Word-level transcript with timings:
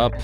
Up? 0.00 0.14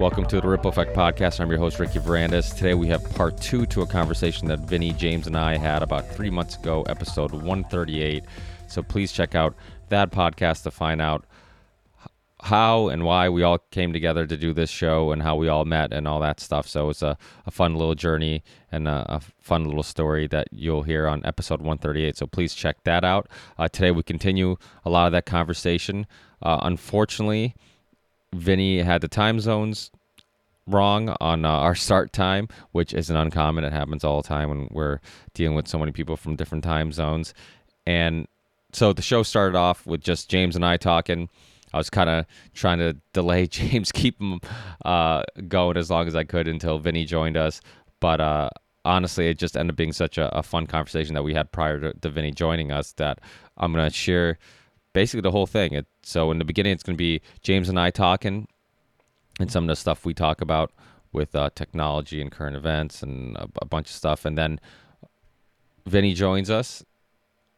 Welcome 0.00 0.24
to 0.28 0.40
the 0.40 0.48
Ripple 0.48 0.70
Effect 0.70 0.96
Podcast. 0.96 1.38
I'm 1.38 1.50
your 1.50 1.58
host, 1.58 1.78
Ricky 1.78 1.98
Varandas. 1.98 2.56
Today 2.56 2.72
we 2.72 2.86
have 2.86 3.04
part 3.14 3.38
two 3.38 3.66
to 3.66 3.82
a 3.82 3.86
conversation 3.86 4.48
that 4.48 4.60
Vinny, 4.60 4.94
James, 4.94 5.26
and 5.26 5.36
I 5.36 5.58
had 5.58 5.82
about 5.82 6.08
three 6.08 6.30
months 6.30 6.56
ago, 6.56 6.80
episode 6.84 7.32
138. 7.32 8.24
So 8.68 8.82
please 8.82 9.12
check 9.12 9.34
out 9.34 9.54
that 9.90 10.12
podcast 10.12 10.62
to 10.62 10.70
find 10.70 11.02
out 11.02 11.26
how 12.40 12.88
and 12.88 13.04
why 13.04 13.28
we 13.28 13.42
all 13.42 13.58
came 13.70 13.92
together 13.92 14.26
to 14.26 14.34
do 14.34 14.54
this 14.54 14.70
show 14.70 15.12
and 15.12 15.20
how 15.20 15.36
we 15.36 15.46
all 15.46 15.66
met 15.66 15.92
and 15.92 16.08
all 16.08 16.20
that 16.20 16.40
stuff. 16.40 16.66
So 16.66 16.88
it's 16.88 17.02
a, 17.02 17.18
a 17.44 17.50
fun 17.50 17.76
little 17.76 17.94
journey 17.94 18.42
and 18.70 18.88
a, 18.88 19.04
a 19.10 19.20
fun 19.42 19.66
little 19.66 19.82
story 19.82 20.26
that 20.28 20.48
you'll 20.52 20.84
hear 20.84 21.06
on 21.06 21.22
episode 21.26 21.60
138. 21.60 22.16
So 22.16 22.26
please 22.26 22.54
check 22.54 22.82
that 22.84 23.04
out. 23.04 23.28
Uh, 23.58 23.68
today 23.68 23.90
we 23.90 24.02
continue 24.02 24.56
a 24.86 24.88
lot 24.88 25.04
of 25.04 25.12
that 25.12 25.26
conversation. 25.26 26.06
Uh, 26.40 26.60
unfortunately, 26.62 27.54
Vinny 28.34 28.78
had 28.82 29.00
the 29.00 29.08
time 29.08 29.40
zones 29.40 29.90
wrong 30.66 31.14
on 31.20 31.44
uh, 31.44 31.48
our 31.48 31.74
start 31.74 32.12
time, 32.12 32.48
which 32.72 32.94
isn't 32.94 33.14
uncommon. 33.14 33.64
It 33.64 33.72
happens 33.72 34.04
all 34.04 34.22
the 34.22 34.28
time 34.28 34.48
when 34.48 34.68
we're 34.70 35.00
dealing 35.34 35.56
with 35.56 35.68
so 35.68 35.78
many 35.78 35.92
people 35.92 36.16
from 36.16 36.36
different 36.36 36.64
time 36.64 36.92
zones. 36.92 37.34
And 37.86 38.26
so 38.72 38.92
the 38.92 39.02
show 39.02 39.22
started 39.22 39.56
off 39.56 39.86
with 39.86 40.00
just 40.00 40.30
James 40.30 40.56
and 40.56 40.64
I 40.64 40.76
talking. 40.76 41.28
I 41.74 41.78
was 41.78 41.90
kind 41.90 42.08
of 42.08 42.26
trying 42.54 42.78
to 42.78 42.96
delay 43.12 43.46
James, 43.48 43.92
keep 43.92 44.20
him 44.20 44.40
uh, 44.84 45.22
going 45.48 45.76
as 45.76 45.90
long 45.90 46.06
as 46.06 46.14
I 46.14 46.24
could 46.24 46.48
until 46.48 46.78
Vinny 46.78 47.04
joined 47.04 47.36
us. 47.36 47.60
But 48.00 48.20
uh, 48.20 48.50
honestly, 48.84 49.28
it 49.28 49.38
just 49.38 49.56
ended 49.56 49.74
up 49.74 49.76
being 49.76 49.92
such 49.92 50.18
a, 50.18 50.34
a 50.36 50.42
fun 50.42 50.66
conversation 50.66 51.14
that 51.14 51.22
we 51.22 51.34
had 51.34 51.52
prior 51.52 51.80
to, 51.80 51.92
to 51.92 52.08
Vinny 52.08 52.30
joining 52.30 52.70
us 52.70 52.92
that 52.92 53.20
I'm 53.56 53.72
going 53.72 53.84
to 53.88 53.94
share 53.94 54.38
basically 54.92 55.22
the 55.22 55.30
whole 55.30 55.46
thing. 55.46 55.72
It, 55.72 55.86
so 56.02 56.30
in 56.30 56.38
the 56.38 56.44
beginning, 56.44 56.72
it's 56.72 56.82
going 56.82 56.96
to 56.96 56.98
be 56.98 57.20
James 57.42 57.68
and 57.68 57.78
I 57.78 57.90
talking 57.90 58.48
and 59.40 59.50
some 59.50 59.64
of 59.64 59.68
the 59.68 59.76
stuff 59.76 60.04
we 60.04 60.14
talk 60.14 60.40
about 60.40 60.72
with 61.12 61.34
uh, 61.34 61.50
technology 61.54 62.20
and 62.20 62.30
current 62.30 62.56
events 62.56 63.02
and 63.02 63.36
a, 63.36 63.48
a 63.60 63.66
bunch 63.66 63.88
of 63.88 63.94
stuff. 63.94 64.24
And 64.24 64.36
then 64.36 64.60
Vinny 65.86 66.14
joins 66.14 66.50
us, 66.50 66.84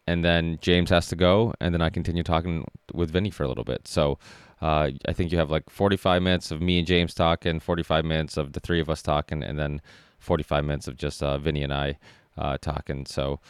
and 0.07 0.25
then 0.25 0.59
James 0.61 0.91
has 0.91 1.09
to 1.09 1.17
go, 1.17 1.55
and 1.61 1.75
then 1.75 1.83
I 1.83 1.91
continue 1.91 2.23
talking 2.23 2.67
with 2.93 3.11
Vinny 3.11 3.31
for 3.31 3.45
a 3.45 3.49
little 3.49 3.65
bit. 3.65 3.87
So 3.89 4.19
uh, 4.61 4.91
I 5.07 5.13
think 5.13 5.33
you 5.33 5.39
have 5.39 5.51
like 5.51 5.71
45 5.71 6.23
minutes 6.23 6.51
of 6.51 6.61
me 6.61 6.79
and 6.79 6.87
James 6.87 7.15
talking, 7.15 7.61
45 7.61 8.05
minutes 8.05 8.37
of 8.37 8.53
the 8.53 8.61
three 8.61 8.81
of 8.81 8.91
us 8.91 9.03
talking, 9.03 9.43
and 9.43 9.59
then 9.59 9.81
45 10.19 10.65
minutes 10.65 10.89
of 10.89 10.97
just 10.97 11.23
uh, 11.23 11.39
Vinny 11.39 11.63
and 11.63 11.73
I 11.73 11.99
uh, 12.37 12.59
talking. 12.59 13.07
So 13.07 13.41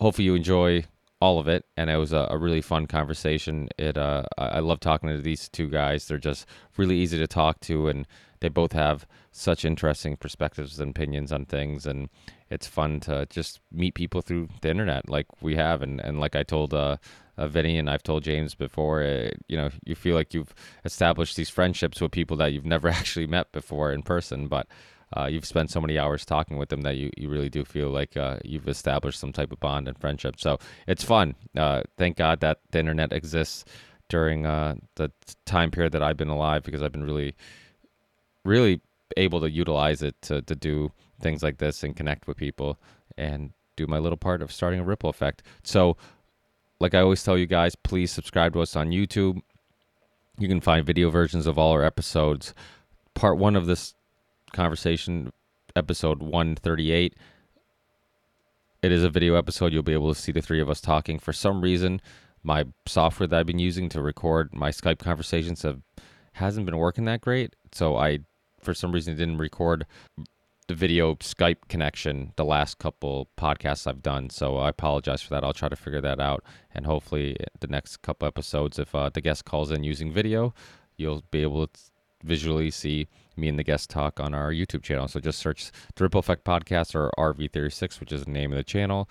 hopefully 0.00 0.26
you 0.26 0.34
enjoy 0.34 0.84
all 1.20 1.38
of 1.38 1.48
it, 1.48 1.64
and 1.76 1.88
it 1.88 1.96
was 1.96 2.12
a, 2.12 2.26
a 2.30 2.38
really 2.38 2.60
fun 2.60 2.86
conversation. 2.86 3.68
It 3.78 3.96
uh, 3.96 4.24
I 4.36 4.60
love 4.60 4.80
talking 4.80 5.08
to 5.08 5.20
these 5.20 5.48
two 5.48 5.68
guys. 5.68 6.06
They're 6.06 6.18
just 6.18 6.46
really 6.76 6.96
easy 6.96 7.18
to 7.18 7.26
talk 7.26 7.60
to, 7.60 7.88
and 7.88 8.06
they 8.40 8.48
both 8.48 8.72
have 8.72 9.06
such 9.32 9.64
interesting 9.64 10.16
perspectives 10.16 10.78
and 10.78 10.90
opinions 10.90 11.32
on 11.32 11.46
things, 11.46 11.86
and 11.86 12.08
it's 12.50 12.66
fun 12.66 13.00
to 13.00 13.26
just 13.30 13.60
meet 13.72 13.94
people 13.94 14.20
through 14.20 14.48
the 14.60 14.70
internet 14.70 15.08
like 15.08 15.26
we 15.40 15.56
have, 15.56 15.82
and 15.82 16.00
and 16.00 16.20
like 16.20 16.36
I 16.36 16.42
told. 16.42 16.74
Uh, 16.74 16.96
uh, 17.38 17.46
Vinny 17.46 17.76
and 17.76 17.90
I've 17.90 18.02
told 18.02 18.22
James 18.22 18.54
before, 18.54 19.02
uh, 19.02 19.28
you 19.46 19.58
know, 19.58 19.68
you 19.84 19.94
feel 19.94 20.14
like 20.14 20.32
you've 20.32 20.54
established 20.86 21.36
these 21.36 21.50
friendships 21.50 22.00
with 22.00 22.10
people 22.10 22.38
that 22.38 22.54
you've 22.54 22.64
never 22.64 22.88
actually 23.00 23.26
met 23.26 23.52
before 23.52 23.92
in 23.92 24.02
person, 24.02 24.48
but 24.48 24.66
uh, 25.16 25.26
you've 25.26 25.46
spent 25.46 25.70
so 25.70 25.80
many 25.80 25.98
hours 25.98 26.24
talking 26.24 26.58
with 26.58 26.68
them 26.68 26.82
that 26.82 26.96
you, 26.96 27.10
you 27.16 27.28
really 27.28 27.48
do 27.48 27.64
feel 27.64 27.88
like 27.88 28.16
uh, 28.16 28.38
you've 28.44 28.68
established 28.68 29.18
some 29.18 29.32
type 29.32 29.50
of 29.50 29.60
bond 29.60 29.88
and 29.88 29.98
friendship. 29.98 30.38
So 30.38 30.58
it's 30.86 31.02
fun. 31.02 31.34
Uh, 31.56 31.82
thank 31.96 32.16
God 32.16 32.40
that 32.40 32.60
the 32.70 32.80
internet 32.80 33.12
exists 33.12 33.64
during 34.08 34.46
uh, 34.46 34.76
the 34.96 35.10
time 35.46 35.70
period 35.70 35.92
that 35.92 36.02
I've 36.02 36.16
been 36.16 36.28
alive 36.28 36.62
because 36.62 36.82
I've 36.82 36.92
been 36.92 37.04
really, 37.04 37.34
really 38.44 38.80
able 39.16 39.40
to 39.40 39.50
utilize 39.50 40.02
it 40.02 40.20
to, 40.22 40.42
to 40.42 40.54
do 40.54 40.92
things 41.20 41.42
like 41.42 41.58
this 41.58 41.82
and 41.82 41.96
connect 41.96 42.26
with 42.26 42.36
people 42.36 42.78
and 43.16 43.52
do 43.76 43.86
my 43.86 43.98
little 43.98 44.18
part 44.18 44.42
of 44.42 44.52
starting 44.52 44.80
a 44.80 44.84
ripple 44.84 45.10
effect. 45.10 45.42
So, 45.62 45.96
like 46.78 46.94
I 46.94 47.00
always 47.00 47.22
tell 47.22 47.38
you 47.38 47.46
guys, 47.46 47.74
please 47.74 48.10
subscribe 48.10 48.52
to 48.52 48.60
us 48.60 48.76
on 48.76 48.90
YouTube. 48.90 49.40
You 50.38 50.48
can 50.48 50.60
find 50.60 50.84
video 50.84 51.08
versions 51.08 51.46
of 51.46 51.58
all 51.58 51.72
our 51.72 51.82
episodes. 51.82 52.52
Part 53.14 53.38
one 53.38 53.56
of 53.56 53.64
this 53.64 53.94
conversation, 54.56 55.32
episode 55.76 56.22
138. 56.22 57.14
It 58.82 58.92
is 58.92 59.04
a 59.04 59.10
video 59.10 59.34
episode. 59.34 59.72
You'll 59.72 59.82
be 59.82 59.92
able 59.92 60.14
to 60.14 60.18
see 60.18 60.32
the 60.32 60.40
three 60.40 60.60
of 60.60 60.70
us 60.70 60.80
talking. 60.80 61.18
For 61.18 61.34
some 61.34 61.60
reason, 61.60 62.00
my 62.42 62.64
software 62.86 63.26
that 63.26 63.38
I've 63.38 63.46
been 63.46 63.58
using 63.58 63.90
to 63.90 64.00
record 64.00 64.54
my 64.54 64.70
Skype 64.70 64.98
conversations 64.98 65.62
have 65.62 65.82
hasn't 66.32 66.64
been 66.64 66.78
working 66.78 67.04
that 67.04 67.20
great. 67.20 67.54
So 67.72 67.96
I, 67.96 68.20
for 68.58 68.72
some 68.72 68.92
reason, 68.92 69.14
didn't 69.16 69.38
record 69.38 69.86
the 70.68 70.74
video 70.74 71.14
Skype 71.16 71.68
connection 71.68 72.32
the 72.36 72.44
last 72.44 72.78
couple 72.78 73.28
podcasts 73.38 73.86
I've 73.86 74.02
done. 74.02 74.30
So 74.30 74.56
I 74.56 74.70
apologize 74.70 75.20
for 75.20 75.30
that. 75.30 75.44
I'll 75.44 75.52
try 75.52 75.68
to 75.68 75.76
figure 75.76 76.00
that 76.00 76.18
out, 76.18 76.42
and 76.74 76.86
hopefully 76.86 77.36
the 77.60 77.68
next 77.68 77.98
couple 77.98 78.26
episodes, 78.26 78.78
if 78.78 78.94
uh, 78.94 79.10
the 79.12 79.20
guest 79.20 79.44
calls 79.44 79.70
in 79.70 79.84
using 79.84 80.12
video, 80.12 80.54
you'll 80.96 81.24
be 81.30 81.42
able 81.42 81.66
to 81.66 81.80
visually 82.22 82.70
see 82.70 83.08
me 83.36 83.48
and 83.48 83.58
the 83.58 83.64
guest 83.64 83.90
talk 83.90 84.18
on 84.20 84.34
our 84.34 84.50
YouTube 84.50 84.82
channel. 84.82 85.08
So 85.08 85.20
just 85.20 85.38
search 85.38 85.70
the 85.94 86.04
Ripple 86.04 86.20
Effect 86.20 86.44
Podcast 86.44 86.94
or 86.94 87.10
RV36, 87.18 88.00
which 88.00 88.12
is 88.12 88.24
the 88.24 88.30
name 88.30 88.52
of 88.52 88.56
the 88.56 88.64
channel. 88.64 89.08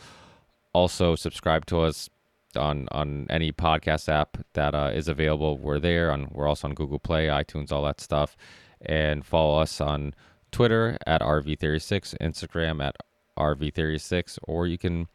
Also, 0.74 1.16
subscribe 1.16 1.66
to 1.68 1.82
us 1.82 2.10
on 2.56 2.88
on 2.92 3.28
any 3.30 3.52
podcast 3.52 4.10
app 4.10 4.38
that 4.54 4.74
uh, 4.74 4.92
is 4.94 5.08
available. 5.08 5.58
We're 5.58 5.80
there. 5.80 6.12
On 6.12 6.30
we're 6.32 6.48
also 6.48 6.68
on 6.68 6.74
Google 6.74 7.00
Play, 7.00 7.28
iTunes, 7.28 7.72
all 7.72 7.84
that 7.84 8.02
stuff, 8.02 8.36
and 8.82 9.26
follow 9.26 9.60
us 9.60 9.80
on 9.80 10.14
Twitter 10.52 10.98
at 11.06 11.22
RV36, 11.22 12.18
Instagram 12.20 12.84
at 12.84 12.96
RV36, 13.38 14.40
or 14.44 14.68
you 14.68 14.78
can 14.78 15.08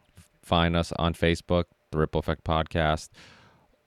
find 0.43 0.77
us 0.77 0.93
on 0.99 1.15
Facebook, 1.15 1.65
the 1.91 1.99
Ripple 1.99 2.21
Effect 2.21 2.45
Podcast 2.45 3.09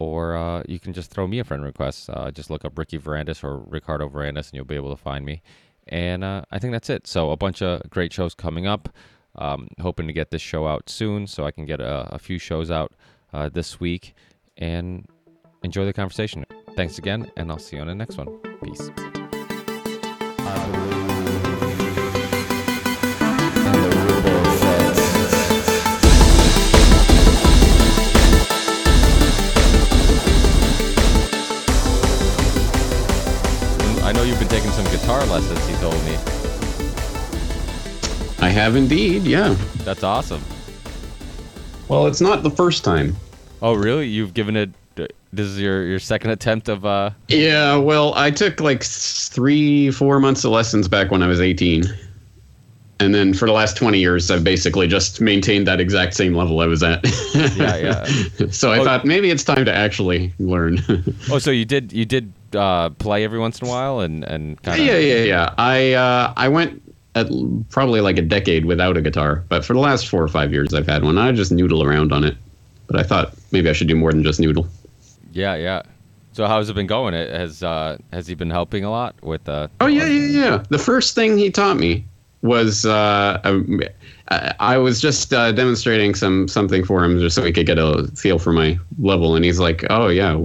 or 0.04 0.36
uh, 0.36 0.64
you 0.68 0.80
can 0.80 0.92
just 0.92 1.10
throw 1.10 1.26
me 1.28 1.40
a 1.40 1.44
friend 1.44 1.64
request. 1.64 2.10
Uh, 2.10 2.30
just 2.30 2.50
look 2.50 2.66
up 2.66 2.78
Ricky 2.78 3.00
Varandas 3.00 3.44
or 3.44 3.60
Ricardo 3.60 4.10
Varandas, 4.10 4.50
and 4.50 4.54
you'll 4.54 4.66
be 4.66 4.76
able 4.76 4.90
to 4.90 5.02
find 5.02 5.26
me. 5.26 5.42
And 5.88 6.24
uh, 6.24 6.44
I 6.52 6.60
think 6.60 6.74
that's 6.74 6.90
it. 6.90 7.08
So 7.08 7.32
a 7.32 7.38
bunch 7.38 7.62
of 7.62 7.82
great 7.90 8.12
shows 8.12 8.36
coming 8.36 8.68
up. 8.68 8.90
Um, 9.36 9.70
hoping 9.80 10.06
to 10.08 10.14
get 10.14 10.30
this 10.30 10.42
show 10.42 10.68
out 10.68 10.90
soon, 10.90 11.26
so 11.26 11.46
I 11.46 11.52
can 11.52 11.66
get 11.66 11.80
a, 11.80 12.14
a 12.14 12.20
few 12.20 12.38
shows 12.38 12.70
out 12.70 12.94
uh, 13.32 13.50
this 13.50 13.80
week. 13.80 14.14
And 14.58 15.08
enjoy 15.64 15.86
the 15.86 15.94
conversation. 15.94 16.46
Thanks 16.76 16.98
again, 16.98 17.32
and 17.38 17.50
I'll 17.50 17.60
see 17.60 17.78
you 17.78 17.82
on 17.82 17.88
the 17.88 17.96
next 17.96 18.18
one. 18.18 18.38
Peace. 18.62 18.92
Taking 34.54 34.70
some 34.70 34.86
guitar 34.92 35.26
lessons, 35.26 35.68
he 35.68 35.74
told 35.78 35.96
me. 36.06 36.14
I 38.40 38.50
have 38.50 38.76
indeed, 38.76 39.24
yeah. 39.24 39.56
That's 39.78 40.04
awesome. 40.04 40.44
Well, 41.88 42.06
it's 42.06 42.22
not 42.22 42.44
the 42.44 42.52
first 42.52 42.84
time. 42.84 43.16
Oh, 43.64 43.74
really? 43.74 44.06
You've 44.08 44.36
given 44.36 44.56
it. 44.56 44.70
This 44.96 45.48
is 45.48 45.60
your, 45.60 45.84
your 45.88 45.98
second 45.98 46.30
attempt 46.30 46.70
of. 46.70 46.86
uh 46.86 47.10
Yeah, 47.30 47.78
well, 47.78 48.14
I 48.14 48.30
took 48.30 48.60
like 48.60 48.84
three, 48.84 49.90
four 49.90 50.20
months 50.20 50.44
of 50.44 50.52
lessons 50.52 50.88
back 50.88 51.10
when 51.10 51.24
I 51.24 51.28
was 51.28 51.42
18. 51.42 51.86
And 53.00 53.16
then 53.16 53.34
for 53.34 53.48
the 53.48 53.54
last 53.54 53.76
20 53.76 53.98
years, 53.98 54.30
I've 54.30 54.44
basically 54.44 54.88
just 54.88 55.20
maintained 55.20 55.66
that 55.66 55.82
exact 55.82 56.14
same 56.14 56.36
level 56.36 56.60
I 56.60 56.68
was 56.68 56.84
at. 56.84 57.04
yeah, 57.56 57.76
yeah. 57.78 58.06
so 58.52 58.72
I 58.72 58.78
Oh. 58.78 58.84
thought 58.84 59.04
maybe 59.04 59.32
it's 59.32 59.44
time 59.44 59.66
to 59.66 59.74
actually 59.76 60.32
learn. 60.38 60.78
Oh, 61.32 61.40
so 61.40 61.50
you 61.50 61.66
did 61.66 61.92
you 61.92 62.06
did 62.06 62.32
uh, 62.56 62.90
play 62.90 63.24
every 63.24 63.40
once 63.40 63.60
in 63.62 63.68
a 63.68 63.70
while 63.70 64.00
and 64.00 64.24
and 64.24 64.62
kind 64.62 64.80
of 64.80 64.86
yeah, 64.88 64.98
yeah, 64.98 65.24
yeah. 65.24 65.54
I 65.58 65.94
uh, 65.94 66.34
I 66.38 66.48
went 66.50 66.82
at 67.16 67.28
probably 67.70 68.02
like 68.02 68.18
a 68.18 68.22
decade 68.24 68.66
without 68.66 68.98
a 68.98 69.02
guitar, 69.02 69.44
but 69.50 69.64
for 69.64 69.74
the 69.74 69.80
last 69.80 70.08
four 70.08 70.24
or 70.24 70.28
five 70.28 70.52
years, 70.52 70.74
I've 70.74 70.88
had 70.88 71.04
one. 71.04 71.18
I 71.18 71.32
just 71.32 71.52
noodle 71.52 71.84
around 71.84 72.12
on 72.12 72.24
it, 72.24 72.36
but 72.88 73.00
I 73.00 73.04
thought 73.04 73.34
maybe 73.52 73.70
I 73.70 73.74
should 73.74 73.88
do 73.88 73.96
more 73.96 74.12
than 74.12 74.24
just 74.24 74.40
noodle. 74.40 74.68
yeah 75.32 75.56
yeah. 75.56 75.84
So 76.32 76.48
how's 76.48 76.68
it 76.68 76.74
been 76.74 76.88
going? 76.88 77.14
It 77.14 77.30
has 77.30 77.62
uh, 77.62 77.98
has 78.12 78.26
he 78.26 78.34
been 78.34 78.50
helping 78.50 78.84
a 78.84 78.90
lot 78.90 79.16
with? 79.22 79.48
Uh, 79.48 79.68
Oh 79.80 79.86
yeah, 79.86 80.06
yeah, 80.08 80.40
yeah. 80.40 80.64
The 80.70 80.80
first 80.80 81.14
thing 81.14 81.38
he 81.38 81.52
taught 81.52 81.78
me 81.78 82.06
was 82.42 82.86
uh, 82.86 83.40
I 84.30 84.78
was 84.78 85.02
just 85.02 85.34
uh, 85.34 85.52
demonstrating 85.52 86.16
some 86.16 86.48
something 86.48 86.84
for 86.84 87.04
him 87.04 87.20
just 87.20 87.36
so 87.36 87.44
he 87.44 87.52
could 87.52 87.66
get 87.66 87.78
a 87.78 88.08
feel 88.16 88.40
for 88.40 88.54
my 88.54 88.80
level, 88.98 89.36
and 89.36 89.44
he's 89.44 89.60
like, 89.60 89.84
"Oh 89.90 90.08
yeah, 90.08 90.40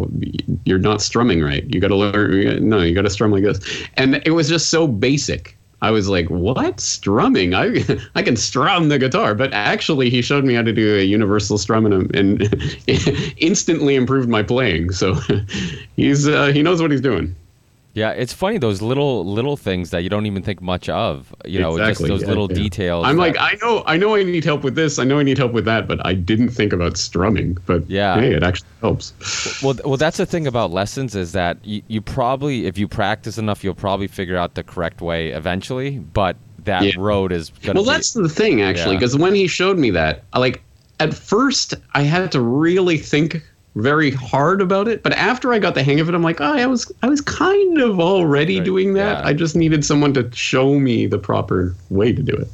you're 0.64 0.78
not 0.78 1.00
strumming 1.00 1.42
right. 1.42 1.64
You 1.72 1.80
got 1.80 1.88
to 1.88 1.96
learn. 1.96 2.68
No, 2.68 2.80
you 2.80 2.94
got 2.94 3.02
to 3.02 3.10
strum 3.10 3.30
like 3.30 3.44
this." 3.44 3.60
And 3.94 4.20
it 4.26 4.32
was 4.32 4.48
just 4.48 4.70
so 4.70 4.88
basic. 4.88 5.56
I 5.80 5.92
was 5.92 6.08
like, 6.08 6.28
"What 6.28 6.80
strumming? 6.80 7.54
I 7.54 7.84
I 8.14 8.22
can 8.22 8.36
strum 8.36 8.88
the 8.88 8.98
guitar." 8.98 9.34
But 9.34 9.52
actually, 9.52 10.10
he 10.10 10.22
showed 10.22 10.44
me 10.44 10.54
how 10.54 10.62
to 10.62 10.72
do 10.72 10.96
a 10.96 11.04
universal 11.04 11.56
strum 11.56 11.86
and, 11.86 12.14
and 12.16 12.82
instantly 13.36 13.94
improved 13.94 14.28
my 14.28 14.42
playing. 14.42 14.90
So 14.90 15.14
he's 15.96 16.26
uh, 16.26 16.46
he 16.46 16.62
knows 16.62 16.82
what 16.82 16.90
he's 16.90 17.00
doing. 17.00 17.34
Yeah, 17.94 18.10
it's 18.10 18.32
funny 18.32 18.58
those 18.58 18.80
little 18.80 19.24
little 19.24 19.56
things 19.56 19.90
that 19.90 20.04
you 20.04 20.08
don't 20.08 20.26
even 20.26 20.42
think 20.42 20.60
much 20.60 20.88
of. 20.88 21.34
You 21.44 21.58
know, 21.58 21.72
exactly. 21.72 22.08
just 22.08 22.08
those 22.08 22.22
yeah, 22.22 22.28
little 22.28 22.48
yeah. 22.48 22.62
details. 22.62 23.04
I'm 23.04 23.16
that, 23.16 23.22
like, 23.22 23.36
I 23.40 23.58
know, 23.60 23.82
I 23.86 23.96
know, 23.96 24.14
I 24.14 24.22
need 24.22 24.44
help 24.44 24.62
with 24.62 24.76
this. 24.76 24.98
I 24.98 25.04
know 25.04 25.18
I 25.18 25.24
need 25.24 25.38
help 25.38 25.52
with 25.52 25.64
that, 25.64 25.88
but 25.88 26.04
I 26.06 26.14
didn't 26.14 26.50
think 26.50 26.72
about 26.72 26.96
strumming. 26.96 27.58
But 27.66 27.88
yeah, 27.90 28.20
hey, 28.20 28.34
it 28.34 28.42
actually 28.44 28.68
helps. 28.80 29.62
Well, 29.62 29.74
well, 29.84 29.96
that's 29.96 30.18
the 30.18 30.26
thing 30.26 30.46
about 30.46 30.70
lessons 30.70 31.16
is 31.16 31.32
that 31.32 31.58
you, 31.64 31.82
you 31.88 32.00
probably, 32.00 32.66
if 32.66 32.78
you 32.78 32.86
practice 32.86 33.36
enough, 33.36 33.64
you'll 33.64 33.74
probably 33.74 34.06
figure 34.06 34.36
out 34.36 34.54
the 34.54 34.62
correct 34.62 35.00
way 35.00 35.30
eventually. 35.30 35.98
But 35.98 36.36
that 36.64 36.82
yeah. 36.82 36.92
road 36.98 37.32
is 37.32 37.50
going 37.50 37.74
well. 37.74 37.84
Be, 37.84 37.90
that's 37.90 38.12
the 38.12 38.28
thing, 38.28 38.62
actually, 38.62 38.96
because 38.96 39.16
when 39.16 39.34
he 39.34 39.48
showed 39.48 39.78
me 39.78 39.90
that, 39.90 40.22
like 40.36 40.62
at 41.00 41.14
first, 41.14 41.74
I 41.94 42.02
had 42.02 42.30
to 42.32 42.40
really 42.40 42.98
think 42.98 43.42
very 43.78 44.10
hard 44.10 44.60
about 44.60 44.88
it. 44.88 45.02
But 45.02 45.12
after 45.14 45.52
I 45.52 45.58
got 45.58 45.74
the 45.74 45.82
hang 45.82 46.00
of 46.00 46.08
it, 46.08 46.14
I'm 46.14 46.22
like, 46.22 46.40
oh, 46.40 46.52
I 46.52 46.66
was 46.66 46.90
I 47.02 47.08
was 47.08 47.20
kind 47.20 47.80
of 47.80 48.00
already 48.00 48.58
right. 48.58 48.64
doing 48.64 48.94
that. 48.94 49.22
Yeah. 49.22 49.28
I 49.28 49.32
just 49.32 49.56
needed 49.56 49.84
someone 49.84 50.12
to 50.14 50.30
show 50.32 50.78
me 50.78 51.06
the 51.06 51.18
proper 51.18 51.74
way 51.90 52.12
to 52.12 52.22
do 52.22 52.32
it. 52.32 52.48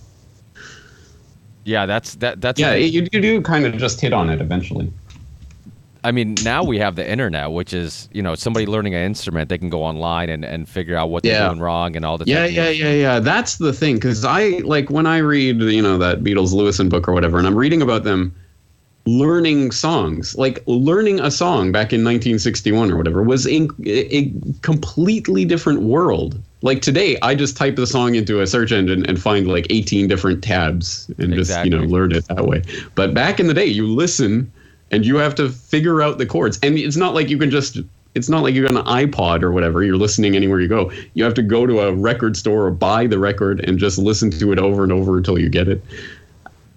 Yeah, 1.64 1.86
that's 1.86 2.16
that. 2.16 2.40
That's 2.40 2.60
yeah. 2.60 2.74
You, 2.74 3.08
you 3.12 3.20
do 3.20 3.40
kind 3.40 3.64
of 3.64 3.76
just 3.76 4.00
hit 4.00 4.12
on 4.12 4.28
it 4.28 4.40
eventually. 4.40 4.92
I 6.04 6.12
mean, 6.12 6.36
now 6.44 6.62
we 6.62 6.78
have 6.78 6.96
the 6.96 7.10
internet, 7.10 7.50
which 7.50 7.72
is 7.72 8.10
you 8.12 8.20
know 8.22 8.34
somebody 8.34 8.66
learning 8.66 8.94
an 8.94 9.02
instrument, 9.02 9.48
they 9.48 9.56
can 9.56 9.70
go 9.70 9.82
online 9.82 10.28
and, 10.28 10.44
and 10.44 10.68
figure 10.68 10.96
out 10.96 11.08
what 11.08 11.22
they're 11.22 11.48
doing 11.48 11.60
wrong 11.60 11.96
and 11.96 12.04
all 12.04 12.18
the. 12.18 12.26
Yeah, 12.26 12.46
techniques. 12.46 12.78
yeah, 12.78 12.88
yeah, 12.88 12.94
yeah. 12.94 13.20
That's 13.20 13.56
the 13.56 13.72
thing, 13.72 13.94
because 13.94 14.22
I 14.26 14.60
like 14.64 14.90
when 14.90 15.06
I 15.06 15.18
read 15.18 15.62
you 15.62 15.80
know 15.80 15.96
that 15.96 16.22
Beatles 16.22 16.52
Lewisohn 16.52 16.90
book 16.90 17.08
or 17.08 17.14
whatever, 17.14 17.38
and 17.38 17.46
I'm 17.46 17.56
reading 17.56 17.80
about 17.80 18.04
them 18.04 18.34
learning 19.06 19.70
songs 19.70 20.34
like 20.36 20.62
learning 20.66 21.20
a 21.20 21.30
song 21.30 21.70
back 21.70 21.92
in 21.92 22.00
1961 22.00 22.90
or 22.90 22.96
whatever 22.96 23.22
was 23.22 23.46
in 23.46 23.68
a 23.86 24.32
completely 24.62 25.44
different 25.44 25.82
world 25.82 26.40
like 26.62 26.80
today 26.80 27.18
i 27.20 27.34
just 27.34 27.54
type 27.54 27.76
the 27.76 27.86
song 27.86 28.14
into 28.14 28.40
a 28.40 28.46
search 28.46 28.72
engine 28.72 29.04
and 29.04 29.20
find 29.20 29.46
like 29.46 29.66
18 29.68 30.08
different 30.08 30.42
tabs 30.42 31.10
and 31.18 31.34
exactly. 31.34 31.70
just 31.70 31.82
you 31.82 31.86
know 31.86 31.92
learn 31.92 32.12
it 32.12 32.26
that 32.28 32.46
way 32.46 32.62
but 32.94 33.12
back 33.12 33.38
in 33.38 33.46
the 33.46 33.54
day 33.54 33.66
you 33.66 33.86
listen 33.86 34.50
and 34.90 35.04
you 35.04 35.16
have 35.16 35.34
to 35.34 35.50
figure 35.50 36.00
out 36.00 36.16
the 36.16 36.24
chords 36.24 36.58
and 36.62 36.78
it's 36.78 36.96
not 36.96 37.12
like 37.14 37.28
you 37.28 37.36
can 37.36 37.50
just 37.50 37.78
it's 38.14 38.28
not 38.28 38.42
like 38.42 38.54
you 38.54 38.66
got 38.66 38.76
an 38.76 38.86
iPod 38.86 39.42
or 39.42 39.52
whatever. 39.52 39.82
You're 39.82 39.96
listening 39.96 40.36
anywhere 40.36 40.60
you 40.60 40.68
go. 40.68 40.92
You 41.14 41.24
have 41.24 41.34
to 41.34 41.42
go 41.42 41.66
to 41.66 41.80
a 41.80 41.92
record 41.92 42.36
store 42.36 42.66
or 42.66 42.70
buy 42.70 43.06
the 43.06 43.18
record 43.18 43.60
and 43.68 43.78
just 43.78 43.98
listen 43.98 44.30
to 44.30 44.52
it 44.52 44.58
over 44.58 44.84
and 44.84 44.92
over 44.92 45.16
until 45.16 45.38
you 45.38 45.48
get 45.48 45.68
it 45.68 45.82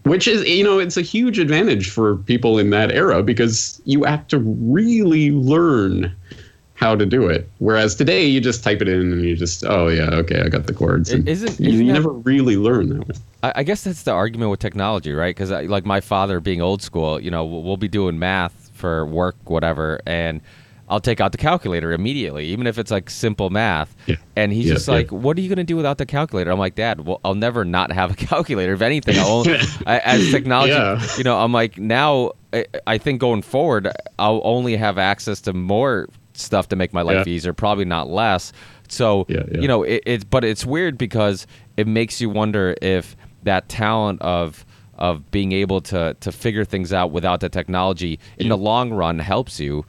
which 0.10 0.28
is 0.28 0.48
you 0.48 0.64
know 0.64 0.80
it's 0.80 0.98
a 0.98 1.02
huge 1.02 1.40
advantage 1.40 1.90
for 1.90 2.18
people 2.18 2.58
in 2.58 2.70
that 2.72 2.92
era 2.92 3.24
because 3.24 3.82
you 3.86 4.04
have 4.04 4.28
to 4.28 4.40
really 4.40 5.32
learn 5.32 6.14
how 6.78 6.96
to 6.96 7.08
do 7.08 7.28
it. 7.28 7.50
Whereas 7.58 7.96
today 7.96 8.26
you 8.28 8.40
just 8.40 8.64
type 8.64 8.84
it 8.84 8.88
in 8.88 9.12
and 9.12 9.26
you 9.26 9.36
just 9.36 9.64
oh 9.66 9.88
yeah 9.88 10.10
okay 10.14 10.42
i 10.42 10.48
got 10.48 10.68
the 10.68 10.74
chords. 10.74 11.12
And 11.12 11.28
isn't, 11.28 11.60
you, 11.60 11.72
you 11.72 11.92
never 11.92 12.12
really 12.12 12.56
learn 12.56 12.90
that 12.90 13.08
way. 13.08 13.16
I, 13.44 13.64
guess 13.64 13.84
that's 13.84 14.04
the 14.04 14.12
argument 14.12 14.52
with 14.52 14.60
technology 14.60 15.14
right? 15.14 15.36
Because 15.36 15.52
like 15.52 15.86
my 15.86 16.02
father 16.02 16.40
being 16.40 16.62
old 16.62 16.82
school 16.82 17.20
you 17.20 17.32
know 17.32 17.46
we'll 17.46 17.78
be 17.78 17.88
doing 17.88 18.20
math 18.20 18.72
for 18.74 19.06
work 19.06 19.36
whatever 19.50 20.00
and 20.06 20.42
I'll 20.90 21.02
take 21.02 21.20
out 21.20 21.32
the 21.34 21.38
calculator 21.38 21.92
immediately, 21.92 22.46
even 22.46 22.66
if 22.66 22.78
it's 22.78 22.92
like 22.92 23.10
simple 23.10 23.50
math. 23.50 23.96
Yeah. 24.06 24.16
And 24.36 24.54
he's 24.54 24.68
yeah, 24.68 24.74
just 24.74 24.88
like, 24.88 25.12
yeah. 25.12 25.18
"What 25.18 25.38
are 25.38 25.42
you 25.42 25.50
going 25.50 25.58
to 25.58 25.64
do 25.64 25.76
without 25.76 25.98
the 25.98 26.06
calculator?" 26.06 26.52
I'm 26.52 26.60
like, 26.60 26.76
"Dad, 26.76 27.02
well, 27.02 27.20
I'll 27.26 27.36
never 27.36 27.66
not 27.66 27.92
have 27.92 28.12
a 28.12 28.16
calculator. 28.28 28.74
If 28.74 28.82
anything, 28.82 29.20
I'll 29.20 29.28
only, 29.28 29.58
I, 29.86 30.00
as 30.00 30.32
technology, 30.32 31.06
you 31.18 31.24
know, 31.24 31.38
I'm 31.40 31.52
like 31.52 31.78
now. 31.78 32.32
I, 32.54 32.66
I, 32.88 32.98
think 32.98 33.20
going 33.20 33.42
forward, 33.42 33.92
I'll 34.18 34.40
only 34.46 34.78
have 34.78 34.98
access 34.98 35.42
to 35.42 35.54
more 35.54 36.08
stuff 36.34 36.70
to 36.70 36.78
make 36.78 36.94
my 36.94 37.02
life 37.02 37.28
easier, 37.28 37.52
probably 37.52 37.84
not 37.84 38.08
less. 38.08 38.54
So, 38.88 39.26
you 39.60 39.68
know, 39.68 39.84
it, 39.84 40.02
it, 40.06 40.30
but 40.30 40.46
it's 40.46 40.66
weird 40.66 40.98
because 40.98 41.46
it 41.76 41.88
makes 41.88 42.22
you 42.22 42.30
wonder 42.30 42.74
if 42.82 43.18
that 43.44 43.68
talent 43.68 44.22
of 44.22 44.66
of 44.98 45.30
being 45.30 45.52
able 45.52 45.80
to 45.80 46.16
to 46.20 46.32
figure 46.32 46.66
things 46.66 46.92
out 46.92 47.12
without 47.12 47.40
the 47.40 47.50
technology 47.50 48.20
in 48.38 48.50
the 48.50 48.58
long 48.58 48.92
run 48.92 49.20
helps 49.20 49.60
you 49.60 49.86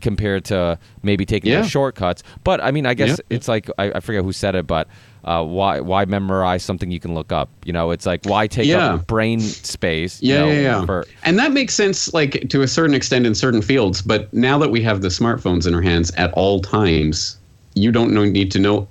compared 0.00 0.44
to 0.46 0.78
maybe 1.02 1.26
taking 1.26 1.52
yeah. 1.52 1.62
shortcuts. 1.62 2.22
But 2.44 2.60
I 2.60 2.70
mean, 2.70 2.86
I 2.86 2.94
guess 2.94 3.10
yeah. 3.10 3.36
it's 3.36 3.48
like 3.48 3.68
I, 3.78 3.92
I, 3.92 4.00
forget 4.00 4.22
who 4.22 4.32
said 4.32 4.54
it, 4.54 4.66
but 4.66 4.86
uh, 5.24 5.44
why 5.44 5.80
why 5.80 6.04
memorize 6.04 6.62
something 6.62 6.90
you 6.90 7.00
can 7.00 7.14
look 7.14 7.32
up? 7.32 7.48
You 7.64 7.72
know, 7.72 7.90
it's 7.90 8.06
like 8.06 8.24
why 8.24 8.46
take 8.46 8.66
yeah. 8.66 8.94
up 8.94 9.06
brain 9.06 9.40
space? 9.40 10.22
Yeah, 10.22 10.40
know, 10.40 10.46
yeah, 10.46 10.60
yeah. 10.60 10.86
For, 10.86 11.06
and 11.24 11.38
that 11.38 11.52
makes 11.52 11.74
sense, 11.74 12.12
like 12.14 12.48
to 12.50 12.62
a 12.62 12.68
certain 12.68 12.94
extent 12.94 13.26
in 13.26 13.34
certain 13.34 13.62
fields. 13.62 14.02
But 14.02 14.32
now 14.32 14.58
that 14.58 14.70
we 14.70 14.80
have 14.82 15.02
the 15.02 15.08
smartphones 15.08 15.66
in 15.66 15.74
our 15.74 15.82
hands 15.82 16.12
at 16.12 16.32
all 16.34 16.60
times, 16.60 17.38
you 17.74 17.90
don't 17.90 18.12
need 18.12 18.50
to 18.52 18.58
know 18.58 18.86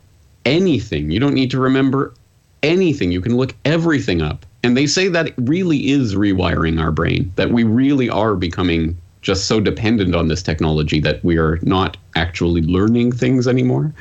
anything. 0.45 1.12
You 1.12 1.19
don't 1.19 1.33
need 1.33 1.51
to 1.51 1.59
remember 1.59 2.13
anything. 2.63 3.12
You 3.12 3.21
can 3.21 3.38
look 3.38 3.55
everything 3.65 4.21
up. 4.21 4.45
And 4.63 4.75
they 4.75 4.88
say 4.88 5.07
that 5.07 5.27
it 5.27 5.33
really 5.38 5.89
is 5.89 6.15
rewiring 6.15 6.81
our 6.81 6.91
brain. 6.91 7.31
That 7.38 7.51
we 7.51 7.63
really 7.63 8.09
are 8.09 8.35
becoming 8.35 8.97
just 9.21 9.47
so 9.47 9.59
dependent 9.59 10.15
on 10.15 10.27
this 10.27 10.41
technology 10.41 10.99
that 11.01 11.23
we 11.23 11.38
are 11.38 11.59
not 11.61 11.97
actually 12.15 12.61
learning 12.61 13.11
things 13.11 13.47
anymore, 13.47 13.93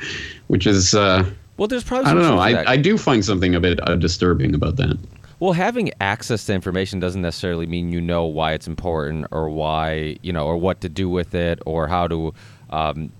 which 0.47 0.65
is 0.65 0.93
uh, 0.95 1.29
well. 1.57 1.67
There's 1.67 1.83
probably 1.83 2.11
I 2.11 2.13
don't 2.13 2.23
know. 2.23 2.39
I, 2.39 2.71
I 2.71 2.77
do 2.77 2.97
find 2.97 3.23
something 3.23 3.55
a 3.55 3.59
bit 3.59 3.79
uh, 3.87 3.95
disturbing 3.95 4.55
about 4.55 4.77
that. 4.77 4.97
Well, 5.39 5.53
having 5.53 5.91
access 6.01 6.45
to 6.47 6.53
information 6.53 6.99
doesn't 6.99 7.21
necessarily 7.21 7.65
mean 7.65 7.91
you 7.91 8.01
know 8.01 8.25
why 8.25 8.53
it's 8.53 8.67
important 8.67 9.27
or 9.31 9.49
why 9.49 10.17
you 10.21 10.33
know 10.33 10.45
or 10.45 10.57
what 10.57 10.81
to 10.81 10.89
do 10.89 11.09
with 11.09 11.33
it 11.35 11.59
or 11.65 11.87
how 11.87 12.07
to, 12.07 12.33
um, 12.69 13.11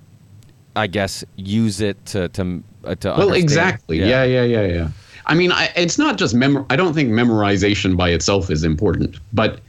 I 0.76 0.88
guess, 0.88 1.24
use 1.36 1.82
it 1.82 2.06
to 2.08 2.30
to 2.30 2.64
uh, 2.84 2.96
to. 2.96 3.10
Well, 3.10 3.22
understand. 3.22 3.44
exactly. 3.44 4.00
Yeah. 4.00 4.24
yeah, 4.24 4.44
yeah, 4.44 4.44
yeah, 4.44 4.68
yeah. 4.68 4.88
I 5.26 5.36
mean, 5.36 5.52
I, 5.52 5.70
it's 5.76 5.98
not 5.98 6.18
just 6.18 6.34
mem. 6.34 6.66
I 6.70 6.76
don't 6.76 6.94
think 6.94 7.10
memorization 7.10 7.96
by 7.96 8.10
itself 8.10 8.50
is 8.50 8.64
important, 8.64 9.18
but 9.32 9.62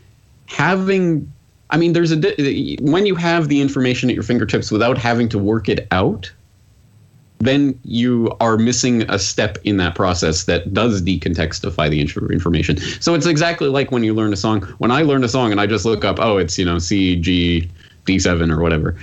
having 0.46 1.30
I 1.70 1.76
mean, 1.76 1.92
there's 1.92 2.12
a 2.12 2.76
when 2.80 3.06
you 3.06 3.14
have 3.14 3.48
the 3.48 3.60
information 3.60 4.10
at 4.10 4.14
your 4.14 4.24
fingertips 4.24 4.70
without 4.70 4.98
having 4.98 5.28
to 5.30 5.38
work 5.38 5.68
it 5.68 5.86
out, 5.90 6.30
then 7.38 7.78
you 7.84 8.36
are 8.40 8.58
missing 8.58 9.02
a 9.10 9.18
step 9.18 9.56
in 9.64 9.76
that 9.78 9.94
process 9.94 10.44
that 10.44 10.74
does 10.74 11.00
decontextify 11.00 11.88
the 11.88 12.00
information. 12.00 12.76
So 13.00 13.14
it's 13.14 13.26
exactly 13.26 13.68
like 13.68 13.90
when 13.90 14.04
you 14.04 14.14
learn 14.14 14.32
a 14.32 14.36
song. 14.36 14.62
When 14.78 14.90
I 14.90 15.02
learn 15.02 15.24
a 15.24 15.28
song 15.28 15.52
and 15.52 15.60
I 15.60 15.66
just 15.66 15.84
look 15.84 16.04
up, 16.04 16.18
oh, 16.20 16.38
it's 16.38 16.58
you 16.58 16.64
know 16.64 16.78
C 16.78 17.16
G 17.16 17.70
D7 18.04 18.52
or 18.52 18.60
whatever. 18.60 18.96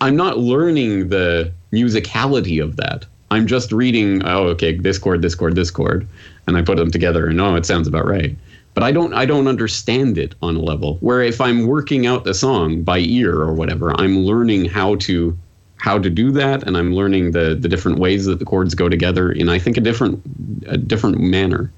I'm 0.00 0.16
not 0.16 0.38
learning 0.38 1.08
the 1.08 1.52
musicality 1.72 2.62
of 2.62 2.76
that. 2.76 3.04
I'm 3.30 3.46
just 3.46 3.72
reading, 3.72 4.24
oh, 4.24 4.44
okay, 4.48 4.76
this 4.76 4.98
chord, 4.98 5.22
this 5.22 5.34
chord, 5.34 5.56
this 5.56 5.70
chord, 5.70 6.06
and 6.46 6.56
I 6.56 6.62
put 6.62 6.76
them 6.76 6.92
together, 6.92 7.26
and 7.26 7.40
oh, 7.40 7.56
it 7.56 7.66
sounds 7.66 7.88
about 7.88 8.06
right 8.06 8.36
but 8.76 8.82
I 8.82 8.92
don't 8.92 9.14
I 9.14 9.24
don't 9.24 9.48
understand 9.48 10.18
it 10.18 10.34
on 10.42 10.54
a 10.54 10.60
level 10.60 10.98
where 11.00 11.22
if 11.22 11.40
I'm 11.40 11.66
working 11.66 12.06
out 12.06 12.24
the 12.24 12.34
song 12.34 12.82
by 12.82 12.98
ear 12.98 13.32
or 13.32 13.54
whatever, 13.54 13.98
I'm 13.98 14.18
learning 14.18 14.66
how 14.66 14.96
to 14.96 15.36
how 15.78 15.98
to 15.98 16.10
do 16.10 16.30
that 16.32 16.62
and 16.64 16.76
I'm 16.76 16.92
learning 16.92 17.30
the 17.30 17.56
the 17.58 17.70
different 17.70 17.98
ways 17.98 18.26
that 18.26 18.38
the 18.38 18.44
chords 18.44 18.74
go 18.74 18.90
together 18.90 19.32
in 19.32 19.48
I 19.48 19.58
think 19.58 19.78
a 19.78 19.80
different 19.80 20.22
a 20.66 20.76
different 20.76 21.18
manner. 21.18 21.72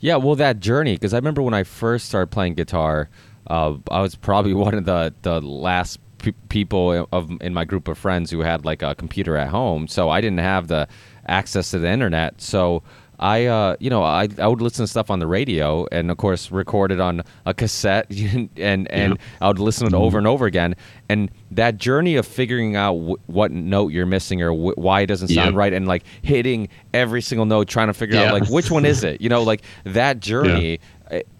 Yeah, 0.00 0.16
well 0.16 0.34
that 0.36 0.60
journey 0.60 0.94
because 0.94 1.12
I 1.12 1.18
remember 1.18 1.42
when 1.42 1.52
I 1.52 1.62
first 1.62 2.06
started 2.06 2.28
playing 2.28 2.54
guitar, 2.54 3.10
uh, 3.48 3.74
I 3.90 4.00
was 4.00 4.14
probably 4.14 4.54
one 4.66 4.72
of 4.72 4.86
the 4.86 5.12
the 5.20 5.42
last 5.42 6.00
people 6.48 7.06
of 7.12 7.30
in 7.42 7.52
my 7.52 7.66
group 7.66 7.86
of 7.86 7.98
friends 7.98 8.30
who 8.30 8.40
had 8.40 8.64
like 8.64 8.80
a 8.80 8.94
computer 8.94 9.36
at 9.36 9.48
home, 9.48 9.86
so 9.88 10.08
I 10.08 10.22
didn't 10.22 10.38
have 10.38 10.68
the 10.68 10.88
access 11.26 11.70
to 11.72 11.78
the 11.78 11.90
internet. 11.90 12.40
So 12.40 12.82
I, 13.20 13.44
uh, 13.44 13.76
you 13.80 13.90
know, 13.90 14.02
I, 14.02 14.28
I 14.38 14.46
would 14.46 14.62
listen 14.62 14.82
to 14.84 14.86
stuff 14.86 15.10
on 15.10 15.18
the 15.18 15.26
radio, 15.26 15.86
and 15.92 16.10
of 16.10 16.16
course, 16.16 16.50
record 16.50 16.90
it 16.90 17.00
on 17.00 17.22
a 17.44 17.52
cassette, 17.52 18.10
and 18.10 18.48
and, 18.56 18.88
yeah. 18.90 19.14
I 19.42 19.48
would 19.48 19.58
listen 19.58 19.90
to 19.90 19.96
it 19.96 19.98
over 19.98 20.16
and 20.16 20.26
over 20.26 20.46
again. 20.46 20.74
And 21.10 21.30
that 21.50 21.76
journey 21.76 22.16
of 22.16 22.26
figuring 22.26 22.76
out 22.76 22.94
w- 22.94 23.16
what 23.26 23.52
note 23.52 23.92
you're 23.92 24.06
missing 24.06 24.40
or 24.40 24.50
w- 24.50 24.74
why 24.76 25.02
it 25.02 25.06
doesn't 25.06 25.28
sound 25.28 25.54
yeah. 25.54 25.58
right, 25.58 25.72
and 25.72 25.86
like 25.86 26.04
hitting 26.22 26.68
every 26.94 27.20
single 27.20 27.44
note, 27.44 27.68
trying 27.68 27.88
to 27.88 27.94
figure 27.94 28.16
yeah. 28.16 28.32
out 28.32 28.40
like 28.40 28.48
which 28.48 28.70
one 28.70 28.86
is 28.86 29.04
it, 29.04 29.20
you 29.20 29.28
know, 29.28 29.42
like 29.42 29.62
that 29.84 30.20
journey. 30.20 30.80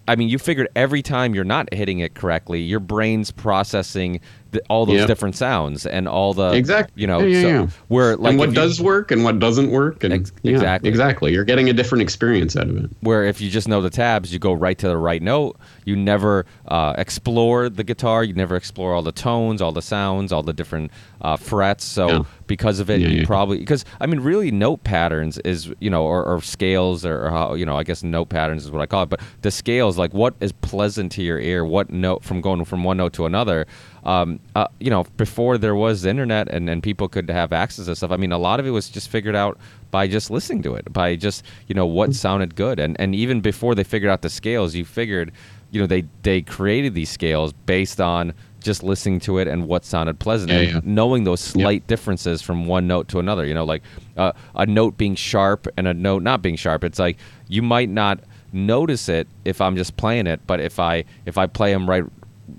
I 0.07 0.17
mean, 0.17 0.27
you 0.27 0.37
figured 0.37 0.67
every 0.75 1.01
time 1.01 1.33
you're 1.33 1.45
not 1.45 1.73
hitting 1.73 1.99
it 1.99 2.13
correctly, 2.13 2.59
your 2.59 2.81
brain's 2.81 3.31
processing 3.31 4.19
the, 4.51 4.61
all 4.69 4.85
those 4.85 4.97
yep. 4.97 5.07
different 5.07 5.35
sounds 5.35 5.85
and 5.85 6.07
all 6.07 6.33
the 6.33 6.51
exactly 6.51 7.01
you 7.01 7.07
know 7.07 7.19
yeah, 7.19 7.35
yeah, 7.35 7.41
so 7.41 7.47
yeah. 7.47 7.67
where 7.87 8.15
like 8.17 8.31
and 8.31 8.39
what 8.39 8.53
does 8.53 8.79
you, 8.79 8.85
work 8.85 9.11
and 9.11 9.23
what 9.23 9.39
doesn't 9.39 9.71
work 9.71 10.03
and 10.03 10.13
ex- 10.13 10.31
exactly 10.43 10.89
exactly 10.89 11.33
you're 11.33 11.45
getting 11.45 11.69
a 11.69 11.73
different 11.73 12.01
experience 12.01 12.55
out 12.55 12.69
of 12.69 12.77
it 12.77 12.89
where 13.01 13.23
if 13.23 13.39
you 13.41 13.49
just 13.49 13.67
know 13.67 13.81
the 13.81 13.89
tabs 13.89 14.31
you 14.31 14.39
go 14.39 14.53
right 14.53 14.77
to 14.77 14.87
the 14.87 14.97
right 14.97 15.21
note 15.21 15.57
you 15.85 15.95
never 15.95 16.45
uh, 16.67 16.93
explore 16.97 17.69
the 17.69 17.83
guitar. 17.83 18.23
You 18.23 18.33
never 18.33 18.55
explore 18.55 18.93
all 18.93 19.01
the 19.01 19.11
tones 19.11 19.61
all 19.61 19.71
the 19.71 19.81
sounds 19.81 20.31
all 20.31 20.43
the 20.43 20.53
different 20.53 20.91
uh, 21.21 21.37
frets. 21.37 21.85
So 21.85 22.25
because 22.47 22.79
of 22.79 22.89
it 22.89 22.99
you 22.99 23.25
probably 23.25 23.59
because 23.59 23.85
i 24.01 24.05
mean 24.05 24.19
really 24.19 24.51
note 24.51 24.83
patterns 24.83 25.37
is 25.39 25.71
you 25.79 25.89
know 25.89 26.03
or, 26.03 26.21
or 26.25 26.41
scales 26.41 27.05
or, 27.05 27.27
or, 27.27 27.29
how 27.29 27.53
you 27.53 27.65
know 27.65 27.77
i 27.77 27.83
guess 27.83 28.03
note 28.03 28.27
patterns 28.27 28.65
is 28.65 28.71
what 28.71 28.81
i 28.81 28.85
call 28.85 29.03
it. 29.03 29.09
But 29.09 29.21
the 29.41 29.51
scales 29.51 29.97
like 29.97 30.13
what 30.13 30.35
is 30.41 30.51
pleasant 30.51 31.11
to 31.13 31.23
your 31.23 31.39
ear? 31.39 31.63
What 31.65 31.89
note 31.89 32.23
from 32.23 32.41
going 32.41 32.65
from 32.65 32.83
one 32.83 32.97
note 32.97 33.13
to 33.13 33.25
another? 33.25 33.67
Um, 34.03 34.39
uh, 34.55 34.67
you 34.79 34.89
know, 34.89 35.03
before 35.17 35.57
there 35.57 35.75
was 35.75 36.01
the 36.01 36.09
internet 36.09 36.49
and, 36.49 36.69
and 36.69 36.81
people 36.81 37.07
could 37.07 37.29
have 37.29 37.53
access 37.53 37.85
to 37.85 37.95
stuff, 37.95 38.11
I 38.11 38.17
mean, 38.17 38.31
a 38.31 38.37
lot 38.37 38.59
of 38.59 38.65
it 38.65 38.71
was 38.71 38.89
just 38.89 39.09
figured 39.09 39.35
out 39.35 39.59
by 39.91 40.07
just 40.07 40.31
listening 40.31 40.63
to 40.63 40.75
it, 40.75 40.91
by 40.91 41.15
just, 41.15 41.45
you 41.67 41.75
know, 41.75 41.85
what 41.85 42.15
sounded 42.15 42.55
good. 42.55 42.79
And, 42.79 42.99
and 42.99 43.13
even 43.13 43.41
before 43.41 43.75
they 43.75 43.83
figured 43.83 44.09
out 44.09 44.21
the 44.21 44.29
scales, 44.29 44.73
you 44.73 44.85
figured, 44.85 45.31
you 45.71 45.79
know, 45.81 45.87
they, 45.87 46.03
they 46.23 46.41
created 46.41 46.93
these 46.93 47.09
scales 47.09 47.53
based 47.65 47.99
on 48.01 48.33
just 48.59 48.83
listening 48.83 49.19
to 49.21 49.39
it 49.39 49.47
and 49.47 49.67
what 49.67 49.83
sounded 49.83 50.19
pleasant 50.19 50.51
Yeah, 50.51 50.57
and 50.59 50.69
yeah. 50.73 50.79
knowing 50.83 51.23
those 51.23 51.39
slight 51.39 51.87
differences 51.87 52.41
from 52.41 52.67
one 52.67 52.85
note 52.87 53.07
to 53.09 53.19
another. 53.19 53.45
You 53.45 53.53
know, 53.55 53.63
like 53.65 53.81
uh, 54.17 54.33
a 54.53 54.65
note 54.65 54.97
being 54.97 55.15
sharp 55.15 55.67
and 55.77 55.87
a 55.87 55.93
note 55.93 56.21
not 56.21 56.41
being 56.41 56.55
sharp. 56.57 56.83
It's 56.83 56.99
like 56.99 57.17
you 57.47 57.61
might 57.61 57.89
not 57.89 58.19
notice 58.53 59.09
it 59.09 59.27
if 59.45 59.61
I'm 59.61 59.75
just 59.75 59.97
playing 59.97 60.27
it, 60.27 60.41
but 60.45 60.59
if 60.59 60.77
I 60.79 61.05
if 61.25 61.37
I 61.37 61.47
play 61.47 61.71
them 61.73 61.89
right 61.89 62.03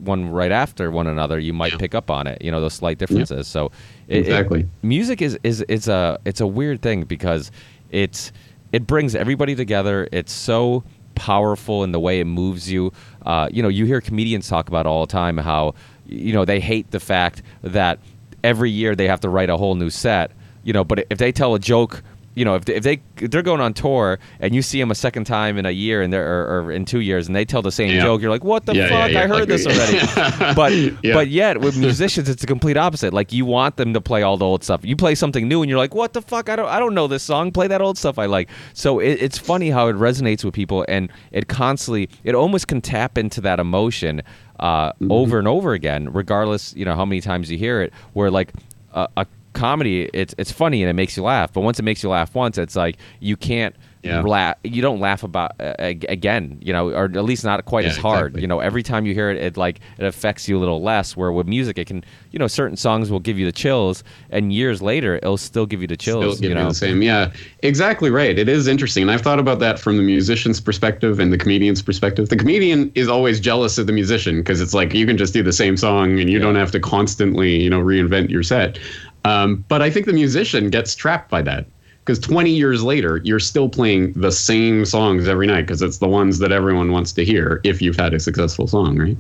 one 0.00 0.30
right 0.30 0.50
after 0.50 0.90
one 0.90 1.06
another, 1.06 1.38
you 1.38 1.52
might 1.52 1.72
Yeah. 1.72 1.78
pick 1.78 1.94
up 1.94 2.10
on 2.10 2.26
it. 2.26 2.40
You 2.42 2.50
know, 2.50 2.60
those 2.60 2.72
slight 2.74 2.98
differences. 2.98 3.46
So 3.46 3.66
it- 4.08 4.16
it- 4.16 4.18
Exactly. 4.20 4.66
music 4.82 5.20
is 5.22 5.38
is 5.44 5.64
it's 5.68 5.86
a 5.86 6.18
it's 6.24 6.40
a 6.40 6.46
weird 6.46 6.80
thing 6.82 7.04
because 7.04 7.52
it's 7.90 8.32
it 8.72 8.86
brings 8.86 9.14
everybody 9.14 9.54
together. 9.54 10.08
It's 10.10 10.32
so 10.32 10.82
powerful 11.22 11.84
in 11.84 11.92
the 11.92 12.00
way 12.00 12.18
it 12.18 12.24
moves 12.24 12.68
you. 12.68 12.92
Uh, 13.24 13.48
you 13.52 13.62
know, 13.62 13.68
you 13.68 13.84
hear 13.84 14.00
comedians 14.00 14.48
talk 14.48 14.66
about 14.66 14.86
all 14.86 15.06
the 15.06 15.12
time 15.12 15.38
how 15.38 15.74
you 16.06 16.32
know 16.32 16.44
they 16.44 16.58
hate 16.58 16.90
the 16.90 16.98
fact 16.98 17.42
that 17.62 18.00
every 18.42 18.72
year 18.72 18.96
they 18.96 19.06
have 19.06 19.20
to 19.20 19.28
write 19.28 19.48
a 19.48 19.56
whole 19.56 19.76
new 19.76 19.88
set. 19.88 20.32
You 20.64 20.72
know, 20.72 20.82
but 20.82 21.06
if 21.10 21.18
they 21.18 21.32
tell 21.32 21.54
a 21.54 21.60
joke. 21.60 22.02
You 22.34 22.46
know, 22.46 22.54
if 22.54 22.64
they, 22.64 22.74
if 22.76 22.82
they 22.82 23.02
if 23.18 23.30
they're 23.30 23.42
going 23.42 23.60
on 23.60 23.74
tour 23.74 24.18
and 24.40 24.54
you 24.54 24.62
see 24.62 24.80
them 24.80 24.90
a 24.90 24.94
second 24.94 25.24
time 25.24 25.58
in 25.58 25.66
a 25.66 25.70
year 25.70 26.00
and 26.00 26.10
they're 26.10 26.26
or, 26.26 26.62
or 26.64 26.72
in 26.72 26.86
two 26.86 27.00
years 27.00 27.26
and 27.26 27.36
they 27.36 27.44
tell 27.44 27.60
the 27.60 27.70
same 27.70 27.90
Yeah. 27.90 28.02
joke, 28.02 28.22
you're 28.22 28.30
like, 28.30 28.42
what 28.42 28.64
the 28.64 28.74
Yeah, 28.74 28.88
fuck? 28.88 29.10
yeah. 29.10 29.20
I 29.20 29.26
heard 29.26 29.48
this 29.48 29.66
already. 29.66 30.54
but 30.54 30.72
but 31.14 31.28
yet 31.28 31.60
with 31.60 31.76
musicians 31.76 32.30
it's 32.30 32.40
the 32.40 32.46
complete 32.46 32.78
opposite. 32.78 33.12
Like 33.12 33.32
you 33.34 33.44
want 33.44 33.76
them 33.76 33.92
to 33.92 34.00
play 34.00 34.22
all 34.22 34.38
the 34.38 34.46
old 34.46 34.64
stuff. 34.64 34.82
You 34.82 34.96
play 34.96 35.14
something 35.14 35.46
new 35.46 35.60
and 35.62 35.68
you're 35.68 35.78
like 35.78 35.94
what 35.94 36.14
the 36.14 36.22
fuck? 36.22 36.48
I 36.48 36.56
don't 36.56 36.68
i 36.68 36.78
don't 36.78 36.94
know 36.94 37.06
this 37.06 37.22
song. 37.22 37.52
Play 37.52 37.66
that 37.68 37.82
old 37.82 37.98
stuff 37.98 38.18
i 38.18 38.24
like. 38.24 38.48
So 38.72 38.98
it, 38.98 39.20
it's 39.20 39.36
funny 39.36 39.68
how 39.68 39.88
it 39.88 39.96
resonates 39.96 40.42
with 40.42 40.54
people 40.54 40.86
and 40.88 41.10
it 41.32 41.48
constantly 41.48 42.08
it 42.24 42.34
almost 42.34 42.66
can 42.66 42.80
tap 42.80 43.18
into 43.18 43.42
that 43.42 43.60
emotion 43.60 44.22
uh, 44.58 44.92
over 45.10 45.38
and 45.38 45.48
over 45.48 45.72
again 45.74 46.10
regardless 46.12 46.72
you 46.76 46.84
know 46.86 46.94
how 46.94 47.04
many 47.04 47.20
times 47.20 47.50
you 47.50 47.58
hear 47.58 47.82
it 47.82 47.92
where 48.14 48.30
like 48.30 48.52
a, 48.92 49.06
a 49.18 49.26
comedy 49.52 50.08
it's 50.14 50.34
it's 50.38 50.50
funny 50.52 50.82
and 50.82 50.88
it 50.90 50.94
makes 50.94 51.16
you 51.16 51.22
laugh 51.22 51.52
but 51.52 51.60
once 51.60 51.78
it 51.78 51.82
makes 51.82 52.02
you 52.02 52.08
laugh 52.08 52.34
once 52.34 52.56
it's 52.58 52.74
like 52.76 52.96
you 53.20 53.36
can't 53.36 53.74
Yeah. 54.02 54.20
laugh 54.22 54.56
you 54.64 54.82
don't 54.82 54.98
laugh 54.98 55.22
about 55.22 55.52
uh, 55.60 55.74
again 55.78 56.58
you 56.60 56.72
know 56.72 56.90
or 56.90 57.04
at 57.04 57.24
least 57.24 57.44
not 57.44 57.64
quite 57.66 57.84
Yeah, 57.84 57.90
as 57.90 57.96
hard 57.98 58.26
exactly. 58.32 58.42
you 58.42 58.48
know 58.48 58.58
every 58.60 58.82
time 58.82 59.06
you 59.06 59.14
hear 59.14 59.30
it 59.30 59.36
it 59.36 59.56
like 59.56 59.78
it 59.98 60.04
affects 60.04 60.48
you 60.48 60.58
a 60.58 60.60
little 60.60 60.82
less 60.82 61.16
where 61.16 61.30
with 61.30 61.46
music 61.46 61.78
it 61.78 61.86
can 61.86 62.02
you 62.32 62.38
know 62.38 62.48
certain 62.48 62.76
songs 62.76 63.10
will 63.12 63.20
give 63.20 63.38
you 63.38 63.46
the 63.46 63.52
chills 63.52 64.02
and 64.30 64.52
years 64.52 64.82
later 64.82 65.16
it'll 65.16 65.36
still 65.36 65.66
give 65.66 65.80
you 65.80 65.86
the 65.86 65.96
chills 65.96 66.38
Still 66.38 66.48
you 66.50 66.54
give 66.54 66.62
know 66.62 66.68
the 66.70 66.74
same. 66.74 67.00
Yeah, 67.02 67.30
exactly 67.62 68.10
right. 68.10 68.36
It 68.38 68.48
is 68.48 68.66
interesting, 68.66 69.02
and 69.02 69.10
I've 69.10 69.20
thought 69.20 69.38
about 69.38 69.58
that 69.60 69.78
from 69.78 69.96
the 69.98 70.02
musician's 70.02 70.60
perspective 70.60 71.20
and 71.20 71.32
the 71.32 71.38
comedian's 71.38 71.82
perspective. 71.82 72.28
The 72.28 72.36
comedian 72.36 72.90
is 72.94 73.08
always 73.08 73.38
jealous 73.38 73.78
of 73.78 73.86
the 73.86 73.92
musician 73.92 74.38
because 74.38 74.60
it's 74.60 74.74
like 74.74 74.94
you 74.94 75.06
can 75.06 75.16
just 75.16 75.32
do 75.32 75.42
the 75.42 75.52
same 75.52 75.76
song 75.76 76.18
and 76.18 76.28
you 76.30 76.38
don't 76.40 76.56
have 76.56 76.70
to 76.72 76.80
constantly, 76.80 77.62
you 77.62 77.70
know, 77.70 77.80
reinvent 77.80 78.30
your 78.30 78.42
set. 78.42 78.78
Um, 79.24 79.64
but 79.68 79.82
I 79.82 79.90
think 79.90 80.06
the 80.06 80.12
musician 80.12 80.70
gets 80.70 80.94
trapped 80.94 81.30
by 81.30 81.42
that 81.42 81.66
because 82.04 82.18
20 82.18 82.50
years 82.50 82.82
later, 82.82 83.20
you're 83.24 83.38
still 83.38 83.68
playing 83.68 84.12
the 84.14 84.32
same 84.32 84.84
songs 84.84 85.28
every 85.28 85.46
night 85.46 85.62
because 85.62 85.82
it's 85.82 85.98
the 85.98 86.08
ones 86.08 86.40
that 86.40 86.50
everyone 86.50 86.90
wants 86.90 87.12
to 87.12 87.24
hear 87.24 87.60
if 87.62 87.80
you've 87.80 87.96
had 87.96 88.12
a 88.12 88.20
successful 88.20 88.66
song, 88.66 88.98
right? 88.98 89.16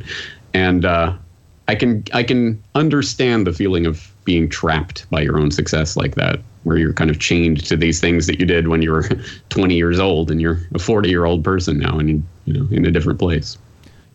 And 0.54 0.84
uh, 0.84 1.14
I 1.68 1.74
can 1.76 2.04
I 2.12 2.22
can 2.24 2.62
understand 2.74 3.46
the 3.46 3.52
feeling 3.52 3.86
of 3.86 4.10
being 4.24 4.48
trapped 4.48 5.08
by 5.10 5.20
your 5.20 5.38
own 5.38 5.50
success 5.50 5.96
like 5.96 6.16
that, 6.16 6.40
where 6.64 6.76
you're 6.76 6.92
kind 6.92 7.10
of 7.10 7.20
chained 7.20 7.64
to 7.66 7.76
these 7.76 8.00
things 8.00 8.26
that 8.26 8.40
you 8.40 8.46
did 8.46 8.68
when 8.68 8.82
you 8.82 8.90
were 8.90 9.08
20 9.50 9.74
years 9.76 10.00
old 10.00 10.30
and 10.30 10.40
you're 10.40 10.58
a 10.74 10.78
40 10.78 11.08
year 11.08 11.24
old 11.24 11.44
person 11.44 11.78
now 11.78 11.98
and 11.98 12.08
you, 12.08 12.22
you 12.46 12.52
know 12.52 12.66
in 12.72 12.84
a 12.84 12.90
different 12.90 13.18
place. 13.20 13.56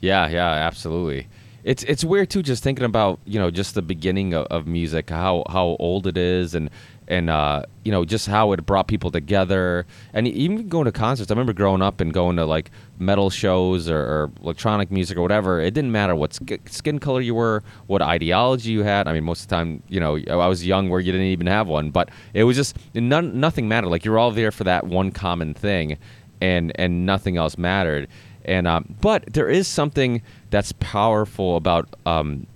Yeah, 0.02 0.28
yeah, 0.28 0.50
absolutely. 0.50 1.28
It's 1.68 1.84
it's 1.84 2.06
weird 2.06 2.30
too, 2.30 2.42
just 2.42 2.64
thinking 2.64 2.86
about 2.86 3.20
you 3.26 3.38
know 3.38 3.52
just 3.52 3.76
the 3.76 3.82
beginning 3.82 4.34
of, 4.34 4.46
of 4.46 4.68
music, 4.68 5.10
how 5.10 5.44
how 5.50 5.76
old 5.80 6.08
it 6.08 6.18
is, 6.18 6.56
and 6.56 6.70
and 7.10 7.30
uh, 7.30 7.64
you 7.84 7.92
know 7.92 8.06
just 8.06 8.26
how 8.28 8.54
it 8.54 8.66
brought 8.66 8.88
people 8.88 9.12
together, 9.12 9.86
and 10.14 10.30
even 10.30 10.70
going 10.70 10.86
to 10.86 10.94
concerts. 10.94 11.30
I 11.30 11.34
remember 11.34 11.52
growing 11.52 11.82
up 11.82 12.00
and 12.00 12.14
going 12.14 12.38
to 12.38 12.46
like 12.46 12.72
metal 13.00 13.30
shows 13.30 13.90
or, 13.90 14.00
or 14.00 14.32
electronic 14.42 14.92
music 14.92 15.18
or 15.18 15.22
whatever. 15.22 15.60
It 15.60 15.74
didn't 15.74 15.92
matter 15.92 16.16
what 16.16 16.36
sk- 16.36 16.70
skin 16.70 17.00
color 17.00 17.20
you 17.20 17.36
were, 17.36 17.64
what 17.88 18.02
ideology 18.02 18.72
you 18.72 18.84
had. 18.84 19.10
I 19.10 19.12
mean, 19.12 19.26
most 19.26 19.42
of 19.42 19.50
the 19.50 19.56
time, 19.56 19.84
you 19.90 20.00
know, 20.00 20.18
I 20.30 20.48
was 20.48 20.66
young 20.66 20.88
where 20.88 21.02
you 21.02 21.12
didn't 21.12 21.28
even 21.28 21.48
have 21.48 21.68
one, 21.68 21.90
but 21.90 22.08
it 22.34 22.46
was 22.46 22.56
just 22.56 22.78
none, 22.96 23.42
nothing 23.42 23.68
mattered. 23.68 23.90
Like 23.90 24.06
you're 24.06 24.18
all 24.18 24.32
there 24.32 24.52
for 24.52 24.64
that 24.64 24.88
one 24.88 25.12
common 25.12 25.54
thing, 25.54 25.98
and 26.40 26.72
and 26.76 27.06
nothing 27.06 27.36
else 27.36 27.58
mattered. 27.58 28.08
And 28.46 28.66
um, 28.68 28.96
but 29.02 29.34
there 29.34 29.50
is 29.50 29.68
something 29.68 30.22
that's 30.50 30.72
powerful 30.74 31.58
about 31.58 31.88
um, 32.06 32.48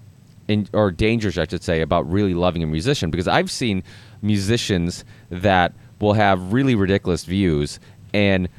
in, 0.47 0.67
or 0.73 0.91
dangerous, 0.91 1.37
I 1.37 1.45
should 1.47 1.63
say, 1.63 1.81
about 1.81 2.09
really 2.11 2.33
loving 2.33 2.63
a 2.63 2.67
musician. 2.67 3.11
Because 3.11 3.27
I've 3.27 3.51
seen 3.51 3.83
musicians 4.21 5.03
that 5.29 5.73
will 5.99 6.13
have 6.13 6.53
really 6.53 6.75
ridiculous 6.75 7.25
views 7.25 7.79
and 8.13 8.49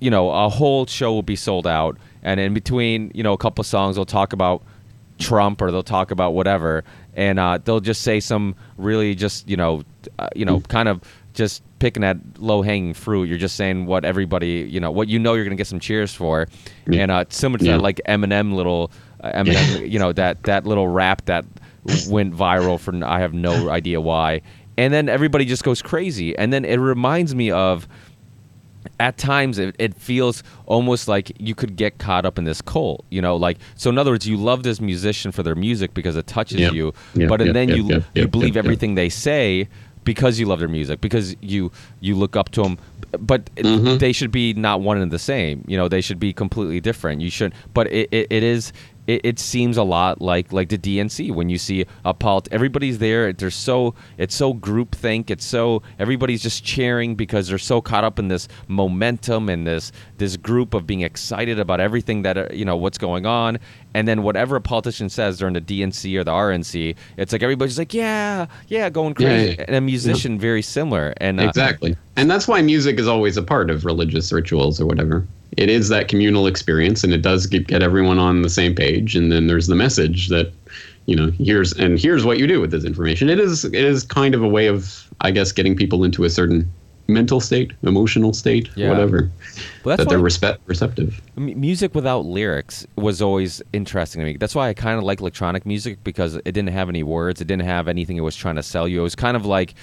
you 0.00 0.10
know 0.10 0.30
a 0.30 0.48
whole 0.48 0.86
show 0.86 1.12
will 1.12 1.22
be 1.22 1.36
sold 1.36 1.66
out. 1.66 1.96
And 2.22 2.38
in 2.38 2.54
between 2.54 3.10
you 3.14 3.22
know 3.22 3.32
a 3.32 3.38
couple 3.38 3.64
songs 3.64 3.96
they'll 3.96 4.04
talk 4.04 4.32
about 4.32 4.62
Trump 5.18 5.60
or 5.62 5.70
they'll 5.70 5.82
talk 5.82 6.10
about 6.10 6.34
whatever. 6.34 6.84
And 7.14 7.38
uh, 7.38 7.58
they'll 7.62 7.80
just 7.80 8.02
say 8.02 8.20
some 8.20 8.54
really 8.76 9.14
just 9.14 9.48
you 9.48 9.56
know 9.56 9.82
uh, 10.18 10.28
you 10.34 10.44
know 10.44 10.60
kind 10.60 10.88
of 10.88 11.00
just 11.34 11.62
picking 11.78 12.04
at 12.04 12.16
low 12.38 12.62
hanging 12.62 12.94
fruit. 12.94 13.24
You're 13.28 13.38
just 13.38 13.56
saying 13.56 13.86
what 13.86 14.04
everybody 14.04 14.68
you 14.70 14.80
know 14.80 14.90
what 14.90 15.08
you 15.08 15.18
know 15.18 15.34
you're 15.34 15.44
gonna 15.44 15.56
get 15.56 15.66
some 15.66 15.80
cheers 15.80 16.14
for. 16.14 16.46
And 16.92 17.10
uh, 17.10 17.24
similar 17.28 17.58
to 17.58 17.64
Yeah. 17.64 17.72
that 17.72 17.82
like 17.82 18.00
Eminem 18.08 18.54
little 18.54 18.90
uh, 19.20 19.32
Eminem 19.32 19.90
you 19.90 19.98
know 19.98 20.12
that 20.12 20.42
that 20.44 20.66
little 20.66 20.88
rap 20.88 21.24
that 21.26 21.44
went 22.08 22.34
viral 22.34 22.78
for 22.78 22.92
I 23.04 23.20
have 23.20 23.34
no 23.34 23.68
idea 23.70 24.00
why. 24.00 24.42
And 24.78 24.92
then 24.92 25.08
everybody 25.08 25.44
just 25.44 25.64
goes 25.64 25.82
crazy. 25.82 26.36
And 26.38 26.52
then 26.52 26.64
it 26.64 26.76
reminds 26.76 27.34
me 27.34 27.50
of 27.50 27.86
at 28.98 29.16
times 29.16 29.58
it, 29.58 29.76
it 29.78 29.94
feels 29.94 30.42
almost 30.66 31.06
like 31.08 31.30
you 31.40 31.54
could 31.54 31.76
get 31.76 31.98
caught 31.98 32.26
up 32.26 32.36
in 32.36 32.42
this 32.44 32.60
cult 32.60 33.04
you 33.10 33.22
know 33.22 33.36
like 33.36 33.58
so 33.76 33.88
in 33.90 33.96
other 33.96 34.10
words 34.10 34.26
you 34.26 34.36
love 34.36 34.64
this 34.64 34.80
musician 34.80 35.30
for 35.30 35.44
their 35.44 35.54
music 35.54 35.94
because 35.94 36.16
it 36.16 36.26
touches 36.26 36.58
Yep. 36.60 36.72
you 36.72 36.92
Yep, 37.14 37.28
but 37.28 37.40
and 37.40 37.48
yep, 37.48 37.54
then 37.54 37.68
yep, 37.68 37.76
you 37.78 38.04
you 38.14 38.26
believe 38.28 38.56
everything 38.56 38.96
they 38.96 39.08
say 39.08 39.68
because 40.04 40.38
you 40.40 40.46
love 40.46 40.58
their 40.58 40.68
music 40.68 41.00
because 41.00 41.36
you 41.40 41.70
you 42.00 42.14
look 42.16 42.36
up 42.36 42.50
to 42.50 42.62
them 42.62 42.78
but 43.20 43.54
Mhm. 43.56 43.98
they 43.98 44.12
should 44.12 44.30
be 44.30 44.54
not 44.54 44.80
one 44.80 44.96
and 44.96 45.10
the 45.12 45.18
same. 45.18 45.64
You 45.68 45.76
know 45.76 45.86
they 45.86 46.00
should 46.00 46.18
be 46.18 46.32
completely 46.32 46.80
different. 46.80 47.20
You 47.20 47.28
should 47.30 47.52
but 47.74 47.86
it, 47.92 48.08
it, 48.10 48.26
it 48.30 48.42
is 48.42 48.72
it, 49.06 49.20
it 49.24 49.38
seems 49.38 49.76
a 49.76 49.82
lot 49.82 50.20
like 50.20 50.52
like 50.52 50.68
the 50.68 50.78
DNC 50.78 51.32
when 51.34 51.48
you 51.48 51.58
see 51.58 51.84
a 52.04 52.14
polit 52.14 52.48
everybody's 52.50 52.98
there 52.98 53.32
they're 53.32 53.50
so 53.50 53.94
it's 54.18 54.34
so 54.34 54.54
groupthink 54.54 55.30
it's 55.30 55.44
so 55.44 55.82
everybody's 55.98 56.42
just 56.42 56.64
cheering 56.64 57.14
because 57.14 57.48
they're 57.48 57.58
so 57.58 57.80
caught 57.80 58.04
up 58.04 58.18
in 58.18 58.28
this 58.28 58.48
momentum 58.68 59.48
and 59.48 59.66
this 59.66 59.92
this 60.18 60.36
group 60.36 60.74
of 60.74 60.86
being 60.86 61.02
excited 61.02 61.58
about 61.58 61.80
everything 61.80 62.22
that 62.22 62.36
uh, 62.36 62.46
you 62.52 62.64
know 62.64 62.76
what's 62.76 62.98
going 62.98 63.26
on 63.26 63.58
and 63.94 64.08
then 64.08 64.22
whatever 64.22 64.56
a 64.56 64.60
politician 64.60 65.08
says 65.08 65.38
during 65.38 65.54
the 65.54 65.60
DNC 65.60 66.18
or 66.18 66.24
the 66.24 66.30
RNC 66.30 66.96
it's 67.16 67.32
like 67.32 67.42
everybody's 67.42 67.78
like 67.78 67.94
yeah 67.94 68.46
yeah 68.68 68.88
going 68.90 69.14
Yeah, 69.18 69.28
crazy 69.28 69.56
yeah. 69.58 69.64
and 69.66 69.76
a 69.76 69.80
musician 69.80 70.38
very 70.38 70.62
similar 70.62 71.14
and 71.18 71.40
uh, 71.40 71.44
Exactly. 71.44 71.96
And 72.16 72.30
that's 72.30 72.48
why 72.48 72.62
music 72.62 72.98
is 72.98 73.06
always 73.06 73.36
a 73.36 73.42
part 73.42 73.70
of 73.70 73.84
religious 73.84 74.32
rituals 74.32 74.80
or 74.80 74.86
whatever. 74.86 75.26
It 75.56 75.68
is 75.68 75.88
that 75.90 76.08
communal 76.08 76.46
experience 76.46 77.04
and 77.04 77.12
it 77.12 77.22
does 77.22 77.46
get, 77.46 77.66
get 77.66 77.82
everyone 77.82 78.18
on 78.18 78.42
the 78.42 78.48
same 78.50 78.74
page 78.74 79.14
and 79.14 79.30
then 79.30 79.46
there's 79.46 79.66
the 79.66 79.74
message 79.74 80.28
that 80.28 80.52
you 81.06 81.16
know, 81.16 81.32
here's 81.32 81.72
and 81.72 81.98
here's 81.98 82.24
what 82.24 82.38
you 82.38 82.46
do 82.46 82.60
with 82.60 82.70
this 82.70 82.84
information. 82.84 83.28
It 83.28 83.40
is 83.40 83.64
it 83.64 83.74
is 83.74 84.04
kind 84.04 84.34
of 84.34 84.42
a 84.42 84.48
way 84.48 84.68
of 84.68 85.08
I 85.20 85.30
guess 85.32 85.50
getting 85.52 85.74
people 85.76 86.04
into 86.04 86.24
a 86.24 86.30
certain 86.30 86.70
mental 87.08 87.40
state, 87.40 87.72
emotional 87.82 88.32
state, 88.32 88.68
Yeah. 88.76 88.88
whatever. 88.88 89.28
Well, 89.84 89.96
that 89.96 90.08
they're 90.08 90.20
respect 90.20 90.60
receptive. 90.66 91.20
Music 91.36 91.94
without 91.94 92.24
lyrics 92.24 92.86
was 92.94 93.20
always 93.20 93.60
interesting 93.72 94.20
to 94.20 94.24
me. 94.24 94.36
That's 94.36 94.54
why 94.54 94.68
I 94.68 94.74
kind 94.74 94.96
of 94.96 95.04
like 95.04 95.20
electronic 95.20 95.66
music 95.66 96.02
because 96.04 96.36
it 96.36 96.44
didn't 96.52 96.68
have 96.68 96.88
any 96.88 97.02
words. 97.02 97.40
It 97.40 97.48
didn't 97.48 97.64
have 97.64 97.88
anything 97.88 98.16
it 98.16 98.20
was 98.20 98.36
trying 98.36 98.54
to 98.56 98.62
sell 98.62 98.86
you. 98.86 99.00
It 99.00 99.02
was 99.02 99.16
kind 99.16 99.36
of 99.36 99.44
like 99.44 99.74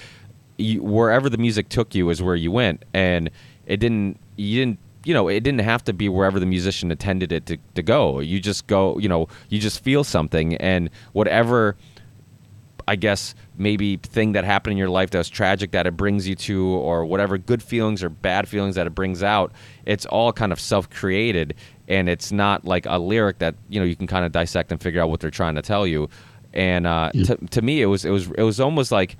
you, 0.56 0.82
wherever 0.82 1.28
the 1.28 1.38
music 1.38 1.68
took 1.68 1.94
you 1.94 2.08
is 2.08 2.22
where 2.22 2.34
you 2.36 2.50
went, 2.50 2.84
and 2.94 3.30
it 3.66 3.76
didn't. 3.78 4.18
You 4.36 4.60
didn't. 4.64 4.78
You 5.04 5.14
know, 5.14 5.28
it 5.28 5.40
didn't 5.40 5.60
have 5.60 5.82
to 5.84 5.92
be 5.92 6.08
wherever 6.08 6.38
the 6.38 6.46
musician 6.46 6.90
intended 6.90 7.32
it 7.32 7.46
to, 7.46 7.56
to 7.74 7.82
go. 7.82 8.20
You 8.20 8.38
just 8.40 8.66
go. 8.66 8.98
You 8.98 9.08
know, 9.08 9.28
you 9.48 9.58
just 9.58 9.82
feel 9.82 10.04
something, 10.04 10.56
and 10.56 10.90
whatever. 11.12 11.76
I 12.88 12.96
guess 12.96 13.36
maybe 13.56 13.98
thing 13.98 14.32
that 14.32 14.44
happened 14.44 14.72
in 14.72 14.78
your 14.78 14.88
life 14.88 15.10
that 15.10 15.18
was 15.18 15.28
tragic 15.28 15.70
that 15.70 15.86
it 15.86 15.96
brings 15.96 16.26
you 16.26 16.34
to, 16.34 16.66
or 16.66 17.04
whatever 17.04 17.38
good 17.38 17.62
feelings 17.62 18.02
or 18.02 18.08
bad 18.08 18.48
feelings 18.48 18.74
that 18.74 18.88
it 18.88 18.96
brings 18.96 19.22
out, 19.22 19.52
it's 19.86 20.06
all 20.06 20.32
kind 20.32 20.50
of 20.50 20.58
self-created, 20.58 21.54
and 21.86 22.08
it's 22.08 22.32
not 22.32 22.64
like 22.64 22.86
a 22.86 22.98
lyric 22.98 23.38
that 23.38 23.54
you 23.68 23.78
know 23.78 23.86
you 23.86 23.94
can 23.94 24.08
kind 24.08 24.24
of 24.24 24.32
dissect 24.32 24.72
and 24.72 24.82
figure 24.82 25.00
out 25.00 25.08
what 25.08 25.20
they're 25.20 25.30
trying 25.30 25.54
to 25.54 25.62
tell 25.62 25.86
you. 25.86 26.08
And 26.52 26.84
uh, 26.84 27.12
to 27.12 27.36
to 27.36 27.62
me, 27.62 27.80
it 27.80 27.86
was 27.86 28.04
it 28.04 28.10
was 28.10 28.28
it 28.36 28.42
was 28.42 28.58
almost 28.58 28.90
like 28.90 29.16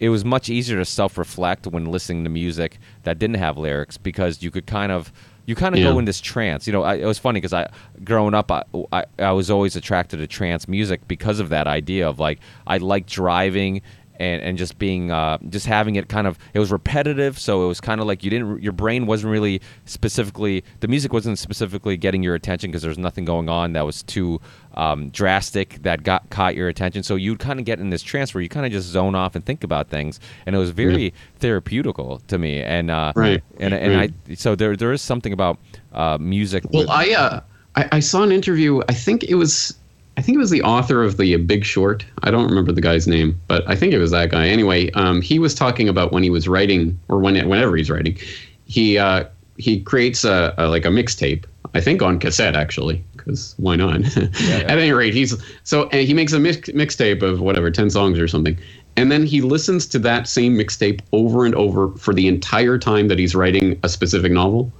it 0.00 0.08
was 0.08 0.24
much 0.24 0.48
easier 0.48 0.78
to 0.78 0.84
self 0.84 1.16
reflect 1.18 1.66
when 1.66 1.86
listening 1.86 2.24
to 2.24 2.30
music 2.30 2.78
that 3.04 3.18
didn't 3.18 3.36
have 3.36 3.56
lyrics 3.56 3.96
because 3.98 4.42
you 4.42 4.50
could 4.50 4.66
kind 4.66 4.90
of 4.92 5.12
you 5.44 5.54
kind 5.56 5.74
of 5.74 5.80
Yeah. 5.80 5.90
go 5.90 5.98
in 5.98 6.04
this 6.04 6.20
trance. 6.20 6.66
You 6.68 6.72
know, 6.72 6.82
I, 6.84 6.94
it 6.94 7.04
was 7.04 7.18
funny 7.18 7.38
because 7.40 7.52
I, 7.52 7.68
growing 8.04 8.32
up, 8.32 8.52
I, 8.52 8.62
I, 8.92 9.04
I 9.18 9.32
was 9.32 9.50
always 9.50 9.74
attracted 9.74 10.18
to 10.18 10.26
trance 10.28 10.68
music 10.68 11.06
because 11.08 11.40
of 11.40 11.48
that 11.48 11.66
idea 11.66 12.08
of 12.08 12.20
like 12.20 12.38
I 12.66 12.76
like 12.78 13.06
driving 13.06 13.82
and, 14.22 14.42
and 14.42 14.58
just 14.58 14.78
being 14.78 15.10
uh, 15.10 15.38
just 15.48 15.66
having 15.66 15.96
it 15.96 16.08
kind 16.08 16.26
of 16.26 16.38
it 16.54 16.58
was 16.60 16.70
repetitive, 16.70 17.38
so 17.38 17.64
it 17.64 17.68
was 17.68 17.80
kind 17.80 18.00
of 18.00 18.06
like 18.06 18.22
you 18.24 18.30
didn't 18.30 18.62
your 18.62 18.72
brain 18.72 19.06
wasn't 19.06 19.32
really 19.32 19.60
specifically 19.84 20.64
the 20.80 20.88
music 20.88 21.12
wasn't 21.12 21.38
specifically 21.38 21.96
getting 21.96 22.22
your 22.22 22.34
attention 22.34 22.70
because 22.70 22.82
there's 22.82 22.98
nothing 22.98 23.24
going 23.24 23.48
on 23.48 23.72
that 23.72 23.84
was 23.84 24.02
too 24.02 24.40
um, 24.74 25.10
drastic 25.10 25.82
that 25.82 26.02
got 26.02 26.30
caught 26.30 26.54
your 26.56 26.68
attention. 26.68 27.02
So 27.02 27.16
you'd 27.16 27.38
kind 27.38 27.58
of 27.58 27.64
get 27.66 27.78
in 27.80 27.90
this 27.90 28.02
trance 28.02 28.32
where 28.34 28.42
you 28.42 28.48
kind 28.48 28.64
of 28.66 28.72
just 28.72 28.88
zone 28.88 29.14
off 29.14 29.34
and 29.34 29.44
think 29.44 29.64
about 29.64 29.88
things, 29.88 30.20
and 30.46 30.54
it 30.56 30.58
was 30.58 30.70
very 30.70 31.12
therapeutical 31.40 32.24
to 32.28 32.38
me. 32.38 32.62
And 32.62 32.90
uh, 32.90 33.12
Right, 33.16 33.42
and 33.58 33.74
and 33.74 33.94
right. 33.94 34.12
I 34.30 34.34
so 34.34 34.54
there 34.54 34.76
there 34.76 34.92
is 34.92 35.02
something 35.02 35.32
about 35.32 35.58
uh, 35.92 36.18
music. 36.20 36.64
Well, 36.70 36.82
with- 36.82 36.90
I, 36.90 37.12
uh, 37.12 37.40
I 37.74 37.88
I 37.92 38.00
saw 38.00 38.22
an 38.22 38.32
interview. 38.32 38.80
I 38.88 38.94
think 38.94 39.24
it 39.24 39.34
was 39.34 39.76
I 40.16 40.22
think 40.22 40.36
it 40.36 40.38
was 40.38 40.50
the 40.50 40.62
author 40.62 41.02
of 41.02 41.16
the 41.16 41.36
Big 41.36 41.64
Short. 41.64 42.04
I 42.22 42.30
don't 42.30 42.46
remember 42.46 42.72
the 42.72 42.80
guy's 42.80 43.08
name, 43.08 43.40
but 43.48 43.68
I 43.68 43.74
think 43.74 43.92
it 43.92 43.98
was 43.98 44.10
that 44.10 44.30
guy. 44.30 44.48
Anyway, 44.48 44.90
um, 44.92 45.22
he 45.22 45.38
was 45.38 45.54
talking 45.54 45.88
about 45.88 46.12
when 46.12 46.22
he 46.22 46.30
was 46.30 46.46
writing, 46.46 46.98
or 47.08 47.18
when 47.18 47.34
whenever 47.48 47.76
he's 47.76 47.90
writing, 47.90 48.18
he 48.66 48.98
uh, 48.98 49.24
he 49.56 49.80
creates 49.80 50.24
a, 50.24 50.54
a 50.58 50.68
like 50.68 50.84
a 50.84 50.88
mixtape. 50.88 51.44
I 51.74 51.80
think 51.80 52.02
on 52.02 52.18
cassette 52.18 52.54
actually, 52.54 53.02
because 53.16 53.54
why 53.56 53.76
not? 53.76 54.00
yeah. 54.16 54.64
At 54.68 54.78
any 54.78 54.92
rate, 54.92 55.14
he's 55.14 55.34
so 55.64 55.88
and 55.88 56.06
he 56.06 56.12
makes 56.12 56.32
a 56.34 56.38
mix, 56.38 56.68
mixtape 56.70 57.22
of 57.22 57.40
whatever 57.40 57.70
ten 57.70 57.88
songs 57.88 58.18
or 58.18 58.28
something, 58.28 58.58
and 58.96 59.10
then 59.10 59.24
he 59.24 59.40
listens 59.40 59.86
to 59.88 59.98
that 60.00 60.28
same 60.28 60.56
mixtape 60.56 61.00
over 61.12 61.46
and 61.46 61.54
over 61.54 61.88
for 61.96 62.12
the 62.12 62.28
entire 62.28 62.78
time 62.78 63.08
that 63.08 63.18
he's 63.18 63.34
writing 63.34 63.78
a 63.82 63.88
specific 63.88 64.32
novel. 64.32 64.70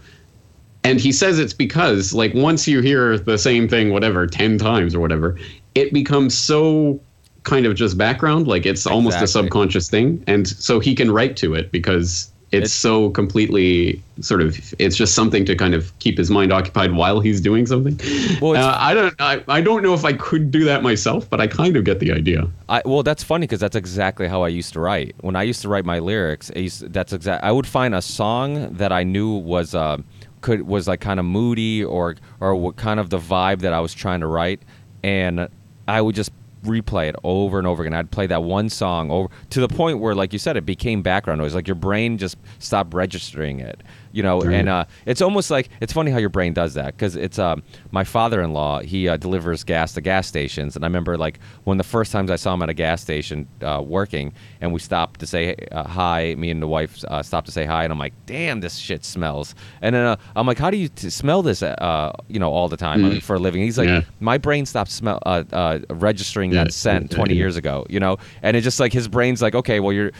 And 0.84 1.00
he 1.00 1.12
says 1.12 1.38
it's 1.38 1.52
because, 1.52 2.12
like, 2.12 2.34
once 2.34 2.66
you 2.66 2.80
hear 2.80 3.16
the 3.18 3.38
same 3.38 3.68
thing, 3.68 3.92
whatever, 3.92 4.26
10 4.26 4.58
times 4.58 4.94
or 4.94 5.00
whatever, 5.00 5.38
it 5.74 5.92
becomes 5.92 6.36
so 6.36 7.00
kind 7.44 7.66
of 7.66 7.74
just 7.76 7.96
background. 7.96 8.46
Like, 8.48 8.66
it's 8.66 8.86
almost 8.86 9.16
a 9.24 9.26
subconscious 9.28 9.88
thing. 9.88 10.22
And 10.26 10.46
so 10.48 10.80
he 10.80 10.94
can 10.94 11.10
write 11.12 11.36
to 11.38 11.54
it 11.54 11.70
because 11.70 12.30
it's, 12.50 12.64
It's- 12.66 12.72
so 12.72 13.10
completely 13.10 14.02
sort 14.20 14.42
of, 14.42 14.74
it's 14.78 14.94
just 14.96 15.14
something 15.14 15.44
to 15.46 15.54
kind 15.56 15.72
of 15.74 15.96
keep 16.00 16.18
his 16.18 16.30
mind 16.30 16.52
occupied 16.52 16.92
while 16.92 17.18
he's 17.20 17.40
doing 17.40 17.64
something. 17.66 17.98
Well, 18.42 18.56
uh, 18.62 18.76
I 18.78 18.92
don't, 18.92 19.14
I, 19.20 19.42
I 19.48 19.60
don't 19.60 19.82
know 19.82 19.94
if 19.94 20.04
I 20.04 20.12
could 20.12 20.50
do 20.50 20.64
that 20.64 20.82
myself, 20.82 21.30
but 21.30 21.40
I 21.40 21.46
kind 21.46 21.76
of 21.76 21.84
get 21.84 21.98
the 22.00 22.12
idea. 22.12 22.46
I, 22.68 22.82
well, 22.84 23.02
that's 23.04 23.22
funny 23.22 23.44
because 23.46 23.60
that's 23.60 23.74
exactly 23.76 24.28
how 24.28 24.42
I 24.42 24.48
used 24.48 24.72
to 24.74 24.80
write. 24.80 25.14
When 25.20 25.34
I 25.36 25.44
used 25.44 25.62
to 25.62 25.68
write 25.68 25.84
my 25.84 25.98
lyrics, 26.00 26.50
I 26.54 26.58
used, 26.58 26.92
that's 26.92 27.12
exact. 27.12 27.42
I 27.42 27.52
would 27.52 27.66
find 27.66 27.94
a 27.94 28.02
song 28.02 28.74
that 28.74 28.92
I 28.92 29.02
knew 29.04 29.30
was 29.34 29.74
uh, 29.74 29.96
could 30.42 30.62
was 30.62 30.86
like 30.86 31.00
kind 31.00 31.18
of 31.18 31.26
moody 31.26 31.82
or 31.84 32.16
or 32.40 32.54
what 32.54 32.76
kind 32.76 33.00
of 33.00 33.10
the 33.10 33.18
vibe 33.18 33.60
that 33.60 33.72
I 33.72 33.80
was 33.80 33.94
trying 33.94 34.20
to 34.20 34.26
write, 34.26 34.62
and 35.02 35.48
I 35.88 36.00
would 36.00 36.14
just 36.14 36.32
replay 36.64 37.08
it 37.08 37.16
over 37.24 37.58
and 37.58 37.66
over 37.66 37.82
again. 37.82 37.94
I'd 37.94 38.10
play 38.10 38.26
that 38.28 38.42
one 38.42 38.68
song 38.68 39.10
over 39.10 39.28
to 39.50 39.60
the 39.60 39.68
point 39.68 39.98
where, 39.98 40.14
like 40.14 40.32
you 40.32 40.38
said, 40.38 40.56
it 40.56 40.66
became 40.66 41.02
background 41.02 41.40
noise. 41.40 41.54
Like 41.54 41.66
your 41.66 41.74
brain 41.74 42.18
just 42.18 42.36
stopped 42.58 42.94
registering 42.94 43.60
it, 43.60 43.82
you 44.12 44.22
know. 44.22 44.42
And 44.42 44.68
uh, 44.68 44.84
it's 45.06 45.20
almost 45.22 45.50
like 45.50 45.68
it's 45.80 45.92
funny 45.92 46.10
how 46.10 46.18
your 46.18 46.28
brain 46.28 46.52
does 46.52 46.74
that 46.74 46.94
because 46.96 47.16
it's 47.16 47.38
um, 47.38 47.62
my 47.90 48.04
father-in-law. 48.04 48.80
He 48.80 49.08
uh, 49.08 49.16
delivers 49.16 49.64
gas 49.64 49.94
to 49.94 50.00
gas 50.00 50.26
stations, 50.26 50.76
and 50.76 50.84
I 50.84 50.88
remember 50.88 51.16
like 51.18 51.38
one 51.64 51.78
of 51.78 51.84
the 51.84 51.90
first 51.90 52.12
times 52.12 52.30
I 52.30 52.36
saw 52.36 52.54
him 52.54 52.62
at 52.62 52.68
a 52.68 52.74
gas 52.74 53.00
station 53.02 53.48
uh, 53.62 53.82
working, 53.84 54.32
and 54.60 54.72
we 54.72 54.80
stopped 54.80 55.20
to 55.20 55.26
say 55.26 55.56
uh, 55.72 55.84
hi. 55.84 56.34
Me 56.36 56.50
and 56.50 56.62
the 56.62 56.66
wife 56.68 57.04
uh, 57.08 57.22
stopped 57.22 57.46
to 57.46 57.52
say 57.52 57.64
hi, 57.64 57.84
and 57.84 57.92
I'm 57.92 57.98
like, 57.98 58.14
"Damn, 58.26 58.60
this 58.60 58.76
shit 58.76 59.04
smells." 59.04 59.54
And 59.80 59.94
then 59.94 60.04
uh, 60.06 60.16
I'm 60.36 60.46
like, 60.46 60.58
"How 60.58 60.70
do 60.70 60.76
you 60.76 60.88
t- 60.88 61.10
smell 61.10 61.42
this?" 61.42 61.62
Uh, 61.62 62.12
you 62.28 62.38
know, 62.38 62.50
all 62.52 62.68
the 62.68 62.76
time 62.76 63.04
I 63.04 63.08
mean, 63.08 63.20
for 63.20 63.36
a 63.36 63.38
living. 63.38 63.62
He's 63.62 63.78
like, 63.78 63.88
Yeah. 63.88 64.02
"My 64.20 64.38
brain 64.38 64.66
stopped 64.66 64.90
smell 64.90 65.18
uh, 65.24 65.44
uh, 65.52 65.78
registering 65.90 66.52
Yeah, 66.52 66.64
that 66.64 66.72
scent 66.72 67.10
20 67.10 67.34
yeah. 67.34 67.38
years 67.38 67.56
ago." 67.56 67.86
You 67.88 68.00
know, 68.00 68.18
and 68.42 68.56
it's 68.56 68.64
just 68.64 68.80
like 68.80 68.92
his 68.92 69.08
brain's 69.08 69.40
like, 69.42 69.54
"Okay, 69.54 69.80
well, 69.80 69.92
you're 69.92 70.12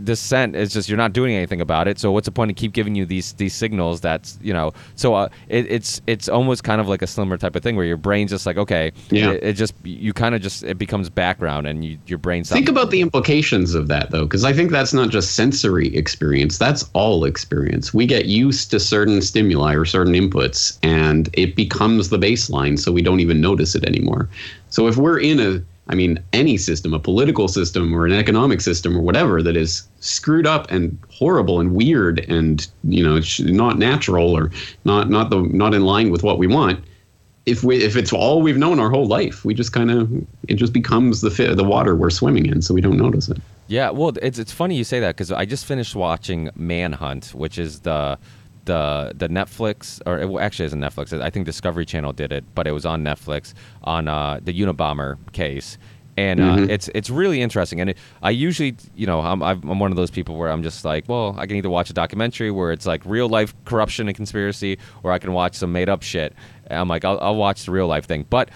this 0.00 0.20
scent 0.20 0.56
is 0.56 0.72
just 0.72 0.88
you're 0.88 0.98
not 0.98 1.12
doing 1.12 1.34
anything 1.34 1.60
about 1.60 1.88
it. 1.88 1.98
So 1.98 2.12
what's 2.12 2.26
the 2.26 2.32
point 2.32 2.50
of 2.50 2.56
keep 2.56 2.72
giving 2.72 2.94
you 2.94 3.04
these 3.04 3.32
these 3.36 3.54
signals? 3.54 4.00
That's 4.00 4.38
you 4.42 4.52
know." 4.52 4.72
So 4.96 5.14
uh, 5.14 5.28
it, 5.48 5.70
it's 5.70 6.00
it's 6.06 6.28
almost 6.28 6.64
kind 6.64 6.80
of 6.80 6.88
like 6.88 7.02
a 7.02 7.06
slimmer 7.06 7.36
type 7.36 7.56
of 7.56 7.62
thing 7.62 7.76
where 7.76 7.86
your 7.86 7.96
brain's 7.96 8.30
just 8.30 8.46
like, 8.46 8.56
okay, 8.56 8.92
Yeah. 9.10 9.30
it, 9.30 9.42
it 9.42 9.52
just 9.54 9.74
you 9.84 10.12
kind 10.12 10.34
of 10.34 10.42
just 10.42 10.62
it 10.62 10.78
becomes 10.78 11.10
background 11.10 11.66
and 11.66 11.84
you, 11.84 11.98
your 12.06 12.18
brain. 12.18 12.44
Think 12.44 12.68
about 12.68 12.90
the 12.90 13.00
implications 13.00 13.74
of 13.74 13.88
that, 13.88 14.10
though, 14.10 14.24
because 14.24 14.44
I 14.44 14.52
think 14.52 14.70
that's 14.70 14.92
not 14.92 15.10
just 15.10 15.34
sensory 15.34 15.94
experience, 15.96 16.58
that's 16.58 16.88
all 16.92 17.24
experience. 17.24 17.92
We 17.94 18.06
get 18.06 18.26
used 18.26 18.70
to 18.70 18.80
certain 18.80 19.22
stimuli 19.22 19.74
or 19.74 19.84
certain 19.84 20.14
inputs, 20.14 20.78
and 20.82 21.28
it 21.32 21.56
becomes 21.56 22.08
the 22.10 22.18
baseline, 22.18 22.78
so 22.78 22.92
we 22.92 23.02
don't 23.02 23.20
even 23.20 23.40
notice 23.40 23.74
it 23.74 23.84
anymore. 23.84 24.28
So 24.70 24.88
if 24.88 24.96
we're 24.96 25.20
in 25.20 25.40
a 25.40 25.62
I 25.88 25.94
mean, 25.94 26.22
any 26.32 26.56
system, 26.56 26.94
a 26.94 26.98
political 26.98 27.46
system 27.46 27.94
or 27.94 28.06
an 28.06 28.12
economic 28.12 28.60
system 28.60 28.96
or 28.96 29.00
whatever 29.00 29.42
that 29.42 29.56
is 29.56 29.86
screwed 30.00 30.46
up 30.46 30.70
and 30.70 30.98
horrible 31.10 31.60
and 31.60 31.74
weird 31.74 32.20
and 32.20 32.66
you 32.84 33.02
know 33.02 33.20
not 33.40 33.78
natural 33.78 34.34
or 34.34 34.50
not 34.84 35.10
not 35.10 35.30
the 35.30 35.42
not 35.42 35.74
in 35.74 35.82
line 35.82 36.10
with 36.10 36.22
what 36.22 36.38
we 36.38 36.46
want, 36.46 36.82
if 37.46 37.62
we 37.62 37.82
if 37.82 37.96
it's 37.96 38.12
all 38.12 38.40
we've 38.40 38.56
known 38.56 38.80
our 38.80 38.90
whole 38.90 39.06
life, 39.06 39.44
we 39.44 39.52
just 39.52 39.72
kind 39.72 39.90
of 39.90 40.10
it 40.48 40.54
just 40.54 40.72
becomes 40.72 41.20
the 41.20 41.30
fi- 41.30 41.54
the 41.54 41.64
water 41.64 41.94
we're 41.94 42.10
swimming 42.10 42.46
in, 42.46 42.62
so 42.62 42.72
we 42.72 42.80
don't 42.80 42.96
notice 42.96 43.28
it. 43.28 43.38
Yeah, 43.66 43.90
well, 43.90 44.12
it's 44.22 44.38
it's 44.38 44.52
funny 44.52 44.76
you 44.76 44.84
say 44.84 45.00
that 45.00 45.16
because 45.16 45.30
I 45.30 45.44
just 45.44 45.66
finished 45.66 45.94
watching 45.94 46.50
Manhunt, 46.54 47.34
which 47.34 47.58
is 47.58 47.80
the 47.80 48.18
the 48.64 49.12
the 49.14 49.28
Netflix 49.28 50.00
or 50.06 50.18
it 50.18 50.40
actually 50.42 50.66
isn't 50.66 50.80
Netflix. 50.80 51.18
I 51.20 51.30
think 51.30 51.46
Discovery 51.46 51.84
Channel 51.84 52.12
did 52.12 52.32
it, 52.32 52.44
but 52.54 52.66
it 52.66 52.72
was 52.72 52.86
on 52.86 53.02
Netflix 53.04 53.54
on 53.82 54.08
uh, 54.08 54.40
the 54.42 54.52
Unabomber 54.58 55.16
case. 55.32 55.78
And 56.16 56.40
uh, 56.40 56.56
Mhm. 56.58 56.68
it's 56.70 56.88
it's 56.94 57.10
really 57.10 57.42
interesting, 57.42 57.80
and 57.80 57.90
it, 57.90 57.98
I 58.22 58.30
usually, 58.30 58.76
you 58.94 59.04
know, 59.04 59.18
I'm 59.20 59.42
I'm 59.42 59.68
I'm 59.68 59.78
one 59.80 59.90
of 59.90 59.96
those 59.96 60.12
people 60.12 60.36
where 60.36 60.48
I'm 60.48 60.62
just 60.62 60.84
like, 60.84 61.08
well, 61.08 61.34
I 61.36 61.46
can 61.46 61.56
either 61.56 61.68
watch 61.68 61.90
a 61.90 61.92
documentary 61.92 62.52
where 62.52 62.70
it's 62.70 62.86
like 62.86 63.02
real 63.04 63.28
life 63.28 63.52
corruption 63.64 64.06
and 64.06 64.16
conspiracy, 64.16 64.78
or 65.02 65.10
I 65.10 65.18
can 65.18 65.32
watch 65.32 65.56
some 65.56 65.72
made 65.72 65.88
up 65.88 66.04
shit. 66.04 66.32
And 66.68 66.78
I'm 66.78 66.86
like, 66.88 67.04
I'll, 67.04 67.18
I'll 67.20 67.34
watch 67.34 67.64
the 67.64 67.72
real 67.72 67.88
life 67.88 68.06
thing, 68.06 68.26
but 68.30 68.50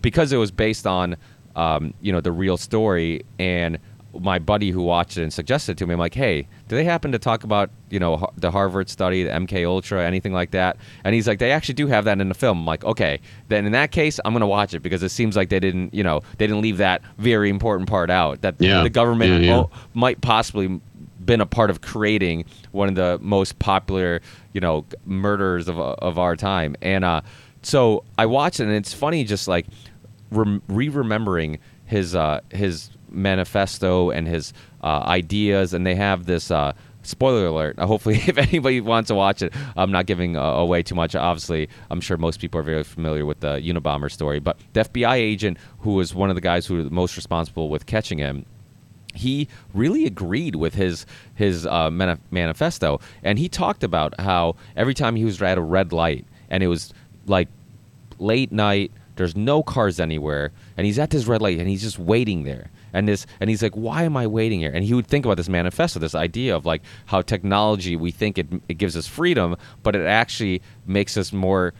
because 0.00 0.32
it 0.32 0.38
was 0.38 0.50
based 0.50 0.86
on 0.86 1.16
um, 1.56 1.92
you 2.00 2.10
know 2.10 2.22
the 2.22 2.32
real 2.32 2.56
story 2.56 3.22
and 3.38 3.78
my 4.20 4.38
buddy 4.38 4.70
who 4.70 4.82
watched 4.82 5.16
it 5.16 5.22
and 5.22 5.32
suggested 5.32 5.72
it 5.72 5.78
to 5.78 5.86
me 5.86 5.92
i'm 5.92 5.98
like 5.98 6.14
hey 6.14 6.46
do 6.68 6.76
they 6.76 6.84
happen 6.84 7.10
to 7.12 7.18
talk 7.18 7.44
about 7.44 7.70
you 7.90 7.98
know 7.98 8.26
the 8.36 8.50
harvard 8.50 8.88
study 8.88 9.24
the 9.24 9.30
mk 9.30 9.66
ultra 9.66 10.04
anything 10.04 10.32
like 10.32 10.50
that 10.52 10.76
and 11.04 11.14
he's 11.14 11.26
like 11.26 11.38
they 11.38 11.50
actually 11.52 11.74
do 11.74 11.86
have 11.86 12.04
that 12.04 12.20
in 12.20 12.28
the 12.28 12.34
film 12.34 12.58
i'm 12.60 12.66
like 12.66 12.84
okay 12.84 13.20
then 13.48 13.66
in 13.66 13.72
that 13.72 13.90
case 13.90 14.20
i'm 14.24 14.32
going 14.32 14.40
to 14.40 14.46
watch 14.46 14.74
it 14.74 14.80
because 14.80 15.02
it 15.02 15.08
seems 15.10 15.36
like 15.36 15.48
they 15.48 15.60
didn't 15.60 15.92
you 15.92 16.02
know 16.02 16.20
they 16.38 16.46
didn't 16.46 16.62
leave 16.62 16.76
that 16.78 17.02
very 17.18 17.50
important 17.50 17.88
part 17.88 18.10
out 18.10 18.40
that 18.42 18.54
Yeah. 18.58 18.82
the 18.82 18.90
government 18.90 19.42
Yeah, 19.42 19.48
yeah. 19.50 19.58
o- 19.60 19.70
might 19.94 20.20
possibly 20.20 20.80
been 21.24 21.40
a 21.40 21.46
part 21.46 21.70
of 21.70 21.80
creating 21.80 22.44
one 22.72 22.86
of 22.86 22.96
the 22.96 23.18
most 23.22 23.58
popular, 23.58 24.20
you 24.52 24.60
know, 24.60 24.84
murders 25.06 25.68
of 25.68 25.78
of 25.78 26.18
our 26.18 26.36
time. 26.36 26.76
And 26.82 27.02
uh, 27.02 27.22
so 27.62 28.04
I 28.18 28.26
watched 28.26 28.60
it, 28.60 28.64
and 28.64 28.72
it's 28.74 28.92
funny, 28.92 29.24
just 29.24 29.48
like 29.48 29.64
re-remembering 30.68 31.58
his 31.86 32.14
uh, 32.14 32.40
his 32.50 32.90
manifesto 33.14 34.10
and 34.10 34.26
his 34.26 34.52
uh, 34.82 35.02
ideas, 35.06 35.74
and 35.74 35.86
they 35.86 35.94
have 35.94 36.26
this. 36.26 36.50
Uh, 36.50 36.72
Spoiler 37.06 37.44
alert. 37.48 37.78
Uh, 37.78 37.86
hopefully, 37.86 38.14
if 38.26 38.38
anybody 38.38 38.80
wants 38.80 39.08
to 39.08 39.14
watch 39.14 39.42
it, 39.42 39.52
I'm 39.76 39.92
not 39.92 40.06
giving 40.06 40.38
uh, 40.38 40.40
away 40.40 40.82
too 40.82 40.94
much. 40.94 41.14
Obviously, 41.14 41.68
I'm 41.90 42.00
sure 42.00 42.16
most 42.16 42.40
people 42.40 42.58
are 42.60 42.62
very 42.62 42.82
familiar 42.82 43.26
with 43.26 43.40
the 43.40 43.56
Unabomber 43.60 44.10
story. 44.10 44.40
But 44.40 44.56
the 44.72 44.84
FBI 44.84 45.16
agent, 45.16 45.58
who 45.80 45.96
was 45.96 46.14
one 46.14 46.30
of 46.30 46.34
the 46.34 46.40
guys 46.40 46.64
who 46.64 46.76
was 46.76 46.90
most 46.90 47.14
responsible 47.16 47.68
with 47.68 47.84
catching 47.84 48.16
him, 48.16 48.46
he 49.14 49.48
really 49.72 50.06
agreed 50.06 50.56
with 50.56 50.74
his 50.74 51.06
his 51.34 51.66
uh, 51.66 51.90
manif- 51.90 52.20
manifesto, 52.30 53.00
and 53.22 53.38
he 53.38 53.48
talked 53.48 53.84
about 53.84 54.18
how 54.20 54.56
every 54.76 54.94
time 54.94 55.16
he 55.16 55.24
was 55.24 55.40
at 55.40 55.58
a 55.58 55.62
red 55.62 55.92
light, 55.92 56.26
and 56.50 56.62
it 56.62 56.68
was 56.68 56.92
like 57.26 57.48
late 58.18 58.52
night, 58.52 58.92
there's 59.16 59.36
no 59.36 59.62
cars 59.62 60.00
anywhere, 60.00 60.52
and 60.76 60.86
he's 60.86 60.98
at 60.98 61.10
this 61.10 61.26
red 61.26 61.42
light, 61.42 61.58
and 61.58 61.68
he's 61.68 61.82
just 61.82 61.98
waiting 61.98 62.44
there, 62.44 62.70
and 62.94 63.06
this, 63.06 63.26
and 63.40 63.50
he's 63.50 63.62
like, 63.62 63.74
why 63.74 64.04
am 64.04 64.16
I 64.16 64.26
waiting 64.26 64.60
here? 64.60 64.70
And 64.72 64.84
he 64.84 64.94
would 64.94 65.06
think 65.06 65.26
about 65.26 65.36
this 65.36 65.48
manifesto, 65.50 65.98
this 66.00 66.14
idea 66.14 66.56
of 66.56 66.64
like 66.64 66.80
how 67.06 67.20
technology, 67.20 67.96
we 67.96 68.10
think 68.10 68.38
it 68.38 68.46
it 68.68 68.74
gives 68.78 68.96
us 68.96 69.06
freedom, 69.06 69.56
but 69.82 69.94
it 69.94 70.06
actually 70.06 70.62
makes 70.86 71.16
us 71.18 71.32
more 71.32 71.74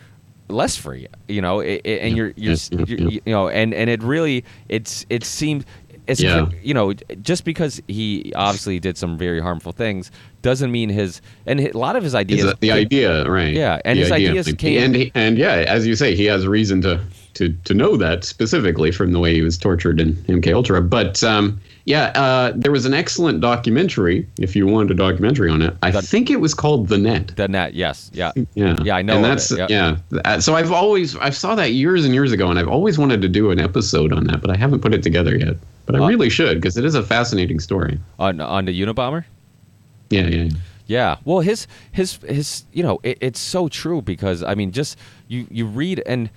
less 0.51 0.77
free 0.77 1.07
you 1.27 1.41
know 1.41 1.61
it, 1.61 1.81
it- 1.85 2.01
and 2.03 2.15
you're, 2.19 2.35
you're, 2.37 2.53
yep, 2.71 2.87
you're 2.87 2.99
yep. 3.09 3.23
you 3.25 3.33
know 3.33 3.49
and 3.49 3.73
and 3.73 3.89
it 3.89 4.03
really 4.03 4.45
it's 4.69 5.07
it 5.09 5.25
seemed 5.25 5.65
it's 6.07 6.21
Yeah. 6.21 6.51
you 6.63 6.75
know 6.75 6.93
just 7.23 7.45
because 7.47 7.81
he 7.89 8.31
obviously 8.37 8.79
did 8.79 8.99
some 8.99 9.17
very 9.17 9.41
harmful 9.41 9.73
things 9.73 10.11
doesn't 10.43 10.71
mean 10.71 10.91
his 10.91 11.23
and 11.47 11.61
a 11.61 11.73
lot 11.73 11.97
of 11.97 12.03
his 12.03 12.15
ideas 12.15 12.53
the 12.61 12.73
idea, 12.73 13.27
right? 13.27 13.55
Yeah, 13.55 13.81
and 13.87 13.97
The 13.99 14.03
his 14.03 14.13
idea. 14.13 14.31
ideas 14.33 14.53
came- 14.59 14.83
and 14.85 14.95
he, 14.95 15.13
and 15.15 15.39
yeah, 15.39 15.65
as 15.67 15.87
you 15.87 15.97
say, 15.97 16.15
he 16.15 16.27
has 16.27 16.47
reason 16.47 16.83
to 16.83 17.01
to 17.35 17.51
to 17.65 17.75
know 17.75 17.97
that 17.97 18.25
specifically 18.25 18.91
from 18.91 19.13
the 19.13 19.19
way 19.21 19.35
he 19.35 19.43
was 19.43 19.59
tortured 19.59 20.01
in 20.01 20.15
MK 20.29 20.55
Ultra. 20.55 20.81
But 20.83 21.23
um, 21.25 21.61
yeah, 21.87 22.07
uh, 22.15 22.53
there 22.57 22.73
was 22.73 22.87
an 22.87 22.95
excellent 22.95 23.41
documentary. 23.41 24.27
If 24.39 24.57
you 24.57 24.67
wanted 24.67 24.93
a 24.93 24.95
documentary 24.95 25.51
on 25.51 25.61
it, 25.63 25.77
I 25.83 25.91
The- 25.91 26.01
think 26.03 26.31
it 26.31 26.41
was 26.41 26.55
called 26.55 26.89
The 26.89 26.97
Net. 26.99 27.33
the 27.37 27.47
net 27.49 27.75
yes 27.75 28.11
yeah 28.15 28.33
Yeah, 28.55 28.77
Yeah, 28.83 28.97
I 28.97 29.03
know 29.03 29.17
And 29.17 29.25
that's 29.25 29.51
it, 29.51 29.69
yeah. 29.69 29.97
So 30.39 30.55
I've 30.55 30.73
always 30.73 31.17
I 31.17 31.31
saw 31.31 31.55
that 31.57 31.73
years 31.73 32.05
and 32.05 32.15
years 32.15 32.33
ago, 32.33 32.49
and 32.51 32.59
I've 32.59 32.69
always 32.69 32.99
wanted 32.99 33.21
to 33.23 33.29
do 33.29 33.51
an 33.51 33.61
episode 33.61 34.13
on 34.13 34.25
that, 34.25 34.41
but 34.41 34.51
I 34.51 34.57
haven't 34.57 34.81
put 34.81 34.95
it 34.95 35.03
together 35.03 35.37
yet. 35.37 35.57
But 35.87 35.97
I 35.97 35.99
Uh, 35.99 36.09
really 36.09 36.31
should 36.31 36.57
because 36.61 36.77
it 36.79 36.85
is 36.85 36.95
a 36.95 37.03
fascinating 37.03 37.61
story. 37.61 37.99
on 38.19 38.41
on 38.41 38.65
the 38.65 38.73
Unabomber 38.83 39.25
Yeah, 40.11 40.23
yeah. 40.29 40.43
yeah. 40.45 40.51
Yeah, 40.87 41.17
well, 41.25 41.41
his 41.41 41.67
his 41.93 42.19
his 42.29 42.65
you 42.75 42.83
know 42.83 43.01
it, 43.03 43.17
it's 43.23 43.41
so 43.41 43.69
true 43.69 44.03
because 44.03 44.43
I 44.43 44.55
mean 44.55 44.71
just 44.71 44.99
you 45.29 45.47
you 45.51 45.65
read 45.65 46.03
and 46.07 46.29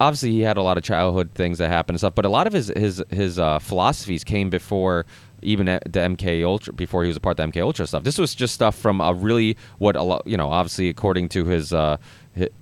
obviously 0.00 0.30
he 0.30 0.40
had 0.40 0.56
a 0.56 0.62
lot 0.62 0.78
of 0.78 0.84
childhood 0.84 1.30
things 1.34 1.58
that 1.58 1.68
happened 1.68 1.94
and 1.94 2.00
stuff, 2.00 2.14
but 2.14 2.24
a 2.24 2.28
lot 2.28 2.46
of 2.46 2.52
his 2.52 2.68
his 2.76 3.02
his 3.10 3.38
uh, 3.38 3.58
philosophies 3.58 4.24
came 4.24 4.50
before 4.50 5.06
even 5.42 5.66
the 5.66 5.80
MK 6.00 6.44
Ultra 6.44 6.72
before 6.72 7.04
he 7.04 7.08
was 7.08 7.16
a 7.16 7.20
part 7.20 7.38
of 7.38 7.52
the 7.52 7.58
MK 7.58 7.62
Ultra 7.62 7.86
stuff. 7.86 8.04
This 8.04 8.18
was 8.18 8.34
just 8.34 8.54
stuff 8.54 8.76
from 8.76 9.00
a 9.00 9.14
really 9.14 9.56
what 9.78 9.96
a 9.96 10.02
lot 10.02 10.26
you 10.26 10.36
know 10.36 10.48
obviously 10.50 10.88
according 10.88 11.28
to 11.30 11.44
his. 11.44 11.72
Uh, 11.72 11.96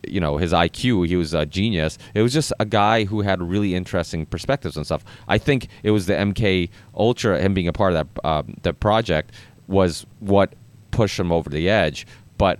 you 0.07 0.20
know 0.20 0.38
his 0.38 0.53
IQ, 0.55 1.07
he 1.07 1.16
was 1.16 1.35
a 1.35 1.44
genius. 1.44 1.99
It 2.14 2.22
was 2.22 2.33
just 2.33 2.51
a 2.59 2.64
guy 2.64 3.05
who 3.05 3.20
had 3.20 3.42
really 3.42 3.75
interesting 3.75 4.25
perspectives 4.25 4.75
and 4.77 4.87
stuff. 4.87 5.05
I 5.29 5.37
think 5.37 5.68
it 5.83 5.90
was 5.90 6.07
the 6.07 6.14
MK 6.14 6.70
Ultra, 6.94 7.40
him 7.40 7.53
being 7.53 7.68
a 7.68 7.75
part 7.75 7.92
of 7.92 8.09
that 8.14 8.27
um, 8.27 8.57
the 8.62 8.72
project, 8.72 9.33
was 9.66 10.07
what 10.20 10.55
pushed 10.92 11.18
him 11.18 11.31
over 11.31 11.51
the 11.51 11.68
edge. 11.68 12.07
But 12.38 12.59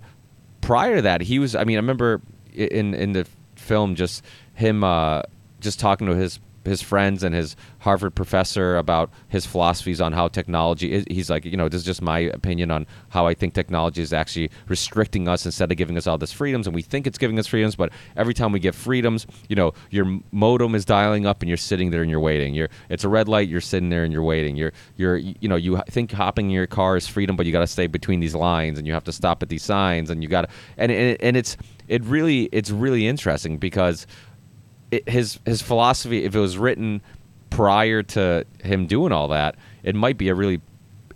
prior 0.61 0.97
to 0.97 1.03
that, 1.03 1.23
he 1.23 1.39
was. 1.39 1.55
I 1.55 1.65
mean, 1.65 1.77
I 1.77 1.81
remember 1.81 2.21
in 2.53 2.93
in 2.93 3.13
the 3.13 3.27
film 3.55 3.95
just 3.95 4.23
him 4.57 4.83
uh, 4.83 5.23
just 5.61 5.79
talking 5.79 6.07
to 6.09 6.15
his 6.15 6.41
his 6.67 6.83
friends 6.83 7.23
and 7.23 7.35
his 7.35 7.57
Harvard 7.81 8.15
professor 8.15 8.77
about 8.77 9.11
his 9.29 9.47
philosophies 9.47 10.01
on 10.01 10.13
how 10.13 10.29
technology 10.29 10.93
is. 10.93 11.05
He's 11.09 11.31
like, 11.31 11.45
you 11.45 11.57
know, 11.57 11.69
this 11.69 11.81
is 11.81 11.87
just 11.87 12.03
my 12.03 12.19
opinion 12.19 12.71
on 12.71 12.87
how 13.11 13.27
I 13.27 13.35
think 13.35 13.55
technology 13.55 14.03
is 14.03 14.13
actually 14.13 14.51
restricting 14.69 15.29
us 15.29 15.47
instead 15.47 15.71
of 15.71 15.79
giving 15.79 15.97
us 15.97 16.07
all 16.07 16.19
this 16.19 16.33
freedoms. 16.33 16.67
And 16.67 16.75
we 16.75 16.83
think 16.83 17.07
it's 17.07 17.19
giving 17.19 17.39
us 17.39 17.47
freedoms, 17.47 17.77
but 17.77 17.93
every 18.17 18.35
time 18.35 18.53
we 18.53 18.59
get 18.59 18.75
freedoms, 18.75 19.27
you 19.49 19.57
know, 19.57 19.73
your 19.91 20.21
modem 20.33 20.75
is 20.75 20.85
dialing 20.85 21.27
up 21.27 21.43
and 21.43 21.49
you're 21.49 21.57
sitting 21.57 21.91
there 21.91 22.03
and 22.03 22.11
you're 22.11 22.21
waiting. 22.21 22.55
You're 22.55 22.69
it's 22.89 23.05
a 23.05 23.09
red 23.09 23.29
light, 23.29 23.49
you're 23.49 23.61
sitting 23.61 23.89
there 23.89 24.05
and 24.05 24.13
you're 24.13 24.23
waiting. 24.23 24.57
You're 24.57 24.73
you're 24.97 25.17
you 25.17 25.49
know, 25.49 25.57
you 25.57 25.81
think 25.89 26.13
hopping 26.13 26.47
in 26.47 26.53
your 26.53 26.67
car 26.67 26.97
is 26.97 27.07
freedom, 27.07 27.37
but 27.37 27.47
you 27.47 27.53
got 27.53 27.61
to 27.61 27.67
stay 27.67 27.87
between 27.87 28.21
these 28.21 28.35
lines 28.35 28.79
and 28.79 28.87
you 28.87 28.93
have 28.93 29.05
to 29.05 29.13
stop 29.13 29.43
at 29.43 29.49
these 29.49 29.63
signs 29.63 30.11
and 30.11 30.23
you 30.23 30.29
got 30.29 30.43
to 30.43 30.49
and 30.77 30.91
and, 30.91 31.17
and 31.21 31.37
it's 31.37 31.57
it 31.89 32.03
really 32.05 32.49
it's 32.53 32.71
really 32.71 33.07
interesting 33.07 33.59
because 33.59 34.07
it, 34.91 35.09
his 35.09 35.39
his 35.47 35.63
philosophy, 35.63 36.25
if 36.25 36.35
it 36.35 36.41
was 36.41 36.59
written 36.59 37.01
prior 37.51 38.03
to 38.03 38.45
him 38.63 38.87
doing 38.87 39.13
all 39.13 39.29
that, 39.29 39.57
it 39.83 39.95
might 39.95 40.19
be 40.19 40.29
a 40.29 40.35
really 40.35 40.61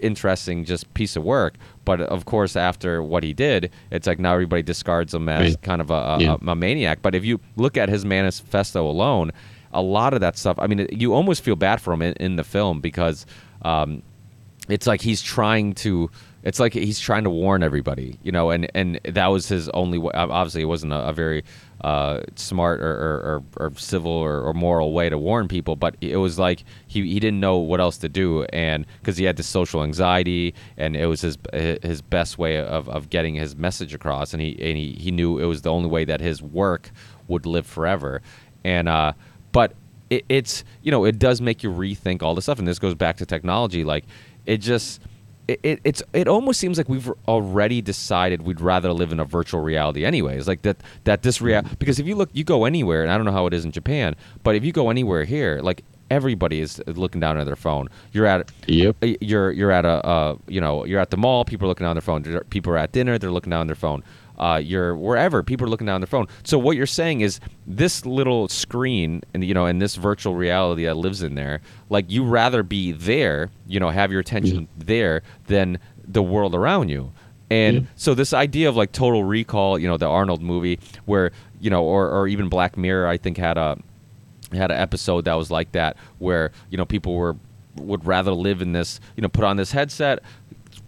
interesting 0.00 0.64
just 0.64 0.92
piece 0.94 1.16
of 1.16 1.22
work. 1.22 1.54
But 1.85 2.00
of 2.00 2.24
course, 2.24 2.56
after 2.56 3.02
what 3.02 3.22
he 3.22 3.33
did, 3.35 3.70
it's 3.90 4.06
like 4.06 4.18
now 4.18 4.33
everybody 4.33 4.62
discards 4.62 5.12
him 5.14 5.28
as 5.28 5.50
Right. 5.52 5.62
kind 5.62 5.80
of 5.80 5.90
a, 5.90 5.94
a, 5.94 6.20
Yeah. 6.20 6.37
a, 6.46 6.50
a 6.50 6.56
maniac. 6.56 7.00
But 7.02 7.14
if 7.14 7.24
you 7.24 7.40
look 7.56 7.76
at 7.76 7.88
his 7.88 8.04
manifesto 8.04 8.88
alone, 8.88 9.30
a 9.72 9.83
lot 9.83 10.14
of 10.14 10.20
that 10.20 10.37
stuff. 10.38 10.59
I 10.59 10.66
mean, 10.66 10.87
you 10.90 11.14
almost 11.14 11.42
feel 11.42 11.56
bad 11.56 11.80
for 11.80 11.92
him 11.92 12.02
in, 12.02 12.14
in 12.14 12.37
the 12.37 12.44
film 12.44 12.80
because. 12.80 13.26
Um, 13.62 14.02
it's 14.68 14.87
like 14.87 15.00
he's 15.00 15.20
trying 15.20 15.72
to 15.74 16.11
it's 16.42 16.59
like 16.59 16.72
he's 16.72 16.98
trying 16.98 17.24
to 17.24 17.31
warn 17.31 17.62
everybody 17.62 18.18
you 18.22 18.33
know 18.33 18.50
and 18.50 18.70
and 18.74 19.00
that 19.05 19.26
was 19.26 19.48
his 19.48 19.68
only 19.70 19.98
way 19.98 20.12
obviously 20.14 20.62
it 20.62 20.66
wasn't 20.66 20.92
a, 20.92 21.09
a 21.09 21.12
very 21.12 21.44
uh, 21.83 22.20
smart 22.37 22.83
or, 22.83 22.92
or, 22.92 23.42
or, 23.59 23.68
or 23.68 23.74
civil 23.76 24.12
or, 24.12 24.42
or 24.42 24.53
moral 24.53 24.92
way 24.92 25.09
to 25.09 25.16
warn 25.16 25.48
people 25.48 25.76
but 25.76 25.96
it 26.03 26.18
was 26.18 26.38
like 26.38 26.62
he, 26.87 27.00
he 27.07 27.18
didn't 27.18 27.40
know 27.40 27.57
what 27.57 27.81
else 27.81 27.96
to 27.96 28.09
do 28.09 28.44
and 28.53 28.85
because 29.00 29.16
he 29.16 29.24
had 29.24 29.37
this 29.37 29.46
social 29.46 29.83
anxiety 29.83 30.55
and 30.76 30.94
it 30.94 31.07
was 31.07 31.22
his 31.22 31.38
his 31.53 32.03
best 32.03 32.37
way 32.37 32.59
of, 32.59 32.87
of 32.90 33.09
getting 33.09 33.35
his 33.35 33.57
message 33.57 33.94
across 33.94 34.35
and 34.35 34.42
he 34.42 34.50
and 34.61 34.76
he, 34.76 34.92
he 34.92 35.11
knew 35.11 35.38
it 35.38 35.46
was 35.46 35.62
the 35.62 35.70
only 35.70 35.88
way 35.88 36.05
that 36.05 36.20
his 36.20 36.42
work 36.42 36.90
would 37.29 37.46
live 37.46 37.66
forever. 37.66 38.20
And 38.62 38.87
uh 38.87 39.14
but 39.53 39.72
it, 40.11 40.24
it's 40.29 40.64
you 40.83 40.90
know 40.90 41.05
it 41.05 41.18
does 41.18 41.40
make 41.40 41.62
you 41.62 41.70
rethink 41.70 42.22
all 42.22 42.35
this 42.35 42.44
stuff 42.44 42.59
and 42.59 42.68
this 42.68 42.79
goes 42.79 42.94
back 42.94 43.16
to 43.16 43.26
technology 43.26 43.85
like 43.85 44.05
it 44.44 44.59
just 44.59 45.00
it, 45.51 45.61
it 45.63 45.81
it's 45.85 46.03
it 46.13 46.29
almost 46.29 46.61
seems 46.61 46.79
like 46.79 46.89
we've 46.89 47.11
already 47.27 47.81
decided 47.83 48.43
we'd 48.43 48.61
rather 48.61 48.93
live 48.93 49.13
in 49.13 49.21
a 49.21 49.25
virtual 49.25 49.61
reality 49.61 50.05
anyways 50.05 50.47
like 50.47 50.63
that 50.63 50.77
that 51.05 51.23
this 51.23 51.41
real 51.41 51.63
because 51.79 51.99
if 51.99 52.07
you 52.07 52.15
look 52.15 52.31
you 52.33 52.45
go 52.45 52.65
anywhere 52.65 53.03
and 53.03 53.11
I 53.13 53.17
don't 53.17 53.27
know 53.27 53.33
how 53.33 53.47
it 53.47 53.55
is 53.55 53.65
in 53.65 53.73
Japan 53.73 54.15
but 54.45 54.55
if 54.55 54.65
you 54.65 54.73
go 54.73 54.91
anywhere 54.91 55.25
here 55.25 55.61
like 55.63 55.83
everybody 56.11 56.61
is 56.61 56.83
looking 56.87 57.21
down 57.21 57.39
at 57.39 57.47
their 57.47 57.57
phone. 57.57 57.89
You're 58.13 58.27
at 58.27 58.51
Yep. 58.67 58.97
you're 59.21 59.53
you're 59.53 59.71
at 59.71 59.85
a 59.85 60.05
uh, 60.05 60.37
you 60.49 60.61
know 60.61 60.85
you're 60.85 61.01
at 61.01 61.11
the 61.11 61.17
mall 61.17 61.45
people 61.45 61.67
are 61.67 61.69
looking 61.69 61.87
down 61.87 61.95
their 61.95 62.03
phone. 62.03 62.23
People 62.51 62.73
are 62.73 62.79
at 62.79 62.93
dinner 62.93 63.17
they're 63.19 63.31
looking 63.31 63.51
down 63.51 63.67
their 63.69 63.77
phone 63.77 64.03
uh, 64.40 64.57
you're 64.57 64.96
wherever 64.96 65.42
people 65.44 65.66
are 65.66 65.70
looking 65.70 65.87
down 65.87 66.00
their 66.00 66.09
phone. 66.09 66.26
So 66.42 66.59
what 66.59 66.76
you're 66.76 66.87
saying 66.87 67.20
is 67.20 67.38
this 67.66 68.05
little 68.05 68.48
screen 68.48 69.22
and 69.35 69.44
you 69.44 69.55
know 69.55 69.66
and 69.66 69.81
this 69.81 69.94
virtual 69.94 70.35
reality 70.35 70.87
that 70.87 70.96
lives 70.96 71.22
in 71.22 71.35
there 71.37 71.61
like 71.90 72.11
you 72.11 72.24
rather 72.24 72.62
be 72.64 72.90
there 72.92 73.50
you 73.68 73.79
know 73.79 73.90
have 73.90 74.11
your 74.11 74.20
attention 74.20 74.66
there 74.76 75.22
than 75.46 75.79
the 76.09 76.22
world 76.22 76.55
around 76.55 76.88
you. 76.88 77.12
And 77.50 77.76
Yeah. 77.83 77.83
so 77.96 78.14
this 78.14 78.33
idea 78.33 78.68
of 78.68 78.76
like 78.76 78.92
total 78.92 79.22
recall 79.24 79.79
you 79.79 79.87
know 79.87 79.96
the 79.98 80.07
arnold 80.09 80.40
movie 80.42 80.79
where 81.05 81.31
you 81.61 81.68
know 81.70 81.85
or, 81.85 82.09
or 82.11 82.26
even 82.26 82.48
black 82.48 82.76
mirror 82.76 83.07
i 83.07 83.16
think 83.18 83.37
had 83.37 83.59
a 83.59 83.76
had 84.53 84.70
an 84.70 84.79
episode 84.79 85.24
that 85.26 85.35
was 85.35 85.50
like 85.50 85.72
that 85.72 85.96
where 86.18 86.50
you 86.70 86.79
know 86.79 86.85
people 86.87 87.14
were 87.14 87.37
would 87.76 88.05
rather 88.07 88.33
live 88.33 88.62
in 88.62 88.72
this 88.72 89.00
you 89.16 89.22
know 89.22 89.29
put 89.29 89.44
on 89.44 89.57
this 89.57 89.72
headset 89.72 90.20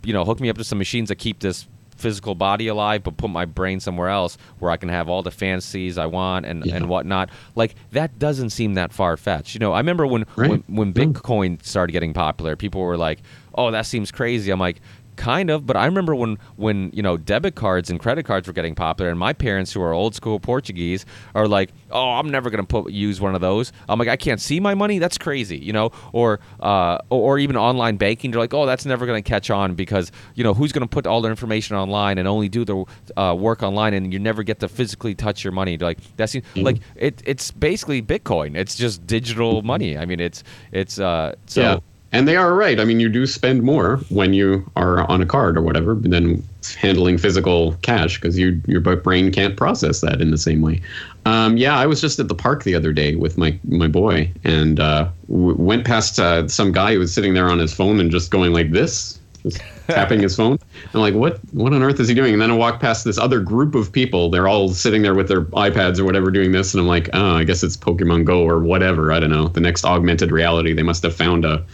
you 0.05 0.13
know 0.13 0.25
hook 0.25 0.41
me 0.41 0.49
up 0.49 0.57
to 0.57 0.65
some 0.65 0.79
machines 0.79 1.09
that 1.09 1.17
keep 1.17 1.41
this 1.41 1.67
physical 2.03 2.35
body 2.35 2.67
alive 2.67 3.03
but 3.05 3.17
put 3.17 3.31
my 3.31 3.45
brain 3.45 3.79
somewhere 3.79 4.09
else 4.09 4.37
where 4.59 4.71
i 4.73 4.77
can 4.77 4.89
have 4.89 5.09
all 5.09 5.23
the 5.23 5.31
fantasies 5.31 5.97
i 5.99 6.05
want 6.07 6.45
and, 6.45 6.67
Yeah. 6.67 6.75
and 6.77 6.89
whatnot 6.89 7.31
like 7.55 7.77
that 7.93 8.19
doesn't 8.19 8.51
seem 8.51 8.75
that 8.75 8.93
far-fetched 8.93 9.55
you 9.55 9.61
know 9.61 9.73
i 9.73 9.79
remember 9.79 10.07
when 10.07 10.27
Right. 10.37 10.51
when, 10.51 10.65
when 10.67 10.93
bitcoin 10.93 11.65
started 11.65 11.93
getting 11.93 12.13
popular 12.13 12.57
people 12.57 12.81
were 12.81 12.97
like 12.97 13.21
oh 13.55 13.71
that 13.71 13.87
seems 13.87 14.11
crazy 14.11 14.51
i'm 14.51 14.59
like 14.59 14.81
kind 15.23 15.51
of 15.51 15.65
but 15.65 15.77
i 15.77 15.87
remember 15.87 16.17
when 16.17 16.37
when 16.57 16.91
you 16.93 17.01
know 17.01 17.17
debit 17.17 17.55
cards 17.55 17.89
and 17.91 18.01
credit 18.01 18.25
cards 18.25 18.49
were 18.49 18.53
getting 18.53 18.75
popular 18.75 19.09
and 19.09 19.17
my 19.21 19.33
parents 19.33 19.73
who 19.73 19.81
are 19.81 19.93
old 19.93 20.17
school 20.17 20.41
portuguese 20.41 21.07
are 21.37 21.47
like 21.47 21.71
oh 21.93 22.11
i'm 22.19 22.29
never 22.29 22.51
going 22.51 22.61
to 22.61 22.67
put 22.67 22.91
use 22.91 23.21
one 23.21 23.33
of 23.37 23.41
those. 23.41 23.73
I'm 23.89 24.01
like 24.01 24.09
i 24.09 24.17
can't 24.17 24.41
see 24.41 24.59
my 24.59 24.75
money? 24.75 24.99
That's 24.99 25.17
crazy 25.19 25.59
you 25.59 25.73
know? 25.73 25.93
Or 26.13 26.41
uh 26.59 26.99
or, 27.09 27.39
even 27.39 27.57
online 27.57 27.97
banking 27.99 28.33
they're 28.33 28.41
like 28.41 28.53
oh 28.53 28.67
that's 28.67 28.85
never 28.85 29.07
going 29.07 29.23
to 29.23 29.29
catch 29.29 29.49
on 29.49 29.75
because 29.77 30.11
you 30.35 30.43
know 30.43 30.55
who's 30.55 30.73
going 30.73 30.87
to 30.89 30.93
put 30.97 31.07
all 31.07 31.21
their 31.21 31.31
information 31.31 31.77
online 31.77 32.19
and 32.19 32.27
only 32.27 32.49
do 32.49 32.65
their 32.65 32.83
uh, 33.17 33.33
work 33.35 33.63
online 33.63 33.95
and 33.95 34.13
you 34.13 34.19
never 34.19 34.43
get 34.43 34.59
to 34.61 34.69
physically 34.69 35.15
touch 35.15 35.45
your 35.45 35.53
money? 35.53 35.77
They're 35.77 35.89
like 35.91 35.99
that's 36.17 36.35
Mhm. 36.35 36.65
like 36.65 36.79
it, 36.97 37.23
it's 37.25 37.51
basically 37.53 38.03
bitcoin. 38.03 38.57
It's 38.57 38.75
just 38.75 39.07
digital 39.07 39.63
money. 39.63 39.97
I 39.97 40.05
mean 40.05 40.19
it's 40.19 40.43
it's 40.73 40.99
uh 40.99 41.35
so 41.47 41.61
yeah. 41.61 41.79
And 42.13 42.29
they 42.29 42.37
are 42.37 42.55
right. 42.55 42.79
I 42.79 42.85
mean, 42.85 43.01
you 43.01 43.09
do 43.09 43.27
spend 43.27 43.63
more 43.63 43.97
when 44.11 44.35
you 44.35 44.71
are 44.77 45.11
on 45.11 45.23
a 45.23 45.27
card 45.27 45.57
or 45.57 45.63
whatever 45.63 45.95
than 45.95 46.47
handling 46.77 47.19
physical 47.19 47.73
cash 47.83 48.21
because 48.21 48.39
you 48.39 48.61
your 48.67 48.81
brain 48.81 49.33
can't 49.33 49.57
process 49.57 50.01
that 50.03 50.21
in 50.21 50.31
the 50.31 50.39
same 50.39 50.61
way. 50.61 50.81
Um, 51.25 51.57
yeah, 51.57 51.77
I 51.77 51.87
was 51.87 52.01
just 52.01 52.19
at 52.19 52.29
the 52.29 52.35
park 52.35 52.65
the 52.65 52.75
other 52.75 52.93
day 52.93 53.15
with 53.15 53.39
my 53.39 53.59
my 53.65 53.89
boy 53.89 54.31
and 54.45 54.79
uh, 54.79 55.09
w- 55.29 55.57
went 55.57 55.87
past 55.87 56.19
uh, 56.19 56.47
some 56.49 56.71
guy 56.71 56.95
who 56.95 56.99
was 56.99 57.15
sitting 57.15 57.35
there 57.35 57.49
on 57.49 57.59
his 57.59 57.73
phone 57.73 57.99
and 57.99 58.11
just 58.11 58.31
going 58.31 58.53
like 58.53 58.73
this, 58.73 59.19
just 59.43 59.63
tapping 59.87 60.21
his 60.21 60.37
phone. 60.37 60.59
I'm 60.93 61.01
like, 61.01 61.15
what 61.15 61.41
what 61.53 61.73
on 61.73 61.83
earth 61.83 61.99
is 61.99 62.09
he 62.09 62.15
doing? 62.15 62.35
And 62.35 62.43
then 62.43 62.51
I 62.51 62.57
walked 62.57 62.81
past 62.81 63.05
this 63.07 63.19
other 63.19 63.41
group 63.41 63.75
of 63.75 63.91
people. 63.91 64.29
They're 64.31 64.49
all 64.49 64.69
sitting 64.69 65.01
there 65.01 65.15
with 65.15 65.29
their 65.29 65.43
iPads 65.47 65.99
or 65.99 66.05
whatever 66.05 66.31
doing 66.31 66.53
this, 66.53 66.75
and 66.75 66.81
I'm 66.81 66.89
like, 66.89 67.09
oh, 67.15 67.37
I 67.37 67.45
guess 67.45 67.63
it's 67.63 67.77
Pokemon 67.77 68.25
Go 68.27 68.43
or 68.43 68.59
whatever. 68.59 69.13
I 69.13 69.21
don't 69.21 69.31
know. 69.31 69.49
The 69.49 69.61
next 69.61 69.87
augmented 69.87 70.31
reality. 70.31 70.75
They 70.75 70.83
must 70.83 71.03
have 71.05 71.17
found 71.17 71.45
a 71.47 71.65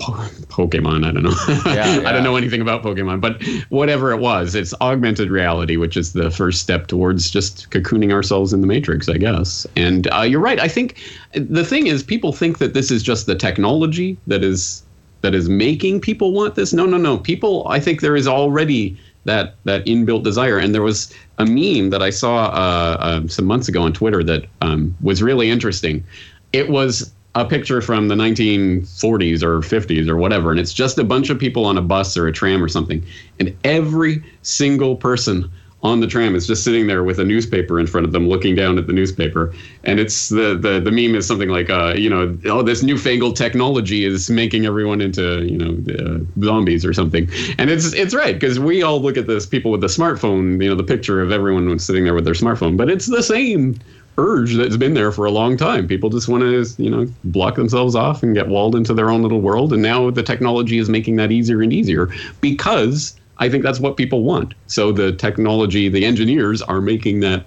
Po- 0.00 0.12
Pokemon. 0.48 1.04
I 1.04 1.12
don't 1.12 1.22
know. 1.22 1.30
Yeah, 1.74 2.08
I 2.08 2.12
don't 2.12 2.24
know 2.24 2.36
anything 2.36 2.60
about 2.60 2.82
Pokemon, 2.82 3.20
but 3.20 3.42
whatever 3.68 4.12
it 4.12 4.18
was, 4.18 4.54
it's 4.54 4.74
augmented 4.80 5.30
reality, 5.30 5.76
which 5.76 5.96
is 5.96 6.12
the 6.12 6.30
first 6.30 6.60
step 6.60 6.86
towards 6.86 7.30
just 7.30 7.70
cocooning 7.70 8.12
ourselves 8.12 8.52
in 8.52 8.60
the 8.60 8.66
Matrix, 8.66 9.08
I 9.08 9.18
guess. 9.18 9.66
And 9.76 10.08
uh, 10.12 10.22
you're 10.22 10.40
right. 10.40 10.58
I 10.58 10.68
think 10.68 10.98
the 11.32 11.64
thing 11.64 11.86
is, 11.86 12.02
people 12.02 12.32
think 12.32 12.58
that 12.58 12.74
this 12.74 12.90
is 12.90 13.02
just 13.02 13.26
the 13.26 13.36
technology 13.36 14.16
that 14.26 14.42
is 14.42 14.82
that 15.20 15.34
is 15.34 15.48
making 15.48 16.00
people 16.00 16.32
want 16.32 16.54
this. 16.54 16.72
No, 16.72 16.86
no, 16.86 16.96
no. 16.96 17.18
People, 17.18 17.66
I 17.68 17.78
think 17.78 18.00
there 18.00 18.16
is 18.16 18.26
already 18.26 18.98
that 19.24 19.56
that 19.64 19.84
inbuilt 19.84 20.24
desire. 20.24 20.58
And 20.58 20.74
there 20.74 20.82
was 20.82 21.12
a 21.38 21.44
meme 21.44 21.90
that 21.90 22.02
I 22.02 22.10
saw 22.10 22.46
uh, 22.46 22.96
uh, 23.00 23.28
some 23.28 23.44
months 23.44 23.68
ago 23.68 23.82
on 23.82 23.92
Twitter 23.92 24.22
that 24.24 24.46
um, 24.62 24.96
was 25.02 25.22
really 25.22 25.50
interesting. 25.50 26.04
It 26.52 26.68
was 26.70 27.12
a 27.34 27.44
picture 27.44 27.80
from 27.80 28.08
the 28.08 28.14
1940s 28.14 29.42
or 29.42 29.60
50s 29.60 30.08
or 30.08 30.16
whatever, 30.16 30.50
and 30.50 30.58
it's 30.58 30.72
just 30.72 30.98
a 30.98 31.04
bunch 31.04 31.30
of 31.30 31.38
people 31.38 31.64
on 31.64 31.78
a 31.78 31.82
bus 31.82 32.16
or 32.16 32.26
a 32.26 32.32
tram 32.32 32.62
or 32.62 32.68
something, 32.68 33.04
and 33.38 33.56
every 33.64 34.22
single 34.42 34.96
person 34.96 35.50
on 35.82 36.00
the 36.00 36.06
tram 36.06 36.34
is 36.34 36.46
just 36.46 36.62
sitting 36.62 36.86
there 36.86 37.02
with 37.02 37.18
a 37.18 37.24
newspaper 37.24 37.80
in 37.80 37.86
front 37.86 38.04
of 38.04 38.12
them, 38.12 38.28
looking 38.28 38.54
down 38.54 38.76
at 38.76 38.86
the 38.86 38.92
newspaper, 38.92 39.54
and 39.84 39.98
it's 39.98 40.28
the 40.28 40.58
the, 40.60 40.80
the 40.80 40.90
meme 40.90 41.14
is 41.14 41.26
something 41.26 41.48
like, 41.48 41.70
uh, 41.70 41.94
you 41.96 42.10
know, 42.10 42.36
oh, 42.46 42.62
this 42.62 42.82
newfangled 42.82 43.36
technology 43.36 44.04
is 44.04 44.28
making 44.28 44.66
everyone 44.66 45.00
into 45.00 45.42
you 45.44 45.56
know 45.56 45.78
uh, 45.94 46.18
zombies 46.44 46.84
or 46.84 46.92
something, 46.92 47.28
and 47.58 47.70
it's 47.70 47.92
it's 47.94 48.14
right 48.14 48.34
because 48.34 48.58
we 48.58 48.82
all 48.82 49.00
look 49.00 49.16
at 49.16 49.26
this 49.26 49.46
people 49.46 49.70
with 49.70 49.80
the 49.80 49.86
smartphone, 49.86 50.62
you 50.62 50.68
know, 50.68 50.74
the 50.74 50.84
picture 50.84 51.22
of 51.22 51.32
everyone 51.32 51.78
sitting 51.78 52.04
there 52.04 52.14
with 52.14 52.24
their 52.24 52.34
smartphone, 52.34 52.76
but 52.76 52.90
it's 52.90 53.06
the 53.06 53.22
same 53.22 53.78
urge 54.18 54.54
that's 54.54 54.76
been 54.76 54.94
there 54.94 55.12
for 55.12 55.24
a 55.24 55.30
long 55.30 55.56
time. 55.56 55.86
People 55.86 56.10
just 56.10 56.28
want 56.28 56.42
to, 56.42 56.82
you 56.82 56.90
know, 56.90 57.06
block 57.24 57.54
themselves 57.54 57.94
off 57.94 58.22
and 58.22 58.34
get 58.34 58.48
walled 58.48 58.74
into 58.74 58.92
their 58.94 59.10
own 59.10 59.22
little 59.22 59.40
world. 59.40 59.72
And 59.72 59.82
now 59.82 60.10
the 60.10 60.22
technology 60.22 60.78
is 60.78 60.88
making 60.88 61.16
that 61.16 61.32
easier 61.32 61.62
and 61.62 61.72
easier 61.72 62.10
because 62.40 63.16
I 63.38 63.48
think 63.48 63.62
that's 63.64 63.80
what 63.80 63.96
people 63.96 64.22
want. 64.22 64.54
So 64.66 64.92
the 64.92 65.12
technology, 65.12 65.88
the 65.88 66.04
engineers 66.04 66.60
are 66.62 66.80
making 66.80 67.20
that 67.20 67.46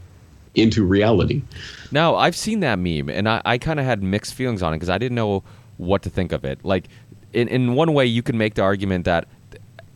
into 0.56 0.84
reality. 0.84 1.42
Now, 1.92 2.16
I've 2.16 2.36
seen 2.36 2.62
that 2.62 2.78
meme 2.80 3.10
and 3.10 3.30
I, 3.30 3.42
I 3.46 3.58
kind 3.58 3.80
of 3.80 3.86
had 3.86 4.02
mixed 4.02 4.34
feelings 4.34 4.64
on 4.64 4.74
it 4.74 4.78
because 4.78 4.90
I 4.90 4.98
didn't 4.98 5.16
know 5.16 5.44
what 5.78 6.02
to 6.04 6.10
think 6.10 6.32
of 6.32 6.46
it. 6.46 6.64
Like, 6.64 6.88
in, 7.34 7.48
in 7.48 7.74
one 7.74 7.94
way, 7.94 8.06
you 8.06 8.22
can 8.22 8.38
make 8.38 8.56
the 8.56 8.62
argument 8.62 9.06
that 9.06 9.28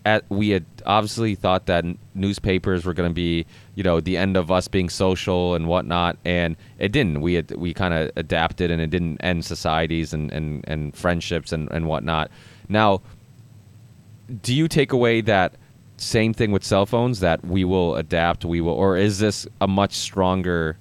at, 0.07 0.23
we 0.29 0.49
had 0.49 0.65
obviously 0.85 1.35
thought 1.35 1.65
that 1.65 1.83
newspapers 2.15 2.85
were 2.85 2.93
going 2.93 3.09
to 3.09 3.13
be, 3.13 3.45
you 3.75 3.83
know, 3.83 3.99
the 3.99 4.15
end 4.15 4.37
of 4.37 4.49
us 4.49 4.69
being 4.69 4.87
social 4.87 5.53
and 5.53 5.67
whatnot, 5.67 6.17
and 6.23 6.55
it 6.79 6.93
didn't. 6.93 7.19
We 7.19 7.33
had 7.33 7.51
we 7.51 7.73
kind 7.73 7.93
of 7.93 8.11
adapted, 8.15 8.71
and 8.71 8.81
it 8.81 8.89
didn't 8.89 9.17
end 9.17 9.43
societies 9.43 10.13
and, 10.13 10.31
and, 10.31 10.63
and 10.65 10.95
friendships 10.95 11.51
and, 11.51 11.69
and 11.71 11.87
whatnot. 11.87 12.31
Now, 12.69 13.01
do 14.41 14.55
you 14.55 14.69
take 14.69 14.93
away 14.93 15.19
that 15.21 15.55
same 15.97 16.33
thing 16.33 16.51
with 16.51 16.63
cell 16.63 16.85
phones 16.85 17.19
that 17.19 17.43
we 17.45 17.65
will 17.65 17.97
adapt, 17.97 18.45
we 18.45 18.61
will, 18.61 18.73
or 18.73 18.95
is 18.95 19.19
this 19.19 19.45
a 19.59 19.67
much 19.67 19.93
stronger? 19.93 20.77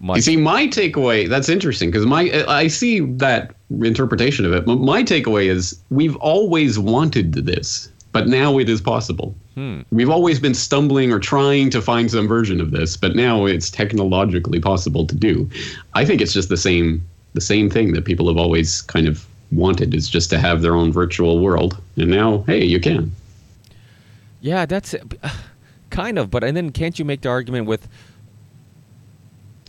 Much 0.00 0.16
you 0.16 0.22
see, 0.22 0.36
my 0.36 0.66
takeaway 0.68 1.28
that's 1.28 1.48
interesting 1.48 1.90
because 1.90 2.04
my 2.04 2.44
I 2.46 2.66
see 2.66 3.00
that 3.00 3.54
interpretation 3.82 4.44
of 4.44 4.52
it. 4.52 4.66
My 4.66 5.02
takeaway 5.02 5.46
is 5.46 5.82
we've 5.90 6.16
always 6.16 6.78
wanted 6.78 7.32
this 7.32 7.90
but 8.14 8.28
now 8.28 8.58
it 8.58 8.68
is 8.68 8.80
possible. 8.80 9.34
Hmm. 9.56 9.80
We've 9.90 10.08
always 10.08 10.38
been 10.38 10.54
stumbling 10.54 11.10
or 11.12 11.18
trying 11.18 11.68
to 11.70 11.82
find 11.82 12.08
some 12.08 12.28
version 12.28 12.60
of 12.60 12.70
this, 12.70 12.96
but 12.96 13.16
now 13.16 13.44
it's 13.44 13.68
technologically 13.68 14.60
possible 14.60 15.04
to 15.04 15.16
do. 15.16 15.50
I 15.94 16.04
think 16.04 16.20
it's 16.20 16.32
just 16.32 16.48
the 16.48 16.56
same 16.56 17.04
the 17.34 17.40
same 17.40 17.68
thing 17.68 17.92
that 17.94 18.04
people 18.04 18.28
have 18.28 18.36
always 18.36 18.82
kind 18.82 19.08
of 19.08 19.26
wanted 19.50 19.92
is 19.92 20.08
just 20.08 20.30
to 20.30 20.38
have 20.38 20.62
their 20.62 20.76
own 20.76 20.92
virtual 20.92 21.40
world. 21.40 21.76
And 21.96 22.08
now, 22.08 22.44
hey, 22.46 22.64
you 22.64 22.78
can. 22.78 23.10
Yeah, 24.40 24.64
that's 24.64 24.94
kind 25.90 26.16
of, 26.16 26.30
but 26.30 26.44
and 26.44 26.56
then 26.56 26.70
can't 26.70 26.96
you 26.96 27.04
make 27.04 27.22
the 27.22 27.30
argument 27.30 27.66
with 27.66 27.88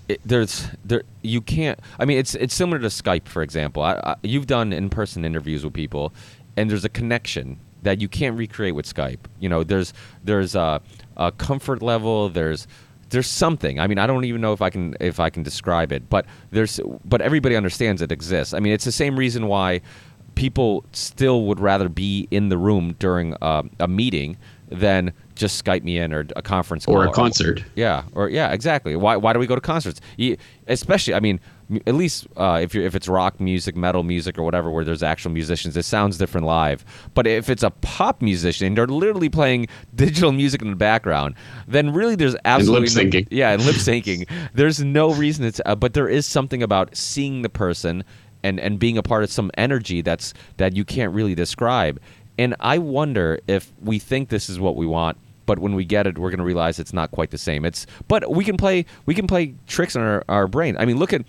it, 0.07 0.21
there's 0.23 0.67
there 0.83 1.01
you 1.23 1.41
can't 1.41 1.79
I 1.97 2.05
mean 2.05 2.19
it's 2.19 2.35
it's 2.35 2.53
similar 2.53 2.77
to 2.77 2.89
Skype 2.89 3.27
for 3.27 3.41
example. 3.41 3.81
I, 3.81 3.93
I, 4.03 4.15
you've 4.21 4.45
done 4.45 4.71
in-person 4.71 5.25
interviews 5.25 5.63
with 5.63 5.73
people 5.73 6.13
and 6.55 6.69
there's 6.69 6.85
a 6.85 6.89
connection 6.89 7.59
that 7.85 8.01
you 8.01 8.09
can't 8.09 8.35
recreate 8.37 8.75
with 8.75 8.91
Skype. 8.91 9.19
You 9.39 9.47
know, 9.47 9.63
there's 9.63 9.93
there's 10.23 10.55
a, 10.55 10.81
a 11.15 11.31
comfort 11.31 11.81
level. 11.81 12.29
There's 12.29 12.67
there's 13.09 13.27
something. 13.27 13.79
I 13.79 13.87
mean, 13.87 13.99
I 13.99 14.07
don't 14.07 14.25
even 14.25 14.41
know 14.41 14.53
if 14.53 14.61
I 14.61 14.69
can 14.69 14.95
if 14.99 15.19
I 15.19 15.29
can 15.29 15.43
describe 15.43 15.91
it, 15.91 16.09
but 16.09 16.25
there's 16.51 16.79
but 17.05 17.21
everybody 17.21 17.55
understands 17.55 18.01
it 18.01 18.11
exists. 18.11 18.53
I 18.53 18.59
mean, 18.59 18.73
it's 18.73 18.85
the 18.85 18.91
same 18.91 19.17
reason 19.17 19.47
why 19.47 19.81
people 20.33 20.83
still 20.91 21.45
would 21.45 21.59
rather 21.59 21.87
be 21.87 22.27
in 22.31 22.49
the 22.49 22.57
room 22.57 22.95
during 22.99 23.35
a, 23.41 23.63
a 23.79 23.87
meeting 23.87 24.37
than 24.67 25.13
just 25.35 25.63
Skype 25.63 25.83
me 25.83 25.97
in 25.97 26.11
or 26.11 26.25
a 26.35 26.41
conference 26.41 26.85
call 26.85 26.95
or 26.95 27.05
a 27.05 27.11
concert. 27.11 27.61
Or, 27.61 27.65
yeah, 27.75 28.03
or 28.13 28.29
yeah, 28.29 28.51
exactly. 28.51 28.95
Why 28.95 29.15
why 29.15 29.31
do 29.31 29.39
we 29.39 29.45
go 29.45 29.55
to 29.55 29.61
concerts? 29.61 30.01
especially, 30.67 31.13
I 31.13 31.19
mean, 31.19 31.39
at 31.87 31.95
least 31.95 32.27
uh, 32.37 32.59
if 32.61 32.73
you're 32.73 32.85
if 32.85 32.95
it's 32.95 33.07
rock 33.07 33.39
music, 33.39 33.75
metal 33.75 34.03
music, 34.03 34.37
or 34.37 34.43
whatever, 34.43 34.69
where 34.69 34.83
there's 34.83 35.03
actual 35.03 35.31
musicians, 35.31 35.75
it 35.75 35.83
sounds 35.83 36.17
different 36.17 36.45
live. 36.45 36.85
But 37.13 37.27
if 37.27 37.49
it's 37.49 37.63
a 37.63 37.71
pop 37.71 38.21
musician, 38.21 38.67
and 38.67 38.77
they're 38.77 38.87
literally 38.87 39.29
playing 39.29 39.67
digital 39.95 40.31
music 40.31 40.61
in 40.61 40.69
the 40.69 40.75
background. 40.75 41.35
Then 41.67 41.93
really, 41.93 42.15
there's 42.15 42.35
absolutely 42.45 42.87
and 42.87 42.95
lip 42.95 43.25
syncing. 43.25 43.31
No, 43.31 43.37
yeah, 43.37 43.51
and 43.51 43.65
lip 43.65 43.75
syncing. 43.77 44.29
there's 44.53 44.83
no 44.83 45.13
reason 45.13 45.45
it's, 45.45 45.61
uh, 45.65 45.75
but 45.75 45.93
there 45.93 46.07
is 46.07 46.25
something 46.25 46.61
about 46.61 46.95
seeing 46.95 47.41
the 47.41 47.49
person 47.49 48.03
and 48.43 48.59
and 48.59 48.77
being 48.79 48.97
a 48.97 49.03
part 49.03 49.23
of 49.23 49.31
some 49.31 49.49
energy 49.57 50.01
that's 50.01 50.33
that 50.57 50.75
you 50.75 50.85
can't 50.85 51.13
really 51.13 51.35
describe. 51.35 51.99
And 52.37 52.55
I 52.59 52.77
wonder 52.77 53.39
if 53.47 53.71
we 53.81 53.97
think 53.97 54.29
this 54.29 54.49
is 54.49 54.59
what 54.59 54.75
we 54.75 54.85
want, 54.85 55.17
but 55.45 55.59
when 55.59 55.73
we 55.73 55.85
get 55.85 56.05
it, 56.05 56.17
we're 56.17 56.29
going 56.29 56.39
to 56.39 56.45
realize 56.45 56.79
it's 56.79 56.93
not 56.93 57.11
quite 57.11 57.31
the 57.31 57.37
same. 57.37 57.65
It's 57.65 57.85
but 58.07 58.29
we 58.29 58.43
can 58.43 58.57
play 58.57 58.85
we 59.05 59.15
can 59.15 59.27
play 59.27 59.55
tricks 59.67 59.95
on 59.95 60.03
our, 60.03 60.23
our 60.29 60.47
brain. 60.47 60.75
I 60.77 60.85
mean, 60.85 60.97
look 60.97 61.13
at 61.13 61.23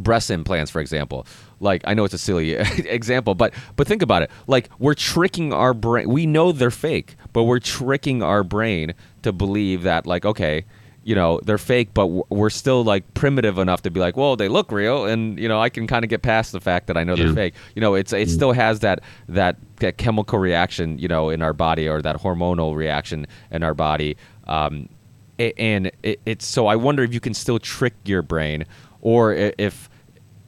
breast 0.00 0.30
implants, 0.30 0.70
for 0.70 0.80
example. 0.80 1.26
Like 1.60 1.82
I 1.86 1.94
know 1.94 2.04
it's 2.04 2.14
a 2.14 2.18
silly 2.18 2.52
example, 2.54 3.34
but 3.34 3.52
but 3.76 3.86
think 3.86 4.02
about 4.02 4.22
it. 4.22 4.30
Like 4.46 4.68
we're 4.78 4.94
tricking 4.94 5.52
our 5.52 5.74
brain. 5.74 6.08
We 6.08 6.26
know 6.26 6.52
they're 6.52 6.70
fake, 6.70 7.16
but 7.32 7.44
we're 7.44 7.58
tricking 7.58 8.22
our 8.22 8.44
brain 8.44 8.94
to 9.22 9.32
believe 9.32 9.82
that 9.82 10.06
like 10.06 10.24
okay, 10.24 10.64
you 11.08 11.14
know 11.14 11.40
they're 11.42 11.56
fake, 11.56 11.94
but 11.94 12.06
we're 12.30 12.50
still 12.50 12.84
like 12.84 13.14
primitive 13.14 13.58
enough 13.58 13.80
to 13.82 13.90
be 13.90 13.98
like, 13.98 14.16
well, 14.16 14.36
they 14.36 14.48
look 14.48 14.70
real, 14.70 15.06
and 15.06 15.38
you 15.38 15.48
know 15.48 15.58
I 15.58 15.70
can 15.70 15.86
kind 15.86 16.04
of 16.04 16.10
get 16.10 16.20
past 16.20 16.52
the 16.52 16.60
fact 16.60 16.86
that 16.86 16.96
I 16.98 17.04
know 17.04 17.14
yeah. 17.14 17.24
they're 17.24 17.34
fake. 17.34 17.54
You 17.74 17.80
know, 17.80 17.94
it's 17.94 18.12
it 18.12 18.28
mm. 18.28 18.30
still 18.30 18.52
has 18.52 18.80
that 18.80 19.00
that 19.28 19.56
that 19.76 19.96
chemical 19.96 20.38
reaction, 20.38 20.98
you 20.98 21.08
know, 21.08 21.30
in 21.30 21.40
our 21.40 21.54
body 21.54 21.88
or 21.88 22.02
that 22.02 22.16
hormonal 22.16 22.76
reaction 22.76 23.26
in 23.50 23.62
our 23.62 23.74
body. 23.74 24.18
Um, 24.46 24.90
and 25.38 25.90
it, 26.02 26.20
it's 26.26 26.44
so 26.44 26.66
I 26.66 26.76
wonder 26.76 27.02
if 27.02 27.14
you 27.14 27.20
can 27.20 27.32
still 27.32 27.58
trick 27.58 27.94
your 28.04 28.22
brain 28.22 28.66
or 29.00 29.32
if 29.32 29.88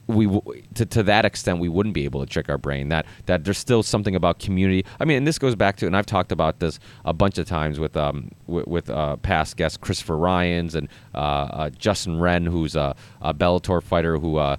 we 0.07 0.27
to, 0.73 0.85
to 0.85 1.03
that 1.03 1.25
extent 1.25 1.59
we 1.59 1.69
wouldn't 1.69 1.93
be 1.93 2.05
able 2.05 2.19
to 2.19 2.25
trick 2.25 2.49
our 2.49 2.57
brain 2.57 2.89
that 2.89 3.05
that 3.25 3.43
there's 3.43 3.57
still 3.57 3.83
something 3.83 4.15
about 4.15 4.39
community. 4.39 4.85
I 4.99 5.05
mean 5.05 5.17
and 5.17 5.27
this 5.27 5.39
goes 5.39 5.55
back 5.55 5.77
to 5.77 5.87
and 5.87 5.95
i've 5.95 6.05
talked 6.05 6.31
about 6.31 6.59
this 6.59 6.79
a 7.05 7.13
bunch 7.13 7.37
of 7.37 7.47
times 7.47 7.79
with 7.79 7.95
um 7.95 8.31
with, 8.47 8.67
with 8.67 8.89
uh, 8.89 9.17
past 9.17 9.57
guests 9.57 9.77
christopher 9.77 10.17
ryans 10.17 10.75
and 10.75 10.87
uh, 11.15 11.17
uh, 11.17 11.69
justin 11.69 12.19
wren 12.19 12.45
who's 12.45 12.75
a, 12.75 12.95
a 13.21 13.33
bellator 13.33 13.81
fighter 13.81 14.17
who 14.17 14.37
uh, 14.37 14.57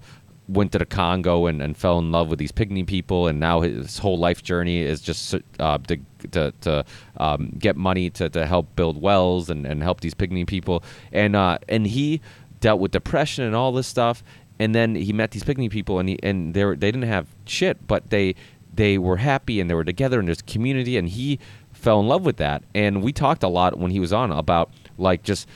went 0.49 0.73
to 0.73 0.79
the 0.79 0.87
Congo 0.87 1.47
and, 1.47 1.63
and 1.63 1.77
fell 1.77 1.99
in 1.99 2.11
love 2.11 2.29
with 2.29 2.39
these 2.39 2.53
pygmy 2.53 2.87
people, 2.87 3.27
and 3.27 3.41
now 3.41 3.61
his 3.61 3.99
whole 3.99 4.19
life 4.19 4.43
journey 4.43 4.83
is 4.83 5.01
just 5.01 5.35
uh, 5.59 5.79
to 5.79 5.99
to, 6.31 6.53
to 6.61 6.85
um, 7.17 7.55
get 7.59 7.77
money 7.77 8.11
to, 8.11 8.29
to 8.29 8.47
help 8.47 8.75
build 8.77 9.01
wells 9.01 9.51
and, 9.51 9.67
and 9.67 9.83
help 9.83 10.01
these 10.01 10.15
pygmy 10.15 10.47
people, 10.47 10.83
and 11.13 11.37
uh, 11.37 11.59
and 11.69 11.87
he 11.87 12.21
dealt 12.63 12.81
with 12.81 12.93
depression 12.93 13.45
and 13.45 13.55
all 13.55 13.73
this 13.73 13.87
stuff. 13.87 14.25
And 14.59 14.75
then 14.75 14.95
he 14.95 15.13
met 15.13 15.33
these 15.33 15.43
pygmy 15.43 15.69
people, 15.69 15.99
and 15.99 16.09
he, 16.09 16.19
and 16.23 16.55
they 16.55 16.65
were, 16.65 16.77
they 16.77 16.91
didn't 16.91 17.09
have 17.09 17.27
shit, 17.45 17.87
but 17.87 18.09
they 18.09 18.35
they 18.75 18.97
were 18.97 19.19
happy 19.19 19.61
and 19.61 19.69
they 19.69 19.75
were 19.75 19.85
together 19.85 20.19
and 20.19 20.27
there's 20.27 20.41
community. 20.41 20.97
And 20.97 21.11
he 21.11 21.39
fell 21.73 22.01
in 22.01 22.09
love 22.09 22.25
with 22.25 22.39
that. 22.39 22.63
And 22.75 23.03
we 23.03 23.13
talked 23.13 23.43
a 23.43 23.49
lot 23.49 23.79
when 23.79 23.91
he 23.91 24.01
was 24.01 24.15
on 24.15 24.33
about 24.33 24.71
like 24.97 25.23
just 25.23 25.47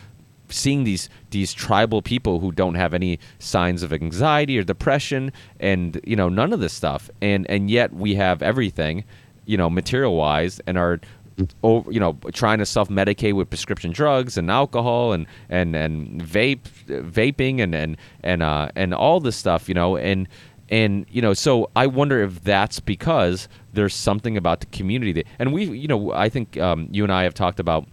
seeing 0.49 0.85
these 0.85 1.09
these 1.31 1.53
tribal 1.53 2.03
people 2.03 2.41
who 2.41 2.53
don't 2.53 2.75
have 2.75 2.93
any 2.93 3.19
signs 3.39 3.83
of 3.83 3.93
anxiety 3.93 4.59
or 4.59 4.63
depression 4.63 5.33
and 5.59 6.01
you 6.05 6.15
know 6.15 6.29
none 6.29 6.53
of 6.53 6.61
this 6.61 6.73
stuff 6.73 7.11
and 7.21 7.51
and 7.51 7.69
yet 7.69 7.93
we 7.93 8.15
have 8.15 8.43
everything 8.43 9.03
you 9.45 9.57
know 9.57 9.69
material 9.69 10.15
wise 10.15 10.61
and 10.67 10.79
are 10.79 11.01
over, 11.63 11.91
you 11.93 12.01
know, 12.01 12.19
trying 12.33 12.59
to 12.59 12.67
self 12.67 12.89
medicate 12.89 13.35
with 13.35 13.51
prescription 13.51 13.91
drugs 13.93 14.37
and 14.39 14.51
alcohol 14.51 15.13
and 15.13 15.27
and 15.49 15.77
and 15.77 16.23
vape, 16.23 16.63
vaping 16.87 17.61
and 17.61 17.75
and 17.75 17.97
and 18.23 18.43
uh, 18.43 18.69
and 18.75 18.95
all 18.95 19.21
this 19.21 19.37
stuff, 19.37 19.69
you 19.69 19.75
know, 19.75 19.97
and 19.97 20.29
and 20.69 21.07
you 21.11 21.23
know, 21.23 21.35
so 21.35 21.71
I 21.77 21.87
wonder 21.87 22.23
if 22.23 22.43
that's 22.43 22.81
because 22.81 23.49
there's 23.73 23.95
something 23.95 24.37
about 24.37 24.61
the 24.61 24.67
community 24.67 25.13
that, 25.13 25.27
and 25.39 25.53
we, 25.53 25.65
you 25.65 25.89
know, 25.89 26.13
I 26.13 26.29
think 26.29 26.57
um, 26.59 26.89
you 26.91 27.05
and 27.05 27.13
I 27.13 27.23
have 27.23 27.35
talked 27.35 27.61
about 27.61 27.87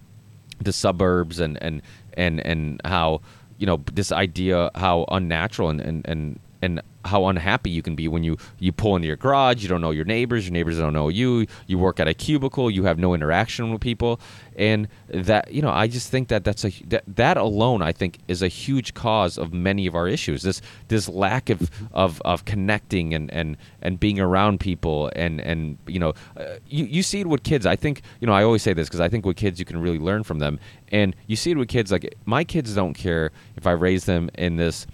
the 0.60 0.74
suburbs 0.74 1.40
and 1.40 1.62
and 1.62 1.82
and 2.14 2.40
and 2.46 2.82
how 2.86 3.22
you 3.58 3.68
know 3.68 3.84
this 3.94 4.12
idea 4.12 4.72
how 4.76 5.06
unnatural 5.10 5.70
and 5.70 5.82
and 5.82 6.06
and 6.06 6.40
and 6.62 6.82
how 7.06 7.26
unhappy 7.26 7.70
you 7.70 7.82
can 7.82 7.96
be 7.96 8.08
when 8.08 8.24
you 8.24 8.38
you 8.60 8.72
pull 8.72 8.96
into 8.96 9.08
your 9.08 9.18
garage 9.18 9.62
you 9.62 9.70
don't 9.70 9.82
know 9.82 9.92
your 9.92 10.06
neighbors 10.06 10.46
your 10.46 10.54
neighbors 10.54 10.78
don't 10.78 10.94
know 10.94 11.10
you 11.10 11.46
you 11.68 11.78
work 11.78 12.00
at 12.00 12.08
a 12.08 12.14
cubicle 12.14 12.70
you 12.70 12.84
have 12.84 12.98
no 13.00 13.14
interaction 13.14 13.72
with 13.72 13.82
people. 13.82 14.20
And 14.56 14.88
that 15.08 15.52
you 15.52 15.64
know 15.64 15.72
i 15.72 15.88
just 15.88 16.12
think 16.12 16.28
that 16.28 16.44
that's 16.44 16.64
a 16.64 16.70
that, 16.88 17.04
that 17.08 17.38
alone 17.38 17.82
i 17.82 17.92
think 17.92 18.20
is 18.28 18.44
a 18.44 18.48
huge 18.48 18.94
cause 18.94 19.38
of 19.38 19.52
many 19.52 19.88
of 19.88 19.96
our 19.96 20.08
issues. 20.08 20.44
This 20.44 20.62
this 20.90 21.10
lack 21.10 21.50
of 21.50 21.72
of, 21.92 22.22
of 22.24 22.46
connecting 22.46 23.14
and 23.14 23.32
and 23.34 23.58
and 23.82 24.00
being 24.00 24.20
around 24.20 24.60
people 24.60 25.12
and 25.16 25.42
and 25.42 25.78
you 25.88 26.00
know 26.00 26.14
uh, 26.38 26.58
you 26.68 26.86
you 26.86 27.02
see 27.04 27.22
it 27.22 27.28
with 27.28 27.44
kids. 27.44 27.66
I 27.66 27.76
think 27.76 28.04
you 28.20 28.28
know 28.28 28.34
i 28.34 28.44
always 28.44 28.62
say 28.62 28.74
this 28.74 28.88
because 28.88 29.00
i 29.00 29.10
think 29.10 29.26
with 29.26 29.38
kids 29.38 29.60
you 29.60 29.66
can 29.66 29.82
really 29.82 30.00
learn 30.00 30.24
from 30.24 30.40
them. 30.40 30.60
And 30.90 31.16
you 31.26 31.36
see 31.36 31.52
it 31.52 31.58
with 31.58 31.70
kids 31.70 31.92
like 31.92 32.14
my 32.26 32.44
kids 32.44 32.76
don't 32.76 32.94
care 32.94 33.32
if 33.56 33.66
i 33.66 33.72
raise 33.72 34.06
them 34.06 34.30
in 34.36 34.58
this 34.58 34.86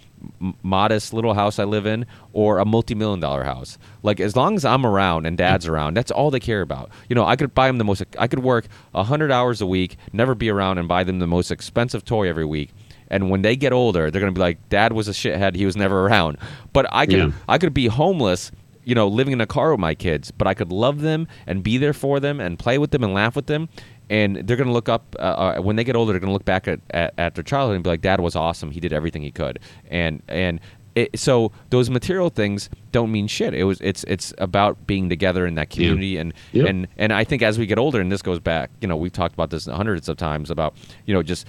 modest 0.62 1.12
little 1.12 1.34
house 1.34 1.58
I 1.58 1.64
live 1.64 1.86
in 1.86 2.06
or 2.32 2.58
a 2.58 2.64
multi-million 2.64 3.20
dollar 3.20 3.44
house. 3.44 3.78
Like 4.02 4.20
as 4.20 4.36
long 4.36 4.56
as 4.56 4.64
I'm 4.64 4.84
around 4.84 5.26
and 5.26 5.36
dad's 5.36 5.66
around, 5.66 5.94
that's 5.94 6.10
all 6.10 6.30
they 6.30 6.40
care 6.40 6.60
about. 6.62 6.90
You 7.08 7.14
know, 7.14 7.24
I 7.24 7.36
could 7.36 7.54
buy 7.54 7.66
them 7.66 7.78
the 7.78 7.84
most 7.84 8.02
I 8.18 8.26
could 8.26 8.40
work 8.40 8.66
100 8.92 9.30
hours 9.30 9.60
a 9.60 9.66
week, 9.66 9.96
never 10.12 10.34
be 10.34 10.50
around 10.50 10.78
and 10.78 10.88
buy 10.88 11.04
them 11.04 11.18
the 11.18 11.26
most 11.26 11.50
expensive 11.50 12.04
toy 12.04 12.28
every 12.28 12.44
week. 12.44 12.72
And 13.08 13.28
when 13.28 13.42
they 13.42 13.56
get 13.56 13.72
older, 13.72 14.10
they're 14.10 14.20
going 14.20 14.32
to 14.32 14.38
be 14.38 14.42
like, 14.42 14.68
"Dad 14.68 14.92
was 14.92 15.08
a 15.08 15.12
shithead. 15.12 15.56
He 15.56 15.66
was 15.66 15.76
never 15.76 16.06
around." 16.06 16.38
But 16.72 16.86
I 16.92 17.06
could 17.06 17.18
Yeah. 17.18 17.30
I 17.48 17.58
could 17.58 17.74
be 17.74 17.88
homeless, 17.88 18.52
you 18.84 18.94
know, 18.94 19.08
living 19.08 19.32
in 19.32 19.40
a 19.40 19.46
car 19.46 19.72
with 19.72 19.80
my 19.80 19.94
kids, 19.94 20.30
but 20.30 20.46
I 20.46 20.54
could 20.54 20.70
love 20.70 21.00
them 21.00 21.26
and 21.46 21.62
be 21.62 21.76
there 21.76 21.92
for 21.92 22.20
them 22.20 22.40
and 22.40 22.58
play 22.58 22.78
with 22.78 22.92
them 22.92 23.02
and 23.02 23.12
laugh 23.12 23.34
with 23.34 23.46
them. 23.46 23.68
And 24.10 24.36
they're 24.46 24.56
going 24.56 24.66
to 24.66 24.72
look 24.72 24.88
up 24.90 25.16
uh, 25.18 25.22
uh, 25.22 25.60
when 25.62 25.76
they 25.76 25.84
get 25.84 25.96
older. 25.96 26.12
They're 26.12 26.20
going 26.20 26.28
to 26.28 26.34
look 26.34 26.44
back 26.44 26.68
at, 26.68 26.80
at, 26.90 27.14
at 27.16 27.34
their 27.36 27.44
childhood 27.44 27.76
and 27.76 27.84
be 27.84 27.90
like, 27.90 28.02
"Dad 28.02 28.20
was 28.20 28.36
awesome. 28.36 28.72
He 28.72 28.80
did 28.80 28.92
everything 28.92 29.22
he 29.22 29.30
could." 29.30 29.60
And 29.88 30.22
and 30.28 30.60
it, 30.96 31.18
so 31.18 31.52
those 31.70 31.88
material 31.88 32.28
things 32.28 32.68
don't 32.90 33.12
mean 33.12 33.28
shit. 33.28 33.54
It 33.54 33.64
was 33.64 33.80
it's 33.80 34.04
it's 34.04 34.34
about 34.38 34.86
being 34.86 35.08
together 35.08 35.46
in 35.46 35.54
that 35.54 35.70
community 35.70 36.16
and 36.16 36.34
Yep. 36.52 36.68
and 36.68 36.88
and 36.98 37.12
I 37.12 37.22
think 37.24 37.42
as 37.42 37.58
we 37.58 37.66
get 37.66 37.78
older, 37.78 38.00
and 38.00 38.10
this 38.10 38.22
goes 38.22 38.40
back, 38.40 38.70
you 38.80 38.88
know, 38.88 38.96
we've 38.96 39.12
talked 39.12 39.34
about 39.34 39.50
this 39.50 39.66
hundreds 39.66 40.08
of 40.08 40.16
times 40.16 40.50
about 40.50 40.74
you 41.06 41.14
know 41.14 41.22
just 41.22 41.46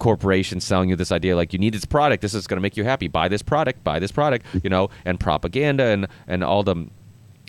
corporations 0.00 0.64
selling 0.64 0.88
you 0.88 0.96
this 0.96 1.12
idea 1.12 1.36
like 1.36 1.52
you 1.52 1.58
need 1.58 1.74
this 1.74 1.84
product 1.84 2.22
this 2.22 2.32
is 2.32 2.46
going 2.46 2.56
to 2.56 2.62
make 2.62 2.74
you 2.74 2.84
happy 2.84 3.06
buy 3.06 3.28
this 3.28 3.42
product 3.42 3.84
buy 3.84 3.98
this 3.98 4.10
product 4.10 4.46
you 4.62 4.70
know 4.70 4.88
and 5.04 5.20
propaganda 5.20 5.84
and 5.84 6.08
and 6.26 6.42
all 6.42 6.62
the 6.62 6.74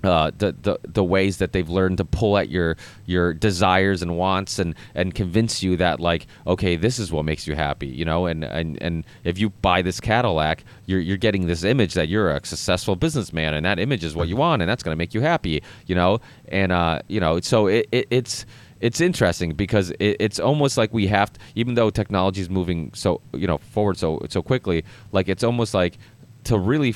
uh, 0.03 0.31
the, 0.37 0.55
the 0.61 0.79
the 0.87 1.03
ways 1.03 1.37
that 1.37 1.53
they've 1.53 1.69
learned 1.69 1.97
to 1.97 2.05
pull 2.05 2.37
at 2.37 2.49
your 2.49 2.75
your 3.05 3.33
desires 3.33 4.01
and 4.01 4.17
wants 4.17 4.59
and 4.59 4.75
and 4.95 5.13
convince 5.13 5.61
you 5.61 5.77
that 5.77 5.99
like 5.99 6.27
okay 6.47 6.75
this 6.75 6.99
is 6.99 7.11
what 7.11 7.25
makes 7.25 7.47
you 7.47 7.55
happy 7.55 7.87
you 7.87 8.05
know? 8.05 8.25
And 8.25 8.43
and 8.43 8.81
and 8.81 9.05
if 9.23 9.37
you 9.37 9.49
buy 9.49 9.81
this 9.81 9.99
Cadillac 9.99 10.63
you're 10.85 10.99
you're 10.99 11.17
getting 11.17 11.47
this 11.47 11.63
image 11.63 11.93
that 11.93 12.07
you're 12.07 12.31
a 12.31 12.45
successful 12.45 12.95
businessman 12.95 13.53
and 13.53 13.65
that 13.65 13.79
image 13.79 14.03
is 14.03 14.15
what 14.15 14.27
you 14.27 14.35
want 14.35 14.61
and 14.61 14.69
that's 14.69 14.83
going 14.83 14.93
to 14.93 14.97
make 14.97 15.13
you 15.13 15.21
happy 15.21 15.61
you 15.85 15.95
know? 15.95 16.19
And 16.47 16.71
uh 16.71 17.01
you 17.07 17.19
know 17.19 17.39
so 17.39 17.67
it, 17.67 17.87
it 17.91 18.07
it's 18.09 18.45
it's 18.79 18.99
interesting 18.99 19.53
because 19.53 19.91
it, 19.91 20.17
it's 20.19 20.39
almost 20.39 20.75
like 20.75 20.91
we 20.91 21.05
have 21.07 21.31
to, 21.31 21.39
even 21.55 21.75
though 21.75 21.91
technology 21.91 22.41
is 22.41 22.49
moving 22.49 22.91
so 22.93 23.21
you 23.33 23.47
know 23.47 23.59
forward 23.59 23.97
so 23.97 24.19
so 24.29 24.41
quickly 24.41 24.83
like 25.11 25.29
it's 25.29 25.43
almost 25.43 25.73
like 25.73 25.97
to 26.43 26.57
really 26.57 26.95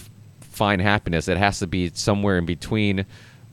find 0.55 0.81
happiness 0.81 1.27
it 1.27 1.37
has 1.37 1.59
to 1.59 1.67
be 1.67 1.91
somewhere 1.93 2.37
in 2.37 2.45
between 2.45 3.05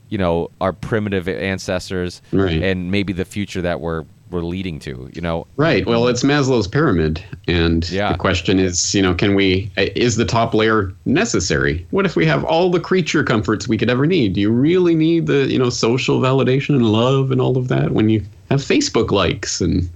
you 0.09 0.17
know 0.17 0.49
our 0.61 0.71
primitive 0.73 1.27
ancestors 1.27 2.21
Right. 2.31 2.61
and 2.63 2.89
maybe 2.91 3.13
the 3.13 3.25
future 3.25 3.61
that 3.61 3.81
we're 3.81 4.05
we're 4.29 4.41
leading 4.41 4.79
to 4.79 5.09
you 5.13 5.21
know 5.21 5.45
Right. 5.57 5.85
Well, 5.85 6.07
it's 6.07 6.23
Maslow's 6.23 6.67
pyramid, 6.67 7.23
and 7.47 7.87
Yeah. 7.91 8.11
the 8.13 8.17
question 8.17 8.57
is, 8.57 8.95
you 8.95 9.01
know, 9.03 9.13
can 9.13 9.35
we? 9.35 9.69
Is 9.77 10.15
the 10.15 10.25
top 10.25 10.55
layer 10.55 10.91
necessary? 11.05 11.85
What 11.91 12.05
if 12.07 12.15
we 12.15 12.25
have 12.25 12.43
all 12.43 12.71
the 12.71 12.79
creature 12.79 13.23
comforts 13.23 13.67
we 13.67 13.77
could 13.77 13.91
ever 13.91 14.07
need? 14.07 14.33
Do 14.33 14.41
you 14.41 14.49
really 14.49 14.95
need 14.95 15.27
the, 15.27 15.45
you 15.51 15.59
know, 15.59 15.69
social 15.69 16.19
validation 16.19 16.69
and 16.69 16.85
love 16.91 17.29
and 17.31 17.39
all 17.39 17.57
of 17.59 17.67
that 17.67 17.91
when 17.91 18.09
you 18.09 18.23
have 18.49 18.59
Facebook 18.61 19.11
likes 19.11 19.61
and, 19.61 19.87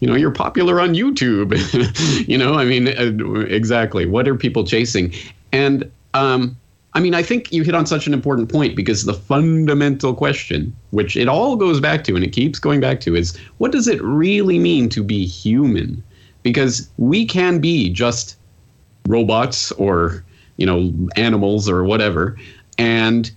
you 0.00 0.06
know, 0.06 0.14
you're 0.14 0.30
popular 0.30 0.78
on 0.78 0.94
YouTube? 0.94 1.56
you 2.28 2.36
know, 2.36 2.52
I 2.54 2.66
mean, 2.66 2.88
uh, 2.88 3.40
exactly. 3.48 4.04
What 4.04 4.28
are 4.28 4.34
people 4.34 4.64
chasing? 4.64 5.10
And 5.52 5.90
um, 6.16 6.56
I 6.94 7.00
mean, 7.00 7.14
I 7.14 7.22
think 7.22 7.52
you 7.52 7.62
hit 7.62 7.74
on 7.74 7.84
such 7.84 8.06
an 8.06 8.14
important 8.14 8.50
point 8.50 8.74
because 8.74 9.04
the 9.04 9.12
fundamental 9.12 10.14
question, 10.14 10.74
which 10.90 11.14
it 11.14 11.28
all 11.28 11.56
goes 11.56 11.78
back 11.78 12.04
to 12.04 12.16
and 12.16 12.24
it 12.24 12.32
keeps 12.32 12.58
going 12.58 12.80
back 12.80 13.00
to, 13.00 13.14
is 13.14 13.36
what 13.58 13.70
does 13.70 13.86
it 13.86 14.02
really 14.02 14.58
mean 14.58 14.88
to 14.88 15.02
be 15.02 15.26
human? 15.26 16.02
Because 16.42 16.88
we 16.96 17.26
can 17.26 17.58
be 17.58 17.90
just 17.90 18.36
robots 19.06 19.72
or, 19.72 20.24
you 20.56 20.64
know, 20.64 20.90
animals 21.16 21.68
or 21.68 21.84
whatever. 21.84 22.38
And 22.78 23.30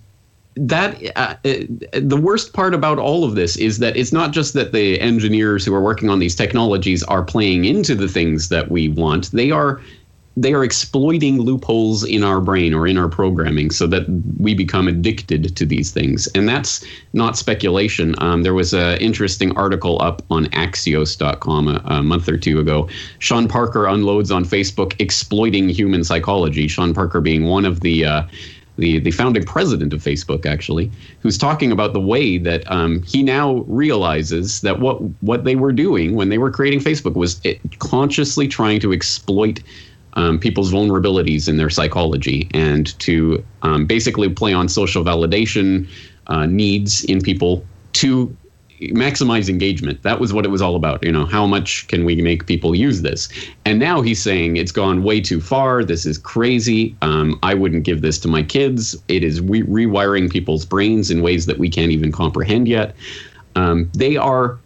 that 0.56 0.96
uh, 1.16 1.36
uh, 1.44 1.54
the 1.92 2.20
worst 2.20 2.52
part 2.52 2.74
about 2.74 2.98
all 2.98 3.24
of 3.24 3.34
this 3.34 3.56
is 3.56 3.78
that 3.78 3.96
it's 3.96 4.12
not 4.12 4.32
just 4.32 4.54
that 4.54 4.72
the 4.72 5.00
engineers 5.00 5.64
who 5.64 5.74
are 5.74 5.82
working 5.82 6.08
on 6.08 6.18
these 6.18 6.34
technologies 6.34 7.02
are 7.04 7.22
playing 7.22 7.64
into 7.64 7.94
the 7.94 8.08
things 8.08 8.48
that 8.48 8.70
we 8.70 8.88
want 8.88 9.30
they 9.30 9.50
are 9.50 9.80
they 10.36 10.52
are 10.52 10.62
exploiting 10.62 11.40
loopholes 11.40 12.04
in 12.04 12.22
our 12.22 12.40
brain 12.40 12.72
or 12.72 12.86
in 12.86 12.96
our 12.96 13.08
programming 13.08 13.70
so 13.70 13.86
that 13.88 14.04
we 14.38 14.54
become 14.54 14.86
addicted 14.86 15.56
to 15.56 15.66
these 15.66 15.90
things. 15.90 16.28
And 16.28 16.48
that's 16.48 16.84
not 17.12 17.36
speculation. 17.36 18.14
Um, 18.18 18.42
there 18.42 18.54
was 18.54 18.72
an 18.72 18.98
interesting 18.98 19.56
article 19.56 20.00
up 20.00 20.22
on 20.30 20.46
axios.com 20.46 21.68
a, 21.68 21.82
a 21.84 22.02
month 22.02 22.28
or 22.28 22.36
two 22.36 22.60
ago. 22.60 22.88
Sean 23.18 23.48
parker 23.48 23.86
unloads 23.86 24.30
on 24.30 24.44
facebook 24.44 24.94
exploiting 24.98 25.68
human 25.68 26.04
psychology 26.04 26.68
sean 26.68 26.94
parker 26.94 27.20
being 27.20 27.44
one 27.44 27.64
of 27.64 27.80
the 27.80 28.04
uh, 28.04 28.22
the, 28.80 28.98
the 28.98 29.10
founding 29.10 29.44
president 29.44 29.92
of 29.92 30.02
Facebook, 30.02 30.46
actually, 30.46 30.90
who's 31.20 31.36
talking 31.36 31.70
about 31.70 31.92
the 31.92 32.00
way 32.00 32.38
that 32.38 32.68
um, 32.70 33.02
he 33.02 33.22
now 33.22 33.64
realizes 33.68 34.62
that 34.62 34.80
what 34.80 35.02
what 35.22 35.44
they 35.44 35.54
were 35.54 35.72
doing 35.72 36.14
when 36.14 36.30
they 36.30 36.38
were 36.38 36.50
creating 36.50 36.80
Facebook 36.80 37.14
was 37.14 37.40
consciously 37.78 38.48
trying 38.48 38.80
to 38.80 38.92
exploit 38.92 39.60
um, 40.14 40.38
people's 40.38 40.72
vulnerabilities 40.72 41.48
in 41.48 41.56
their 41.56 41.70
psychology 41.70 42.48
and 42.52 42.98
to 43.00 43.44
um, 43.62 43.86
basically 43.86 44.28
play 44.28 44.52
on 44.52 44.68
social 44.68 45.04
validation 45.04 45.88
uh, 46.26 46.46
needs 46.46 47.04
in 47.04 47.20
people 47.20 47.64
to 47.92 48.34
maximize 48.80 49.48
engagement. 49.48 50.02
That 50.02 50.20
was 50.20 50.32
what 50.32 50.44
it 50.44 50.48
was 50.48 50.62
all 50.62 50.74
about. 50.74 51.04
You 51.04 51.12
know, 51.12 51.26
how 51.26 51.46
much 51.46 51.86
can 51.88 52.04
we 52.04 52.16
make 52.22 52.46
people 52.46 52.74
use 52.74 53.02
this? 53.02 53.28
And 53.64 53.78
now 53.78 54.00
he's 54.00 54.22
saying 54.22 54.56
it's 54.56 54.72
gone 54.72 55.02
way 55.02 55.20
too 55.20 55.40
far. 55.40 55.84
This 55.84 56.06
is 56.06 56.16
crazy. 56.16 56.96
Um, 57.02 57.38
I 57.42 57.54
wouldn't 57.54 57.84
give 57.84 58.00
this 58.00 58.18
to 58.20 58.28
my 58.28 58.42
kids. 58.42 58.96
It 59.08 59.22
is 59.22 59.40
re- 59.40 59.62
rewiring 59.62 60.30
people's 60.30 60.64
brains 60.64 61.10
in 61.10 61.20
ways 61.20 61.46
that 61.46 61.58
we 61.58 61.68
can't 61.68 61.92
even 61.92 62.10
comprehend 62.10 62.68
yet. 62.68 62.96
Um, 63.54 63.90
they 63.94 64.16
are 64.16 64.58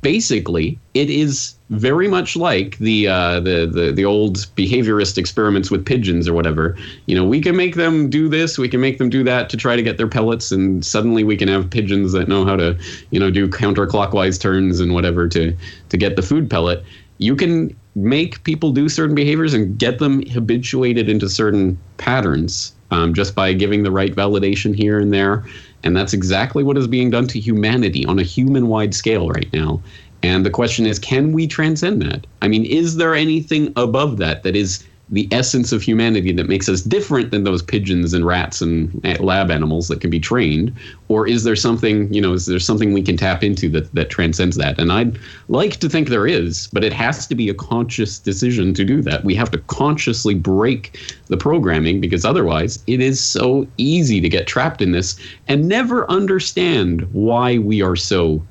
basically 0.00 0.78
it 0.94 1.10
is 1.10 1.54
very 1.70 2.08
much 2.08 2.36
like 2.36 2.78
the, 2.78 3.08
uh, 3.08 3.40
the 3.40 3.66
the 3.66 3.92
the 3.92 4.04
old 4.04 4.38
behaviorist 4.56 5.18
experiments 5.18 5.70
with 5.70 5.84
pigeons 5.84 6.28
or 6.28 6.34
whatever. 6.34 6.76
You 7.06 7.14
know, 7.14 7.24
we 7.24 7.40
can 7.40 7.56
make 7.56 7.76
them 7.76 8.10
do 8.10 8.28
this, 8.28 8.58
we 8.58 8.68
can 8.68 8.80
make 8.80 8.98
them 8.98 9.10
do 9.10 9.22
that 9.24 9.50
to 9.50 9.56
try 9.56 9.76
to 9.76 9.82
get 9.82 9.98
their 9.98 10.08
pellets, 10.08 10.50
and 10.52 10.84
suddenly 10.84 11.24
we 11.24 11.36
can 11.36 11.48
have 11.48 11.70
pigeons 11.70 12.12
that 12.12 12.28
know 12.28 12.44
how 12.44 12.56
to, 12.56 12.78
you 13.10 13.20
know, 13.20 13.30
do 13.30 13.48
counterclockwise 13.48 14.40
turns 14.40 14.80
and 14.80 14.94
whatever 14.94 15.28
to 15.28 15.56
to 15.88 15.96
get 15.96 16.16
the 16.16 16.22
food 16.22 16.48
pellet. 16.48 16.84
You 17.18 17.36
can 17.36 17.76
make 17.94 18.42
people 18.44 18.72
do 18.72 18.88
certain 18.88 19.14
behaviors 19.14 19.54
and 19.54 19.78
get 19.78 19.98
them 19.98 20.26
habituated 20.26 21.08
into 21.08 21.28
certain 21.28 21.78
patterns 21.98 22.72
um, 22.90 23.14
just 23.14 23.34
by 23.34 23.52
giving 23.52 23.82
the 23.82 23.90
right 23.90 24.14
validation 24.14 24.74
here 24.74 24.98
and 24.98 25.12
there. 25.12 25.44
And 25.84 25.96
that's 25.96 26.12
exactly 26.12 26.62
what 26.62 26.78
is 26.78 26.86
being 26.86 27.10
done 27.10 27.26
to 27.28 27.40
humanity 27.40 28.04
on 28.06 28.18
a 28.18 28.22
human 28.22 28.68
wide 28.68 28.94
scale 28.94 29.28
right 29.28 29.52
now. 29.52 29.82
And 30.22 30.46
the 30.46 30.50
question 30.50 30.86
is 30.86 30.98
can 30.98 31.32
we 31.32 31.46
transcend 31.46 32.00
that? 32.02 32.26
I 32.40 32.48
mean, 32.48 32.64
is 32.64 32.96
there 32.96 33.14
anything 33.14 33.72
above 33.76 34.18
that 34.18 34.42
that 34.44 34.54
is 34.54 34.84
the 35.12 35.28
essence 35.30 35.72
of 35.72 35.82
humanity 35.82 36.32
that 36.32 36.48
makes 36.48 36.70
us 36.70 36.80
different 36.80 37.30
than 37.30 37.44
those 37.44 37.62
pigeons 37.62 38.14
and 38.14 38.26
rats 38.26 38.62
and 38.62 38.90
lab 39.20 39.50
animals 39.50 39.88
that 39.88 40.00
can 40.00 40.08
be 40.08 40.18
trained? 40.18 40.74
Or 41.08 41.28
is 41.28 41.44
there 41.44 41.54
something, 41.54 42.12
you 42.12 42.20
know, 42.20 42.32
is 42.32 42.46
there 42.46 42.58
something 42.58 42.94
we 42.94 43.02
can 43.02 43.18
tap 43.18 43.44
into 43.44 43.68
that, 43.70 43.94
that 43.94 44.08
transcends 44.08 44.56
that? 44.56 44.80
And 44.80 44.90
I'd 44.90 45.18
like 45.48 45.76
to 45.76 45.88
think 45.88 46.08
there 46.08 46.26
is, 46.26 46.68
but 46.72 46.82
it 46.82 46.94
has 46.94 47.26
to 47.26 47.34
be 47.34 47.50
a 47.50 47.54
conscious 47.54 48.18
decision 48.18 48.72
to 48.72 48.84
do 48.84 49.02
that. 49.02 49.22
We 49.22 49.34
have 49.34 49.50
to 49.50 49.58
consciously 49.58 50.34
break 50.34 50.98
the 51.26 51.36
programming 51.36 52.00
because 52.00 52.24
otherwise 52.24 52.82
it 52.86 53.00
is 53.00 53.20
so 53.20 53.66
easy 53.76 54.18
to 54.22 54.28
get 54.30 54.46
trapped 54.46 54.80
in 54.80 54.92
this 54.92 55.20
and 55.46 55.68
never 55.68 56.10
understand 56.10 57.02
why 57.12 57.58
we 57.58 57.82
are 57.82 57.96
so 57.96 58.42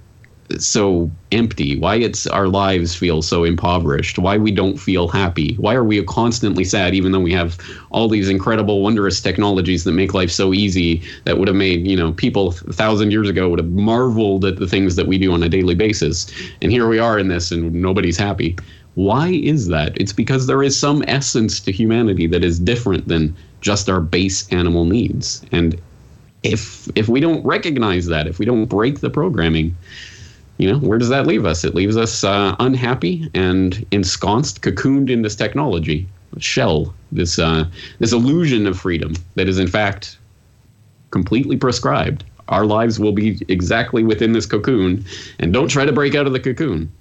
so 0.59 1.09
empty? 1.31 1.79
Why 1.79 1.95
it's 1.95 2.27
our 2.27 2.47
lives 2.47 2.95
feel 2.95 3.21
so 3.21 3.43
impoverished? 3.43 4.19
Why 4.19 4.37
we 4.37 4.51
don't 4.51 4.77
feel 4.77 5.07
happy? 5.07 5.55
Why 5.55 5.75
are 5.75 5.83
we 5.83 6.03
constantly 6.03 6.63
sad 6.63 6.93
even 6.93 7.11
though 7.11 7.19
we 7.19 7.33
have 7.33 7.57
all 7.91 8.07
these 8.07 8.29
incredible 8.29 8.81
wondrous 8.81 9.21
technologies 9.21 9.83
that 9.83 9.91
make 9.91 10.13
life 10.13 10.31
so 10.31 10.53
easy 10.53 11.01
that 11.25 11.37
would 11.37 11.47
have 11.47 11.57
made 11.57 11.87
you 11.87 11.95
know 11.95 12.11
people 12.13 12.49
a 12.67 12.73
thousand 12.73 13.11
years 13.11 13.29
ago 13.29 13.49
would 13.49 13.59
have 13.59 13.69
marveled 13.69 14.45
at 14.45 14.57
the 14.57 14.67
things 14.67 14.95
that 14.95 15.07
we 15.07 15.17
do 15.17 15.31
on 15.33 15.43
a 15.43 15.49
daily 15.49 15.75
basis. 15.75 16.31
And 16.61 16.71
here 16.71 16.87
we 16.87 16.99
are 16.99 17.17
in 17.17 17.27
this 17.27 17.51
and 17.51 17.73
nobody's 17.73 18.17
happy. 18.17 18.57
Why 18.95 19.29
is 19.29 19.67
that? 19.67 19.99
It's 19.99 20.13
because 20.13 20.47
there 20.47 20.61
is 20.61 20.77
some 20.77 21.03
essence 21.07 21.59
to 21.61 21.71
humanity 21.71 22.27
that 22.27 22.43
is 22.43 22.59
different 22.59 23.07
than 23.07 23.35
just 23.61 23.89
our 23.89 24.01
base 24.01 24.51
animal 24.51 24.85
needs. 24.85 25.45
And 25.51 25.79
if 26.43 26.89
if 26.95 27.07
we 27.07 27.19
don't 27.19 27.45
recognize 27.45 28.07
that 28.07 28.27
if 28.27 28.39
we 28.39 28.45
don't 28.45 28.65
break 28.65 28.99
the 28.99 29.09
programming 29.09 29.75
you 30.61 30.71
know, 30.71 30.77
where 30.77 30.99
does 30.99 31.09
that 31.09 31.25
leave 31.25 31.43
us? 31.43 31.63
It 31.63 31.73
leaves 31.73 31.97
us 31.97 32.23
uh, 32.23 32.55
unhappy 32.59 33.31
and 33.33 33.83
ensconced, 33.89 34.61
cocooned 34.61 35.09
in 35.09 35.23
this 35.23 35.35
technology 35.35 36.07
shell, 36.37 36.93
this 37.11 37.39
uh, 37.39 37.65
this 37.97 38.13
illusion 38.13 38.67
of 38.67 38.79
freedom 38.79 39.15
that 39.33 39.49
is 39.49 39.57
in 39.57 39.67
fact 39.67 40.19
completely 41.09 41.57
prescribed. 41.57 42.23
Our 42.47 42.65
lives 42.65 42.99
will 42.99 43.11
be 43.11 43.43
exactly 43.47 44.03
within 44.03 44.33
this 44.33 44.45
cocoon, 44.45 45.03
and 45.39 45.51
don't 45.51 45.67
try 45.67 45.83
to 45.83 45.91
break 45.91 46.13
out 46.13 46.27
of 46.27 46.33
the 46.33 46.39
cocoon. 46.39 46.91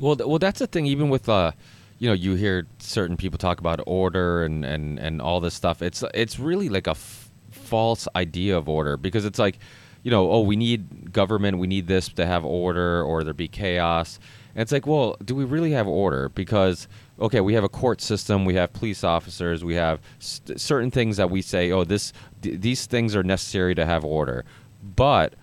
Well, 0.00 0.16
well, 0.18 0.40
that's 0.40 0.58
the 0.58 0.66
thing. 0.66 0.86
Even 0.86 1.08
with, 1.08 1.28
uh, 1.28 1.52
you 2.00 2.08
know 2.08 2.14
you 2.14 2.34
hear 2.34 2.66
certain 2.80 3.16
people 3.16 3.38
talk 3.38 3.60
about 3.60 3.80
order 3.86 4.42
and 4.42 4.64
and 4.64 4.98
and 4.98 5.22
all 5.22 5.38
this 5.38 5.54
stuff. 5.54 5.82
It's 5.82 6.02
it's 6.14 6.40
really 6.40 6.68
like 6.68 6.88
a 6.88 6.96
f- 6.98 7.30
false 7.52 8.08
idea 8.16 8.58
of 8.58 8.68
order 8.68 8.96
because 8.96 9.24
it's 9.24 9.38
like 9.38 9.60
you 10.02 10.10
know 10.10 10.30
oh 10.30 10.40
we 10.40 10.56
need 10.56 11.12
government 11.12 11.58
we 11.58 11.66
need 11.66 11.86
this 11.86 12.08
to 12.08 12.26
have 12.26 12.44
order 12.44 13.02
or 13.02 13.24
there 13.24 13.34
be 13.34 13.48
chaos. 13.48 14.18
And 14.54 14.62
it's 14.62 14.72
like 14.72 14.86
well 14.86 15.16
do 15.24 15.34
we 15.34 15.44
really 15.44 15.72
have 15.72 15.86
order 15.86 16.28
because 16.28 16.88
okay, 17.20 17.40
we 17.40 17.54
have 17.54 17.64
a 17.64 17.68
court 17.68 18.00
system, 18.00 18.44
we 18.44 18.54
have 18.54 18.72
police 18.72 19.02
officers, 19.02 19.64
we 19.64 19.74
have 19.74 20.00
st- 20.18 20.60
certain 20.60 20.90
things 20.90 21.16
that 21.16 21.30
we 21.30 21.42
say, 21.42 21.70
oh, 21.70 21.84
this 21.84 22.12
th- 22.42 22.60
these 22.60 22.86
things 22.86 23.16
are 23.16 23.22
necessary 23.22 23.74
to 23.74 23.84
have 23.84 24.04
order, 24.04 24.44
but 24.82 25.34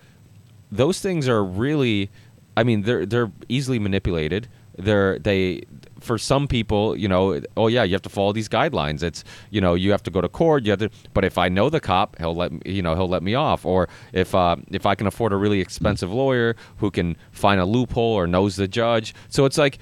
those 0.72 1.00
things 1.00 1.28
are 1.28 1.44
really, 1.44 2.10
I 2.56 2.64
mean, 2.64 2.82
they're 2.82 3.06
they're 3.06 3.30
easily 3.48 3.78
manipulated. 3.78 4.48
They're 4.76 5.18
they 5.18 5.62
for 6.06 6.16
some 6.18 6.46
people, 6.48 6.96
you 6.96 7.08
know, 7.08 7.40
oh 7.56 7.66
yeah, 7.66 7.82
you 7.82 7.92
have 7.92 8.02
to 8.02 8.08
follow 8.08 8.32
these 8.32 8.48
guidelines. 8.48 9.02
It's 9.02 9.24
you 9.50 9.60
know, 9.60 9.74
you 9.74 9.90
have 9.90 10.02
to 10.04 10.10
go 10.10 10.20
to 10.20 10.28
court. 10.28 10.64
You 10.64 10.70
have 10.70 10.78
to, 10.80 10.90
but 11.12 11.24
if 11.24 11.36
I 11.36 11.48
know 11.50 11.68
the 11.68 11.80
cop, 11.80 12.16
he'll 12.18 12.34
let 12.34 12.52
me, 12.52 12.60
you 12.64 12.80
know, 12.82 12.94
he'll 12.94 13.08
let 13.08 13.22
me 13.22 13.34
off. 13.34 13.66
Or 13.66 13.88
if 14.12 14.34
uh, 14.34 14.56
if 14.70 14.86
I 14.86 14.94
can 14.94 15.06
afford 15.06 15.32
a 15.32 15.36
really 15.36 15.60
expensive 15.60 16.12
lawyer 16.12 16.56
who 16.78 16.90
can 16.90 17.16
find 17.32 17.60
a 17.60 17.66
loophole 17.66 18.14
or 18.14 18.26
knows 18.26 18.56
the 18.56 18.68
judge, 18.68 19.14
so 19.28 19.44
it's 19.44 19.58
like 19.58 19.78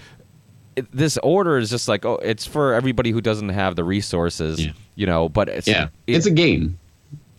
it, 0.77 0.87
this 0.91 1.19
order 1.23 1.59
is 1.59 1.71
just 1.71 1.87
like 1.87 2.05
oh, 2.05 2.17
it's 2.23 2.45
for 2.47 2.75
everybody 2.75 3.11
who 3.13 3.21
doesn't 3.21 3.51
have 3.51 3.77
the 3.77 3.85
resources, 3.85 4.65
Yeah. 4.65 4.73
you 4.97 5.07
know. 5.07 5.29
But 5.29 5.49
it's 5.49 5.69
Yeah, 5.69 5.89
it- 6.07 6.17
it's 6.17 6.27
a 6.27 6.31
game. 6.33 6.79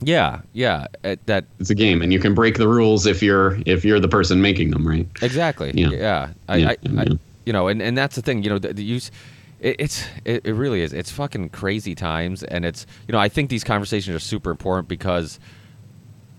yeah, 0.02 0.42
yeah, 0.54 0.86
it, 1.04 1.26
that 1.26 1.46
It's 1.60 1.70
a 1.70 1.76
game, 1.76 2.02
and 2.02 2.14
you 2.14 2.20
can 2.20 2.34
break 2.34 2.58
the 2.58 2.68
rules 2.68 3.06
if 3.06 3.22
you're 3.24 3.58
if 3.66 3.84
you're 3.84 4.00
the 4.00 4.08
person 4.08 4.42
making 4.42 4.72
them, 4.72 4.88
right? 4.88 5.08
Exactly. 5.22 5.72
Yeah. 5.74 5.90
Yeah. 5.90 6.30
I, 6.48 6.58
Yeah, 6.58 6.68
I, 6.68 6.72
I, 6.72 7.04
yeah. 7.04 7.14
You 7.46 7.54
know, 7.54 7.68
and, 7.68 7.82
and 7.82 7.98
that's 7.98 8.16
the 8.16 8.22
thing. 8.22 8.44
You 8.44 8.50
know, 8.50 8.60
the, 8.60 8.74
the 8.74 8.84
use. 8.84 9.12
It, 9.60 9.78
it's 9.80 10.06
it, 10.26 10.46
really 10.46 10.82
is. 10.82 10.94
It's 10.94 11.12
fucking 11.12 11.50
crazy 11.50 11.96
times, 11.96 12.44
and 12.44 12.66
it's 12.66 12.86
you 13.08 13.14
know 13.14 13.20
I 13.20 13.30
think 13.30 13.50
these 13.50 13.64
conversations 13.64 14.16
are 14.16 14.20
super 14.20 14.52
important 14.52 14.88
because 14.88 15.40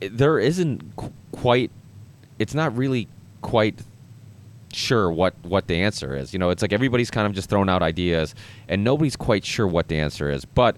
there 0.00 0.38
isn't 0.38 0.96
qu- 0.96 1.12
quite. 1.32 1.70
It's 2.38 2.54
not 2.54 2.76
really 2.76 3.08
quite 3.40 3.80
sure 4.72 5.10
what 5.10 5.34
what 5.42 5.66
the 5.66 5.76
answer 5.76 6.14
is. 6.14 6.32
You 6.32 6.38
know, 6.38 6.50
it's 6.50 6.62
like 6.62 6.72
everybody's 6.72 7.10
kind 7.10 7.26
of 7.26 7.32
just 7.32 7.48
throwing 7.48 7.68
out 7.68 7.82
ideas, 7.82 8.34
and 8.68 8.84
nobody's 8.84 9.16
quite 9.16 9.44
sure 9.44 9.66
what 9.66 9.88
the 9.88 9.96
answer 9.98 10.30
is. 10.30 10.44
But 10.44 10.76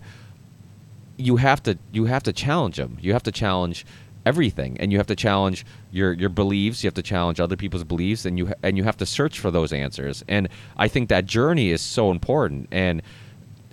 you 1.17 1.37
have 1.37 1.63
to 1.65 1.77
you 1.93 2.07
have 2.07 2.23
to 2.23 2.33
challenge 2.33 2.77
them. 2.77 2.97
You 3.01 3.13
have 3.13 3.25
to 3.25 3.33
challenge 3.33 3.85
everything, 4.29 4.77
and 4.79 4.93
you 4.93 4.99
have 4.99 5.07
to 5.07 5.17
challenge 5.17 5.65
your 5.91 6.13
your 6.13 6.29
beliefs. 6.29 6.85
You 6.85 6.89
have 6.89 7.01
to 7.03 7.09
challenge 7.15 7.41
other 7.41 7.57
people's 7.57 7.85
beliefs, 7.85 8.27
and 8.27 8.39
you 8.39 8.53
and 8.63 8.77
you 8.77 8.85
have 8.85 8.99
to 8.99 9.07
search 9.07 9.41
for 9.41 9.51
those 9.51 9.73
answers. 9.73 10.23
And 10.29 10.49
I 10.77 10.89
think 10.89 11.09
that 11.09 11.25
journey 11.25 11.71
is 11.71 11.81
so 11.81 12.11
important. 12.11 12.69
And 12.71 13.03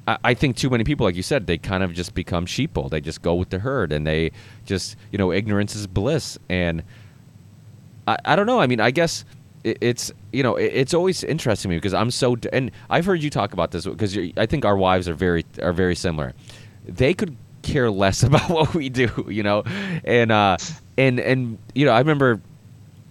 I, 0.07 0.35
think 0.35 0.55
too 0.55 0.69
many 0.69 0.83
people, 0.83 1.03
like 1.05 1.15
you 1.15 1.23
said, 1.23 1.47
they 1.47 1.57
kind 1.57 1.83
of 1.83 1.91
just 1.91 2.13
become 2.13 2.45
sheeple. 2.45 2.91
They 2.91 3.01
just 3.01 3.23
go 3.23 3.33
with 3.33 3.49
the 3.49 3.59
herd, 3.59 3.91
and 3.91 4.05
they 4.05 4.31
just 4.65 4.95
you 5.11 5.17
know 5.17 5.31
ignorance 5.31 5.75
is 5.75 5.87
bliss. 5.87 6.37
And 6.47 6.83
I, 8.07 8.17
I 8.23 8.35
don't 8.35 8.45
know. 8.45 8.59
I 8.59 8.67
mean, 8.67 8.79
I 8.79 8.91
guess 8.91 9.25
it, 9.63 9.77
it's 9.81 10.11
you 10.31 10.43
know 10.43 10.55
it, 10.55 10.71
it's 10.73 10.93
always 10.93 11.23
interesting 11.23 11.69
me 11.69 11.77
because 11.77 11.93
I'm 11.93 12.11
so 12.11 12.37
and 12.53 12.71
I've 12.89 13.05
heard 13.05 13.21
you 13.23 13.29
talk 13.29 13.51
about 13.53 13.71
this 13.71 13.85
because 13.85 14.17
I 14.37 14.45
think 14.45 14.63
our 14.63 14.77
wives 14.77 15.09
are 15.09 15.15
very 15.15 15.43
are 15.61 15.73
very 15.73 15.95
similar. 15.95 16.33
They 16.87 17.13
could 17.13 17.35
care 17.66 17.91
less 17.91 18.24
about 18.30 18.49
what 18.49 18.74
we 18.74 18.88
do, 18.89 19.09
you 19.30 19.43
know, 19.43 19.63
and 20.05 20.32
uh, 20.32 20.55
and 20.97 21.20
and 21.20 21.57
you 21.74 21.86
know 21.86 21.91
I 21.91 21.99
remember 21.99 22.39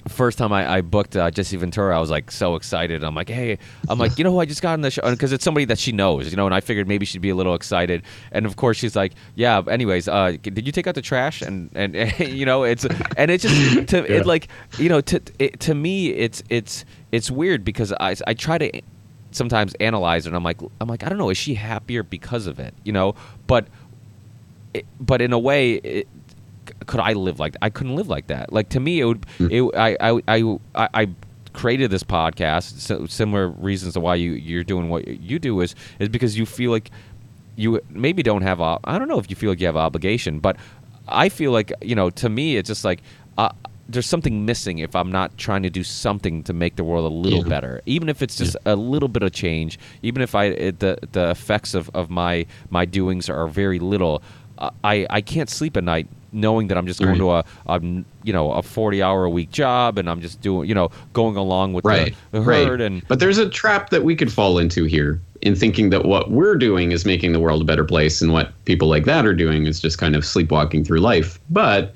first 0.07 0.37
time 0.37 0.53
I, 0.53 0.71
I 0.71 0.81
booked 0.83 1.17
uh, 1.17 1.31
Jesse 1.31 1.57
Ventura, 1.57 1.97
I 1.97 1.99
was 1.99 2.11
like 2.11 2.31
so 2.31 2.57
excited. 2.57 3.03
I'm 3.03 3.15
like, 3.15 3.31
hey, 3.31 3.59
I'm 3.89 3.99
like, 3.99 4.19
you 4.19 4.25
know 4.25 4.33
who 4.33 4.39
I 4.39 4.45
just 4.45 4.61
got 4.61 4.75
on 4.75 4.83
the 4.83 4.91
show 4.91 5.01
because 5.11 5.33
it's 5.33 5.43
somebody 5.43 5.65
that 5.65 5.79
she 5.79 5.93
knows, 5.93 6.31
you 6.31 6.37
know, 6.37 6.45
and 6.45 6.55
I 6.55 6.61
figured 6.61 6.87
maybe 6.87 7.07
she'd 7.07 7.23
be 7.23 7.31
a 7.31 7.35
little 7.35 7.55
excited. 7.55 8.03
And 8.31 8.45
of 8.45 8.57
course, 8.57 8.77
she's 8.77 8.95
like, 8.95 9.13
yeah. 9.35 9.63
Anyways, 9.67 10.07
uh, 10.07 10.37
did 10.43 10.67
you 10.67 10.73
take 10.73 10.87
out 10.87 10.95
the 10.95 11.01
trash? 11.01 11.41
And 11.41 11.71
and, 11.75 11.95
you 12.19 12.45
know, 12.45 12.65
it's 12.65 12.85
and 13.17 13.31
it's 13.31 13.45
just 13.45 13.89
to 13.89 13.97
Yeah. 13.99 14.19
it 14.21 14.27
like 14.27 14.49
you 14.79 14.91
know 14.91 15.01
to 15.01 15.23
it, 15.39 15.59
to 15.61 15.75
me 15.75 16.11
it's 16.11 16.43
it's 16.51 16.85
it's 17.11 17.31
weird 17.31 17.65
because 17.65 17.93
I 17.99 18.15
I 18.27 18.35
try 18.35 18.59
to 18.59 18.83
sometimes 19.31 19.75
analyze 19.81 20.27
it 20.27 20.29
and 20.29 20.37
I'm 20.37 20.45
like 20.45 20.61
I'm 20.81 20.87
like 20.89 21.03
I 21.03 21.09
don't 21.09 21.19
know 21.19 21.31
is 21.31 21.37
she 21.39 21.55
happier 21.55 22.05
because 22.05 22.47
of 22.47 22.61
it 22.61 22.73
you 22.85 22.93
know 22.93 23.17
but 23.49 23.67
it, 24.75 24.87
but 25.01 25.23
in 25.23 25.33
a 25.33 25.39
way 25.39 25.75
it, 25.75 26.09
could 26.87 27.01
I 27.01 27.13
live 27.13 27.39
like 27.39 27.53
that? 27.55 27.65
I 27.65 27.71
couldn't 27.71 27.97
live 27.97 28.09
like 28.09 28.27
that. 28.29 28.53
Like 28.53 28.69
to 28.71 28.81
me, 28.81 29.01
it 29.01 29.05
would. 29.05 29.27
Hmm. 29.39 29.49
It, 29.51 29.63
I, 29.77 29.97
I, 30.01 30.21
I, 30.29 30.59
I 30.75 30.89
I 30.95 31.09
created 31.53 31.91
this 31.91 32.03
podcast. 32.03 32.79
So 32.81 33.07
similar 33.07 33.49
reasons 33.49 33.95
to 33.95 34.01
why 34.01 34.17
you 34.17 34.33
you're 34.33 34.65
doing 34.65 34.89
what 34.89 35.07
you 35.07 35.39
do 35.39 35.61
is 35.61 35.75
is 35.99 36.09
because 36.09 36.37
you 36.37 36.47
feel 36.47 36.71
like 36.71 36.91
you 37.57 37.81
maybe 37.91 38.23
don't 38.23 38.43
have 38.43 38.61
a. 38.61 38.79
I 38.85 38.99
don't 38.99 39.09
know 39.09 39.19
if 39.19 39.31
you 39.31 39.37
feel 39.37 39.51
like 39.51 39.61
you 39.61 39.67
have 39.67 39.77
obligation, 39.77 40.41
but 40.41 40.57
I 41.07 41.29
feel 41.29 41.53
like 41.53 41.73
you 41.83 41.95
know. 41.95 42.11
To 42.11 42.29
me, 42.29 42.57
it's 42.57 42.69
just 42.69 42.85
like. 42.85 43.03
Uh, 43.39 43.51
there's 43.87 44.07
something 44.07 44.47
missing 44.47 44.79
if 44.79 44.97
I'm 44.97 45.13
not 45.13 45.37
trying 45.37 45.63
to 45.65 45.69
do 45.69 45.85
something 45.85 46.43
to 46.45 46.55
make 46.55 46.77
the 46.77 46.85
world 46.85 47.05
a 47.05 47.15
little 47.15 47.43
Yeah. 47.43 47.49
better, 47.49 47.83
even 47.85 48.09
if 48.09 48.23
it's 48.23 48.35
just 48.35 48.57
a 48.65 48.75
little 48.77 49.11
bit 49.11 49.23
of 49.23 49.33
change. 49.33 49.79
Even 50.03 50.23
if 50.23 50.35
I 50.35 50.45
it, 50.47 50.79
the 50.79 50.99
the 51.13 51.29
effects 51.31 51.75
of, 51.75 51.91
of 51.93 52.09
my 52.09 52.47
my 52.71 52.87
doings 52.87 53.29
are 53.29 53.47
very 53.47 53.79
little, 53.79 54.23
I 54.59 55.07
I 55.11 55.21
can't 55.21 55.49
sleep 55.51 55.77
at 55.77 55.85
night 55.85 56.09
knowing 56.33 56.67
that 56.67 56.77
I'm 56.77 56.87
just 56.87 56.99
going 56.99 57.13
Right. 57.21 57.45
to 57.67 57.71
a, 57.71 57.77
a 57.79 57.81
you 58.25 58.33
know 58.33 58.51
a 58.53 58.63
40 58.63 59.03
hour 59.03 59.25
a 59.25 59.31
week 59.31 59.51
job 59.51 59.99
and 59.99 60.11
I'm 60.11 60.21
just 60.21 60.41
doing 60.41 60.69
you 60.69 60.75
know 60.75 60.91
going 61.13 61.37
along 61.37 61.75
with 61.75 61.85
right. 61.85 62.15
the, 62.33 62.39
the 62.41 62.45
herd 62.45 62.71
right 62.71 62.81
and 62.81 63.07
but 63.09 63.21
there's 63.21 63.39
a 63.39 63.49
trap 63.49 63.91
that 63.91 64.03
we 64.03 64.17
could 64.17 64.33
fall 64.33 64.59
into 64.59 64.85
here 64.85 65.21
in 65.43 65.55
thinking 65.55 65.91
that 65.91 66.05
what 66.07 66.31
we're 66.31 66.57
doing 66.57 66.91
is 66.93 67.05
making 67.05 67.33
the 67.33 67.41
world 67.41 67.63
a 67.63 67.65
better 67.65 67.85
place 67.85 68.21
and 68.23 68.33
what 68.33 68.53
people 68.65 68.89
like 68.89 69.05
that 69.05 69.27
are 69.27 69.35
doing 69.35 69.67
is 69.67 69.79
just 69.81 69.99
kind 69.99 70.17
of 70.17 70.25
sleepwalking 70.25 70.85
through 70.85 70.99
life. 71.01 71.39
But 71.51 71.95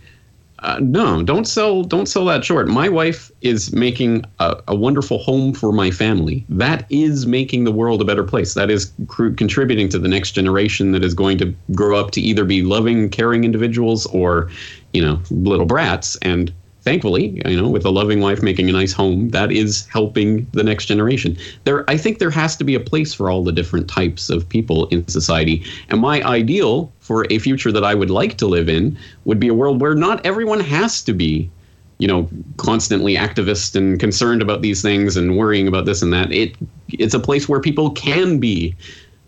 uh, 0.61 0.79
no 0.83 1.23
don't 1.23 1.47
sell 1.47 1.85
don't 1.85 2.07
sell 2.07 2.25
that 2.25 2.45
short. 2.45 2.69
My 2.69 2.89
wife 2.89 3.31
is 3.43 3.73
making 3.73 4.25
a, 4.41 4.61
a 4.69 4.75
wonderful 4.75 5.19
home 5.19 5.55
for 5.55 5.73
my 5.73 5.91
family. 5.91 6.45
That 6.49 6.85
is 6.91 7.27
making 7.27 7.65
the 7.65 7.73
world 7.73 8.03
a 8.03 8.05
better 8.05 8.25
place. 8.25 8.55
That 8.55 8.71
is 8.71 8.93
cr- 9.07 9.31
contributing 9.31 9.89
to 9.91 9.99
the 9.99 10.09
next 10.09 10.33
generation 10.33 10.93
that 10.93 11.05
is 11.05 11.15
going 11.15 11.39
to 11.39 11.55
grow 11.75 11.99
up 11.99 12.11
to 12.13 12.21
either 12.21 12.45
be 12.45 12.63
loving 12.63 13.09
caring 13.09 13.45
individuals 13.45 14.07
or 14.07 14.51
you 14.93 15.05
know 15.05 15.21
little 15.31 15.67
brats. 15.67 16.17
And 16.23 16.53
thankfully, 16.89 17.43
you 17.45 17.61
know, 17.61 17.68
with 17.68 17.84
a 17.84 17.91
loving 17.91 18.20
wife 18.20 18.43
making 18.43 18.70
a 18.70 18.72
nice 18.72 18.95
home, 18.95 19.28
that 19.28 19.53
is 19.53 19.86
helping 19.89 20.47
the 20.53 20.64
next 20.64 20.86
generation. 20.86 21.36
There, 21.64 21.84
I 21.86 21.99
think 21.99 22.18
there 22.18 22.30
has 22.30 22.57
to 22.57 22.64
be 22.64 22.74
a 22.74 22.80
place 22.80 23.12
for 23.12 23.30
all 23.30 23.45
the 23.45 23.53
different 23.53 23.91
types 23.91 24.30
of 24.30 24.49
people 24.49 24.89
in 24.89 25.07
society. 25.07 25.62
And 25.91 26.01
my 26.01 26.22
ideal 26.22 26.91
for 27.01 27.26
a 27.28 27.39
future 27.41 27.70
that 27.72 27.84
I 27.84 27.95
would 27.95 28.09
like 28.09 28.39
to 28.39 28.47
live 28.47 28.70
in 28.70 28.97
would 29.26 29.39
be 29.39 29.49
a 29.49 29.55
world 29.55 29.82
where 29.82 29.95
not 29.95 30.24
everyone 30.24 30.61
has 30.61 31.03
to 31.03 31.12
be, 31.12 31.51
you 31.99 32.09
know, 32.09 32.26
constantly 32.57 33.16
activist 33.16 33.76
and 33.76 34.01
concerned 34.01 34.41
about 34.41 34.62
these 34.62 34.80
things 34.80 35.14
and 35.14 35.36
worrying 35.36 35.68
about 35.68 35.84
this 35.84 36.01
and 36.01 36.11
that. 36.14 36.32
It, 36.32 36.57
it's 36.89 37.12
a 37.12 37.20
place 37.20 37.51
where 37.51 37.61
people 37.61 37.91
can 37.91 38.39
be 38.39 38.74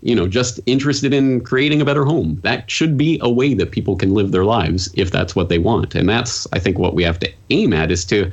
you 0.02 0.14
know, 0.14 0.26
just 0.26 0.60
interested 0.66 1.12
in 1.12 1.42
creating 1.42 1.80
a 1.80 1.84
better 1.84 2.04
home. 2.04 2.40
That 2.42 2.70
should 2.70 2.96
be 2.96 3.18
a 3.22 3.30
way 3.30 3.54
that 3.54 3.70
people 3.70 3.96
can 3.96 4.14
live 4.14 4.32
their 4.32 4.44
lives 4.44 4.90
if 4.94 5.10
that's 5.10 5.36
what 5.36 5.48
they 5.48 5.58
want. 5.58 5.94
And 5.94 6.08
that's, 6.08 6.46
I 6.52 6.58
think, 6.58 6.78
what 6.78 6.94
we 6.94 7.02
have 7.04 7.18
to 7.20 7.32
aim 7.50 7.72
at 7.72 7.90
is 7.90 8.04
to 8.06 8.30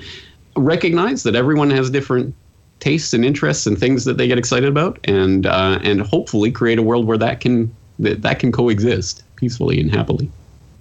recognize 0.55 1.23
that 1.23 1.35
everyone 1.35 1.69
has 1.71 1.89
different 1.89 2.33
tastes 2.79 3.13
and 3.13 3.25
interests 3.25 3.65
and 3.65 3.77
things 3.77 4.05
that 4.05 4.17
they 4.17 4.27
get 4.27 4.37
excited 4.37 4.69
about, 4.69 4.99
and 5.05 5.45
uh, 5.45 5.79
and 5.83 6.01
hopefully 6.01 6.51
create 6.51 6.79
a 6.79 6.83
world 6.83 7.05
where 7.05 7.17
that 7.17 7.39
can 7.39 7.73
that, 7.99 8.21
that 8.21 8.39
can 8.39 8.51
coexist 8.51 9.23
peacefully 9.35 9.79
and 9.79 9.93
happily. 9.93 10.31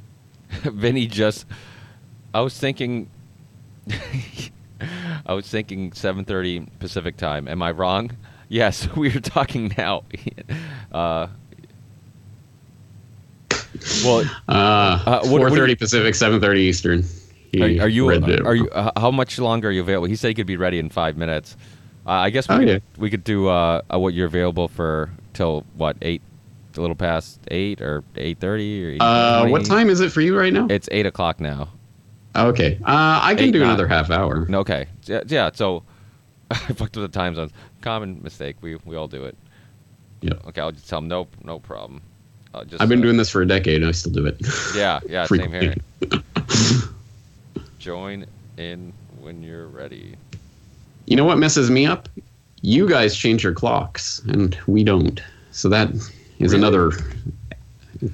Vinny 0.63 1.07
just 1.07 1.47
I 2.35 2.41
was 2.41 2.57
thinking 2.57 3.09
I 5.27 5.33
was 5.33 5.49
thinking 5.49 5.91
7:30 5.91 6.69
Pacific 6.79 7.17
time. 7.17 7.49
Am 7.49 7.63
I 7.63 7.71
wrong? 7.71 8.11
Yes, 8.49 8.89
we 8.97 9.09
are 9.15 9.21
talking 9.21 9.73
now. 9.77 10.05
uh, 10.93 11.27
well, 14.05 14.25
Uh, 14.49 14.53
Uh, 15.07 15.21
Four 15.25 15.51
thirty 15.51 15.75
Pacific, 15.75 16.15
seven 16.15 16.41
thirty 16.41 16.61
Eastern. 16.63 17.05
He 17.53 17.81
are, 17.81 17.85
are 17.85 17.89
you 17.89 18.09
are 18.11 18.55
you 18.55 18.69
uh, 18.71 18.91
how 18.99 19.11
much 19.11 19.39
longer 19.39 19.69
are 19.69 19.73
you 19.73 19.81
available? 19.81 20.09
He 20.09 20.17
said 20.17 20.29
he 20.29 20.35
could 20.35 20.47
be 20.47 20.57
ready 20.57 20.79
in 20.79 20.89
five 20.89 21.17
minutes. 21.17 21.57
Uh, 22.07 22.11
I 22.11 22.31
guess 22.31 22.49
we 22.49 22.55
Oh, 22.55 22.59
could, 22.59 22.69
yeah. 22.69 22.79
we 22.99 23.11
could 23.11 23.25
do 23.25 23.49
uh, 23.49 23.83
uh, 23.93 23.99
what 23.99 24.15
you're 24.15 24.27
available 24.27 24.69
for 24.69 25.11
till 25.33 25.65
what 25.77 25.97
eight, 26.03 26.23
a 26.77 26.81
little 26.81 26.95
past 26.97 27.41
eight 27.51 27.81
or 27.81 28.05
eight 28.17 28.39
thirty 28.39 28.97
or 28.99 29.03
Uh, 29.03 29.47
what 29.49 29.65
time 29.65 29.91
is 29.91 30.01
it 30.01 30.13
for 30.13 30.21
you 30.21 30.39
right 30.39 30.53
now? 30.53 30.67
It's 30.71 30.89
eight 30.93 31.07
o'clock 31.07 31.41
now. 31.41 31.69
Okay, 32.35 32.79
uh, 32.85 33.21
I 33.23 33.35
can 33.35 33.47
Eight, 33.47 33.53
do 33.53 33.61
nine. 33.61 33.69
another 33.71 33.89
half 33.89 34.11
hour. 34.11 34.47
Okay. 34.53 34.87
Yeah, 35.07 35.23
yeah, 35.27 35.51
so 35.55 35.83
I 36.51 36.55
fucked 36.57 36.97
with 36.97 37.11
the 37.11 37.19
time 37.19 37.35
zones. 37.35 37.51
Common 37.87 38.21
mistake. 38.23 38.57
We 38.61 38.77
we 38.85 38.97
all 38.97 39.09
do 39.09 39.25
it. 39.25 39.37
Yeah. 40.21 40.35
Okay, 40.49 40.61
I'll 40.61 40.73
just 40.73 40.89
tell 40.89 40.99
him 40.99 41.09
nope, 41.09 41.35
no 41.45 41.59
problem. 41.59 42.03
I'll 42.55 42.65
just, 42.65 42.83
I've 42.83 42.89
been 42.89 43.01
uh, 43.01 43.03
doing 43.03 43.17
this 43.17 43.31
for 43.31 43.43
a 43.43 43.47
decade 43.47 43.77
and 43.83 43.87
I 43.87 43.93
still 43.93 44.13
do 44.13 44.27
it. 44.27 44.41
Yeah, 44.75 45.01
yeah, 45.09 45.27
same 45.27 45.53
here. 45.53 45.75
Join 47.79 48.27
in 48.57 48.93
when 49.21 49.43
you're 49.43 49.69
ready. 49.69 50.17
You 51.07 51.17
know 51.17 51.25
what 51.25 51.39
messes 51.39 51.71
me 51.71 51.87
up 51.87 52.09
you 52.63 52.89
guys 52.89 53.17
change 53.17 53.45
your 53.45 53.53
clocks 53.53 54.21
and 54.27 54.59
we 54.67 54.83
don't. 54.83 55.23
So 55.53 55.69
that 55.69 55.91
is 55.95 56.11
Really? 56.41 56.57
another 56.57 56.91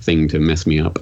thing 0.01 0.29
to 0.29 0.39
mess 0.39 0.67
me 0.67 0.79
up. 0.79 0.99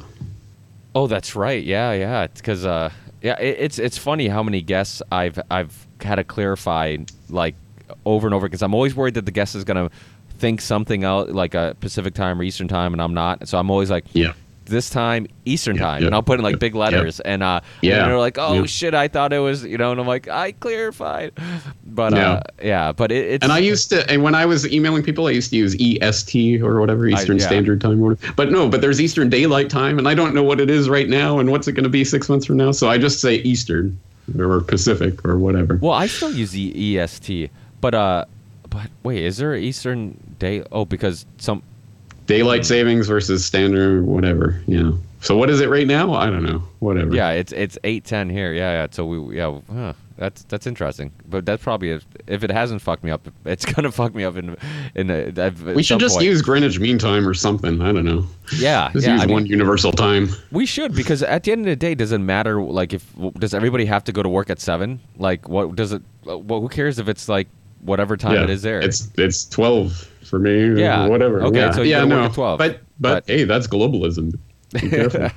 Oh, 0.95 1.07
that's 1.07 1.35
right. 1.35 1.62
Yeah, 1.62 1.93
yeah. 1.93 2.27
Because 2.29 2.64
uh, 2.64 2.91
yeah, 3.23 3.39
it, 3.41 3.57
it's 3.59 3.79
it's 3.79 3.99
funny 3.99 4.29
how 4.29 4.43
many 4.43 4.62
guests 4.62 5.03
I've 5.11 5.39
I've 5.51 5.87
had 6.01 6.16
to 6.16 6.25
clarify 6.25 6.99
like 7.29 7.55
over 8.05 8.26
and 8.26 8.34
over 8.34 8.47
because 8.49 8.62
I'm 8.62 8.74
always 8.74 8.95
worried 8.95 9.14
that 9.14 9.26
the 9.26 9.32
guest 9.32 9.55
is 9.55 9.64
gonna 9.64 9.91
think 10.38 10.61
something 10.61 11.05
out 11.05 11.30
like 11.30 11.55
a 11.55 11.76
Pacific 11.80 12.14
time 12.14 12.41
or 12.41 12.43
Eastern 12.43 12.68
time, 12.68 12.93
and 12.93 13.03
I'm 13.03 13.14
not. 13.14 13.47
So 13.49 13.59
I'm 13.59 13.70
always 13.70 13.91
like, 13.91 14.05
Yeah. 14.14 14.32
this 14.66 14.88
time 14.88 15.26
Eastern 15.45 15.76
Yeah, 15.76 15.82
time, 15.82 16.01
yeah, 16.01 16.07
and 16.07 16.14
I'll 16.14 16.22
put 16.22 16.38
in 16.38 16.45
like 16.45 16.53
yeah, 16.55 16.59
big 16.59 16.74
letters, 16.74 17.20
and 17.20 17.43
uh, 17.43 17.61
Yeah, 17.82 17.97
and 18.03 18.07
they're 18.11 18.18
like, 18.18 18.38
oh 18.38 18.64
shit, 18.66 18.95
I 18.95 19.09
thought 19.09 19.32
it 19.32 19.38
was, 19.41 19.64
you 19.64 19.76
know, 19.76 19.91
and 19.91 20.01
I'm 20.01 20.07
like, 20.07 20.28
I 20.28 20.53
clarified, 20.53 21.32
but 21.84 22.12
Yeah. 22.14 22.30
uh, 22.32 22.41
yeah, 22.62 22.93
but 22.93 23.11
it, 23.12 23.32
it's 23.32 23.43
And 23.45 23.53
I 23.53 23.59
used 23.59 23.91
to, 23.91 24.09
and 24.11 24.22
when 24.22 24.34
I 24.34 24.47
was 24.47 24.66
emailing 24.72 25.03
people, 25.03 25.26
I 25.26 25.32
used 25.32 25.51
to 25.51 25.57
use 25.57 25.74
EST 25.78 26.62
or 26.62 26.80
whatever, 26.80 27.07
Eastern 27.07 27.38
yeah. 27.38 27.47
Standard 27.47 27.80
Time. 27.80 28.01
Or 28.03 28.11
whatever. 28.11 28.32
But 28.36 28.51
no, 28.53 28.68
but 28.68 28.80
there's 28.80 29.01
Eastern 29.01 29.28
Daylight 29.28 29.68
Time, 29.70 29.99
and 29.99 30.09
I 30.09 30.14
don't 30.14 30.34
know 30.34 30.43
what 30.45 30.61
it 30.61 30.70
is 30.70 30.88
right 30.88 31.09
now 31.09 31.38
and 31.38 31.51
what's 31.51 31.66
it 31.68 31.72
going 31.72 31.84
to 31.84 31.91
be 31.91 32.05
six 32.05 32.28
months 32.28 32.47
from 32.47 32.57
now. 32.57 32.70
So 32.72 32.88
I 32.88 32.97
just 32.97 33.20
say 33.20 33.36
Eastern 33.36 33.99
or 34.38 34.61
Pacific 34.61 35.22
or 35.26 35.38
whatever. 35.38 35.78
well, 35.82 35.93
I 35.93 36.07
still 36.07 36.32
use 36.32 36.53
the 36.53 36.99
EST, 36.99 37.51
but 37.81 37.95
uh, 37.95 38.24
but 38.68 38.89
wait, 39.03 39.22
is 39.24 39.37
there 39.39 39.55
an 39.55 39.62
Eastern 39.62 40.35
day? 40.39 40.62
Oh, 40.72 40.85
because 40.85 41.26
some 41.39 41.62
Daylight 42.26 42.64
savings 42.64 43.09
versus 43.09 43.45
standard, 43.45 44.05
whatever. 44.05 44.62
Yeah. 44.66 44.93
So 45.22 45.37
what 45.37 45.51
is 45.51 45.61
it 45.61 45.68
right 45.68 45.87
now? 45.87 46.14
I 46.14 46.26
don't 46.31 46.45
know. 46.45 46.62
Whatever. 46.78 47.14
Yeah, 47.14 47.31
it's 47.33 47.53
it's 47.53 47.76
eight 47.85 48.05
ten 48.05 48.31
here. 48.31 48.53
Yeah, 48.55 48.72
yeah. 48.72 48.87
So 48.91 49.05
we 49.05 49.37
yeah, 49.37 49.59
huh, 49.70 49.93
that's 50.16 50.45
that's 50.45 50.66
interesting. 50.66 51.11
But 51.28 51.45
that's 51.45 51.62
probably 51.62 51.91
if, 51.91 52.07
if 52.26 52.43
it 52.45 52.51
hasn't 52.51 52.81
fucked 52.81 53.03
me 53.05 53.11
up, 53.11 53.26
it's 53.45 53.64
gonna 53.74 53.91
fuck 53.93 54.14
me 54.14 54.24
up 54.24 54.37
in 54.37 54.57
in. 54.95 55.11
A, 55.11 55.51
We 55.74 55.83
should 55.83 55.99
just 55.99 56.14
point. 56.16 56.24
use 56.26 56.41
Greenwich 56.41 56.78
Mean 56.78 56.97
Time 56.99 57.28
or 57.28 57.35
something. 57.35 57.83
I 57.83 57.93
don't 57.93 58.05
know. 58.07 58.24
yeah 58.57 58.91
Just 58.95 59.07
yeah. 59.07 59.14
use 59.14 59.22
I 59.22 59.26
mean, 59.26 59.35
one 59.35 59.47
universal 59.47 59.93
time. 59.93 60.31
we 60.53 60.64
should 60.64 60.95
because 60.95 61.22
at 61.22 61.43
the 61.45 61.53
end 61.53 61.62
of 61.62 61.66
the 61.66 61.76
day, 61.76 61.95
does 61.95 62.12
it 62.12 62.18
matter? 62.18 62.62
Like 62.62 62.95
if 62.95 63.05
does 63.39 63.53
everybody 63.53 63.85
have 63.87 64.05
to 64.05 64.12
go 64.12 64.22
to 64.22 64.28
work 64.28 64.49
at 64.49 64.59
seven? 64.61 65.01
Like 65.18 65.49
what 65.49 65.74
does 65.76 65.93
it? 65.93 66.01
Well, 66.24 66.61
who 66.62 66.68
cares 66.68 66.99
if 66.99 67.09
it's 67.09 67.28
like 67.28 67.49
whatever 67.83 68.16
time 68.16 68.35
yeah. 68.35 68.45
it 68.45 68.51
is 68.51 68.62
there? 68.62 68.81
It's 68.81 69.11
it's 69.16 69.45
twelve 69.45 70.09
for 70.24 70.39
me. 70.39 70.81
Yeah. 70.81 71.07
Whatever. 71.09 71.43
Okay, 71.43 71.59
Yeah. 71.59 71.70
so 71.72 71.83
yeah, 71.83 72.05
no. 72.05 72.28
12. 72.28 72.59
But, 72.59 72.81
but 73.01 73.26
But- 73.26 73.26
hey, 73.26 73.45
that's 73.45 73.66
globalism. 73.66 74.39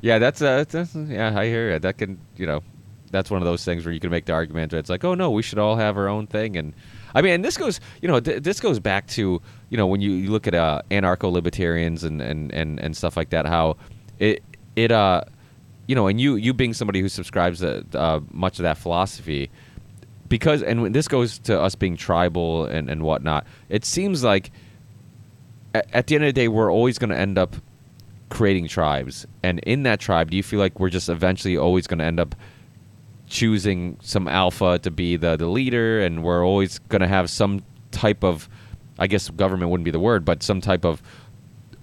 Yeah, 0.00 0.18
that's, 0.20 0.40
uh, 0.40 0.64
that's 0.68 0.94
yeah, 0.94 1.36
I 1.36 1.46
hear 1.46 1.72
you. 1.72 1.78
That 1.80 1.98
can 1.98 2.20
you 2.36 2.46
know, 2.46 2.62
that's 3.10 3.30
one 3.30 3.42
of 3.42 3.46
those 3.46 3.64
things 3.64 3.84
where 3.84 3.92
you 3.92 4.00
can 4.00 4.10
make 4.10 4.26
the 4.26 4.32
argument. 4.32 4.70
That 4.70 4.78
it's 4.78 4.90
like, 4.90 5.04
oh 5.04 5.14
no, 5.14 5.30
we 5.30 5.42
should 5.42 5.58
all 5.58 5.76
have 5.76 5.96
our 5.96 6.08
own 6.08 6.26
thing, 6.26 6.56
and 6.56 6.72
I 7.14 7.22
mean, 7.22 7.32
and 7.34 7.44
this 7.44 7.56
goes, 7.56 7.80
you 8.00 8.08
know, 8.08 8.20
th- 8.20 8.42
this 8.42 8.60
goes 8.60 8.78
back 8.78 9.08
to 9.08 9.42
you 9.70 9.76
know 9.76 9.86
when 9.86 10.00
you, 10.00 10.12
you 10.12 10.30
look 10.30 10.46
at 10.46 10.54
uh, 10.54 10.82
anarcho-libertarians 10.90 12.04
and, 12.04 12.22
and 12.22 12.52
and 12.52 12.78
and 12.78 12.96
stuff 12.96 13.16
like 13.16 13.30
that, 13.30 13.46
how 13.46 13.76
it 14.20 14.42
it 14.76 14.92
uh, 14.92 15.22
you 15.88 15.96
know, 15.96 16.06
and 16.06 16.20
you 16.20 16.36
you 16.36 16.54
being 16.54 16.74
somebody 16.74 17.00
who 17.00 17.08
subscribes 17.08 17.58
to 17.58 17.84
uh, 17.94 18.20
much 18.30 18.60
of 18.60 18.62
that 18.62 18.78
philosophy, 18.78 19.50
because 20.28 20.62
and 20.62 20.82
when 20.82 20.92
this 20.92 21.08
goes 21.08 21.38
to 21.40 21.60
us 21.60 21.74
being 21.74 21.96
tribal 21.96 22.66
and 22.66 22.88
and 22.90 23.02
whatnot, 23.02 23.46
it 23.68 23.84
seems 23.84 24.22
like 24.24 24.50
at, 25.74 25.86
at 25.92 26.06
the 26.06 26.14
end 26.14 26.24
of 26.24 26.28
the 26.28 26.32
day, 26.32 26.48
we're 26.48 26.72
always 26.72 26.98
going 26.98 27.10
to 27.10 27.18
end 27.18 27.38
up 27.38 27.56
creating 28.30 28.68
tribes. 28.68 29.26
And 29.42 29.58
in 29.60 29.82
that 29.84 30.00
tribe, 30.00 30.30
do 30.30 30.36
you 30.36 30.42
feel 30.42 30.58
like 30.58 30.78
we're 30.80 30.90
just 30.90 31.08
eventually 31.08 31.56
always 31.56 31.86
going 31.86 31.98
to 31.98 32.04
end 32.04 32.20
up 32.20 32.34
choosing 33.26 33.96
some 34.02 34.26
alpha 34.28 34.78
to 34.78 34.90
be 34.90 35.16
the, 35.16 35.36
the 35.36 35.46
leader 35.46 36.00
and 36.00 36.22
we're 36.22 36.44
always 36.46 36.78
going 36.88 37.00
to 37.02 37.08
have 37.08 37.28
some 37.28 37.62
type 37.90 38.24
of 38.24 38.48
I 38.98 39.06
guess 39.06 39.30
government 39.30 39.70
wouldn't 39.70 39.84
be 39.84 39.90
the 39.92 40.00
word, 40.00 40.24
but 40.24 40.42
some 40.42 40.60
type 40.60 40.84
of 40.84 41.02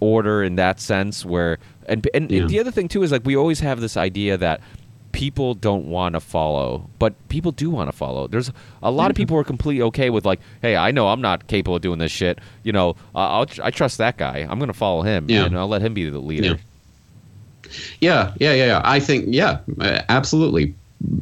order 0.02 0.44
in 0.44 0.56
that 0.56 0.80
sense 0.80 1.24
where 1.26 1.60
and 1.88 2.08
and 2.14 2.30
Yeah. 2.30 2.46
the 2.48 2.60
other 2.60 2.72
thing 2.72 2.88
too 2.88 3.04
is 3.04 3.12
like 3.12 3.26
we 3.26 3.36
always 3.38 3.60
have 3.62 3.80
this 3.80 3.96
idea 3.96 4.38
that 4.38 4.60
people 5.16 5.54
don't 5.54 5.86
want 5.88 6.14
to 6.14 6.20
follow, 6.20 6.90
but 7.00 7.14
people 7.30 7.54
do 7.54 7.70
want 7.70 7.90
to 7.90 7.96
follow. 7.96 8.28
There's 8.28 8.52
a 8.84 8.92
lot 8.92 9.10
of 9.10 9.16
people 9.16 9.36
who 9.36 9.40
are 9.40 9.46
completely 9.46 9.82
okay 9.84 10.10
with 10.10 10.26
like, 10.26 10.42
hey, 10.62 10.76
I 10.76 10.92
know 10.92 11.08
I'm 11.08 11.22
not 11.22 11.48
capable 11.48 11.78
of 11.78 11.82
doing 11.82 12.00
this 12.00 12.12
shit. 12.12 12.40
You 12.64 12.74
know, 12.74 12.98
uh, 13.16 13.46
I 13.64 13.72
trust 13.72 13.98
that 14.00 14.18
guy. 14.18 14.46
I'm 14.50 14.60
gonna 14.60 14.74
follow 14.74 15.04
him, 15.04 15.30
Yeah. 15.30 15.46
and 15.46 15.58
I'll 15.58 15.70
let 15.70 15.82
him 15.82 15.94
be 15.94 16.10
the 16.10 16.20
leader. 16.20 16.60
Yeah, 18.02 18.34
yeah, 18.40 18.54
yeah, 18.54 18.66
yeah. 18.66 18.82
I 18.84 19.00
think 19.00 19.28
yeah, 19.30 19.60
uh, 19.80 20.02
absolutely. 20.10 20.76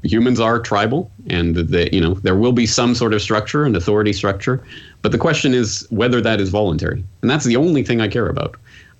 Humans 0.03 0.39
are 0.39 0.59
tribal, 0.59 1.11
and 1.27 1.55
the, 1.55 1.89
you 1.93 2.01
know 2.01 2.15
there 2.15 2.35
will 2.35 2.51
be 2.51 2.65
some 2.65 2.95
sort 2.95 3.13
of 3.13 3.21
structure 3.21 3.63
and 3.63 3.75
authority 3.75 4.13
structure, 4.13 4.63
but 5.03 5.11
the 5.11 5.17
question 5.19 5.53
is 5.53 5.85
whether 5.91 6.19
that 6.21 6.41
is 6.41 6.49
voluntary, 6.49 7.03
and 7.21 7.29
that's 7.29 7.45
the 7.45 7.55
only 7.57 7.83
thing 7.83 8.01
I 8.01 8.07
care 8.07 8.27
about. 8.27 8.55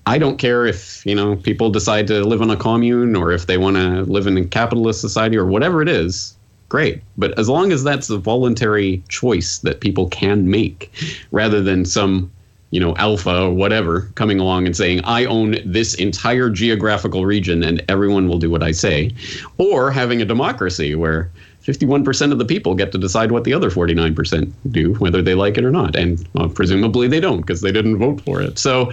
I 0.06 0.18
don't 0.18 0.38
care 0.38 0.66
if 0.66 1.06
you 1.06 1.16
know 1.16 1.36
people 1.38 1.70
decide 1.70 2.08
to 2.08 2.24
live 2.26 2.42
in 2.42 2.50
a 2.50 2.58
commune 2.58 3.16
or 3.16 3.32
if 3.32 3.48
they 3.48 3.58
want 3.58 3.78
to 3.78 4.04
live 4.04 4.28
in 4.28 4.38
a 4.38 4.46
capitalist 4.46 5.02
society 5.02 5.38
or 5.38 5.46
whatever 5.46 5.82
it 5.82 5.90
is. 5.90 6.36
Great, 6.70 7.04
but 7.18 7.38
as 7.38 7.48
long 7.48 7.72
as 7.72 7.84
that's 7.84 8.10
a 8.10 8.18
voluntary 8.18 9.04
choice 9.08 9.60
that 9.60 9.80
people 9.80 10.08
can 10.08 10.50
make, 10.50 10.92
rather 11.32 11.62
than 11.62 11.86
some 11.86 12.32
you 12.74 12.80
know, 12.80 12.96
alpha 12.96 13.44
or 13.44 13.54
whatever 13.54 14.10
coming 14.16 14.40
along 14.40 14.66
and 14.66 14.76
saying, 14.76 15.00
I 15.04 15.26
own 15.26 15.58
this 15.64 15.94
entire 15.94 16.50
geographical 16.50 17.24
region 17.24 17.64
and 17.64 17.86
everyone 17.88 18.28
will 18.28 18.40
do 18.40 18.50
what 18.50 18.64
I 18.64 18.72
say. 18.72 19.12
Or 19.60 19.92
having 19.92 20.24
a 20.24 20.26
democracy 20.26 20.96
where 20.96 21.30
51% 21.62 22.32
of 22.32 22.40
the 22.40 22.46
people 22.46 22.74
get 22.74 22.92
to 22.92 22.98
decide 22.98 23.32
what 23.32 23.44
the 23.44 23.54
other 23.54 23.70
49% 23.70 24.52
do, 24.72 24.96
whether 24.96 25.22
they 25.22 25.36
like 25.36 25.60
it 25.60 25.64
or 25.64 25.70
not. 25.70 25.96
And 25.96 26.28
well, 26.34 26.50
presumably 26.50 27.08
they 27.08 27.20
don't 27.20 27.42
because 27.42 27.62
they 27.62 27.72
didn't 27.72 28.00
vote 28.00 28.22
for 28.22 28.42
it. 28.42 28.58
So, 28.58 28.92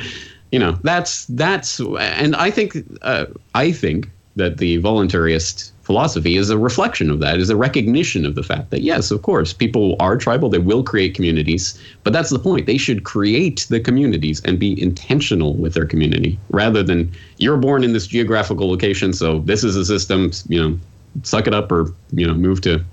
you 0.52 0.58
know, 0.58 0.78
that's, 0.82 1.26
that's, 1.26 1.80
and 1.80 2.34
I 2.36 2.50
think, 2.50 2.76
uh, 3.02 3.26
I 3.54 3.72
think 3.72 4.10
that 4.36 4.58
the 4.58 4.80
voluntarist 4.80 5.70
philosophy 5.82 6.36
is 6.36 6.50
a 6.50 6.58
reflection 6.58 7.10
of 7.10 7.18
that, 7.20 7.38
is 7.38 7.50
a 7.50 7.56
recognition 7.56 8.24
of 8.24 8.36
the 8.36 8.42
fact 8.42 8.70
that, 8.70 8.80
yes, 8.80 9.10
of 9.10 9.22
course, 9.22 9.52
people 9.52 9.96
are 9.98 10.16
tribal, 10.16 10.48
they 10.48 10.58
will 10.58 10.84
create 10.84 11.14
communities, 11.14 11.80
but 12.04 12.12
that's 12.12 12.30
the 12.30 12.38
point. 12.38 12.66
They 12.66 12.78
should 12.78 13.02
create 13.04 13.66
the 13.70 13.80
communities 13.80 14.40
and 14.44 14.58
be 14.58 14.80
intentional 14.80 15.54
with 15.54 15.74
their 15.74 15.86
community 15.86 16.38
rather 16.50 16.82
than 16.82 17.10
you're 17.38 17.56
born 17.56 17.82
in 17.82 17.92
this 17.92 18.06
geographical 18.06 18.70
location, 18.70 19.12
so 19.12 19.40
this 19.40 19.64
is 19.64 19.74
a 19.76 19.84
system, 19.84 20.30
you 20.48 20.62
know, 20.62 20.78
suck 21.24 21.46
it 21.48 21.54
up 21.54 21.72
or, 21.72 21.92
you 22.12 22.26
know, 22.26 22.34
move 22.34 22.60
to 22.60 22.84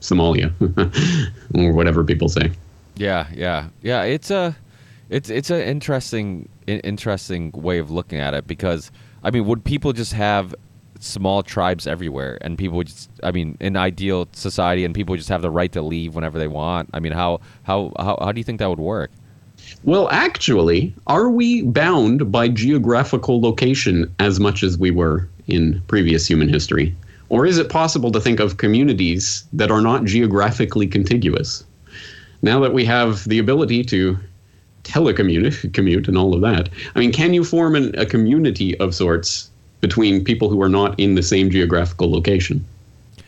Somalia 0.00 0.50
or 1.54 1.72
whatever 1.72 2.04
people 2.04 2.28
say. 2.28 2.50
Yeah, 2.96 3.26
yeah, 3.34 3.68
yeah. 3.82 4.02
It's 4.02 4.30
a, 4.30 4.56
it's 5.10 5.28
it's 5.28 5.50
an 5.50 5.60
interesting, 5.60 6.48
in, 6.48 6.55
interesting 6.66 7.50
way 7.52 7.78
of 7.78 7.90
looking 7.90 8.18
at 8.18 8.34
it 8.34 8.46
because 8.46 8.90
I 9.22 9.30
mean, 9.30 9.46
would 9.46 9.64
people 9.64 9.92
just 9.92 10.12
have 10.12 10.54
small 11.00 11.42
tribes 11.42 11.86
everywhere, 11.86 12.38
and 12.40 12.56
people 12.56 12.76
would 12.78 12.86
just, 12.86 13.10
I 13.22 13.30
mean, 13.32 13.56
in 13.60 13.76
ideal 13.76 14.28
society, 14.32 14.84
and 14.84 14.94
people 14.94 15.12
would 15.12 15.18
just 15.18 15.28
have 15.28 15.42
the 15.42 15.50
right 15.50 15.72
to 15.72 15.82
leave 15.82 16.14
whenever 16.14 16.38
they 16.38 16.48
want? 16.48 16.90
I 16.94 17.00
mean, 17.00 17.12
how 17.12 17.40
how 17.64 17.92
how, 17.98 18.18
how 18.20 18.32
do 18.32 18.38
you 18.40 18.44
think 18.44 18.58
that 18.60 18.70
would 18.70 18.78
work? 18.78 19.10
Well, 19.84 20.08
actually, 20.10 20.94
are 21.06 21.28
we 21.28 21.62
bound 21.62 22.30
by 22.30 22.48
geographical 22.48 23.40
location 23.40 24.14
as 24.18 24.38
much 24.38 24.62
as 24.62 24.78
we 24.78 24.90
were 24.90 25.28
in 25.46 25.82
previous 25.88 26.26
human 26.26 26.48
history? 26.48 26.94
Or 27.28 27.46
is 27.46 27.58
it 27.58 27.68
possible 27.68 28.12
to 28.12 28.20
think 28.20 28.38
of 28.38 28.58
communities 28.58 29.44
that 29.52 29.70
are 29.70 29.80
not 29.80 30.04
geographically 30.04 30.86
contiguous? 30.86 31.64
Now 32.42 32.60
that 32.60 32.74
we 32.74 32.84
have 32.84 33.24
the 33.24 33.38
ability 33.38 33.82
to 33.84 34.16
telecommute 34.86 35.72
commute 35.74 36.08
and 36.08 36.16
all 36.16 36.34
of 36.34 36.40
that, 36.42 36.68
I 36.94 36.98
mean, 37.00 37.12
can 37.12 37.34
you 37.34 37.44
form 37.44 37.74
an, 37.74 37.94
a 37.98 38.06
community 38.06 38.78
of 38.78 38.94
sorts 38.94 39.50
between 39.80 40.24
people 40.24 40.48
who 40.48 40.62
are 40.62 40.68
not 40.68 40.98
in 40.98 41.14
the 41.16 41.22
same 41.22 41.50
geographical 41.50 42.10
location? 42.10 42.64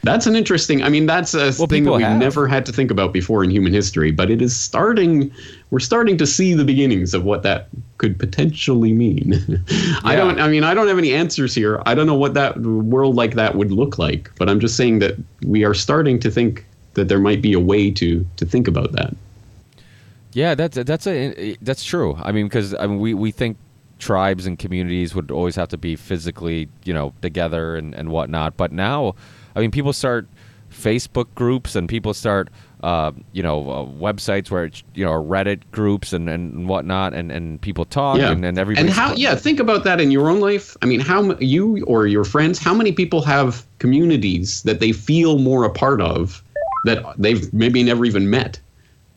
That's 0.04 0.28
an 0.28 0.36
interesting. 0.36 0.82
I 0.82 0.88
mean, 0.88 1.06
that's 1.06 1.34
a 1.34 1.52
Well, 1.58 1.66
thing 1.66 1.82
that 1.84 1.92
we've 1.92 2.06
have. 2.06 2.20
never 2.20 2.46
had 2.46 2.64
to 2.66 2.72
think 2.72 2.90
about 2.92 3.12
before 3.12 3.42
in 3.42 3.50
human 3.50 3.72
history, 3.72 4.12
but 4.12 4.30
it 4.30 4.40
is 4.40 4.56
starting. 4.56 5.32
We're 5.70 5.80
starting 5.80 6.16
to 6.18 6.26
see 6.26 6.54
the 6.54 6.64
beginnings 6.64 7.14
of 7.14 7.24
what 7.24 7.42
that 7.42 7.66
could 7.98 8.16
potentially 8.16 8.92
mean. 8.92 9.34
I 10.04 10.14
don't. 10.14 10.40
I 10.40 10.48
mean, 10.48 10.62
I 10.62 10.72
don't 10.72 10.86
have 10.86 10.98
any 10.98 11.12
answers 11.12 11.52
here. 11.52 11.82
I 11.84 11.94
don't 11.96 12.06
know 12.06 12.14
what 12.14 12.34
that 12.34 12.56
world 12.60 13.16
like 13.16 13.34
that 13.34 13.56
would 13.56 13.72
look 13.72 13.98
like, 13.98 14.30
but 14.38 14.48
I'm 14.48 14.60
just 14.60 14.76
saying 14.76 15.00
that 15.00 15.16
we 15.44 15.64
are 15.64 15.74
starting 15.74 16.20
to 16.20 16.30
think 16.30 16.64
that 16.94 17.08
there 17.08 17.18
might 17.20 17.42
be 17.42 17.52
a 17.52 17.60
way 17.60 17.90
to 17.90 18.24
to 18.36 18.46
think 18.46 18.68
about 18.68 18.92
that. 18.92 19.16
Yeah, 20.38 20.54
that's 20.54 20.76
that's 20.76 21.04
a 21.08 21.56
that's 21.60 21.82
true. 21.82 22.16
I 22.22 22.30
mean, 22.30 22.46
because 22.46 22.72
I 22.72 22.86
mean, 22.86 23.00
we 23.00 23.12
we 23.12 23.32
think 23.32 23.56
tribes 23.98 24.46
and 24.46 24.56
communities 24.56 25.12
would 25.12 25.32
always 25.32 25.56
have 25.56 25.66
to 25.70 25.76
be 25.76 25.96
physically, 25.96 26.68
you 26.84 26.94
know, 26.94 27.12
together 27.22 27.74
and 27.74 27.92
and 27.92 28.10
whatnot. 28.10 28.56
But 28.56 28.70
now, 28.70 29.16
I 29.56 29.60
mean, 29.60 29.72
people 29.72 29.92
start 29.92 30.28
Facebook 30.72 31.26
groups 31.34 31.74
and 31.74 31.88
people 31.88 32.14
start, 32.14 32.50
uh, 32.84 33.10
you 33.32 33.42
know, 33.42 33.68
uh, 33.68 33.84
websites 34.00 34.48
where 34.48 34.66
it's, 34.66 34.84
you 34.94 35.04
know, 35.04 35.10
Reddit 35.10 35.62
groups 35.72 36.12
and 36.12 36.28
and 36.28 36.68
whatnot, 36.68 37.14
and 37.14 37.32
and 37.32 37.60
people 37.60 37.84
talk 37.84 38.18
yeah. 38.18 38.30
and 38.30 38.44
and 38.44 38.60
everybody. 38.60 38.86
And 38.86 38.94
how? 38.94 39.14
Yeah, 39.14 39.34
think 39.34 39.58
about 39.58 39.82
that 39.82 40.00
in 40.00 40.12
your 40.12 40.30
own 40.30 40.38
life. 40.38 40.76
I 40.82 40.86
mean, 40.86 41.00
how 41.00 41.32
m- 41.32 41.38
you 41.40 41.84
or 41.86 42.06
your 42.06 42.22
friends? 42.22 42.60
How 42.60 42.74
many 42.74 42.92
people 42.92 43.22
have 43.22 43.66
communities 43.80 44.62
that 44.62 44.78
they 44.78 44.92
feel 44.92 45.40
more 45.40 45.64
a 45.64 45.70
part 45.70 46.00
of 46.00 46.44
that 46.84 47.04
they've 47.18 47.52
maybe 47.52 47.82
never 47.82 48.04
even 48.04 48.30
met? 48.30 48.60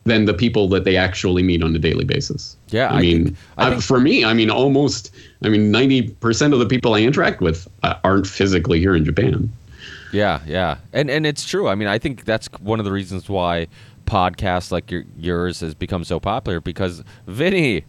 Than 0.04 0.26
the 0.26 0.34
people 0.34 0.68
that 0.70 0.84
they 0.84 0.98
actually 0.98 1.44
meet 1.44 1.62
on 1.64 1.76
a 1.76 1.80
daily 1.80 2.06
basis. 2.06 2.58
Yeah, 2.70 2.88
I, 2.90 2.98
I 2.98 3.02
mean, 3.02 3.24
think- 3.26 3.38
I 3.58 3.72
I- 3.76 3.80
for 3.80 4.00
me, 4.00 4.26
I 4.26 4.34
mean, 4.34 4.50
almost, 4.50 5.14
I 5.44 5.50
mean, 5.50 5.72
ninety 5.72 6.10
percent 6.10 6.54
of 6.54 6.60
the 6.60 6.66
people 6.66 6.94
I 6.96 7.02
interact 7.02 7.42
with 7.42 7.68
uh, 7.84 7.96
aren't 8.04 8.28
physically 8.28 8.80
here 8.80 8.96
in 8.96 9.06
Japan. 9.06 9.52
Yeah, 10.12 10.42
yeah, 10.46 10.78
and 10.94 11.10
and 11.10 11.26
it's 11.26 11.46
true. 11.46 11.68
I 11.68 11.76
mean, 11.76 11.88
I 11.88 11.98
think 11.98 12.26
that's 12.26 12.48
one 12.60 12.80
of 12.80 12.86
the 12.86 12.92
reasons 12.92 13.30
why 13.30 13.68
podcasts 14.06 14.72
like 14.72 14.92
your, 14.92 15.04
yours 15.18 15.60
has 15.62 15.74
become 15.74 16.04
so 16.04 16.20
popular 16.20 16.60
because 16.60 17.04
Vinny. 17.28 17.86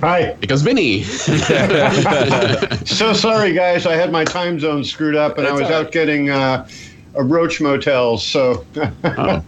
Hi. 0.00 0.34
Because 0.40 0.62
Vinny, 0.62 1.02
So 2.86 3.12
sorry, 3.12 3.52
guys. 3.52 3.86
I 3.86 3.96
had 3.96 4.12
my 4.12 4.24
time 4.24 4.58
zone 4.60 4.84
screwed 4.84 5.16
up, 5.16 5.36
and 5.38 5.46
I 5.46 5.52
was 5.52 5.62
all 5.62 5.72
out 5.74 5.92
getting 5.92 6.30
uh, 6.30 6.66
a 7.14 7.22
Roach 7.22 7.60
Motels. 7.60 8.24
So 8.24 8.64
oh, 9.04 9.44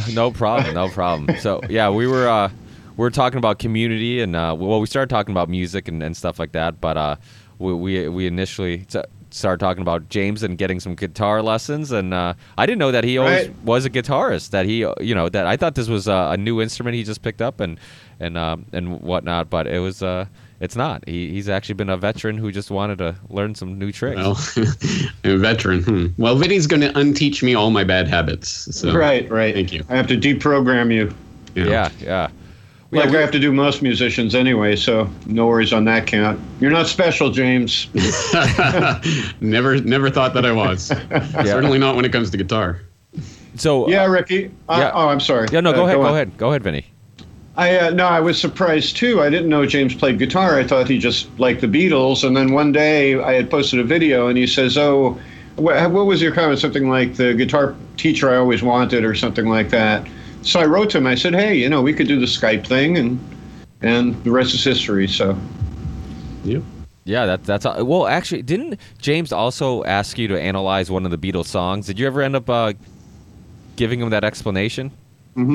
No 0.14 0.30
problem, 0.30 0.74
no 0.74 0.88
problem. 0.88 1.36
So 1.38 1.60
yeah, 1.68 1.90
we 1.90 2.06
were 2.06 2.28
uh, 2.28 2.48
we 2.96 3.02
were 3.02 3.10
talking 3.10 3.38
about 3.38 3.58
community 3.58 4.20
and 4.20 4.34
uh, 4.36 4.54
well, 4.58 4.80
we 4.80 4.86
started 4.86 5.10
talking 5.10 5.32
about 5.32 5.48
music 5.48 5.88
and, 5.88 6.02
and 6.02 6.16
stuff 6.16 6.38
like 6.38 6.52
that. 6.52 6.80
But 6.80 6.96
uh, 6.96 7.16
we 7.58 7.72
we, 7.74 8.08
we 8.08 8.26
initially 8.26 8.78
t- 8.84 9.00
started 9.30 9.60
talking 9.64 9.80
about 9.82 10.08
James 10.10 10.42
and 10.42 10.58
getting 10.58 10.78
some 10.80 10.94
guitar 10.94 11.42
lessons, 11.42 11.90
and 11.90 12.12
uh, 12.12 12.34
I 12.58 12.66
didn't 12.66 12.78
know 12.80 12.90
that 12.92 13.04
he 13.04 13.16
always 13.18 13.48
Right. 13.48 13.64
was 13.64 13.84
a 13.86 13.90
guitarist. 13.90 14.50
That 14.50 14.66
he 14.66 14.78
you 15.00 15.14
know 15.14 15.28
that 15.28 15.46
I 15.46 15.56
thought 15.56 15.74
this 15.74 15.88
was 15.88 16.06
uh, 16.08 16.28
a 16.32 16.36
new 16.36 16.60
instrument 16.60 16.94
he 16.96 17.02
just 17.04 17.22
picked 17.22 17.40
up 17.42 17.60
and 17.60 17.78
and 18.20 18.36
um, 18.36 18.66
and 18.72 19.00
whatnot, 19.00 19.48
but 19.50 19.66
it 19.66 19.78
was. 19.80 20.02
Uh, 20.02 20.26
it's 20.62 20.76
not. 20.76 21.02
He, 21.06 21.28
he's 21.30 21.48
actually 21.50 21.74
been 21.74 21.90
a 21.90 21.96
veteran 21.96 22.38
who 22.38 22.50
just 22.52 22.70
wanted 22.70 22.98
to 22.98 23.16
learn 23.28 23.54
some 23.54 23.78
new 23.78 23.92
tricks. 23.92 24.16
well, 24.16 24.38
a 25.24 25.36
veteran. 25.36 25.82
Hmm. 25.82 26.06
Well, 26.16 26.36
Vinny's 26.36 26.66
going 26.66 26.80
to 26.82 26.92
unteach 26.98 27.42
me 27.42 27.54
all 27.54 27.70
my 27.70 27.84
bad 27.84 28.06
habits. 28.08 28.48
So, 28.74 28.94
right, 28.94 29.28
right. 29.30 29.52
Thank 29.54 29.72
you. 29.72 29.84
I 29.90 29.96
have 29.96 30.06
to 30.06 30.16
deprogram 30.16 30.92
you, 30.92 31.12
you 31.54 31.64
know. 31.64 31.70
yeah, 31.70 31.90
yeah. 32.00 32.28
like 32.92 33.10
we- 33.10 33.18
I 33.18 33.20
have 33.20 33.32
to 33.32 33.38
do 33.40 33.50
most 33.52 33.82
musicians 33.82 34.34
anyway. 34.34 34.76
So 34.76 35.10
no 35.26 35.46
worries 35.48 35.72
on 35.72 35.84
that 35.86 36.06
count. 36.06 36.40
You're 36.60 36.70
not 36.70 36.86
special, 36.86 37.30
James. 37.30 37.88
never, 39.40 39.80
never 39.80 40.10
thought 40.10 40.34
that 40.34 40.44
I 40.46 40.52
was. 40.52 40.82
Certainly 41.44 41.78
not 41.78 41.96
when 41.96 42.04
it 42.04 42.12
comes 42.12 42.30
to 42.30 42.36
guitar. 42.36 42.80
So 43.56 43.88
yeah, 43.88 44.06
Ricky. 44.06 44.46
Uh, 44.68 44.76
Yeah. 44.78 44.90
Oh, 44.94 45.08
I'm 45.08 45.20
sorry. 45.20 45.48
yeah. 45.52 45.60
No, 45.60 45.70
Uh, 45.70 45.74
go 45.74 45.84
ahead. 45.84 45.96
Go, 45.96 46.02
on. 46.02 46.12
ahead. 46.14 46.38
Go 46.38 46.48
ahead, 46.50 46.62
Vinny. 46.62 46.86
I 47.56 47.76
uh, 47.78 47.90
no, 47.90 48.06
I 48.06 48.20
was 48.20 48.40
surprised 48.40 48.96
too. 48.96 49.20
I 49.20 49.28
didn't 49.28 49.48
know 49.50 49.66
James 49.66 49.94
played 49.94 50.18
guitar. 50.18 50.58
I 50.58 50.64
thought 50.66 50.88
he 50.88 50.98
just 50.98 51.28
liked 51.38 51.60
the 51.60 51.66
Beatles. 51.66 52.24
And 52.26 52.36
then 52.36 52.52
one 52.52 52.72
day 52.72 53.20
I 53.20 53.34
had 53.34 53.50
posted 53.50 53.78
a 53.78 53.84
video, 53.84 54.28
and 54.28 54.38
he 54.38 54.46
says, 54.46 54.78
"Oh, 54.78 55.20
wha- 55.56 55.88
what 55.88 56.06
was 56.06 56.22
your 56.22 56.32
comment? 56.32 56.60
Something 56.60 56.88
like 56.88 57.14
the 57.16 57.34
guitar 57.34 57.74
teacher 57.98 58.30
I 58.30 58.36
always 58.36 58.62
wanted, 58.62 59.04
or 59.04 59.14
something 59.14 59.48
like 59.48 59.68
that." 59.70 60.06
So 60.40 60.60
I 60.60 60.64
wrote 60.64 60.90
to 60.90 60.98
him. 60.98 61.06
I 61.06 61.14
said, 61.14 61.34
"Hey, 61.34 61.54
you 61.56 61.68
know, 61.68 61.82
we 61.82 61.92
could 61.92 62.08
do 62.08 62.18
the 62.18 62.26
Skype 62.26 62.66
thing, 62.66 62.96
and 62.96 63.20
and 63.82 64.22
the 64.24 64.30
rest 64.30 64.54
is 64.54 64.64
history." 64.64 65.06
So 65.06 65.36
Yeah. 66.44 66.60
Yeah, 67.04 67.26
that, 67.26 67.44
that's 67.44 67.66
uh, 67.66 67.82
well. 67.84 68.06
Actually, 68.06 68.42
didn't 68.42 68.78
James 68.98 69.32
also 69.32 69.82
ask 69.84 70.16
you 70.18 70.28
to 70.28 70.40
analyze 70.40 70.88
one 70.90 71.04
of 71.04 71.10
the 71.10 71.18
Beatles 71.18 71.46
songs? 71.46 71.86
Did 71.86 71.98
you 71.98 72.06
ever 72.06 72.22
end 72.22 72.36
up 72.36 72.48
uh, 72.48 72.72
giving 73.76 74.00
him 74.00 74.10
that 74.10 74.22
explanation? 74.24 74.92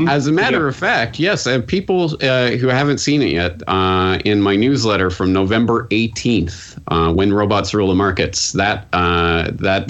As 0.07 0.25
a 0.25 0.31
matter 0.31 0.63
Yeah. 0.63 0.69
of 0.69 0.75
fact, 0.75 1.19
yes, 1.19 1.45
uh, 1.45 1.61
people 1.61 2.17
uh, 2.23 2.51
who 2.51 2.67
haven't 2.67 2.97
seen 2.97 3.21
it 3.21 3.31
yet, 3.31 3.61
uh, 3.67 4.17
in 4.25 4.41
my 4.41 4.55
newsletter 4.55 5.11
from 5.11 5.31
November 5.31 5.87
18th, 5.91 6.77
uh, 6.87 7.13
when 7.13 7.31
robots 7.31 7.73
rule 7.75 7.87
the 7.89 7.95
markets, 7.95 8.53
that 8.53 8.87
uh, 8.93 9.51
that 9.53 9.87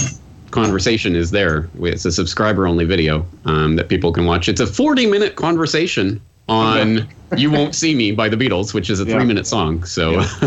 conversation 0.51 1.15
is 1.15 1.31
there. 1.31 1.69
It's 1.79 2.03
a 2.03 2.11
subscriber-only 2.11 2.83
video 2.85 3.25
um, 3.45 3.77
that 3.77 3.87
people 3.87 4.11
can 4.11 4.25
watch. 4.25 4.49
It's 4.49 4.59
a 4.61 4.65
40-minute 4.65 5.35
conversation 5.37 6.21
on 6.49 7.07
"You 7.37 7.49
Won't 7.51 7.73
See 7.75 7.95
Me" 7.95 8.11
by 8.11 8.27
the 8.27 8.37
Beatles, 8.37 8.73
which 8.73 8.89
is 8.89 8.99
a 8.99 9.05
Yeah. 9.05 9.13
three-minute 9.15 9.47
song. 9.47 9.83
So, 9.85 10.11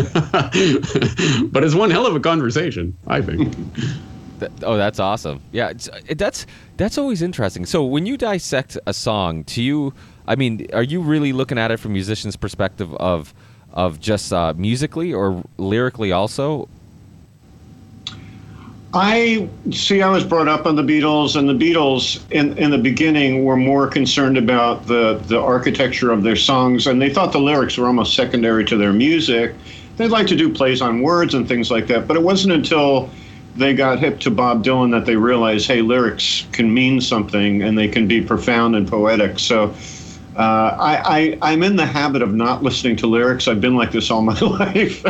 but 1.51 1.63
it's 1.63 1.75
one 1.75 1.89
hell 1.89 2.05
of 2.05 2.15
a 2.15 2.19
conversation, 2.19 2.95
I 3.07 3.21
think. 3.21 3.55
That, 4.41 4.51
oh, 4.63 4.75
that's 4.75 4.99
awesome. 4.99 5.39
Yeah, 5.51 5.71
it, 6.07 6.17
that's 6.17 6.47
that's 6.77 6.97
always 6.97 7.21
interesting. 7.21 7.65
So 7.67 7.85
when 7.85 8.07
you 8.07 8.17
dissect 8.17 8.75
a 8.87 8.93
song, 8.93 9.43
do 9.43 9.61
you? 9.61 9.93
I 10.27 10.35
mean, 10.35 10.67
are 10.73 10.81
you 10.83 10.99
really 10.99 11.31
looking 11.31 11.59
at 11.59 11.69
it 11.69 11.77
from 11.77 11.93
musician's 11.93 12.35
perspective 12.35 12.91
of 12.95 13.35
of 13.71 13.99
just 13.99 14.33
uh, 14.33 14.55
musically 14.57 15.13
or 15.13 15.43
lyrically 15.57 16.11
also? 16.11 16.67
I 18.95 19.47
see. 19.69 20.01
I 20.01 20.09
was 20.09 20.23
brought 20.23 20.47
up 20.47 20.65
on 20.65 20.75
the 20.75 20.81
Beatles, 20.81 21.35
and 21.35 21.47
the 21.47 21.53
Beatles 21.53 22.19
in 22.31 22.57
in 22.57 22.71
the 22.71 22.79
beginning 22.79 23.45
were 23.45 23.55
more 23.55 23.85
concerned 23.87 24.39
about 24.39 24.87
the 24.87 25.21
the 25.27 25.39
architecture 25.39 26.11
of 26.11 26.23
their 26.23 26.35
songs, 26.35 26.87
and 26.87 26.99
they 26.99 27.13
thought 27.13 27.31
the 27.31 27.39
lyrics 27.39 27.77
were 27.77 27.85
almost 27.85 28.15
secondary 28.15 28.65
to 28.65 28.75
their 28.75 28.91
music. 28.91 29.53
They'd 29.97 30.09
like 30.09 30.25
to 30.27 30.35
do 30.35 30.51
plays 30.51 30.81
on 30.81 31.03
words 31.03 31.35
and 31.35 31.47
things 31.47 31.69
like 31.69 31.85
that, 31.87 32.07
but 32.07 32.17
it 32.17 32.23
wasn't 32.23 32.53
until 32.53 33.09
they 33.55 33.73
got 33.73 33.99
hip 33.99 34.19
to 34.21 34.31
Bob 34.31 34.63
Dylan 34.63 34.91
that 34.91 35.05
they 35.05 35.15
realized, 35.15 35.67
hey, 35.67 35.81
lyrics 35.81 36.45
can 36.51 36.73
mean 36.73 37.01
something 37.01 37.61
and 37.61 37.77
they 37.77 37.87
can 37.87 38.07
be 38.07 38.21
profound 38.21 38.75
and 38.75 38.87
poetic. 38.87 39.39
So. 39.39 39.73
Uh, 40.33 40.77
I, 40.79 41.19
I, 41.19 41.51
I'm 41.51 41.61
in 41.61 41.75
the 41.75 41.85
habit 41.85 42.21
of 42.21 42.33
not 42.33 42.63
listening 42.63 42.95
to 42.95 43.07
lyrics. 43.07 43.49
I've 43.49 43.59
been 43.59 43.75
like 43.75 43.91
this 43.91 44.09
all 44.09 44.21
my 44.21 44.39
life, 44.39 45.03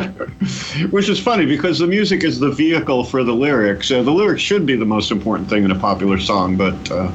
which 0.90 1.10
is 1.10 1.20
funny 1.20 1.46
because 1.46 1.78
the 1.78 1.86
music 1.86 2.24
is 2.24 2.40
the 2.40 2.50
vehicle 2.50 3.04
for 3.04 3.24
the 3.24 3.32
lyrics. 3.32 3.92
Uh, 3.92 4.02
the 4.02 4.12
lyrics 4.12 4.42
should 4.42 4.66
be 4.66 4.76
the 4.76 4.84
most 4.84 5.12
important 5.12 5.48
thing 5.48 5.64
in 5.64 5.70
a 5.70 5.78
popular 5.78 6.20
song, 6.20 6.58
but 6.58 6.92
uh, 6.92 7.12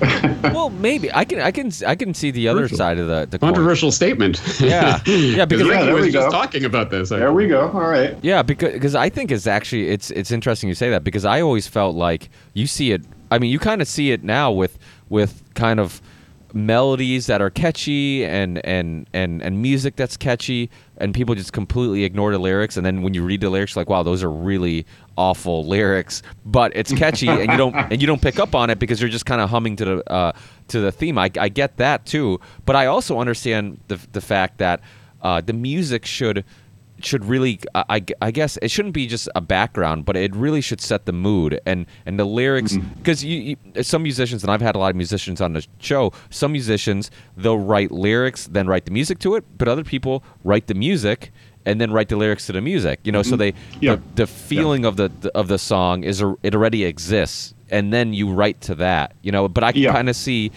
well, 0.52 0.70
maybe 0.70 1.12
I 1.12 1.24
can 1.24 1.40
I 1.40 1.50
can 1.50 1.70
I 1.86 1.94
can 1.94 2.12
see 2.14 2.30
the 2.30 2.48
other 2.48 2.68
side 2.68 2.98
of 2.98 3.06
the, 3.06 3.26
the 3.30 3.38
coin. 3.38 3.48
Controversial 3.48 3.90
statement. 3.90 4.40
Yeah. 4.60 5.00
Yeah, 5.06 5.44
because- 5.46 5.66
Yeah, 5.66 5.92
was 5.92 6.12
just 6.12 6.30
talking 6.30 6.64
about 6.64 6.90
this. 6.90 7.08
There 7.08 7.32
we 7.32 7.48
go. 7.48 7.70
All 7.70 7.88
right. 7.88 8.16
Yeah, 8.22 8.42
because 8.42 8.72
because 8.72 8.94
I 8.94 9.08
think 9.08 9.30
it's 9.30 9.46
actually 9.46 9.88
it's 9.88 10.10
it's 10.10 10.30
interesting 10.30 10.68
you 10.68 10.74
say 10.74 10.90
that 10.90 11.04
because 11.04 11.24
I 11.24 11.40
always 11.40 11.66
felt 11.66 11.96
like 11.96 12.28
you 12.54 12.66
see 12.66 12.92
it. 12.92 13.02
I 13.30 13.38
mean, 13.38 13.50
you 13.50 13.58
kind 13.58 13.80
of 13.82 13.88
see 13.88 14.10
it 14.12 14.22
now 14.22 14.52
with 14.52 14.78
with 15.08 15.42
kind 15.54 15.80
of 15.80 16.00
melodies 16.56 17.26
that 17.26 17.42
are 17.42 17.50
catchy 17.50 18.24
and 18.24 18.64
and 18.64 19.06
and 19.12 19.42
and 19.42 19.60
music 19.60 19.94
that's 19.96 20.16
catchy 20.16 20.70
and 20.96 21.12
people 21.12 21.34
just 21.34 21.52
completely 21.52 22.04
ignore 22.04 22.32
the 22.32 22.38
lyrics 22.38 22.78
and 22.78 22.86
then 22.86 23.02
when 23.02 23.12
you 23.12 23.22
read 23.22 23.42
the 23.42 23.50
lyrics 23.50 23.74
you're 23.74 23.82
like 23.82 23.90
wow 23.90 24.02
those 24.02 24.24
are 24.24 24.30
really 24.30 24.86
awful 25.16 25.64
lyrics. 25.66 26.22
But 26.44 26.72
it's 26.74 26.92
catchy 26.92 27.28
and 27.28 27.50
you 27.50 27.56
don't 27.56 27.74
and 27.92 28.00
you 28.00 28.06
don't 28.06 28.22
pick 28.22 28.38
up 28.38 28.54
on 28.54 28.70
it 28.70 28.78
because 28.78 29.00
you're 29.00 29.10
just 29.10 29.26
kind 29.26 29.40
of 29.40 29.50
humming 29.50 29.76
to 29.76 29.84
the 29.84 30.10
uh, 30.10 30.32
to 30.68 30.80
the 30.80 30.92
theme. 30.92 31.18
I, 31.18 31.30
I 31.38 31.48
get 31.48 31.76
that 31.78 32.06
too. 32.06 32.40
But 32.64 32.76
I 32.76 32.86
also 32.86 33.18
understand 33.18 33.80
the 33.88 33.98
the 34.12 34.20
fact 34.20 34.58
that 34.58 34.80
uh, 35.22 35.40
the 35.40 35.52
music 35.52 36.06
should 36.06 36.44
should 37.02 37.24
really 37.24 37.60
I, 37.74 38.02
I- 38.22 38.30
guess 38.30 38.58
it 38.62 38.70
shouldn't 38.70 38.94
be 38.94 39.06
just 39.06 39.28
a 39.34 39.40
background 39.40 40.04
but 40.04 40.16
it 40.16 40.34
really 40.34 40.60
should 40.60 40.80
set 40.80 41.06
the 41.06 41.12
mood 41.12 41.60
and 41.66 41.86
and 42.04 42.18
the 42.18 42.24
lyrics 42.24 42.74
mm-hmm. 42.74 42.88
because 42.98 43.24
you, 43.24 43.56
you 43.74 43.82
some 43.82 44.02
musicians 44.02 44.42
and 44.42 44.50
i've 44.52 44.60
had 44.60 44.74
a 44.74 44.78
lot 44.78 44.90
of 44.90 44.96
musicians 44.96 45.40
on 45.40 45.52
the 45.52 45.66
show 45.78 46.12
some 46.30 46.52
musicians 46.52 47.10
they'll 47.36 47.58
write 47.58 47.90
lyrics 47.90 48.46
then 48.48 48.66
write 48.66 48.84
the 48.84 48.90
music 48.90 49.18
to 49.18 49.34
it 49.34 49.44
but 49.58 49.68
other 49.68 49.84
people 49.84 50.22
write 50.44 50.66
the 50.66 50.74
music 50.74 51.32
and 51.64 51.80
then 51.80 51.90
write 51.92 52.08
the 52.08 52.16
lyrics 52.16 52.46
to 52.46 52.52
the 52.52 52.60
music 52.60 53.00
you 53.04 53.12
know 53.12 53.22
so 53.22 53.36
mm-hmm. 53.36 53.38
they 53.38 53.52
Yeah. 53.80 53.96
the, 53.96 54.02
the 54.14 54.26
feeling 54.26 54.84
of 54.84 54.96
the 54.96 55.10
of 55.34 55.48
the 55.48 55.58
song 55.58 56.04
is 56.04 56.20
a, 56.22 56.34
it 56.42 56.54
already 56.54 56.84
exists 56.84 57.54
and 57.70 57.92
then 57.92 58.12
you 58.14 58.30
write 58.32 58.60
to 58.62 58.74
that 58.76 59.14
you 59.22 59.32
know 59.32 59.48
but 59.48 59.64
i 59.64 59.72
can 59.72 59.82
Yeah. 59.82 59.92
kind 59.92 60.08
of 60.08 60.16
see 60.16 60.52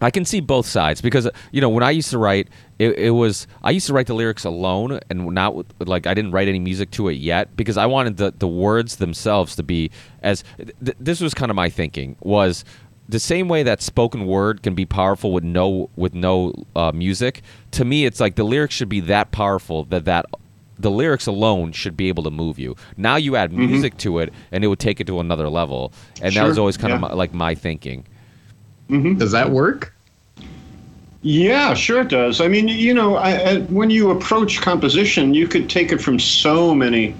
I 0.00 0.10
can 0.10 0.24
see 0.24 0.40
both 0.40 0.66
sides 0.66 1.00
because 1.00 1.28
you 1.50 1.60
know 1.60 1.68
when 1.68 1.82
I 1.82 1.90
used 1.90 2.10
to 2.10 2.18
write, 2.18 2.48
it, 2.78 2.98
it 2.98 3.10
was 3.10 3.46
I 3.62 3.70
used 3.72 3.86
to 3.88 3.92
write 3.92 4.06
the 4.06 4.14
lyrics 4.14 4.44
alone 4.44 5.00
and 5.10 5.26
not 5.30 5.54
with, 5.54 5.66
like 5.80 6.06
I 6.06 6.14
didn't 6.14 6.32
write 6.32 6.48
any 6.48 6.60
music 6.60 6.90
to 6.92 7.08
it 7.08 7.14
yet 7.14 7.56
because 7.56 7.76
I 7.76 7.86
wanted 7.86 8.16
the 8.16 8.32
the 8.36 8.48
words 8.48 8.96
themselves 8.96 9.56
to 9.56 9.62
be 9.62 9.90
as 10.22 10.44
th- 10.56 10.96
this 11.00 11.20
was 11.20 11.34
kind 11.34 11.50
of 11.50 11.56
my 11.56 11.68
thinking 11.68 12.16
was 12.20 12.64
the 13.08 13.18
same 13.18 13.48
way 13.48 13.62
that 13.62 13.80
spoken 13.80 14.26
word 14.26 14.62
can 14.62 14.74
be 14.74 14.84
powerful 14.84 15.32
with 15.32 15.44
no 15.44 15.90
with 15.96 16.14
no 16.14 16.52
uh, 16.76 16.92
music. 16.92 17.42
To 17.72 17.84
me, 17.84 18.04
it's 18.04 18.20
like 18.20 18.36
the 18.36 18.44
lyrics 18.44 18.74
should 18.74 18.90
be 18.90 19.00
that 19.00 19.32
powerful 19.32 19.84
that 19.84 20.04
that 20.04 20.26
the 20.78 20.90
lyrics 20.90 21.26
alone 21.26 21.72
should 21.72 21.96
be 21.96 22.08
able 22.08 22.22
to 22.22 22.30
move 22.30 22.58
you. 22.58 22.76
Now 22.96 23.16
you 23.16 23.34
add 23.34 23.52
music 23.52 23.96
to 23.98 24.18
it, 24.18 24.32
and 24.52 24.62
it 24.62 24.68
would 24.68 24.78
take 24.78 25.00
it 25.00 25.06
to 25.08 25.18
another 25.20 25.48
level. 25.48 25.92
And 26.22 26.34
that 26.34 26.44
was 26.44 26.56
always 26.58 26.76
kind 26.76 26.92
of 26.92 27.00
my, 27.00 27.12
like 27.12 27.34
my 27.34 27.54
thinking. 27.56 28.04
Does 28.88 29.32
that 29.32 29.50
work? 29.50 29.94
Yeah, 31.20 31.74
sure 31.74 32.00
it 32.02 32.08
does. 32.08 32.40
I 32.40 32.48
mean, 32.48 32.68
you 32.68 32.94
know, 32.94 33.16
I, 33.16 33.30
I, 33.32 33.58
when 33.62 33.90
you 33.90 34.10
approach 34.10 34.60
composition, 34.60 35.34
you 35.34 35.48
could 35.48 35.68
take 35.68 35.90
it 35.92 36.00
from 36.00 36.18
so 36.18 36.74
many. 36.74 37.14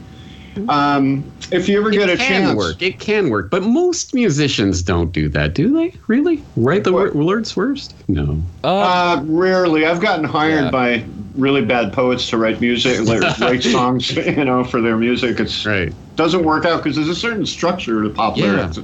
Um, 0.69 1.25
if 1.53 1.69
you 1.69 1.79
ever 1.79 1.91
get 1.91 2.09
a 2.09 2.13
it 2.15 2.19
can 2.19 2.43
chance, 2.43 2.57
work. 2.57 2.83
It 2.83 2.99
can 3.01 3.29
work, 3.29 3.51
but 3.51 3.63
most 3.63 4.15
musicians 4.15 4.83
don't 4.83 5.13
do 5.13 5.29
that, 5.31 5.55
do 5.55 5.73
they? 5.73 5.95
Really? 6.09 6.45
Write 6.57 6.85
the 6.85 6.93
What? 6.93 7.15
words 7.15 7.53
first? 7.53 7.95
No. 8.09 8.43
Uh, 8.65 9.23
rarely. 9.27 9.87
I've 9.87 10.01
gotten 10.01 10.25
hired 10.25 10.65
Yeah. 10.65 10.71
by 10.71 11.05
really 11.35 11.65
bad 11.65 11.93
poets 11.93 12.29
to 12.31 12.39
write 12.39 12.61
music, 12.61 13.01
like, 13.07 13.39
write 13.39 13.63
songs, 13.63 14.11
you 14.17 14.45
know, 14.45 14.65
for 14.65 14.81
their 14.81 14.97
music. 14.97 15.39
It's 15.39 15.65
Right. 15.65 15.93
doesn't 16.17 16.45
work 16.45 16.65
out 16.65 16.83
because 16.83 16.97
there's 16.97 17.09
a 17.09 17.15
certain 17.15 17.47
structure 17.47 18.03
to 18.03 18.11
pop 18.11 18.37
Yeah. 18.37 18.45
lyrics. 18.47 18.79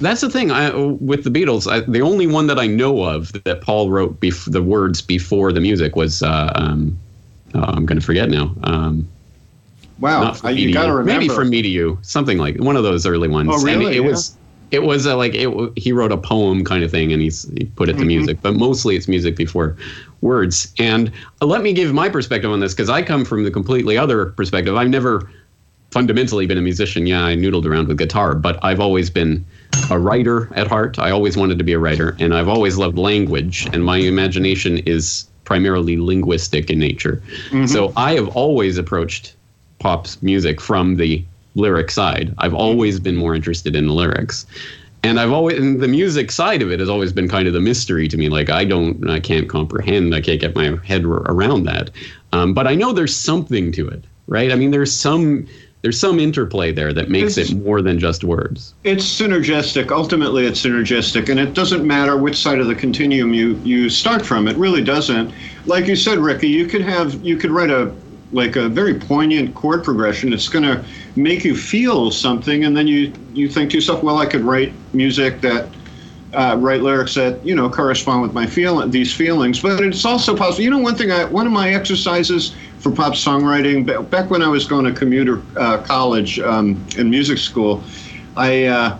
That's 0.00 0.20
the 0.20 0.30
thing. 0.30 0.50
I 0.50 0.74
with 0.74 1.24
the 1.24 1.30
Beatles, 1.30 1.70
I, 1.70 1.80
the 1.80 2.00
only 2.02 2.26
one 2.26 2.46
that 2.48 2.58
I 2.58 2.66
know 2.66 3.02
of 3.04 3.32
that 3.44 3.60
Paul 3.60 3.90
wrote 3.90 4.20
bef- 4.20 4.50
the 4.50 4.62
words 4.62 5.00
before 5.02 5.52
the 5.52 5.60
music 5.60 5.96
was. 5.96 6.22
Uh, 6.22 6.52
um, 6.54 6.98
oh, 7.54 7.62
I'm 7.62 7.86
going 7.86 7.98
to 7.98 8.04
forget 8.04 8.28
now. 8.30 8.54
Um, 8.64 9.08
Wow, 9.98 10.36
uh, 10.44 10.48
you 10.48 10.74
got 10.74 10.86
to 10.86 10.92
remember. 10.92 11.20
Maybe 11.20 11.34
from 11.34 11.48
me 11.48 11.62
to 11.62 11.68
you, 11.68 11.98
something 12.02 12.36
like 12.36 12.58
one 12.58 12.76
of 12.76 12.82
those 12.82 13.06
early 13.06 13.28
ones. 13.28 13.48
Oh, 13.50 13.56
And 13.56 13.64
really? 13.64 13.96
it 13.96 14.02
Yeah. 14.02 14.10
was. 14.10 14.36
It 14.72 14.82
was 14.82 15.06
uh, 15.06 15.16
like 15.16 15.32
it, 15.34 15.48
he 15.76 15.92
wrote 15.92 16.10
a 16.10 16.18
poem 16.18 16.64
kind 16.64 16.82
of 16.82 16.90
thing, 16.90 17.12
and 17.12 17.22
he's 17.22 17.48
he 17.56 17.66
put 17.76 17.88
it 17.88 17.94
to 17.94 18.02
Mhm. 18.02 18.08
music, 18.08 18.38
but 18.42 18.56
mostly 18.56 18.96
it's 18.96 19.06
music 19.06 19.36
before 19.36 19.76
words. 20.22 20.72
And 20.78 21.12
uh, 21.40 21.46
let 21.46 21.62
me 21.62 21.72
give 21.72 21.94
my 21.94 22.08
perspective 22.08 22.50
on 22.50 22.58
this 22.60 22.74
because 22.74 22.90
I 22.90 23.00
come 23.02 23.24
from 23.24 23.44
the 23.44 23.50
completely 23.50 23.96
other 23.96 24.26
perspective. 24.26 24.74
I've 24.76 24.88
never 24.90 25.30
fundamentally 25.92 26.46
been 26.46 26.58
a 26.58 26.62
musician. 26.62 27.06
Yeah, 27.06 27.24
I 27.24 27.36
noodled 27.36 27.64
around 27.64 27.86
with 27.86 27.96
guitar, 27.96 28.34
but 28.34 28.58
I've 28.62 28.80
always 28.80 29.08
been 29.08 29.46
a 29.90 29.98
writer 29.98 30.48
at 30.54 30.66
heart. 30.66 30.98
I 30.98 31.10
always 31.10 31.36
wanted 31.36 31.58
to 31.58 31.64
be 31.64 31.72
a 31.72 31.78
writer, 31.78 32.16
and 32.18 32.34
I've 32.34 32.48
always 32.48 32.76
loved 32.76 32.98
language, 32.98 33.68
and 33.72 33.84
my 33.84 33.98
imagination 33.98 34.78
is 34.78 35.26
primarily 35.44 35.96
linguistic 35.96 36.70
in 36.70 36.78
nature. 36.78 37.22
Mhm. 37.50 37.68
So 37.68 37.92
I 37.96 38.14
have 38.14 38.28
always 38.28 38.78
approached 38.78 39.34
pop 39.78 40.08
music 40.22 40.60
from 40.60 40.96
the 40.96 41.22
lyric 41.54 41.90
side. 41.90 42.34
I've 42.38 42.54
always 42.54 43.00
been 43.00 43.16
more 43.16 43.34
interested 43.34 43.76
in 43.76 43.86
the 43.86 43.92
lyrics. 43.92 44.46
And 45.02 45.20
I've 45.20 45.30
always 45.30 45.58
and 45.58 45.80
the 45.80 45.88
music 45.88 46.32
side 46.32 46.62
of 46.62 46.72
it 46.72 46.80
has 46.80 46.88
always 46.88 47.12
been 47.12 47.28
kind 47.28 47.46
of 47.46 47.54
the 47.54 47.60
mystery 47.60 48.08
to 48.08 48.16
me. 48.16 48.28
Like 48.28 48.50
I 48.50 48.64
don't, 48.64 49.08
I 49.08 49.20
can't 49.20 49.48
comprehend, 49.48 50.14
I 50.14 50.20
can't 50.20 50.40
get 50.40 50.56
my 50.56 50.76
head 50.84 51.04
around 51.04 51.64
that. 51.64 51.90
Um, 52.32 52.52
but 52.54 52.66
I 52.66 52.74
know 52.74 52.92
there's 52.92 53.14
something 53.14 53.70
to 53.72 53.86
it, 53.86 54.02
right? 54.26 54.50
I 54.50 54.56
mean, 54.56 54.72
there's 54.72 54.92
some 54.92 55.46
there's 55.86 56.00
some 56.00 56.18
interplay 56.18 56.72
there 56.72 56.92
that 56.92 57.08
makes 57.08 57.38
It's- 57.38 57.52
it 57.52 57.64
more 57.64 57.80
than 57.80 58.00
just 58.00 58.24
words. 58.24 58.74
It's 58.82 59.04
synergistic. 59.04 59.92
Ultimately, 59.92 60.44
it's 60.44 60.60
synergistic, 60.60 61.28
and 61.28 61.38
it 61.38 61.54
doesn't 61.54 61.84
matter 61.84 62.16
which 62.16 62.34
side 62.34 62.58
of 62.58 62.66
the 62.66 62.74
continuum 62.74 63.32
you 63.32 63.56
you 63.62 63.88
start 63.88 64.26
from. 64.26 64.48
It 64.48 64.56
really 64.56 64.82
doesn't. 64.82 65.30
Like 65.64 65.86
you 65.86 65.94
said, 65.94 66.18
Ricky, 66.18 66.48
you 66.48 66.66
could 66.66 66.80
have 66.82 67.14
you 67.22 67.36
could 67.36 67.52
write 67.52 67.70
a 67.70 67.92
like 68.32 68.56
a 68.56 68.68
very 68.68 68.94
poignant 68.94 69.54
chord 69.54 69.84
progression. 69.84 70.32
It's 70.32 70.48
going 70.48 70.64
to 70.64 70.84
make 71.14 71.44
you 71.44 71.54
feel 71.54 72.10
something, 72.10 72.64
and 72.64 72.76
then 72.76 72.88
you 72.88 73.12
you 73.32 73.48
think 73.48 73.70
to 73.70 73.76
yourself, 73.76 74.02
well, 74.02 74.18
I 74.18 74.26
could 74.26 74.42
write 74.42 74.72
music 74.92 75.40
that. 75.42 75.68
Uh, 76.34 76.54
write 76.58 76.82
lyrics 76.82 77.14
that 77.14 77.38
you 77.46 77.54
know 77.54 77.70
correspond 77.70 78.20
with 78.20 78.34
my 78.34 78.44
feel 78.44 78.86
these 78.88 79.14
feelings, 79.14 79.60
but 79.60 79.80
it's 79.80 80.04
also 80.04 80.36
possible. 80.36 80.62
You 80.64 80.70
know, 80.70 80.80
one 80.80 80.94
thing 80.94 81.10
I 81.10 81.24
one 81.24 81.46
of 81.46 81.52
my 81.52 81.72
exercises 81.72 82.54
for 82.86 82.94
pop 82.94 83.14
songwriting 83.14 83.84
ba- 83.84 84.02
back 84.02 84.30
when 84.30 84.42
I 84.42 84.48
was 84.48 84.64
going 84.64 84.84
to 84.84 84.92
commuter 84.92 85.42
uh, 85.56 85.78
college 85.78 86.38
um, 86.38 86.84
in 86.96 87.10
music 87.10 87.38
school, 87.38 87.82
I 88.36 88.64
uh, 88.64 88.98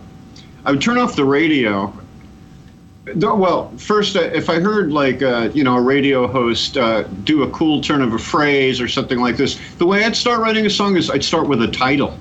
I 0.64 0.70
would 0.72 0.80
turn 0.80 0.98
off 0.98 1.16
the 1.16 1.24
radio. 1.24 1.92
Well, 3.14 3.70
first, 3.78 4.16
uh, 4.16 4.20
if 4.22 4.50
I 4.50 4.58
heard 4.58 4.92
like 4.92 5.22
uh, 5.22 5.50
you 5.54 5.62
know 5.62 5.76
a 5.76 5.80
radio 5.80 6.26
host 6.26 6.76
uh, 6.76 7.04
do 7.24 7.44
a 7.44 7.50
cool 7.50 7.80
turn 7.80 8.02
of 8.02 8.12
a 8.12 8.18
phrase 8.18 8.80
or 8.80 8.88
something 8.88 9.18
like 9.18 9.36
this, 9.36 9.58
the 9.78 9.86
way 9.86 10.04
I'd 10.04 10.16
start 10.16 10.40
writing 10.40 10.66
a 10.66 10.70
song 10.70 10.96
is 10.96 11.10
I'd 11.10 11.24
start 11.24 11.48
with 11.48 11.62
a 11.62 11.68
title. 11.68 12.18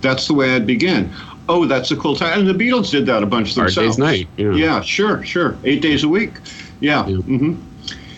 That's 0.00 0.26
the 0.28 0.34
way 0.34 0.54
I'd 0.54 0.66
begin. 0.66 1.12
Oh, 1.48 1.64
that's 1.66 1.90
a 1.90 1.96
cool 1.96 2.16
title. 2.16 2.40
And 2.40 2.48
the 2.48 2.64
Beatles 2.64 2.90
did 2.90 3.06
that 3.06 3.22
a 3.22 3.26
bunch 3.26 3.54
Hard 3.54 3.68
themselves. 3.68 3.96
day's 3.96 3.98
night. 3.98 4.28
Yeah. 4.36 4.52
Yeah, 4.52 4.80
sure, 4.80 5.24
sure. 5.24 5.56
Eight 5.64 5.80
days 5.80 6.02
a 6.02 6.08
week. 6.08 6.32
Yeah. 6.80 7.06
Yeah. 7.06 7.18
hmm 7.18 7.54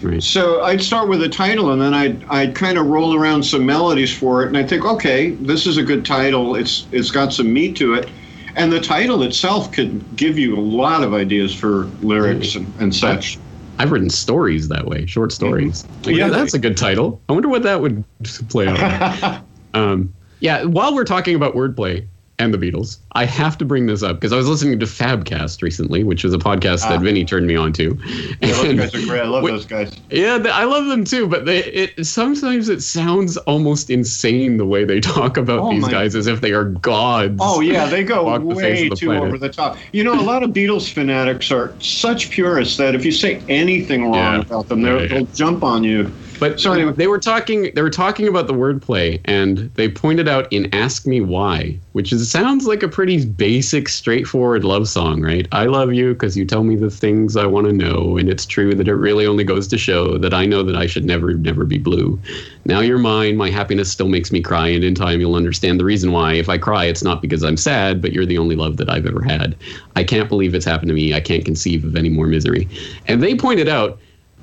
Right. 0.02 0.22
So 0.22 0.62
I'd 0.62 0.80
start 0.82 1.08
with 1.08 1.22
a 1.22 1.28
title, 1.28 1.72
and 1.72 1.80
then 1.82 1.94
I'd 1.94 2.24
I'd 2.24 2.54
kind 2.54 2.78
of 2.78 2.86
roll 2.86 3.14
around 3.14 3.42
some 3.42 3.66
melodies 3.66 4.14
for 4.16 4.42
it, 4.44 4.48
and 4.48 4.56
I 4.56 4.64
think, 4.64 4.84
okay, 4.84 5.30
this 5.32 5.66
is 5.66 5.76
a 5.76 5.82
good 5.82 6.04
title. 6.04 6.54
It's 6.54 6.86
it's 6.92 7.10
got 7.10 7.32
some 7.32 7.52
meat 7.52 7.76
to 7.76 7.94
it, 7.94 8.08
and 8.56 8.70
the 8.72 8.80
title 8.80 9.22
itself 9.22 9.72
could 9.72 10.04
give 10.16 10.38
you 10.38 10.56
a 10.56 10.60
lot 10.60 11.02
of 11.02 11.14
ideas 11.14 11.54
for 11.54 11.84
lyrics 12.00 12.54
and, 12.54 12.72
and 12.78 12.94
such. 12.94 13.38
I've 13.80 13.92
written 13.92 14.10
stories 14.10 14.68
that 14.68 14.86
way, 14.86 15.06
short 15.06 15.30
stories. 15.32 15.84
Like, 16.04 16.16
Yeah. 16.16 16.26
yeah, 16.26 16.28
that's 16.30 16.54
a 16.54 16.58
good 16.58 16.76
title. 16.76 17.20
I 17.28 17.32
wonder 17.32 17.48
what 17.48 17.62
that 17.62 17.80
would 17.80 18.04
play 18.48 18.66
out. 18.68 19.42
Um, 19.74 20.12
yeah, 20.40 20.64
while 20.64 20.94
we're 20.94 21.04
talking 21.04 21.36
about 21.36 21.54
wordplay 21.54 22.06
and 22.38 22.54
the 22.54 22.58
Beatles, 22.58 22.98
I 23.12 23.24
have 23.24 23.58
to 23.58 23.64
bring 23.64 23.86
this 23.86 24.02
up 24.02 24.16
because 24.16 24.32
I 24.32 24.36
was 24.36 24.46
listening 24.48 24.78
to 24.78 24.86
Fabcast 24.86 25.60
recently, 25.62 26.04
which 26.04 26.22
was 26.24 26.32
a 26.34 26.38
podcast 26.38 26.82
Ah. 26.84 26.90
that 26.90 27.00
Vinny 27.00 27.24
turned 27.24 27.46
me 27.46 27.56
on 27.56 27.72
to. 27.74 27.98
Yeah, 28.40 28.52
those 28.62 28.74
guys 28.74 28.94
are 28.94 29.06
great. 29.06 29.20
I 29.22 29.26
love 29.26 29.44
those 29.44 29.64
guys. 29.66 29.92
yeah, 30.10 30.38
I 30.52 30.64
love 30.64 30.86
them 30.86 31.04
too, 31.04 31.26
but 31.26 31.44
they 31.46 31.64
it 31.64 32.06
sometimes 32.06 32.68
it 32.68 32.80
sounds 32.82 33.36
almost 33.38 33.90
insane 33.90 34.56
the 34.56 34.64
way 34.66 34.84
they 34.84 35.00
talk 35.00 35.36
about 35.36 35.60
Oh 35.60 35.70
these 35.70 35.82
my- 35.82 35.90
guys 35.90 36.14
as 36.14 36.26
if 36.26 36.40
they 36.40 36.52
are 36.52 36.64
gods. 36.64 37.38
Oh 37.40 37.60
yeah, 37.60 37.86
they 37.86 38.04
go 38.04 38.38
way 38.38 38.88
the 38.88 38.94
too 38.96 39.06
planet. 39.06 39.24
over 39.24 39.38
the 39.38 39.48
top. 39.48 39.76
You 39.92 40.04
know, 40.04 40.14
a 40.14 40.22
lot 40.22 40.42
of 40.42 40.50
Beatles 40.50 40.92
fanatics 40.92 41.50
are 41.50 41.72
such 41.80 42.30
purists 42.30 42.76
that 42.76 42.94
if 42.94 43.04
you 43.04 43.12
say 43.12 43.42
anything 43.48 44.04
wrong 44.04 44.14
Yeah. 44.14 44.40
about 44.40 44.68
them, 44.68 44.82
yeah. 44.84 45.06
they'll 45.06 45.26
jump 45.34 45.64
on 45.64 45.82
you. 45.84 46.10
But 46.38 46.60
So 46.60 46.72
anyway- 46.72 46.92
they 46.96 47.06
were 47.06 47.18
talking 47.18 47.70
they 47.74 47.82
were 47.82 47.90
talking 47.90 48.28
about 48.28 48.46
the 48.46 48.54
wordplay 48.54 49.20
and 49.24 49.70
they 49.74 49.88
pointed 49.88 50.28
out 50.28 50.46
in 50.52 50.72
Ask 50.74 51.06
Me 51.06 51.20
Why, 51.20 51.78
which 51.92 52.12
is 52.12 52.30
sounds 52.30 52.66
like 52.66 52.82
a 52.82 52.88
pretty 52.88 53.24
basic 53.24 53.88
straightforward 53.88 54.64
love 54.64 54.88
song, 54.88 55.20
right? 55.20 55.48
I 55.52 55.66
love 55.66 55.92
you 55.92 56.12
because 56.12 56.36
you 56.36 56.44
tell 56.44 56.64
me 56.64 56.76
the 56.76 56.90
things 56.90 57.36
I 57.36 57.46
want 57.46 57.66
to 57.66 57.72
know 57.72 58.16
and 58.16 58.28
it's 58.28 58.46
true 58.46 58.74
that 58.74 58.88
it 58.88 58.94
really 58.94 59.26
only 59.26 59.44
goes 59.44 59.66
to 59.68 59.78
show 59.78 60.18
that 60.18 60.34
I 60.34 60.46
know 60.46 60.62
that 60.62 60.76
I 60.76 60.86
should 60.86 61.04
never 61.04 61.34
never 61.34 61.64
be 61.64 61.78
blue. 61.78 62.18
Now 62.64 62.80
you're 62.80 62.98
mine, 62.98 63.36
my 63.36 63.50
happiness 63.50 63.90
still 63.90 64.08
makes 64.08 64.30
me 64.30 64.40
cry 64.40 64.68
and 64.68 64.84
in 64.84 64.94
time 64.94 65.20
you'll 65.20 65.34
understand 65.34 65.80
the 65.80 65.84
reason 65.84 66.12
why. 66.12 66.34
If 66.34 66.48
I 66.48 66.58
cry 66.58 66.84
it's 66.84 67.02
not 67.02 67.22
because 67.22 67.42
I'm 67.42 67.56
sad, 67.56 68.00
but 68.00 68.12
you're 68.12 68.26
the 68.26 68.38
only 68.38 68.56
love 68.56 68.76
that 68.76 68.90
I've 68.90 69.06
ever 69.06 69.22
had. 69.22 69.56
I 69.96 70.04
can't 70.04 70.28
believe 70.28 70.54
it's 70.54 70.64
happened 70.64 70.88
to 70.88 70.94
me. 70.94 71.14
I 71.14 71.20
can't 71.20 71.44
conceive 71.44 71.84
of 71.84 71.96
any 71.96 72.08
more 72.08 72.26
misery. 72.26 72.68
And 73.06 73.22
they 73.22 73.34
pointed 73.34 73.68
out 73.68 73.98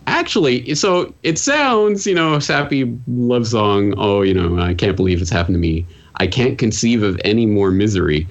actually 0.07 0.73
so 0.75 1.13
it 1.23 1.37
sounds 1.37 2.05
you 2.05 2.13
know 2.15 2.39
sappy 2.39 2.83
love 3.07 3.47
song. 3.47 3.93
Oh 3.97 4.21
you 4.21 4.33
know 4.33 4.59
i 4.59 4.73
can't 4.73 4.95
believe 4.95 5.21
it's 5.21 5.29
happened 5.31 5.55
to 5.55 5.59
me. 5.59 5.85
I 6.17 6.27
can't 6.27 6.57
conceive 6.57 7.03
of 7.03 7.19
any 7.25 7.45
more 7.45 7.71
misery. 7.71 8.25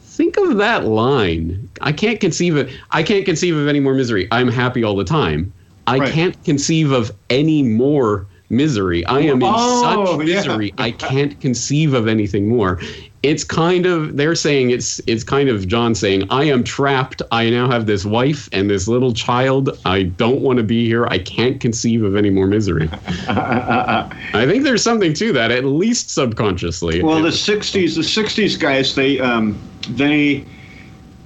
Think 0.00 0.36
of 0.38 0.56
that 0.56 0.86
line. 0.86 1.68
I 1.82 1.92
can't 1.92 2.20
conceive 2.20 2.56
of 2.56 2.70
i 2.90 3.02
can't 3.02 3.24
conceive 3.24 3.56
of 3.56 3.68
any 3.68 3.80
more 3.80 3.94
misery. 3.94 4.28
I'm 4.32 4.48
happy 4.48 4.82
all 4.84 4.96
the 4.96 5.04
time. 5.04 5.52
I 5.86 5.98
Right. 5.98 6.12
can't 6.12 6.42
conceive 6.44 6.92
of 6.92 7.12
any 7.30 7.62
more 7.62 8.26
misery. 8.50 9.04
I 9.06 9.20
am 9.20 9.42
in 9.42 9.52
Oh, 9.54 10.16
such 10.18 10.26
yeah. 10.28 10.36
misery. 10.36 10.72
I 10.78 10.90
can't 10.90 11.38
conceive 11.40 11.94
of 11.94 12.08
anything 12.08 12.48
more 12.48 12.80
it's 13.22 13.42
kind 13.42 13.84
of 13.84 14.16
they're 14.16 14.36
saying 14.36 14.70
it's 14.70 15.00
it's 15.06 15.24
kind 15.24 15.48
of 15.48 15.66
John 15.66 15.94
saying 15.94 16.28
I 16.30 16.44
am 16.44 16.62
trapped. 16.62 17.20
I 17.32 17.50
now 17.50 17.68
have 17.68 17.86
this 17.86 18.04
wife 18.04 18.48
and 18.52 18.70
this 18.70 18.86
little 18.86 19.12
child. 19.12 19.76
I 19.84 20.04
don't 20.04 20.40
want 20.40 20.58
to 20.58 20.62
be 20.62 20.86
here. 20.86 21.06
I 21.06 21.18
can't 21.18 21.60
conceive 21.60 22.04
of 22.04 22.14
any 22.14 22.30
more 22.30 22.46
misery. 22.46 22.88
I 23.28 24.46
think 24.46 24.62
there's 24.62 24.84
something 24.84 25.14
to 25.14 25.32
that, 25.32 25.50
at 25.50 25.64
least 25.64 26.10
subconsciously. 26.10 27.02
Well, 27.02 27.20
the 27.20 27.30
'60s, 27.30 27.96
the 27.96 28.02
'60s 28.02 28.58
guys, 28.58 28.94
they, 28.94 29.18
um, 29.18 29.58
they, 29.90 30.44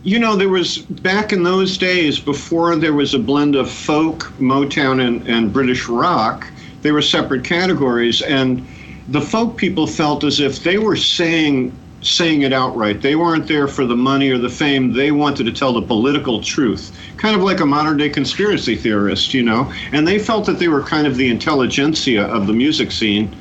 you 0.02 0.18
know, 0.18 0.34
there 0.34 0.48
was 0.48 0.78
back 0.78 1.32
in 1.32 1.42
those 1.42 1.76
days 1.76 2.18
before 2.18 2.74
there 2.76 2.94
was 2.94 3.12
a 3.12 3.18
blend 3.18 3.54
of 3.54 3.70
folk, 3.70 4.32
Motown, 4.38 5.06
and, 5.06 5.26
and 5.28 5.52
British 5.52 5.88
rock. 5.88 6.46
They 6.80 6.90
were 6.90 7.02
separate 7.02 7.44
categories, 7.44 8.22
and 8.22 8.66
the 9.08 9.20
folk 9.20 9.58
people 9.58 9.86
felt 9.86 10.24
as 10.24 10.40
if 10.40 10.64
they 10.64 10.78
were 10.78 10.96
saying 10.96 11.76
saying 12.02 12.42
it 12.42 12.52
outright. 12.52 13.00
They 13.00 13.14
weren't 13.14 13.46
there 13.46 13.68
for 13.68 13.86
the 13.86 13.96
money 13.96 14.30
or 14.30 14.38
the 14.38 14.48
fame. 14.48 14.92
They 14.92 15.12
wanted 15.12 15.44
to 15.44 15.52
tell 15.52 15.72
the 15.72 15.82
political 15.82 16.42
truth, 16.42 16.96
kind 17.16 17.34
of 17.36 17.42
like 17.42 17.60
a 17.60 17.66
modern 17.66 17.96
day 17.96 18.10
conspiracy 18.10 18.76
theorist, 18.76 19.32
you 19.32 19.42
know. 19.42 19.72
And 19.92 20.06
they 20.06 20.18
felt 20.18 20.44
that 20.46 20.58
they 20.58 20.68
were 20.68 20.82
kind 20.82 21.06
of 21.06 21.16
the 21.16 21.30
intelligentsia 21.30 22.24
of 22.24 22.46
the 22.46 22.52
music 22.52 22.90
scene, 22.92 23.34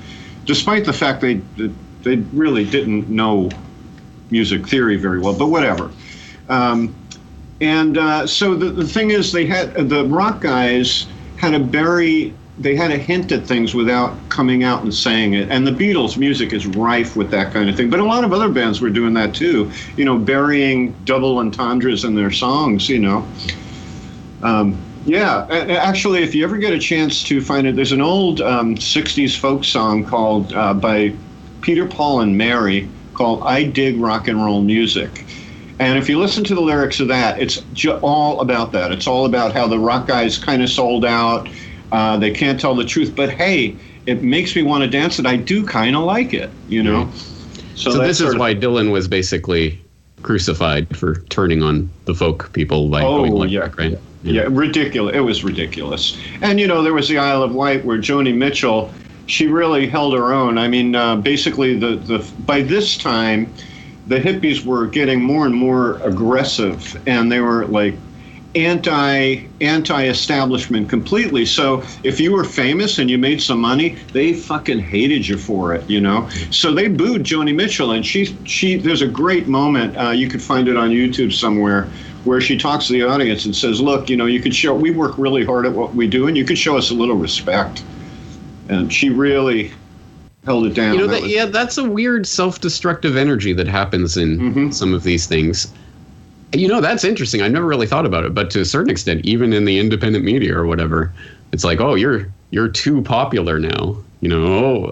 despite 0.46 0.86
the 0.86 0.94
fact 0.94 1.22
they 1.22 1.42
they 2.04 2.18
really 2.34 2.66
didn't 2.66 3.10
know 3.10 3.50
music 4.30 4.68
theory 4.68 4.96
very 4.96 5.20
well. 5.20 5.34
But 5.34 5.48
whatever. 5.48 5.92
Um, 6.50 6.96
and 7.62 7.98
uh, 7.98 8.26
so 8.26 8.56
the, 8.56 8.72
the 8.72 8.88
thing 8.88 9.12
is, 9.12 9.32
they 9.32 9.46
had 9.46 9.90
the 9.90 10.06
rock 10.06 10.42
guys 10.42 11.08
had 11.38 11.54
a 11.54 11.60
very 11.60 12.34
they 12.62 12.76
had 12.76 12.90
to 12.90 12.98
hint 12.98 13.32
at 13.32 13.46
things 13.46 13.74
without 13.74 14.14
coming 14.30 14.64
out 14.64 14.84
and 14.84 14.94
saying 14.94 15.34
it. 15.34 15.50
And 15.50 15.66
the 15.66 15.72
Beatles' 15.72 16.18
music 16.18 16.54
is 16.54 16.66
rife 16.68 17.16
with 17.16 17.32
that 17.32 17.52
kind 17.54 17.70
of 17.70 17.76
thing. 17.76 17.90
But 17.90 18.00
a 18.00 18.06
lot 18.06 18.24
of 18.24 18.34
other 18.34 18.50
bands 18.50 18.82
were 18.82 18.90
doing 18.90 19.14
that 19.16 19.34
too. 19.34 19.72
You 19.98 20.06
know, 20.06 20.18
burying 20.18 20.94
double 21.06 21.40
entendres 21.40 22.04
in 22.04 22.16
their 22.16 22.32
songs. 22.32 22.88
You 22.90 23.00
know. 23.00 23.28
Um, 24.44 24.78
yeah, 25.06 25.48
a- 25.50 25.72
a- 25.72 25.78
actually, 25.78 26.22
if 26.24 26.36
you 26.36 26.44
ever 26.44 26.58
get 26.58 26.74
a 26.74 26.80
chance 26.80 27.24
to 27.24 27.42
find 27.42 27.66
it, 27.68 27.76
there's 27.76 27.92
an 27.92 28.02
old 28.02 28.42
um, 28.42 28.76
'60s 28.76 29.36
folk 29.38 29.64
song 29.64 30.06
called 30.06 30.54
uh, 30.54 30.74
by 30.74 31.14
Peter, 31.62 31.88
Paul, 31.88 32.22
and 32.22 32.38
Mary 32.38 32.88
called 33.14 33.42
"I 33.44 33.64
Dig 33.64 33.98
Rock 34.00 34.28
and 34.28 34.44
Roll 34.44 34.62
Music." 34.62 35.26
And 35.80 35.98
if 35.98 36.08
you 36.08 36.20
listen 36.20 36.44
to 36.44 36.54
the 36.54 36.62
lyrics 36.62 37.00
of 37.00 37.08
that, 37.08 37.40
it's 37.42 37.58
ju- 37.74 37.98
all 38.04 38.42
about 38.42 38.72
that. 38.74 38.92
It's 38.92 39.08
all 39.08 39.26
about 39.26 39.52
how 39.54 39.66
the 39.66 39.80
rock 39.80 40.06
guys 40.06 40.38
kind 40.38 40.62
of 40.62 40.70
sold 40.70 41.04
out. 41.06 41.50
Uh, 41.92 42.18
they 42.18 42.32
can't 42.32 42.60
tell 42.60 42.76
the 42.76 42.86
truth, 42.86 43.14
but 43.16 43.30
hey, 43.30 43.76
it 44.06 44.24
makes 44.24 44.56
me 44.56 44.64
want 44.64 44.84
to 44.84 44.90
dance, 44.90 45.20
and 45.20 45.28
I 45.28 45.36
do 45.36 45.66
kind 45.66 45.96
of 45.96 46.04
like 46.04 46.34
it, 46.34 46.50
you 46.68 46.82
know. 46.84 47.10
So, 47.76 47.94
that's 47.94 48.20
this 48.20 48.22
is 48.22 48.36
why 48.36 48.56
Dylan 48.56 48.92
was 48.92 49.08
basically 49.08 49.80
crucified 50.22 50.96
for 50.96 51.16
turning 51.30 51.64
on 51.64 51.90
the 52.06 52.14
folk 52.14 52.52
people 52.54 52.90
by 52.90 53.04
Oh, 53.04 53.18
going 53.26 53.50
yeah. 53.50 53.62
electric, 53.62 53.78
right? 53.78 54.00
Yeah, 54.24 54.48
ridiculous. 54.50 55.16
It 55.16 55.22
was 55.22 55.44
ridiculous. 55.44 56.18
And 56.42 56.60
you 56.60 56.68
know, 56.68 56.84
there 56.84 56.94
was 56.94 57.08
the 57.10 57.18
Isle 57.18 57.44
of 57.44 57.56
Wight 57.56 57.84
where 57.84 57.98
Joni 57.98 58.36
Mitchell, 58.36 58.94
she 59.26 59.48
really 59.48 59.88
held 59.88 60.14
her 60.14 60.32
own. 60.32 60.58
I 60.58 60.68
mean, 60.68 60.96
uh, 60.96 61.16
basically, 61.16 61.78
the 61.78 61.96
the 61.96 62.20
by 62.46 62.62
this 62.62 62.98
time, 62.98 63.52
the 64.08 64.20
hippies 64.20 64.64
were 64.64 64.86
getting 64.86 65.22
more 65.22 65.46
and 65.46 65.56
more 65.56 65.98
aggressive, 66.04 67.02
and 67.08 67.32
they 67.32 67.40
were 67.40 67.66
like 67.66 67.96
anti 68.56 69.44
anti 69.62 70.06
establishment 70.08 70.90
completely. 70.90 71.46
So 71.46 71.84
if 72.04 72.20
you 72.20 72.32
were 72.34 72.44
famous 72.44 73.00
and 73.00 73.10
you 73.10 73.18
made 73.18 73.42
some 73.42 73.60
money, 73.60 73.96
they 74.14 74.34
fucking 74.34 74.80
hated 74.80 75.28
you 75.28 75.38
for 75.38 75.74
it, 75.74 75.90
you 75.90 76.02
know. 76.02 76.28
So 76.52 76.74
they 76.74 76.88
booed 76.88 77.24
Joni 77.24 77.56
Mitchell, 77.56 77.92
and 77.92 78.06
she 78.06 78.38
she 78.46 78.76
there's 78.78 79.02
a 79.02 79.08
great 79.08 79.48
moment 79.48 79.98
uh, 79.98 80.10
you 80.10 80.28
could 80.28 80.42
find 80.42 80.68
it 80.68 80.76
on 80.78 80.90
YouTube 80.90 81.34
somewhere 81.34 81.88
where 82.24 82.40
she 82.42 82.58
talks 82.58 82.88
to 82.88 82.94
the 82.94 83.04
audience 83.04 83.46
and 83.46 83.56
says, 83.56 83.80
"Look, 83.82 84.10
you 84.10 84.18
know, 84.18 84.26
you 84.26 84.42
could 84.42 84.54
show 84.56 84.76
we 84.76 84.92
work 84.92 85.18
really 85.18 85.46
hard 85.46 85.66
at 85.66 85.72
what 85.74 85.96
we 85.96 86.08
do, 86.08 86.28
and 86.28 86.36
you 86.38 86.46
could 86.46 86.58
show 86.58 86.78
us 86.78 86.92
a 86.92 86.94
little 86.94 87.16
respect." 87.16 87.84
And 88.70 88.92
she 88.92 89.10
really 89.10 89.72
held 90.46 90.66
it 90.66 90.74
down. 90.74 90.94
You 90.94 91.02
know, 91.02 91.08
That 91.08 91.14
that, 91.14 91.22
was- 91.24 91.32
yeah, 91.32 91.46
that's 91.46 91.78
a 91.78 91.84
weird 91.84 92.26
self-destructive 92.28 93.16
energy 93.16 93.54
that 93.54 93.68
happens 93.68 94.18
in 94.18 94.40
Mhm. 94.54 94.74
some 94.74 94.94
of 94.94 95.04
these 95.04 95.26
things. 95.28 95.68
You 96.54 96.68
know, 96.68 96.82
that's 96.82 97.04
interesting. 97.06 97.42
I 97.42 97.48
never 97.48 97.66
really 97.66 97.88
thought 97.88 98.06
about 98.06 98.26
it, 98.26 98.34
but 98.34 98.50
to 98.52 98.60
a 98.62 98.66
certain 98.66 98.90
extent, 98.90 99.26
even 99.26 99.54
in 99.54 99.64
the 99.66 99.80
independent 99.80 100.26
media 100.26 100.58
or 100.58 100.66
whatever, 100.66 101.14
it's 101.54 101.64
like, 101.64 101.80
oh, 101.80 101.96
you're 101.96 102.34
you're 102.52 102.68
too 102.68 103.02
popular 103.04 103.58
now. 103.60 104.04
You 104.20 104.30
know, 104.30 104.44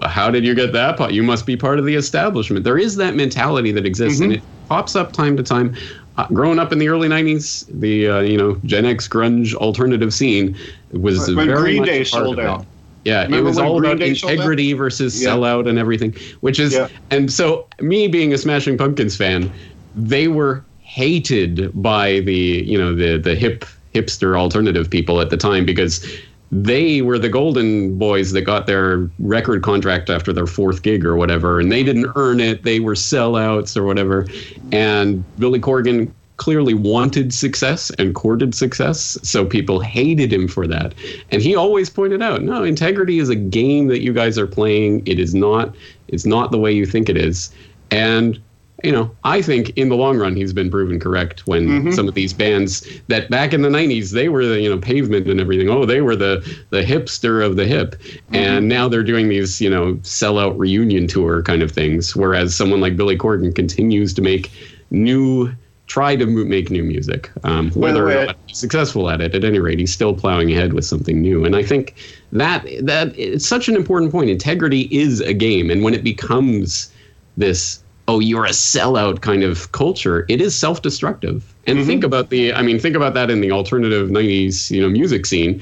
oh, 0.02 0.08
how 0.08 0.30
did 0.30 0.44
you 0.44 0.54
get 0.54 0.72
that? 0.72 0.96
Po- 0.96 1.08
you 1.08 1.22
must 1.22 1.44
be 1.46 1.56
part 1.56 1.78
of 1.78 1.84
the 1.84 1.94
establishment. 1.94 2.64
There 2.64 2.78
is 2.78 2.96
that 2.96 3.14
mentality 3.14 3.72
that 3.72 3.84
exists, 3.86 4.20
and 4.20 4.32
Mhm. 4.32 4.36
it 4.36 4.44
pops 4.68 4.96
up 4.96 5.12
time 5.12 5.36
to 5.36 5.42
time. 5.42 5.76
Uh, 6.16 6.26
growing 6.32 6.58
up 6.58 6.72
in 6.72 6.78
the 6.78 6.88
early 6.88 7.08
'90s, 7.08 7.64
the 7.72 8.08
uh, 8.08 8.20
you 8.20 8.38
know 8.38 8.56
Gen 8.64 8.86
X 8.86 9.06
grunge 9.06 9.54
alternative 9.54 10.14
scene 10.14 10.56
was 10.92 11.28
When 11.34 11.46
very 11.46 11.60
Green 11.60 11.76
much 11.80 11.86
Day 11.88 11.98
part 11.98 12.24
sold 12.24 12.38
of 12.38 12.44
out. 12.46 12.66
Yeah, 13.04 13.28
it 13.30 13.42
was 13.42 13.58
all 13.58 13.78
Green 13.78 13.92
about 13.92 14.00
Day 14.00 14.10
integrity 14.10 14.72
versus 14.72 15.20
Yeah. 15.22 15.30
sellout 15.30 15.68
and 15.68 15.78
everything, 15.78 16.14
which 16.40 16.58
is 16.58 16.72
Yeah. 16.72 16.88
and 17.10 17.30
so 17.30 17.66
me 17.80 18.08
being 18.08 18.32
a 18.32 18.38
Smashing 18.38 18.78
Pumpkins 18.78 19.14
fan, 19.16 19.52
they 19.94 20.26
were 20.28 20.64
hated 20.90 21.70
by 21.80 22.18
the 22.18 22.64
you 22.66 22.76
know 22.76 22.92
the 22.92 23.16
the 23.16 23.36
hip 23.36 23.64
hipster 23.94 24.36
alternative 24.36 24.90
people 24.90 25.20
at 25.20 25.30
the 25.30 25.36
time 25.36 25.64
because 25.64 26.04
they 26.50 27.00
were 27.00 27.16
the 27.16 27.28
golden 27.28 27.96
boys 27.96 28.32
that 28.32 28.42
got 28.42 28.66
their 28.66 29.08
record 29.20 29.62
contract 29.62 30.10
after 30.10 30.32
their 30.32 30.48
fourth 30.48 30.82
gig 30.82 31.04
or 31.04 31.14
whatever 31.14 31.60
and 31.60 31.70
they 31.70 31.84
didn't 31.84 32.10
earn 32.16 32.40
it. 32.40 32.64
They 32.64 32.80
were 32.80 32.94
sellouts 32.94 33.76
or 33.76 33.84
whatever. 33.84 34.26
And 34.72 35.24
billy 35.38 35.60
corgan 35.60 36.10
clearly 36.38 36.74
wanted 36.74 37.32
success 37.32 37.90
and 37.90 38.12
courted 38.12 38.52
success 38.52 39.16
so 39.22 39.44
people 39.44 39.78
hated 39.78 40.32
him 40.32 40.48
for 40.48 40.66
that. 40.66 40.92
And 41.30 41.40
he 41.40 41.54
always 41.54 41.88
pointed 41.88 42.20
out 42.20 42.42
no 42.42 42.64
integrity 42.64 43.20
is 43.20 43.28
a 43.28 43.36
game 43.36 43.86
that 43.86 44.02
you 44.02 44.12
guys 44.12 44.36
are 44.38 44.48
playing. 44.48 45.06
It 45.06 45.20
is 45.20 45.36
not 45.36 45.72
it's 46.08 46.26
not 46.26 46.50
the 46.50 46.58
way 46.58 46.72
you 46.72 46.84
think 46.84 47.08
it 47.08 47.16
is. 47.16 47.54
And 47.92 48.40
you 48.82 48.92
know, 48.92 49.10
I 49.24 49.42
think 49.42 49.70
in 49.76 49.88
the 49.88 49.96
long 49.96 50.18
run 50.18 50.36
he's 50.36 50.52
been 50.52 50.70
proven 50.70 50.98
correct 50.98 51.46
when 51.46 51.68
Mhm. 51.68 51.94
some 51.94 52.08
of 52.08 52.14
these 52.14 52.32
bands 52.32 52.86
that 53.08 53.30
back 53.30 53.52
in 53.52 53.62
the 53.62 53.68
'90s 53.70 54.12
they 54.12 54.28
were 54.28 54.46
the 54.46 54.60
you 54.60 54.68
know 54.68 54.78
pavement 54.78 55.28
and 55.28 55.40
everything. 55.40 55.68
Oh, 55.68 55.84
they 55.84 56.00
were 56.00 56.16
the 56.16 56.42
the 56.70 56.82
hipster 56.82 57.44
of 57.44 57.56
the 57.56 57.66
hip, 57.66 57.96
and 58.32 58.68
now 58.68 58.88
they're 58.88 59.02
doing 59.02 59.28
these 59.28 59.60
you 59.60 59.70
know 59.70 59.94
sellout 60.02 60.54
reunion 60.58 61.06
tour 61.06 61.42
kind 61.42 61.62
of 61.62 61.70
things. 61.70 62.14
Whereas 62.16 62.54
someone 62.54 62.80
like 62.80 62.96
Billy 62.96 63.16
Corgan 63.16 63.54
continues 63.54 64.14
to 64.14 64.22
make 64.22 64.50
new, 64.90 65.52
try 65.86 66.16
to 66.16 66.26
make 66.26 66.70
new 66.70 66.82
music. 66.82 67.30
Um, 67.44 67.70
whether 67.72 68.08
or 68.08 68.26
not 68.26 68.36
he's 68.46 68.58
successful 68.58 69.10
at 69.10 69.20
it, 69.20 69.34
at 69.34 69.44
any 69.44 69.58
rate, 69.58 69.78
he's 69.78 69.92
still 69.92 70.14
plowing 70.14 70.50
ahead 70.52 70.72
with 70.72 70.84
something 70.84 71.20
new. 71.20 71.44
And 71.44 71.54
I 71.54 71.62
think 71.62 71.94
that 72.32 72.66
that 72.80 73.12
it's 73.18 73.46
such 73.46 73.68
an 73.68 73.76
important 73.76 74.12
point. 74.12 74.30
Integrity 74.30 74.88
is 74.90 75.20
a 75.20 75.34
game, 75.34 75.70
and 75.70 75.82
when 75.82 75.94
it 75.94 76.02
becomes 76.04 76.90
this 77.36 77.80
oh 78.10 78.18
you're 78.18 78.44
a 78.44 78.50
sellout 78.50 79.20
kind 79.20 79.42
of 79.44 79.70
culture 79.72 80.26
it 80.28 80.40
is 80.40 80.52
self-destructive. 80.56 81.38
And 81.66 81.86
think 81.86 82.02
about 82.04 82.30
the 82.30 82.52
i 82.52 82.62
mean 82.62 82.78
think 82.80 82.96
about 82.96 83.14
that 83.14 83.30
in 83.30 83.40
the 83.40 83.52
alternative 83.52 84.08
90s 84.10 84.70
you 84.70 84.80
know 84.82 84.88
music 84.88 85.24
scene. 85.26 85.60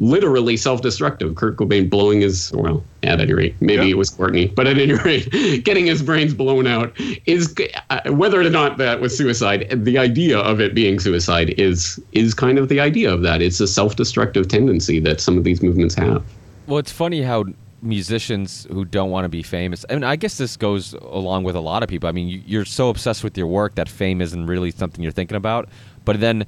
Literally 0.00 0.56
self-destructive. 0.56 1.34
Kurt 1.34 1.56
cobain 1.56 1.90
blowing 1.90 2.20
his 2.20 2.52
well 2.52 2.84
at 3.02 3.20
any 3.20 3.32
rate 3.32 3.54
maybe 3.60 3.86
Yeah. 3.86 3.90
it 3.94 3.98
was 3.98 4.10
courtney 4.10 4.46
but 4.46 4.68
at 4.68 4.78
any 4.78 4.92
rate 5.08 5.26
getting 5.64 5.86
his 5.86 6.02
brains 6.02 6.32
blown 6.34 6.68
out 6.68 6.92
is 7.26 7.42
uh, 7.90 8.00
whether 8.12 8.40
or 8.40 8.48
not 8.50 8.78
that 8.78 9.00
was 9.00 9.16
suicide 9.18 9.66
the 9.90 9.98
idea 9.98 10.38
of 10.38 10.60
it 10.60 10.72
being 10.74 11.00
suicide 11.00 11.50
is 11.58 11.98
is 12.12 12.32
kind 12.32 12.58
of 12.58 12.68
the 12.68 12.78
idea 12.78 13.12
of 13.12 13.22
that. 13.22 13.42
It's 13.42 13.58
a 13.60 13.66
self-destructive 13.66 14.46
tendency 14.46 15.00
that 15.00 15.20
some 15.20 15.36
of 15.36 15.42
these 15.42 15.60
movements 15.62 15.96
have. 15.96 16.22
Well, 16.68 16.78
it's 16.78 16.92
funny 16.92 17.22
how 17.22 17.46
musicians 17.82 18.66
who 18.70 18.84
don't 18.84 19.10
want 19.10 19.24
to 19.24 19.28
be 19.28 19.42
famous. 19.42 19.84
I 19.88 19.94
mean, 19.94 20.04
I 20.04 20.16
guess 20.16 20.38
this 20.38 20.56
goes 20.56 20.94
along 20.94 21.44
with 21.44 21.56
a 21.56 21.60
lot 21.60 21.82
of 21.82 21.88
people. 21.88 22.08
I 22.08 22.12
mean, 22.12 22.28
you, 22.28 22.42
you're 22.44 22.64
so 22.64 22.88
obsessed 22.88 23.22
with 23.22 23.36
your 23.38 23.46
work 23.46 23.76
that 23.76 23.88
fame 23.88 24.20
isn't 24.20 24.46
really 24.46 24.70
something 24.70 25.02
you're 25.02 25.12
thinking 25.12 25.36
about. 25.36 25.68
But 26.04 26.20
then 26.20 26.46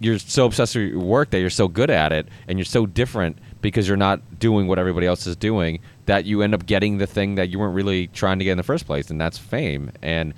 you're 0.00 0.18
so 0.18 0.46
obsessed 0.46 0.74
with 0.74 0.88
your 0.88 1.00
work 1.00 1.30
that 1.30 1.40
you're 1.40 1.50
so 1.50 1.68
good 1.68 1.90
at 1.90 2.12
it, 2.12 2.28
and 2.48 2.58
you're 2.58 2.66
so 2.66 2.86
different 2.86 3.38
because 3.62 3.88
you're 3.88 3.96
not 3.96 4.38
doing 4.38 4.66
what 4.66 4.78
everybody 4.78 5.06
else 5.06 5.26
is 5.26 5.36
doing 5.36 5.80
that 6.04 6.24
you 6.24 6.42
end 6.42 6.54
up 6.54 6.66
getting 6.66 6.98
the 6.98 7.06
thing 7.06 7.36
that 7.36 7.48
you 7.48 7.58
weren't 7.58 7.74
really 7.74 8.06
trying 8.08 8.38
to 8.38 8.44
get 8.44 8.52
in 8.52 8.58
the 8.58 8.62
first 8.62 8.86
place, 8.86 9.10
and 9.10 9.20
that's 9.20 9.38
fame. 9.38 9.90
And 10.02 10.34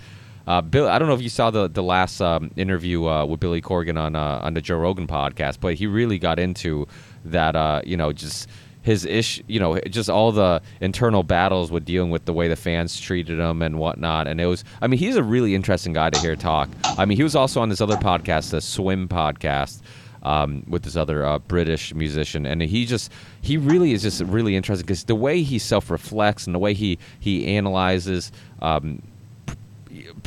uh, 0.46 0.62
Bill, 0.62 0.88
I 0.88 0.98
don't 0.98 1.08
know 1.08 1.14
if 1.14 1.20
you 1.20 1.28
saw 1.28 1.50
the 1.50 1.68
the 1.68 1.82
last 1.82 2.22
um, 2.22 2.50
interview 2.56 3.06
uh, 3.06 3.26
with 3.26 3.40
Billy 3.40 3.60
Corgan 3.60 4.00
on 4.00 4.16
uh, 4.16 4.40
on 4.42 4.54
the 4.54 4.62
Joe 4.62 4.78
Rogan 4.78 5.06
podcast, 5.06 5.58
but 5.60 5.74
he 5.74 5.86
really 5.86 6.18
got 6.18 6.38
into 6.38 6.86
that. 7.26 7.54
Uh, 7.54 7.82
you 7.84 7.96
know, 7.96 8.12
just 8.12 8.48
his 8.82 9.04
ish, 9.04 9.42
you 9.46 9.60
know, 9.60 9.78
just 9.80 10.08
all 10.08 10.32
the 10.32 10.62
internal 10.80 11.22
battles 11.22 11.70
with 11.70 11.84
dealing 11.84 12.10
with 12.10 12.24
the 12.24 12.32
way 12.32 12.48
the 12.48 12.56
fans 12.56 12.98
treated 12.98 13.38
him 13.38 13.62
and 13.62 13.78
whatnot. 13.78 14.26
And 14.26 14.40
it 14.40 14.46
was, 14.46 14.64
I 14.80 14.86
mean, 14.86 14.98
he's 14.98 15.16
a 15.16 15.22
really 15.22 15.54
interesting 15.54 15.92
guy 15.92 16.10
to 16.10 16.18
hear 16.20 16.36
talk. 16.36 16.68
I 16.84 17.04
mean, 17.04 17.16
he 17.16 17.22
was 17.22 17.36
also 17.36 17.60
on 17.60 17.68
this 17.68 17.80
other 17.80 17.96
podcast, 17.96 18.50
the 18.50 18.60
Swim 18.60 19.08
podcast. 19.08 19.80
Um, 20.24 20.64
with 20.66 20.82
this 20.82 20.96
other 20.96 21.24
uh, 21.24 21.38
British 21.38 21.94
musician, 21.94 22.44
and 22.44 22.60
he 22.60 22.86
just 22.86 23.12
he 23.40 23.56
really 23.56 23.92
is 23.92 24.02
just 24.02 24.20
really 24.22 24.56
interesting 24.56 24.84
because 24.84 25.04
the 25.04 25.14
way 25.14 25.42
he 25.42 25.60
self 25.60 25.90
reflects 25.90 26.44
and 26.44 26.52
the 26.52 26.58
way 26.58 26.74
he 26.74 26.98
he 27.20 27.46
analyzes 27.46 28.32
um, 28.60 29.00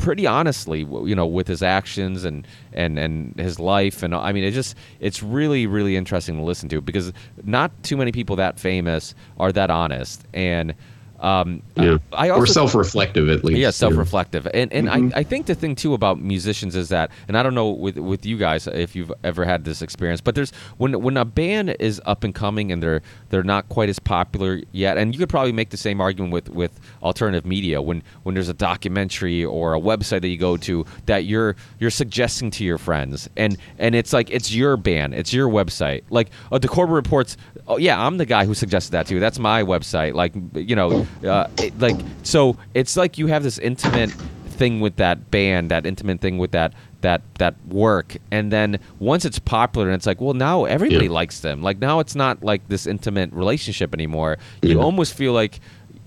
pretty 0.02 0.26
honestly, 0.26 0.80
you 0.80 1.14
know, 1.14 1.26
with 1.26 1.46
his 1.46 1.62
actions 1.62 2.24
and 2.24 2.46
and 2.72 2.98
and 2.98 3.38
his 3.38 3.60
life, 3.60 4.02
and 4.02 4.14
I 4.14 4.32
mean, 4.32 4.42
it 4.44 4.50
just 4.50 4.76
it's 5.00 5.22
really 5.22 5.66
really 5.66 5.96
interesting 5.96 6.36
to 6.36 6.42
listen 6.42 6.68
to 6.70 6.80
because 6.80 7.12
not 7.44 7.70
too 7.84 7.96
many 7.96 8.10
people 8.10 8.36
that 8.36 8.58
famous 8.58 9.14
are 9.38 9.52
that 9.52 9.70
honest, 9.70 10.24
and 10.34 10.74
um, 11.22 11.62
yeah. 11.76 11.98
I 12.12 12.30
or 12.30 12.40
also 12.40 12.52
self-reflective 12.52 13.28
at 13.28 13.44
least 13.44 13.60
yeah, 13.60 13.70
self-reflective, 13.70 14.48
and 14.52 14.72
and 14.72 14.90
I, 14.90 15.20
I 15.20 15.22
think 15.22 15.46
the 15.46 15.54
thing 15.54 15.76
too 15.76 15.94
about 15.94 16.20
musicians 16.20 16.74
is 16.74 16.88
that, 16.88 17.12
and 17.28 17.38
I 17.38 17.44
don't 17.44 17.54
know 17.54 17.70
with 17.70 17.96
with 17.96 18.26
you 18.26 18.36
guys 18.36 18.66
if 18.66 18.96
you've 18.96 19.12
ever 19.22 19.44
had 19.44 19.64
this 19.64 19.82
experience, 19.82 20.20
but 20.20 20.34
there's 20.34 20.50
when 20.78 21.00
when 21.00 21.16
a 21.16 21.24
band 21.24 21.76
is 21.78 22.02
up 22.06 22.24
and 22.24 22.34
coming 22.34 22.72
and 22.72 22.82
they're 22.82 23.02
they're 23.30 23.44
not 23.44 23.68
quite 23.68 23.88
as 23.88 24.00
popular 24.00 24.62
yet, 24.72 24.98
and 24.98 25.14
you 25.14 25.18
could 25.20 25.28
probably 25.28 25.52
make 25.52 25.70
the 25.70 25.76
same 25.76 26.00
argument 26.00 26.32
with 26.32 26.50
with 26.50 26.80
alternative 27.04 27.46
media. 27.46 27.80
When 27.80 28.02
when 28.24 28.34
there's 28.34 28.48
a 28.48 28.54
documentary 28.54 29.44
or 29.44 29.74
a 29.74 29.80
website 29.80 30.22
that 30.22 30.28
you 30.28 30.38
go 30.38 30.56
to 30.56 30.84
that 31.06 31.24
you're 31.24 31.54
you're 31.78 31.90
suggesting 31.90 32.50
to 32.50 32.64
your 32.64 32.78
friends, 32.78 33.28
and 33.36 33.56
and 33.78 33.94
it's 33.94 34.12
like 34.12 34.28
it's 34.30 34.52
your 34.52 34.76
band, 34.76 35.14
it's 35.14 35.32
your 35.32 35.48
website, 35.48 36.02
like 36.10 36.30
uh, 36.50 36.58
the 36.58 36.68
Corbett 36.68 36.94
reports. 36.94 37.36
Oh 37.72 37.78
yeah, 37.78 37.98
I'm 38.06 38.18
the 38.18 38.26
guy 38.26 38.44
who 38.44 38.52
suggested 38.54 38.92
that 38.92 39.06
to 39.06 39.14
you. 39.14 39.20
That's 39.20 39.38
my 39.38 39.62
website. 39.62 40.12
Like 40.14 40.34
you 40.54 40.76
know, 40.76 40.94
uh, 41.26 41.46
it, 41.58 41.78
like 41.78 42.04
so 42.22 42.56
it's 42.74 42.96
like 42.96 43.16
you 43.18 43.28
have 43.28 43.42
this 43.42 43.58
intimate 43.58 44.12
thing 44.46 44.80
with 44.80 44.96
that 44.96 45.30
band, 45.30 45.70
that 45.70 45.86
intimate 45.86 46.20
thing 46.20 46.36
with 46.36 46.50
that 46.52 46.74
that 47.00 47.22
that 47.38 47.54
work, 47.66 48.16
and 48.30 48.52
then 48.52 48.78
once 48.98 49.24
it's 49.24 49.38
popular, 49.38 49.86
and 49.88 49.94
it's 49.94 50.06
like, 50.06 50.20
well, 50.20 50.34
now 50.34 50.64
everybody 50.66 51.06
Yeah. 51.06 51.12
likes 51.12 51.40
them. 51.40 51.62
Like 51.62 51.78
now 51.78 51.98
it's 52.00 52.14
not 52.14 52.44
like 52.44 52.68
this 52.68 52.86
intimate 52.86 53.32
relationship 53.32 53.94
anymore. 53.94 54.36
You 54.62 54.76
Yeah. 54.76 54.84
almost 54.84 55.14
feel 55.14 55.32
like 55.32 55.58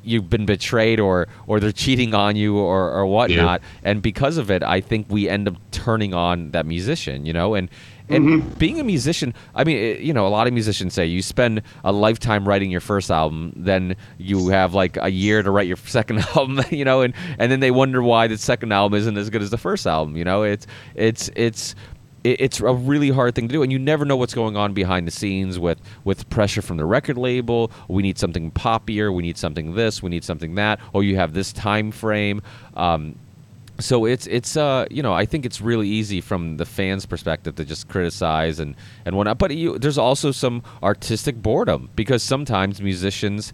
you've 0.07 0.30
been 0.30 0.45
betrayed 0.45 0.99
or 0.99 1.28
or 1.47 1.59
they're 1.59 1.72
cheating 1.72 2.13
on 2.13 2.36
you 2.36 2.55
or 2.55 2.91
or 2.91 3.07
whatnot 3.07 3.59
and 3.84 4.03
because 4.03 4.38
of 4.38 4.51
it 4.51 4.61
i 4.61 4.80
think 4.80 5.07
we 5.09 5.28
end 5.28 5.47
up 5.47 5.55
turning 5.72 6.13
on 6.13 6.51
that 6.51 6.63
musician 6.68 7.26
you 7.26 7.34
know 7.34 7.55
and 7.55 7.68
and 8.10 8.58
being 8.58 8.80
a 8.80 8.84
musician 8.84 9.34
i 9.56 9.64
mean 9.64 9.78
it, 9.78 9.99
you 9.99 10.14
know 10.14 10.28
a 10.28 10.30
lot 10.30 10.47
of 10.47 10.53
musicians 10.53 10.93
say 10.93 11.06
you 11.06 11.22
spend 11.22 11.62
a 11.84 11.91
lifetime 11.91 12.47
writing 12.47 12.72
your 12.72 12.82
first 12.82 13.12
album 13.12 13.51
then 13.56 13.95
you 14.18 14.49
have 14.49 14.74
like 14.74 14.97
a 14.97 15.10
year 15.10 15.41
to 15.43 15.51
write 15.51 15.68
your 15.68 15.78
second 15.86 16.20
album 16.36 16.60
you 16.70 16.86
know 16.86 17.01
and 17.01 17.14
and 17.39 17.51
then 17.51 17.60
they 17.60 17.72
wonder 17.72 18.01
why 18.01 18.28
the 18.28 18.38
second 18.38 18.72
album 18.72 18.97
isn't 18.97 19.18
as 19.18 19.30
good 19.30 19.41
as 19.41 19.49
the 19.49 19.58
first 19.58 19.86
album 19.88 20.16
you 20.16 20.24
know? 20.24 20.43
It's 20.43 20.68
it's 20.95 21.30
it's 21.36 21.76
it's 22.24 22.60
a 22.60 22.74
really 22.74 23.12
hard 23.12 23.36
thing 23.36 23.47
to 23.47 23.53
do 23.53 23.62
and 23.62 23.72
you 23.72 23.78
never 23.78 24.03
know 24.03 24.18
what's 24.18 24.34
going 24.34 24.58
on 24.58 24.74
behind 24.74 25.06
the 25.06 25.12
scenes 25.12 25.60
with 25.60 25.80
with 26.03 26.28
pressure 26.30 26.62
from 26.62 26.78
the 26.78 26.86
record 26.86 27.18
label. 27.18 27.72
We 27.88 28.01
need 28.01 28.18
something 28.18 28.51
poppier. 28.51 29.14
We 29.14 29.22
need 29.22 29.38
something 29.38 29.76
this. 29.76 30.01
We 30.01 30.10
need 30.10 30.24
something 30.24 30.56
that. 30.56 30.80
Or 30.93 31.03
you 31.03 31.18
have 31.18 31.34
this 31.34 31.53
time 31.53 31.91
frame. 31.91 32.41
Um, 32.76 33.16
so 33.80 34.05
it's 34.05 34.26
it's 34.28 34.55
uh 34.55 34.86
you 34.89 35.03
know 35.03 35.13
I 35.13 35.26
think 35.26 35.45
it's 35.45 35.59
really 35.61 35.88
easy 35.88 36.21
from 36.21 36.57
the 36.57 36.65
fans' 36.65 37.05
perspective 37.05 37.55
to 37.55 37.65
just 37.65 37.88
criticize 37.89 38.59
and 38.59 38.76
and 39.05 39.15
whatnot. 39.17 39.38
But 39.38 39.55
you, 39.55 39.78
there's 39.78 39.97
also 39.97 40.32
some 40.32 40.63
artistic 40.84 41.41
boredom 41.41 41.89
because 41.95 42.23
sometimes 42.23 42.82
musicians 42.82 43.51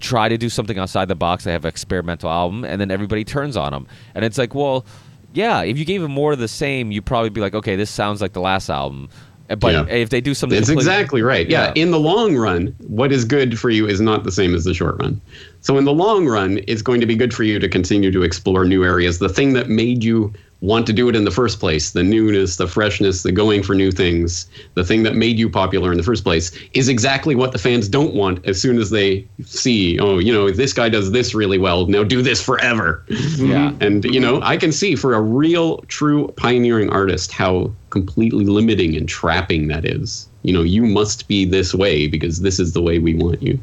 try 0.00 0.28
to 0.28 0.38
do 0.38 0.48
something 0.48 0.78
outside 0.78 1.08
the 1.08 1.14
box. 1.14 1.44
They 1.44 1.52
have 1.52 1.64
an 1.64 1.68
experimental 1.68 2.30
album, 2.30 2.64
and 2.64 2.80
then 2.80 2.90
everybody 2.90 3.24
turns 3.24 3.56
on 3.56 3.72
them, 3.72 3.86
and 4.14 4.24
it's 4.24 4.38
like, 4.38 4.54
well, 4.54 4.86
yeah, 5.32 5.62
if 5.62 5.76
you 5.78 5.84
gave 5.84 6.00
them 6.00 6.12
more 6.12 6.32
of 6.32 6.38
the 6.38 6.48
same, 6.48 6.92
you'd 6.92 7.04
probably 7.06 7.30
be 7.30 7.40
like, 7.40 7.54
okay, 7.54 7.76
this 7.76 7.90
sounds 7.90 8.20
like 8.22 8.32
the 8.32 8.40
last 8.40 8.70
album. 8.70 9.08
But 9.48 9.72
Yeah. 9.72 9.86
if 9.86 10.10
they 10.10 10.20
do 10.20 10.34
something, 10.34 10.58
It's 10.58 10.68
completely- 10.68 10.92
exactly 10.92 11.22
right. 11.22 11.48
Yeah. 11.48 11.68
Yeah. 11.74 11.82
In 11.82 11.90
the 11.90 11.98
long 11.98 12.36
run, 12.36 12.74
what 12.86 13.10
is 13.12 13.24
good 13.24 13.58
for 13.58 13.70
you 13.70 13.86
is 13.88 13.98
not 13.98 14.24
the 14.24 14.30
same 14.32 14.54
as 14.54 14.64
the 14.64 14.74
short 14.74 15.00
run. 15.00 15.20
So 15.60 15.76
in 15.76 15.84
the 15.84 15.92
long 15.92 16.26
run, 16.26 16.60
it's 16.66 16.82
going 16.82 17.00
to 17.00 17.06
be 17.06 17.16
good 17.16 17.34
for 17.34 17.42
you 17.42 17.58
to 17.58 17.68
continue 17.68 18.10
to 18.10 18.22
explore 18.22 18.64
new 18.64 18.84
areas. 18.84 19.18
The 19.18 19.28
thing 19.28 19.52
that 19.54 19.68
made 19.68 20.04
you 20.04 20.32
want 20.60 20.86
to 20.86 20.92
do 20.92 21.08
it 21.08 21.14
in 21.14 21.24
the 21.24 21.30
first 21.30 21.60
place, 21.60 21.92
the 21.92 22.02
newness, 22.02 22.56
the 22.56 22.66
freshness, 22.66 23.22
the 23.22 23.30
going 23.30 23.62
for 23.62 23.74
new 23.74 23.92
things, 23.92 24.48
the 24.74 24.84
thing 24.84 25.04
that 25.04 25.14
made 25.14 25.38
you 25.38 25.48
popular 25.48 25.92
in 25.92 25.98
the 25.98 26.02
first 26.02 26.24
place 26.24 26.50
is 26.74 26.88
exactly 26.88 27.34
what 27.34 27.52
the 27.52 27.58
fans 27.58 27.88
don't 27.88 28.14
want 28.14 28.44
as 28.44 28.60
soon 28.60 28.78
as 28.78 28.90
they 28.90 29.26
see, 29.44 29.98
oh, 30.00 30.18
you 30.18 30.32
know, 30.32 30.50
this 30.50 30.72
guy 30.72 30.88
does 30.88 31.12
this 31.12 31.34
really 31.34 31.58
well, 31.58 31.86
now 31.86 32.02
do 32.02 32.22
this 32.22 32.42
forever. 32.42 33.04
yeah. 33.08 33.16
Mm-hmm. 33.16 33.82
And 33.82 34.04
you 34.04 34.18
know, 34.18 34.40
I 34.42 34.56
can 34.56 34.72
see 34.72 34.96
for 34.96 35.14
a 35.14 35.20
real, 35.20 35.78
true 35.82 36.28
pioneering 36.36 36.90
artist 36.90 37.30
how 37.30 37.70
completely 37.90 38.44
limiting 38.44 38.96
and 38.96 39.08
trapping 39.08 39.68
that 39.68 39.84
is. 39.84 40.28
You 40.42 40.52
know, 40.52 40.62
you 40.62 40.86
must 40.86 41.28
be 41.28 41.44
this 41.44 41.74
way 41.74 42.06
because 42.08 42.40
this 42.40 42.58
is 42.58 42.72
the 42.72 42.82
way 42.82 42.98
we 42.98 43.14
want 43.14 43.42
you. 43.42 43.58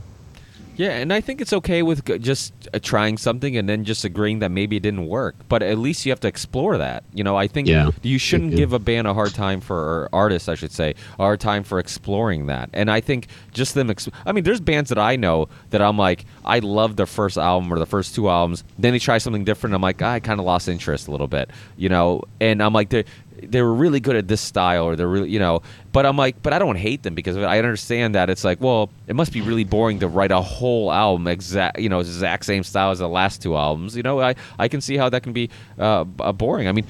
Yeah, 0.78 0.92
and 0.92 1.14
I 1.14 1.22
think 1.22 1.42
it's 1.42 1.54
okay 1.54 1.82
with 1.84 2.04
just 2.22 2.54
uh, 2.74 2.80
trying 2.82 3.18
something 3.18 3.56
and 3.58 3.68
then 3.70 3.84
just 3.86 4.04
agreeing 4.06 4.40
that 4.40 4.52
maybe 4.52 4.76
it 4.78 4.84
didn't 4.84 5.08
work. 5.08 5.36
But 5.48 5.64
at 5.64 5.78
least 5.78 6.06
you 6.06 6.12
have 6.12 6.20
to 6.22 6.28
explore 6.28 6.78
that. 6.78 7.04
You 7.14 7.24
know, 7.24 7.36
I 7.36 7.48
think 7.48 7.68
Yeah. 7.68 7.92
you 8.02 8.18
shouldn't 8.18 8.56
give 8.56 8.74
a 8.74 8.80
band 8.80 9.08
a 9.08 9.14
hard 9.14 9.34
time 9.34 9.62
for, 9.62 9.78
or 9.78 10.10
artists, 10.14 10.50
I 10.50 10.56
should 10.56 10.72
say, 10.72 10.96
a 11.18 11.24
hard 11.24 11.40
time 11.40 11.64
for 11.64 11.80
exploring 11.80 12.48
that. 12.48 12.70
And 12.74 12.92
I 12.92 13.00
think 13.02 13.28
just 13.54 13.74
them. 13.74 13.90
Ex- 13.90 14.10
I 14.26 14.32
mean, 14.32 14.44
there's 14.44 14.60
bands 14.62 14.90
that 14.90 15.00
I 15.00 15.16
know 15.16 15.48
that 15.70 15.82
I'm 15.82 15.98
like, 15.98 16.26
I 16.44 16.60
love 16.60 16.96
their 16.98 17.06
first 17.06 17.38
album 17.38 17.72
or 17.74 17.80
the 17.80 17.86
first 17.86 18.14
two 18.16 18.30
albums. 18.30 18.64
Then 18.78 18.94
they 18.94 19.00
try 19.00 19.18
something 19.18 19.44
different. 19.46 19.76
I'm 19.76 19.82
like, 19.82 20.02
"Ah, 20.02 20.12
I 20.14 20.20
kind 20.20 20.40
of 20.40 20.46
lost 20.46 20.68
interest 20.68 21.08
a 21.08 21.12
little 21.12 21.28
bit. 21.28 21.50
You 21.78 21.90
know, 21.90 22.22
and 22.42 22.62
I'm 22.62 22.74
like, 22.74 22.90
they 23.44 23.62
were 23.62 23.74
really 23.74 24.00
good 24.00 24.16
at 24.16 24.28
this 24.28 24.42
style 24.42 24.86
or 24.86 24.96
they're 24.96 25.08
really 25.08 25.30
you 25.30 25.40
know 25.40 25.62
but 25.92 26.06
i'm 26.06 26.18
like 26.18 26.42
but 26.42 26.54
i 26.54 26.60
don't 26.60 26.78
hate 26.78 27.04
them 27.04 27.16
because 27.16 27.38
i 27.38 27.58
understand 27.58 28.16
that 28.16 28.30
it's 28.30 28.44
like 28.44 28.60
well 28.62 28.90
it 29.08 29.16
must 29.16 29.32
be 29.32 29.42
really 29.42 29.64
boring 29.64 30.00
to 30.00 30.08
write 30.08 30.32
a 30.32 30.42
whole 30.42 30.92
album 30.92 31.28
exact 31.28 31.80
you 31.80 31.90
know 31.90 32.00
exact 32.00 32.46
same 32.46 32.64
style 32.64 32.92
as 32.92 33.00
the 33.00 33.10
last 33.10 33.42
two 33.42 33.56
albums 33.56 33.96
you 33.96 34.04
know? 34.04 34.20
I 34.22 34.36
i 34.60 34.68
can 34.68 34.82
see 34.82 34.98
how 34.98 35.10
that 35.10 35.24
can 35.24 35.34
be 35.34 35.50
uh, 35.78 36.04
boring. 36.04 36.68
I 36.68 36.72
mean 36.72 36.86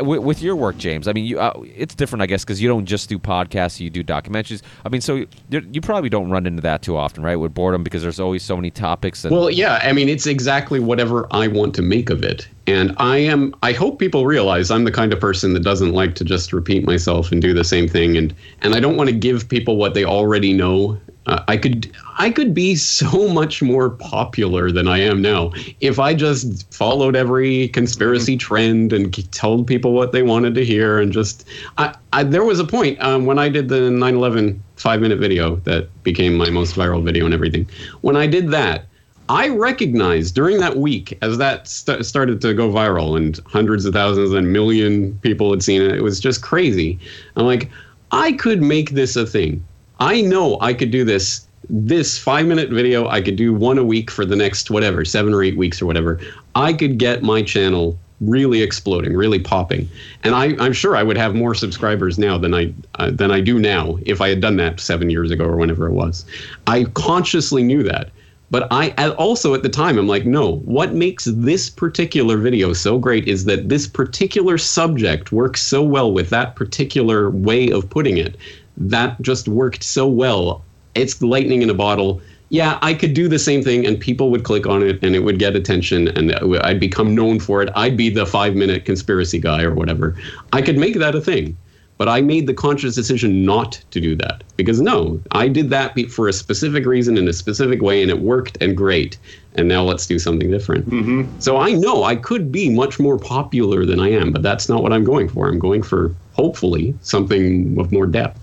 with, 0.00 0.20
with 0.20 0.42
your 0.42 0.56
work, 0.56 0.76
James, 0.78 1.08
I 1.08 1.12
mean, 1.12 1.24
you, 1.24 1.40
uh, 1.40 1.60
it's 1.76 1.94
different, 1.94 2.22
I 2.22 2.26
guess, 2.26 2.44
because 2.44 2.60
you 2.60 2.68
don't 2.68 2.86
just 2.86 3.08
do 3.08 3.18
podcasts; 3.18 3.80
you 3.80 3.90
do 3.90 4.02
documentaries. 4.02 4.62
I 4.84 4.88
mean, 4.88 5.00
so 5.00 5.24
you, 5.50 5.80
probably 5.80 6.10
don't 6.10 6.30
run 6.30 6.46
into 6.46 6.62
that 6.62 6.82
too 6.82 6.96
often, 6.96 7.22
right? 7.22 7.36
With 7.36 7.54
boredom, 7.54 7.82
because 7.82 8.02
there's 8.02 8.20
always 8.20 8.42
so 8.42 8.56
many 8.56 8.70
topics. 8.70 9.24
And, 9.24 9.34
Well, 9.34 9.50
yeah, 9.50 9.80
I 9.82 9.92
mean, 9.92 10.08
it's 10.08 10.26
exactly 10.26 10.80
whatever 10.80 11.26
I 11.30 11.48
want 11.48 11.74
to 11.74 11.82
make 11.82 12.10
of 12.10 12.22
it. 12.22 12.48
And 12.66 12.94
I 12.98 13.18
am, 13.18 13.54
I 13.62 13.72
hope 13.72 13.98
people 13.98 14.26
realize 14.26 14.70
I'm 14.70 14.84
the 14.84 14.92
kind 14.92 15.12
of 15.12 15.18
person 15.18 15.54
that 15.54 15.60
doesn't 15.60 15.92
like 15.92 16.14
to 16.16 16.24
just 16.24 16.52
repeat 16.52 16.84
myself 16.86 17.32
and 17.32 17.42
do 17.42 17.52
the 17.52 17.64
same 17.64 17.88
thing. 17.88 18.16
And, 18.16 18.34
and 18.62 18.74
I 18.74 18.80
don't 18.80 18.96
want 18.96 19.10
to 19.10 19.16
give 19.16 19.48
people 19.48 19.76
what 19.76 19.94
they 19.94 20.04
already 20.04 20.52
know. 20.52 21.00
Uh, 21.30 21.44
I 21.46 21.56
could, 21.56 21.90
I 22.18 22.30
could 22.30 22.52
be 22.52 22.74
so 22.74 23.28
much 23.32 23.62
more 23.62 23.90
popular 23.90 24.72
than 24.72 24.88
I 24.88 24.98
am 24.98 25.22
now 25.22 25.52
if 25.80 25.98
I 25.98 26.12
just 26.12 26.72
followed 26.74 27.14
every 27.14 27.68
conspiracy 27.68 28.36
trend 28.36 28.92
and 28.92 29.32
told 29.32 29.66
people 29.66 29.92
what 29.92 30.12
they 30.12 30.22
wanted 30.22 30.54
to 30.56 30.64
hear 30.64 30.98
and 30.98 31.12
just, 31.12 31.46
I, 31.78 31.94
I 32.12 32.24
there 32.24 32.44
was 32.44 32.58
a 32.58 32.64
point 32.64 33.00
um, 33.00 33.26
when 33.26 33.38
I 33.38 33.48
did 33.48 33.68
the 33.68 33.90
9/11 33.90 34.58
five 34.76 35.00
minute 35.00 35.18
video 35.18 35.56
that 35.56 35.88
became 36.02 36.36
my 36.36 36.50
most 36.50 36.74
viral 36.74 37.04
video 37.04 37.24
and 37.26 37.34
everything. 37.34 37.68
When 38.00 38.16
I 38.16 38.26
did 38.26 38.50
that, 38.50 38.86
I 39.28 39.48
recognized 39.48 40.34
during 40.34 40.58
that 40.58 40.78
week 40.78 41.16
as 41.22 41.38
that 41.38 41.68
st- 41.68 42.04
started 42.04 42.40
to 42.40 42.52
go 42.52 42.68
viral 42.70 43.16
and 43.16 43.38
hundreds 43.46 43.84
of 43.84 43.94
thousands 43.94 44.32
and 44.32 44.52
million 44.52 45.16
people 45.18 45.52
had 45.52 45.62
seen 45.62 45.82
it. 45.82 45.92
It 45.92 46.02
was 46.02 46.18
just 46.18 46.42
crazy. 46.42 46.98
I'm 47.36 47.46
like, 47.46 47.70
I 48.10 48.32
could 48.32 48.60
make 48.60 48.90
this 48.90 49.14
a 49.14 49.24
thing. 49.24 49.64
I 50.00 50.22
know 50.22 50.58
I 50.60 50.72
could 50.72 50.90
do 50.90 51.04
this. 51.04 51.46
This 51.68 52.18
five 52.18 52.46
minute 52.46 52.70
video, 52.70 53.06
I 53.06 53.20
could 53.20 53.36
do 53.36 53.54
one 53.54 53.78
a 53.78 53.84
week 53.84 54.10
for 54.10 54.24
the 54.24 54.34
next 54.34 54.70
whatever, 54.70 55.04
seven 55.04 55.34
or 55.34 55.42
eight 55.42 55.56
weeks 55.56 55.80
or 55.80 55.86
whatever. 55.86 56.18
I 56.54 56.72
could 56.72 56.98
get 56.98 57.22
my 57.22 57.42
channel 57.42 57.98
really 58.20 58.62
exploding, 58.62 59.14
really 59.14 59.38
popping, 59.38 59.88
and 60.24 60.34
I, 60.34 60.56
I'm 60.58 60.72
sure 60.72 60.96
I 60.96 61.02
would 61.02 61.16
have 61.16 61.34
more 61.34 61.54
subscribers 61.54 62.18
now 62.18 62.38
than 62.38 62.54
I 62.54 62.72
uh, 62.96 63.10
than 63.10 63.30
I 63.30 63.40
do 63.40 63.58
now 63.58 63.98
if 64.04 64.20
I 64.20 64.30
had 64.30 64.40
done 64.40 64.56
that 64.56 64.80
seven 64.80 65.10
years 65.10 65.30
ago 65.30 65.44
or 65.44 65.56
whenever 65.56 65.86
it 65.86 65.92
was. 65.92 66.24
I 66.66 66.84
consciously 66.94 67.62
knew 67.62 67.82
that, 67.84 68.10
but 68.50 68.66
I 68.70 68.90
also 69.12 69.54
at 69.54 69.62
the 69.62 69.68
time 69.68 69.96
I'm 69.98 70.08
like, 70.08 70.26
no, 70.26 70.56
what 70.64 70.92
makes 70.94 71.26
this 71.26 71.70
particular 71.70 72.36
video 72.36 72.72
so 72.72 72.98
great 72.98 73.28
is 73.28 73.44
that 73.44 73.68
this 73.68 73.86
particular 73.86 74.58
subject 74.58 75.30
works 75.30 75.60
so 75.62 75.82
well 75.82 76.10
with 76.12 76.30
that 76.30 76.56
particular 76.56 77.30
way 77.30 77.70
of 77.70 77.88
putting 77.88 78.16
it. 78.16 78.36
That 78.80 79.20
just 79.22 79.46
worked 79.46 79.84
so 79.84 80.08
well. 80.08 80.64
It's 80.94 81.22
lightning 81.22 81.62
in 81.62 81.70
a 81.70 81.74
bottle. 81.74 82.20
Yeah, 82.48 82.78
I 82.82 82.94
could 82.94 83.14
do 83.14 83.28
the 83.28 83.38
same 83.38 83.62
thing 83.62 83.86
and 83.86 84.00
people 84.00 84.30
would 84.32 84.42
click 84.42 84.66
on 84.66 84.82
it 84.82 85.00
and 85.04 85.14
it 85.14 85.20
would 85.20 85.38
get 85.38 85.54
attention 85.54 86.08
and 86.08 86.34
I'd 86.62 86.80
become 86.80 87.14
known 87.14 87.38
for 87.38 87.62
it. 87.62 87.68
I'd 87.76 87.96
be 87.96 88.10
the 88.10 88.26
five 88.26 88.56
minute 88.56 88.84
conspiracy 88.84 89.38
guy 89.38 89.62
or 89.62 89.72
whatever. 89.72 90.16
I 90.52 90.62
could 90.62 90.76
make 90.76 90.96
that 90.96 91.14
a 91.14 91.20
thing. 91.20 91.56
But 92.00 92.08
I 92.08 92.22
made 92.22 92.46
the 92.46 92.54
conscious 92.54 92.94
decision 92.94 93.44
not 93.44 93.78
to 93.90 94.00
do 94.00 94.16
that 94.16 94.42
because 94.56 94.80
no, 94.80 95.20
I 95.32 95.48
did 95.48 95.68
that 95.68 95.94
for 96.10 96.28
a 96.28 96.32
specific 96.32 96.86
reason 96.86 97.18
in 97.18 97.28
a 97.28 97.32
specific 97.34 97.82
way 97.82 98.00
and 98.00 98.10
it 98.10 98.20
worked 98.20 98.56
and 98.62 98.74
great. 98.74 99.18
And 99.56 99.68
now 99.68 99.82
let's 99.82 100.06
do 100.06 100.18
something 100.18 100.50
different. 100.50 100.88
Mm-hmm. 100.88 101.38
So 101.40 101.58
I 101.58 101.72
know 101.72 102.04
I 102.04 102.16
could 102.16 102.50
be 102.50 102.70
much 102.70 102.98
more 102.98 103.18
popular 103.18 103.84
than 103.84 104.00
I 104.00 104.10
am, 104.12 104.32
but 104.32 104.42
that's 104.42 104.66
not 104.66 104.82
what 104.82 104.94
I'm 104.94 105.04
going 105.04 105.28
for. 105.28 105.46
I'm 105.46 105.58
going 105.58 105.82
for 105.82 106.14
hopefully 106.32 106.94
something 107.02 107.78
of 107.78 107.92
more 107.92 108.06
depth. 108.06 108.40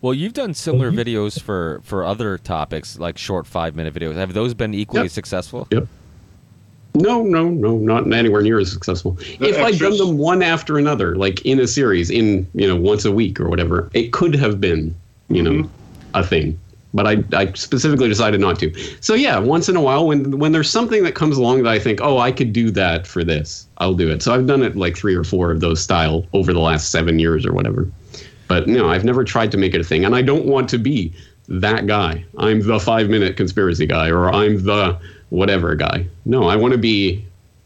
Well, 0.00 0.14
you've 0.14 0.34
done 0.34 0.50
oh, 0.50 0.54
similar 0.54 0.90
videos 0.92 1.40
for 1.40 1.80
for 1.82 2.04
other 2.04 2.38
topics, 2.38 2.98
like 2.98 3.18
short 3.18 3.46
five 3.46 3.74
minute 3.74 3.94
videos. 3.94 4.14
Have 4.14 4.32
those 4.34 4.54
been 4.54 4.74
equally 4.74 5.04
Yep. 5.04 5.12
successful? 5.12 5.66
Yep. 5.70 5.86
No, 6.94 7.22
no, 7.22 7.48
no, 7.48 7.78
not 7.78 8.12
anywhere 8.12 8.42
near 8.42 8.58
as 8.58 8.72
successful. 8.72 9.16
if 9.20 9.58
I'd 9.58 9.78
done 9.78 9.96
them 9.96 10.18
one 10.18 10.42
after 10.42 10.78
another, 10.78 11.14
like 11.16 11.44
in 11.44 11.60
a 11.60 11.66
series, 11.66 12.10
in 12.10 12.46
you 12.54 12.66
know 12.66 12.76
once 12.76 13.04
a 13.04 13.12
week 13.12 13.40
or 13.40 13.48
whatever, 13.48 13.90
it 13.92 14.12
could 14.12 14.34
have 14.34 14.60
been, 14.60 14.94
you 15.28 15.42
know, 15.42 15.52
mm-hmm. 15.52 15.70
a 16.14 16.24
thing. 16.24 16.58
But 16.94 17.06
I, 17.06 17.22
I 17.34 17.52
specifically 17.52 18.08
decided 18.08 18.40
not 18.40 18.58
to. 18.60 18.72
So 19.00 19.14
yeah, 19.14 19.38
once 19.38 19.68
in 19.68 19.76
a 19.76 19.80
while, 19.80 20.06
when 20.06 20.38
when 20.38 20.52
there's 20.52 20.70
something 20.70 21.04
that 21.04 21.14
comes 21.14 21.36
along 21.36 21.62
that 21.64 21.70
I 21.72 21.78
think, 21.78 22.00
oh, 22.02 22.18
I 22.18 22.32
could 22.32 22.52
do 22.52 22.70
that 22.70 23.06
for 23.06 23.22
this, 23.22 23.68
I'll 23.78 23.94
do 23.94 24.10
it. 24.10 24.22
So 24.22 24.34
I've 24.34 24.46
done 24.46 24.62
it 24.62 24.74
like 24.74 24.96
three 24.96 25.14
or 25.14 25.24
four 25.24 25.50
of 25.50 25.60
those 25.60 25.80
style 25.80 26.26
over 26.32 26.52
the 26.52 26.60
last 26.60 26.90
seven 26.90 27.18
years 27.18 27.44
or 27.44 27.52
whatever. 27.52 27.88
But 28.48 28.66
no, 28.66 28.88
I've 28.88 29.04
never 29.04 29.24
tried 29.24 29.52
to 29.52 29.58
make 29.58 29.74
it 29.74 29.80
a 29.80 29.84
thing, 29.84 30.04
and 30.04 30.16
I 30.16 30.22
don't 30.22 30.46
want 30.46 30.68
to 30.70 30.78
be 30.78 31.12
that 31.48 31.86
guy. 31.86 32.24
I'm 32.38 32.60
the 32.66 32.80
five 32.80 33.08
minute 33.08 33.36
conspiracy 33.36 33.86
guy, 33.86 34.10
or 34.10 34.30
I'm 34.30 34.64
the 34.64 34.98
whatever 35.30 35.74
guy. 35.74 36.06
No, 36.24 36.48
I 36.48 36.56
want 36.56 36.72
to 36.72 36.78
be. 36.78 37.24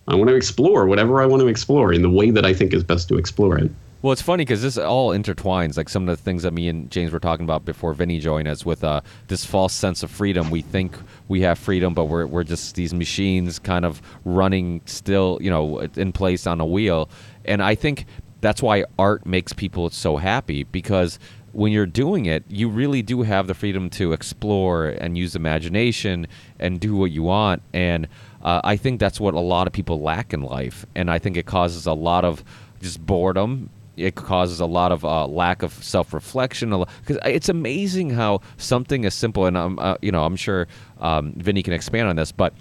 I 0.08 0.16
want 0.16 0.28
to 0.30 0.34
explore 0.34 0.86
whatever 0.86 1.22
I 1.22 1.26
want 1.26 1.42
to 1.42 1.46
explore 1.46 1.92
in 1.92 2.02
the 2.02 2.10
way 2.10 2.30
that 2.32 2.44
I 2.44 2.52
think 2.52 2.74
is 2.74 2.82
best 2.82 3.08
to 3.08 3.16
explore 3.16 3.56
it. 3.56 3.70
Well, 4.02 4.12
it's 4.12 4.20
funny 4.20 4.44
because 4.44 4.62
this 4.62 4.76
all 4.76 5.10
intertwines. 5.10 5.76
Like 5.76 5.88
some 5.88 6.08
of 6.08 6.18
the 6.18 6.20
things 6.20 6.42
that 6.42 6.52
me 6.52 6.68
and 6.68 6.90
James 6.90 7.12
were 7.12 7.20
talking 7.20 7.44
about 7.44 7.64
before 7.64 7.94
Vinny 7.94 8.18
joined 8.18 8.48
us 8.48 8.66
with 8.66 8.82
uh, 8.82 9.00
this 9.28 9.44
false 9.44 9.72
sense 9.72 10.02
of 10.02 10.10
freedom. 10.10 10.50
We 10.50 10.60
think 10.60 10.96
we 11.28 11.42
have 11.42 11.56
freedom, 11.56 11.94
but 11.94 12.06
we're, 12.06 12.26
we're 12.26 12.42
just 12.42 12.74
these 12.74 12.92
machines 12.92 13.60
kind 13.60 13.84
of 13.84 14.02
running 14.24 14.82
still, 14.86 15.38
you 15.40 15.50
know, 15.50 15.78
in 15.78 16.10
place 16.10 16.48
on 16.48 16.60
a 16.60 16.66
wheel. 16.66 17.08
And 17.44 17.62
I 17.62 17.76
think 17.76 18.06
that's 18.42 18.60
why 18.60 18.84
art 18.98 19.24
makes 19.24 19.54
people 19.54 19.88
so 19.88 20.18
happy 20.18 20.64
because 20.64 21.18
when 21.52 21.70
you're 21.72 21.86
doing 21.86 22.26
it, 22.26 22.44
you 22.48 22.68
really 22.68 23.02
do 23.02 23.22
have 23.22 23.46
the 23.46 23.54
freedom 23.54 23.88
to 23.90 24.12
explore 24.12 24.88
and 24.88 25.16
use 25.16 25.36
imagination 25.36 26.26
and 26.58 26.80
do 26.80 26.96
what 26.96 27.10
you 27.10 27.22
want. 27.22 27.62
And 27.72 28.08
uh, 28.42 28.60
I 28.64 28.76
think 28.76 29.00
that's 29.00 29.20
what 29.20 29.34
a 29.34 29.40
lot 29.40 29.66
of 29.66 29.72
people 29.72 30.00
lack 30.00 30.34
in 30.34 30.42
life. 30.42 30.84
And 30.94 31.10
I 31.10 31.18
think 31.18 31.36
it 31.36 31.46
causes 31.46 31.86
a 31.86 31.92
lot 31.92 32.24
of 32.24 32.42
just 32.80 33.04
boredom. 33.04 33.70
It 33.96 34.14
causes 34.14 34.60
a 34.60 34.66
lot 34.66 34.90
of 34.90 35.04
uh, 35.04 35.26
lack 35.26 35.62
of 35.62 35.72
self-reflection. 35.72 36.70
Because 36.70 37.18
it's 37.24 37.50
amazing 37.50 38.10
how 38.10 38.40
something 38.56 39.04
as 39.04 39.14
simple, 39.14 39.44
and 39.46 39.56
I'm, 39.56 39.78
uh, 39.78 39.96
you 40.02 40.10
know, 40.10 40.24
I'm 40.24 40.36
sure 40.36 40.66
um, 41.00 41.34
Vinny 41.36 41.62
can 41.62 41.74
expand 41.74 42.08
on 42.08 42.16
this, 42.16 42.32
but 42.32 42.54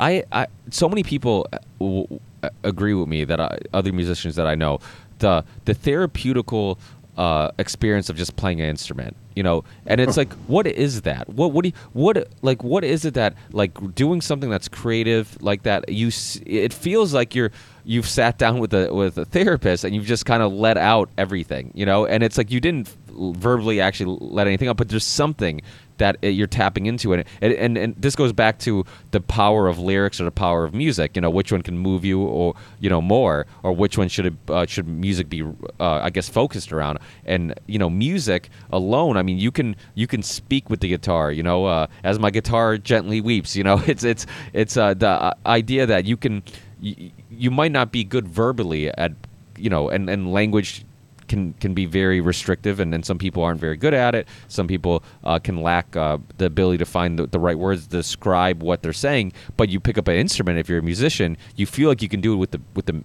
I, 0.00 0.24
I 0.32 0.46
so 0.70 0.88
many 0.88 1.02
people 1.02 1.46
uh, 1.52 2.16
agree 2.62 2.94
with 2.94 3.08
me 3.08 3.24
that 3.24 3.40
I, 3.40 3.58
other 3.72 3.92
musicians 3.92 4.36
that 4.36 4.46
I 4.46 4.54
know 4.54 4.80
the 5.18 5.44
the 5.64 5.74
therapeutical 5.74 6.78
uh, 7.18 7.50
experience 7.58 8.08
of 8.08 8.16
just 8.16 8.36
playing 8.36 8.60
an 8.60 8.68
instrument, 8.68 9.16
you 9.34 9.42
know. 9.42 9.64
And 9.86 10.00
it's 10.00 10.16
like, 10.16 10.32
what 10.46 10.68
is 10.68 11.02
that? 11.02 11.28
What 11.28 11.50
what 11.52 11.64
do 11.64 11.70
you, 11.70 11.74
what 11.92 12.28
like 12.42 12.62
what 12.62 12.84
is 12.84 13.04
it 13.04 13.14
that 13.14 13.34
like 13.50 13.94
doing 13.94 14.20
something 14.20 14.48
that's 14.48 14.68
creative 14.68 15.36
like 15.42 15.64
that? 15.64 15.88
You 15.88 16.10
it 16.46 16.72
feels 16.72 17.12
like 17.12 17.34
you're 17.34 17.50
you've 17.84 18.08
sat 18.08 18.38
down 18.38 18.60
with 18.60 18.72
a 18.72 18.94
with 18.94 19.18
a 19.18 19.24
therapist 19.24 19.82
and 19.82 19.96
you've 19.96 20.06
just 20.06 20.26
kind 20.26 20.44
of 20.44 20.52
let 20.52 20.78
out 20.78 21.10
everything, 21.18 21.72
you 21.74 21.84
know. 21.84 22.06
And 22.06 22.22
it's 22.22 22.38
like 22.38 22.52
you 22.52 22.60
didn't 22.60 22.88
verbally 23.08 23.80
actually 23.80 24.16
let 24.20 24.46
anything 24.46 24.68
out, 24.68 24.76
but 24.76 24.88
there's 24.88 25.04
something 25.04 25.60
that 25.98 26.16
uh, 26.24 26.28
you're 26.28 26.46
tapping 26.46 26.86
into 26.86 27.12
it. 27.12 27.26
And, 27.40 27.52
and 27.52 27.78
and 27.78 27.94
this 27.96 28.16
goes 28.16 28.32
back 28.32 28.58
to 28.60 28.84
the 29.10 29.20
power 29.20 29.68
of 29.68 29.78
lyrics 29.78 30.20
or 30.20 30.24
the 30.24 30.30
power 30.30 30.64
of 30.64 30.74
music. 30.74 31.14
You 31.14 31.22
know, 31.22 31.30
which 31.30 31.52
one 31.52 31.62
can 31.62 31.78
move 31.78 32.04
you 32.04 32.20
or 32.20 32.54
you 32.80 32.90
know 32.90 33.00
more, 33.00 33.46
or 33.62 33.72
which 33.72 33.98
one 33.98 34.08
should 34.08 34.26
it, 34.26 34.34
uh, 34.48 34.66
should 34.66 34.88
music 34.88 35.28
be? 35.28 35.42
Uh, 35.42 36.00
I 36.02 36.10
guess 36.10 36.28
focused 36.28 36.72
around. 36.72 36.98
And 37.24 37.54
you 37.66 37.78
know, 37.78 37.90
music 37.90 38.48
alone. 38.70 39.16
I 39.16 39.22
mean, 39.22 39.38
you 39.38 39.50
can 39.50 39.76
you 39.94 40.06
can 40.06 40.22
speak 40.22 40.70
with 40.70 40.80
the 40.80 40.88
guitar. 40.88 41.30
You 41.30 41.42
know, 41.42 41.66
uh, 41.66 41.86
as 42.04 42.18
my 42.18 42.30
guitar 42.30 42.78
gently 42.78 43.20
weeps. 43.20 43.54
You 43.54 43.64
know, 43.64 43.82
it's 43.86 44.04
it's 44.04 44.26
it's 44.52 44.76
uh, 44.76 44.94
the 44.94 45.08
uh, 45.08 45.34
idea 45.46 45.86
that 45.86 46.04
you 46.06 46.16
can. 46.16 46.42
You 46.80 47.50
might 47.50 47.72
not 47.72 47.90
be 47.90 48.04
good 48.04 48.28
verbally 48.28 48.88
at 48.88 49.12
you 49.58 49.68
know 49.68 49.88
and, 49.88 50.08
and 50.08 50.32
language 50.32 50.84
can 51.28 51.52
can 51.54 51.74
be 51.74 51.86
very 51.86 52.20
restrictive, 52.20 52.80
and, 52.80 52.92
then 52.92 53.02
some 53.02 53.18
people 53.18 53.42
aren't 53.42 53.60
very 53.60 53.76
good 53.76 53.94
at 53.94 54.14
it. 54.14 54.26
Some 54.48 54.66
people 54.66 55.02
uh, 55.24 55.38
can 55.38 55.62
lack 55.62 55.94
uh, 55.96 56.18
the 56.38 56.46
ability 56.46 56.78
to 56.78 56.86
find 56.86 57.18
the, 57.18 57.26
the 57.26 57.38
right 57.38 57.58
words 57.58 57.84
to 57.84 57.90
describe 57.90 58.62
what 58.62 58.82
they're 58.82 58.92
saying. 58.92 59.32
But 59.56 59.68
you 59.68 59.80
pick 59.80 59.98
up 59.98 60.08
an 60.08 60.16
instrument 60.16 60.58
if 60.58 60.68
you're 60.68 60.78
a 60.78 60.82
musician, 60.82 61.36
you 61.56 61.66
feel 61.66 61.88
like 61.88 62.02
you 62.02 62.08
can 62.08 62.20
do 62.20 62.32
it 62.32 62.36
with 62.36 62.50
the 62.50 62.60
with 62.74 62.86
the 62.86 63.02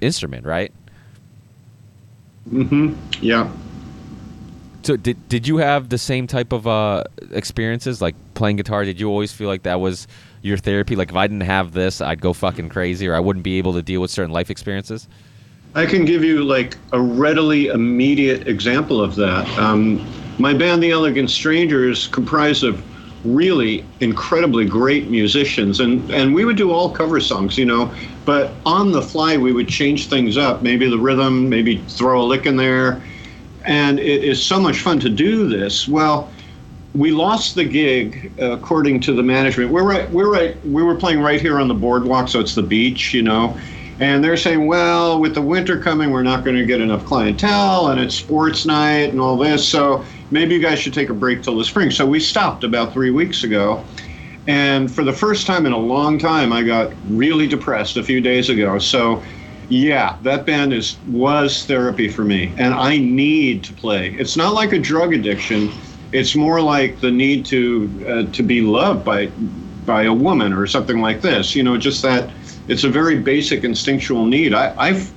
instrument, 0.00 0.46
right? 0.46 0.72
Mm-hmm. 2.50 2.94
Yeah. 3.22 3.50
So 4.82 4.96
did 4.96 5.28
did 5.28 5.48
you 5.48 5.56
have 5.56 5.88
the 5.88 5.98
same 5.98 6.26
type 6.26 6.52
of 6.52 6.66
uh, 6.66 7.04
experiences 7.32 8.00
like 8.00 8.14
playing 8.34 8.56
guitar? 8.56 8.84
Did 8.84 9.00
you 9.00 9.08
always 9.08 9.32
feel 9.32 9.48
like 9.48 9.64
that 9.64 9.80
was 9.80 10.06
your 10.42 10.56
therapy? 10.56 10.94
Like 10.94 11.10
if 11.10 11.16
I 11.16 11.26
didn't 11.26 11.42
have 11.42 11.72
this, 11.72 12.00
I'd 12.00 12.20
go 12.20 12.32
fucking 12.32 12.68
crazy, 12.68 13.08
or 13.08 13.14
I 13.16 13.20
wouldn't 13.20 13.42
be 13.42 13.58
able 13.58 13.72
to 13.72 13.82
deal 13.82 14.00
with 14.00 14.12
certain 14.12 14.32
life 14.32 14.48
experiences. 14.48 15.08
I 15.76 15.84
can 15.84 16.06
give 16.06 16.24
you 16.24 16.42
like 16.42 16.78
a 16.92 17.00
readily 17.00 17.66
immediate 17.66 18.48
example 18.48 18.98
of 18.98 19.14
that. 19.16 19.46
Um, 19.58 20.04
my 20.38 20.54
band, 20.54 20.82
The 20.82 20.90
Elegant 20.90 21.30
Strangers, 21.30 22.06
comprised 22.06 22.64
of 22.64 22.82
really 23.26 23.84
incredibly 24.00 24.64
great 24.64 25.10
musicians, 25.10 25.80
and 25.80 26.10
and 26.10 26.34
we 26.34 26.46
would 26.46 26.56
do 26.56 26.72
all 26.72 26.88
cover 26.88 27.20
songs, 27.20 27.58
you 27.58 27.66
know. 27.66 27.92
But 28.24 28.52
on 28.64 28.90
the 28.90 29.02
fly, 29.02 29.36
we 29.36 29.52
would 29.52 29.68
change 29.68 30.08
things 30.08 30.38
up, 30.38 30.62
maybe 30.62 30.88
the 30.88 30.98
rhythm, 30.98 31.50
maybe 31.50 31.76
throw 31.88 32.22
a 32.22 32.24
lick 32.24 32.46
in 32.46 32.56
there, 32.56 33.02
and 33.66 34.00
it 34.00 34.24
is 34.24 34.42
so 34.42 34.58
much 34.58 34.80
fun 34.80 34.98
to 35.00 35.10
do 35.10 35.46
this. 35.46 35.86
Well. 35.86 36.32
We 36.94 37.10
lost 37.10 37.56
the 37.56 37.64
gig, 37.66 38.32
uh, 38.40 38.52
according 38.52 39.00
to 39.00 39.12
the 39.12 39.22
management. 39.22 39.70
We're 39.70 39.82
right. 39.82 40.10
We're 40.10 40.32
right. 40.32 40.56
We 40.66 40.82
were 40.82 40.94
playing 40.94 41.20
right 41.20 41.38
here 41.38 41.60
on 41.60 41.68
the 41.68 41.74
boardwalk, 41.74 42.26
so 42.28 42.40
it's 42.40 42.54
the 42.54 42.62
beach, 42.62 43.12
you 43.12 43.20
know 43.20 43.54
and 43.98 44.22
they're 44.22 44.36
saying, 44.36 44.66
well, 44.66 45.18
with 45.18 45.34
the 45.34 45.40
winter 45.40 45.80
coming, 45.80 46.10
we're 46.10 46.22
not 46.22 46.44
going 46.44 46.56
to 46.56 46.66
get 46.66 46.80
enough 46.80 47.04
clientele, 47.06 47.88
and 47.88 48.00
it's 48.00 48.14
sports 48.14 48.66
night 48.66 49.10
and 49.10 49.20
all 49.20 49.38
this. 49.38 49.66
So 49.66 50.04
maybe 50.30 50.54
you 50.54 50.60
guys 50.60 50.78
should 50.78 50.92
take 50.92 51.08
a 51.08 51.14
break 51.14 51.42
till 51.42 51.56
the 51.56 51.64
spring. 51.64 51.90
So 51.90 52.04
we 52.04 52.20
stopped 52.20 52.62
about 52.62 52.92
three 52.92 53.10
weeks 53.10 53.42
ago. 53.42 53.82
And 54.46 54.92
for 54.92 55.02
the 55.02 55.12
first 55.12 55.46
time 55.46 55.66
in 55.66 55.72
a 55.72 55.78
long 55.78 56.18
time, 56.18 56.52
I 56.52 56.62
got 56.62 56.92
really 57.08 57.46
depressed 57.46 57.96
a 57.96 58.02
few 58.02 58.20
days 58.20 58.48
ago. 58.48 58.78
So, 58.78 59.22
yeah, 59.68 60.16
that 60.22 60.46
band 60.46 60.72
is 60.72 60.98
was 61.08 61.64
therapy 61.64 62.08
for 62.08 62.22
me, 62.22 62.52
and 62.56 62.72
I 62.72 62.98
need 62.98 63.64
to 63.64 63.72
play. 63.72 64.14
It's 64.14 64.36
not 64.36 64.54
like 64.54 64.72
a 64.72 64.78
drug 64.78 65.12
addiction; 65.12 65.72
it's 66.12 66.36
more 66.36 66.60
like 66.60 67.00
the 67.00 67.10
need 67.10 67.44
to 67.46 68.04
uh, 68.06 68.32
to 68.32 68.42
be 68.44 68.60
loved 68.60 69.04
by 69.04 69.26
by 69.84 70.04
a 70.04 70.12
woman 70.14 70.52
or 70.52 70.68
something 70.68 71.00
like 71.00 71.20
this. 71.22 71.56
You 71.56 71.64
know, 71.64 71.76
just 71.76 72.02
that 72.02 72.30
it's 72.68 72.84
a 72.84 72.88
very 72.88 73.18
basic 73.18 73.64
instinctual 73.64 74.26
need. 74.26 74.54
I, 74.54 74.74
I've 74.78 75.12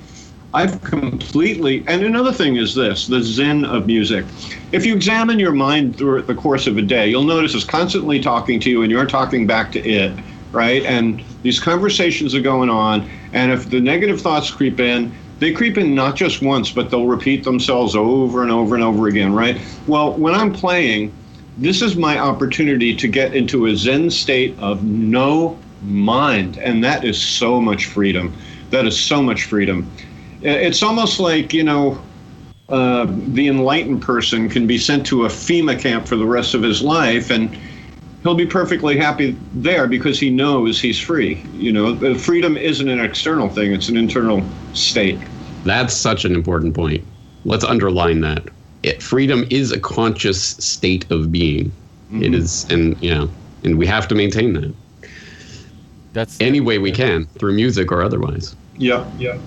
I've 0.54 0.82
completely 0.82 1.84
and 1.88 2.04
another 2.04 2.32
thing 2.32 2.56
is 2.56 2.74
this 2.74 3.08
the 3.08 3.22
zen 3.22 3.66
of 3.66 3.86
music. 3.86 4.26
If 4.72 4.86
you 4.86 4.95
examine 4.95 5.38
your 5.39 5.52
mind 5.52 5.95
through 5.95 6.24
the 6.24 6.36
course 6.36 6.66
of 6.66 6.78
a 6.78 6.82
day, 6.82 7.08
you'll 7.10 7.24
notice 7.24 7.54
it's 7.54 7.64
constantly 7.64 8.20
talking 8.20 8.60
to 8.62 8.70
you 8.70 8.82
and 8.82 8.91
you're 8.91 9.06
talking 9.06 9.45
back 9.45 9.72
to 9.74 9.80
it, 9.80 10.18
right? 10.52 10.84
And 10.86 11.24
these 11.43 11.60
conversations 11.60 12.34
are 12.34 12.41
going 12.41 12.70
on, 12.70 13.10
and 13.34 13.52
if 13.52 13.70
the 13.70 13.80
negative 13.80 14.22
thoughts 14.22 14.52
creep 14.52 14.80
in, 14.80 15.12
they 15.39 15.54
creep 15.54 15.78
in 15.78 15.95
not 15.95 16.16
just 16.16 16.41
once, 16.41 16.72
but 16.72 16.89
they'll 16.89 17.08
repeat 17.08 17.43
themselves 17.43 17.95
over 17.95 18.41
and 18.41 18.52
over 18.52 18.76
and 18.76 18.84
over 18.84 19.08
again, 19.08 19.34
right? 19.34 19.58
Well, 19.88 20.14
when 20.14 20.36
I'm 20.36 20.52
playing, 20.52 21.14
this 21.58 21.82
is 21.82 21.95
my 21.95 22.18
opportunity 22.18 22.95
to 22.95 23.08
get 23.08 23.34
into 23.36 23.68
a 23.68 23.76
zen 23.76 24.10
state 24.10 24.58
of 24.60 24.84
no 24.84 25.58
mind 25.82 26.58
and 26.58 26.84
that 26.84 27.04
is 27.04 27.22
so 27.22 27.62
much 27.62 27.86
freedom 27.86 28.34
that 28.70 28.86
is 28.86 29.00
so 29.00 29.22
much 29.22 29.46
freedom 29.46 29.90
it's 30.42 30.84
almost 30.84 31.20
like 31.20 31.54
you 31.54 31.64
know 31.64 32.00
uh, 32.70 33.08
the 33.30 33.48
enlightened 33.48 34.02
person 34.02 34.48
can 34.48 34.68
be 34.68 34.78
sent 34.78 35.06
to 35.08 35.26
a 35.26 35.28
FEMA 35.28 35.80
camp 35.80 36.08
for 36.08 36.16
the 36.16 36.26
rest 36.26 36.54
of 36.54 36.62
his 36.62 36.84
life, 36.84 37.32
and 37.32 37.58
he'll 38.22 38.36
be 38.36 38.46
perfectly 38.46 38.96
happy 38.96 39.36
there 39.54 39.88
because 39.88 40.20
he 40.20 40.30
knows 40.30 40.80
he's 40.80 41.00
free. 41.00 41.44
You 41.54 41.72
know, 41.72 42.16
freedom 42.16 42.58
isn't 42.58 42.88
an 42.88 43.00
external 43.00 43.50
thing; 43.50 43.74
it's 43.74 43.89
an 43.89 43.97
internal 43.97 44.43
state. 44.74 45.20
That's 45.64 45.96
such 45.96 46.26
an 46.26 46.36
important 46.36 46.76
point. 46.76 47.04
Let's 47.43 47.64
underline 47.64 48.22
that. 48.22 48.43
It, 48.84 49.01
freedom 49.01 49.46
is 49.50 49.72
a 49.72 49.80
conscious 49.80 50.42
state 50.42 51.10
of 51.12 51.32
being. 51.32 51.66
Mm-hmm. 51.66 52.24
It 52.24 52.34
is, 52.36 52.70
and 52.70 53.01
you 53.01 53.10
know, 53.10 53.30
and 53.64 53.80
we 53.80 53.88
have 53.88 54.08
to 54.10 54.16
maintain 54.16 54.54
that. 54.54 54.74
That's 56.14 56.40
any 56.42 56.60
way 56.60 56.78
we 56.80 56.92
can 56.92 57.26
through 57.26 57.54
music 57.54 57.92
or 57.92 58.02
otherwise. 58.02 58.56
Yeah, 58.78 59.10
yeah. 59.18 59.38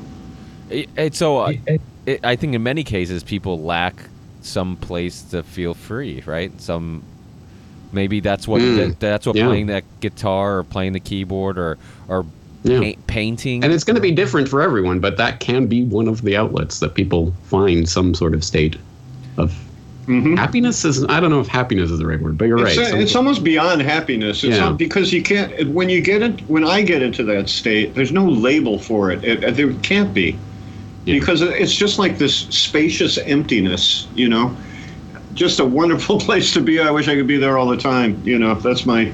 It, 0.70 1.14
so 1.14 1.38
uh, 1.38 1.52
it, 2.06 2.24
I 2.24 2.36
think 2.36 2.54
in 2.54 2.62
many 2.62 2.84
cases 2.84 3.22
people 3.22 3.62
lack 3.62 3.94
some 4.42 4.76
place 4.76 5.22
to 5.22 5.42
feel 5.42 5.74
free, 5.74 6.22
right? 6.26 6.58
Some 6.60 7.02
maybe 7.92 8.20
that's 8.20 8.48
what 8.48 8.62
mm. 8.62 8.76
that, 8.76 9.00
that's 9.00 9.26
what 9.26 9.36
yeah. 9.36 9.46
playing 9.46 9.66
that 9.66 9.84
guitar 10.00 10.58
or 10.58 10.64
playing 10.64 10.92
the 10.92 11.00
keyboard 11.00 11.58
or 11.58 11.78
or 12.08 12.24
yeah. 12.62 12.80
pa- 12.80 13.00
painting. 13.06 13.64
And 13.64 13.72
it's 13.72 13.84
going 13.84 13.96
to 13.96 14.00
be 14.00 14.12
different 14.12 14.48
for 14.48 14.62
everyone, 14.62 15.00
but 15.00 15.16
that 15.16 15.40
can 15.40 15.66
be 15.66 15.84
one 15.84 16.08
of 16.08 16.22
the 16.22 16.36
outlets 16.36 16.80
that 16.80 16.94
people 16.94 17.32
find 17.44 17.88
some 17.88 18.14
sort 18.14 18.34
of 18.34 18.44
state 18.44 18.76
of 19.36 19.54
Mm-hmm. 20.06 20.34
Happiness 20.34 20.84
is 20.84 21.04
I 21.04 21.20
don't 21.20 21.30
know 21.30 21.40
if 21.40 21.46
happiness 21.46 21.90
is 21.90 21.98
the 21.98 22.06
right 22.06 22.20
word, 22.20 22.36
but 22.36 22.46
you're 22.46 22.66
it's 22.66 22.76
right. 22.76 22.94
A, 22.94 23.00
it's 23.00 23.14
almost 23.14 23.44
beyond 23.44 23.82
happiness. 23.82 24.42
It's 24.42 24.56
yeah. 24.56 24.64
not 24.64 24.78
because 24.78 25.12
you 25.12 25.22
can't 25.22 25.68
when 25.68 25.88
you 25.88 26.00
get 26.00 26.22
it 26.22 26.40
when 26.48 26.64
I 26.64 26.82
get 26.82 27.02
into 27.02 27.22
that 27.24 27.48
state, 27.48 27.94
there's 27.94 28.10
no 28.10 28.24
label 28.26 28.78
for 28.78 29.12
it. 29.12 29.22
it, 29.22 29.44
it 29.44 29.56
there 29.56 29.72
can't 29.74 30.12
be. 30.12 30.36
Yeah. 31.04 31.18
Because 31.18 31.42
it's 31.42 31.74
just 31.74 31.98
like 31.98 32.18
this 32.18 32.34
spacious 32.34 33.18
emptiness, 33.18 34.08
you 34.14 34.28
know. 34.28 34.56
Just 35.34 35.60
a 35.60 35.64
wonderful 35.64 36.18
place 36.20 36.52
to 36.54 36.60
be. 36.60 36.80
I 36.80 36.90
wish 36.90 37.06
I 37.06 37.14
could 37.14 37.28
be 37.28 37.36
there 37.36 37.56
all 37.56 37.68
the 37.68 37.76
time. 37.76 38.20
You 38.24 38.38
know, 38.38 38.54
that's 38.56 38.84
my 38.84 39.12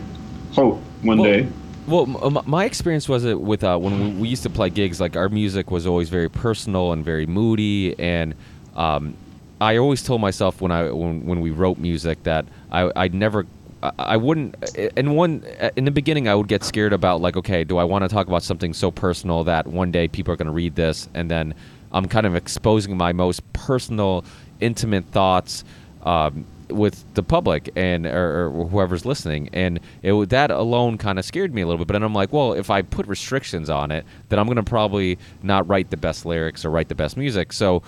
hope 0.52 0.80
one 1.02 1.18
well, 1.18 1.30
day. 1.30 1.48
Well, 1.86 2.06
my 2.46 2.64
experience 2.64 3.08
was 3.08 3.24
it 3.24 3.40
with 3.40 3.62
uh, 3.62 3.78
when 3.78 4.18
we 4.18 4.28
used 4.28 4.42
to 4.42 4.50
play 4.50 4.70
gigs. 4.70 5.00
Like 5.00 5.16
our 5.16 5.28
music 5.28 5.70
was 5.70 5.86
always 5.86 6.08
very 6.08 6.30
personal 6.30 6.92
and 6.92 7.04
very 7.04 7.26
moody, 7.26 7.98
and 7.98 8.34
um, 8.74 9.14
I 9.60 9.76
always 9.76 10.02
told 10.02 10.20
myself 10.20 10.60
when 10.60 10.70
I 10.70 10.90
when, 10.90 11.26
when 11.26 11.40
we 11.40 11.50
wrote 11.50 11.78
music 11.78 12.22
that 12.24 12.46
I 12.70 12.90
I'd 12.94 13.14
never 13.14 13.46
I 13.82 14.16
wouldn't 14.16 14.56
in 14.76 15.14
one 15.14 15.44
in 15.76 15.84
the 15.84 15.90
beginning 15.90 16.28
I 16.28 16.34
would 16.34 16.48
get 16.48 16.64
scared 16.64 16.92
about 16.92 17.20
like 17.20 17.36
okay 17.36 17.64
do 17.64 17.78
I 17.78 17.84
want 17.84 18.02
to 18.02 18.08
talk 18.08 18.26
about 18.26 18.42
something 18.42 18.72
so 18.72 18.90
personal 18.90 19.44
that 19.44 19.66
one 19.66 19.92
day 19.92 20.08
people 20.08 20.32
are 20.32 20.36
going 20.36 20.46
to 20.46 20.52
read 20.52 20.74
this 20.74 21.08
and 21.14 21.30
then 21.30 21.54
I'm 21.92 22.06
kind 22.06 22.26
of 22.26 22.36
exposing 22.36 22.96
my 22.96 23.12
most 23.12 23.52
personal 23.52 24.24
intimate 24.60 25.06
thoughts 25.06 25.64
um, 26.02 26.44
with 26.68 27.02
the 27.14 27.22
public 27.22 27.70
and 27.76 28.06
or, 28.06 28.46
or, 28.46 28.68
whoever's 28.68 29.06
listening. 29.06 29.48
And 29.54 29.80
it 30.02 30.28
that 30.28 30.50
alone 30.50 30.98
kind 30.98 31.18
of 31.18 31.24
scared 31.24 31.54
me 31.54 31.62
a 31.62 31.66
little 31.66 31.78
bit 31.78 31.88
but 31.88 31.94
then 31.94 32.02
I'm 32.02 32.14
like 32.14 32.32
well 32.32 32.52
if 32.52 32.70
I 32.70 32.82
put 32.82 33.06
restrictions 33.06 33.70
on 33.70 33.90
it 33.90 34.04
then 34.28 34.38
I'm 34.38 34.46
going 34.46 34.56
to 34.56 34.62
probably 34.62 35.18
not 35.42 35.66
write 35.68 35.90
the 35.90 35.96
best 35.96 36.26
lyrics 36.26 36.64
or 36.64 36.70
write 36.70 36.88
the 36.88 36.94
best 36.94 37.16
music. 37.16 37.52
So 37.52 37.82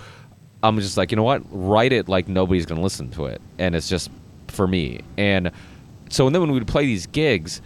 I'm 0.63 0.79
just 0.79 0.97
like, 0.97 1.11
you 1.11 1.15
know 1.17 1.23
what? 1.23 1.43
Write 1.49 1.91
it 1.91 2.07
like 2.07 2.27
nobody's 2.27 2.65
going 2.65 2.77
to 2.77 2.83
listen 2.83 3.09
to 3.11 3.25
it. 3.25 3.41
And 3.57 3.75
it's 3.75 3.89
just 3.89 4.09
for 4.47 4.67
me. 4.67 5.01
And 5.17 5.51
so 6.09 6.27
and 6.27 6.35
then 6.35 6.41
when 6.41 6.51
we'd 6.51 6.67
play 6.67 6.85
these 6.85 7.07
gigs, 7.07 7.61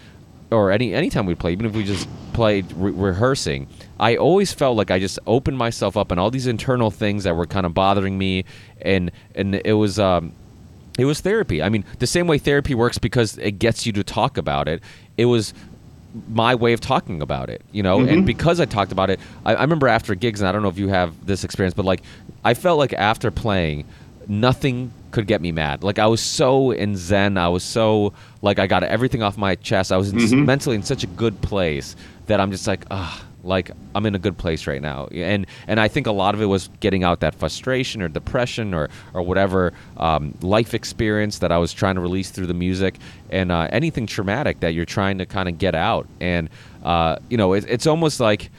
or 0.51 0.71
any 0.71 0.93
anytime 0.93 1.25
we'd 1.25 1.39
play, 1.39 1.51
even 1.51 1.65
if 1.65 1.73
we 1.73 1.83
just 1.83 2.07
played 2.33 2.71
re- 2.73 2.91
rehearsing, 2.91 3.67
I 3.99 4.15
always 4.15 4.53
felt 4.53 4.77
like 4.77 4.91
I 4.91 4.99
just 4.99 5.19
opened 5.27 5.57
myself 5.57 5.97
up 5.97 6.11
and 6.11 6.19
all 6.19 6.31
these 6.31 6.47
internal 6.47 6.91
things 6.91 7.23
that 7.23 7.35
were 7.35 7.47
kind 7.47 7.65
of 7.65 7.73
bothering 7.73 8.17
me. 8.17 8.45
And, 8.81 9.11
and 9.33 9.55
it 9.55 9.73
was. 9.73 9.99
Um, 9.99 10.33
it 10.97 11.03
was 11.03 11.19
therapy. 11.19 11.61
I 11.61 11.67
mean, 11.67 11.83
the 11.99 12.07
same 12.07 12.25
way 12.25 12.37
therapy 12.37 12.73
works 12.73 12.97
because 12.97 13.37
it 13.39 13.59
gets 13.59 13.85
you 13.85 13.91
to 13.91 14.01
talk 14.01 14.37
about 14.37 14.69
it. 14.69 14.81
It 15.17 15.25
was 15.25 15.53
my 16.29 16.55
way 16.55 16.73
of 16.73 16.79
talking 16.79 17.21
about 17.21 17.49
it, 17.49 17.61
you 17.71 17.83
know. 17.83 17.99
Mm-hmm. 17.99 18.09
And 18.09 18.25
because 18.25 18.59
I 18.59 18.65
talked 18.65 18.91
about 18.91 19.09
it, 19.09 19.19
I, 19.45 19.55
I, 19.55 19.61
remember 19.61 19.87
after 19.87 20.15
gigs, 20.15 20.41
and 20.41 20.47
I 20.47 20.51
don't 20.51 20.61
know 20.61 20.69
if 20.69 20.77
you 20.77 20.87
have 20.87 21.25
this 21.25 21.43
experience, 21.43 21.73
but 21.73 21.85
like 21.85 22.01
I 22.43 22.53
felt 22.53 22.79
like 22.79 22.93
after 22.93 23.31
playing, 23.31 23.85
nothing 24.27 24.91
could 25.11 25.27
get 25.27 25.41
me 25.41 25.51
mad. 25.51 25.83
Like 25.83 25.99
I 25.99 26.07
was 26.07 26.21
so 26.21 26.71
in 26.71 26.95
zen. 26.95 27.37
I 27.37 27.49
was 27.49 27.63
so 27.63 28.13
like 28.41 28.59
I 28.59 28.67
got 28.67 28.83
everything 28.83 29.23
off 29.23 29.37
my 29.37 29.55
chest. 29.55 29.91
I 29.91 29.97
was 29.97 30.11
in, 30.11 30.19
Mhm. 30.19 30.45
mentally 30.45 30.75
in 30.75 30.83
such 30.83 31.03
a 31.03 31.07
good 31.07 31.41
place 31.41 31.95
that 32.27 32.39
I'm 32.39 32.51
just 32.51 32.67
like 32.67 32.85
ah. 32.91 33.24
Like 33.45 33.71
I'm 33.93 34.05
in 34.05 34.15
a 34.15 34.19
good 34.19 34.37
place 34.37 34.67
right 34.67 34.81
now, 34.81 35.07
and 35.07 35.45
and 35.67 35.79
I 35.79 35.87
think 35.87 36.07
a 36.07 36.11
lot 36.11 36.35
of 36.35 36.41
it 36.41 36.45
was 36.45 36.69
getting 36.79 37.03
out 37.03 37.19
that 37.19 37.35
frustration 37.35 38.01
or 38.01 38.07
depression 38.07 38.73
or 38.73 38.89
or 39.13 39.21
whatever 39.21 39.73
um, 39.97 40.35
life 40.41 40.73
experience 40.73 41.39
that 41.39 41.51
I 41.51 41.57
was 41.57 41.71
trying 41.73 41.95
to 41.95 42.01
release 42.01 42.31
through 42.31 42.47
the 42.47 42.53
music, 42.53 42.97
and 43.29 43.51
uh, 43.51 43.67
anything 43.71 44.07
traumatic 44.07 44.59
that 44.61 44.73
you're 44.73 44.85
trying 44.85 45.19
to 45.19 45.25
kind 45.25 45.47
of 45.47 45.57
get 45.57 45.75
out. 45.75 46.07
And 46.19 46.49
uh, 46.83 47.17
you 47.29 47.37
know, 47.37 47.53
it, 47.53 47.65
it's 47.67 47.87
almost 47.87 48.19
like 48.19 48.49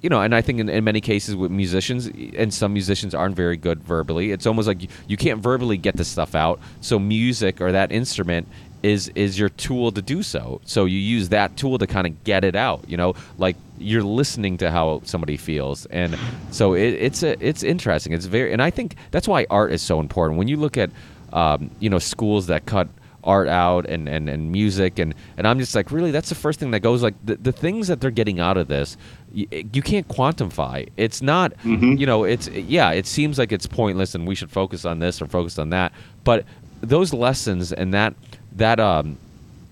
you 0.00 0.08
know, 0.08 0.20
and 0.20 0.34
I 0.34 0.42
think 0.42 0.60
in, 0.60 0.68
in 0.68 0.84
many 0.84 1.00
cases 1.00 1.34
with 1.34 1.50
musicians, 1.50 2.06
and 2.36 2.54
some 2.54 2.72
musicians 2.72 3.14
aren't 3.14 3.34
very 3.34 3.56
good 3.56 3.82
verbally. 3.82 4.30
It's 4.30 4.46
almost 4.46 4.68
like 4.68 4.82
you, 4.82 4.88
you 5.08 5.16
can't 5.16 5.42
verbally 5.42 5.76
get 5.76 5.96
this 5.96 6.08
stuff 6.08 6.34
out. 6.34 6.60
So 6.80 6.98
music 6.98 7.60
or 7.60 7.72
that 7.72 7.90
instrument 7.90 8.46
is 8.88 9.08
is 9.14 9.38
your 9.38 9.48
tool 9.50 9.92
to 9.92 10.02
do 10.02 10.22
so. 10.22 10.60
So 10.64 10.84
you 10.86 10.98
use 10.98 11.28
that 11.28 11.56
tool 11.56 11.76
to 11.78 11.86
kind 11.86 12.06
of 12.06 12.12
get 12.24 12.42
it 12.44 12.56
out. 12.56 12.80
You 12.88 12.96
know, 12.96 13.14
like 13.38 13.56
you're 13.78 14.02
listening 14.20 14.58
to 14.58 14.70
how 14.70 15.00
somebody 15.04 15.36
feels, 15.36 15.86
and 15.86 16.16
so 16.50 16.74
it, 16.74 16.94
it's 17.06 17.22
a 17.22 17.32
it's 17.48 17.62
interesting. 17.62 18.12
It's 18.12 18.26
very, 18.26 18.52
and 18.52 18.62
I 18.62 18.70
think 18.70 18.96
that's 19.12 19.28
why 19.28 19.46
art 19.50 19.72
is 19.72 19.82
so 19.82 20.00
important. 20.00 20.38
When 20.38 20.48
you 20.48 20.56
look 20.56 20.76
at 20.76 20.90
um, 21.32 21.70
you 21.80 21.90
know 21.90 21.98
schools 21.98 22.46
that 22.46 22.66
cut 22.66 22.88
art 23.24 23.48
out 23.48 23.84
and, 23.86 24.08
and, 24.08 24.28
and 24.30 24.52
music 24.52 24.98
and, 25.00 25.12
and 25.36 25.46
I'm 25.46 25.58
just 25.58 25.74
like 25.74 25.90
really 25.90 26.12
that's 26.12 26.28
the 26.28 26.36
first 26.36 26.60
thing 26.60 26.70
that 26.70 26.80
goes 26.80 27.02
like 27.02 27.14
the, 27.26 27.34
the 27.36 27.50
things 27.52 27.88
that 27.88 28.00
they're 28.00 28.12
getting 28.12 28.38
out 28.40 28.56
of 28.56 28.68
this 28.68 28.96
you, 29.32 29.46
you 29.72 29.82
can't 29.82 30.06
quantify 30.08 30.88
it's 30.96 31.20
not 31.20 31.52
Mhm. 31.64 31.98
you 31.98 32.06
know 32.06 32.22
it's 32.24 32.48
yeah 32.48 32.92
it 32.92 33.06
seems 33.06 33.36
like 33.36 33.50
it's 33.52 33.66
pointless 33.66 34.14
and 34.14 34.26
we 34.26 34.36
should 34.36 34.50
focus 34.50 34.84
on 34.84 35.00
this 35.00 35.20
or 35.20 35.26
focus 35.26 35.58
on 35.58 35.70
that 35.70 35.92
but 36.22 36.44
those 36.80 37.12
lessons 37.12 37.72
and 37.72 37.92
that 37.92 38.14
that 38.56 38.80
um 38.80 39.18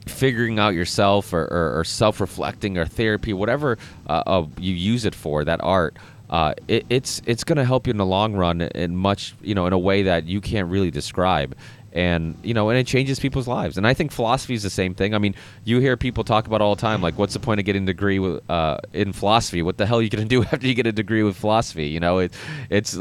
figuring 0.07 0.57
out 0.61 0.73
yourself 0.73 1.33
or, 1.33 1.43
or, 1.43 1.81
or 1.81 1.85
self-reflecting 1.85 2.79
or 2.79 2.87
therapy 2.87 3.33
whatever 3.33 3.77
uh, 4.09 4.23
uh, 4.25 4.47
you 4.57 4.73
use 4.73 5.05
it 5.05 5.17
for 5.17 5.45
that 5.45 5.61
art 5.65 5.97
uh, 6.29 6.55
it, 6.67 6.85
it's 6.91 7.23
it's 7.27 7.45
going 7.45 7.57
to 7.57 7.65
help 7.65 7.87
you 7.87 7.93
in 7.93 7.97
the 7.97 8.07
long 8.07 8.35
run 8.35 8.61
in 8.61 8.97
much 8.97 9.35
you 9.43 9.55
know 9.55 9.67
in 9.67 9.73
a 9.73 9.79
way 9.79 10.03
that 10.05 10.25
you 10.25 10.41
can't 10.41 10.69
really 10.69 10.91
describe. 10.91 11.57
And 11.93 12.37
you 12.43 12.53
know 12.53 12.69
and 12.69 12.79
it 12.79 12.87
changes 12.87 13.19
people's 13.19 13.49
lives. 13.49 13.79
And 13.79 13.87
i 13.87 13.95
think 13.95 14.13
philosophy 14.13 14.53
is 14.53 14.63
the 14.63 14.69
same 14.69 14.93
thing. 14.95 15.15
I 15.15 15.19
mean 15.19 15.35
you 15.65 15.79
hear 15.79 15.97
people 15.97 16.25
talk 16.25 16.47
about 16.47 16.61
all 16.61 16.75
the 16.75 16.81
time 16.81 17.01
like 17.01 17.17
what's 17.17 17.33
the 17.33 17.41
point 17.41 17.59
of 17.59 17.65
getting 17.65 17.85
a 17.85 17.87
degree 17.87 18.19
with, 18.19 18.51
uh, 18.51 18.79
in 18.93 19.13
philosophy? 19.15 19.63
What 19.63 19.79
the 19.79 19.87
hell 19.87 20.01
are 20.01 20.03
you 20.03 20.11
going 20.11 20.29
to 20.29 20.29
do 20.29 20.43
after 20.53 20.67
you 20.67 20.75
get 20.75 20.87
a 20.87 20.93
degree 20.93 21.23
with 21.23 21.37
philosophy? 21.37 21.87
You 21.87 22.01
know 22.01 22.19
it, 22.19 22.35
it's 22.69 22.99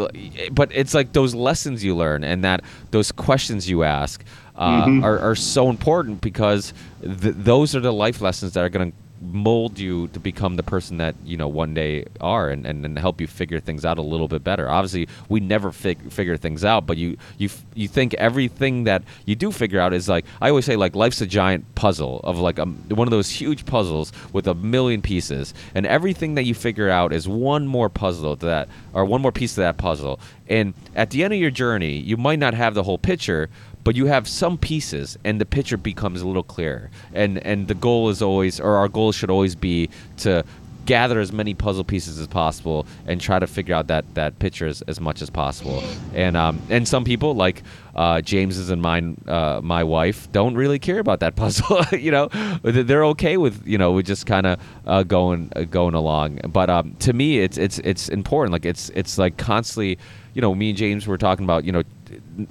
but 0.51 0.71
it's 0.71 0.93
like 0.93 1.11
those 1.11 1.35
lessons 1.35 1.83
you 1.83 1.93
learn 1.95 2.23
and 2.23 2.43
that 2.45 2.61
those 2.91 3.11
questions 3.11 3.69
you 3.69 3.83
ask 3.83 4.23
uh, 4.57 4.85
Mhm. 4.85 5.03
are, 5.03 5.19
are 5.19 5.35
so 5.35 5.69
important 5.69 6.21
because 6.21 6.73
th- 7.01 7.35
those 7.37 7.75
are 7.75 7.81
the 7.81 7.93
life 7.93 8.21
lessons 8.21 8.53
that 8.53 8.63
are 8.63 8.69
going 8.69 8.91
to 8.91 8.97
mold 9.21 9.79
you 9.79 10.07
to 10.09 10.19
become 10.19 10.55
the 10.57 10.61
person 10.61 10.97
that 10.97 11.15
you 11.23 11.37
know 11.37 11.47
one 11.47 11.73
day 11.73 12.05
are 12.19 12.49
and, 12.49 12.65
and, 12.65 12.85
and 12.85 12.99
help 12.99 13.19
you 13.21 13.25
figure 13.27 13.59
things 13.61 13.85
out 13.85 13.97
a 13.97 14.01
little 14.01 14.27
bit 14.27 14.43
better 14.43 14.69
obviously 14.69 15.07
we 15.29 15.39
never 15.39 15.71
fig- 15.71 16.11
figure 16.11 16.35
things 16.37 16.65
out 16.65 16.85
but 16.85 16.97
you 16.97 17.15
you 17.37 17.45
f- 17.47 17.63
you 17.73 17.87
think 17.87 18.13
everything 18.15 18.83
that 18.83 19.01
you 19.25 19.33
do 19.33 19.51
figure 19.53 19.79
out 19.79 19.93
is 19.93 20.09
like 20.09 20.25
i 20.41 20.49
always 20.49 20.65
say 20.65 20.75
like 20.75 20.95
life's 20.95 21.21
a 21.21 21.25
giant 21.25 21.63
puzzle 21.75 22.19
of 22.25 22.37
like 22.39 22.59
a, 22.59 22.65
one 22.65 23.07
of 23.07 23.11
those 23.11 23.29
huge 23.29 23.65
puzzles 23.65 24.11
with 24.33 24.47
a 24.47 24.53
million 24.53 25.01
pieces 25.01 25.53
and 25.73 25.85
everything 25.87 26.35
that 26.35 26.43
you 26.43 26.53
figure 26.53 26.89
out 26.89 27.13
is 27.13 27.25
one 27.27 27.65
more 27.65 27.89
puzzle 27.89 28.35
to 28.35 28.45
that 28.45 28.67
or 28.93 29.05
one 29.05 29.21
more 29.21 29.31
piece 29.31 29.55
to 29.55 29.61
that 29.61 29.77
puzzle 29.77 30.19
and 30.49 30.73
at 30.93 31.09
the 31.11 31.23
end 31.23 31.33
of 31.33 31.39
your 31.39 31.51
journey 31.51 31.93
you 31.97 32.17
might 32.17 32.37
not 32.37 32.53
have 32.53 32.73
the 32.75 32.83
whole 32.83 32.97
picture 32.99 33.49
but 33.85 33.95
you 33.95 34.07
have 34.07 34.27
some 34.27 34.57
pieces 34.57 35.17
and 35.23 35.39
the 35.39 35.45
picture 35.45 35.77
becomes 35.77 36.21
a 36.21 36.27
little 36.27 36.43
clearer. 36.43 36.89
And 37.13 37.37
and 37.45 37.69
the 37.69 37.75
goal 37.75 38.09
is 38.09 38.21
always 38.21 38.59
or 38.59 38.75
our 38.75 38.89
goal 38.89 39.13
should 39.13 39.29
always 39.29 39.55
be 39.55 39.89
to 40.17 40.43
gather 40.85 41.19
as 41.19 41.31
many 41.31 41.53
puzzle 41.53 41.83
pieces 41.83 42.19
as 42.19 42.27
possible 42.27 42.85
and 43.07 43.19
try 43.19 43.39
to 43.39 43.47
figure 43.47 43.73
out 43.73 43.87
that 43.87 44.05
that 44.15 44.37
picture 44.39 44.67
as, 44.67 44.81
as 44.83 44.99
much 44.99 45.21
as 45.21 45.29
possible. 45.29 45.83
And 46.15 46.35
um 46.35 46.59
and 46.69 46.87
some 46.87 47.03
people 47.03 47.35
like 47.35 47.61
uh 47.95 48.21
james's 48.21 48.71
and 48.71 48.81
mine 48.81 49.21
uh 49.27 49.61
my 49.63 49.83
wife 49.83 50.31
don't 50.31 50.55
really 50.55 50.79
care 50.79 50.99
about 50.99 51.19
that 51.19 51.35
puzzle 51.41 51.83
you 51.91 52.09
know? 52.09 52.29
They're 52.63 53.05
okay 53.05 53.37
with 53.37 53.67
you 53.67 53.77
know 53.77 53.91
with 53.91 54.07
just 54.07 54.25
kind 54.25 54.47
of 54.47 54.59
uh 54.87 55.03
going 55.03 55.51
uh, 55.55 55.65
going 55.65 55.93
along. 55.93 56.39
But 56.47 56.71
um 56.71 56.95
to 57.01 57.13
me 57.13 57.37
it's 57.37 57.59
it's 57.59 57.77
it's 57.79 58.09
important. 58.09 58.51
Like 58.51 58.65
it's 58.65 58.89
it's 58.95 59.19
like 59.19 59.37
constantly 59.37 59.99
you 60.33 60.41
know 60.41 60.53
me 60.53 60.69
and 60.69 60.77
james 60.77 61.07
were 61.07 61.17
talking 61.17 61.45
about 61.45 61.63
you 61.63 61.71
know 61.71 61.83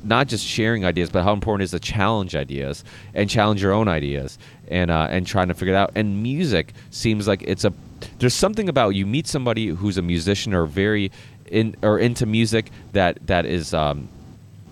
not 0.02 0.28
just 0.28 0.44
sharing 0.44 0.84
ideas, 0.84 1.10
but 1.10 1.24
how 1.24 1.32
important 1.32 1.64
is 1.64 1.70
to 1.72 1.78
challenge 1.78 2.34
ideas 2.34 2.84
and 3.14 3.28
challenge 3.28 3.62
your 3.62 3.72
own 3.72 3.88
ideas 3.88 4.38
and 4.68 4.90
uh, 4.90 5.08
and 5.10 5.26
trying 5.26 5.48
to 5.48 5.54
figure 5.54 5.74
it 5.74 5.76
out. 5.76 5.92
And 5.94 6.22
music 6.22 6.72
seems 6.90 7.28
like 7.28 7.42
it's 7.42 7.64
a 7.64 7.72
there's 8.18 8.34
something 8.34 8.68
about 8.68 8.90
you 8.90 9.06
meet 9.06 9.26
somebody 9.26 9.68
who's 9.68 9.98
a 9.98 10.02
musician 10.02 10.54
or 10.54 10.66
very 10.66 11.10
in 11.46 11.76
or 11.82 11.98
into 11.98 12.26
music 12.26 12.70
that 12.92 13.18
that 13.26 13.46
is 13.46 13.74
um, 13.74 14.08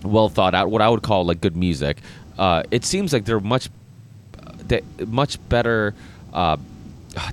well 0.03 0.29
thought 0.29 0.55
out. 0.55 0.71
What 0.71 0.83
I 0.83 0.89
would 0.89 1.03
call 1.03 1.25
like 1.25 1.41
good 1.41 1.57
music. 1.57 1.99
Uh, 2.39 2.63
it 2.71 2.85
seems 2.85 3.13
like 3.13 3.25
they're 3.25 3.41
much 3.41 3.69
they, 4.67 4.83
much 5.07 5.39
better. 5.49 5.95
Uh, 6.33 6.57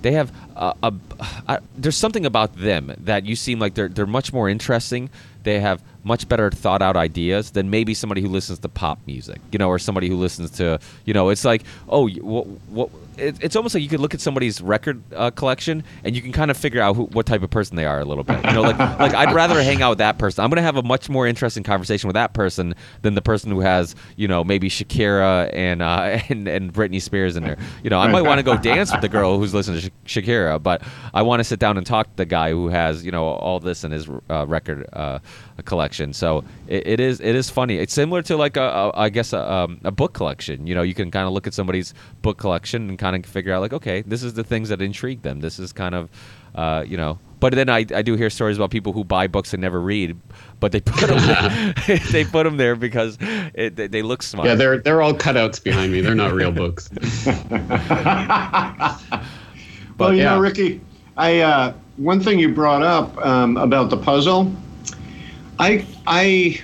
they 0.02 0.12
have 0.12 0.32
a, 0.58 0.94
uh, 1.48 1.60
there's 1.78 1.96
something 1.96 2.26
about 2.26 2.54
them 2.58 2.94
that 3.00 3.26
you 3.26 3.36
seem 3.36 3.60
like 3.60 3.76
they're 3.76 3.88
they're 3.88 4.06
much 4.06 4.34
more 4.34 4.50
interesting. 4.50 5.10
They 5.44 5.62
have 5.62 5.82
much 6.04 6.28
better 6.28 6.50
thought 6.50 6.82
out 6.82 6.96
ideas 6.96 7.52
than 7.52 7.70
maybe 7.70 7.94
somebody 7.94 8.22
who 8.22 8.28
listens 8.28 8.60
to 8.60 8.70
pop 8.70 9.00
music, 9.06 9.40
you 9.52 9.60
know, 9.60 9.68
or 9.68 9.80
somebody 9.80 10.08
who 10.08 10.16
listens 10.16 10.52
to, 10.52 10.80
you 11.06 11.14
know, 11.14 11.30
it's 11.30 11.46
like, 11.46 11.64
oh, 11.90 12.10
what, 12.10 12.48
what 12.70 12.90
it, 13.20 13.38
it's 13.42 13.56
almost 13.56 13.76
like 13.76 13.84
you 13.84 13.90
could 13.90 14.00
look 14.00 14.14
at 14.14 14.22
somebody's 14.22 14.62
record 14.62 15.02
uh, 15.14 15.32
collection 15.32 15.84
and 16.04 16.16
you 16.16 16.22
can 16.22 16.32
kind 16.32 16.50
of 16.50 16.58
figure 16.58 16.82
out 16.82 16.96
who, 16.96 17.04
what 17.06 17.26
type 17.26 17.44
of 17.44 17.50
person 17.50 17.76
they 17.76 17.86
are 17.86 18.00
a 18.00 18.06
little 18.06 18.24
bit. 18.24 18.44
You 18.46 18.54
know, 18.54 18.62
like 18.62 18.80
like 19.00 19.14
I'd 19.14 19.34
rather 19.34 19.62
hang 19.62 19.82
out 19.82 19.92
with 19.92 19.98
that 20.00 20.18
person. 20.18 20.44
I'm 20.44 20.50
gonna 20.50 20.62
have 20.62 20.78
a 20.78 20.84
much 20.84 21.10
more 21.10 21.28
interesting 21.28 21.64
conversation 21.64 22.08
with 22.08 22.16
that 22.16 22.34
person 22.34 22.76
than 23.02 23.16
the 23.16 23.22
person 23.22 23.52
who 23.52 23.60
has, 23.60 23.96
you 24.16 24.28
know, 24.28 24.44
maybe 24.44 24.70
Shakira 24.70 25.50
and 25.54 25.82
uh, 25.82 26.20
and 26.30 26.48
and 26.48 26.74
Britney 26.74 27.02
Spears 27.02 27.36
in 27.36 27.44
there. 27.44 27.58
You 27.84 27.90
know, 27.90 28.00
I 28.00 28.08
might 28.08 28.24
want 28.24 28.40
to 28.40 28.44
go 28.44 28.58
dance 28.62 28.92
with 28.92 29.02
the 29.02 29.10
girl 29.10 29.38
who's 29.38 29.54
listening 29.54 29.82
to 29.82 29.92
Sh- 30.06 30.20
Shakira, 30.20 30.62
but 30.62 30.82
I 31.14 31.22
want 31.22 31.40
to 31.40 31.44
sit 31.44 31.60
down 31.60 31.78
and 31.78 31.86
talk 31.86 32.08
to 32.08 32.18
the 32.18 32.26
guy 32.26 32.52
who 32.52 32.70
has, 32.70 33.06
you 33.06 33.12
know, 33.12 33.26
all 33.26 33.60
this 33.60 33.84
in 33.84 33.92
his 33.92 34.10
uh, 34.30 34.46
record 34.48 34.88
uh, 34.94 35.20
collection. 35.90 36.14
So 36.14 36.44
it, 36.68 36.88
it 36.88 37.00
is 37.00 37.20
it 37.20 37.36
is 37.36 37.50
funny. 37.50 37.78
It's 37.78 37.94
similar 37.94 38.22
to 38.24 38.38
like 38.38 38.58
a, 38.58 38.62
a 38.62 38.92
I 38.96 39.10
guess 39.10 39.34
a, 39.34 39.52
um, 39.52 39.80
a 39.84 39.92
book 39.92 40.14
collection. 40.14 40.68
You 40.68 40.76
know, 40.76 40.84
you 40.84 40.94
can 40.94 41.12
kind 41.12 41.28
of 41.28 41.34
look 41.34 41.48
at 41.48 41.54
somebody's 41.54 41.94
book 42.22 42.38
collection 42.38 42.90
and 42.90 43.00
kind 43.00 43.16
of 43.16 43.26
figure 43.30 43.54
out 43.54 43.62
like, 43.62 43.74
okay, 43.74 44.02
this 44.02 44.24
is 44.24 44.34
the 44.34 44.44
things 44.44 44.70
that 44.70 44.82
intrigue 44.82 45.24
them. 45.24 45.40
This 45.40 45.60
is 45.60 45.74
kind 45.74 45.96
of, 45.96 46.10
uh, 46.56 46.84
you 46.88 46.98
know. 46.98 47.18
But 47.40 47.54
then 47.56 47.70
I, 47.70 47.86
I 47.96 48.02
do 48.02 48.18
hear 48.18 48.30
stories 48.30 48.58
about 48.58 48.70
people 48.70 48.92
who 48.92 49.06
buy 49.06 49.28
books 49.28 49.54
and 49.54 49.62
never 49.62 49.80
read, 49.80 50.18
but 50.60 50.74
they 50.74 50.82
put 50.82 51.08
them 51.08 51.26
there, 51.26 51.74
they 52.12 52.26
put 52.26 52.44
them 52.44 52.58
there 52.58 52.76
because 52.76 53.18
it, 53.54 53.78
they, 53.78 53.88
they 53.88 54.02
look 54.02 54.22
smart. 54.24 54.48
Yeah, 54.48 54.56
they're 54.56 54.80
they're 54.80 55.02
all 55.02 55.14
cutouts 55.14 55.64
behind 55.64 55.92
me. 55.92 56.02
They're 56.02 56.16
not 56.16 56.34
real 56.34 56.52
books. 56.52 56.90
well, 59.98 60.14
you 60.14 60.22
yeah. 60.22 60.36
know, 60.36 60.40
Ricky, 60.40 60.82
I 61.16 61.40
uh, 61.40 61.74
one 61.96 62.20
thing 62.20 62.40
you 62.40 62.54
brought 62.54 62.84
up 62.84 63.18
um, 63.26 63.56
about 63.58 63.90
the 63.90 63.98
puzzle, 63.98 64.52
I 65.60 65.86
I 66.08 66.62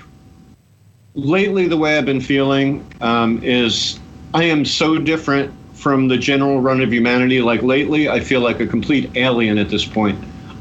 lately 1.15 1.67
the 1.67 1.77
way 1.77 1.97
I've 1.97 2.05
been 2.05 2.21
feeling 2.21 2.85
um, 3.01 3.43
is 3.43 3.99
I 4.33 4.43
am 4.45 4.65
so 4.65 4.97
different 4.97 5.53
from 5.73 6.07
the 6.07 6.17
general 6.17 6.61
run 6.61 6.81
of 6.81 6.91
humanity. 6.91 7.41
Like 7.41 7.61
lately, 7.61 8.09
I 8.09 8.21
feel 8.21 8.39
like 8.41 8.59
a 8.61 8.67
complete 8.67 9.11
alien 9.15 9.57
at 9.57 9.69
this 9.69 9.85
point. 9.85 10.17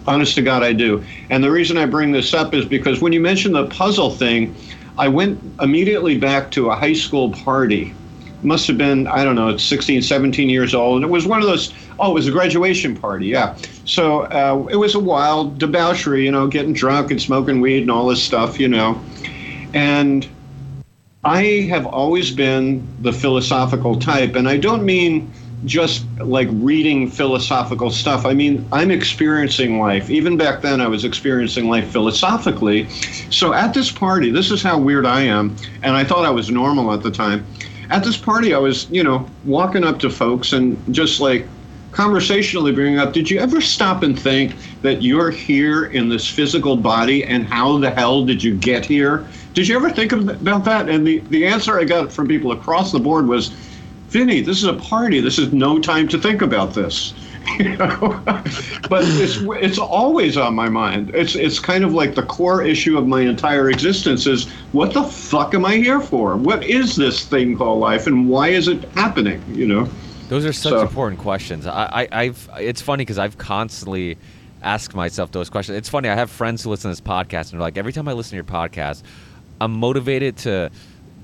Honest 0.07 0.35
to 0.35 0.43
God, 0.43 0.63
I 0.63 0.73
do. 0.73 1.03
And 1.31 1.43
the 1.43 1.51
reason 1.51 1.79
I 1.79 1.87
bring 1.87 2.13
this 2.13 2.35
up 2.35 2.53
is 2.53 2.67
because 2.67 3.01
when 3.01 3.13
you 3.13 3.21
mentioned 3.21 3.55
the 3.55 3.67
puzzle 3.69 4.11
thing, 4.11 4.55
I 4.99 5.09
went 5.09 5.41
immediately 5.61 6.19
back 6.19 6.51
to 6.53 6.71
a 6.71 6.77
high 6.77 6.93
school 6.93 7.31
party. 7.31 7.95
Must 8.43 8.67
have 8.67 8.77
been, 8.77 9.07
I 9.07 9.25
don't 9.25 9.37
know, 9.37 9.57
16, 9.57 10.03
17 10.03 10.51
years 10.51 10.75
old. 10.75 10.97
And 10.97 11.05
it 11.05 11.11
was 11.11 11.27
one 11.27 11.41
of 11.41 11.47
those, 11.47 11.73
oh, 11.99 12.11
it 12.11 12.15
was 12.15 12.29
a 12.29 12.31
graduation 12.31 12.95
party, 12.95 13.27
yeah. 13.27 13.57
So 13.85 14.23
uh, 14.23 14.67
it 14.71 14.77
was 14.77 14.95
a 14.95 15.01
wild 15.01 15.59
debauchery, 15.59 16.25
you 16.25 16.33
know, 16.33 16.47
getting 16.47 16.73
drunk 16.73 17.11
and 17.11 17.21
smoking 17.21 17.61
weed 17.61 17.83
and 17.83 17.91
all 17.91 18.07
this 18.09 18.23
stuff, 18.23 18.59
you 18.59 18.69
know. 18.69 19.01
And 19.75 20.27
I 21.25 21.67
have 21.71 21.87
always 21.87 22.31
been 22.31 22.87
the 23.01 23.13
philosophical 23.13 23.99
type, 23.99 24.37
and 24.37 24.49
I 24.49 24.57
don't 24.57 24.85
mean 24.85 25.31
just 25.65 26.05
like 26.19 26.49
reading 26.51 27.11
philosophical 27.11 27.91
stuff. 27.91 28.27
I 28.27 28.35
mean, 28.35 28.67
I'm 28.73 28.91
experiencing 28.91 29.79
life. 29.79 30.11
Even 30.11 30.37
back 30.37 30.61
then, 30.61 30.81
I 30.81 30.89
was 30.89 31.05
experiencing 31.05 31.69
life 31.69 31.91
philosophically. 31.91 32.89
So 33.31 33.55
at 33.55 33.73
this 33.73 33.91
party, 33.91 34.31
this 34.31 34.51
is 34.51 34.63
how 34.63 34.79
weird 34.79 35.07
I 35.07 35.23
am, 35.23 35.57
and 35.83 35.97
I 35.97 36.05
thought 36.05 36.25
I 36.25 36.31
was 36.31 36.51
normal 36.51 36.93
at 36.93 37.03
the 37.03 37.11
time. 37.11 37.47
At 37.91 38.05
this 38.05 38.17
party, 38.17 38.55
I 38.55 38.59
was, 38.59 38.91
you 38.91 39.03
know, 39.03 39.29
walking 39.45 39.85
up 39.85 39.99
to 40.01 40.11
folks 40.11 40.53
and 40.53 40.77
just 40.95 41.21
like 41.21 41.47
conversationally 41.95 42.73
bringing 42.73 42.99
up, 42.99 43.13
did 43.13 43.31
you 43.31 43.39
ever 43.39 43.61
stop 43.61 44.03
and 44.03 44.19
think 44.19 44.55
that 44.83 45.01
you're 45.01 45.31
here 45.31 45.87
in 45.87 46.09
this 46.09 46.29
physical 46.29 46.77
body 46.77 47.25
and 47.25 47.47
how 47.47 47.79
the 47.79 47.91
hell 47.91 48.25
did 48.25 48.43
you 48.43 48.55
get 48.55 48.85
here? 48.85 49.27
Did 49.55 49.69
you 49.69 49.77
ever 49.77 49.91
think 49.91 50.13
about 50.13 50.65
that? 50.65 50.89
And 50.89 51.07
the, 51.07 51.21
the 51.31 51.47
answer 51.47 51.79
I 51.79 51.85
got 51.85 52.13
from 52.13 52.27
people 52.27 52.51
across 52.51 52.91
the 52.91 52.99
board 52.99 53.29
was, 53.29 53.51
Vinny, 54.09 54.41
this 54.41 54.59
is 54.59 54.65
a 54.65 54.75
party. 54.75 55.21
This 55.21 55.39
is 55.39 55.53
no 55.53 55.79
time 55.79 56.09
to 56.09 56.19
think 56.19 56.43
about 56.43 56.75
this. 56.75 57.15
You 57.59 57.77
know? 57.77 58.23
but 58.89 59.05
it's 59.05 59.37
it's 59.63 59.79
always 59.79 60.39
on 60.39 60.55
my 60.55 60.71
mind. 60.71 61.11
It's 61.15 61.35
it's 61.35 61.61
kind 61.61 61.85
of 61.85 61.93
like 61.93 62.15
the 62.15 62.23
core 62.23 62.65
issue 62.65 62.97
of 62.97 63.07
my 63.07 63.21
entire 63.21 63.69
existence 63.69 64.27
is 64.27 64.49
what 64.73 64.95
the 64.95 65.05
fuck 65.05 65.53
am 65.53 65.67
I 65.67 65.77
here 65.77 66.01
for? 66.01 66.37
What 66.37 66.65
is 66.65 66.97
this 66.97 67.27
thing 67.27 67.59
called 67.59 67.81
life, 67.81 68.07
and 68.07 68.31
why 68.31 68.49
is 68.49 68.67
it 68.67 68.85
happening? 68.95 69.45
You 69.55 69.67
know. 69.67 69.89
Those 70.29 70.45
are 70.47 70.53
such 70.53 70.71
So- 70.73 70.81
important 70.81 71.21
questions. 71.21 71.67
I, 71.67 72.09
I, 72.11 72.21
I've. 72.23 72.49
It's 72.59 72.81
funny 72.83 73.03
because 73.03 73.19
I've 73.19 73.37
constantly 73.39 74.17
asked 74.63 74.95
myself 74.95 75.31
those 75.33 75.51
questions. 75.51 75.77
It's 75.77 75.89
funny. 75.91 76.09
I 76.09 76.15
have 76.15 76.31
friends 76.31 76.63
who 76.65 76.71
listen 76.71 76.91
to 76.91 76.93
this 76.93 77.01
podcast 77.07 77.51
and 77.51 77.53
they're 77.53 77.61
like, 77.61 77.77
every 77.77 77.93
time 77.93 78.09
I 78.09 78.15
listen 78.15 78.31
to 78.31 78.37
your 78.37 78.45
podcast, 78.45 79.03
I'm 79.61 79.73
motivated 79.73 80.39
to 80.39 80.71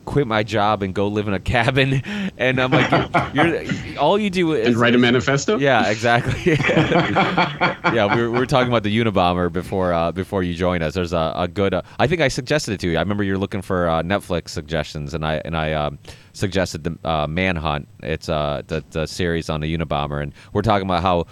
quit 0.05 0.27
my 0.27 0.43
job 0.43 0.83
and 0.83 0.95
go 0.95 1.09
live 1.09 1.29
in 1.29 1.35
a 1.35 1.41
cabin. 1.41 2.03
And 2.41 2.59
I'm 2.59 2.71
like, 2.71 3.35
you're, 3.35 3.63
you're 3.63 3.99
all 3.99 4.19
you 4.19 4.31
do 4.31 4.55
is 4.55 4.69
And 4.69 4.77
write 4.77 4.95
a 4.95 4.99
manifesto. 4.99 5.59
Yeah, 5.59 5.91
exactly. 5.91 6.55
yeah, 6.57 8.15
we 8.15 8.23
were, 8.23 8.31
we 8.31 8.39
were 8.39 8.47
talking 8.47 8.69
about 8.69 8.83
the 8.83 8.99
Unabomber 8.99 9.53
before 9.53 9.93
uh, 9.93 10.11
before 10.11 10.43
you 10.43 10.55
joined 10.55 10.83
us. 10.83 10.95
There's 10.95 11.13
a, 11.13 11.33
a 11.37 11.49
good. 11.49 11.75
Uh, 11.75 11.83
I 11.99 12.07
think 12.07 12.23
I 12.23 12.29
suggested 12.29 12.73
it 12.73 12.81
to 12.81 12.89
you. 12.89 12.97
I 12.97 13.01
remember 13.01 13.25
you're 13.25 13.37
looking 13.37 13.61
for 13.61 13.91
uh, 13.91 14.03
Netflix 14.03 14.51
suggestions, 14.51 15.13
and 15.13 15.25
I 15.25 15.43
and 15.45 15.55
I 15.55 15.75
um, 15.75 15.99
suggested 16.33 16.85
the 16.85 16.99
uh, 17.07 17.27
Manhunt. 17.27 17.89
It's 18.03 18.31
uh, 18.31 18.63
the 18.67 18.83
the 18.91 19.07
series 19.07 19.51
on 19.51 19.61
the 19.61 19.77
Unabomber, 19.77 20.23
and 20.23 20.33
we're 20.55 20.63
talking 20.63 20.87
about 20.87 21.03
how. 21.03 21.27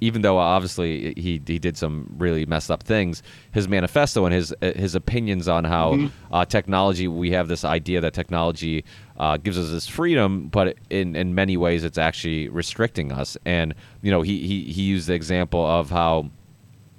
Even 0.00 0.22
though 0.22 0.38
obviously 0.38 1.14
he, 1.14 1.40
he 1.46 1.58
did 1.58 1.76
some 1.76 2.14
really 2.18 2.46
messed 2.46 2.70
up 2.70 2.82
things, 2.82 3.22
his 3.52 3.68
manifesto 3.68 4.24
and 4.24 4.34
his 4.34 4.54
his 4.60 4.94
opinions 4.94 5.48
on 5.48 5.64
how 5.64 6.10
uh, 6.32 6.44
technology 6.44 7.08
we 7.08 7.30
have 7.32 7.48
this 7.48 7.64
idea 7.64 8.00
that 8.00 8.14
technology 8.14 8.84
uh, 9.18 9.36
gives 9.36 9.58
us 9.58 9.70
this 9.70 9.88
freedom, 9.88 10.48
but 10.48 10.76
in, 10.90 11.16
in 11.16 11.34
many 11.34 11.56
ways 11.56 11.84
it's 11.84 11.98
actually 11.98 12.48
restricting 12.48 13.10
us. 13.12 13.36
And 13.44 13.74
you 14.02 14.10
know, 14.10 14.22
he, 14.22 14.46
he 14.46 14.72
he 14.72 14.82
used 14.82 15.08
the 15.08 15.14
example 15.14 15.64
of 15.64 15.90
how 15.90 16.30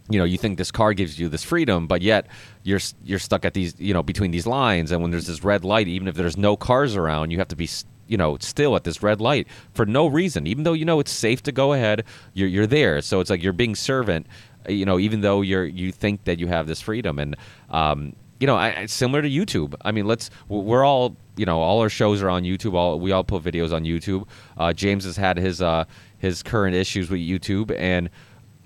you 0.09 0.17
know 0.19 0.25
you 0.25 0.37
think 0.37 0.57
this 0.57 0.71
car 0.71 0.93
gives 0.93 1.19
you 1.19 1.29
this 1.29 1.43
freedom, 1.43 1.87
but 1.87 2.01
yet 2.01 2.27
you're 2.63 2.79
you're 3.03 3.19
stuck 3.19 3.45
at 3.45 3.53
these 3.53 3.79
you 3.79 3.93
know 3.93 4.03
between 4.03 4.31
these 4.31 4.47
lines, 4.47 4.91
and 4.91 5.01
when 5.01 5.11
there's 5.11 5.27
this 5.27 5.43
red 5.43 5.63
light, 5.63 5.87
even 5.87 6.07
if 6.07 6.15
there's 6.15 6.37
no 6.37 6.57
cars 6.57 6.95
around, 6.95 7.31
you 7.31 7.37
have 7.37 7.47
to 7.49 7.55
be. 7.55 7.69
You 8.09 8.17
know, 8.17 8.37
still 8.41 8.75
at 8.75 8.83
this 8.83 9.01
red 9.01 9.21
light 9.21 9.47
for 9.73 9.85
no 9.85 10.07
reason, 10.07 10.47
even 10.47 10.63
though 10.63 10.73
you 10.73 10.83
know 10.85 10.99
it's 10.99 11.11
safe 11.11 11.41
to 11.43 11.51
go 11.53 11.73
ahead. 11.73 12.03
You're 12.33 12.49
you're 12.49 12.67
there, 12.67 13.01
so 13.01 13.21
it's 13.21 13.29
like 13.29 13.41
you're 13.43 13.53
being 13.53 13.75
servant. 13.75 14.27
uh, 14.67 14.71
You 14.73 14.85
know, 14.85 14.99
even 14.99 15.21
though 15.21 15.41
you're 15.41 15.65
you 15.65 15.91
think 15.93 16.25
that 16.25 16.39
you 16.39 16.47
have 16.47 16.67
this 16.67 16.81
freedom, 16.81 17.19
and 17.19 17.35
um, 17.69 18.15
you 18.39 18.47
know, 18.47 18.55
I, 18.55 18.85
similar 18.87 19.21
to 19.21 19.29
YouTube. 19.29 19.75
I 19.85 19.91
mean, 19.91 20.05
let's 20.05 20.29
we're 20.47 20.83
all 20.85 21.15
you 21.37 21.45
know 21.45 21.59
all 21.61 21.79
our 21.81 21.89
shows 21.89 22.21
are 22.23 22.29
on 22.29 22.43
YouTube. 22.43 22.73
All 22.73 22.99
we 22.99 23.11
all 23.11 23.23
put 23.23 23.43
videos 23.43 23.71
on 23.73 23.83
YouTube. 23.83 24.27
Uh, 24.57 24.73
James 24.73 25.03
has 25.05 25.17
had 25.17 25.37
his 25.37 25.61
uh, 25.61 25.85
his 26.17 26.41
current 26.43 26.75
issues 26.75 27.09
with 27.09 27.19
YouTube, 27.19 27.73
and 27.77 28.09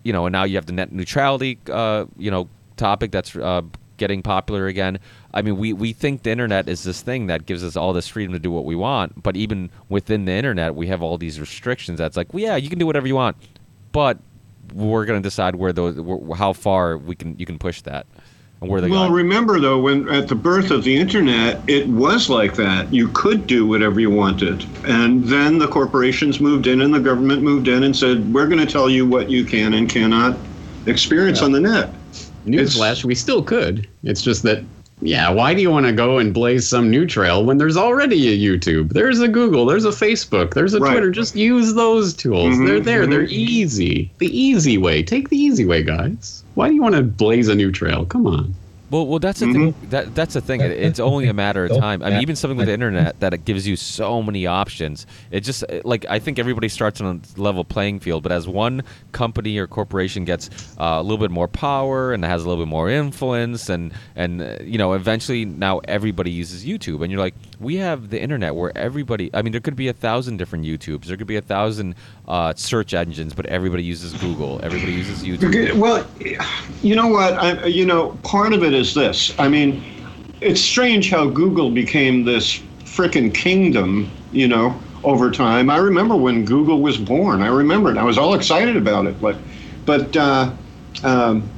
you 0.03 0.13
know, 0.13 0.25
and 0.25 0.33
now 0.33 0.43
you 0.43 0.55
have 0.55 0.65
the 0.65 0.73
net 0.73 0.91
neutrality 0.91 1.59
uh, 1.71 2.05
you 2.17 2.31
know 2.31 2.47
topic 2.77 3.11
that's 3.11 3.35
uh, 3.35 3.61
getting 3.97 4.21
popular 4.21 4.67
again. 4.67 4.99
I 5.33 5.41
mean, 5.41 5.57
we 5.57 5.73
we 5.73 5.93
think 5.93 6.23
the 6.23 6.31
internet 6.31 6.67
is 6.67 6.83
this 6.83 7.01
thing 7.01 7.27
that 7.27 7.45
gives 7.45 7.63
us 7.63 7.75
all 7.75 7.93
this 7.93 8.07
freedom 8.07 8.33
to 8.33 8.39
do 8.39 8.51
what 8.51 8.65
we 8.65 8.75
want, 8.75 9.21
but 9.23 9.35
even 9.35 9.69
within 9.89 10.25
the 10.25 10.31
internet, 10.33 10.75
we 10.75 10.87
have 10.87 11.01
all 11.01 11.17
these 11.17 11.39
restrictions. 11.39 11.97
That's 11.99 12.17
like, 12.17 12.33
well, 12.33 12.43
yeah, 12.43 12.55
you 12.55 12.69
can 12.69 12.79
do 12.79 12.85
whatever 12.85 13.07
you 13.07 13.15
want, 13.15 13.37
but 13.91 14.17
we're 14.73 15.05
going 15.05 15.21
to 15.21 15.25
decide 15.27 15.55
where 15.55 15.73
those 15.73 15.99
how 16.37 16.53
far 16.53 16.97
we 16.97 17.15
can 17.15 17.35
you 17.37 17.45
can 17.45 17.59
push 17.59 17.81
that 17.81 18.05
and 18.61 18.69
where 18.71 18.81
the 18.81 18.87
Well, 18.89 19.07
guide- 19.09 19.13
remember 19.13 19.59
though, 19.59 19.79
when 19.79 20.07
at 20.09 20.27
the 20.27 20.35
birth 20.35 20.71
of 20.71 20.83
the 20.83 20.95
internet, 20.95 21.61
it 21.67 21.87
was 21.87 22.29
like 22.29 22.55
that. 22.55 22.91
You 22.93 23.09
could 23.09 23.45
do 23.45 23.67
whatever 23.67 23.99
you 23.99 24.09
wanted, 24.09 24.65
and 24.85 25.23
then 25.25 25.57
the 25.59 25.67
corporations 25.67 26.39
moved 26.39 26.65
in, 26.67 26.81
and 26.81 26.93
the 26.93 26.99
government 26.99 27.41
moved 27.43 27.67
in 27.67 27.83
and 27.83 27.95
said, 27.95 28.33
"We're 28.33 28.47
going 28.47 28.65
to 28.65 28.71
tell 28.71 28.89
you 28.89 29.05
what 29.05 29.29
you 29.29 29.43
can 29.45 29.73
and 29.73 29.89
cannot 29.89 30.37
experience 30.85 31.41
on 31.41 31.51
the 31.51 31.59
net." 31.59 31.93
Newsflash, 32.45 33.03
we 33.03 33.15
still 33.15 33.43
could. 33.43 33.87
It's 34.03 34.21
just 34.21 34.43
that, 34.43 34.63
yeah, 35.01 35.29
why 35.29 35.53
do 35.53 35.61
you 35.61 35.69
want 35.71 35.85
to 35.85 35.91
go 35.91 36.17
and 36.19 36.33
blaze 36.33 36.67
some 36.67 36.89
new 36.89 37.05
trail 37.05 37.43
when 37.45 37.57
there's 37.57 37.77
already 37.77 38.27
a 38.29 38.37
YouTube? 38.37 38.93
There's 38.93 39.19
a 39.19 39.27
Google, 39.27 39.65
there's 39.65 39.85
a 39.85 39.89
Facebook, 39.89 40.53
there's 40.53 40.73
a 40.73 40.79
Right. 40.79 40.91
Twitter. 40.91 41.11
Just 41.11 41.35
use 41.35 41.73
those 41.73 42.13
tools. 42.13 42.55
Mhm, 42.55 42.67
They're 42.67 42.79
there. 42.79 43.07
They're 43.07 43.25
mhm. 43.27 43.31
easy. 43.31 44.11
The 44.19 44.37
easy 44.37 44.77
way. 44.77 45.03
Take 45.03 45.29
the 45.29 45.37
easy 45.37 45.65
way, 45.65 45.83
guys. 45.83 46.43
Why 46.55 46.69
do 46.69 46.75
you 46.75 46.81
want 46.81 46.95
to 46.95 47.01
blaze 47.03 47.47
a 47.47 47.55
new 47.55 47.71
trail? 47.71 48.05
Come 48.05 48.27
on. 48.27 48.53
Well, 48.93 49.07
well, 49.07 49.17
that's 49.17 49.39
the 49.39 49.51
thing. 49.51 49.73
That 49.89 50.13
that's 50.13 50.35
the 50.35 50.41
thing. 50.41 50.61
It, 50.61 50.69
it's 50.69 50.99
only 50.99 51.27
a 51.27 51.33
matter 51.33 51.65
of 51.65 51.75
time. 51.79 52.03
I 52.03 52.11
mean, 52.11 52.21
even 52.21 52.35
something 52.35 52.59
with 52.59 52.67
the 52.67 52.73
internet 52.73 53.19
that 53.21 53.33
it 53.33 53.43
gives 53.43 53.67
you 53.67 53.75
so 53.75 54.21
many 54.21 54.45
options. 54.45 55.07
It 55.31 55.39
just 55.39 55.63
like 55.83 56.05
I 56.11 56.19
think 56.19 56.37
everybody 56.37 56.69
starts 56.69 57.01
on 57.01 57.19
a 57.19 57.41
level 57.41 57.65
playing 57.65 58.01
field, 58.01 58.21
but 58.21 58.31
as 58.31 58.47
one 58.47 58.83
company 59.11 59.57
or 59.57 59.65
corporation 59.65 60.25
gets 60.25 60.51
uh, 60.77 60.97
a 60.99 61.01
little 61.01 61.17
bit 61.17 61.31
more 61.31 61.47
power 61.47 62.13
and 62.13 62.23
has 62.23 62.43
a 62.43 62.47
little 62.47 62.63
bit 62.63 62.69
more 62.69 62.87
influence, 62.87 63.67
and 63.67 63.93
and 64.15 64.43
uh, 64.43 64.57
you 64.61 64.77
know, 64.77 64.93
eventually 64.93 65.43
now 65.43 65.79
everybody 65.85 66.29
uses 66.29 66.63
YouTube, 66.63 67.01
and 67.01 67.11
you're 67.11 67.19
like, 67.19 67.33
we 67.59 67.77
have 67.77 68.11
the 68.11 68.21
internet 68.21 68.53
where 68.53 68.77
everybody. 68.77 69.31
I 69.33 69.41
mean, 69.41 69.53
there 69.53 69.61
could 69.61 69.75
be 69.75 69.87
a 69.87 69.93
thousand 69.93 70.37
different 70.37 70.65
YouTubes. 70.65 71.05
There 71.05 71.17
could 71.17 71.25
be 71.25 71.37
a 71.37 71.41
thousand 71.41 71.95
uh, 72.27 72.53
search 72.53 72.93
engines, 72.93 73.33
but 73.33 73.47
everybody 73.47 73.83
uses 73.83 74.13
Google. 74.13 74.59
Everybody 74.61 74.91
uses 74.91 75.23
YouTube. 75.23 75.73
Well, 75.77 76.05
you 76.83 76.95
know 76.95 77.07
what? 77.07 77.33
I, 77.33 77.65
you 77.65 77.87
know, 77.87 78.11
part 78.21 78.53
of 78.53 78.63
it 78.63 78.75
is 78.75 78.82
this. 78.91 79.31
I 79.38 79.47
mean, 79.47 79.84
it's 80.41 80.60
strange 80.60 81.11
how 81.11 81.30
Google 81.30 81.69
became 81.69 82.26
this 82.26 82.60
frickin' 82.85 83.34
kingdom. 83.34 84.10
You 84.31 84.47
know, 84.47 84.80
over 85.03 85.31
time. 85.31 85.69
I 85.69 85.77
remember 85.77 86.15
when 86.15 86.45
Google 86.45 86.81
was 86.81 86.97
born. 86.97 87.41
I 87.41 87.47
remember 87.47 87.91
it. 87.91 87.97
I 87.97 88.03
was 88.03 88.18
all 88.18 88.34
excited 88.34 88.76
about 88.76 89.05
it. 89.05 89.19
But, 89.22 89.38
but 89.85 90.15
uh, 90.15 90.53
um, 91.03 91.49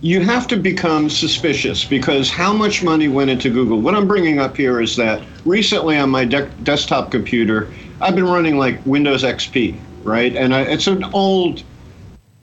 you 0.00 0.20
have 0.20 0.46
to 0.48 0.56
become 0.56 1.10
suspicious 1.10 1.84
because 1.84 2.30
how 2.30 2.52
much 2.52 2.82
money 2.82 3.08
went 3.08 3.30
into 3.30 3.50
Google? 3.50 3.80
What 3.80 3.94
I'm 3.94 4.08
bringing 4.08 4.38
up 4.38 4.56
here 4.56 4.80
is 4.80 4.96
that 4.96 5.22
recently 5.44 5.96
on 5.96 6.10
my 6.10 6.24
de- 6.24 6.48
desktop 6.62 7.10
computer, 7.10 7.72
I've 8.00 8.14
been 8.14 8.26
running 8.26 8.58
like 8.58 8.84
Windows 8.86 9.24
XP, 9.24 9.78
right? 10.04 10.34
And 10.34 10.54
I, 10.54 10.62
it's 10.62 10.86
an 10.86 11.04
old 11.04 11.62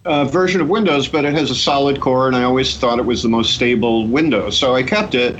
uh, 0.05 0.25
version 0.25 0.61
of 0.61 0.69
Windows, 0.69 1.07
but 1.07 1.25
it 1.25 1.33
has 1.33 1.49
a 1.51 1.55
solid 1.55 1.99
core, 1.99 2.27
and 2.27 2.35
I 2.35 2.43
always 2.43 2.77
thought 2.77 2.99
it 2.99 3.05
was 3.05 3.23
the 3.23 3.29
most 3.29 3.53
stable 3.53 4.07
Windows, 4.07 4.57
so 4.57 4.75
I 4.75 4.83
kept 4.83 5.15
it. 5.15 5.37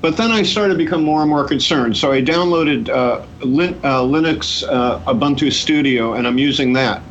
But 0.00 0.16
then 0.16 0.30
I 0.30 0.42
started 0.42 0.74
to 0.74 0.78
become 0.78 1.02
more 1.02 1.22
and 1.22 1.30
more 1.30 1.46
concerned, 1.48 1.96
so 1.96 2.12
I 2.12 2.22
downloaded 2.22 2.90
uh, 2.90 3.24
Lin- 3.40 3.80
uh, 3.82 4.02
Linux 4.02 4.62
uh, 4.68 5.00
Ubuntu 5.00 5.50
Studio, 5.50 6.12
and 6.14 6.26
I'm 6.26 6.38
using 6.38 6.74
that. 6.74 7.02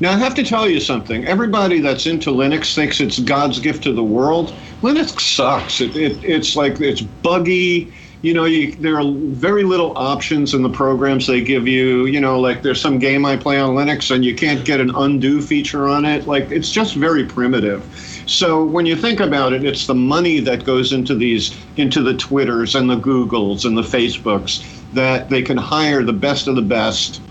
Now 0.00 0.12
I 0.12 0.18
have 0.18 0.34
to 0.34 0.42
tell 0.42 0.68
you 0.68 0.80
something. 0.80 1.24
Everybody 1.24 1.80
that's 1.80 2.06
into 2.06 2.30
Linux 2.30 2.74
thinks 2.74 3.00
it's 3.00 3.18
God's 3.18 3.60
gift 3.60 3.82
to 3.84 3.92
the 3.92 4.04
world. 4.04 4.52
Linux 4.82 5.18
sucks. 5.20 5.80
It, 5.80 5.96
it, 5.96 6.22
it's 6.22 6.54
like 6.54 6.80
it's 6.80 7.00
buggy. 7.00 7.92
You 8.26 8.34
know, 8.34 8.44
you, 8.44 8.72
there 8.72 8.98
are 8.98 9.04
very 9.08 9.62
little 9.62 9.96
options 9.96 10.52
in 10.52 10.64
the 10.64 10.68
programs 10.68 11.28
they 11.28 11.40
give 11.40 11.68
you. 11.68 12.06
You 12.06 12.20
know, 12.20 12.40
like 12.40 12.60
there's 12.60 12.80
some 12.80 12.98
game 12.98 13.24
I 13.24 13.36
play 13.36 13.60
on 13.60 13.76
Linux 13.76 14.12
and 14.12 14.24
you 14.24 14.34
can't 14.34 14.64
get 14.64 14.80
an 14.80 14.90
undo 14.96 15.40
feature 15.40 15.86
on 15.86 16.04
it. 16.04 16.26
Like 16.26 16.50
it's 16.50 16.72
just 16.72 16.96
very 16.96 17.24
primitive. 17.24 17.84
So 18.26 18.64
when 18.64 18.84
you 18.84 18.96
think 18.96 19.20
about 19.20 19.52
it, 19.52 19.62
it's 19.62 19.86
the 19.86 19.94
money 19.94 20.40
that 20.40 20.64
goes 20.64 20.92
into 20.92 21.14
these, 21.14 21.56
into 21.76 22.02
the 22.02 22.14
Twitters 22.14 22.74
and 22.74 22.90
the 22.90 22.96
Googles 22.96 23.64
and 23.64 23.78
the 23.78 23.82
Facebooks 23.82 24.66
that 24.92 25.30
they 25.30 25.42
can 25.42 25.56
hire 25.56 26.02
the 26.02 26.12
best 26.12 26.48
of 26.48 26.56
the 26.56 26.62
best 26.62 27.22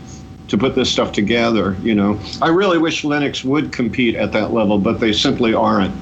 to 0.48 0.58
put 0.58 0.76
this 0.76 0.90
stuff 0.90 1.12
together. 1.12 1.76
You 1.84 1.96
know, 1.96 2.18
I 2.42 2.48
really 2.48 2.78
wish 2.78 3.04
Linux 3.04 3.44
would 3.44 3.74
compete 3.74 4.16
at 4.16 4.32
that 4.32 4.54
level, 4.54 4.78
but 4.80 5.02
they 5.02 5.12
simply 5.12 5.54
aren't. 5.54 5.94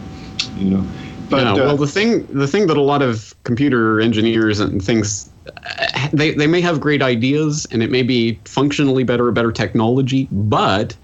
You 0.57 0.69
know, 0.69 0.87
but 1.29 1.43
yeah, 1.43 1.53
uh, 1.53 1.55
well, 1.57 1.77
the 1.77 1.87
thing 1.87 2.25
the 2.27 2.47
thing 2.47 2.67
that 2.67 2.77
a 2.77 2.81
lot 2.81 3.01
of 3.01 3.33
computer 3.43 3.99
engineers 3.99 4.59
and 4.59 4.83
things 4.83 5.29
uh, 5.47 6.09
they 6.13 6.33
they 6.35 6.47
may 6.47 6.61
have 6.61 6.79
great 6.79 7.01
ideas 7.01 7.65
and 7.71 7.83
it 7.83 7.91
may 7.91 8.03
be 8.03 8.41
functionally 8.45 9.03
better 9.03 9.27
or 9.27 9.31
better 9.31 9.51
technology, 9.51 10.27
but 10.31 10.97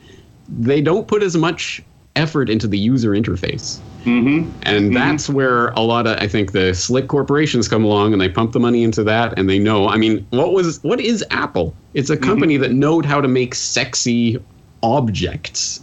they 0.48 0.82
don't 0.82 1.08
put 1.08 1.24
as 1.24 1.36
much 1.38 1.82
effort 2.16 2.50
into 2.50 2.68
the 2.68 2.78
user 2.78 3.12
interface. 3.12 3.84
mhm. 4.06 4.56
And 4.64 4.96
that's 4.96 5.30
where 5.30 5.70
a 5.70 5.82
lot 5.82 6.08
of 6.08 6.18
I 6.18 6.28
think 6.28 6.52
the 6.54 6.74
slick 6.74 7.08
corporations 7.08 7.68
come 7.68 7.84
along 7.84 8.14
and 8.14 8.22
they 8.22 8.30
pump 8.30 8.52
the 8.54 8.60
money 8.60 8.84
into 8.84 9.04
that 9.06 9.38
and 9.38 9.50
they 9.50 9.60
know. 9.60 9.88
I 9.90 9.98
mean, 9.98 10.26
what 10.32 10.54
was 10.54 10.80
what 10.84 11.00
is 11.00 11.24
Apple? 11.32 11.80
It's 11.94 12.10
a 12.10 12.18
company 12.18 12.58
that 12.58 12.72
knowed 12.72 13.06
how 13.06 13.22
to 13.22 13.28
make 13.28 13.56
sexy 13.56 14.38
objects 14.82 15.80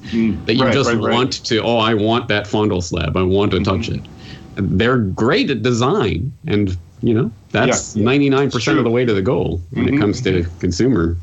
that 0.46 0.54
you 0.56 0.64
Mm-hmm. 0.64 0.70
Right, 0.70 0.72
just 0.72 0.90
right, 0.90 0.98
right. 0.98 1.12
want 1.12 1.44
to 1.44 1.58
oh 1.62 1.78
I 1.78 1.94
want 1.94 2.28
that 2.28 2.46
fondle 2.46 2.80
slab. 2.80 3.16
I 3.16 3.22
want 3.22 3.52
to 3.52 3.60
touch 3.60 3.88
Mm-hmm. 3.88 3.96
it. 3.96 4.08
And 4.56 4.78
They're 4.80 4.98
great 4.98 5.50
at 5.50 5.62
design 5.62 6.32
and 6.46 6.76
you 7.02 7.12
know, 7.14 7.30
that's 7.50 7.94
Yeah, 7.94 8.10
yeah. 8.10 8.28
99% 8.30 8.78
of 8.78 8.84
the 8.84 8.90
way 8.90 9.04
to 9.04 9.12
the 9.12 9.20
goal 9.22 9.60
when 9.70 9.86
Mhm, 9.86 9.94
it 9.94 9.98
comes 9.98 10.20
to 10.22 10.44
consumer. 10.60 11.16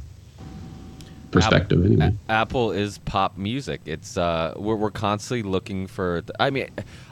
perspective 1.32 1.84
anyway. 1.84 2.14
Apple 2.30 2.72
is 2.72 3.00
pop 3.00 3.38
music. 3.40 3.82
It's 3.86 4.18
uh, 4.18 4.54
we're 4.56 4.76
we're 4.76 4.92
constantly 4.92 5.42
looking 5.50 5.88
for. 5.88 6.22
th- 6.22 6.30
I 6.40 6.52
mean, 6.52 6.68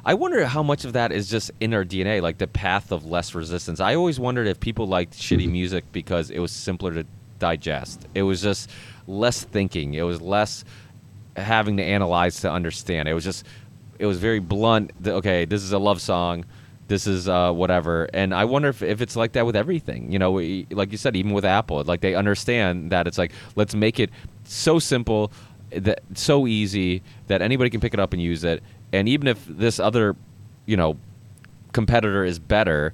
I 0.05 0.13
wonder 0.13 0.45
how 0.45 0.61
much 0.61 0.85
of 0.85 0.93
that 0.93 1.11
is 1.11 1.27
just 1.27 1.49
in 1.59 1.73
our 1.73 1.83
DNA, 1.83 2.21
like 2.21 2.37
the 2.37 2.45
path 2.45 2.91
of 2.91 3.03
less 3.03 3.33
resistance. 3.33 3.79
I 3.79 3.95
always 3.95 4.19
wondered 4.19 4.47
if 4.47 4.59
people 4.59 4.85
liked 4.87 5.13
shitty 5.13 5.43
Mm-hmm. 5.45 5.51
music 5.51 5.85
because 5.91 6.29
it 6.29 6.37
was 6.37 6.51
simpler 6.51 6.93
to 6.93 7.03
digest. 7.39 8.07
It 8.13 8.21
was 8.21 8.43
just 8.43 8.69
less 9.07 9.43
thinking. 9.43 9.95
It 9.95 10.03
was 10.03 10.21
less 10.21 10.63
having 11.35 11.77
to 11.77 11.83
analyze 11.83 12.41
to 12.41 12.51
understand. 12.51 13.09
It 13.09 13.15
was 13.15 13.23
just 13.23 13.43
it 14.01 14.07
was 14.07 14.17
very 14.17 14.39
blunt. 14.39 14.91
Okay, 15.05 15.45
this 15.45 15.61
is 15.61 15.71
a 15.71 15.77
love 15.79 16.01
song. 16.01 16.43
This 16.87 17.07
is 17.07 17.29
uh, 17.29 17.53
whatever, 17.53 18.09
and 18.13 18.33
I 18.33 18.43
wonder 18.43 18.67
if, 18.67 18.81
if 18.81 18.99
it's 18.99 19.15
like 19.15 19.31
that 19.33 19.45
with 19.45 19.55
everything. 19.55 20.11
You 20.11 20.19
know, 20.19 20.31
we- 20.31 20.67
like 20.71 20.91
you 20.91 20.97
said, 20.97 21.15
even 21.15 21.31
with 21.31 21.45
Apple, 21.45 21.81
like 21.83 22.01
they 22.01 22.15
understand 22.15 22.91
that 22.91 23.07
it's 23.07 23.17
like 23.17 23.31
let's 23.55 23.73
make 23.73 23.99
it 23.99 24.09
so 24.43 24.79
simple, 24.79 25.31
that 25.69 26.01
so 26.15 26.47
easy 26.47 27.01
that 27.27 27.41
anybody 27.41 27.69
can 27.69 27.79
pick 27.79 27.93
it 27.93 27.99
up 27.99 28.11
and 28.11 28.21
use 28.21 28.43
it. 28.43 28.61
And 28.91 29.07
even 29.07 29.27
if 29.27 29.45
this 29.47 29.79
other, 29.79 30.17
you 30.65 30.75
know, 30.75 30.97
competitor 31.71 32.25
is 32.25 32.39
better, 32.39 32.93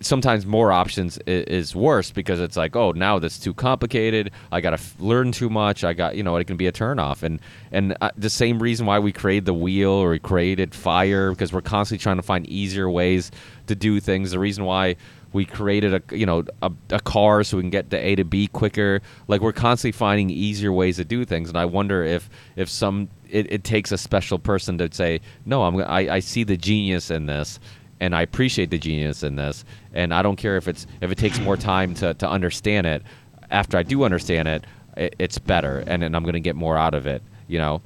sometimes 0.00 0.46
more 0.46 0.72
options 0.72 1.18
is, 1.26 1.74
worse 1.74 2.10
because 2.10 2.40
it's 2.40 2.56
like, 2.56 2.76
oh, 2.76 2.92
now 2.92 3.18
that's 3.18 3.38
too 3.38 3.54
complicated. 3.54 4.30
I 4.52 4.60
got 4.60 4.70
to 4.70 4.74
f- 4.74 4.94
learn 4.98 5.32
too 5.32 5.50
much. 5.50 5.84
I 5.84 5.92
got, 5.92 6.16
you 6.16 6.22
know, 6.22 6.36
it 6.36 6.46
can 6.46 6.56
be 6.56 6.66
a 6.66 6.72
turnoff. 6.72 7.22
And 7.22 7.40
and 7.72 7.96
uh, 8.00 8.10
the 8.16 8.30
same 8.30 8.62
reason 8.62 8.86
why 8.86 8.98
we 8.98 9.12
created 9.12 9.46
the 9.46 9.54
wheel 9.54 9.90
or 9.90 10.10
we 10.10 10.18
created 10.18 10.74
Fire 10.74 11.30
because 11.30 11.52
we're 11.52 11.60
constantly 11.62 12.02
trying 12.02 12.16
to 12.16 12.22
find 12.22 12.46
easier 12.46 12.88
ways 12.88 13.30
to 13.66 13.74
do 13.74 14.00
things. 14.00 14.30
The 14.30 14.38
reason 14.38 14.64
why 14.64 14.96
we 15.32 15.44
created 15.44 15.92
a 15.92 16.16
you 16.16 16.24
know 16.24 16.44
a, 16.62 16.72
a 16.90 17.00
car 17.00 17.44
so 17.44 17.58
we 17.58 17.62
can 17.62 17.70
get 17.70 17.90
to 17.90 17.98
A 17.98 18.14
to 18.16 18.24
B 18.24 18.46
quicker. 18.46 19.02
Like 19.28 19.40
we're 19.40 19.52
constantly 19.52 19.92
finding 19.92 20.30
easier 20.30 20.72
ways 20.72 20.96
to 20.96 21.04
do 21.04 21.24
things. 21.24 21.48
And 21.48 21.58
I 21.58 21.64
wonder 21.64 22.02
if 22.02 22.30
if 22.56 22.68
some 22.68 23.08
it, 23.28 23.52
it 23.52 23.64
takes 23.64 23.92
a 23.92 23.98
special 23.98 24.38
person 24.38 24.78
to 24.78 24.88
say, 24.92 25.20
no, 25.44 25.64
I'm 25.64 25.78
I, 25.80 26.14
I 26.14 26.20
see 26.20 26.44
the 26.44 26.56
genius 26.56 27.10
in 27.10 27.26
this 27.26 27.58
and 28.00 28.14
I 28.14 28.22
appreciate 28.22 28.70
the 28.70 28.78
genius 28.78 29.22
in 29.22 29.36
this. 29.36 29.64
And 29.92 30.12
I 30.12 30.22
don't 30.22 30.36
care 30.36 30.56
if 30.56 30.68
it's 30.68 30.86
if 31.00 31.10
it 31.10 31.18
takes 31.18 31.38
more 31.40 31.56
time 31.56 31.94
to, 31.94 32.14
to 32.14 32.28
understand 32.28 32.86
it. 32.86 33.02
After 33.50 33.78
I 33.78 33.82
do 33.82 34.02
understand 34.02 34.48
it, 34.48 34.64
it 34.96 35.14
it's 35.18 35.38
better, 35.38 35.84
and, 35.86 36.02
and 36.02 36.16
I'm 36.16 36.22
going 36.22 36.34
to 36.34 36.40
get 36.40 36.56
more 36.56 36.76
out 36.76 36.94
of 36.94 37.06
it. 37.06 37.22
You 37.48 37.58
know, 37.58 37.82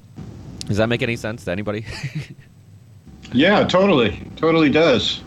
does 0.66 0.78
that 0.78 0.88
make 0.88 1.02
any 1.02 1.16
sense 1.16 1.44
to 1.44 1.52
anybody? 1.52 1.84
Yeah, 3.32 3.64
totally, 3.64 4.20
totally 4.36 4.70
does. 4.70 5.20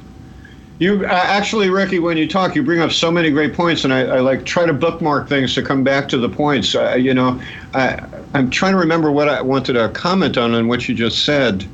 You 0.80 1.06
uh, 1.06 1.10
actually, 1.10 1.70
Ricky, 1.70 2.00
when 2.00 2.18
you 2.18 2.28
talk, 2.28 2.56
you 2.56 2.64
bring 2.64 2.82
up 2.82 2.92
so 2.92 3.12
many 3.12 3.30
great 3.30 3.54
points, 3.54 3.84
and 3.84 3.94
I, 3.94 4.02
I 4.02 4.20
like 4.20 4.46
try 4.46 4.66
to 4.66 4.74
bookmark 4.74 5.30
things 5.30 5.54
to 5.56 5.62
come 5.62 5.84
back 5.84 6.10
to 6.10 6.18
the 6.18 6.28
points. 6.28 6.76
Uh, 6.76 6.96
you 6.96 7.14
know, 7.14 7.42
I, 7.74 8.04
I'm 8.34 8.50
trying 8.50 8.74
to 8.74 8.80
remember 8.80 9.12
what 9.12 9.30
I 9.30 9.42
wanted 9.42 9.74
to 9.74 9.90
comment 9.90 10.38
on 10.38 10.54
and 10.56 10.68
what 10.68 10.90
you 10.90 10.96
just 10.96 11.24
said, 11.24 11.66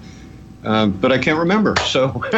um, 0.63 0.91
but 0.91 1.11
I 1.11 1.17
can't 1.17 1.39
remember. 1.39 1.75
So, 1.85 2.09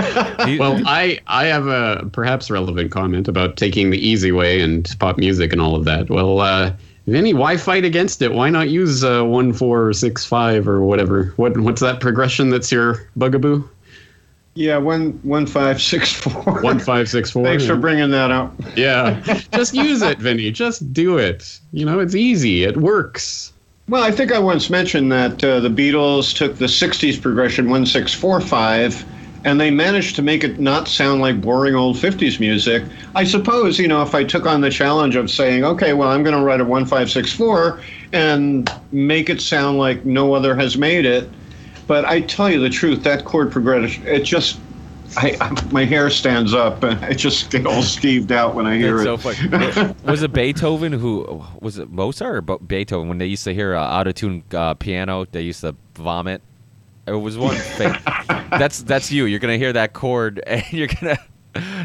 Well, 0.60 0.82
I 0.86 1.20
I 1.28 1.46
have 1.46 1.68
a 1.68 2.10
perhaps 2.12 2.50
relevant 2.50 2.92
comment 2.92 3.28
about 3.28 3.58
taking 3.58 3.90
the 3.90 3.98
easy 3.98 4.32
way 4.32 4.62
and 4.62 4.88
pop 5.00 5.18
music 5.18 5.52
and 5.52 5.62
all 5.62 5.76
of 5.76 5.86
that. 5.86 6.10
Well, 6.10 6.40
uh, 6.40 6.74
Vinny, 7.08 7.34
why 7.34 7.58
fight 7.58 7.84
against 7.84 8.22
it? 8.22 8.34
Why 8.34 8.50
not 8.50 8.70
use 8.70 9.04
uh, 9.04 9.24
one 9.24 9.54
four 9.54 9.94
six 9.94 10.26
five 10.26 10.68
or 10.68 10.84
whatever? 10.84 11.34
What 11.38 11.60
what's 11.60 11.82
that 11.82 12.00
progression 12.00 12.50
that's 12.50 12.72
your 12.72 13.10
bugaboo? 13.18 13.68
yeah, 14.54 14.78
one 14.78 15.12
one 15.24 15.46
five 15.46 15.82
six 15.82 16.12
four. 16.12 16.62
One 16.62 16.80
five 16.80 17.10
six 17.10 17.32
four. 17.32 17.44
Thanks 17.44 17.66
for 17.66 17.76
bringing 17.76 18.12
that 18.12 18.32
up. 18.32 18.54
Yeah, 18.76 19.22
just 19.54 19.74
use 19.74 20.02
it, 20.02 20.20
Vinny. 20.20 20.52
Just 20.52 20.92
do 20.94 21.18
it. 21.18 21.60
You 21.72 21.86
know, 21.86 22.00
it's 22.00 22.16
easy. 22.16 22.64
It 22.64 22.78
works. 22.78 23.51
Well, 23.92 24.04
I 24.04 24.12
think 24.12 24.32
I 24.32 24.40
once 24.40 24.70
mentioned 24.70 25.12
that 25.12 25.44
uh, 25.44 25.60
the 25.60 25.68
Beatles 25.68 26.34
took 26.34 26.56
the 26.56 26.68
60s 26.68 27.22
progression 27.22 27.70
1645 27.70 29.06
and 29.44 29.60
they 29.60 29.70
managed 29.70 30.16
to 30.16 30.22
make 30.22 30.46
it 30.46 30.62
not 30.62 30.88
sound 30.88 31.20
like 31.20 31.42
boring 31.42 31.76
old 31.76 31.98
50s 31.98 32.40
music. 32.40 32.86
I 33.16 33.26
suppose, 33.26 33.78
you 33.78 33.90
know, 33.90 34.02
if 34.02 34.16
I 34.16 34.24
took 34.24 34.46
on 34.46 34.62
the 34.62 34.70
challenge 34.70 35.18
of 35.18 35.30
saying, 35.30 35.66
okay, 35.66 35.92
well, 35.92 36.08
I'm 36.08 36.24
going 36.24 36.38
to 36.38 36.42
write 36.42 36.62
a 36.62 36.64
1564 36.64 37.82
and 38.14 38.72
make 38.94 39.30
it 39.30 39.42
sound 39.42 39.78
like 39.78 40.06
no 40.06 40.34
other 40.36 40.56
has 40.56 40.78
made 40.78 41.06
it. 41.06 41.30
But 41.86 42.06
I 42.06 42.22
tell 42.22 42.50
you 42.50 42.62
the 42.62 42.70
truth, 42.70 43.04
that 43.04 43.26
chord 43.26 43.52
progression, 43.52 44.08
it 44.08 44.24
just, 44.24 44.58
I, 45.18 45.38
I 45.42 45.72
my 45.72 45.84
hair 45.86 46.10
stands 46.10 46.54
up 46.54 46.84
and 46.84 47.04
I 47.04 47.14
just 47.14 47.50
get 47.52 47.66
all 47.66 47.82
skeeved 47.84 48.32
out 48.32 48.56
when 48.56 48.66
I 48.66 48.78
hear 48.78 48.96
It's 49.02 49.04
so 49.22 49.30
it. 49.30 49.36
funny. 49.36 49.96
was 50.06 50.24
it 50.24 50.32
Beethoven 50.34 50.94
who 50.94 51.44
was 51.60 51.78
it 51.78 51.90
Mozart 51.90 52.50
or 52.50 52.58
Beethoven 52.60 53.10
when 53.10 53.18
they 53.18 53.26
used 53.26 53.44
to 53.46 53.54
hear 53.54 53.76
uh, 53.76 53.84
out 53.84 54.08
of 54.08 54.16
tune 54.16 54.44
uh, 54.54 54.74
piano? 54.76 55.26
They 55.26 55.42
used 55.42 55.62
to 55.62 55.76
vomit. 55.96 56.42
It 57.08 57.12
was 57.14 57.38
one 57.38 57.56
thing. 57.56 57.94
that's 58.52 58.84
that's 58.84 59.12
you. 59.12 59.26
You're 59.26 59.40
gonna 59.40 59.58
hear 59.58 59.74
that 59.74 59.94
chord 59.94 60.40
and 60.48 60.64
you're 60.72 60.88
gonna 60.88 61.18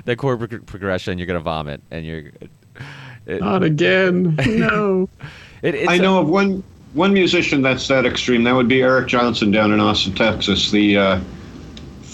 that 0.05 0.17
chord 0.19 0.39
prog- 0.39 0.67
progression. 0.67 1.19
You're 1.19 1.27
gonna 1.27 1.41
vomit 1.41 1.83
and 1.91 2.07
you're. 2.07 2.31
It, 3.27 3.41
Not 3.41 3.65
again. 3.65 4.37
No. 4.47 5.09
it, 5.63 5.75
it's 5.75 5.89
I 5.89 5.95
a- 5.95 5.99
know 6.03 6.21
of 6.21 6.29
one 6.29 6.63
one 6.95 7.13
musician 7.13 7.61
that's 7.61 7.89
that 7.89 8.07
extreme. 8.07 8.45
That 8.45 8.53
would 8.55 8.69
be 8.69 8.83
Eric 8.83 9.09
Johnson 9.09 9.51
down 9.51 9.73
in 9.73 9.81
Austin, 9.81 10.15
Texas, 10.15 10.71
the 10.71 10.97
uh, 10.97 11.21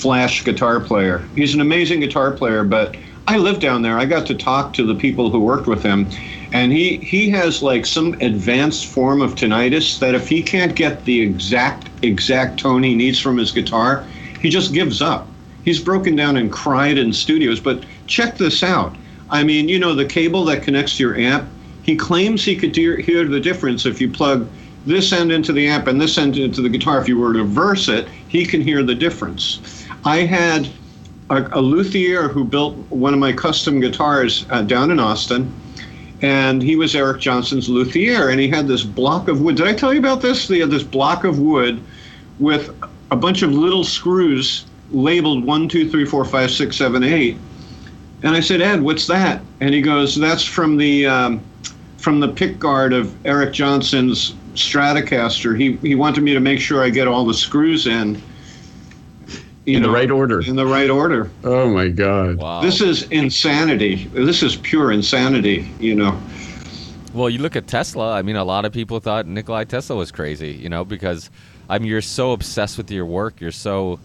Flash 0.02 0.42
guitar 0.42 0.80
player. 0.80 1.24
He's 1.36 1.54
an 1.54 1.60
amazing 1.60 2.00
guitar 2.00 2.32
player, 2.32 2.64
but 2.64 2.96
I 3.28 3.38
lived 3.38 3.60
down 3.60 3.82
there. 3.82 3.98
I 3.98 4.04
got 4.04 4.26
to 4.26 4.34
talk 4.34 4.72
to 4.74 4.84
the 4.84 4.96
people 4.96 5.30
who 5.30 5.38
worked 5.38 5.68
with 5.68 5.80
him, 5.80 6.08
and 6.52 6.72
he 6.72 6.96
he 6.96 7.30
has 7.30 7.62
like 7.62 7.86
some 7.86 8.14
advanced 8.20 8.86
form 8.86 9.22
of 9.22 9.36
tinnitus 9.36 10.00
that 10.00 10.16
if 10.16 10.28
he 10.28 10.42
can't 10.42 10.74
get 10.74 11.04
the 11.04 11.20
exact 11.20 11.88
exact 12.02 12.58
tone 12.58 12.82
he 12.82 12.96
needs 12.96 13.20
from 13.20 13.36
his 13.36 13.52
guitar, 13.52 14.04
he 14.40 14.50
just 14.50 14.74
gives 14.74 15.00
up. 15.00 15.28
He's 15.64 15.78
broken 15.78 16.16
down 16.16 16.36
and 16.36 16.50
cried 16.50 16.98
in 16.98 17.12
studios. 17.12 17.60
But 17.60 17.84
check 18.08 18.36
this 18.36 18.64
out. 18.64 18.96
I 19.30 19.44
mean, 19.44 19.68
you 19.68 19.78
know, 19.78 19.94
the 19.94 20.04
cable 20.04 20.44
that 20.46 20.64
connects 20.64 20.96
to 20.96 21.04
your 21.04 21.16
amp. 21.16 21.48
He 21.84 21.96
claims 21.96 22.44
he 22.44 22.56
could 22.56 22.74
hear, 22.74 22.96
hear 22.96 23.24
the 23.26 23.40
difference 23.40 23.86
if 23.86 24.00
you 24.00 24.10
plug 24.10 24.48
this 24.84 25.12
end 25.12 25.32
into 25.32 25.52
the 25.52 25.68
amp 25.68 25.86
and 25.86 26.00
this 26.00 26.18
end 26.18 26.36
into 26.36 26.60
the 26.60 26.68
guitar. 26.68 27.00
If 27.00 27.08
you 27.08 27.18
were 27.18 27.32
to 27.32 27.40
reverse 27.40 27.88
it, 27.88 28.08
he 28.28 28.44
can 28.44 28.60
hear 28.60 28.82
the 28.82 28.94
difference. 28.94 29.81
I 30.04 30.18
had 30.18 30.68
a, 31.30 31.48
a 31.52 31.60
luthier 31.60 32.28
who 32.28 32.44
built 32.44 32.76
one 32.90 33.14
of 33.14 33.20
my 33.20 33.32
custom 33.32 33.80
guitars 33.80 34.46
uh, 34.50 34.62
down 34.62 34.90
in 34.90 34.98
Austin, 34.98 35.52
and 36.22 36.62
he 36.62 36.76
was 36.76 36.94
Eric 36.94 37.20
Johnson's 37.20 37.68
luthier, 37.68 38.28
and 38.28 38.40
he 38.40 38.48
had 38.48 38.66
this 38.66 38.82
block 38.82 39.28
of 39.28 39.40
wood. 39.40 39.56
Did 39.56 39.66
I 39.66 39.74
tell 39.74 39.92
you 39.92 39.98
about 39.98 40.20
this? 40.20 40.48
He 40.48 40.60
had 40.60 40.70
this 40.70 40.82
block 40.82 41.24
of 41.24 41.38
wood 41.38 41.82
with 42.38 42.74
a 43.10 43.16
bunch 43.16 43.42
of 43.42 43.52
little 43.52 43.84
screws 43.84 44.64
labeled 44.90 45.44
one, 45.44 45.68
two, 45.68 45.88
three, 45.88 46.04
four, 46.04 46.24
five, 46.24 46.50
six, 46.50 46.76
seven, 46.76 47.02
eight. 47.02 47.36
And 48.22 48.36
I 48.36 48.40
said, 48.40 48.60
Ed, 48.60 48.80
what's 48.80 49.06
that? 49.08 49.42
And 49.60 49.74
he 49.74 49.80
goes, 49.80 50.14
that's 50.16 50.44
from 50.44 50.76
the 50.76 51.06
um, 51.06 51.40
from 51.98 52.18
the 52.20 52.28
pick 52.28 52.58
guard 52.58 52.92
of 52.92 53.14
Eric 53.24 53.52
Johnson's 53.52 54.34
Stratocaster. 54.54 55.58
He 55.58 55.76
he 55.76 55.94
wanted 55.94 56.22
me 56.22 56.34
to 56.34 56.40
make 56.40 56.60
sure 56.60 56.82
I 56.82 56.90
get 56.90 57.08
all 57.08 57.24
the 57.24 57.34
screws 57.34 57.86
in. 57.86 58.20
You 59.64 59.76
In 59.76 59.82
the 59.82 59.90
right 59.90 60.10
order. 60.10 60.40
In 60.42 60.56
the 60.56 60.66
right 60.66 60.90
order. 60.90 61.30
Oh 61.44 61.68
my 61.70 61.88
God. 61.88 62.36
wow. 62.38 62.60
This 62.62 62.80
is 62.80 63.04
insanity. 63.10 64.06
This 64.12 64.42
is 64.42 64.56
pure 64.56 64.90
insanity. 64.90 65.70
You 65.78 65.94
know. 65.94 66.20
Well, 67.14 67.30
you 67.30 67.38
look 67.38 67.56
at 67.56 67.66
Tesla. 67.66 68.12
I 68.14 68.22
mean, 68.22 68.36
a 68.36 68.44
lot 68.44 68.64
of 68.64 68.72
people 68.72 68.98
thought 68.98 69.26
Nikolai 69.26 69.64
Tesla 69.64 69.94
was 69.96 70.10
crazy, 70.10 70.52
you 70.52 70.68
know, 70.68 70.84
because 70.84 71.30
I 71.68 71.78
mean, 71.78 71.88
you're 71.88 72.00
so 72.02 72.32
obsessed 72.32 72.76
with 72.76 72.90
your 72.90 73.06
work. 73.06 73.40
You're 73.40 73.52
so. 73.52 74.00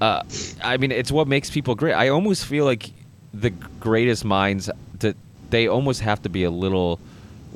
Uh, 0.00 0.22
I 0.64 0.78
mean, 0.78 0.90
it's 0.90 1.12
what 1.12 1.28
makes 1.28 1.48
people 1.48 1.76
great. 1.76 1.92
I 1.92 2.08
almost 2.08 2.46
feel 2.46 2.64
like 2.64 2.90
the 3.32 3.50
greatest 3.50 4.24
minds 4.24 4.68
that 4.98 5.16
they 5.50 5.68
almost 5.68 6.00
have 6.00 6.22
to 6.22 6.28
be 6.28 6.42
a 6.42 6.50
little 6.50 6.98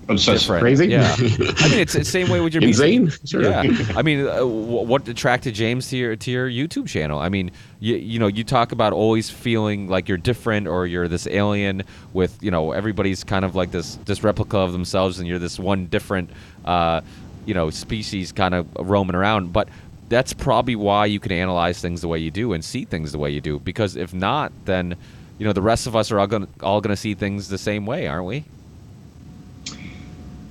Obsessed. 0.08 0.44
different. 0.44 0.62
Crazy? 0.62 0.86
Yeah. 0.88 1.12
I 1.18 1.68
mean, 1.68 1.80
it's 1.80 1.94
the 1.94 2.04
same 2.04 2.28
way 2.28 2.40
with 2.40 2.54
your 2.54 2.60
music. 2.60 2.92
Insane? 2.92 3.26
Sure. 3.26 3.42
Yeah. 3.42 3.62
I 3.96 4.02
mean, 4.02 4.26
uh, 4.26 4.46
what 4.46 5.06
attracted 5.08 5.54
James 5.54 5.88
to 5.90 5.96
your 5.96 6.16
to 6.16 6.30
your 6.30 6.48
YouTube 6.48 6.88
channel? 6.88 7.18
I 7.18 7.28
mean, 7.28 7.50
you 7.80 7.96
you 7.96 8.18
know, 8.18 8.28
you 8.28 8.44
talk 8.44 8.72
about 8.72 8.92
always 8.92 9.30
feeling 9.30 9.88
like 9.88 10.08
you're 10.08 10.18
different 10.18 10.68
or 10.68 10.86
you're 10.86 11.08
this 11.08 11.26
alien 11.26 11.82
with 12.12 12.40
you 12.40 12.50
know 12.50 12.72
everybody's 12.72 13.24
kind 13.24 13.44
of 13.44 13.56
like 13.56 13.72
this 13.72 13.96
this 14.04 14.22
replica 14.22 14.58
of 14.58 14.72
themselves, 14.72 15.18
and 15.18 15.26
you're 15.26 15.40
this 15.40 15.58
one 15.58 15.86
different 15.86 16.30
uh, 16.64 17.00
you 17.44 17.54
know 17.54 17.70
species 17.70 18.32
kind 18.32 18.54
of 18.54 18.68
roaming 18.78 19.16
around, 19.16 19.52
but. 19.52 19.68
That's 20.08 20.32
probably 20.32 20.76
why 20.76 21.06
you 21.06 21.18
can 21.18 21.32
analyze 21.32 21.80
things 21.80 22.00
the 22.00 22.06
way 22.06 22.20
you 22.20 22.30
do 22.30 22.52
and 22.52 22.64
see 22.64 22.84
things 22.84 23.10
the 23.10 23.18
way 23.18 23.32
you 23.32 23.40
do. 23.40 23.58
Because 23.58 23.96
if 23.96 24.14
not, 24.14 24.52
then 24.64 24.94
you 25.36 25.44
know 25.44 25.52
the 25.52 25.60
rest 25.60 25.88
of 25.88 25.96
us 25.96 26.12
are 26.12 26.20
all 26.20 26.28
going 26.28 26.46
all 26.62 26.80
going 26.80 26.94
to 26.94 26.96
see 26.96 27.14
things 27.14 27.48
the 27.48 27.58
same 27.58 27.86
way, 27.86 28.06
aren't 28.06 28.26
we? 28.26 28.44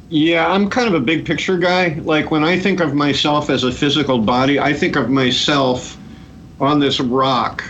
Yeah, 0.09 0.51
I'm 0.51 0.69
kind 0.69 0.87
of 0.87 0.93
a 0.93 0.99
big 0.99 1.25
picture 1.25 1.57
guy. 1.57 1.99
Like 2.03 2.31
when 2.31 2.43
I 2.43 2.59
think 2.59 2.79
of 2.79 2.93
myself 2.93 3.49
as 3.49 3.63
a 3.63 3.71
physical 3.71 4.19
body, 4.19 4.59
I 4.59 4.73
think 4.73 4.95
of 4.95 5.09
myself 5.09 5.97
on 6.59 6.79
this 6.79 6.99
rock 6.99 7.63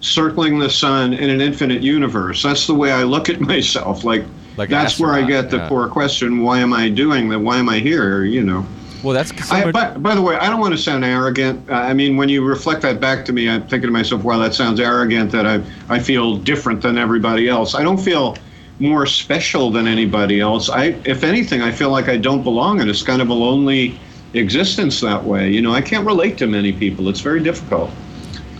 circling 0.00 0.58
the 0.58 0.70
sun 0.70 1.12
in 1.12 1.30
an 1.30 1.40
infinite 1.40 1.82
universe. 1.82 2.42
That's 2.42 2.66
the 2.66 2.74
way 2.74 2.92
I 2.92 3.02
look 3.04 3.28
at 3.28 3.40
myself. 3.52 4.04
Like, 4.04 4.24
Like 4.56 4.68
that's 4.68 4.98
where 4.98 5.12
I 5.12 5.22
get 5.22 5.50
the 5.50 5.58
yeah. 5.58 5.68
poor 5.68 5.88
question: 5.88 6.42
Why 6.42 6.58
am 6.58 6.72
I 6.72 6.88
doing 6.88 7.28
that? 7.28 7.38
Why 7.38 7.58
am 7.58 7.68
I 7.68 7.78
here? 7.78 8.24
You 8.24 8.42
know. 8.42 8.66
Well, 9.02 9.14
that's 9.14 9.52
I, 9.52 9.70
by, 9.70 9.96
by 9.96 10.14
the 10.16 10.22
way, 10.22 10.36
I 10.36 10.48
don't 10.48 10.58
want 10.58 10.74
to 10.74 10.78
sound 10.78 11.04
arrogant. 11.04 11.70
Uh, 11.70 11.74
I 11.74 11.92
mean, 11.92 12.16
when 12.16 12.28
you 12.28 12.42
reflect 12.44 12.82
that 12.82 12.98
back 12.98 13.24
to 13.26 13.32
me, 13.32 13.48
I'm 13.48 13.60
thinking 13.68 13.88
to 13.88 13.92
myself, 13.92 14.24
"Wow, 14.24 14.38
that 14.38 14.54
sounds 14.54 14.80
arrogant." 14.80 15.30
That 15.30 15.46
I 15.46 15.62
I 15.88 16.00
feel 16.00 16.36
different 16.36 16.82
than 16.82 16.98
everybody 16.98 17.48
else. 17.48 17.74
I 17.76 17.82
don't 17.82 18.00
feel 18.00 18.36
more 18.78 19.06
special 19.06 19.70
than 19.70 19.86
anybody 19.88 20.40
else. 20.40 20.68
I, 20.68 20.96
if 21.04 21.24
anything, 21.24 21.62
I 21.62 21.70
feel 21.72 21.90
like 21.90 22.08
I 22.08 22.16
don't 22.16 22.42
belong, 22.42 22.80
and 22.80 22.90
it's 22.90 23.02
kind 23.02 23.22
of 23.22 23.28
a 23.30 23.34
lonely 23.34 23.98
existence 24.34 25.00
that 25.00 25.22
way. 25.24 25.50
You 25.50 25.62
know, 25.62 25.72
I 25.72 25.80
can't 25.80 26.06
relate 26.06 26.36
to 26.38 26.46
many 26.46 26.72
people. 26.72 27.08
It's 27.08 27.20
very 27.20 27.42
difficult. 27.42 27.90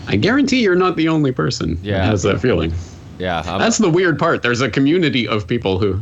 I 0.07 0.15
guarantee 0.15 0.61
you're 0.61 0.75
not 0.75 0.95
the 0.95 1.07
only 1.09 1.31
person 1.31 1.77
Yeah. 1.83 2.03
who 2.05 2.11
has 2.11 2.23
that 2.23 2.39
feeling. 2.41 2.73
yeah, 3.19 3.41
I'm- 3.45 3.59
That's 3.59 3.77
the 3.77 3.89
weird 3.89 4.17
part. 4.17 4.41
There's 4.41 4.61
a 4.61 4.69
community 4.69 5.27
of 5.27 5.45
people 5.47 5.77
who. 5.79 5.99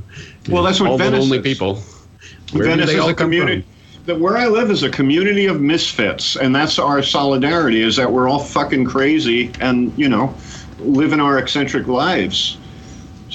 Well, 0.50 0.64
that's 0.64 0.80
what 0.80 0.90
all 0.92 0.98
Venice 0.98 1.14
the 1.16 1.22
lonely 1.22 1.38
is. 1.40 1.44
people. 1.44 1.82
Where 2.52 2.64
do 2.64 2.70
Venice 2.70 2.88
they 2.88 2.94
is 2.96 3.00
all 3.00 3.10
a 3.10 3.14
come 3.14 3.26
community. 3.28 3.62
from? 3.62 3.70
That 4.06 4.20
where 4.20 4.38
I 4.38 4.46
live 4.48 4.70
is 4.70 4.84
a 4.84 4.90
community 4.90 5.48
of 5.48 5.60
misfits, 5.62 6.36
and 6.36 6.54
that's 6.56 6.78
our 6.78 7.02
solidarity. 7.02 7.82
Is 7.82 7.96
that 7.96 8.12
we're 8.12 8.30
all 8.30 8.40
fucking 8.40 8.86
crazy, 8.86 9.50
and 9.60 9.92
you 9.98 10.08
know, 10.08 10.34
living 10.80 11.20
our 11.20 11.40
eccentric 11.40 11.88
lives. 11.88 12.58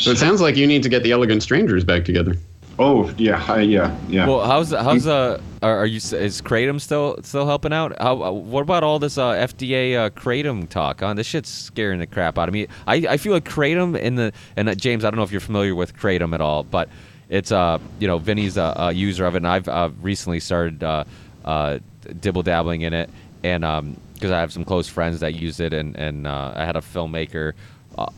So 0.01 0.11
it 0.11 0.17
sounds 0.17 0.41
like 0.41 0.57
you 0.57 0.67
need 0.67 0.83
to 0.83 0.89
get 0.89 1.03
the 1.03 1.13
Elegant 1.13 1.43
Strangers 1.43 1.85
back 1.85 2.07
together. 2.07 2.35
Oh 2.79 3.13
yeah, 3.19 3.45
I, 3.47 3.61
yeah, 3.61 3.95
yeah. 4.09 4.27
Well, 4.27 4.47
how's 4.47 4.71
how's 4.71 5.07
uh 5.07 5.39
are, 5.61 5.79
are 5.81 5.87
you 5.87 5.97
is 5.97 6.41
kratom 6.41 6.81
still 6.81 7.19
still 7.23 7.45
helping 7.45 7.75
out? 7.75 7.95
How 8.01 8.23
uh, 8.23 8.31
what 8.31 8.63
about 8.63 8.83
all 8.83 8.99
this 8.99 9.19
uh, 9.19 9.33
FDA 9.33 9.97
uh, 9.97 10.09
kratom 10.09 10.67
talk? 10.67 11.01
Huh? 11.01 11.13
This 11.13 11.27
shit's 11.27 11.51
scaring 11.51 11.99
the 11.99 12.07
crap 12.07 12.39
out 12.39 12.49
of 12.49 12.55
me. 12.55 12.69
I, 12.87 12.95
I 13.07 13.17
feel 13.19 13.35
like 13.35 13.45
kratom 13.45 13.99
in 13.99 14.15
the 14.15 14.33
and 14.57 14.71
uh, 14.71 14.75
James, 14.75 15.05
I 15.05 15.11
don't 15.11 15.19
know 15.19 15.25
if 15.25 15.33
you're 15.33 15.43
familiar 15.43 15.75
with 15.75 15.95
kratom 15.95 16.33
at 16.33 16.41
all, 16.41 16.63
but 16.63 16.89
it's 17.29 17.53
uh 17.53 17.79
you 17.99 18.09
know 18.09 18.17
Vinny's 18.17 18.57
a, 18.57 18.73
a 18.77 18.93
user 18.93 19.27
of 19.27 19.35
it, 19.35 19.39
and 19.39 19.49
I've 19.49 19.69
uh, 19.69 19.91
recently 20.01 20.41
started 20.41 20.83
uh, 20.83 21.05
uh, 21.45 21.79
dibble 22.21 22.43
dabbling 22.43 22.81
in 22.81 22.95
it, 22.95 23.11
and 23.45 23.63
um 23.63 24.01
because 24.15 24.31
I 24.31 24.41
have 24.41 24.53
some 24.53 24.65
close 24.65 24.89
friends 24.89 25.21
that 25.21 25.35
use 25.35 25.61
it, 25.61 25.75
and 25.75 25.95
and 25.97 26.27
uh, 26.27 26.55
I 26.57 26.65
had 26.65 26.77
a 26.77 26.81
filmmaker 26.81 27.53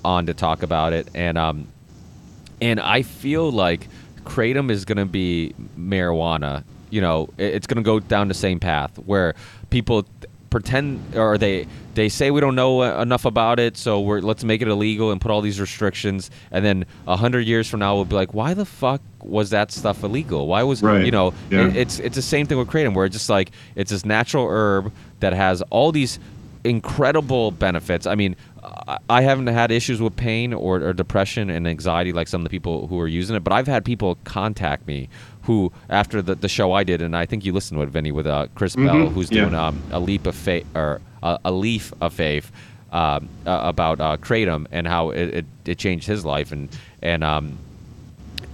on 0.05 0.27
to 0.27 0.35
talk 0.35 0.63
about 0.63 0.93
it, 0.93 1.09
and 1.15 1.37
um 1.39 1.67
and 2.61 2.79
I 2.81 3.03
feel 3.03 3.51
like 3.51 3.89
kratom 4.25 4.71
is 4.71 4.85
going 4.85 4.99
to 4.99 5.05
be 5.07 5.53
marijuana. 5.79 6.63
You 6.91 7.01
know, 7.01 7.29
it's 7.39 7.67
going 7.67 7.79
to 7.79 7.83
go 7.83 7.99
down 7.99 8.29
the 8.29 8.35
same 8.35 8.61
path 8.61 8.97
where 8.99 9.35
people 9.71 10.07
pretend 10.51 11.17
or 11.17 11.39
they 11.39 11.67
they 11.95 12.09
say 12.11 12.31
we 12.31 12.41
don't 12.41 12.55
know 12.55 12.83
uh, 12.83 13.01
enough 13.03 13.25
about 13.25 13.59
it, 13.59 13.77
so 13.77 14.01
we're 14.01 14.21
let's 14.21 14.45
make 14.45 14.61
it 14.63 14.69
illegal 14.69 15.11
and 15.11 15.21
put 15.21 15.31
all 15.31 15.41
these 15.41 15.59
restrictions, 15.59 16.31
and 16.51 16.65
then 16.65 16.85
a 17.09 17.17
hundred 17.17 17.47
years 17.47 17.69
from 17.69 17.81
now 17.81 17.95
we'll 17.97 18.05
be 18.05 18.15
like, 18.15 18.35
why 18.35 18.53
the 18.55 18.67
fuck 18.67 19.01
was 19.23 19.51
that 19.51 19.73
stuff 19.73 20.05
illegal? 20.05 20.47
Why 20.47 20.63
was 20.63 20.83
Right. 20.83 21.05
you 21.05 21.11
know? 21.11 21.33
Yeah. 21.51 21.67
it- 21.69 21.77
it's 21.77 21.99
it's 21.99 22.15
the 22.17 22.23
same 22.23 22.47
thing 22.47 22.59
with 22.59 22.69
kratom 22.69 22.95
where 22.95 23.07
it's 23.07 23.17
just 23.17 23.31
like 23.31 23.51
it's 23.75 23.91
this 23.91 24.05
natural 24.05 24.47
herb 24.49 24.93
that 25.21 25.33
has 25.33 25.63
all 25.71 25.91
these 25.91 26.19
incredible 26.65 27.51
benefits. 27.51 28.07
I 28.07 28.15
mean, 28.15 28.37
I- 28.63 28.99
I 29.09 29.23
haven't 29.23 29.49
had 29.49 29.71
issues 29.71 30.01
with 30.01 30.17
pain 30.17 30.53
or, 30.53 30.77
or 30.83 30.93
depression 30.93 31.51
and 31.51 31.67
anxiety 31.67 32.13
like 32.13 32.29
some 32.29 32.41
of 32.41 32.45
the 32.45 32.51
people 32.51 32.87
who 32.87 32.99
are 33.01 33.09
using 33.09 33.37
it, 33.37 33.43
but 33.45 33.53
I've 33.53 33.67
had 33.67 33.85
people 33.85 34.17
contact 34.25 34.87
me 34.87 35.09
who, 35.43 35.73
after 35.89 36.23
the, 36.23 36.37
the 36.37 36.49
show 36.49 36.73
I 36.73 36.85
did, 36.85 37.03
and 37.03 37.17
I 37.17 37.27
think 37.27 37.45
you 37.45 37.53
listened 37.53 37.79
to 37.79 37.83
it, 37.83 37.89
Vinny, 37.89 38.13
with 38.13 38.27
uh, 38.27 38.47
Chris 38.55 38.77
Bell, 38.77 39.09
who's 39.09 39.31
yeah. 39.31 39.43
doing 39.43 39.55
um, 39.55 39.83
a 39.91 39.99
leap 39.99 40.27
of 40.27 40.37
faith 40.37 40.67
or 40.77 41.01
uh, 41.23 41.39
a 41.45 41.51
leaf 41.51 41.93
of 42.01 42.13
faith 42.13 42.53
um, 42.93 43.29
uh, 43.47 43.61
about 43.65 44.01
uh, 44.01 44.17
kratom 44.19 44.67
and 44.71 44.87
how 44.87 45.11
it, 45.11 45.35
it, 45.35 45.47
it 45.65 45.79
changed 45.79 46.07
his 46.07 46.25
life 46.25 46.53
and 46.53 46.69
and 47.03 47.25
um, 47.25 47.59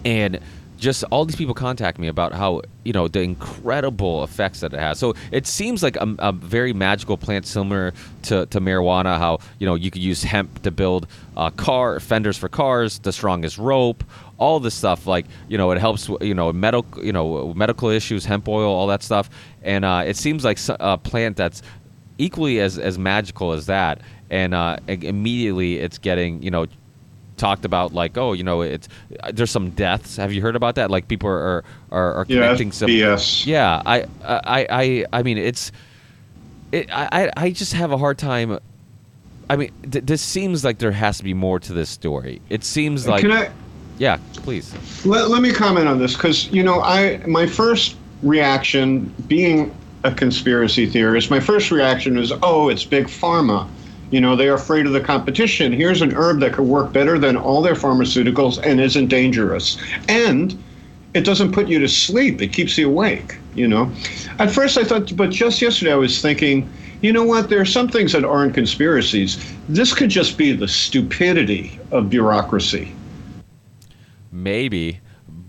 and 0.04 0.38
just 0.78 1.04
all 1.10 1.24
these 1.24 1.36
people 1.36 1.54
contact 1.54 1.98
me 1.98 2.08
about 2.08 2.32
how 2.32 2.62
you 2.84 2.92
know 2.92 3.08
the 3.08 3.20
incredible 3.20 4.24
effects 4.24 4.60
that 4.60 4.72
it 4.72 4.78
has. 4.80 4.98
So 4.98 5.14
it 5.32 5.46
seems 5.46 5.82
like 5.82 5.96
a, 5.96 6.14
a 6.18 6.32
very 6.32 6.72
magical 6.72 7.16
plant, 7.16 7.46
similar 7.46 7.92
to, 8.22 8.46
to 8.46 8.60
marijuana. 8.60 9.18
How 9.18 9.40
you 9.58 9.66
know 9.66 9.74
you 9.74 9.90
could 9.90 10.02
use 10.02 10.22
hemp 10.22 10.62
to 10.62 10.70
build 10.70 11.06
uh, 11.36 11.50
car 11.50 12.00
fenders 12.00 12.38
for 12.38 12.48
cars, 12.48 13.00
the 13.00 13.12
strongest 13.12 13.58
rope, 13.58 14.04
all 14.38 14.60
this 14.60 14.74
stuff. 14.74 15.06
Like 15.06 15.26
you 15.48 15.58
know 15.58 15.70
it 15.72 15.78
helps. 15.78 16.08
You 16.20 16.34
know 16.34 16.52
medical 16.52 17.04
you 17.04 17.12
know 17.12 17.52
medical 17.54 17.88
issues, 17.88 18.24
hemp 18.24 18.48
oil, 18.48 18.72
all 18.72 18.86
that 18.86 19.02
stuff. 19.02 19.28
And 19.62 19.84
uh, 19.84 20.04
it 20.06 20.16
seems 20.16 20.44
like 20.44 20.58
a 20.80 20.96
plant 20.96 21.36
that's 21.36 21.62
equally 22.18 22.60
as 22.60 22.78
as 22.78 22.98
magical 22.98 23.52
as 23.52 23.66
that. 23.66 24.00
And 24.30 24.54
uh, 24.54 24.76
immediately 24.86 25.78
it's 25.78 25.98
getting 25.98 26.42
you 26.42 26.50
know 26.50 26.66
talked 27.38 27.64
about 27.64 27.94
like 27.94 28.18
oh 28.18 28.32
you 28.34 28.42
know 28.44 28.60
it's 28.60 28.88
there's 29.32 29.50
some 29.50 29.70
deaths 29.70 30.16
have 30.16 30.32
you 30.32 30.42
heard 30.42 30.56
about 30.56 30.74
that 30.74 30.90
like 30.90 31.08
people 31.08 31.28
are 31.30 31.64
are, 31.90 32.14
are 32.14 32.26
yeah, 32.28 32.42
connecting 32.42 32.68
that's 32.68 32.78
some 32.78 32.90
BS. 32.90 33.46
yeah 33.46 33.80
I, 33.86 34.02
I 34.24 34.66
i 34.70 35.04
i 35.12 35.22
mean 35.22 35.38
it's 35.38 35.72
it, 36.72 36.90
I 36.92 37.26
I- 37.26 37.32
i 37.44 37.50
just 37.50 37.72
have 37.72 37.92
a 37.92 37.98
hard 37.98 38.18
time 38.18 38.58
i 39.48 39.56
mean 39.56 39.70
th- 39.90 40.04
this 40.04 40.20
seems 40.20 40.64
like 40.64 40.78
there 40.78 40.92
has 40.92 41.18
to 41.18 41.24
be 41.24 41.32
more 41.34 41.58
to 41.60 41.72
this 41.72 41.88
story 41.88 42.40
it 42.50 42.64
seems 42.64 43.06
like 43.08 43.22
Can 43.22 43.32
I? 43.32 43.50
yeah 43.98 44.18
please 44.34 44.74
Let, 45.06 45.30
let 45.30 45.40
me 45.40 45.52
comment 45.52 45.88
on 45.88 45.98
this 45.98 46.14
because 46.14 46.48
you 46.52 46.62
know 46.62 46.80
I 46.82 47.18
my 47.26 47.46
first 47.46 47.96
reaction, 48.22 49.14
being 49.28 49.72
a 50.04 50.12
conspiracy 50.12 50.86
theorist, 50.86 51.30
my 51.30 51.38
first 51.40 51.70
reaction 51.70 52.18
is, 52.18 52.32
oh, 52.42 52.68
it's 52.68 52.84
big 52.84 53.06
pharma. 53.06 53.68
You 54.10 54.20
know, 54.20 54.36
they're 54.36 54.54
afraid 54.54 54.86
of 54.86 54.92
the 54.92 55.00
competition. 55.00 55.72
Here's 55.72 56.00
an 56.02 56.14
herb 56.14 56.40
that 56.40 56.54
could 56.54 56.66
work 56.66 56.92
better 56.92 57.18
than 57.18 57.36
all 57.36 57.60
their 57.62 57.74
pharmaceuticals 57.74 58.58
and 58.64 58.80
isn't 58.80 59.08
dangerous. 59.08 59.76
And 60.08 60.56
it 61.14 61.24
doesn't 61.24 61.52
put 61.52 61.68
you 61.68 61.78
to 61.78 61.88
sleep. 61.88 62.40
It 62.40 62.52
keeps 62.52 62.78
you 62.78 62.88
awake, 62.88 63.36
you 63.54 63.68
know. 63.68 63.90
At 64.38 64.50
first 64.50 64.78
I 64.78 64.84
thought, 64.84 65.14
but 65.16 65.30
just 65.30 65.60
yesterday 65.60 65.92
I 65.92 65.96
was 65.96 66.22
thinking, 66.22 66.68
you 67.02 67.12
know 67.12 67.22
what? 67.24 67.48
There 67.50 67.60
are 67.60 67.64
some 67.66 67.88
things 67.88 68.12
that 68.12 68.24
aren't 68.24 68.54
conspiracies. 68.54 69.38
This 69.68 69.94
could 69.94 70.10
just 70.10 70.38
be 70.38 70.52
the 70.52 70.68
stupidity 70.68 71.78
of 71.92 72.08
bureaucracy. 72.10 72.92
maybe 74.30 75.00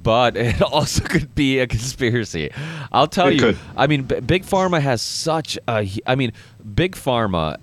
but 0.01 0.37
it 0.37 0.61
also 0.61 1.03
could 1.03 1.33
be 1.35 1.59
a 1.59 1.67
conspiracy 1.67 2.49
i'll 2.91 3.07
tell 3.07 3.27
It 3.27 3.33
you 3.35 3.39
could. 3.39 3.57
i 3.75 3.87
mean 3.87 4.03
B- 4.03 4.19
big 4.21 4.43
pharma 4.45 4.79
has 4.81 5.01
such 5.01 5.57
a. 5.67 5.87
I 6.07 6.15
mean 6.15 6.31
big 6.75 6.95
pharma 6.95 7.57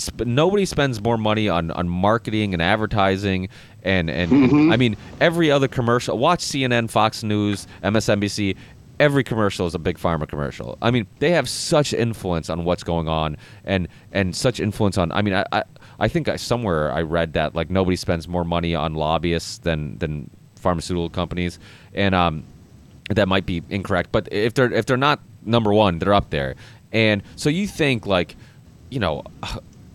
sp- 0.00 0.24
nobody 0.26 0.64
spends 0.64 1.00
more 1.00 1.16
money 1.18 1.48
on, 1.48 1.70
on 1.72 1.88
marketing 1.88 2.52
and 2.54 2.62
advertising 2.62 3.48
and 3.82 4.10
and 4.10 4.30
Mm-hmm. 4.30 4.72
i 4.72 4.76
mean 4.76 4.96
every 5.20 5.50
other 5.50 5.68
commercial 5.68 6.16
watch 6.18 6.40
cnn 6.40 6.90
fox 6.90 7.22
news 7.22 7.66
msnbc 7.82 8.56
every 8.98 9.24
commercial 9.24 9.66
is 9.66 9.74
a 9.74 9.78
big 9.78 9.98
pharma 9.98 10.28
commercial 10.28 10.76
i 10.82 10.90
mean 10.90 11.06
they 11.20 11.30
have 11.30 11.48
such 11.48 11.92
influence 11.94 12.50
on 12.50 12.64
what's 12.64 12.82
going 12.82 13.08
on 13.08 13.36
and 13.64 13.88
and 14.12 14.34
such 14.36 14.60
influence 14.60 14.98
on 14.98 15.10
i 15.12 15.22
mean 15.22 15.34
i 15.34 15.44
i, 15.52 15.62
I 15.98 16.08
think 16.08 16.28
I, 16.28 16.36
somewhere 16.36 16.92
i 16.92 17.00
read 17.02 17.32
that 17.34 17.54
like 17.54 17.70
nobody 17.70 17.96
spends 17.96 18.28
more 18.28 18.44
money 18.44 18.74
on 18.74 18.94
lobbyists 18.94 19.58
than 19.58 19.96
than 19.98 20.28
pharmaceutical 20.56 21.08
companies 21.08 21.58
and 21.94 22.14
um 22.14 22.42
that 23.08 23.26
might 23.28 23.46
be 23.46 23.62
incorrect 23.70 24.10
but 24.12 24.28
if 24.30 24.52
they're 24.54 24.72
if 24.72 24.84
they're 24.86 24.96
not 24.98 25.20
number 25.44 25.72
one 25.72 25.98
they're 25.98 26.12
up 26.14 26.28
there 26.30 26.54
and 26.92 27.22
so 27.36 27.48
you 27.48 27.66
think 27.66 28.04
like 28.06 28.36
you 28.90 29.00
know 29.00 29.24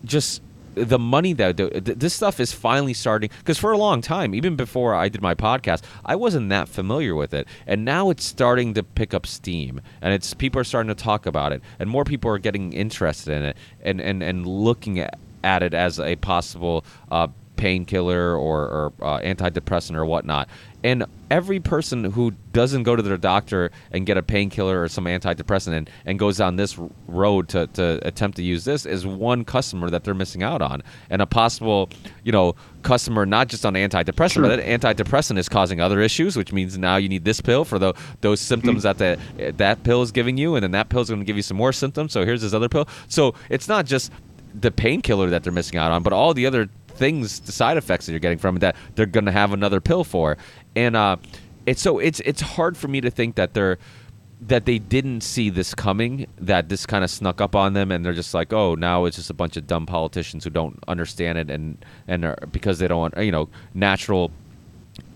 just 0.06 0.42
the 0.76 0.98
money 0.98 1.32
that 1.32 1.56
this 1.56 2.12
stuff 2.12 2.38
is 2.38 2.52
finally 2.52 2.92
starting 2.92 3.30
because 3.38 3.56
for 3.56 3.72
a 3.72 3.78
long 3.78 4.02
time 4.02 4.34
even 4.34 4.56
before 4.56 4.94
i 4.94 5.08
did 5.08 5.22
my 5.22 5.34
podcast 5.34 5.82
i 6.04 6.14
wasn't 6.14 6.46
that 6.50 6.68
familiar 6.68 7.14
with 7.14 7.32
it 7.32 7.48
and 7.66 7.82
now 7.82 8.10
it's 8.10 8.24
starting 8.24 8.74
to 8.74 8.82
pick 8.82 9.14
up 9.14 9.26
steam 9.26 9.80
and 10.02 10.12
it's 10.12 10.34
people 10.34 10.60
are 10.60 10.64
starting 10.64 10.88
to 10.88 10.94
talk 10.94 11.24
about 11.24 11.50
it 11.50 11.62
and 11.78 11.88
more 11.88 12.04
people 12.04 12.30
are 12.30 12.38
getting 12.38 12.74
interested 12.74 13.32
in 13.32 13.42
it 13.42 13.56
and 13.80 14.02
and, 14.02 14.22
and 14.22 14.46
looking 14.46 14.98
at, 14.98 15.18
at 15.42 15.62
it 15.62 15.72
as 15.72 15.98
a 15.98 16.14
possible 16.16 16.84
uh, 17.10 17.26
painkiller 17.56 18.36
or, 18.36 18.60
or 18.68 18.92
uh, 19.02 19.18
antidepressant 19.20 19.96
or 19.96 20.04
whatnot. 20.04 20.48
And 20.86 21.04
every 21.32 21.58
person 21.58 22.04
who 22.04 22.30
doesn't 22.52 22.84
go 22.84 22.94
to 22.94 23.02
their 23.02 23.16
doctor 23.16 23.72
and 23.90 24.06
get 24.06 24.16
a 24.16 24.22
painkiller 24.22 24.80
or 24.80 24.86
some 24.86 25.06
antidepressant 25.06 25.72
and, 25.72 25.90
and 26.04 26.16
goes 26.16 26.36
down 26.36 26.54
this 26.54 26.78
road 27.08 27.48
to, 27.48 27.66
to 27.66 27.98
attempt 28.06 28.36
to 28.36 28.44
use 28.44 28.64
this 28.64 28.86
is 28.86 29.04
one 29.04 29.44
customer 29.44 29.90
that 29.90 30.04
they're 30.04 30.14
missing 30.14 30.44
out 30.44 30.62
on. 30.62 30.84
And 31.10 31.20
a 31.20 31.26
possible, 31.26 31.88
you 32.22 32.30
know, 32.30 32.54
customer 32.84 33.26
not 33.26 33.48
just 33.48 33.66
on 33.66 33.74
antidepressant, 33.74 34.42
but 34.42 34.54
that 34.54 34.64
antidepressant 34.64 35.38
is 35.38 35.48
causing 35.48 35.80
other 35.80 36.00
issues, 36.00 36.36
which 36.36 36.52
means 36.52 36.78
now 36.78 36.98
you 36.98 37.08
need 37.08 37.24
this 37.24 37.40
pill 37.40 37.64
for 37.64 37.80
the, 37.80 37.92
those 38.20 38.40
symptoms 38.40 38.84
hmm. 38.84 38.92
that 38.92 38.98
the, 38.98 39.52
that 39.54 39.82
pill 39.82 40.02
is 40.02 40.12
giving 40.12 40.38
you, 40.38 40.54
and 40.54 40.62
then 40.62 40.70
that 40.70 40.88
pill 40.88 41.00
is 41.00 41.08
going 41.08 41.18
to 41.18 41.26
give 41.26 41.36
you 41.36 41.42
some 41.42 41.56
more 41.56 41.72
symptoms. 41.72 42.12
So 42.12 42.24
here's 42.24 42.42
this 42.42 42.54
other 42.54 42.68
pill. 42.68 42.86
So 43.08 43.34
it's 43.50 43.66
not 43.66 43.86
just 43.86 44.12
the 44.54 44.70
painkiller 44.70 45.30
that 45.30 45.42
they're 45.42 45.52
missing 45.52 45.80
out 45.80 45.90
on, 45.90 46.04
but 46.04 46.12
all 46.12 46.32
the 46.32 46.46
other 46.46 46.68
things, 46.96 47.40
the 47.40 47.52
side 47.52 47.76
effects 47.76 48.06
that 48.06 48.12
you're 48.12 48.20
getting 48.20 48.38
from 48.38 48.56
it 48.56 48.60
that 48.60 48.76
they're 48.94 49.06
going 49.06 49.26
to 49.26 49.32
have 49.32 49.52
another 49.52 49.80
pill 49.80 50.04
for. 50.04 50.36
And 50.74 50.96
uh, 50.96 51.16
it's 51.66 51.82
so 51.82 51.98
it's 51.98 52.20
it's 52.20 52.40
hard 52.40 52.76
for 52.76 52.88
me 52.88 53.00
to 53.00 53.10
think 53.10 53.34
that 53.36 53.54
they're 53.54 53.78
that 54.40 54.66
they 54.66 54.78
didn't 54.78 55.22
see 55.22 55.48
this 55.48 55.74
coming, 55.74 56.26
that 56.38 56.68
this 56.68 56.84
kind 56.84 57.02
of 57.02 57.10
snuck 57.10 57.40
up 57.40 57.56
on 57.56 57.72
them, 57.72 57.90
and 57.90 58.04
they're 58.04 58.12
just 58.12 58.34
like, 58.34 58.52
oh, 58.52 58.74
now 58.74 59.06
it's 59.06 59.16
just 59.16 59.30
a 59.30 59.34
bunch 59.34 59.56
of 59.56 59.66
dumb 59.66 59.86
politicians 59.86 60.44
who 60.44 60.50
don't 60.50 60.78
understand 60.88 61.38
it, 61.38 61.50
and 61.50 61.84
and 62.06 62.24
are, 62.24 62.38
because 62.52 62.78
they 62.78 62.88
don't, 62.88 62.98
want, 62.98 63.16
you 63.16 63.32
know, 63.32 63.48
natural 63.74 64.30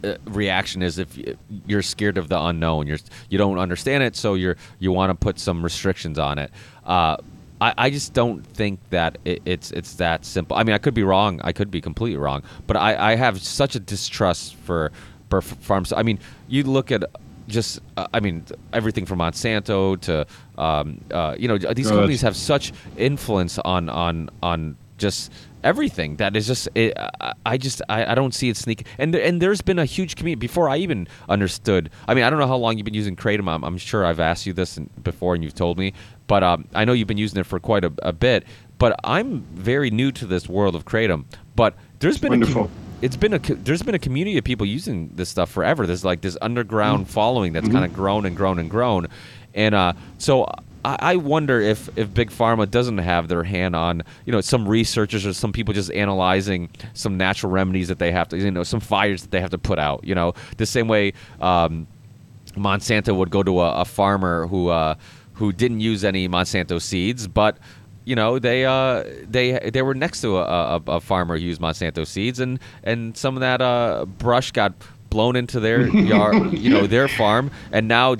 uh, 0.05 0.15
reaction 0.25 0.83
is 0.83 0.99
if 0.99 1.19
you're 1.67 1.83
scared 1.83 2.19
of 2.19 2.29
the 2.29 2.41
unknown. 2.41 2.87
You're 2.87 2.99
you 3.29 3.39
don't 3.39 3.59
understand 3.59 4.03
it, 4.03 4.17
so 4.17 4.35
you're 4.35 4.57
you 4.79 4.93
want 4.93 5.11
to 5.11 5.15
put 5.15 5.39
some 5.39 5.63
restrictions 5.63 6.19
on 6.19 6.39
it. 6.39 6.51
Uh, 6.85 7.19
I, 7.61 7.75
I 7.77 7.91
just 7.91 8.15
don't 8.15 8.43
think 8.47 8.81
that 8.91 9.19
it, 9.25 9.43
it's 9.45 9.71
it's 9.73 9.95
that 9.95 10.25
simple. 10.25 10.57
I 10.57 10.63
mean, 10.65 10.75
I 10.75 10.79
could 10.79 10.95
be 10.95 11.03
wrong. 11.03 11.41
I 11.45 11.53
could 11.53 11.71
be 11.71 11.81
completely 11.81 12.17
wrong. 12.19 12.43
But 12.67 12.77
I, 12.77 13.13
I 13.13 13.17
have 13.17 13.41
such 13.43 13.75
a 13.75 13.81
distrust 13.81 14.55
for, 14.55 14.93
for 15.29 15.41
farms. 15.43 15.93
I 15.93 16.03
mean, 16.03 16.19
you 16.49 16.63
look 16.65 16.91
at 16.91 17.05
just 17.49 17.81
uh, 17.97 18.07
I 18.15 18.21
mean 18.21 18.45
everything 18.73 19.05
from 19.07 19.19
Monsanto 19.19 20.01
to 20.03 20.27
um, 20.57 21.01
uh, 21.11 21.35
you 21.39 21.49
know 21.49 21.59
these 21.59 21.89
Good. 21.89 21.95
companies 21.95 22.23
have 22.23 22.37
such 22.37 22.73
influence 22.97 23.59
on 23.59 23.89
on 23.89 24.31
on 24.43 24.77
just 24.99 25.33
everything 25.65 26.17
that 26.17 26.37
is 26.37 26.47
just 26.47 26.69
it, 26.75 26.93
I- 26.99 27.33
I 27.45 27.57
just 27.59 27.83
I, 27.89 28.13
I 28.13 28.15
don't 28.15 28.33
see 28.35 28.49
it 28.51 28.57
sneak 28.57 28.87
and 28.99 29.15
and 29.15 29.41
there's 29.43 29.63
been 29.63 29.79
a 29.79 29.85
huge 29.85 30.15
community 30.17 30.39
before 30.39 30.69
I 30.69 30.77
even 30.77 31.09
understood 31.29 31.91
I 32.07 32.15
mean 32.15 32.23
I 32.25 32.31
don't 32.31 32.39
know 32.39 32.47
how 32.47 32.57
long 32.57 32.77
you've 32.79 32.85
been 32.85 32.95
using 32.95 33.17
Kratom 33.17 33.49
I'm, 33.53 33.65
I'm 33.65 33.79
sure 33.79 34.05
I've 34.07 34.21
asked 34.21 34.47
you 34.47 34.53
this 34.53 34.79
before 35.03 35.35
and 35.35 35.43
you've 35.43 35.55
told 35.55 35.79
me 35.79 35.93
but 36.31 36.45
um, 36.45 36.65
I 36.75 36.85
know 36.85 36.93
you've 36.93 37.09
been 37.09 37.19
using 37.19 37.41
it 37.41 37.47
for 37.47 37.59
quite 37.59 37.85
a, 37.85 37.93
a 38.03 38.13
bit 38.13 38.45
but 38.79 38.95
I'm 39.03 39.41
very 39.53 39.91
new 39.91 40.13
to 40.13 40.27
this 40.27 40.49
world 40.49 40.77
of 40.77 40.85
Kratom 40.85 41.25
but 41.57 41.75
there's 41.99 42.19
been 42.19 42.43
a 42.43 42.69
it's 43.03 43.17
been 43.17 43.35
a 43.35 43.39
there's 43.39 43.83
been 43.83 43.95
a 43.95 43.99
community 43.99 44.39
of 44.39 44.45
people 44.45 44.67
using 44.67 45.11
this 45.15 45.29
stuff 45.29 45.51
forever. 45.51 45.87
There's 45.87 46.05
like 46.05 46.21
this 46.21 46.37
underground 46.41 47.09
following 47.09 47.53
that's 47.53 47.69
kind 47.69 47.85
of 47.85 47.95
grown 47.95 48.27
and 48.27 48.37
grown 48.37 48.59
and 48.59 48.71
grown, 48.71 49.07
and 49.55 49.75
uh, 49.75 49.93
so 50.19 50.45
I, 50.85 50.97
I 51.01 51.17
wonder 51.17 51.61
if 51.61 51.89
if 51.97 52.13
big 52.13 52.31
pharma 52.31 52.71
doesn't 52.71 52.99
have 52.99 53.29
their 53.29 53.43
hand 53.43 53.75
on 53.75 54.03
you 54.27 54.33
know 54.33 54.41
some 54.41 54.69
researchers 54.69 55.25
or 55.27 55.33
some 55.33 55.53
people 55.53 55.73
just 55.73 55.91
analyzing 55.93 56.71
some 56.95 57.17
natural 57.17 57.53
remedies 57.53 57.89
that 57.89 57.99
they 57.99 58.13
have 58.13 58.29
to 58.31 58.39
you 58.39 58.51
know 58.51 58.65
some 58.65 58.81
fires 58.81 59.23
that 59.23 59.31
they 59.31 59.41
have 59.41 59.51
to 59.51 59.59
put 59.59 59.79
out. 59.79 60.05
You 60.05 60.15
know 60.15 60.35
the 60.57 60.67
same 60.67 60.89
way. 60.89 61.13
Um, 61.41 61.87
Monsanto 62.57 63.15
would 63.15 63.31
go 63.31 63.45
to 63.45 63.61
a, 63.61 63.83
a 63.83 63.85
farmer 63.85 64.49
who 64.49 64.69
uh, 64.69 64.97
who 65.41 65.53
didn't 65.53 65.81
use 65.81 66.05
any 66.05 66.29
Monsanto 66.29 66.81
seeds, 66.81 67.27
but 67.27 67.57
you 68.05 68.15
know 68.15 68.39
they 68.39 68.65
uh, 68.67 69.03
they 69.29 69.59
they 69.73 69.83
were 69.83 69.95
next 69.95 70.21
to 70.21 70.37
a, 70.37 70.45
a, 70.77 70.83
a 70.99 71.01
farmer 71.01 71.37
who 71.39 71.45
used 71.45 71.61
Monsanto 71.61 72.07
seeds, 72.07 72.39
and 72.41 72.59
and 72.85 73.17
some 73.17 73.37
of 73.37 73.41
that 73.41 73.61
uh, 73.61 74.05
brush 74.07 74.53
got 74.53 74.73
blown 75.09 75.35
into 75.37 75.59
their 75.59 75.89
yard, 76.15 76.53
you 76.53 76.71
know, 76.71 76.87
their 76.87 77.09
farm, 77.09 77.51
and 77.73 77.89
now 77.89 78.17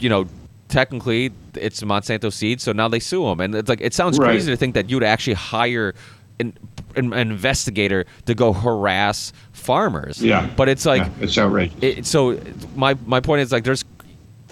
you 0.00 0.08
know 0.08 0.26
technically 0.68 1.30
it's 1.54 1.80
Monsanto 1.82 2.32
seeds, 2.32 2.62
so 2.64 2.72
now 2.72 2.88
they 2.88 2.98
sue 3.00 3.24
them, 3.24 3.40
and 3.40 3.54
it's 3.54 3.68
like 3.68 3.80
it 3.80 3.94
sounds 3.94 4.18
Right. 4.18 4.26
crazy 4.32 4.50
to 4.52 4.56
think 4.56 4.74
that 4.74 4.90
you'd 4.90 5.04
actually 5.04 5.34
hire. 5.34 5.94
An, 6.38 6.52
an 6.96 7.14
investigator 7.14 8.04
to 8.26 8.34
go 8.34 8.52
harass 8.52 9.32
farmers. 9.52 10.22
Yeah. 10.22 10.46
But 10.54 10.68
it's 10.68 10.84
like 10.84 11.00
Yeah, 11.00 11.10
it's 11.24 11.38
outrageous. 11.38 11.78
it, 11.80 12.04
so 12.04 12.38
my 12.74 12.94
my 13.06 13.20
point 13.20 13.40
is 13.40 13.52
like 13.52 13.64
there's 13.64 13.82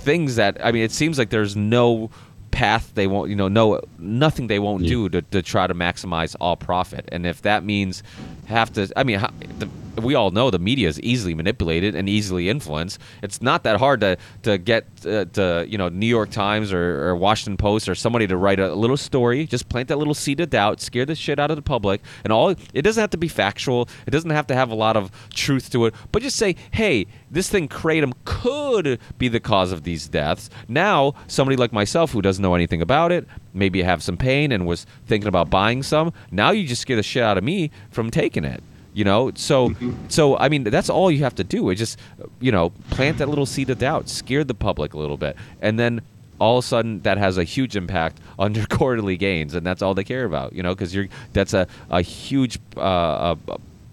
things 0.05 0.37
that 0.37 0.65
I 0.65 0.71
mean 0.73 0.83
it 0.83 0.93
seems 0.93 1.19
like 1.19 1.31
there's 1.31 1.57
no 1.57 2.11
path 2.51 2.93
they 2.95 3.09
won't 3.09 3.31
you 3.31 3.37
know 3.37 3.49
no 3.49 3.81
nothing 3.99 4.47
they 4.47 4.61
won't 4.61 4.87
do 4.87 5.09
to, 5.09 5.23
to 5.23 5.43
try 5.43 5.67
to 5.67 5.75
maximize 5.75 6.37
all 6.41 6.57
profit. 6.57 7.09
And 7.11 7.27
if 7.27 7.43
that 7.43 7.65
means 7.65 8.03
have 8.47 8.73
to 8.75 8.93
I 8.97 9.03
mean 9.03 9.21
the, 9.59 9.69
we 10.03 10.15
all 10.15 10.31
know 10.31 10.51
the 10.51 10.59
media 10.59 10.89
is 10.89 11.01
easily 11.01 11.35
manipulated 11.35 11.95
and 11.95 12.09
easily 12.09 12.49
influenced. 12.49 12.99
It's 13.23 13.41
not 13.41 13.63
that 13.65 13.79
hard 13.79 14.01
to 14.01 14.17
to 14.43 14.59
get 14.59 14.85
uh, 15.07 15.27
to 15.33 15.67
you 15.69 15.79
know 15.79 15.89
New 15.89 16.07
York 16.07 16.31
Times 16.31 16.73
or, 16.73 17.09
or 17.09 17.17
Washington 17.17 17.57
Post 17.57 17.89
or 17.89 17.95
somebody 17.95 18.27
to 18.27 18.37
write 18.37 18.61
a 18.61 18.75
little 18.75 18.97
story. 18.97 19.47
Just 19.47 19.69
plant 19.69 19.89
that 19.89 19.97
little 19.97 20.15
seed 20.15 20.41
of 20.41 20.51
doubt 20.51 20.81
scare 20.81 21.05
the 21.05 21.15
shit 21.15 21.39
out 21.39 21.51
of 21.51 21.57
the 21.57 21.63
public 21.63 22.03
and 22.25 22.33
all 22.33 22.51
it 22.51 22.83
doesn't 22.83 23.01
have 23.01 23.11
to 23.11 23.17
be 23.17 23.29
factual. 23.29 23.89
It 24.07 24.11
doesn't 24.11 24.31
have 24.31 24.47
to 24.49 24.55
have 24.55 24.71
a 24.71 24.75
lot 24.75 24.97
of 24.97 25.11
truth 25.31 25.71
to 25.71 25.87
it 25.87 25.95
but 26.13 26.23
just 26.23 26.37
say 26.37 26.57
hey 26.73 27.07
this 27.31 27.49
thing 27.49 27.69
kratom 27.69 28.13
could 28.25 28.99
be 29.19 29.29
the 29.29 29.41
cause 29.41 29.73
of 29.73 29.85
these 29.85 30.09
deaths. 30.09 30.51
Now 30.69 31.15
somebody 31.27 31.57
like 31.57 31.73
myself 31.73 32.13
who 32.13 32.23
doesn't 32.23 32.43
know 32.43 32.55
anything 32.55 32.83
about 32.83 33.13
it 33.13 33.27
maybe 33.53 33.83
have 33.83 34.03
some 34.03 34.17
pain 34.17 34.53
and 34.53 34.67
was 34.67 34.87
thinking 35.07 35.29
about 35.29 35.51
buying 35.51 35.83
some 35.83 36.13
now 36.31 36.51
you 36.51 36.67
just 36.67 36.83
scare 36.83 36.97
the 36.97 37.03
shit 37.03 37.23
out 37.23 37.39
of 37.39 37.45
me 37.45 37.71
from 37.91 38.11
taking 38.11 38.45
it 38.45 38.63
you 38.95 39.05
know 39.05 39.31
so 39.35 39.75
so 40.09 40.39
i 40.39 40.49
mean 40.49 40.65
that's 40.65 40.89
all 40.89 41.11
you 41.11 41.23
have 41.23 41.35
to 41.35 41.45
do 41.45 41.69
is 41.69 41.79
just 41.79 41.99
you 42.41 42.51
know 42.51 42.71
plant 42.91 43.19
that 43.19 43.29
little 43.29 43.45
seed 43.45 43.69
of 43.69 43.79
doubt 43.79 44.09
scare 44.09 44.45
the 44.45 44.55
public 44.55 44.95
a 44.95 44.99
little 44.99 45.19
bit 45.19 45.37
and 45.61 45.79
then 45.79 46.01
all 46.39 46.59
of 46.59 46.65
a 46.65 46.67
sudden 46.67 47.01
that 47.03 47.19
has 47.19 47.37
a 47.37 47.45
huge 47.45 47.77
impact 47.77 48.19
on 48.39 48.55
your 48.55 48.67
quarterly 48.67 49.17
gains 49.17 49.55
and 49.55 49.67
that's 49.67 49.83
all 49.83 49.95
they 49.95 50.05
care 50.05 50.25
about 50.25 50.53
you 50.53 50.63
know 50.63 50.75
because 50.75 50.95
you're 50.95 51.09
that's 51.33 51.53
a, 51.53 51.67
a 51.91 52.01
huge 52.01 52.59
uh, 52.77 52.81
uh, 52.81 53.37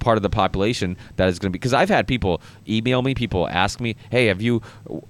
part 0.02 0.18
of 0.18 0.24
the 0.24 0.30
population 0.30 0.98
that 1.16 1.30
is 1.30 1.40
going 1.40 1.50
to 1.50 1.52
be 1.52 1.60
because 1.60 1.74
I've 1.74 1.88
had 1.88 2.08
people 2.08 2.42
email 2.68 3.02
me, 3.02 3.14
people 3.14 3.48
ask 3.48 3.80
me, 3.80 3.96
"Hey, 4.10 4.26
have 4.26 4.42
you 4.42 4.62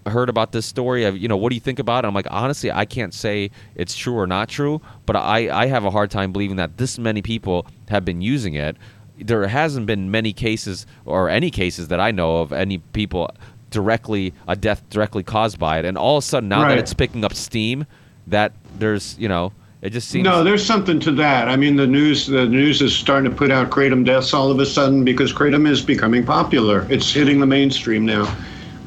heard 0.06 0.30
about 0.30 0.52
this 0.52 0.68
story? 0.68 1.04
Have, 1.04 1.18
you 1.18 1.28
know, 1.28 1.38
what 1.38 1.50
do 1.50 1.56
you 1.56 1.62
think 1.62 1.80
about 1.80 2.04
it?" 2.06 2.08
I'm 2.10 2.14
like, 2.14 2.28
honestly, 2.30 2.72
I 2.72 2.86
can't 2.86 3.14
say 3.14 3.50
it's 3.76 3.96
true 3.96 4.16
or 4.16 4.28
not 4.28 4.50
true, 4.50 4.82
but 5.08 5.16
I 5.16 5.64
I 5.64 5.66
have 5.66 5.86
a 5.86 5.90
hard 5.90 6.12
time 6.12 6.32
believing 6.32 6.58
that 6.58 6.78
this 6.78 7.00
many 7.00 7.24
people 7.24 7.66
have 7.90 8.06
been 8.06 8.22
using 8.22 8.54
it. 8.54 8.78
There 9.22 9.48
hasn't 9.48 9.86
been 9.86 10.12
many 10.12 10.34
cases 10.34 10.86
or 11.06 11.30
any 11.30 11.52
cases 11.52 11.88
that 11.90 12.00
I 12.00 12.12
know 12.12 12.38
of 12.38 12.52
any 12.52 12.80
people 12.80 13.30
directly 13.70 14.34
a 14.48 14.56
death 14.56 14.84
directly 14.90 15.24
caused 15.24 15.58
by 15.58 15.80
it, 15.80 15.86
and 15.86 15.98
all 15.98 16.18
of 16.18 16.24
a 16.24 16.28
sudden 16.28 16.50
now 16.50 16.68
that 16.68 16.78
it's 16.78 16.94
picking 16.94 17.24
up 17.24 17.34
steam, 17.34 17.86
that 18.28 18.52
there's 18.78 19.18
you 19.18 19.28
know 19.30 19.54
it 19.82 19.92
just 19.92 20.10
seems 20.10 20.26
No, 20.26 20.44
there's 20.44 20.64
something 20.66 21.00
to 21.00 21.12
that. 21.14 21.48
I 21.48 21.56
mean, 21.56 21.76
the 21.76 21.88
news 21.88 22.28
the 22.28 22.46
news 22.46 22.82
is 22.82 22.96
starting 22.96 23.30
to 23.32 23.36
put 23.36 23.50
out 23.52 23.70
kratom 23.72 24.06
deaths 24.06 24.34
all 24.34 24.52
of 24.52 24.60
a 24.60 24.66
sudden 24.66 25.04
because 25.04 25.34
kratom 25.34 25.68
is 25.68 25.82
becoming 25.82 26.24
popular. 26.24 26.86
It's 26.90 27.12
hitting 27.12 27.40
the 27.40 27.48
mainstream 27.48 28.06
now. 28.06 28.36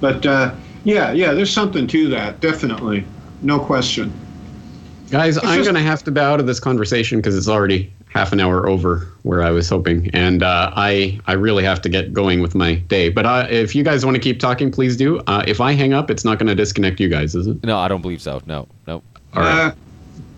But 0.01 0.24
uh, 0.24 0.55
yeah, 0.85 1.12
yeah, 1.12 1.32
there's 1.32 1.52
something 1.52 1.86
to 1.89 2.09
that. 2.11 2.40
Definitely, 2.40 3.05
no 3.43 3.59
question. 3.59 4.12
Guys, 5.11 5.36
I'm 5.39 5.56
just- 5.59 5.62
going 5.65 5.74
to 5.74 5.81
have 5.81 6.02
to 6.05 6.11
bow 6.11 6.32
out 6.35 6.40
of 6.40 6.47
this 6.47 6.61
conversation 6.61 7.19
because 7.19 7.36
it's 7.36 7.48
already 7.48 7.93
half 8.15 8.32
an 8.32 8.39
hour 8.41 8.69
over 8.69 9.09
where 9.24 9.43
I 9.43 9.51
was 9.51 9.69
hoping, 9.69 10.09
and 10.15 10.43
uh, 10.43 10.70
I 10.77 11.19
I 11.27 11.32
really 11.32 11.65
have 11.65 11.82
to 11.82 11.89
get 11.89 12.12
going 12.12 12.41
with 12.41 12.55
my 12.55 12.77
day. 12.77 13.09
But 13.09 13.27
uh, 13.27 13.47
if 13.51 13.74
you 13.74 13.82
guys 13.82 14.05
want 14.05 14.15
to 14.15 14.20
keep 14.20 14.39
talking, 14.41 14.70
please 14.70 14.97
do. 14.97 15.19
Uh, 15.27 15.43
if 15.49 15.61
I 15.61 15.73
hang 15.73 15.93
up, 15.93 16.11
it's 16.11 16.24
not 16.24 16.39
going 16.39 16.47
to 16.47 16.55
disconnect 16.55 17.01
you 17.01 17.09
guys, 17.09 17.35
is 17.35 17.47
it? 17.49 17.62
no, 17.65 17.77
I 17.78 17.89
don't 17.89 18.03
believe 18.03 18.23
so. 18.23 18.41
No, 18.47 18.69
no. 18.86 19.03
All 19.35 19.43
right. 19.43 19.66
Uh, 19.69 19.74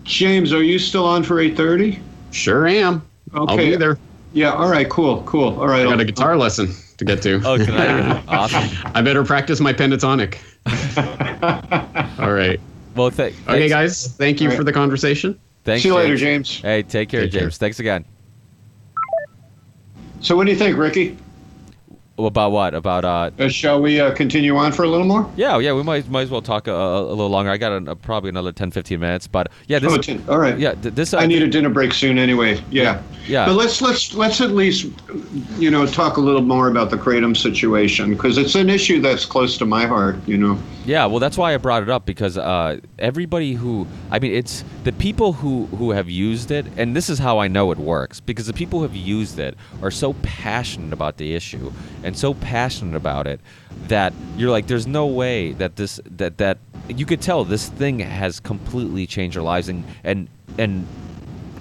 James, 0.04 0.52
are 0.52 0.62
you 0.62 0.78
still 0.78 1.04
on 1.04 1.22
for 1.22 1.36
8:30? 1.36 1.98
Sure 2.30 2.66
am. 2.66 3.02
I'll 3.34 3.44
Okay. 3.44 3.70
be 3.70 3.76
there. 3.76 3.98
Yeah. 4.32 4.52
All 4.52 4.70
right. 4.70 4.88
Cool. 4.88 5.22
Cool. 5.24 5.58
All 5.60 5.66
right. 5.68 5.80
I 5.80 5.84
got 5.84 5.94
I'll- 5.94 6.00
a 6.00 6.04
guitar 6.04 6.36
lesson 6.36 6.68
to 6.96 7.04
get 7.04 7.20
to. 7.22 7.40
Oh, 7.44 7.56
can 7.58 7.74
I? 7.74 8.22
awesome. 8.28 8.64
I 8.94 9.02
better 9.02 9.24
practice 9.24 9.60
my 9.60 9.72
pentatonic. 9.72 10.38
All 12.20 12.32
right. 12.32 12.58
Well, 12.94 13.10
th- 13.10 13.34
Okay, 13.48 13.68
guys. 13.68 14.08
Thank 14.16 14.40
you 14.40 14.46
All 14.46 14.50
right. 14.52 14.56
for 14.56 14.64
the 14.64 14.72
conversation. 14.72 15.38
Thanks, 15.66 15.82
See 15.82 15.88
you 15.88 15.96
later, 15.96 16.16
James. 16.16 16.48
James. 16.48 16.62
Hey, 16.62 16.82
take 16.84 17.08
care, 17.08 17.22
Take 17.22 17.32
care. 17.32 17.40
James. 17.42 17.58
Thanks 17.58 17.80
again. 17.80 18.04
So, 20.20 20.36
what 20.36 20.44
do 20.44 20.52
you 20.52 20.56
think, 20.56 20.78
Ricky? 20.78 21.18
About 22.18 22.52
what? 22.52 22.74
About 22.74 23.04
uh? 23.04 23.30
Uh, 23.38 23.48
shall 23.48 23.80
we 23.80 24.00
uh, 24.00 24.14
continue 24.14 24.56
on 24.56 24.72
for 24.72 24.84
a 24.84 24.88
little 24.88 25.06
more? 25.06 25.30
Yeah, 25.36 25.58
yeah. 25.58 25.74
We 25.74 25.82
might 25.82 26.08
might 26.08 26.22
as 26.22 26.30
well 26.30 26.40
talk 26.40 26.66
a, 26.66 26.72
a, 26.72 27.02
a 27.02 27.10
little 27.10 27.28
longer. 27.28 27.50
I 27.50 27.58
got 27.58 27.72
a, 27.72 27.94
probably 27.94 28.30
another 28.30 28.52
10, 28.52 28.70
15 28.70 28.98
minutes, 28.98 29.26
but 29.26 29.52
yeah, 29.66 29.78
this. 29.78 29.92
Oh, 29.92 29.98
ten- 29.98 30.24
all 30.28 30.38
right. 30.38 30.58
yeah, 30.58 30.74
this. 30.78 31.12
Uh, 31.12 31.18
I 31.18 31.26
need 31.26 31.42
a 31.42 31.48
dinner 31.48 31.68
break 31.68 31.92
soon 31.92 32.18
anyway. 32.18 32.62
Yeah. 32.70 33.02
Yeah. 33.26 33.46
But 33.46 33.54
let's 33.54 33.82
let's 33.82 34.14
let's 34.14 34.40
at 34.40 34.52
least 34.52 34.86
you 35.58 35.70
know 35.70 35.84
talk 35.86 36.16
a 36.16 36.20
little 36.20 36.42
more 36.42 36.68
about 36.68 36.90
the 36.90 36.96
kratom 36.96 37.36
situation 37.36 38.14
because 38.14 38.38
it's 38.38 38.54
an 38.54 38.70
issue 38.70 39.00
that's 39.00 39.24
close 39.24 39.58
to 39.58 39.66
my 39.66 39.84
heart. 39.84 40.16
You 40.26 40.38
know. 40.38 40.58
Yeah, 40.86 41.06
well, 41.06 41.18
that's 41.18 41.36
why 41.36 41.52
I 41.52 41.56
brought 41.56 41.82
it 41.82 41.88
up 41.88 42.06
because 42.06 42.38
uh, 42.38 42.78
everybody 43.00 43.54
who, 43.54 43.88
I 44.12 44.20
mean, 44.20 44.32
it's 44.32 44.62
the 44.84 44.92
people 44.92 45.32
who 45.32 45.66
who 45.66 45.90
have 45.90 46.08
used 46.08 46.52
it, 46.52 46.64
and 46.76 46.94
this 46.94 47.10
is 47.10 47.18
how 47.18 47.38
I 47.38 47.48
know 47.48 47.72
it 47.72 47.78
works 47.78 48.20
because 48.20 48.46
the 48.46 48.52
people 48.52 48.78
who 48.78 48.82
have 48.84 48.94
used 48.94 49.40
it 49.40 49.56
are 49.82 49.90
so 49.90 50.12
passionate 50.22 50.92
about 50.92 51.16
the 51.16 51.34
issue 51.34 51.72
and 52.06 52.16
so 52.16 52.34
passionate 52.34 52.94
about 52.94 53.26
it 53.26 53.40
that 53.88 54.14
you're 54.36 54.50
like, 54.50 54.68
there's 54.68 54.86
no 54.86 55.06
way 55.06 55.52
that 55.54 55.74
this 55.74 56.00
that 56.06 56.38
that 56.38 56.58
you 56.88 57.04
could 57.04 57.20
tell 57.20 57.44
this 57.44 57.68
thing 57.68 57.98
has 57.98 58.38
completely 58.38 59.06
changed 59.06 59.36
their 59.36 59.42
lives 59.42 59.68
and 59.68 59.84
and 60.04 60.28
and 60.56 60.86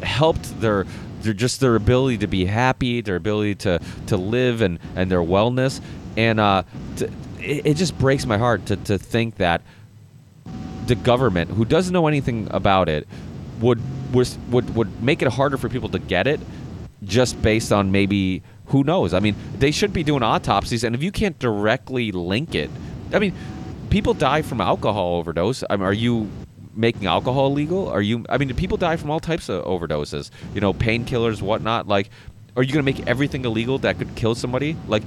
helped 0.04 0.62
their 0.62 0.86
their 1.22 1.34
just 1.34 1.60
their 1.62 1.76
ability 1.76 2.20
to 2.20 2.28
be 2.28 2.46
happy, 2.46 3.02
their 3.02 3.16
ability 3.16 3.56
to 3.56 3.80
to 4.06 4.18
live 4.18 4.62
and 4.62 4.78
and 4.96 5.12
their 5.12 5.22
wellness, 5.24 5.82
and 6.16 6.40
uh, 6.40 6.62
to, 6.98 7.06
it, 7.40 7.66
it 7.66 7.74
just 7.74 7.98
breaks 7.98 8.28
my 8.28 8.38
heart 8.38 8.68
to 8.68 8.76
to 8.76 9.00
think 9.00 9.38
that 9.38 9.64
the 10.86 10.96
government, 10.96 11.50
who 11.50 11.66
doesn't 11.66 11.92
know 11.92 12.06
anything 12.06 12.48
about 12.52 12.88
it, 12.88 13.08
would 13.60 13.82
would 14.14 14.76
would 14.76 15.02
make 15.04 15.24
it 15.24 15.28
harder 15.30 15.58
for 15.58 15.70
people 15.70 15.90
to 15.90 16.00
get 16.00 16.28
it, 16.28 16.40
just 17.04 17.42
based 17.42 17.72
on 17.72 17.92
maybe 17.92 18.44
who 18.68 18.84
knows. 18.84 19.14
I 19.14 19.20
mean, 19.20 19.36
they 19.60 19.72
should 19.72 19.94
be 19.94 20.04
doing 20.04 20.24
autopsies, 20.24 20.84
and 20.84 20.96
if 20.96 21.04
you 21.04 21.12
can't 21.12 21.38
directly 21.40 22.12
link 22.12 22.56
it, 22.56 22.70
I 23.14 23.20
mean, 23.20 23.34
people 23.90 24.14
die 24.14 24.42
from 24.42 24.62
alcohol 24.62 25.16
overdose. 25.16 25.64
I 25.70 25.76
mean, 25.76 25.86
are 25.86 25.94
you 25.94 26.30
making 26.76 27.08
alcohol 27.08 27.52
legal? 27.52 27.88
Are 27.88 28.02
you? 28.02 28.26
I 28.30 28.38
mean, 28.38 28.54
people 28.56 28.78
die 28.78 28.98
from 28.98 29.10
all 29.10 29.20
types 29.20 29.50
of 29.50 29.64
overdoses. 29.66 30.32
You 30.54 30.62
know, 30.62 30.74
painkillers, 30.74 31.42
whatnot. 31.42 31.88
Like, 31.88 32.10
are 32.56 32.64
you 32.64 32.74
going 32.74 32.86
to 32.86 32.92
make 32.92 33.08
everything 33.08 33.46
illegal 33.46 33.78
that 33.80 33.98
could 33.98 34.16
kill 34.16 34.36
somebody? 34.36 34.76
Like, 34.88 35.04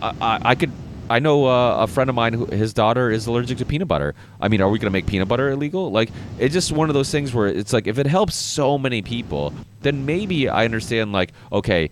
I, 0.00 0.14
I, 0.20 0.40
I 0.44 0.54
could. 0.54 0.70
I 1.10 1.18
know 1.18 1.46
uh, 1.46 1.78
a 1.78 1.86
friend 1.88 2.08
of 2.08 2.16
mine 2.16 2.32
who 2.32 2.46
his 2.46 2.72
daughter 2.72 3.10
is 3.10 3.26
allergic 3.26 3.58
to 3.58 3.66
peanut 3.66 3.88
butter. 3.88 4.14
I 4.40 4.48
mean, 4.48 4.62
are 4.62 4.70
we 4.70 4.78
going 4.78 4.86
to 4.86 4.92
make 4.92 5.04
peanut 5.04 5.28
butter 5.28 5.50
illegal? 5.50 5.90
Like, 5.90 6.10
it's 6.38 6.54
just 6.54 6.72
one 6.72 6.88
of 6.88 6.94
those 6.94 7.10
things 7.10 7.34
where 7.34 7.48
it's 7.48 7.72
like 7.72 7.86
if 7.86 7.98
it 7.98 8.06
helps 8.06 8.34
so 8.34 8.78
many 8.78 9.02
people, 9.02 9.52
then 9.80 10.06
maybe 10.06 10.48
I 10.48 10.64
understand. 10.64 11.12
Like, 11.12 11.32
okay, 11.50 11.90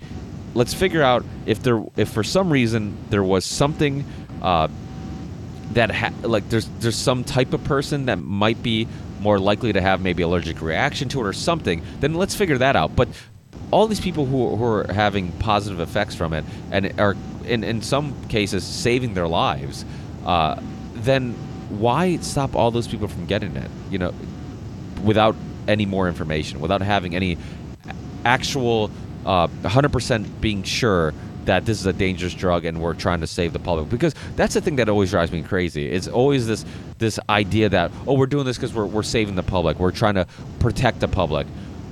let's 0.55 0.75
figure 0.75 1.03
out 1.03 1.25
if 1.47 1.63
there, 1.63 1.83
if 1.97 2.09
for 2.09 2.25
some 2.25 2.51
reason 2.51 2.97
there 3.11 3.25
was 3.25 3.45
something. 3.45 4.05
Uh, 4.43 4.69
that 5.73 5.91
ha- 5.91 6.13
like 6.23 6.49
there's 6.49 6.69
there's 6.81 6.97
some 6.97 7.25
type 7.25 7.53
of 7.53 7.63
person 7.65 8.07
that 8.07 8.17
might 8.17 8.63
be 8.63 8.89
more 9.21 9.39
likely 9.39 9.73
to 9.73 9.81
have 9.81 10.01
maybe 10.01 10.23
allergic 10.23 10.61
reaction 10.61 11.09
to 11.09 11.21
it 11.21 11.27
or 11.27 11.33
something 11.33 11.83
then 12.01 12.15
let's 12.15 12.35
figure 12.35 12.59
that 12.59 12.75
out 12.75 12.95
but 12.97 13.09
all 13.71 13.87
these 13.87 14.01
people 14.01 14.27
who, 14.27 14.57
who 14.57 14.65
are 14.65 14.93
having 14.93 15.31
positive 15.33 15.79
effects 15.79 16.15
from 16.15 16.33
it 16.33 16.45
and 16.73 16.99
are 16.99 17.17
in, 17.45 17.63
in 17.63 17.83
some 17.83 18.15
cases 18.29 18.65
saving 18.65 19.15
their 19.15 19.29
lives 19.29 19.85
uh, 20.27 20.61
then 20.95 21.33
why 21.69 22.17
stop 22.17 22.57
all 22.57 22.71
those 22.71 22.89
people 22.89 23.07
from 23.07 23.27
getting 23.27 23.55
it 23.57 23.71
you 23.91 23.99
know 23.99 24.13
without 25.05 25.37
any 25.69 25.87
more 25.87 26.09
information 26.09 26.61
without 26.61 26.83
having 26.83 27.15
any 27.15 27.39
actual 28.25 28.91
uh, 29.31 29.47
100% 29.63 30.41
being 30.41 30.65
sure 30.65 31.15
that 31.45 31.65
this 31.65 31.79
is 31.79 31.87
a 31.87 31.93
dangerous 31.93 32.35
drug 32.35 32.65
and 32.65 32.81
we're 32.81 32.95
trying 32.95 33.21
to 33.21 33.29
save 33.29 33.53
the 33.53 33.61
public. 33.61 33.89
Because 33.89 34.13
that's 34.35 34.55
the 34.55 34.61
thing 34.61 34.75
that 34.77 34.89
always 34.89 35.11
drives 35.11 35.31
me 35.31 35.43
crazy. 35.43 35.89
It's 35.89 36.09
always 36.09 36.49
this 36.49 36.65
this 36.99 37.19
idea 37.29 37.69
that 37.69 37.93
oh 38.07 38.15
we're 38.15 38.27
doing 38.27 38.45
this 38.45 38.57
because 38.57 38.75
we're, 38.75 38.87
we're 38.87 39.05
saving 39.05 39.37
the 39.37 39.45
public. 39.45 39.79
We're 39.79 39.93
trying 39.93 40.15
to 40.15 40.27
protect 40.59 40.99
the 40.99 41.09
public. 41.09 41.47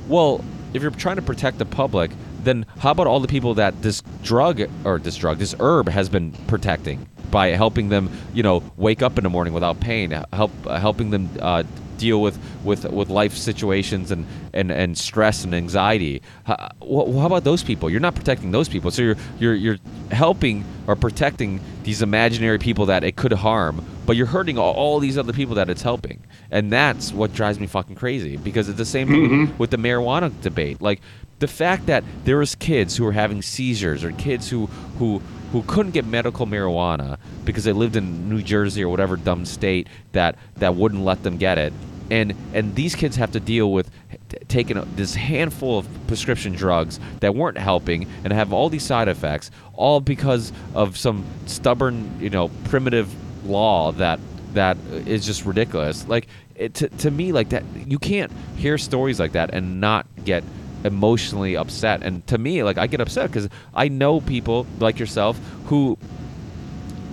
Well 0.09 0.44
if 0.74 0.82
you're 0.82 0.90
trying 0.90 1.16
to 1.16 1.23
protect 1.23 1.59
the 1.59 1.65
public 1.65 2.10
then 2.43 2.66
how 2.78 2.90
about 2.90 3.06
all 3.06 3.20
the 3.20 3.28
people 3.28 3.55
that 3.55 3.82
this 3.82 4.02
drug 4.23 4.60
or 4.85 4.98
this 4.98 5.16
drug 5.16 5.39
this 5.39 5.55
herb 5.60 5.89
has 5.89 6.09
been 6.09 6.32
protecting 6.47 7.06
by 7.31 7.48
helping 7.48 7.89
them 7.89 8.10
you 8.35 8.43
know 8.43 8.62
wake 8.77 9.01
up 9.01 9.16
in 9.16 9.24
the 9.24 9.31
morning 9.31 9.55
without 9.55 9.81
pain 9.81 10.10
help 10.32 10.52
helping 10.66 11.10
them 11.10 11.31
uh, 11.40 11.62
deal 11.98 12.22
with, 12.22 12.38
with, 12.64 12.84
with 12.84 13.10
life 13.10 13.34
situations 13.34 14.10
and, 14.10 14.26
and, 14.54 14.70
and 14.70 14.96
stress 14.96 15.44
and 15.44 15.54
anxiety. 15.54 16.22
How, 16.44 16.70
how 16.80 17.26
about 17.26 17.44
those 17.44 17.62
people? 17.62 17.90
You're 17.90 18.00
not 18.00 18.14
protecting 18.14 18.50
those 18.50 18.68
people. 18.68 18.90
So 18.90 19.02
you're, 19.02 19.16
you're, 19.38 19.54
you're 19.54 19.78
helping 20.10 20.64
or 20.86 20.96
protecting 20.96 21.60
these 21.82 22.00
imaginary 22.02 22.58
people 22.58 22.86
that 22.86 23.04
it 23.04 23.16
could 23.16 23.32
harm, 23.32 23.84
but 24.06 24.16
you're 24.16 24.26
hurting 24.26 24.56
all, 24.58 24.72
all 24.72 25.00
these 25.00 25.18
other 25.18 25.32
people 25.32 25.54
that 25.56 25.68
it's 25.68 25.82
helping. 25.82 26.22
And 26.50 26.72
that's 26.72 27.12
what 27.12 27.34
drives 27.34 27.60
me 27.60 27.66
fucking 27.66 27.96
crazy 27.96 28.36
because 28.36 28.68
it's 28.68 28.78
the 28.78 28.86
same 28.86 29.08
mm-hmm. 29.08 29.58
with 29.58 29.70
the 29.70 29.76
marijuana 29.76 30.32
debate. 30.40 30.80
Like, 30.80 31.00
the 31.38 31.46
fact 31.46 31.86
that 31.86 32.04
there 32.24 32.42
is 32.42 32.54
kids 32.54 32.96
who 32.96 33.06
are 33.06 33.12
having 33.12 33.42
seizures 33.42 34.02
or 34.02 34.12
kids 34.12 34.50
who 34.50 34.66
who 34.98 35.22
who 35.52 35.62
couldn't 35.62 35.92
get 35.92 36.04
medical 36.04 36.46
marijuana 36.46 37.18
because 37.44 37.64
they 37.64 37.72
lived 37.72 37.96
in 37.96 38.28
New 38.28 38.42
Jersey 38.42 38.82
or 38.82 38.88
whatever 38.88 39.16
dumb 39.16 39.44
state 39.44 39.88
that 40.12 40.36
that 40.56 40.74
wouldn't 40.74 41.04
let 41.04 41.22
them 41.22 41.36
get 41.36 41.58
it. 41.58 41.72
And 42.10 42.34
and 42.54 42.74
these 42.74 42.94
kids 42.94 43.16
have 43.16 43.32
to 43.32 43.40
deal 43.40 43.72
with 43.72 43.90
t- 44.28 44.38
taking 44.48 44.82
this 44.96 45.14
handful 45.14 45.78
of 45.78 45.88
prescription 46.06 46.52
drugs 46.52 47.00
that 47.20 47.34
weren't 47.34 47.58
helping 47.58 48.06
and 48.24 48.32
have 48.32 48.52
all 48.52 48.68
these 48.68 48.84
side 48.84 49.08
effects 49.08 49.50
all 49.74 50.00
because 50.00 50.52
of 50.74 50.96
some 50.96 51.24
stubborn 51.46 52.18
you 52.20 52.30
know 52.30 52.48
primitive 52.64 53.14
law 53.44 53.92
that 53.92 54.20
that 54.54 54.76
is 55.06 55.26
just 55.26 55.44
ridiculous. 55.44 56.06
Like 56.08 56.28
it, 56.54 56.74
to, 56.74 56.88
to 56.88 57.10
me 57.10 57.32
like 57.32 57.50
that 57.50 57.64
you 57.86 57.98
can't 57.98 58.32
hear 58.56 58.78
stories 58.78 59.20
like 59.20 59.32
that 59.32 59.50
and 59.52 59.80
not 59.80 60.06
get 60.24 60.44
emotionally 60.84 61.56
upset 61.56 62.02
and 62.02 62.26
to 62.26 62.38
me 62.38 62.62
like 62.62 62.78
i 62.78 62.86
get 62.86 63.00
upset 63.00 63.30
because 63.30 63.48
i 63.74 63.88
know 63.88 64.20
people 64.20 64.66
like 64.78 64.98
yourself 64.98 65.38
who 65.66 65.98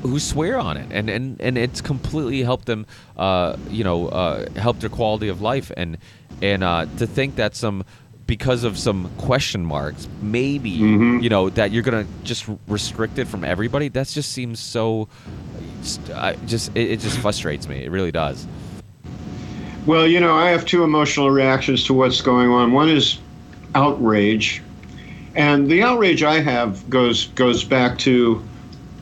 who 0.07 0.19
swear 0.19 0.57
on 0.57 0.77
it, 0.77 0.87
and 0.91 1.09
and 1.09 1.39
and 1.41 1.57
it's 1.57 1.81
completely 1.81 2.43
helped 2.43 2.65
them, 2.65 2.85
uh, 3.17 3.57
you 3.69 3.83
know, 3.83 4.07
uh, 4.09 4.49
help 4.53 4.79
their 4.79 4.89
quality 4.89 5.27
of 5.27 5.41
life, 5.41 5.71
and 5.75 5.97
and 6.41 6.63
uh, 6.63 6.85
to 6.97 7.07
think 7.07 7.35
that 7.35 7.55
some 7.55 7.83
because 8.27 8.63
of 8.63 8.77
some 8.77 9.09
question 9.17 9.65
marks, 9.65 10.07
maybe 10.21 10.77
mm-hmm. 10.77 11.19
you 11.19 11.29
know 11.29 11.49
that 11.49 11.71
you're 11.71 11.83
gonna 11.83 12.05
just 12.23 12.47
restrict 12.67 13.17
it 13.19 13.27
from 13.27 13.43
everybody. 13.43 13.87
That 13.87 14.07
just 14.07 14.31
seems 14.31 14.59
so. 14.59 15.07
I 16.13 16.33
just 16.45 16.75
it, 16.75 16.91
it 16.91 16.99
just 16.99 17.17
frustrates 17.19 17.67
me. 17.67 17.83
It 17.83 17.91
really 17.91 18.11
does. 18.11 18.47
Well, 19.85 20.07
you 20.07 20.19
know, 20.19 20.33
I 20.33 20.49
have 20.49 20.65
two 20.65 20.83
emotional 20.83 21.29
reactions 21.29 21.83
to 21.85 21.93
what's 21.93 22.21
going 22.21 22.49
on. 22.49 22.71
One 22.71 22.89
is 22.89 23.19
outrage, 23.75 24.61
and 25.35 25.69
the 25.69 25.83
outrage 25.83 26.23
I 26.23 26.39
have 26.39 26.89
goes 26.89 27.27
goes 27.27 27.63
back 27.63 27.97
to 27.99 28.43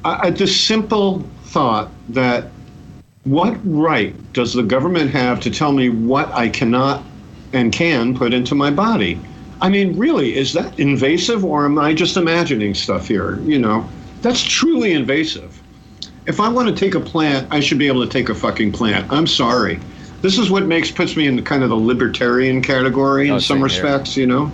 I, 0.05 0.31
the 0.31 0.47
simple 0.47 1.23
thought 1.45 1.89
that 2.09 2.49
what 3.23 3.57
right 3.63 4.15
does 4.33 4.53
the 4.53 4.63
government 4.63 5.11
have 5.11 5.39
to 5.41 5.49
tell 5.49 5.71
me 5.71 5.89
what 5.89 6.29
I 6.33 6.49
cannot 6.49 7.03
and 7.53 7.71
can 7.71 8.17
put 8.17 8.33
into 8.33 8.55
my 8.55 8.69
body? 8.69 9.19
I 9.61 9.69
mean, 9.69 9.97
really, 9.97 10.35
is 10.35 10.51
that 10.53 10.77
invasive 10.77 11.45
or 11.45 11.65
am 11.65 11.79
I 11.79 11.93
just 11.93 12.17
imagining 12.17 12.73
stuff 12.73 13.07
here? 13.07 13.39
You 13.41 13.59
know, 13.59 13.87
that's 14.21 14.43
truly 14.43 14.91
invasive. 14.91 15.61
If 16.25 16.39
I 16.39 16.49
want 16.49 16.67
to 16.67 16.75
take 16.75 16.95
a 16.95 16.99
plant, 16.99 17.47
I 17.49 17.61
should 17.61 17.77
be 17.77 17.87
able 17.87 18.03
to 18.03 18.09
take 18.09 18.29
a 18.29 18.35
fucking 18.35 18.73
plant. 18.73 19.09
I'm 19.11 19.27
sorry. 19.27 19.79
This 20.21 20.37
is 20.37 20.49
what 20.49 20.65
makes 20.65 20.89
puts 20.91 21.15
me 21.15 21.27
in 21.27 21.41
kind 21.43 21.63
of 21.63 21.69
the 21.69 21.75
libertarian 21.75 22.61
category 22.61 23.29
oh, 23.29 23.33
in 23.33 23.37
oh, 23.37 23.39
some 23.39 23.61
respects, 23.61 24.15
here. 24.15 24.21
you 24.21 24.27
know. 24.27 24.51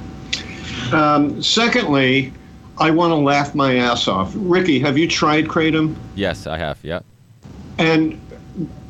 Um, 0.93 1.41
secondly, 1.41 2.33
I 2.77 2.91
want 2.91 3.11
to 3.11 3.15
laugh 3.15 3.53
my 3.55 3.75
ass 3.75 4.07
off. 4.07 4.31
Ricky, 4.35 4.79
have 4.79 4.97
you 4.97 5.07
tried 5.07 5.45
kratom? 5.45 5.95
Yes, 6.15 6.47
I 6.47 6.57
have. 6.57 6.79
Yeah. 6.81 7.01
And 7.77 8.19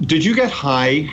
did 0.01 0.23
you 0.23 0.35
get 0.35 0.51
high? 0.51 1.09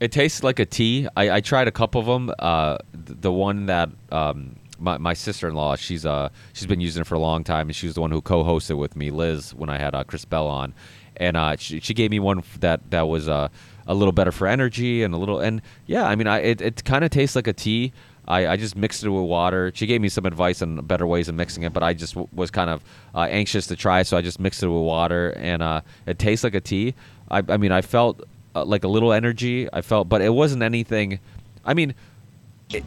It 0.00 0.12
tastes 0.12 0.42
like 0.42 0.58
a 0.58 0.66
tea. 0.66 1.08
I, 1.16 1.36
I 1.36 1.40
tried 1.40 1.68
a 1.68 1.72
couple 1.72 2.00
of 2.00 2.06
them. 2.06 2.34
Uh, 2.38 2.78
the 2.92 3.32
one 3.32 3.66
that 3.66 3.88
um, 4.12 4.56
my, 4.78 4.98
my 4.98 5.14
sister 5.14 5.48
in 5.48 5.54
law, 5.54 5.76
she's 5.76 6.04
uh 6.04 6.28
she's 6.52 6.66
been 6.66 6.80
using 6.80 7.02
it 7.02 7.06
for 7.06 7.14
a 7.14 7.18
long 7.18 7.44
time, 7.44 7.68
and 7.68 7.76
she 7.76 7.86
was 7.86 7.94
the 7.94 8.00
one 8.00 8.10
who 8.10 8.20
co-hosted 8.20 8.76
with 8.76 8.96
me, 8.96 9.10
Liz, 9.10 9.54
when 9.54 9.70
I 9.70 9.78
had 9.78 9.94
uh, 9.94 10.04
Chris 10.04 10.24
Bell 10.24 10.46
on, 10.46 10.74
and 11.16 11.36
uh, 11.36 11.56
she, 11.56 11.80
she 11.80 11.94
gave 11.94 12.10
me 12.10 12.18
one 12.18 12.42
that 12.60 12.90
that 12.90 13.08
was 13.08 13.28
uh, 13.28 13.48
a 13.86 13.94
little 13.94 14.12
better 14.12 14.32
for 14.32 14.46
energy 14.46 15.02
and 15.02 15.14
a 15.14 15.16
little 15.16 15.40
and 15.40 15.62
yeah, 15.86 16.04
I 16.04 16.16
mean, 16.16 16.26
I 16.26 16.40
it, 16.40 16.60
it 16.60 16.84
kind 16.84 17.04
of 17.04 17.10
tastes 17.10 17.36
like 17.36 17.46
a 17.46 17.52
tea. 17.52 17.92
I, 18.28 18.48
I 18.48 18.56
just 18.56 18.76
mixed 18.76 19.04
it 19.04 19.08
with 19.08 19.24
water. 19.24 19.70
She 19.74 19.86
gave 19.86 20.00
me 20.00 20.08
some 20.08 20.26
advice 20.26 20.60
on 20.62 20.84
better 20.84 21.06
ways 21.06 21.28
of 21.28 21.34
mixing 21.34 21.62
it, 21.62 21.72
but 21.72 21.82
I 21.82 21.94
just 21.94 22.14
w- 22.14 22.28
was 22.32 22.50
kind 22.50 22.70
of 22.70 22.82
uh, 23.14 23.20
anxious 23.20 23.66
to 23.68 23.76
try, 23.76 24.02
so 24.02 24.16
I 24.16 24.22
just 24.22 24.40
mixed 24.40 24.62
it 24.62 24.68
with 24.68 24.82
water, 24.82 25.30
and 25.36 25.62
uh, 25.62 25.82
it 26.06 26.18
tastes 26.18 26.42
like 26.42 26.54
a 26.54 26.60
tea. 26.60 26.94
I, 27.30 27.42
I 27.48 27.56
mean, 27.56 27.72
I 27.72 27.82
felt 27.82 28.22
uh, 28.54 28.64
like 28.64 28.84
a 28.84 28.88
little 28.88 29.12
energy. 29.12 29.68
I 29.72 29.82
felt, 29.82 30.08
but 30.08 30.22
it 30.22 30.30
wasn't 30.30 30.62
anything. 30.62 31.20
I 31.64 31.74
mean, 31.74 31.94
it, 32.72 32.84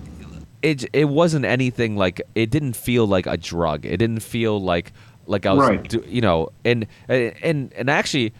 it 0.61 0.85
it 0.93 1.05
wasn't 1.05 1.45
anything 1.45 1.95
like 1.95 2.21
it 2.35 2.49
didn't 2.49 2.73
feel 2.73 3.07
like 3.07 3.25
a 3.25 3.37
drug. 3.37 3.85
It 3.85 3.97
didn't 3.97 4.21
feel 4.21 4.59
like 4.61 4.91
like 5.25 5.45
I 5.45 5.53
was, 5.53 5.69
right. 5.69 5.87
do, 5.87 6.03
you 6.07 6.21
know, 6.21 6.49
and 6.65 6.87
and 7.07 7.71
and 7.73 7.89
actually, 7.89 8.33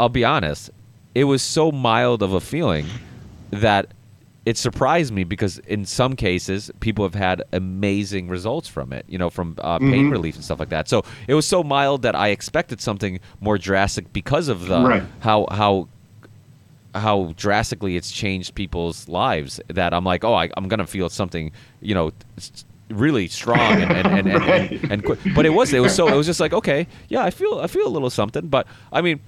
I'll 0.00 0.08
be 0.08 0.24
honest, 0.24 0.70
it 1.14 1.24
was 1.24 1.42
so 1.42 1.72
mild 1.72 2.22
of 2.22 2.32
a 2.32 2.40
feeling 2.40 2.86
that 3.50 3.88
it 4.46 4.56
surprised 4.56 5.12
me 5.12 5.24
because 5.24 5.58
in 5.58 5.84
some 5.84 6.14
cases 6.14 6.70
people 6.78 7.04
have 7.04 7.16
had 7.16 7.42
amazing 7.52 8.28
results 8.28 8.68
from 8.68 8.92
it 8.92 9.04
you 9.08 9.18
know 9.18 9.28
from 9.28 9.56
uh, 9.58 9.78
pain 9.78 9.90
mm-hmm. 9.90 10.10
relief 10.10 10.36
and 10.36 10.44
stuff 10.44 10.60
like 10.60 10.70
that 10.70 10.88
so 10.88 11.04
it 11.26 11.34
was 11.34 11.46
so 11.46 11.62
mild 11.62 12.02
that 12.02 12.14
i 12.14 12.28
expected 12.28 12.80
something 12.80 13.20
more 13.40 13.58
drastic 13.58 14.10
because 14.12 14.48
of 14.48 14.68
the 14.68 14.80
right. 14.80 15.02
how 15.20 15.46
how 15.50 15.88
how 16.94 17.34
drastically 17.36 17.96
it's 17.96 18.10
changed 18.10 18.54
people's 18.54 19.08
lives 19.08 19.60
that 19.66 19.92
i'm 19.92 20.04
like 20.04 20.24
oh 20.24 20.34
I, 20.34 20.48
i'm 20.56 20.68
gonna 20.68 20.86
feel 20.86 21.10
something 21.10 21.50
you 21.82 21.94
know 21.94 22.12
really 22.88 23.26
strong 23.26 23.58
and 23.58 23.90
and 23.90 24.06
and, 24.06 24.28
and, 24.28 24.40
right. 24.46 24.70
and, 24.70 24.92
and, 24.92 25.04
and, 25.04 25.34
but 25.34 25.44
it 25.44 25.50
was 25.50 25.72
it 25.72 25.80
was 25.80 25.94
so 25.94 26.06
it 26.06 26.14
was 26.14 26.24
just 26.24 26.38
like 26.38 26.52
okay 26.52 26.86
yeah 27.08 27.24
i 27.24 27.30
feel 27.30 27.58
i 27.58 27.66
feel 27.66 27.86
a 27.86 27.90
little 27.90 28.10
something 28.10 28.46
but 28.46 28.66
i 28.92 29.02
mean 29.02 29.20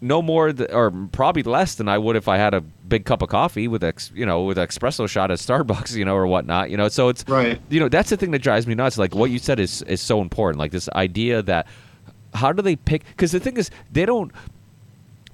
no 0.00 0.22
more 0.22 0.52
th- 0.52 0.70
or 0.72 0.90
probably 1.12 1.42
less 1.42 1.74
than 1.74 1.88
I 1.88 1.98
would 1.98 2.16
if 2.16 2.28
I 2.28 2.36
had 2.36 2.54
a 2.54 2.62
big 2.88 3.04
cup 3.04 3.22
of 3.22 3.28
coffee 3.28 3.68
with 3.68 3.82
ex, 3.82 4.10
you 4.14 4.26
know 4.26 4.42
with 4.42 4.56
espresso 4.56 5.08
shot 5.08 5.30
at 5.30 5.38
Starbucks 5.38 5.94
you 5.96 6.04
know 6.04 6.14
or 6.14 6.26
whatnot 6.26 6.70
you 6.70 6.76
know? 6.76 6.88
So 6.88 7.08
it's 7.08 7.24
right. 7.28 7.60
you 7.68 7.80
know 7.80 7.88
that's 7.88 8.10
the 8.10 8.16
thing 8.16 8.30
that 8.32 8.40
drives 8.40 8.66
me 8.66 8.74
nuts. 8.74 8.98
Like 8.98 9.14
what 9.14 9.30
you 9.30 9.38
said 9.38 9.60
is 9.60 9.82
is 9.82 10.00
so 10.00 10.20
important. 10.20 10.58
Like 10.58 10.72
this 10.72 10.88
idea 10.90 11.42
that 11.42 11.66
how 12.34 12.52
do 12.52 12.62
they 12.62 12.76
pick 12.76 13.04
because 13.08 13.32
the 13.32 13.40
thing 13.40 13.56
is 13.56 13.70
they 13.90 14.06
don't 14.06 14.32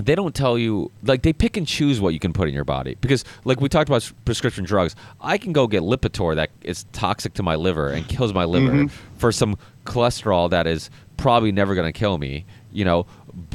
they 0.02 0.14
don't 0.14 0.34
tell 0.34 0.58
you 0.58 0.90
like 1.04 1.22
they 1.22 1.32
pick 1.32 1.56
and 1.56 1.66
choose 1.66 2.00
what 2.00 2.12
you 2.12 2.18
can 2.18 2.32
put 2.32 2.48
in 2.48 2.54
your 2.54 2.64
body. 2.64 2.96
Because 3.00 3.24
like 3.44 3.60
we 3.60 3.68
talked 3.68 3.88
about 3.88 4.10
prescription 4.24 4.64
drugs. 4.64 4.96
I 5.20 5.38
can 5.38 5.52
go 5.52 5.66
get 5.66 5.82
lipitor 5.82 6.34
that 6.34 6.50
is 6.62 6.84
toxic 6.92 7.34
to 7.34 7.42
my 7.42 7.54
liver 7.54 7.88
and 7.90 8.06
kills 8.08 8.32
my 8.32 8.44
liver 8.44 8.72
mm-hmm. 8.72 9.18
for 9.18 9.30
some 9.32 9.56
cholesterol 9.84 10.50
that 10.50 10.66
is 10.66 10.90
probably 11.16 11.52
never 11.52 11.74
going 11.74 11.90
to 11.90 11.96
kill 11.96 12.18
me 12.18 12.44
you 12.72 12.84
know? 12.84 13.06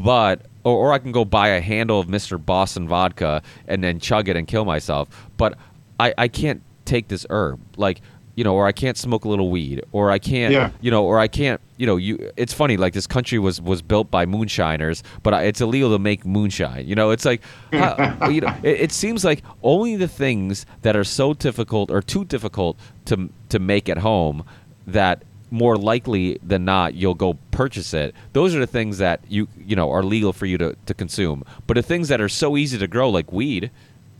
But 0.02 0.46
or, 0.68 0.90
or 0.90 0.94
I 0.94 1.00
can 1.00 1.12
go 1.12 1.24
buy 1.26 1.50
a 1.50 1.62
handle 1.62 2.00
of 2.00 2.08
Mr. 2.08 2.44
Boston 2.44 2.88
vodka 2.88 3.42
and 3.68 3.84
then 3.84 4.00
chug 4.00 4.28
it 4.30 4.36
and 4.36 4.48
kill 4.48 4.66
myself. 4.66 5.08
But 5.38 5.58
I, 6.00 6.14
I 6.18 6.28
can't 6.28 6.62
take 6.86 7.08
this 7.08 7.26
herb. 7.30 7.60
Like 7.78 8.02
you 8.36 8.44
know, 8.44 8.54
or 8.54 8.68
I 8.68 8.72
can't 8.72 8.96
smoke 8.96 9.26
a 9.26 9.30
little 9.30 9.50
weed, 9.50 9.82
or 9.92 10.12
I 10.12 10.20
can't, 10.20 10.54
Yeah. 10.54 10.70
you 10.80 10.92
know, 10.92 11.04
or 11.04 11.18
I 11.18 11.28
can't, 11.28 11.60
you 11.78 11.88
know, 11.88 11.96
you. 11.98 12.32
It's 12.38 12.54
funny, 12.54 12.78
like 12.78 12.94
this 12.94 13.08
country 13.08 13.40
was 13.40 13.60
was 13.60 13.82
built 13.82 14.12
by 14.12 14.28
moonshiners, 14.28 15.02
but 15.24 15.34
I, 15.34 15.44
it's 15.46 15.60
illegal 15.60 15.90
to 15.94 15.98
make 15.98 16.24
moonshine. 16.24 16.86
You 16.88 16.94
know, 16.94 17.10
it's 17.10 17.26
like, 17.26 17.42
how, 17.74 18.28
you 18.30 18.42
know, 18.42 18.56
it, 18.62 18.82
it 18.82 18.92
seems 18.92 19.26
like 19.26 19.42
only 19.64 19.96
the 19.96 20.08
things 20.08 20.68
that 20.84 20.96
are 20.96 21.04
so 21.04 21.34
difficult 21.34 21.90
or 21.90 22.00
too 22.04 22.26
difficult 22.26 22.78
to 23.06 23.28
to 23.50 23.58
make 23.58 23.90
at 23.90 23.98
home 23.98 24.44
that 24.86 25.24
more 25.50 25.78
likely 25.78 26.40
than 26.44 26.66
not 26.66 26.94
you'll 26.94 27.14
go 27.14 27.38
purchase 27.52 27.94
it. 27.94 28.14
Those 28.34 28.56
are 28.56 28.60
the 28.60 28.68
things 28.68 28.98
that 28.98 29.22
you 29.28 29.48
you 29.58 29.76
know 29.76 29.92
are 29.92 30.04
legal 30.04 30.34
for 30.34 30.46
you 30.46 30.58
to, 30.58 30.76
to 30.86 30.94
consume. 30.94 31.44
But 31.66 31.76
the 31.76 31.84
things 31.84 32.08
that 32.10 32.22
are 32.22 32.30
so 32.30 32.58
easy 32.58 32.78
to 32.78 32.88
grow 32.88 33.10
like 33.10 33.32
weed 33.32 33.72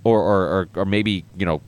or 0.04 0.22
or, 0.22 0.42
or, 0.42 0.70
or 0.76 0.86
maybe 0.86 1.26
you 1.38 1.46
know 1.46 1.62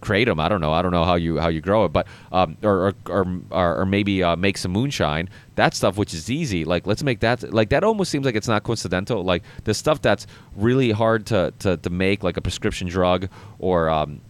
them 0.00 0.38
i 0.38 0.48
don't 0.48 0.60
know. 0.60 0.72
I 0.72 0.80
don't 0.80 0.92
know 0.92 1.04
how 1.04 1.16
you 1.16 1.38
how 1.38 1.48
you 1.48 1.60
grow 1.60 1.84
it 1.84 1.92
but 1.92 2.06
um 2.30 2.56
or 2.62 2.94
or 3.08 3.26
or, 3.50 3.80
or 3.80 3.86
maybe 3.86 4.22
uh, 4.22 4.36
make 4.36 4.56
some 4.56 4.70
moonshine. 4.70 5.28
That 5.56 5.74
stuff 5.74 5.96
which 5.96 6.14
is 6.14 6.30
easy 6.30 6.64
like 6.64 6.86
let's 6.86 7.02
make 7.02 7.20
that 7.20 7.52
like 7.52 7.70
that 7.70 7.82
almost 7.82 8.10
seems 8.10 8.24
like 8.24 8.36
it's 8.36 8.48
not 8.48 8.62
coincidental. 8.62 9.24
Like 9.24 9.42
the 9.64 9.74
stuff 9.74 10.00
that's 10.00 10.26
really 10.56 10.92
hard 10.92 11.26
to 11.26 11.52
to, 11.60 11.76
to 11.78 11.90
make 11.90 12.22
like 12.22 12.36
a 12.36 12.40
prescription 12.40 12.86
drug 12.88 13.28
or 13.58 13.88
um 13.88 14.20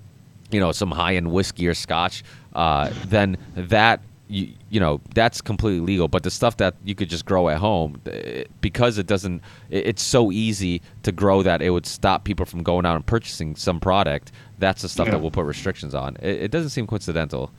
you 0.50 0.58
know 0.58 0.72
some 0.72 0.90
high 0.90 1.16
end 1.16 1.30
whiskey 1.30 1.68
or 1.68 1.74
scotch 1.74 2.24
uh 2.54 2.90
then 3.06 3.36
that 3.54 4.00
you, 4.28 4.48
you 4.70 4.78
know 4.80 5.00
that's 5.14 5.40
completely 5.40 5.80
legal 5.80 6.08
but 6.08 6.22
the 6.22 6.30
stuff 6.30 6.56
that 6.58 6.74
you 6.84 6.94
could 6.94 7.08
just 7.08 7.24
grow 7.24 7.48
at 7.48 7.58
home 7.58 8.00
eh, 8.06 8.44
because 8.60 8.98
it 8.98 9.06
doesn't 9.06 9.40
it- 9.70 9.86
it's 9.86 10.02
so 10.02 10.30
easy 10.30 10.82
to 11.02 11.10
grow 11.12 11.42
that 11.42 11.62
it 11.62 11.70
would 11.70 11.86
stop 11.86 12.24
people 12.24 12.44
from 12.44 12.62
going 12.62 12.84
out 12.84 12.94
and 12.96 13.06
purchasing 13.06 13.56
some 13.56 13.80
product 13.80 14.30
that's 14.58 14.82
the 14.82 14.88
stuff 14.88 15.06
Yeah. 15.06 15.12
that 15.12 15.20
we'll 15.20 15.30
put 15.30 15.46
restrictions 15.46 15.94
on 15.94 16.16
it, 16.20 16.42
it 16.42 16.50
doesn't 16.50 16.70
seem 16.70 16.86
coincidental 16.86 17.50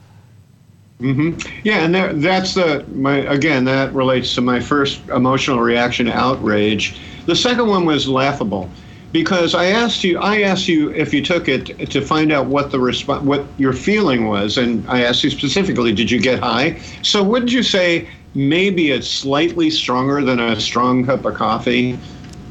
Yeah, 1.01 1.85
and 1.85 1.95
there, 1.95 2.13
that's 2.13 2.53
the 2.55 2.85
my 2.93 3.17
again 3.19 3.63
that 3.65 3.93
relates 3.93 4.35
to 4.35 4.41
my 4.41 4.59
first 4.59 5.01
emotional 5.09 5.59
reaction 5.61 6.07
to 6.07 6.11
outrage. 6.13 6.99
The 7.25 7.35
second 7.37 7.67
one 7.67 7.85
was 7.85 8.05
laughable 8.07 8.69
because 9.11 9.55
I 9.55 9.65
asked 9.65 10.03
you 10.03 10.19
I 10.19 10.41
asked 10.41 10.67
you 10.67 10.91
if 10.91 11.13
you 11.13 11.23
took 11.23 11.47
it 11.47 11.89
to 11.91 12.01
find 12.01 12.31
out 12.31 12.47
what 12.47 12.71
the 12.71 12.77
resp- 12.77 13.21
what 13.23 13.45
your 13.57 13.73
feeling 13.73 14.27
was 14.27 14.57
and 14.57 14.87
I 14.89 15.03
asked 15.03 15.23
you 15.23 15.29
specifically 15.29 15.93
did 15.93 16.11
you 16.11 16.19
get 16.21 16.39
high? 16.39 16.79
So 17.01 17.23
wouldn't 17.23 17.51
you 17.51 17.63
say 17.63 18.07
maybe 18.35 18.91
it's 18.91 19.09
slightly 19.09 19.69
stronger 19.71 20.21
than 20.23 20.39
a 20.39 20.59
strong 20.59 21.05
cup 21.05 21.25
of 21.25 21.33
coffee 21.35 21.97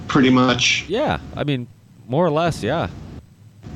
pretty 0.08 0.30
much? 0.30 0.84
yeah 0.88 1.20
i 1.36 1.44
mean 1.44 1.68
more 2.06 2.24
or 2.26 2.30
less 2.30 2.62
yeah 2.62 2.88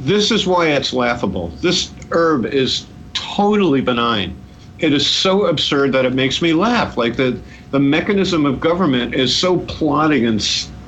This 0.01 0.31
is 0.33 0.47
why 0.47 0.69
it's 0.69 0.93
laughable. 0.93 1.49
This 1.61 1.93
herb 2.11 2.47
is 2.47 2.87
totally 3.15 3.81
benign. 3.83 4.35
It 4.79 4.93
is 4.93 5.07
so 5.07 5.47
absurd 5.47 5.93
that 5.93 6.05
it 6.05 6.15
makes 6.15 6.43
me 6.43 6.55
laugh. 6.55 6.97
Like 6.97 7.17
the 7.17 7.39
the 7.71 7.79
mechanism 7.79 8.45
of 8.47 8.59
government 8.59 9.15
is 9.15 9.35
so 9.37 9.61
plotting 9.61 10.27
and 10.27 10.41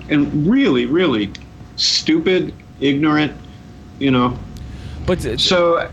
and 0.08 0.46
really 0.50 0.86
really 0.86 1.30
stupid, 1.76 2.55
ignorant, 2.80 3.32
you 3.98 4.10
know. 4.10 4.38
but 5.06 5.40
So 5.40 5.90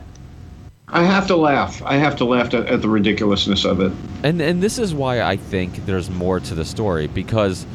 I 0.87 1.03
have 1.03 1.27
to 1.27 1.35
laugh. 1.35 1.81
I 1.83 1.95
have 1.95 2.15
to 2.17 2.25
laugh 2.25 2.53
at, 2.53 2.67
at 2.67 2.81
the 2.81 2.89
ridiculousness 2.89 3.65
of 3.65 3.79
it. 3.79 3.91
And 4.23 4.41
and 4.41 4.61
this 4.61 4.77
is 4.77 4.93
why 4.93 5.21
I 5.21 5.37
think 5.37 5.85
there's 5.85 6.09
more 6.09 6.39
to 6.39 6.55
the 6.55 6.65
story 6.65 7.07
because 7.07 7.65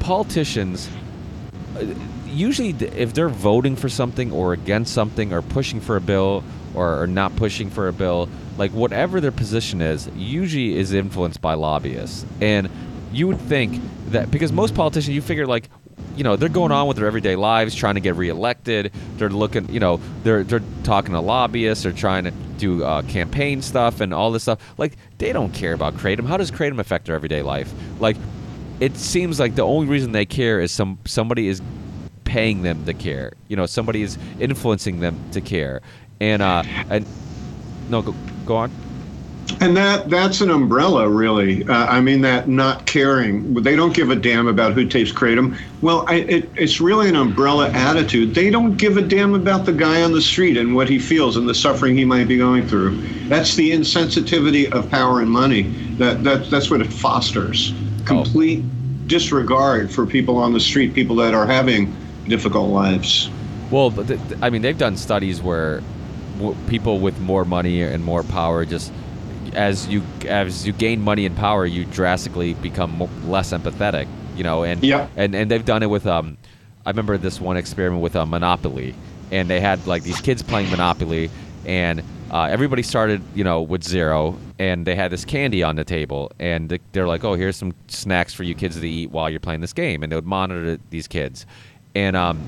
politicians 0.00 0.88
uh, 1.76 1.84
usually 2.26 2.70
if 2.70 3.14
they're 3.14 3.28
voting 3.28 3.76
for 3.76 3.88
something 3.88 4.32
or 4.32 4.52
against 4.52 4.92
something 4.92 5.32
or 5.32 5.42
pushing 5.42 5.80
for 5.80 5.96
a 5.96 6.00
bill 6.00 6.44
or, 6.74 7.02
or 7.02 7.06
not 7.06 7.34
pushing 7.36 7.70
for 7.70 7.88
a 7.88 7.92
bill, 7.92 8.28
like 8.56 8.70
whatever 8.72 9.20
their 9.20 9.32
position 9.32 9.80
is, 9.80 10.08
usually 10.16 10.76
is 10.76 10.92
influenced 10.92 11.40
by 11.40 11.54
lobbyists. 11.54 12.26
And 12.40 12.68
you 13.12 13.26
would 13.28 13.40
think 13.40 13.80
that 14.10 14.30
because 14.30 14.52
most 14.52 14.74
politicians, 14.74 15.14
you 15.14 15.22
figure 15.22 15.46
like 15.46 15.70
you 16.18 16.24
know 16.24 16.34
they're 16.34 16.48
going 16.48 16.72
on 16.72 16.88
with 16.88 16.96
their 16.96 17.06
everyday 17.06 17.36
lives 17.36 17.74
trying 17.74 17.94
to 17.94 18.00
get 18.00 18.16
reelected. 18.16 18.92
They're 19.16 19.30
looking 19.30 19.68
you 19.72 19.78
know 19.78 20.00
they're 20.24 20.42
they're 20.42 20.62
talking 20.82 21.12
to 21.12 21.20
lobbyists. 21.20 21.84
They're 21.84 21.92
trying 21.92 22.24
to 22.24 22.32
do 22.58 22.84
uh, 22.84 23.02
campaign 23.02 23.62
stuff 23.62 24.00
and 24.00 24.12
all 24.12 24.32
this 24.32 24.42
stuff. 24.42 24.58
Like 24.78 24.96
they 25.18 25.32
don't 25.32 25.54
care 25.54 25.72
about 25.72 25.94
kratom. 25.94 26.26
How 26.26 26.36
does 26.36 26.50
kratom 26.50 26.80
affect 26.80 27.06
their 27.06 27.14
everyday 27.14 27.42
life? 27.42 27.72
Like 28.00 28.16
it 28.80 28.96
seems 28.96 29.38
like 29.38 29.54
the 29.54 29.62
only 29.62 29.86
reason 29.86 30.10
they 30.10 30.26
care 30.26 30.60
is 30.60 30.72
some 30.72 30.98
somebody 31.04 31.46
is 31.46 31.62
paying 32.24 32.62
them 32.62 32.84
to 32.86 32.94
care. 32.94 33.32
You 33.46 33.56
know 33.56 33.66
somebody 33.66 34.02
is 34.02 34.18
influencing 34.40 34.98
them 34.98 35.18
to 35.30 35.40
care. 35.40 35.82
And 36.20 36.42
uh 36.42 36.64
and 36.90 37.06
no 37.88 38.02
go, 38.02 38.14
go 38.44 38.56
on 38.56 38.72
And 39.60 39.76
that 39.76 40.08
that's 40.08 40.40
an 40.40 40.50
umbrella, 40.50 41.08
really. 41.08 41.66
Uh, 41.66 41.86
I 41.86 42.00
mean, 42.00 42.20
that 42.20 42.48
not 42.48 42.86
caring. 42.86 43.54
They 43.54 43.74
don't 43.74 43.92
give 43.92 44.10
a 44.10 44.16
damn 44.16 44.46
about 44.46 44.72
who 44.72 44.86
takes 44.86 45.10
kratom. 45.10 45.58
Well, 45.82 46.04
I, 46.06 46.16
it, 46.16 46.50
it's 46.54 46.80
really 46.80 47.08
an 47.08 47.16
umbrella 47.16 47.68
attitude. 47.70 48.34
They 48.34 48.50
don't 48.50 48.76
give 48.76 48.96
a 48.96 49.02
damn 49.02 49.34
about 49.34 49.66
the 49.66 49.72
guy 49.72 50.02
on 50.02 50.12
the 50.12 50.22
street 50.22 50.56
and 50.56 50.76
what 50.76 50.88
he 50.88 50.98
feels 50.98 51.36
and 51.36 51.48
the 51.48 51.54
suffering 51.54 51.96
he 51.96 52.04
might 52.04 52.28
be 52.28 52.38
going 52.38 52.68
through. 52.68 53.00
That's 53.28 53.56
the 53.56 53.72
insensitivity 53.72 54.70
of 54.72 54.88
power 54.90 55.20
and 55.20 55.30
money. 55.30 55.62
That, 55.98 56.22
that 56.22 56.50
that's 56.50 56.70
what 56.70 56.80
it 56.80 56.92
fosters. 56.92 57.74
Complete 58.04 58.62
disregard 59.08 59.90
for 59.90 60.06
people 60.06 60.36
on 60.36 60.52
the 60.52 60.60
street, 60.60 60.94
people 60.94 61.16
that 61.16 61.34
are 61.34 61.46
having 61.46 61.96
difficult 62.28 62.70
lives. 62.70 63.28
Well, 63.70 63.90
but 63.90 64.06
th- 64.06 64.20
th- 64.28 64.40
I 64.40 64.50
mean, 64.50 64.62
they've 64.62 64.78
done 64.78 64.96
studies 64.96 65.42
where 65.42 65.82
w- 66.38 66.56
people 66.68 67.00
with 67.00 67.18
more 67.20 67.44
money 67.44 67.82
and 67.82 68.04
more 68.04 68.22
power 68.22 68.64
just 68.64 68.92
as 69.54 69.86
you 69.88 70.02
as 70.26 70.66
you 70.66 70.72
gain 70.72 71.00
money 71.00 71.26
and 71.26 71.36
power, 71.36 71.64
you 71.66 71.84
drastically 71.84 72.54
become 72.54 73.08
less 73.28 73.52
empathetic. 73.52 74.06
You 74.36 74.44
know, 74.44 74.62
and 74.64 74.82
Yeah. 74.84 75.08
and 75.16 75.34
and 75.34 75.50
they've 75.50 75.64
done 75.64 75.82
it 75.82 75.90
with 75.90 76.06
um, 76.06 76.36
I 76.86 76.90
remember 76.90 77.18
this 77.18 77.40
one 77.40 77.56
experiment 77.56 78.02
with 78.02 78.14
uh, 78.16 78.24
Monopoly, 78.24 78.94
and 79.30 79.48
they 79.50 79.60
had 79.60 79.86
like 79.86 80.02
these 80.04 80.20
kids 80.20 80.42
playing 80.42 80.70
Monopoly, 80.70 81.30
and 81.66 82.02
uh, 82.30 82.42
everybody 82.44 82.82
started 82.82 83.20
you 83.34 83.42
know 83.42 83.62
with 83.62 83.82
zero, 83.82 84.38
and 84.58 84.86
they 84.86 84.94
had 84.94 85.10
this 85.10 85.24
candy 85.24 85.62
on 85.62 85.76
the 85.76 85.84
table, 85.84 86.30
and 86.38 86.78
they're 86.92 87.08
like, 87.08 87.24
oh, 87.24 87.34
here's 87.34 87.56
some 87.56 87.72
snacks 87.88 88.32
for 88.32 88.44
you 88.44 88.54
kids 88.54 88.78
to 88.80 88.88
eat 88.88 89.10
while 89.10 89.28
you're 89.28 89.40
playing 89.40 89.60
this 89.60 89.72
game, 89.72 90.02
and 90.02 90.12
they 90.12 90.16
would 90.16 90.26
monitor 90.26 90.78
these 90.90 91.08
kids, 91.08 91.44
and 91.96 92.14
um, 92.16 92.40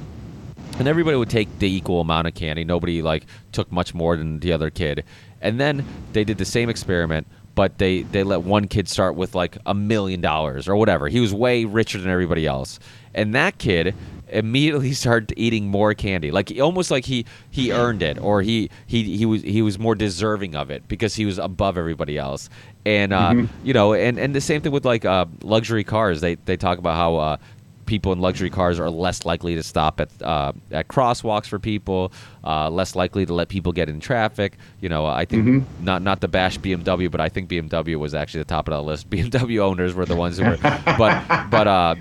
and 0.78 0.86
everybody 0.86 1.16
would 1.16 1.28
take 1.30 1.58
the 1.58 1.68
equal 1.68 2.00
amount 2.00 2.28
of 2.28 2.34
candy. 2.34 2.62
Nobody 2.62 3.02
like 3.02 3.26
took 3.52 3.70
much 3.72 3.94
more 3.94 4.16
than 4.16 4.38
the 4.38 4.52
other 4.52 4.70
kid. 4.70 5.04
And 5.40 5.60
then 5.60 5.84
they 6.12 6.24
did 6.24 6.38
the 6.38 6.44
same 6.44 6.68
experiment, 6.68 7.26
but 7.54 7.78
they 7.78 8.02
they 8.02 8.22
let 8.22 8.42
one 8.42 8.68
kid 8.68 8.88
start 8.88 9.14
with 9.16 9.34
like 9.34 9.56
a 9.66 9.74
million 9.74 10.20
dollars 10.20 10.68
or 10.68 10.76
whatever. 10.76 11.08
He 11.08 11.20
was 11.20 11.32
way 11.32 11.64
richer 11.64 11.98
than 11.98 12.10
everybody 12.10 12.46
else, 12.46 12.78
and 13.14 13.34
that 13.34 13.58
kid 13.58 13.94
immediately 14.28 14.92
started 14.94 15.32
eating 15.36 15.68
more 15.68 15.94
candy. 15.94 16.30
Like 16.30 16.52
almost 16.60 16.90
like 16.90 17.04
he 17.04 17.26
he 17.50 17.72
earned 17.72 18.02
it 18.02 18.18
or 18.18 18.42
he 18.42 18.70
he 18.86 19.16
he 19.16 19.26
was 19.26 19.42
he 19.42 19.62
was 19.62 19.78
more 19.78 19.94
deserving 19.94 20.54
of 20.54 20.70
it 20.70 20.86
because 20.88 21.14
he 21.14 21.24
was 21.24 21.38
above 21.38 21.76
everybody 21.76 22.18
else. 22.18 22.48
And 22.86 23.12
uh 23.12 23.34
you 23.64 23.74
know 23.74 23.92
and 23.94 24.18
and 24.18 24.34
the 24.34 24.40
same 24.40 24.62
thing 24.62 24.72
with 24.72 24.84
like 24.84 25.04
uh 25.04 25.26
luxury 25.42 25.84
cars. 25.84 26.20
They 26.20 26.36
they 26.36 26.56
talk 26.56 26.78
about 26.78 26.96
how 26.96 27.16
uh 27.16 27.36
people 27.90 28.12
in 28.12 28.20
luxury 28.20 28.50
cars 28.50 28.78
are 28.78 28.88
less 28.88 29.24
likely 29.24 29.56
to 29.56 29.64
stop 29.64 30.00
at 30.00 30.10
uh, 30.22 30.52
at 30.70 30.86
crosswalks 30.86 31.46
for 31.46 31.58
people, 31.58 32.12
uh, 32.44 32.70
less 32.70 32.94
likely 32.94 33.26
to 33.26 33.34
let 33.34 33.48
people 33.48 33.72
get 33.72 33.88
in 33.88 33.98
traffic. 33.98 34.56
You 34.80 34.88
know, 34.88 35.04
I 35.06 35.24
think 35.24 35.64
not 35.80 36.00
not 36.00 36.20
to 36.20 36.28
bash 36.28 36.56
BMW, 36.60 37.10
but 37.10 37.20
I 37.20 37.28
think 37.28 37.50
BMW 37.50 37.96
was 37.96 38.14
actually 38.14 38.42
the 38.42 38.52
top 38.56 38.68
of 38.68 38.74
that 38.74 38.82
list. 38.82 39.10
BMW 39.14 39.58
owners 39.58 39.92
were 39.92 40.06
the 40.06 40.14
ones 40.14 40.38
who 40.38 40.44
were, 40.44 40.56
but 40.62 41.50
but 41.50 41.66
uh, 41.66 41.96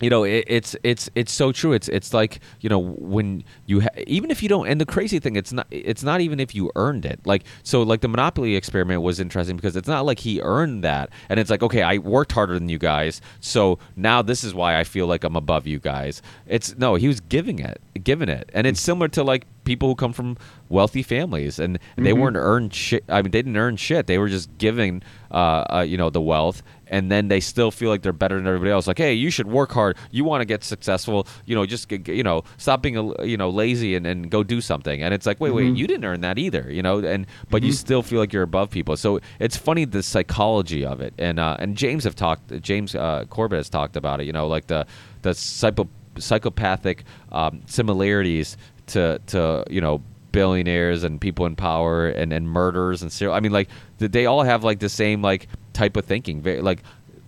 you 0.00 0.10
know, 0.10 0.24
it, 0.24 0.44
it's 0.46 0.76
it's 0.82 1.10
it's 1.14 1.32
so 1.32 1.52
true. 1.52 1.72
It's 1.72 1.88
it's 1.88 2.14
like 2.14 2.40
you 2.60 2.68
know 2.68 2.78
when 2.78 3.44
you 3.66 3.80
ha- 3.80 3.88
even 4.06 4.30
if 4.30 4.42
you 4.42 4.48
don't. 4.48 4.68
And 4.68 4.80
the 4.80 4.86
crazy 4.86 5.18
thing, 5.18 5.36
it's 5.36 5.52
not 5.52 5.66
it's 5.70 6.02
not 6.02 6.20
even 6.20 6.40
if 6.40 6.54
you 6.54 6.70
earned 6.76 7.04
it. 7.04 7.20
Like 7.24 7.44
so, 7.62 7.82
like 7.82 8.00
the 8.00 8.08
Monopoly 8.08 8.56
experiment 8.56 9.02
was 9.02 9.20
interesting 9.20 9.56
because 9.56 9.76
it's 9.76 9.88
not 9.88 10.04
like 10.04 10.20
he 10.20 10.40
earned 10.40 10.84
that, 10.84 11.10
and 11.28 11.40
it's 11.40 11.50
like 11.50 11.62
okay, 11.62 11.82
I 11.82 11.98
worked 11.98 12.32
harder 12.32 12.54
than 12.54 12.68
you 12.68 12.78
guys, 12.78 13.20
so 13.40 13.78
now 13.96 14.22
this 14.22 14.44
is 14.44 14.54
why 14.54 14.78
I 14.78 14.84
feel 14.84 15.06
like 15.06 15.24
I'm 15.24 15.36
above 15.36 15.66
you 15.66 15.78
guys. 15.78 16.22
It's 16.46 16.76
no, 16.76 16.94
he 16.94 17.08
was 17.08 17.20
giving 17.20 17.58
it, 17.58 17.80
giving 18.04 18.28
it, 18.28 18.50
and 18.54 18.66
it's 18.66 18.80
similar 18.80 19.08
to 19.08 19.22
like 19.24 19.46
people 19.64 19.88
who 19.88 19.94
come 19.94 20.12
from 20.12 20.36
wealthy 20.68 21.02
families 21.02 21.58
and, 21.58 21.78
they 21.96 22.12
weren't 22.12 22.36
earned 22.36 22.72
shit. 22.72 23.04
I 23.08 23.22
mean, 23.22 23.32
they 23.32 23.40
didn't 23.40 23.56
earn 23.56 23.76
shit. 23.76 24.06
They 24.06 24.18
were 24.18 24.28
just 24.28 24.56
giving, 24.56 25.02
uh, 25.30 25.64
uh, 25.70 25.84
you 25.86 25.96
know, 25.96 26.10
the 26.10 26.20
wealth, 26.20 26.62
and 26.86 27.10
then 27.10 27.28
they 27.28 27.40
still 27.40 27.70
feel 27.70 27.90
like 27.90 28.02
they're 28.02 28.12
better 28.12 28.36
than 28.36 28.46
everybody 28.46 28.70
else. 28.70 28.86
Like, 28.86 28.98
hey, 28.98 29.14
you 29.14 29.30
should 29.30 29.46
work 29.46 29.72
hard. 29.72 29.96
You 30.10 30.24
want 30.24 30.40
to 30.40 30.44
get 30.44 30.64
successful. 30.64 31.26
You 31.44 31.54
know, 31.54 31.66
just 31.66 31.90
you 31.90 32.22
know, 32.22 32.44
stop 32.56 32.82
being 32.82 32.96
a, 32.96 33.24
you 33.24 33.36
know 33.36 33.50
lazy 33.50 33.94
and, 33.94 34.06
and 34.06 34.30
go 34.30 34.42
do 34.42 34.60
something. 34.60 35.02
And 35.02 35.12
it's 35.12 35.26
like, 35.26 35.40
wait, 35.40 35.50
wait, 35.50 35.76
you 35.76 35.86
didn't 35.86 36.04
earn 36.04 36.20
that 36.22 36.38
either. 36.38 36.70
You 36.70 36.82
know, 36.82 36.98
and 36.98 37.26
but 37.50 37.62
you 37.62 37.72
still 37.72 38.02
feel 38.02 38.20
like 38.20 38.32
you're 38.32 38.42
above 38.42 38.70
people. 38.70 38.96
So 38.96 39.20
it's 39.38 39.56
funny 39.56 39.84
the 39.84 40.02
psychology 40.02 40.84
of 40.84 41.00
it. 41.00 41.14
And 41.18 41.38
uh, 41.38 41.56
and 41.58 41.76
James 41.76 42.04
have 42.04 42.16
talked. 42.16 42.60
James 42.62 42.94
uh, 42.94 43.24
Corbett 43.28 43.58
has 43.58 43.68
talked 43.68 43.96
about 43.96 44.20
it. 44.20 44.24
You 44.24 44.32
know, 44.32 44.46
like 44.46 44.66
the 44.66 44.86
the 45.22 45.34
psycho, 45.34 45.88
psychopathic 46.18 47.04
um, 47.32 47.62
similarities 47.66 48.56
to 48.88 49.20
to 49.26 49.64
you 49.68 49.80
know 49.80 50.02
billionaires 50.32 51.04
and 51.04 51.20
people 51.20 51.46
in 51.46 51.56
power 51.56 52.08
and 52.08 52.32
and 52.32 52.48
murders 52.48 53.02
and 53.02 53.12
serial. 53.12 53.34
I 53.34 53.40
mean, 53.40 53.52
like 53.52 53.68
they 53.98 54.26
all 54.26 54.42
have 54.42 54.64
like 54.64 54.78
the 54.80 54.88
same 54.88 55.22
like 55.22 55.48
type 55.72 55.96
of 55.96 56.04
thinking. 56.04 56.42
Like 56.42 56.82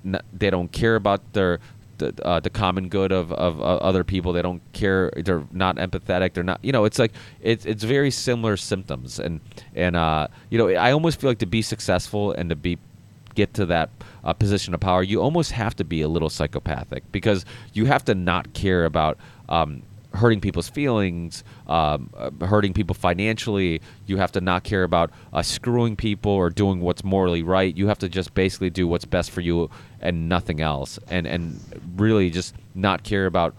n- 0.05 0.21
they 0.33 0.51
don't 0.51 0.71
care 0.73 0.97
about 0.97 1.33
their 1.33 1.61
the, 2.01 2.15
uh, 2.25 2.41
the 2.41 2.51
common 2.51 2.89
good 2.89 3.13
of, 3.13 3.31
of 3.33 3.61
uh, 3.61 3.65
other 3.77 4.03
people. 4.03 4.33
They 4.33 4.43
don't 4.43 4.63
care. 4.73 5.11
They're 5.17 5.45
not 5.53 5.77
empathetic. 5.77 6.33
They're 6.33 6.45
not. 6.45 6.59
You 6.63 6.73
know, 6.73 6.85
it's 6.85 6.99
like 6.99 7.13
it's 7.41 7.65
it's 7.65 7.85
very 7.85 8.11
similar 8.11 8.57
symptoms. 8.57 9.21
And 9.21 9.41
and 9.75 9.97
uh, 9.97 10.29
you 10.49 10.59
know, 10.59 10.69
I 10.69 10.93
almost 10.93 11.21
feel 11.21 11.31
like 11.31 11.39
to 11.39 11.47
be 11.47 11.63
successful 11.63 12.33
and 12.33 12.51
to 12.51 12.57
be 12.57 12.79
get 13.35 13.55
to 13.55 13.67
that 13.67 13.91
uh, 14.25 14.33
position 14.33 14.75
of 14.75 14.81
power, 14.81 15.03
you 15.03 15.23
almost 15.23 15.53
have 15.53 15.77
to 15.77 15.85
be 15.85 16.03
a 16.03 16.09
little 16.09 16.29
psychopathic 16.29 17.05
because 17.13 17.45
you 17.73 17.87
have 17.87 18.05
to 18.05 18.15
not 18.15 18.53
care 18.55 18.85
about 18.85 19.19
um, 19.49 19.83
hurting 20.13 20.41
people's 20.41 20.69
feelings, 20.69 21.45
um, 21.67 22.11
uh, 22.17 22.31
hurting 22.47 22.73
people 22.73 22.95
financially. 22.95 23.81
You 24.07 24.17
have 24.17 24.33
to 24.33 24.41
not 24.41 24.65
care 24.65 24.83
about 24.83 25.11
uh, 25.33 25.43
screwing 25.43 25.97
people 25.97 26.33
or 26.33 26.51
doing 26.51 26.81
what's 26.81 27.05
morally 27.05 27.43
right. 27.43 27.77
You 27.77 27.89
have 27.89 27.99
to 27.99 28.09
just 28.09 28.35
basically 28.35 28.71
do 28.71 28.89
what's 28.89 29.05
best 29.05 29.31
for 29.31 29.41
you 29.41 29.71
and 30.01 30.29
nothing 30.29 30.61
else, 30.61 30.99
and 31.09 31.27
and 31.27 31.61
really 31.97 32.31
just 32.31 32.55
not 32.75 33.05
care 33.05 33.27
about 33.27 33.55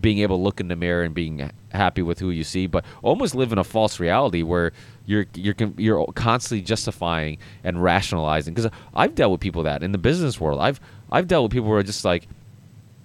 being 0.00 0.18
able 0.18 0.36
to 0.36 0.42
look 0.42 0.60
in 0.60 0.68
the 0.68 0.76
mirror 0.76 1.02
and 1.02 1.14
being 1.14 1.50
happy 1.72 2.02
with 2.02 2.18
who 2.18 2.28
you 2.28 2.44
see, 2.44 2.66
but 2.66 2.84
almost 3.02 3.34
live 3.34 3.52
in 3.52 3.58
a 3.58 3.64
false 3.64 3.98
reality 3.98 4.42
where 4.42 4.72
you're 5.06 5.24
you're 5.34 5.54
you're 5.78 6.06
constantly 6.14 6.62
justifying 6.62 7.38
and 7.64 7.82
rationalizing. 7.82 8.52
Because 8.52 8.70
I've 8.94 9.14
dealt 9.14 9.32
with 9.32 9.40
people 9.40 9.62
that 9.62 9.82
in 9.82 9.92
the 9.92 9.98
business 9.98 10.38
world, 10.38 10.60
I've 10.60 10.78
I've 11.10 11.26
dealt 11.26 11.44
with 11.44 11.52
people 11.52 11.68
who 11.68 11.74
are 11.74 11.82
just 11.82 12.04
like 12.04 12.28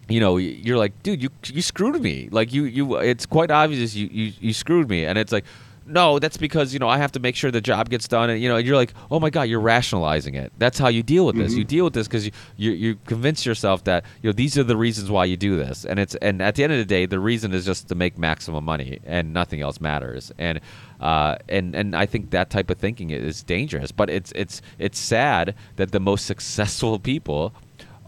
you 0.10 0.19
know, 0.19 0.38
you're 0.38 0.77
like, 0.77 1.02
dude, 1.03 1.22
you 1.22 1.30
you 1.45 1.61
screwed 1.61 2.02
me. 2.02 2.30
Like 2.31 2.52
you 2.53 2.64
you, 2.64 2.98
it's 2.98 3.26
quite 3.26 3.52
obvious 3.52 3.95
you 3.95 4.07
you, 4.11 4.34
you 4.40 4.53
screwed 4.53 4.90
me, 4.90 5.06
and 5.06 5.18
it's 5.18 5.31
like, 5.31 5.45
no, 5.86 6.19
that's 6.19 6.38
because 6.38 6.73
you 6.73 6.80
know 6.80 6.88
I 6.88 6.98
have 6.98 7.11
to 7.14 7.19
make 7.19 7.36
sure 7.36 7.52
the 7.52 7.61
job 7.61 7.90
gets 7.90 8.07
done, 8.07 8.30
and 8.30 8.41
you 8.41 8.49
know, 8.49 8.57
you're 8.57 8.76
like, 8.76 8.94
oh 9.11 9.19
my 9.19 9.30
god, 9.30 9.44
you're 9.44 9.60
rationalizing 9.60 10.36
it. 10.36 10.52
That's 10.57 10.77
how 10.77 10.88
you 10.88 11.03
deal 11.03 11.26
with 11.26 11.36
this. 11.36 11.52
Mm-hmm. 11.52 11.60
You 11.60 11.64
deal 11.64 11.84
with 11.86 11.94
this 11.94 12.07
because 12.07 12.26
you, 12.26 12.31
you 12.57 12.72
you 12.72 12.98
convince 13.06 13.45
yourself 13.45 13.84
that 13.86 14.06
you 14.22 14.30
know 14.30 14.34
these 14.34 14.57
are 14.57 14.64
the 14.64 14.77
reasons 14.77 15.10
why 15.11 15.26
you 15.26 15.38
do 15.38 15.56
this, 15.56 15.86
and 15.86 15.99
it's 15.99 16.15
and 16.15 16.41
at 16.41 16.56
the 16.56 16.64
end 16.64 16.73
of 16.73 16.80
the 16.80 16.86
day, 16.86 17.06
the 17.06 17.19
reason 17.19 17.53
is 17.53 17.65
just 17.65 17.88
to 17.90 17.95
make 17.95 18.18
maximum 18.18 18.64
money, 18.64 18.99
and 19.06 19.34
nothing 19.34 19.61
else 19.61 19.81
matters, 19.81 20.31
and. 20.38 20.60
Uh, 20.99 21.38
and 21.48 21.76
and 21.76 21.95
I 21.95 22.06
think 22.06 22.31
that 22.31 22.49
type 22.49 22.69
of 22.69 22.77
thinking 22.77 23.11
is 23.11 23.41
dangerous, 23.41 23.90
but 23.90 24.10
it's 24.10 24.34
it's 24.36 24.61
it's 24.80 24.99
sad 24.99 25.56
that 25.77 25.94
the 25.94 25.99
most 26.02 26.26
successful 26.26 26.99
people 26.99 27.53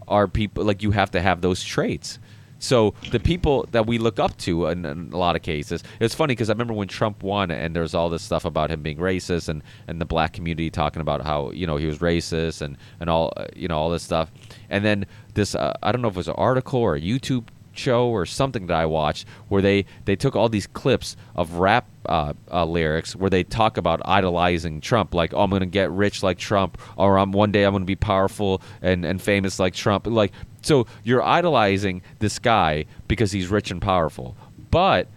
are 0.08 0.28
people 0.28 0.64
like 0.64 0.82
you 0.82 0.90
have 0.92 1.10
to 1.12 1.20
have 1.20 1.40
those 1.40 1.62
traits. 1.62 2.18
So 2.58 2.94
the 3.10 3.18
people 3.18 3.66
that 3.72 3.88
we 3.88 3.98
look 3.98 4.20
up 4.20 4.36
to 4.38 4.66
in, 4.66 4.84
in 4.84 5.12
a 5.12 5.16
lot 5.16 5.34
of 5.34 5.42
cases, 5.42 5.82
it's 5.98 6.14
funny 6.14 6.30
because 6.30 6.48
I 6.48 6.52
remember 6.52 6.74
when 6.74 6.86
Trump 6.86 7.24
won 7.24 7.50
and 7.50 7.74
there's 7.74 7.92
all 7.92 8.08
this 8.08 8.22
stuff 8.22 8.44
about 8.44 8.70
him 8.70 8.82
being 8.82 8.98
racist 8.98 9.48
and, 9.48 9.64
and 9.88 10.00
the 10.00 10.04
black 10.04 10.32
community 10.32 10.70
talking 10.70 11.02
about 11.02 11.22
how 11.22 11.50
you 11.50 11.66
know 11.66 11.76
he 11.76 11.86
was 11.86 11.98
racist 11.98 12.62
and 12.62 12.78
and 13.00 13.10
all 13.10 13.32
you 13.56 13.66
know 13.66 13.76
all 13.76 13.90
this 13.90 14.04
stuff, 14.04 14.30
and 14.70 14.84
then 14.84 15.06
this 15.34 15.56
uh, 15.56 15.72
I 15.82 15.90
don't 15.90 16.02
know 16.02 16.08
if 16.08 16.14
it 16.14 16.18
was 16.18 16.28
an 16.28 16.36
article 16.38 16.78
or 16.78 16.94
a 16.94 17.00
YouTube 17.00 17.48
show 17.72 18.08
or 18.08 18.26
something 18.26 18.66
that 18.66 18.76
I 18.76 18.86
watched 18.86 19.26
where 19.48 19.62
they 19.62 19.84
they 20.04 20.16
took 20.16 20.36
all 20.36 20.48
these 20.48 20.66
clips 20.66 21.16
of 21.34 21.54
rap 21.54 21.86
uh, 22.06 22.32
uh, 22.50 22.64
lyrics 22.64 23.14
where 23.14 23.30
they 23.30 23.44
talk 23.44 23.76
about 23.76 24.00
idolizing 24.04 24.80
Trump, 24.80 25.14
like 25.14 25.32
oh, 25.34 25.42
I'm 25.42 25.50
gonna 25.50 25.66
get 25.66 25.90
rich 25.90 26.22
like 26.22 26.38
Trump, 26.38 26.78
or 26.96 27.18
I'm 27.18 27.32
one 27.32 27.52
day 27.52 27.64
I'm 27.64 27.72
gonna 27.72 27.84
be 27.84 27.96
powerful 27.96 28.62
and 28.80 29.04
and 29.04 29.20
famous 29.20 29.58
like 29.58 29.74
Trump. 29.74 30.06
Like 30.06 30.32
so, 30.62 30.86
you're 31.04 31.22
idolizing 31.22 32.02
this 32.18 32.38
guy 32.38 32.86
because 33.08 33.32
he's 33.32 33.48
rich 33.48 33.70
and 33.70 33.80
powerful, 33.80 34.36
but 34.70 35.08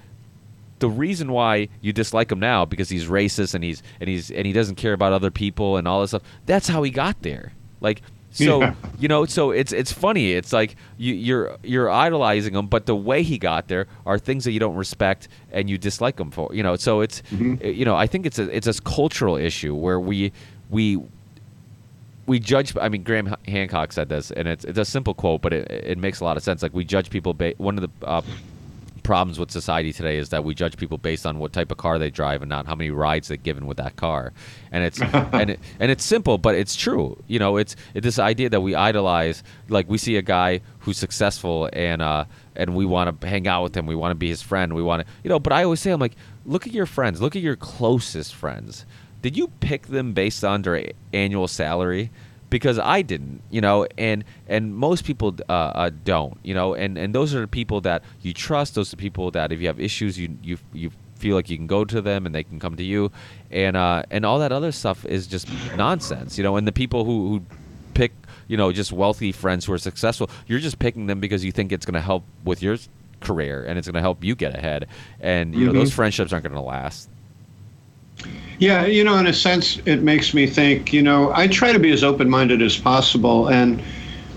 the 0.79 0.89
reason 0.89 1.31
why 1.31 1.69
you 1.81 1.93
dislike 1.93 2.31
him 2.31 2.39
now 2.39 2.65
because 2.65 2.89
he's 2.89 3.05
racist 3.05 3.55
and 3.55 3.63
he's 3.63 3.81
and 3.99 4.09
he's 4.09 4.29
and 4.29 4.45
he 4.45 4.53
doesn't 4.53 4.75
care 4.75 4.93
about 4.93 5.13
other 5.13 5.31
people 5.31 5.77
and 5.77 5.87
all 5.87 6.01
this 6.01 6.11
stuff. 6.11 6.23
That's 6.45 6.67
how 6.67 6.83
he 6.83 6.91
got 6.91 7.21
there. 7.21 7.53
Like 7.81 8.01
so 8.35 8.61
yeah. 8.61 8.75
you 8.99 9.07
know, 9.07 9.25
so 9.25 9.51
it's 9.51 9.71
it's 9.71 9.91
funny. 9.91 10.33
It's 10.33 10.51
like 10.51 10.75
you, 10.97 11.13
you're 11.13 11.57
you're 11.63 11.89
idolizing 11.89 12.53
him, 12.53 12.67
but 12.67 12.85
the 12.85 12.95
way 12.95 13.23
he 13.23 13.37
got 13.37 13.67
there 13.67 13.87
are 14.05 14.19
things 14.19 14.43
that 14.43 14.51
you 14.51 14.59
don't 14.59 14.75
respect 14.75 15.29
and 15.51 15.69
you 15.69 15.77
dislike 15.77 16.19
him 16.19 16.31
for. 16.31 16.53
You 16.53 16.61
know, 16.61 16.75
so 16.75 17.01
it's 17.01 17.21
mm-hmm. 17.31 17.65
you 17.65 17.85
know 17.85 17.95
I 17.95 18.07
think 18.07 18.25
it's 18.25 18.37
a 18.37 18.53
it's 18.55 18.67
a 18.67 18.73
cultural 18.81 19.37
issue 19.37 19.73
where 19.73 19.99
we 19.99 20.33
we 20.69 21.01
we 22.25 22.39
judge. 22.39 22.75
I 22.77 22.89
mean, 22.89 23.03
Graham 23.03 23.35
Hancock 23.47 23.93
said 23.93 24.09
this, 24.09 24.31
and 24.31 24.47
it's 24.47 24.65
it's 24.65 24.79
a 24.79 24.85
simple 24.85 25.13
quote, 25.13 25.41
but 25.41 25.53
it 25.53 25.71
it 25.71 25.97
makes 25.97 26.19
a 26.19 26.25
lot 26.25 26.35
of 26.35 26.43
sense. 26.43 26.61
Like 26.61 26.73
we 26.73 26.83
judge 26.83 27.09
people. 27.09 27.33
Ba- 27.33 27.53
one 27.57 27.77
of 27.77 27.81
the 27.81 28.05
uh, 28.05 28.21
problems 29.05 29.39
with 29.39 29.51
society 29.51 29.93
today 29.93 30.17
is 30.17 30.29
that 30.29 30.43
we 30.43 30.55
judge 30.55 30.77
people 30.77 30.97
based 30.97 31.25
on 31.25 31.37
what 31.39 31.53
type 31.53 31.71
of 31.71 31.77
car 31.77 31.99
they 31.99 32.09
drive 32.09 32.41
and 32.41 32.49
not 32.49 32.65
how 32.65 32.75
many 32.75 32.89
rides 32.89 33.27
they've 33.27 33.41
given 33.41 33.67
with 33.67 33.77
that 33.77 33.95
car. 33.95 34.33
And 34.71 34.83
it's 34.83 34.99
and 35.01 35.51
it, 35.51 35.59
and 35.79 35.91
it's 35.91 36.03
simple, 36.03 36.37
but 36.37 36.55
it's 36.55 36.75
true. 36.75 37.21
You 37.27 37.39
know, 37.39 37.57
it's, 37.57 37.75
it's 37.93 38.03
this 38.03 38.19
idea 38.19 38.49
that 38.49 38.61
we 38.61 38.75
idolize. 38.75 39.43
Like 39.69 39.87
we 39.87 39.97
see 39.97 40.17
a 40.17 40.21
guy 40.21 40.61
who's 40.79 40.97
successful 40.97 41.69
and 41.71 42.01
uh, 42.01 42.25
and 42.55 42.75
we 42.75 42.85
want 42.85 43.21
to 43.21 43.27
hang 43.27 43.47
out 43.47 43.63
with 43.63 43.77
him. 43.77 43.85
We 43.85 43.95
want 43.95 44.11
to 44.11 44.15
be 44.15 44.29
his 44.29 44.41
friend. 44.41 44.73
We 44.73 44.83
want 44.83 45.05
to, 45.05 45.13
you 45.23 45.29
know. 45.29 45.39
But 45.39 45.53
I 45.53 45.63
always 45.63 45.79
say, 45.79 45.91
I'm 45.91 45.99
like, 45.99 46.15
look 46.45 46.65
at 46.67 46.73
your 46.73 46.87
friends. 46.87 47.21
Look 47.21 47.35
at 47.35 47.41
your 47.41 47.55
closest 47.55 48.33
friends. 48.33 48.85
Did 49.21 49.37
you 49.37 49.47
pick 49.59 49.87
them 49.87 50.13
based 50.13 50.43
on 50.43 50.63
their 50.63 50.91
annual 51.13 51.47
salary? 51.47 52.11
Because 52.55 52.79
I 52.79 53.01
didn't, 53.01 53.41
you 53.49 53.59
know, 53.59 53.85
and 53.97 54.23
and 54.47 54.73
most 54.73 55.03
people 55.03 55.35
uh, 55.49 55.51
uh, 55.51 55.91
don't, 56.05 56.37
you 56.41 56.53
know, 56.53 56.73
and 56.73 56.97
and 56.97 57.13
those 57.13 57.35
are 57.35 57.41
the 57.41 57.49
people 57.49 57.81
that 57.81 58.01
you 58.21 58.33
trust. 58.33 58.75
Those 58.75 58.93
are 58.93 58.95
the 58.95 59.01
people 59.01 59.29
that 59.31 59.51
if 59.51 59.59
you 59.59 59.67
have 59.67 59.77
issues, 59.77 60.17
you 60.17 60.37
you 60.41 60.57
you 60.71 60.89
feel 61.17 61.35
like 61.35 61.49
you 61.49 61.57
can 61.57 61.67
go 61.67 61.83
to 61.83 61.99
them 61.99 62.25
and 62.25 62.33
they 62.33 62.43
can 62.43 62.57
come 62.57 62.77
to 62.77 62.83
you, 62.83 63.11
and 63.51 63.75
uh, 63.75 64.03
and 64.09 64.25
all 64.25 64.39
that 64.39 64.53
other 64.53 64.71
stuff 64.71 65.03
is 65.05 65.27
just 65.27 65.49
nonsense, 65.75 66.37
you 66.37 66.45
know. 66.45 66.55
And 66.55 66.65
the 66.65 66.71
people 66.71 67.03
who 67.03 67.27
who 67.27 67.41
pick, 67.93 68.13
you 68.47 68.55
know, 68.55 68.71
just 68.71 68.93
wealthy 68.93 69.33
friends 69.33 69.65
who 69.65 69.73
are 69.73 69.77
successful, 69.77 70.29
you're 70.47 70.59
just 70.59 70.79
picking 70.79 71.07
them 71.07 71.19
because 71.19 71.43
you 71.43 71.51
think 71.51 71.73
it's 71.73 71.85
going 71.85 71.95
to 71.95 71.99
help 71.99 72.23
with 72.45 72.63
your 72.63 72.77
career 73.19 73.65
and 73.65 73.77
it's 73.77 73.85
going 73.85 73.95
to 73.95 74.01
help 74.01 74.23
you 74.23 74.33
get 74.33 74.55
ahead, 74.55 74.87
and 75.19 75.53
you 75.53 75.65
mm-hmm. 75.65 75.73
know 75.73 75.79
those 75.79 75.93
friendships 75.93 76.31
aren't 76.31 76.43
going 76.45 76.55
to 76.55 76.61
last. 76.61 77.09
Yeah, 78.57 78.85
you 78.85 79.03
know, 79.03 79.17
in 79.17 79.27
a 79.27 79.33
sense, 79.33 79.79
it 79.85 80.01
makes 80.01 80.33
me 80.33 80.47
think, 80.47 80.93
you 80.93 81.01
know, 81.01 81.31
I 81.33 81.47
try 81.47 81.73
to 81.73 81.79
be 81.79 81.91
as 81.91 82.03
open 82.03 82.29
minded 82.29 82.61
as 82.61 82.77
possible. 82.77 83.49
And 83.49 83.81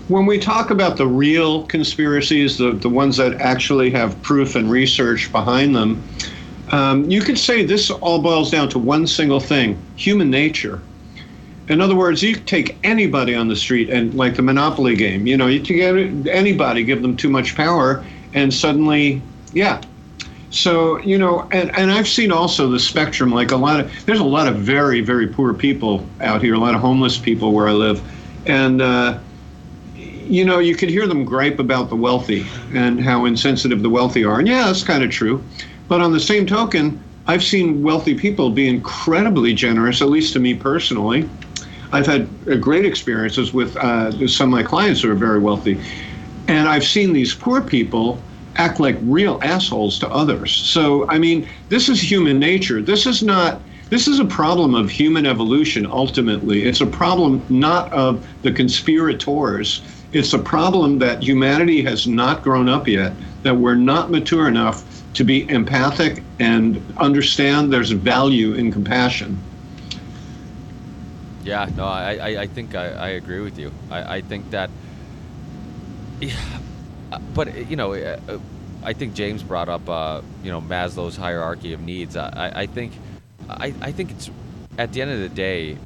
when 0.09 0.25
we 0.25 0.39
talk 0.39 0.71
about 0.71 0.97
the 0.97 1.07
real 1.07 1.65
conspiracies, 1.67 2.57
the, 2.57 2.71
the 2.71 2.89
ones 2.89 3.15
that 3.17 3.35
actually 3.35 3.91
have 3.91 4.21
proof 4.21 4.55
and 4.55 4.69
research 4.69 5.31
behind 5.31 5.75
them, 5.75 6.03
um, 6.71 7.09
you 7.09 7.21
could 7.21 7.37
say 7.37 7.63
this 7.63 7.89
all 7.89 8.21
boils 8.21 8.51
down 8.51 8.69
to 8.69 8.79
one 8.79 9.07
single 9.07 9.39
thing 9.39 9.81
human 9.95 10.29
nature. 10.29 10.81
In 11.69 11.79
other 11.79 11.95
words, 11.95 12.21
you 12.21 12.35
take 12.35 12.77
anybody 12.83 13.35
on 13.35 13.47
the 13.47 13.55
street 13.55 13.89
and, 13.89 14.13
like 14.15 14.35
the 14.35 14.41
Monopoly 14.41 14.95
game, 14.95 15.27
you 15.27 15.37
know, 15.37 15.47
you 15.47 15.59
get 15.59 15.95
anybody, 16.27 16.83
give 16.83 17.01
them 17.01 17.15
too 17.15 17.29
much 17.29 17.55
power, 17.55 18.03
and 18.33 18.53
suddenly, 18.53 19.21
yeah, 19.53 19.79
so, 20.51 20.97
you 20.99 21.17
know, 21.17 21.47
and, 21.51 21.75
and 21.77 21.91
I've 21.91 22.07
seen 22.07 22.31
also 22.31 22.69
the 22.69 22.79
spectrum, 22.79 23.31
like 23.31 23.51
a 23.51 23.55
lot 23.55 23.79
of, 23.79 24.05
there's 24.05 24.19
a 24.19 24.23
lot 24.23 24.47
of 24.47 24.55
very, 24.55 25.01
very 25.01 25.27
poor 25.27 25.53
people 25.53 26.05
out 26.21 26.41
here, 26.41 26.55
a 26.55 26.59
lot 26.59 26.73
of 26.73 26.81
homeless 26.81 27.17
people 27.17 27.53
where 27.53 27.67
I 27.67 27.73
live. 27.73 28.01
And, 28.47 28.81
uh, 28.81 29.19
you 29.95 30.45
know, 30.45 30.59
you 30.59 30.75
could 30.75 30.89
hear 30.89 31.07
them 31.07 31.23
gripe 31.23 31.59
about 31.59 31.89
the 31.89 31.95
wealthy 31.95 32.45
and 32.73 33.01
how 33.01 33.25
insensitive 33.25 33.81
the 33.81 33.89
wealthy 33.89 34.23
are. 34.23 34.39
And 34.39 34.47
yeah, 34.47 34.65
that's 34.65 34.83
kind 34.83 35.03
of 35.03 35.11
true. 35.11 35.43
But 35.87 36.01
on 36.01 36.13
the 36.13 36.19
same 36.19 36.45
token, 36.45 37.03
I've 37.27 37.43
seen 37.43 37.83
wealthy 37.83 38.15
people 38.15 38.49
be 38.49 38.67
incredibly 38.67 39.53
generous, 39.53 40.01
at 40.01 40.09
least 40.09 40.33
to 40.33 40.39
me 40.39 40.55
personally. 40.55 41.29
I've 41.91 42.05
had 42.05 42.27
great 42.61 42.85
experiences 42.85 43.53
with 43.53 43.75
uh, 43.77 44.27
some 44.27 44.53
of 44.53 44.59
my 44.59 44.63
clients 44.63 45.01
who 45.01 45.11
are 45.11 45.15
very 45.15 45.39
wealthy. 45.39 45.79
And 46.47 46.67
I've 46.67 46.83
seen 46.83 47.13
these 47.13 47.35
poor 47.35 47.61
people 47.61 48.19
act 48.55 48.79
like 48.79 48.97
real 49.03 49.39
assholes 49.43 49.99
to 49.99 50.09
others. 50.09 50.53
So, 50.53 51.07
I 51.09 51.17
mean, 51.19 51.47
this 51.69 51.89
is 51.89 52.01
human 52.01 52.39
nature. 52.39 52.81
This 52.81 53.05
is 53.05 53.23
not. 53.23 53.61
This 53.89 54.07
is 54.07 54.19
a 54.19 54.25
problem 54.25 54.75
of 54.75 54.91
human 54.91 55.25
evolution 55.25 55.87
ultimately. 55.87 56.65
It's 56.65 56.79
a 56.79 56.85
problem 56.85 57.43
not 57.49 57.91
of 57.91 58.23
the 58.43 58.51
conspirators. 58.51 59.81
It's 60.13 60.33
a 60.33 60.37
problem 60.37 60.99
that 60.99 61.23
humanity 61.23 61.81
has 61.83 62.05
not 62.05 62.43
grown 62.43 62.69
up 62.69 62.87
yet, 62.87 63.13
that 63.41 63.55
we're 63.55 63.73
not 63.73 64.11
mature 64.11 64.47
enough 64.47 64.85
to 65.15 65.23
be 65.23 65.49
empathic 65.49 66.23
and 66.39 66.81
understand 66.97 67.73
there's 67.73 67.89
value 67.89 68.53
in 68.53 68.71
compassion. 68.71 69.39
Yeah, 71.43 71.67
no, 71.75 71.85
I, 71.85 72.13
I, 72.15 72.41
I 72.41 72.47
think 72.47 72.75
I, 72.75 72.89
I 72.89 73.09
agree 73.09 73.39
with 73.39 73.57
you. 73.57 73.71
I, 73.89 74.17
I 74.17 74.21
think 74.21 74.51
that 74.51 74.69
yeah, 76.19 76.35
but 77.33 77.69
you 77.69 77.75
know, 77.75 77.93
uh, 77.93 78.19
uh, 78.27 78.39
I 78.83 78.93
think 78.93 79.13
James 79.13 79.43
brought 79.43 79.69
up 79.69 79.87
uh, 79.89 80.21
you 80.43 80.51
know 80.51 80.61
Maslow's 80.61 81.15
hierarchy 81.15 81.73
of 81.73 81.81
needs. 81.81 82.15
I, 82.15 82.51
I 82.55 82.65
think 82.65 82.93
I, 83.49 83.73
I 83.81 83.91
think 83.91 84.11
it's 84.11 84.29
at 84.77 84.93
the 84.93 85.01
end 85.01 85.11
of 85.11 85.19
the 85.19 85.29
day, 85.29 85.77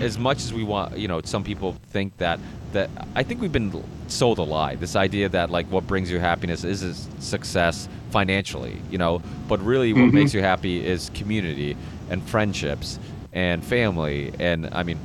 as 0.00 0.18
much 0.18 0.38
as 0.38 0.52
we 0.52 0.62
want, 0.62 0.98
you 0.98 1.08
know, 1.08 1.20
some 1.24 1.44
people 1.44 1.76
think 1.90 2.16
that 2.18 2.38
that 2.72 2.90
I 3.14 3.22
think 3.22 3.40
we've 3.40 3.52
been 3.52 3.82
sold 4.08 4.38
a 4.38 4.42
lie. 4.42 4.74
This 4.74 4.96
idea 4.96 5.28
that 5.30 5.50
like 5.50 5.66
what 5.66 5.86
brings 5.86 6.10
you 6.10 6.18
happiness 6.18 6.64
is 6.64 7.08
success, 7.18 7.88
financially, 8.10 8.80
you 8.90 8.98
know. 8.98 9.22
But 9.48 9.60
really, 9.64 9.92
what 9.92 10.12
makes 10.12 10.34
you 10.34 10.42
happy 10.42 10.84
is 10.84 11.10
community 11.14 11.76
and 12.10 12.22
friendships 12.22 12.98
and 13.32 13.64
family. 13.64 14.32
And 14.38 14.68
I 14.72 14.82
mean, 14.82 14.98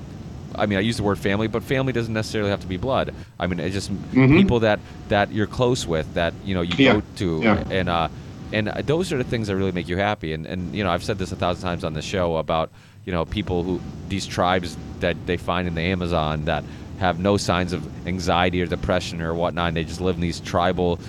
I 0.55 0.65
mean, 0.65 0.77
I 0.77 0.81
use 0.81 0.97
the 0.97 1.03
word 1.03 1.17
family, 1.17 1.47
but 1.47 1.63
family 1.63 1.93
doesn't 1.93 2.13
necessarily 2.13 2.49
have 2.51 2.61
to 2.61 2.67
be 2.67 2.77
blood. 2.77 3.13
I 3.39 3.47
mean, 3.47 3.59
it's 3.59 3.73
just 3.73 3.91
people 4.11 4.59
that 4.61 4.79
that 5.09 5.31
you're 5.31 5.47
close 5.47 5.85
with, 5.87 6.13
that 6.13 6.33
you 6.43 6.53
know 6.55 6.61
you 6.61 6.73
Yeah. 6.77 6.93
go 6.93 7.03
to, 7.17 7.39
Yeah. 7.43 7.63
and 7.71 7.89
uh, 7.89 8.07
and 8.51 8.67
those 8.85 9.11
are 9.11 9.17
the 9.17 9.23
things 9.23 9.47
that 9.47 9.55
really 9.55 9.71
make 9.71 9.87
you 9.87 9.97
happy. 9.97 10.33
And 10.33 10.45
and 10.45 10.73
you 10.75 10.83
know, 10.83 10.91
I've 10.91 11.03
said 11.03 11.17
this 11.17 11.31
a 11.31 11.35
thousand 11.35 11.63
times 11.63 11.83
on 11.83 11.93
the 11.93 12.01
show 12.01 12.37
about 12.37 12.69
you 13.05 13.11
know 13.11 13.25
people 13.25 13.63
who 13.63 13.81
these 14.09 14.25
tribes 14.27 14.77
that 14.99 15.15
they 15.25 15.37
find 15.37 15.67
in 15.67 15.75
the 15.75 15.81
Amazon 15.81 16.45
that 16.45 16.63
have 16.99 17.19
no 17.19 17.35
signs 17.37 17.73
of 17.73 17.81
anxiety 18.07 18.61
or 18.61 18.65
depression 18.67 19.21
or 19.21 19.33
whatnot. 19.33 19.69
And 19.69 19.77
they 19.77 19.83
just 19.83 19.99
live 19.99 20.15
in 20.15 20.21
these 20.21 20.39
tribal, 20.39 20.99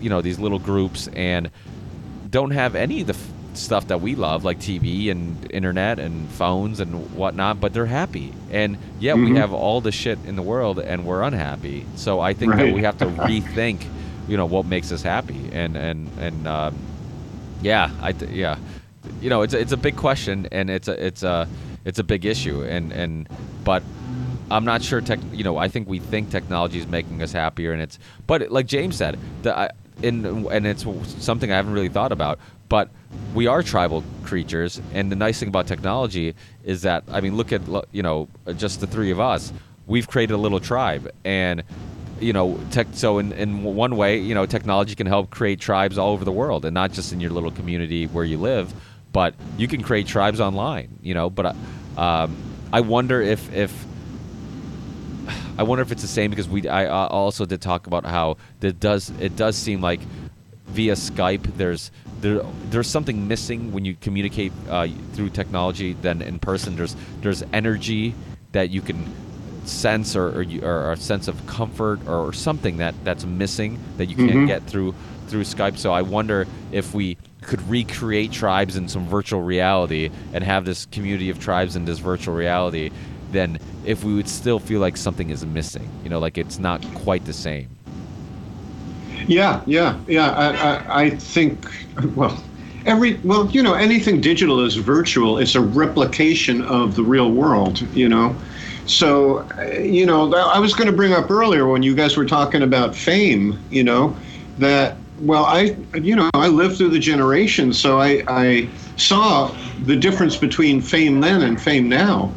you 0.00 0.10
know, 0.10 0.20
these 0.20 0.38
little 0.38 0.58
groups 0.58 1.08
and 1.14 1.50
don't 2.28 2.50
have 2.50 2.74
any 2.74 3.00
of 3.02 3.06
the 3.06 3.16
stuff 3.54 3.88
that 3.88 4.00
we 4.00 4.14
love, 4.14 4.44
like 4.44 4.58
TV 4.58 5.10
and 5.10 5.50
internet 5.52 5.98
and 5.98 6.28
phones 6.30 6.80
and 6.80 7.14
whatnot, 7.14 7.60
but 7.60 7.72
they're 7.72 7.86
happy. 7.86 8.32
And 8.50 8.78
yet 9.00 9.16
we 9.16 9.30
Mhm. 9.30 9.36
have 9.36 9.52
all 9.52 9.80
the 9.80 9.92
shit 9.92 10.18
in 10.26 10.36
the 10.36 10.42
world 10.42 10.78
and 10.78 11.04
we're 11.04 11.22
unhappy. 11.22 11.84
So 11.96 12.20
I 12.20 12.32
think 12.34 12.56
that 12.56 12.72
we 12.72 12.82
have 12.82 12.96
to 12.98 13.06
rethink, 13.28 13.84
you 14.28 14.36
know, 14.36 14.46
what 14.46 14.66
makes 14.66 14.90
us 14.92 15.02
happy. 15.02 15.50
And 15.52 15.76
and 15.76 16.08
and 16.18 16.46
um, 16.46 16.74
yeah, 17.62 17.90
I 18.00 18.12
th- 18.12 18.30
yeah, 18.30 18.56
you 19.20 19.28
know, 19.30 19.42
it's 19.42 19.54
a, 19.54 19.58
it's 19.60 19.72
a 19.72 19.76
big 19.76 19.96
question 19.96 20.48
and 20.52 20.70
it's 20.70 20.88
a 20.88 21.04
it's 21.06 21.22
a 21.22 21.46
it's 21.84 21.98
a 21.98 22.04
big 22.04 22.24
issue. 22.24 22.62
And 22.64 22.92
and 22.92 23.28
but 23.64 23.82
I'm 24.50 24.64
not 24.64 24.82
sure. 24.82 25.00
Tech, 25.00 25.18
you 25.32 25.44
know, 25.44 25.56
I 25.56 25.68
think 25.68 25.88
we 25.88 25.98
think 25.98 26.30
technology 26.30 26.78
is 26.78 26.86
making 26.86 27.22
us 27.22 27.32
happier, 27.32 27.72
and 27.72 27.80
it's. 27.80 27.98
But 28.26 28.50
like 28.50 28.66
James 28.66 28.96
said, 28.96 29.18
the, 29.42 29.56
I- 29.56 29.70
in 30.02 30.46
and 30.50 30.66
it's 30.66 30.84
something 31.22 31.50
I 31.52 31.56
haven't 31.56 31.72
really 31.72 31.88
thought 31.88 32.12
about. 32.12 32.38
But 32.68 32.90
we 33.34 33.46
are 33.46 33.62
tribal 33.62 34.02
creatures, 34.24 34.80
and 34.94 35.12
the 35.12 35.16
nice 35.16 35.38
thing 35.38 35.48
about 35.48 35.66
technology 35.66 36.34
is 36.64 36.82
that 36.82 37.04
I 37.10 37.20
mean, 37.20 37.36
look 37.36 37.52
at 37.52 37.62
you 37.92 38.02
know 38.02 38.28
just 38.56 38.80
the 38.80 38.86
three 38.86 39.10
of 39.10 39.20
us. 39.20 39.52
We've 39.86 40.08
created 40.08 40.34
a 40.34 40.38
little 40.38 40.60
tribe, 40.60 41.12
and 41.24 41.62
you 42.20 42.32
know, 42.32 42.58
tech. 42.70 42.86
So 42.92 43.18
in 43.18 43.32
in 43.32 43.62
one 43.64 43.96
way, 43.96 44.18
you 44.18 44.34
know, 44.34 44.46
technology 44.46 44.94
can 44.94 45.06
help 45.06 45.30
create 45.30 45.60
tribes 45.60 45.98
all 45.98 46.12
over 46.12 46.24
the 46.24 46.32
world, 46.32 46.64
and 46.64 46.72
not 46.74 46.92
just 46.92 47.12
in 47.12 47.20
your 47.20 47.30
little 47.30 47.50
community 47.50 48.06
where 48.06 48.24
you 48.24 48.38
live, 48.38 48.72
but 49.12 49.34
you 49.58 49.68
can 49.68 49.82
create 49.82 50.06
tribes 50.06 50.40
online. 50.40 50.98
You 51.02 51.14
know, 51.14 51.30
but 51.30 51.56
um, 51.96 52.36
I 52.72 52.80
wonder 52.80 53.20
if 53.20 53.52
if 53.52 53.84
I 55.58 55.62
wonder 55.62 55.82
if 55.82 55.92
it's 55.92 56.02
the 56.02 56.08
same 56.08 56.30
because 56.30 56.48
we 56.48 56.66
I 56.68 56.86
uh, 56.86 57.08
also 57.08 57.44
did 57.44 57.60
talk 57.60 57.86
about 57.86 58.04
how 58.06 58.36
it 58.60 58.80
does 58.80 59.10
it 59.20 59.36
does 59.36 59.56
seem 59.56 59.80
like 59.80 60.00
via 60.68 60.94
Skype 60.94 61.42
there's 61.56 61.90
there 62.20 62.42
there's 62.70 62.88
something 62.88 63.28
missing 63.28 63.72
when 63.72 63.84
you 63.84 63.94
communicate 64.00 64.52
uh, 64.68 64.88
through 65.12 65.30
technology 65.30 65.92
than 65.94 66.22
in 66.22 66.38
person. 66.38 66.76
There's 66.76 66.96
there's 67.20 67.42
energy 67.52 68.14
that 68.52 68.70
you 68.70 68.80
can 68.80 69.04
sense 69.64 70.16
or 70.16 70.28
or, 70.38 70.42
you, 70.42 70.62
or 70.62 70.92
a 70.92 70.96
sense 70.96 71.28
of 71.28 71.46
comfort 71.46 72.00
or, 72.08 72.32
something 72.32 72.78
that 72.78 72.94
that's 73.04 73.24
missing 73.24 73.78
that 73.96 74.06
you 74.06 74.16
can't 74.16 74.30
Mhm. 74.30 74.46
get 74.46 74.62
through 74.66 74.94
through 75.28 75.42
Skype. 75.42 75.78
So 75.78 75.92
I 75.92 76.02
wonder 76.02 76.46
if 76.72 76.94
we 76.94 77.16
could 77.42 77.68
recreate 77.68 78.32
tribes 78.32 78.76
in 78.76 78.88
some 78.88 79.06
virtual 79.06 79.42
reality 79.42 80.10
and 80.32 80.44
have 80.44 80.64
this 80.64 80.86
community 80.86 81.30
of 81.30 81.38
tribes 81.38 81.74
in 81.76 81.84
this 81.84 81.98
virtual 81.98 82.34
reality, 82.34 82.90
then 83.32 83.58
if 83.84 84.04
we 84.04 84.14
would 84.14 84.28
still 84.28 84.58
feel 84.58 84.80
like 84.80 84.96
something 84.96 85.30
is 85.30 85.44
missing, 85.44 85.88
you 86.04 86.10
know, 86.10 86.18
like 86.18 86.38
it's 86.38 86.58
not 86.58 86.82
quite 86.94 87.24
the 87.24 87.32
same. 87.32 87.68
Yeah, 89.26 89.62
yeah, 89.66 89.98
yeah. 90.06 90.32
I, 90.32 90.46
I, 90.54 91.02
I 91.04 91.10
think, 91.10 91.66
well, 92.14 92.42
every, 92.86 93.14
well, 93.24 93.48
you 93.50 93.62
know, 93.62 93.74
anything 93.74 94.20
digital 94.20 94.60
is 94.60 94.76
virtual. 94.76 95.38
It's 95.38 95.54
a 95.54 95.60
replication 95.60 96.62
of 96.62 96.96
the 96.96 97.02
real 97.02 97.30
world, 97.30 97.80
you 97.94 98.08
know. 98.08 98.34
So, 98.86 99.46
you 99.78 100.06
know, 100.06 100.34
I 100.34 100.58
was 100.58 100.74
going 100.74 100.88
to 100.88 100.96
bring 100.96 101.12
up 101.12 101.30
earlier 101.30 101.68
when 101.68 101.82
you 101.82 101.94
guys 101.94 102.16
were 102.16 102.26
talking 102.26 102.62
about 102.62 102.96
fame, 102.96 103.58
you 103.70 103.84
know, 103.84 104.16
that, 104.58 104.96
well, 105.20 105.44
I, 105.44 105.76
you 105.94 106.16
know, 106.16 106.28
I 106.34 106.48
lived 106.48 106.78
through 106.78 106.90
the 106.90 106.98
generation 106.98 107.72
so 107.72 108.00
I, 108.00 108.24
I 108.26 108.68
saw 108.96 109.54
the 109.84 109.94
difference 109.94 110.36
between 110.36 110.80
fame 110.80 111.20
then 111.20 111.42
and 111.42 111.60
fame 111.60 111.88
now. 111.88 112.32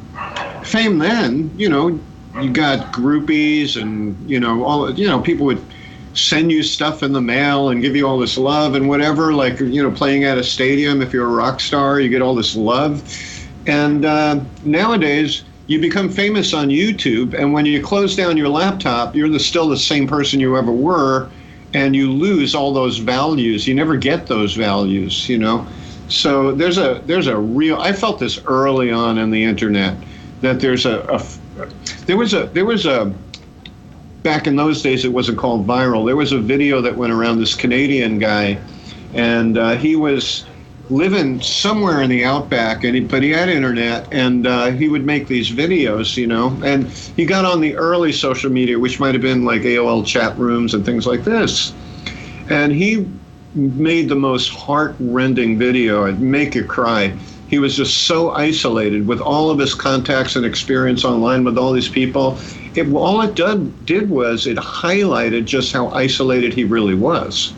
Fame 0.66 0.98
then, 0.98 1.52
you 1.58 1.70
know, 1.70 2.00
you 2.42 2.52
got 2.52 2.94
groupies 2.94 3.80
and, 3.80 4.30
you 4.30 4.40
know, 4.40 4.64
all, 4.64 4.92
you 4.92 5.08
know, 5.08 5.22
people 5.22 5.46
would 5.46 5.64
send 6.16 6.52
you 6.52 6.64
stuff 6.64 7.04
in 7.04 7.12
the 7.12 7.22
mail 7.22 7.70
and 7.70 7.82
give 7.82 7.96
you 7.96 8.08
all 8.08 8.18
this 8.18 8.38
love 8.38 8.74
and 8.74 8.88
whatever. 8.88 9.34
Like 9.34 9.60
you 9.60 9.84
know, 9.84 9.92
playing 9.92 10.24
at 10.24 10.38
a 10.38 10.44
stadium, 10.44 11.02
if 11.02 11.14
you're 11.14 11.28
a 11.28 11.36
rock 11.36 11.60
star, 11.60 12.00
you 12.00 12.10
get 12.10 12.22
all 12.22 12.34
this 12.34 12.56
love. 12.56 13.04
And 13.68 14.06
uh, 14.06 14.40
nowadays, 14.64 15.44
you 15.68 15.80
become 15.80 16.10
famous 16.10 16.54
on 16.54 16.70
YouTube, 16.70 17.34
and 17.34 17.52
when 17.52 17.66
you 17.66 17.84
close 17.84 18.16
down 18.16 18.38
your 18.38 18.50
laptop, 18.50 19.16
you're 19.16 19.30
the, 19.30 19.40
still 19.40 19.68
the 19.68 19.78
same 19.78 20.08
person 20.08 20.40
you 20.40 20.56
ever 20.58 20.72
were, 20.72 21.30
and 21.74 21.96
you 21.96 22.12
lose 22.12 22.54
all 22.54 22.72
those 22.72 23.00
values. 23.00 23.68
You 23.68 23.74
never 23.74 23.98
get 23.98 24.28
those 24.28 24.54
values, 24.54 25.28
you 25.28 25.40
know. 25.40 25.66
So 26.08 26.52
there's 26.52 26.78
a 26.78 27.02
there's 27.06 27.28
a 27.28 27.38
real. 27.38 27.78
I 27.82 27.92
felt 27.92 28.20
this 28.20 28.40
early 28.46 28.92
on 28.92 29.18
in 29.18 29.32
the 29.32 29.44
internet 29.44 29.98
that 30.46 30.60
there's 30.60 30.86
a, 30.86 31.00
a 31.02 31.68
there 32.06 32.18
was 32.18 32.34
a 32.34 32.46
there 32.48 32.66
was 32.66 32.86
a 32.86 33.14
back 34.24 34.48
in 34.48 34.56
those 34.56 34.82
days 34.82 35.06
it 35.06 35.12
wasn't 35.12 35.38
called 35.38 35.68
viral. 35.68 36.06
There 36.06 36.16
was 36.16 36.32
a 36.32 36.40
video 36.40 36.82
that 36.82 36.96
went 36.96 37.14
around 37.14 37.40
this 37.40 37.54
canadian 37.54 38.20
guy 38.20 38.60
and 39.14 39.58
uh, 39.58 39.76
he 39.76 39.96
was 39.96 40.46
living 40.90 41.42
somewhere 41.42 42.02
in 42.04 42.10
the 42.12 42.24
outback 42.24 42.84
and 42.84 42.96
he, 42.96 43.02
but 43.02 43.24
he 43.24 43.32
had 43.32 43.50
internet 43.50 44.08
and 44.12 44.46
uh, 44.46 44.70
he 44.70 44.88
would 44.88 45.04
make 45.04 45.28
these 45.28 45.50
videos 45.50 46.16
you 46.16 46.28
know 46.28 46.56
and 46.64 46.88
he 46.88 47.26
got 47.26 47.44
on 47.44 47.60
the 47.60 47.76
early 47.76 48.12
social 48.12 48.52
media 48.52 48.78
which 48.78 49.00
might 49.00 49.16
have 49.16 49.22
been 49.22 49.46
like 49.46 49.62
aol 49.62 50.06
chat 50.06 50.38
rooms 50.38 50.76
and 50.76 50.86
things 50.86 51.08
like 51.08 51.24
this 51.24 51.74
and 52.50 52.72
he 52.72 53.08
made 53.56 54.10
the 54.10 54.16
most 54.16 54.50
heart-rending 54.50 55.58
video. 55.58 56.06
It'd 56.06 56.20
make 56.20 56.56
you 56.56 56.66
cry 56.66 57.18
he 57.48 57.60
was 57.60 57.76
just 57.76 58.06
so 58.08 58.32
isolated 58.32 59.08
with 59.08 59.22
all 59.22 59.50
of 59.50 59.60
his 59.60 59.74
contacts 59.74 60.36
and 60.36 60.46
experience 60.46 61.06
online 61.06 61.44
with 61.44 61.58
all 61.58 61.72
these 61.72 61.90
people 61.90 62.38
it, 62.78 62.92
all 62.94 63.22
it 63.22 63.36
did, 63.36 63.86
did 63.86 64.10
was 64.10 64.48
it 64.48 64.58
highlighted 64.58 65.46
just 65.46 65.72
how 65.72 65.88
isolated 65.90 66.54
he 66.54 66.64
really 66.64 66.94
was. 66.94 67.54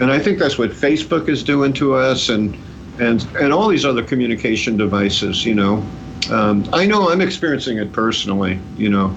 And 0.00 0.10
I 0.10 0.18
think 0.18 0.38
that's 0.38 0.58
what 0.58 0.70
Facebook 0.70 1.28
is 1.28 1.42
doing 1.42 1.72
to 1.74 1.94
us 1.94 2.28
and, 2.28 2.56
and, 2.98 3.26
and 3.38 3.52
all 3.52 3.68
these 3.68 3.84
other 3.84 4.02
communication 4.02 4.76
devices, 4.76 5.44
you 5.44 5.54
know. 5.54 5.84
Um, 6.30 6.68
I 6.72 6.86
know 6.86 7.10
I'm 7.10 7.20
experiencing 7.20 7.78
it 7.78 7.92
personally, 7.92 8.58
you 8.76 8.90
know. 8.90 9.16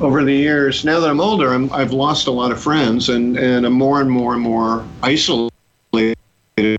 Over 0.00 0.24
the 0.24 0.34
years, 0.34 0.84
now 0.84 0.98
that 1.00 1.08
I'm 1.08 1.20
older, 1.20 1.52
I'm, 1.52 1.72
I've 1.72 1.92
lost 1.92 2.26
a 2.26 2.30
lot 2.30 2.50
of 2.50 2.60
friends 2.60 3.08
and, 3.08 3.38
and 3.38 3.64
I'm 3.64 3.72
more 3.72 4.00
and 4.00 4.10
more 4.10 4.34
and 4.34 4.42
more 4.42 4.84
isolated 5.02 6.16
in 6.56 6.76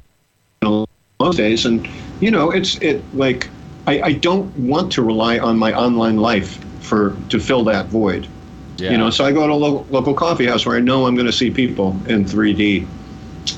those 0.59 1.35
days. 1.35 1.65
And, 1.65 1.87
you 2.19 2.31
know, 2.31 2.51
it's 2.51 2.77
it 2.77 3.03
like 3.15 3.49
I, 3.87 4.01
I 4.01 4.13
don't 4.13 4.55
want 4.57 4.91
to 4.93 5.03
rely 5.03 5.39
on 5.39 5.57
my 5.57 5.73
online 5.73 6.17
life 6.17 6.63
for 6.81 7.15
to 7.29 7.39
fill 7.39 7.63
that 7.65 7.87
void. 7.87 8.27
Yeah. 8.77 8.91
You 8.91 8.97
know, 8.97 9.09
so 9.09 9.23
I 9.23 9.31
go 9.31 9.47
to 9.47 9.53
a 9.53 9.55
lo- 9.55 9.85
local 9.89 10.13
coffee 10.13 10.45
house 10.45 10.65
where 10.65 10.75
I 10.75 10.81
know 10.81 11.05
I'm 11.05 11.15
going 11.15 11.27
to 11.27 11.33
see 11.33 11.49
people 11.49 11.91
in 12.07 12.25
3D. 12.25 12.85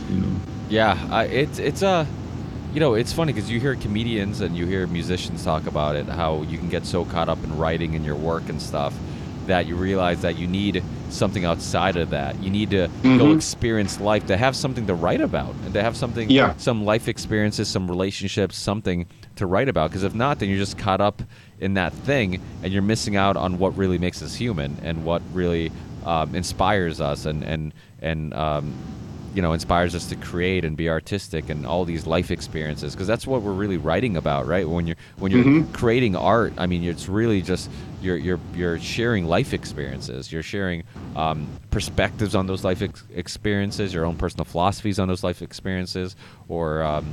You 0.09 0.15
know. 0.15 0.39
Yeah, 0.69 1.07
I, 1.09 1.25
it's 1.25 1.59
it's 1.59 1.81
a, 1.81 2.05
you 2.73 2.79
know, 2.79 2.93
it's 2.93 3.13
funny 3.13 3.34
because 3.34 3.49
you 3.49 3.59
hear 3.59 3.75
comedians 3.75 4.41
and 4.41 4.55
you 4.55 4.65
hear 4.65 4.85
musicians 4.85 5.43
talk 5.43 5.65
about 5.65 5.95
it, 5.95 6.05
how 6.07 6.43
you 6.43 6.57
can 6.57 6.69
get 6.69 6.85
so 6.85 7.05
caught 7.05 7.29
up 7.29 7.43
in 7.43 7.57
writing 7.57 7.95
and 7.95 8.05
your 8.05 8.15
work 8.15 8.49
and 8.49 8.61
stuff 8.61 8.93
that 9.48 9.65
you 9.65 9.76
realize 9.76 10.22
that 10.22 10.38
you 10.38 10.48
need 10.48 10.84
something 11.10 11.45
outside 11.45 11.95
of 11.98 12.10
that. 12.11 12.41
You 12.44 12.49
need 12.49 12.69
to 12.72 12.88
go 13.03 13.26
Mhm. 13.28 13.36
experience 13.36 13.99
life 13.99 14.26
to 14.28 14.38
have 14.38 14.56
something 14.56 14.86
to 14.88 14.94
write 14.94 15.22
about 15.22 15.56
and 15.65 15.74
to 15.74 15.82
have 15.82 15.95
something, 15.95 16.30
Yeah. 16.30 16.53
some 16.57 16.84
life 16.86 17.07
experiences, 17.07 17.68
some 17.68 17.88
relationships, 17.90 18.57
something 18.57 19.06
to 19.38 19.45
write 19.45 19.69
about. 19.69 19.90
Because 19.90 20.03
if 20.03 20.14
not, 20.14 20.40
then 20.40 20.49
you're 20.49 20.57
just 20.60 20.78
caught 20.78 21.02
up 21.02 21.24
in 21.60 21.74
that 21.76 21.94
thing 21.94 22.40
and 22.61 22.72
you're 22.74 22.82
missing 22.82 23.15
out 23.15 23.36
on 23.38 23.57
what 23.57 23.76
really 23.78 23.98
makes 23.98 24.22
us 24.22 24.36
human 24.36 24.78
and 24.84 25.03
what 25.06 25.22
really 25.34 25.72
um, 26.06 26.36
inspires 26.36 27.02
us 27.02 27.26
and 27.26 27.44
and 27.44 27.74
and 28.02 28.34
um, 28.34 28.72
you 29.36 29.41
know 29.41 29.52
inspires 29.53 29.94
us 29.94 30.06
to 30.06 30.15
create 30.15 30.64
and 30.64 30.78
be 30.78 30.88
artistic 30.90 31.49
and 31.49 31.65
all 31.65 31.84
these 31.84 32.07
life 32.07 32.32
experiences 32.32 32.94
because 32.94 33.07
that's 33.07 33.28
what 33.28 33.41
we're 33.41 33.52
really 33.52 33.76
writing 33.78 34.15
about 34.15 34.48
right 34.48 34.68
when 34.69 34.88
you're 34.88 34.95
when 35.18 35.32
you're 35.34 35.44
Mhm. 35.44 35.74
creating 35.74 36.15
art 36.15 36.53
i 36.57 36.65
mean 36.65 36.84
it's 36.84 37.10
really 37.10 37.41
just 37.41 37.69
you're 38.02 38.18
you're 38.18 38.40
you're 38.56 38.80
sharing 38.80 39.26
life 39.26 39.53
experiences. 39.53 40.32
You're 40.32 40.44
sharing 40.44 40.84
um, 41.15 41.48
perspectives 41.72 42.36
on 42.36 42.48
those 42.48 42.64
life 42.64 42.82
ex- 42.82 43.03
experiences 43.14 43.94
your 43.94 44.06
own 44.06 44.15
personal 44.15 44.45
philosophies 44.45 44.99
on 44.99 45.07
those 45.07 45.24
life 45.24 45.41
experiences 45.41 46.15
or 46.48 46.82
um, 46.84 47.06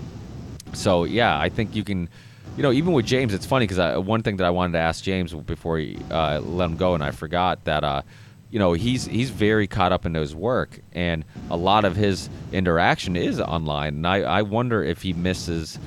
so 0.72 1.04
yeah 1.04 1.38
i 1.38 1.48
think 1.48 1.74
you 1.76 1.84
can 1.84 2.08
you 2.56 2.62
know 2.62 2.72
even 2.72 2.92
with 2.92 3.06
james 3.06 3.32
it's 3.32 3.46
funny 3.46 3.66
because 3.66 3.98
one 4.04 4.22
thing 4.22 4.36
that 4.36 4.44
i 4.44 4.50
wanted 4.50 4.72
to 4.72 4.78
ask 4.78 5.04
james 5.04 5.32
before 5.32 5.78
he 5.78 5.96
uh, 6.10 6.40
let 6.40 6.64
him 6.64 6.76
go 6.76 6.94
and 6.94 7.02
i 7.02 7.10
forgot 7.10 7.64
that 7.64 7.84
uh, 7.84 8.02
you 8.50 8.58
know 8.58 8.72
he's 8.72 9.06
he's 9.06 9.30
very 9.30 9.66
caught 9.66 9.92
up 9.92 10.06
in 10.06 10.14
his 10.14 10.34
work 10.34 10.78
and 10.92 11.24
a 11.50 11.56
lot 11.56 11.84
of 11.84 11.96
his 11.96 12.30
interaction 12.52 13.16
is 13.16 13.40
online. 13.40 13.96
And 13.96 14.06
i 14.06 14.18
i 14.20 14.42
wonder 14.42 14.82
if 14.82 15.02
he 15.02 15.12
misses 15.12 15.78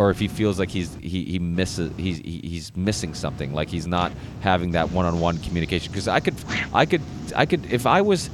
or 0.00 0.08
if 0.10 0.18
he 0.18 0.28
feels 0.28 0.58
like 0.58 0.70
he's 0.70 0.94
he, 1.02 1.24
he 1.26 1.38
misses 1.38 1.92
he's 1.98 2.18
he- 2.18 2.40
he's 2.42 2.74
missing 2.74 3.12
something 3.12 3.52
like 3.52 3.68
he's 3.68 3.86
not 3.86 4.10
having 4.40 4.70
that 4.70 4.90
one-on-one 4.92 5.36
communication 5.40 5.92
because 5.92 6.08
i 6.08 6.18
could 6.20 6.34
i 6.72 6.86
could 6.86 7.02
i 7.36 7.44
could 7.44 7.62
if 7.70 7.84
i 7.86 8.00
was 8.00 8.30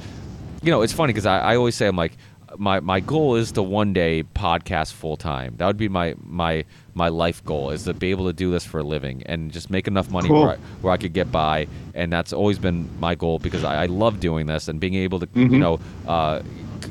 you 0.63 0.71
know 0.71 0.81
it's 0.81 0.93
funny 0.93 1.11
because 1.11 1.25
I, 1.25 1.39
I 1.39 1.55
always 1.57 1.75
say 1.75 1.85
i'm 1.85 1.97
like 1.97 2.13
my 2.57 2.79
my 2.79 3.01
goal 3.01 3.35
is 3.35 3.51
to 3.51 3.61
one 3.61 3.91
day 3.91 4.23
podcast 4.23 4.93
full 4.93 5.17
time 5.17 5.55
that 5.57 5.67
would 5.67 5.75
be 5.75 5.89
my 5.89 6.15
my 6.23 6.63
my 6.93 7.09
life 7.09 7.43
goal 7.43 7.71
is 7.71 7.83
to 7.83 7.93
be 7.93 8.11
able 8.11 8.27
to 8.27 8.33
do 8.33 8.49
this 8.49 8.63
for 8.63 8.79
a 8.79 8.83
living 8.83 9.21
and 9.25 9.51
just 9.51 9.69
make 9.69 9.87
enough 9.89 10.09
money 10.09 10.29
Cool. 10.29 10.43
where, 10.43 10.51
I, 10.51 10.57
where 10.81 10.93
I 10.93 10.97
could 10.97 11.11
get 11.11 11.29
by 11.33 11.67
and 11.93 12.11
that's 12.13 12.31
always 12.31 12.57
been 12.59 12.87
my 13.01 13.13
goal 13.15 13.39
because 13.39 13.65
I, 13.65 13.83
I 13.83 13.85
love 13.87 14.21
doing 14.21 14.45
this 14.47 14.69
and 14.69 14.79
being 14.79 14.95
able 14.95 15.19
to 15.19 15.27
you 15.35 15.49
Mhm. 15.49 15.59
know 15.59 15.79
uh, 16.07 16.41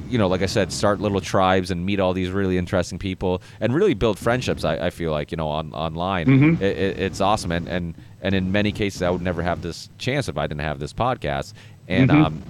you 0.09 0.19
know 0.19 0.29
like 0.29 0.43
I 0.43 0.47
said 0.47 0.73
start 0.73 1.01
little 1.01 1.21
tribes 1.21 1.71
and 1.71 1.85
meet 1.85 2.01
all 2.01 2.13
these 2.13 2.31
really 2.31 2.59
interesting 2.59 2.99
people 2.99 3.43
and 3.61 3.75
really 3.75 3.95
build 3.95 4.19
friendships 4.19 4.65
I, 4.65 4.87
I 4.87 4.91
feel 4.91 5.11
like 5.11 5.31
you 5.31 5.37
know 5.37 5.49
on 5.49 5.73
online 5.73 6.27
Mhm. 6.27 6.61
it, 6.61 6.77
it, 6.79 6.99
it's 6.99 7.21
awesome 7.21 7.53
and, 7.53 7.69
and 7.69 7.95
and 8.23 8.35
in 8.35 8.53
many 8.53 8.73
cases 8.73 9.03
I 9.03 9.11
would 9.11 9.23
never 9.23 9.43
have 9.43 9.63
this 9.63 9.89
chance 9.99 10.29
if 10.29 10.37
I 10.39 10.47
didn't 10.47 10.61
have 10.63 10.79
this 10.79 10.93
podcast 10.93 11.53
and 11.89 12.11
Mhm. 12.11 12.25
um 12.27 12.43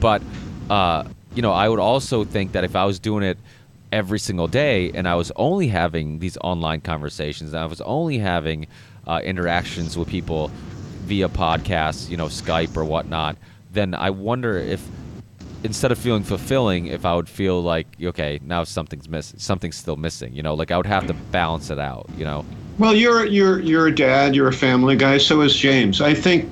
but 0.00 0.22
uh, 0.70 1.04
you 1.34 1.40
know, 1.42 1.52
I 1.52 1.68
would 1.68 1.78
also 1.80 2.24
think 2.24 2.52
that 2.52 2.62
if 2.64 2.76
I 2.76 2.84
was 2.84 2.98
doing 2.98 3.22
it 3.24 3.38
every 3.90 4.18
single 4.18 4.48
day 4.48 4.90
and 4.92 5.08
I 5.08 5.14
was 5.14 5.32
only 5.36 5.68
having 5.68 6.18
these 6.18 6.36
online 6.42 6.80
conversations, 6.82 7.52
and 7.54 7.62
I 7.62 7.66
was 7.66 7.80
only 7.82 8.18
having 8.18 8.66
uh, 9.06 9.20
interactions 9.24 9.96
with 9.96 10.08
people 10.08 10.50
via 11.04 11.28
podcasts, 11.28 12.10
you 12.10 12.16
know, 12.18 12.26
Skype 12.26 12.76
or 12.76 12.84
whatnot, 12.84 13.38
then 13.72 13.94
I 13.94 14.10
wonder 14.10 14.58
if 14.58 14.86
instead 15.64 15.92
of 15.92 15.98
feeling 15.98 16.22
fulfilling, 16.22 16.86
if 16.86 17.04
I 17.04 17.14
would 17.14 17.28
feel 17.28 17.62
like 17.62 17.86
okay, 18.02 18.40
now 18.44 18.64
something's 18.64 19.08
missing, 19.08 19.38
something's 19.38 19.76
still 19.76 19.96
missing, 19.96 20.32
you 20.32 20.42
know, 20.42 20.54
like 20.54 20.70
I 20.70 20.76
would 20.76 20.86
have 20.86 21.06
to 21.06 21.14
balance 21.14 21.70
it 21.70 21.78
out, 21.78 22.08
you 22.16 22.24
know. 22.24 22.44
Well, 22.78 22.94
you're 22.94 23.26
you're 23.26 23.58
you're 23.58 23.88
a 23.88 23.94
dad, 23.94 24.36
you're 24.36 24.48
a 24.48 24.52
family 24.52 24.94
guy. 24.94 25.18
So 25.18 25.40
is 25.40 25.56
James. 25.56 26.00
I 26.00 26.14
think 26.14 26.48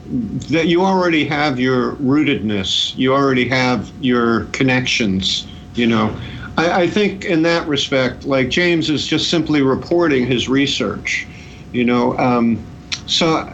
that 0.48 0.66
you 0.66 0.82
already 0.82 1.24
have 1.24 1.60
your 1.60 1.92
rootedness. 1.96 2.96
You 2.96 3.14
already 3.14 3.48
have 3.48 3.92
your 4.00 4.46
connections. 4.46 5.46
You 5.74 5.86
know, 5.86 6.16
I, 6.56 6.82
I 6.82 6.86
think 6.88 7.24
in 7.24 7.42
that 7.42 7.68
respect, 7.68 8.24
like 8.24 8.48
James 8.48 8.90
is 8.90 9.06
just 9.06 9.30
simply 9.30 9.62
reporting 9.62 10.26
his 10.26 10.48
research. 10.48 11.28
You 11.72 11.84
know, 11.84 12.18
um, 12.18 12.64
so 13.06 13.52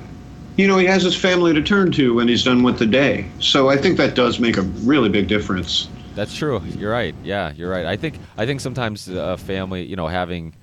you 0.57 0.67
know 0.67 0.79
he 0.79 0.87
has 0.87 1.03
his 1.03 1.17
family 1.17 1.53
to 1.55 1.63
turn 1.63 1.93
to 1.93 2.15
when 2.15 2.29
he's 2.29 2.45
done 2.45 2.63
with 2.63 2.79
the 2.79 2.87
day. 2.87 3.27
So 3.41 3.69
I 3.69 3.77
think 3.77 3.97
that 3.99 4.15
does 4.15 4.39
make 4.39 4.57
a 4.57 4.63
really 4.63 5.09
big 5.09 5.29
difference. 5.29 5.89
That's 6.15 6.35
true. 6.35 6.61
You're 6.77 6.93
right. 6.93 7.15
Yeah, 7.25 7.53
you're 7.53 7.71
right. 7.71 7.87
I 7.87 7.97
think 7.97 8.19
I 8.37 8.47
think 8.47 8.61
sometimes 8.61 9.09
a 9.09 9.37
family, 9.39 9.85
you 9.85 9.97
know, 9.97 10.07
having 10.07 10.55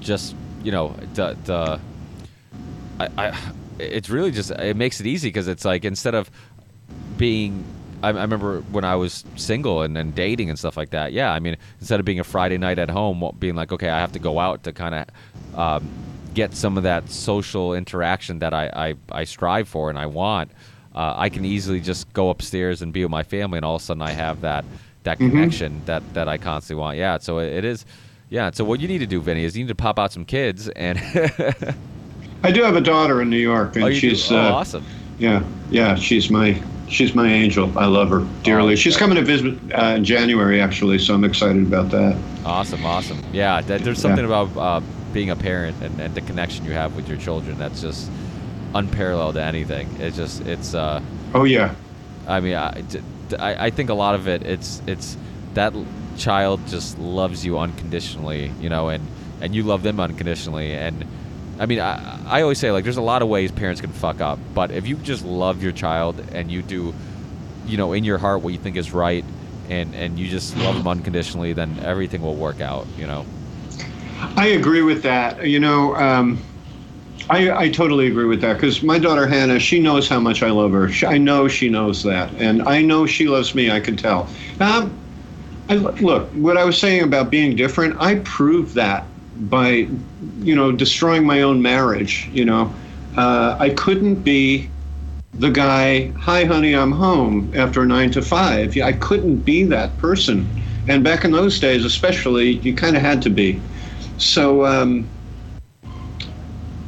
just 0.00 0.34
you 0.62 0.72
know 0.72 0.96
it's 3.78 4.08
really 4.08 4.30
just 4.30 4.50
it 4.50 4.76
makes 4.76 5.00
it 5.00 5.06
easy 5.06 5.28
because 5.28 5.48
it's 5.48 5.64
like 5.64 5.84
instead 5.84 6.14
of 6.14 6.30
being 7.16 7.64
I, 8.02 8.08
I 8.08 8.22
remember 8.22 8.60
when 8.70 8.84
I 8.84 8.96
was 8.96 9.24
single 9.36 9.82
and, 9.82 9.96
and 9.96 10.14
dating 10.14 10.50
and 10.50 10.58
stuff 10.58 10.76
like 10.76 10.90
that. 10.90 11.12
Yeah, 11.12 11.32
I 11.32 11.38
mean, 11.38 11.56
instead 11.80 12.00
of 12.00 12.06
being 12.06 12.20
a 12.20 12.24
Friday 12.24 12.58
night 12.58 12.78
at 12.78 12.90
home, 12.90 13.30
being 13.38 13.54
like, 13.54 13.72
okay, 13.72 13.88
I 13.88 13.98
have 13.98 14.12
to 14.12 14.18
go 14.18 14.38
out 14.38 14.64
to 14.64 14.72
kind 14.72 14.94
of 14.94 15.58
um, 15.58 15.88
get 16.34 16.54
some 16.54 16.76
of 16.76 16.82
that 16.82 17.08
social 17.10 17.74
interaction 17.74 18.40
that 18.40 18.52
I, 18.52 18.66
I, 18.74 18.94
I 19.20 19.24
strive 19.24 19.68
for 19.68 19.88
and 19.90 19.98
I 19.98 20.06
want. 20.06 20.50
Uh, 20.94 21.14
I 21.16 21.28
can 21.28 21.44
easily 21.44 21.80
just 21.80 22.12
go 22.12 22.30
upstairs 22.30 22.82
and 22.82 22.92
be 22.92 23.02
with 23.04 23.10
my 23.10 23.22
family, 23.22 23.58
and 23.58 23.64
all 23.64 23.76
of 23.76 23.82
a 23.82 23.84
sudden 23.84 24.02
I 24.02 24.10
have 24.12 24.42
that 24.42 24.64
that 25.04 25.18
Mhm. 25.18 25.30
connection 25.30 25.82
that 25.86 26.02
that 26.14 26.28
I 26.28 26.38
constantly 26.38 26.80
want. 26.80 26.98
Yeah, 26.98 27.18
so 27.18 27.38
it, 27.38 27.52
it 27.52 27.64
is. 27.64 27.84
Yeah, 28.30 28.50
so 28.52 28.64
what 28.64 28.80
you 28.80 28.88
need 28.88 28.98
to 28.98 29.06
do, 29.06 29.20
Vinny, 29.20 29.44
is 29.44 29.56
you 29.56 29.64
need 29.64 29.68
to 29.68 29.74
pop 29.74 29.98
out 29.98 30.12
some 30.12 30.24
kids 30.24 30.68
and. 30.68 30.98
I 32.42 32.50
do 32.52 32.62
have 32.62 32.76
a 32.76 32.80
daughter 32.80 33.22
in 33.22 33.30
New 33.30 33.38
York, 33.38 33.74
and 33.76 33.84
oh, 33.86 33.92
she's 33.92 34.30
oh, 34.30 34.36
uh, 34.36 34.52
awesome. 34.52 34.84
Yeah, 35.18 35.42
yeah, 35.70 35.94
she's 35.94 36.30
my 36.30 36.60
she's 36.88 37.14
my 37.14 37.26
angel. 37.26 37.76
I 37.78 37.86
love 37.86 38.10
her 38.10 38.26
dearly. 38.42 38.74
Oh, 38.74 38.76
she's 38.76 38.96
coming 38.96 39.16
to 39.16 39.22
visit 39.22 39.58
uh, 39.72 39.94
in 39.96 40.04
January, 40.04 40.60
actually, 40.60 40.98
so 40.98 41.14
I'm 41.14 41.24
excited 41.24 41.62
about 41.62 41.90
that. 41.90 42.16
Awesome, 42.44 42.84
awesome. 42.84 43.18
Yeah, 43.32 43.62
that, 43.62 43.82
there's 43.82 43.98
something 44.00 44.24
about 44.24 44.54
uh, 44.56 44.80
being 45.14 45.30
a 45.30 45.36
parent 45.36 45.80
and, 45.80 45.98
and 46.00 46.14
the 46.14 46.20
connection 46.20 46.64
you 46.66 46.72
have 46.72 46.94
with 46.96 47.08
your 47.08 47.16
children 47.16 47.56
that's 47.58 47.80
just 47.80 48.10
unparalleled 48.74 49.36
to 49.36 49.42
anything. 49.42 49.88
It's 50.00 50.16
just, 50.16 50.42
it's, 50.42 50.74
uh, 50.74 51.00
Oh 51.32 51.44
yeah, 51.44 51.74
I 52.28 52.40
mean, 52.40 52.54
i 52.54 52.84
i 53.38 53.70
think 53.70 53.88
a 53.90 53.94
lot 53.94 54.14
of 54.14 54.28
it, 54.28 54.42
it's, 54.42 54.82
it's 54.86 55.16
that 55.54 55.72
child 56.18 56.60
just 56.66 56.98
loves 56.98 57.44
you 57.44 57.58
unconditionally, 57.58 58.52
you 58.60 58.68
know, 58.68 58.88
and, 58.88 59.06
and 59.40 59.54
you 59.54 59.62
love 59.62 59.82
them 59.82 59.98
unconditionally. 60.00 60.72
And 60.72 61.04
I 61.58 61.66
mean, 61.66 61.80
I, 61.80 62.20
I 62.26 62.42
always 62.42 62.58
say, 62.58 62.72
like, 62.72 62.84
there's 62.84 62.96
a 62.96 63.02
lot 63.02 63.22
of 63.22 63.28
ways 63.28 63.52
parents 63.52 63.80
can 63.80 63.92
fuck 63.92 64.20
up, 64.20 64.38
but 64.54 64.70
if 64.70 64.86
you 64.86 64.96
just 64.96 65.24
love 65.24 65.62
your 65.62 65.72
child 65.72 66.18
and 66.32 66.50
you 66.50 66.62
do, 66.62 66.94
you 67.66 67.76
know, 67.76 67.92
in 67.92 68.04
your 68.04 68.18
heart 68.18 68.42
what 68.42 68.52
you 68.52 68.58
think 68.58 68.76
is 68.76 68.92
right, 68.92 69.24
and, 69.70 69.94
and 69.94 70.18
you 70.18 70.28
just 70.28 70.56
love 70.58 70.76
them 70.76 70.86
unconditionally, 70.86 71.52
then 71.54 71.78
everything 71.82 72.20
will 72.20 72.34
work 72.34 72.60
out, 72.60 72.86
you 72.98 73.06
know. 73.06 73.24
I 74.36 74.48
agree 74.48 74.82
with 74.82 75.02
that. 75.02 75.46
You 75.46 75.60
know, 75.60 75.94
um, 75.96 76.38
I 77.30 77.50
I 77.50 77.68
totally 77.70 78.06
agree 78.06 78.26
with 78.26 78.40
that 78.42 78.54
because 78.54 78.82
my 78.82 78.98
daughter 78.98 79.26
Hannah, 79.26 79.58
she 79.58 79.80
knows 79.80 80.08
how 80.08 80.20
much 80.20 80.42
I 80.42 80.50
love 80.50 80.72
her. 80.72 80.90
She, 80.90 81.06
I 81.06 81.18
know 81.18 81.48
she 81.48 81.68
knows 81.68 82.02
that, 82.04 82.32
and 82.34 82.62
I 82.62 82.82
know 82.82 83.06
she 83.06 83.26
loves 83.28 83.54
me. 83.54 83.70
I 83.70 83.80
can 83.80 83.96
tell. 83.96 84.28
Um, 84.60 84.96
I 85.68 85.76
look 85.76 86.30
what 86.32 86.56
I 86.56 86.64
was 86.64 86.78
saying 86.78 87.02
about 87.02 87.30
being 87.30 87.56
different. 87.56 87.96
I 87.98 88.16
proved 88.16 88.74
that 88.74 89.06
by, 89.36 89.88
you 90.40 90.54
know, 90.54 90.70
destroying 90.72 91.24
my 91.24 91.42
own 91.42 91.62
marriage. 91.62 92.28
You 92.32 92.44
know, 92.44 92.74
uh, 93.16 93.56
I 93.58 93.70
couldn't 93.70 94.16
be 94.16 94.68
the 95.38 95.50
guy. 95.50 96.08
Hi, 96.18 96.44
honey, 96.44 96.74
I'm 96.74 96.92
home 96.92 97.50
after 97.56 97.84
nine 97.86 98.10
to 98.12 98.22
five. 98.22 98.76
I 98.76 98.92
couldn't 98.92 99.38
be 99.38 99.64
that 99.64 99.96
person. 99.98 100.46
And 100.86 101.02
back 101.02 101.24
in 101.24 101.32
those 101.32 101.58
days, 101.58 101.84
especially, 101.84 102.52
you 102.58 102.74
kind 102.74 102.94
of 102.96 103.02
had 103.02 103.22
to 103.22 103.30
be. 103.30 103.60
So. 104.18 104.64
Um, 104.64 105.08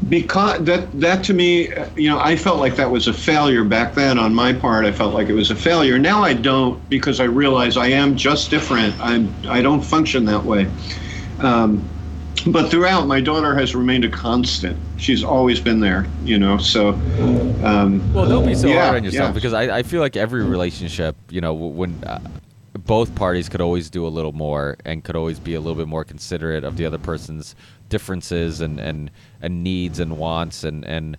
because 0.08 0.64
that 0.64 1.00
that 1.00 1.24
to 1.24 1.34
me 1.34 1.68
you 1.96 2.08
know 2.08 2.20
i 2.20 2.36
felt 2.36 2.60
like 2.60 2.76
that 2.76 2.88
was 2.88 3.08
a 3.08 3.12
failure 3.12 3.64
back 3.64 3.92
then 3.92 4.20
on 4.20 4.32
my 4.32 4.52
part 4.52 4.84
i 4.84 4.92
felt 4.92 5.12
like 5.12 5.28
it 5.28 5.32
was 5.32 5.50
a 5.50 5.56
failure 5.56 5.98
now 5.98 6.22
i 6.22 6.32
don't 6.32 6.88
because 6.88 7.18
i 7.18 7.24
realize 7.24 7.76
i 7.76 7.88
am 7.88 8.14
just 8.14 8.48
different 8.48 8.94
i'm 9.00 9.34
i 9.48 9.60
don't 9.60 9.80
function 9.82 10.24
that 10.24 10.44
way 10.44 10.70
um, 11.40 11.82
but 12.46 12.70
throughout 12.70 13.08
my 13.08 13.20
daughter 13.20 13.58
has 13.58 13.74
remained 13.74 14.04
a 14.04 14.08
constant 14.08 14.78
she's 14.96 15.24
always 15.24 15.58
been 15.58 15.80
there 15.80 16.06
you 16.22 16.38
know 16.38 16.56
so 16.56 16.92
um, 17.66 18.12
Well, 18.14 18.28
don't 18.28 18.46
be 18.46 18.54
so 18.54 18.68
yeah, 18.68 18.84
hard 18.84 18.96
on 18.98 19.04
yourself 19.04 19.28
yeah. 19.28 19.32
because 19.32 19.52
I, 19.52 19.78
I 19.78 19.82
feel 19.82 20.00
like 20.00 20.16
every 20.16 20.44
relationship, 20.44 21.16
you 21.30 21.40
know, 21.40 21.54
when 21.54 22.02
uh, 22.04 22.20
both 22.86 23.14
parties 23.14 23.48
could 23.48 23.60
always 23.60 23.90
do 23.90 24.06
a 24.06 24.08
little 24.08 24.32
more 24.32 24.76
and 24.84 25.02
could 25.04 25.16
always 25.16 25.38
be 25.40 25.54
a 25.54 25.60
little 25.60 25.74
bit 25.76 25.88
more 25.88 26.04
considerate 26.04 26.64
of 26.64 26.76
the 26.76 26.86
other 26.86 26.98
person's 26.98 27.54
differences 27.88 28.60
and, 28.60 28.78
and, 28.80 29.10
and 29.42 29.62
needs 29.64 29.98
and 29.98 30.16
wants 30.18 30.64
and, 30.64 30.84
and 30.84 31.16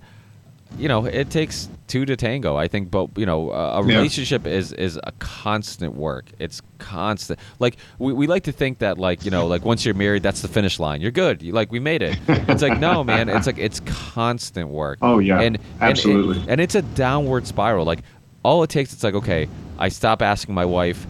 you 0.78 0.90
know 0.90 1.06
it 1.06 1.30
takes 1.30 1.70
two 1.88 2.04
to 2.06 2.18
tango 2.18 2.58
i 2.58 2.68
think 2.68 2.92
but 2.92 3.08
you 3.16 3.26
know 3.26 3.52
a, 3.52 3.80
a 3.80 3.88
Yeah. 3.88 3.96
relationship 3.96 4.46
is 4.46 4.74
is 4.74 5.00
a 5.06 5.14
constant 5.18 5.96
work 5.96 6.26
it's 6.40 6.62
constant 6.78 7.40
like 7.60 7.78
we, 8.00 8.12
we 8.12 8.28
like 8.28 8.44
to 8.44 8.52
think 8.52 8.80
that 8.80 8.98
like 8.98 9.24
you 9.24 9.32
know 9.32 9.48
like 9.48 9.64
once 9.64 9.86
you're 9.86 9.94
married 9.96 10.24
that's 10.24 10.42
the 10.42 10.50
finish 10.50 10.78
line 10.78 11.00
you're 11.00 11.10
good 11.12 11.42
you, 11.42 11.54
like 11.54 11.72
we 11.72 11.80
made 11.80 12.02
it 12.02 12.20
it's 12.28 12.62
like 12.62 12.80
no 12.82 13.02
man 13.02 13.30
it's 13.30 13.48
like 13.48 13.58
it's 13.58 13.80
constant 13.86 14.70
work 14.70 15.00
Oh, 15.02 15.20
yeah. 15.20 15.40
and 15.40 15.58
Absolutely. 15.80 16.42
and, 16.42 16.50
and 16.50 16.60
it's 16.62 16.76
a 16.76 16.82
downward 16.82 17.48
spiral 17.48 17.86
like 17.86 18.00
all 18.44 18.62
it 18.64 18.70
takes 18.70 18.92
it's 18.92 19.06
like 19.06 19.14
okay 19.16 19.48
i 19.80 19.88
stop 19.88 20.22
asking 20.22 20.54
my 20.54 20.66
wife 20.66 21.08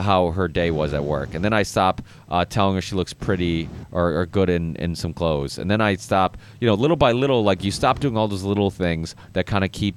how 0.00 0.30
her 0.32 0.48
day 0.48 0.70
was 0.70 0.92
at 0.94 1.04
work. 1.04 1.34
And 1.34 1.44
then 1.44 1.52
i 1.52 1.62
stop 1.62 2.02
uh, 2.30 2.44
telling 2.44 2.74
her 2.74 2.80
she 2.80 2.94
looks 2.94 3.12
pretty 3.12 3.68
or, 3.92 4.12
or 4.20 4.26
good 4.26 4.48
in, 4.50 4.76
in 4.76 4.94
some 4.94 5.12
clothes. 5.12 5.58
And 5.58 5.70
then 5.70 5.80
i 5.80 5.94
stop 5.96 6.36
you 6.60 6.66
know 6.66 6.74
little 6.74 6.96
by 6.96 7.12
little 7.12 7.42
like 7.44 7.62
you 7.64 7.70
stop 7.70 8.00
doing 8.00 8.16
all 8.16 8.28
those 8.28 8.44
little 8.44 8.70
things 8.70 9.14
that 9.34 9.46
kind 9.46 9.64
of 9.64 9.72
keep 9.72 9.94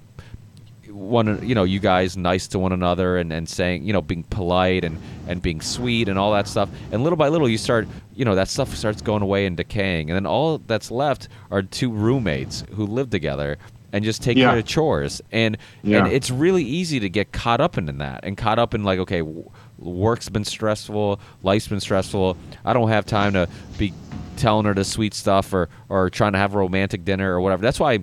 one 0.89 1.45
you 1.47 1.55
know 1.55 1.63
you 1.63 1.79
guys 1.79 2.15
nice 2.15 2.47
to 2.47 2.59
one 2.59 2.71
another 2.71 3.17
and, 3.17 3.33
and 3.33 3.49
saying 3.49 3.83
you 3.83 3.91
know 3.93 4.01
being 4.01 4.23
polite 4.23 4.83
and 4.83 4.99
and 5.27 5.41
being 5.41 5.59
sweet 5.61 6.07
and 6.07 6.19
all 6.19 6.31
that 6.33 6.47
stuff. 6.47 6.69
And 6.91 7.03
little 7.03 7.17
by 7.17 7.29
little 7.29 7.49
you 7.49 7.57
start 7.57 7.87
you 8.15 8.25
know 8.25 8.35
that 8.35 8.47
stuff 8.47 8.75
starts 8.75 9.01
going 9.01 9.21
away 9.23 9.45
and 9.45 9.57
decaying. 9.57 10.09
And 10.09 10.15
then 10.15 10.25
all 10.25 10.59
that's 10.59 10.91
left 10.91 11.29
are 11.49 11.61
two 11.63 11.91
roommates 11.91 12.63
who 12.75 12.85
live 12.85 13.09
together 13.09 13.57
and 13.91 14.03
just 14.03 14.21
take 14.23 14.37
Yeah. 14.37 14.49
care 14.49 14.59
of 14.59 14.65
chores. 14.65 15.21
And 15.31 15.57
Yeah. 15.83 15.99
and 16.03 16.13
it's 16.13 16.29
really 16.29 16.63
easy 16.63 16.99
to 16.99 17.09
get 17.09 17.31
caught 17.31 17.61
up 17.61 17.77
in 17.77 17.85
that 17.97 18.19
and 18.23 18.37
caught 18.37 18.59
up 18.59 18.73
in 18.75 18.83
like 18.83 18.99
okay 18.99 19.21
work's 19.83 20.29
been 20.29 20.45
stressful 20.45 21.19
life's 21.41 21.67
been 21.67 21.79
stressful 21.79 22.37
i 22.65 22.73
don't 22.73 22.89
have 22.89 23.05
time 23.05 23.33
to 23.33 23.47
be 23.77 23.93
telling 24.35 24.65
her 24.65 24.73
the 24.73 24.83
sweet 24.83 25.13
stuff 25.13 25.53
or 25.53 25.69
or 25.89 26.09
trying 26.09 26.33
to 26.33 26.37
have 26.37 26.55
a 26.55 26.57
romantic 26.57 27.05
dinner 27.05 27.33
or 27.33 27.41
whatever 27.41 27.61
that's 27.61 27.79
why 27.79 27.99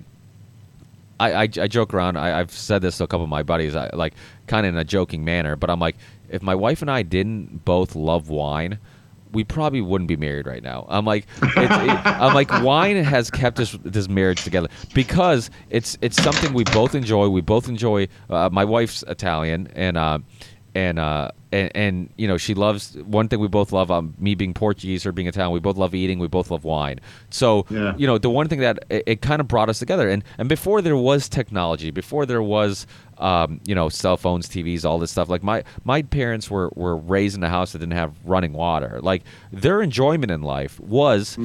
I, 1.19 1.33
I, 1.33 1.41
I 1.43 1.67
joke 1.67 1.93
around. 1.93 2.17
I, 2.17 2.39
I've 2.39 2.51
said 2.51 2.81
this 2.81 2.97
to 2.97 3.03
a 3.03 3.07
couple 3.07 3.23
of 3.23 3.29
my 3.29 3.43
buddies, 3.43 3.75
I, 3.75 3.91
like 3.93 4.15
kind 4.47 4.65
of 4.65 4.73
in 4.73 4.79
a 4.79 4.83
joking 4.83 5.23
manner. 5.23 5.55
But 5.55 5.69
I'm 5.69 5.79
like, 5.79 5.95
if 6.29 6.41
my 6.41 6.55
wife 6.55 6.81
and 6.81 6.89
I 6.89 7.03
didn't 7.03 7.63
both 7.63 7.95
love 7.95 8.29
wine, 8.29 8.79
we 9.31 9.43
probably 9.43 9.81
wouldn't 9.81 10.07
be 10.07 10.15
married 10.15 10.45
right 10.47 10.63
now. 10.63 10.85
I'm 10.89 11.05
like, 11.05 11.27
it's, 11.41 11.55
it, 11.55 11.65
I'm 12.05 12.33
like, 12.33 12.49
wine 12.63 13.01
has 13.03 13.29
kept 13.29 13.57
this 13.57 13.77
this 13.83 14.09
marriage 14.09 14.43
together 14.43 14.67
because 14.93 15.49
it's 15.69 15.97
it's 16.01 16.21
something 16.21 16.53
we 16.53 16.63
both 16.65 16.95
enjoy. 16.95 17.29
We 17.29 17.41
both 17.41 17.69
enjoy. 17.69 18.07
Uh, 18.29 18.49
my 18.51 18.65
wife's 18.65 19.03
Italian, 19.07 19.67
and 19.75 19.97
uh, 19.97 20.19
and 20.73 20.99
uh, 20.99 21.29
and, 21.51 21.71
and 21.75 22.09
you 22.17 22.27
know 22.27 22.37
she 22.37 22.53
loves 22.53 22.95
one 23.05 23.27
thing 23.27 23.39
we 23.39 23.47
both 23.47 23.71
love. 23.71 23.91
Um, 23.91 24.13
me 24.17 24.35
being 24.35 24.53
Portuguese, 24.53 25.03
her 25.03 25.11
being 25.11 25.27
Italian, 25.27 25.51
we 25.53 25.59
both 25.59 25.77
love 25.77 25.93
eating. 25.93 26.19
We 26.19 26.27
both 26.27 26.49
love 26.51 26.63
wine. 26.63 26.99
So 27.29 27.65
Yeah. 27.69 27.93
you 27.97 28.07
know 28.07 28.17
the 28.17 28.29
one 28.29 28.47
thing 28.47 28.59
that 28.59 28.85
it, 28.89 29.03
it 29.05 29.21
kind 29.21 29.41
of 29.41 29.47
brought 29.47 29.69
us 29.69 29.79
together. 29.79 30.09
And 30.09 30.23
and 30.37 30.47
before 30.47 30.81
there 30.81 30.97
was 30.97 31.27
technology, 31.29 31.91
before 31.91 32.25
there 32.25 32.41
was 32.43 32.87
um, 33.21 33.61
you 33.65 33.75
know 33.75 33.87
cell 33.89 34.17
phones, 34.17 34.49
TVs, 34.49 34.83
all 34.83 34.97
this 34.99 35.11
stuff. 35.11 35.29
Like 35.29 35.43
my 35.43 35.63
my 35.85 36.01
parents 36.01 36.49
were 36.51 36.69
were 36.75 36.97
raised 36.97 37.37
in 37.37 37.43
a 37.43 37.49
house 37.49 37.71
that 37.71 37.79
didn't 37.79 37.93
have 37.93 38.13
running 38.25 38.53
water. 38.53 38.99
Like 39.01 39.23
their 39.51 39.81
enjoyment 39.81 40.31
in 40.31 40.41
life 40.41 40.79
was 40.79 41.37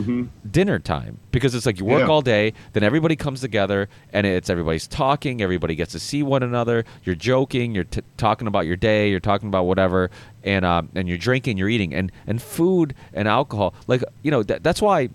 dinner 0.51 0.79
time 0.79 1.19
because 1.31 1.55
it's 1.55 1.67
like 1.67 1.79
you 1.79 1.85
work 1.85 2.01
Yeah. 2.01 2.07
all 2.09 2.23
day, 2.23 2.55
then 2.73 2.83
everybody 2.83 3.15
comes 3.17 3.41
together 3.41 3.89
and 4.13 4.27
it's 4.27 4.49
everybody's 4.51 4.87
talking, 4.89 5.43
everybody 5.43 5.75
gets 5.75 5.93
to 5.93 6.01
see 6.01 6.23
one 6.23 6.43
another. 6.43 6.85
You're 7.05 7.15
joking, 7.15 7.75
you're 7.75 7.85
t- 7.85 8.01
talking 8.17 8.49
about 8.49 8.67
your 8.67 8.77
day, 8.77 9.11
you're 9.11 9.21
talking 9.21 9.49
about 9.49 9.65
whatever, 9.65 10.11
and 10.45 10.65
um, 10.65 10.89
and 10.95 11.09
you're 11.09 11.19
drinking, 11.19 11.59
you're 11.59 11.69
eating, 11.69 11.95
and 11.95 12.11
and 12.27 12.41
food 12.41 12.95
and 13.13 13.29
alcohol. 13.29 13.75
Like 13.87 14.03
you 14.23 14.31
know 14.31 14.43
that, 14.45 14.63
that's 14.63 14.81
why 14.81 15.11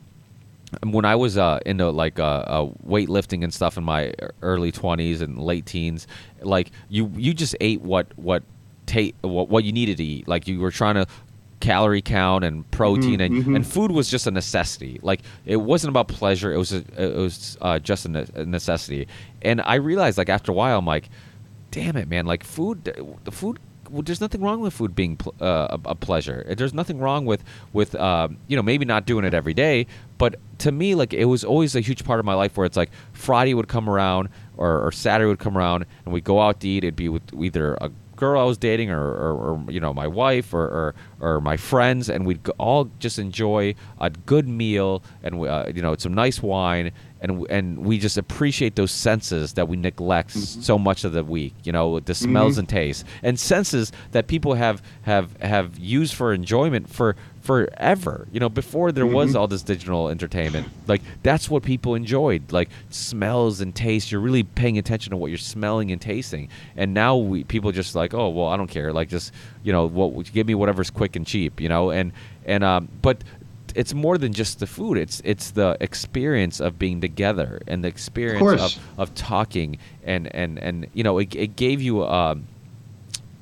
when 0.83 1.05
I 1.05 1.15
was 1.15 1.37
uh, 1.37 1.59
into 1.65 1.89
like 1.89 2.19
uh, 2.19 2.23
uh, 2.23 2.65
weightlifting 2.85 3.43
and 3.43 3.53
stuff 3.53 3.77
in 3.77 3.83
my 3.83 4.13
early 4.41 4.71
twenties 4.71 5.21
and 5.21 5.37
late 5.39 5.65
teens, 5.65 6.07
like 6.41 6.71
you 6.89 7.11
you 7.15 7.33
just 7.33 7.55
ate 7.59 7.81
what 7.81 8.07
what 8.17 8.43
ta- 8.85 9.11
what, 9.21 9.49
what 9.49 9.63
you 9.63 9.71
needed 9.71 9.97
to 9.97 10.03
eat. 10.03 10.27
Like 10.27 10.47
you 10.47 10.59
were 10.59 10.71
trying 10.71 10.95
to 10.95 11.05
calorie 11.59 12.01
count 12.01 12.43
and 12.43 12.69
protein 12.71 13.21
and, 13.21 13.55
and 13.55 13.67
food 13.67 13.91
was 13.91 14.09
just 14.09 14.25
a 14.25 14.31
necessity. 14.31 14.99
Like 15.03 15.21
it 15.45 15.57
wasn't 15.57 15.89
about 15.89 16.07
pleasure 16.07 16.51
it 16.51 16.57
was 16.57 16.73
a, 16.73 16.83
it 16.97 17.15
was 17.15 17.55
uh, 17.61 17.77
just 17.77 18.05
a 18.05 18.09
necessity. 18.45 19.07
And 19.43 19.61
i 19.61 19.75
realized 19.75 20.17
like 20.17 20.29
after 20.29 20.51
a 20.51 20.55
while 20.55 20.79
i'm 20.79 20.85
like 20.87 21.09
damn 21.69 21.95
it 21.97 22.07
man 22.07 22.25
like 22.25 22.43
food 22.43 22.83
the 23.23 23.31
food 23.31 23.59
well, 23.91 24.01
there's 24.01 24.21
nothing 24.21 24.41
wrong 24.41 24.61
with 24.61 24.73
food 24.73 24.95
being 24.95 25.17
pl- 25.17 25.35
uh, 25.41 25.77
a, 25.85 25.89
a 25.89 25.95
pleasure. 25.95 26.45
There's 26.57 26.73
nothing 26.73 26.99
wrong 26.99 27.25
with 27.25 27.43
with 27.73 27.95
um, 27.95 28.37
you 28.47 28.55
know 28.55 28.63
maybe 28.63 28.85
not 28.85 29.05
doing 29.05 29.25
it 29.25 29.33
every 29.33 29.53
day, 29.53 29.87
but 30.17 30.35
to 30.59 30.71
me 30.71 30.95
like 30.95 31.13
it 31.13 31.25
was 31.25 31.43
always 31.43 31.75
a 31.75 31.81
huge 31.81 32.03
part 32.03 32.19
of 32.19 32.25
my 32.25 32.33
life 32.33 32.57
where 32.57 32.65
it's 32.65 32.77
like 32.77 32.91
Friday 33.13 33.53
would 33.53 33.67
come 33.67 33.89
around 33.89 34.29
or, 34.57 34.85
or 34.85 34.91
Saturday 34.91 35.27
would 35.27 35.39
come 35.39 35.57
around 35.57 35.85
and 36.05 36.13
we'd 36.13 36.23
go 36.23 36.39
out 36.39 36.59
to 36.61 36.67
eat. 36.67 36.83
It'd 36.83 36.95
be 36.95 37.09
with 37.09 37.23
either 37.33 37.75
a 37.81 37.91
girl 38.21 38.39
I 38.39 38.43
was 38.43 38.59
dating 38.59 38.91
or, 38.91 39.01
or, 39.01 39.33
or 39.33 39.71
you 39.71 39.79
know 39.79 39.93
my 39.95 40.07
wife 40.07 40.53
or, 40.53 40.63
or, 40.63 40.95
or 41.19 41.41
my 41.41 41.57
friends, 41.57 42.07
and 42.07 42.25
we'd 42.25 42.47
all 42.59 42.91
just 42.99 43.17
enjoy 43.17 43.73
a 43.99 44.11
good 44.11 44.47
meal 44.47 45.03
and 45.23 45.43
uh, 45.45 45.65
you 45.73 45.81
know 45.81 45.95
some 45.95 46.13
nice 46.13 46.41
wine, 46.41 46.91
and 47.21 47.45
and 47.49 47.79
we 47.85 47.99
just 47.99 48.17
appreciate 48.17 48.75
those 48.75 48.91
senses 48.91 49.53
that 49.53 49.67
we 49.67 49.77
neglect 49.77 50.31
mm-hmm. 50.31 50.61
so 50.61 50.77
much 50.77 51.03
of 51.03 51.13
the 51.13 51.23
week. 51.23 51.53
You 51.63 51.71
know 51.71 51.99
the 51.99 52.15
smells 52.15 52.53
mm-hmm. 52.53 52.59
and 52.61 52.69
tastes 52.69 53.03
and 53.23 53.39
senses 53.39 53.91
that 54.11 54.27
people 54.27 54.55
have 54.55 54.81
have 55.03 55.37
have 55.41 55.77
used 55.77 56.15
for 56.15 56.33
enjoyment 56.33 56.89
for 56.89 57.15
forever. 57.41 58.27
You 58.31 58.39
know 58.39 58.49
before 58.49 58.91
there 58.91 59.05
was 59.05 59.29
mm-hmm. 59.29 59.37
all 59.37 59.47
this 59.47 59.61
digital 59.61 60.09
entertainment, 60.09 60.67
like 60.87 61.01
that's 61.21 61.49
what 61.49 61.63
people 61.63 61.93
enjoyed, 61.93 62.51
like 62.51 62.69
smells 62.89 63.61
and 63.61 63.73
tastes. 63.73 64.11
You're 64.11 64.21
really 64.21 64.43
paying 64.43 64.79
attention 64.79 65.11
to 65.11 65.17
what 65.17 65.29
you're 65.29 65.37
smelling 65.37 65.91
and 65.91 66.01
tasting, 66.01 66.49
and 66.75 66.93
now 66.93 67.17
we 67.17 67.43
people 67.43 67.71
just 67.71 67.93
like, 67.93 68.15
oh 68.15 68.29
well, 68.29 68.47
I 68.47 68.57
don't 68.57 68.69
care. 68.69 68.91
Like 68.91 69.09
just 69.09 69.31
you 69.63 69.71
know 69.71 69.85
what, 69.85 70.31
give 70.33 70.47
me 70.47 70.55
whatever's 70.55 70.89
quick 70.89 71.15
and 71.15 71.25
cheap. 71.25 71.61
You 71.61 71.69
know, 71.69 71.91
and 71.91 72.13
and 72.45 72.63
um, 72.63 72.89
but 73.01 73.23
it's 73.75 73.93
more 73.93 74.17
than 74.17 74.33
just 74.33 74.59
the 74.59 74.67
food. 74.67 74.97
It's 74.97 75.21
it's 75.23 75.51
the 75.51 75.77
experience 75.79 76.59
of 76.59 76.77
being 76.79 77.01
together 77.01 77.61
and 77.67 77.83
the 77.83 77.87
experience 77.87 78.39
course. 78.39 78.77
of, 78.77 78.99
of 78.99 79.15
talking 79.15 79.77
and 80.03 80.33
and 80.35 80.59
and 80.59 80.87
you 80.93 81.03
know 81.03 81.17
it, 81.19 81.35
it 81.35 81.55
gave 81.55 81.81
you 81.81 82.05
um, 82.05 82.47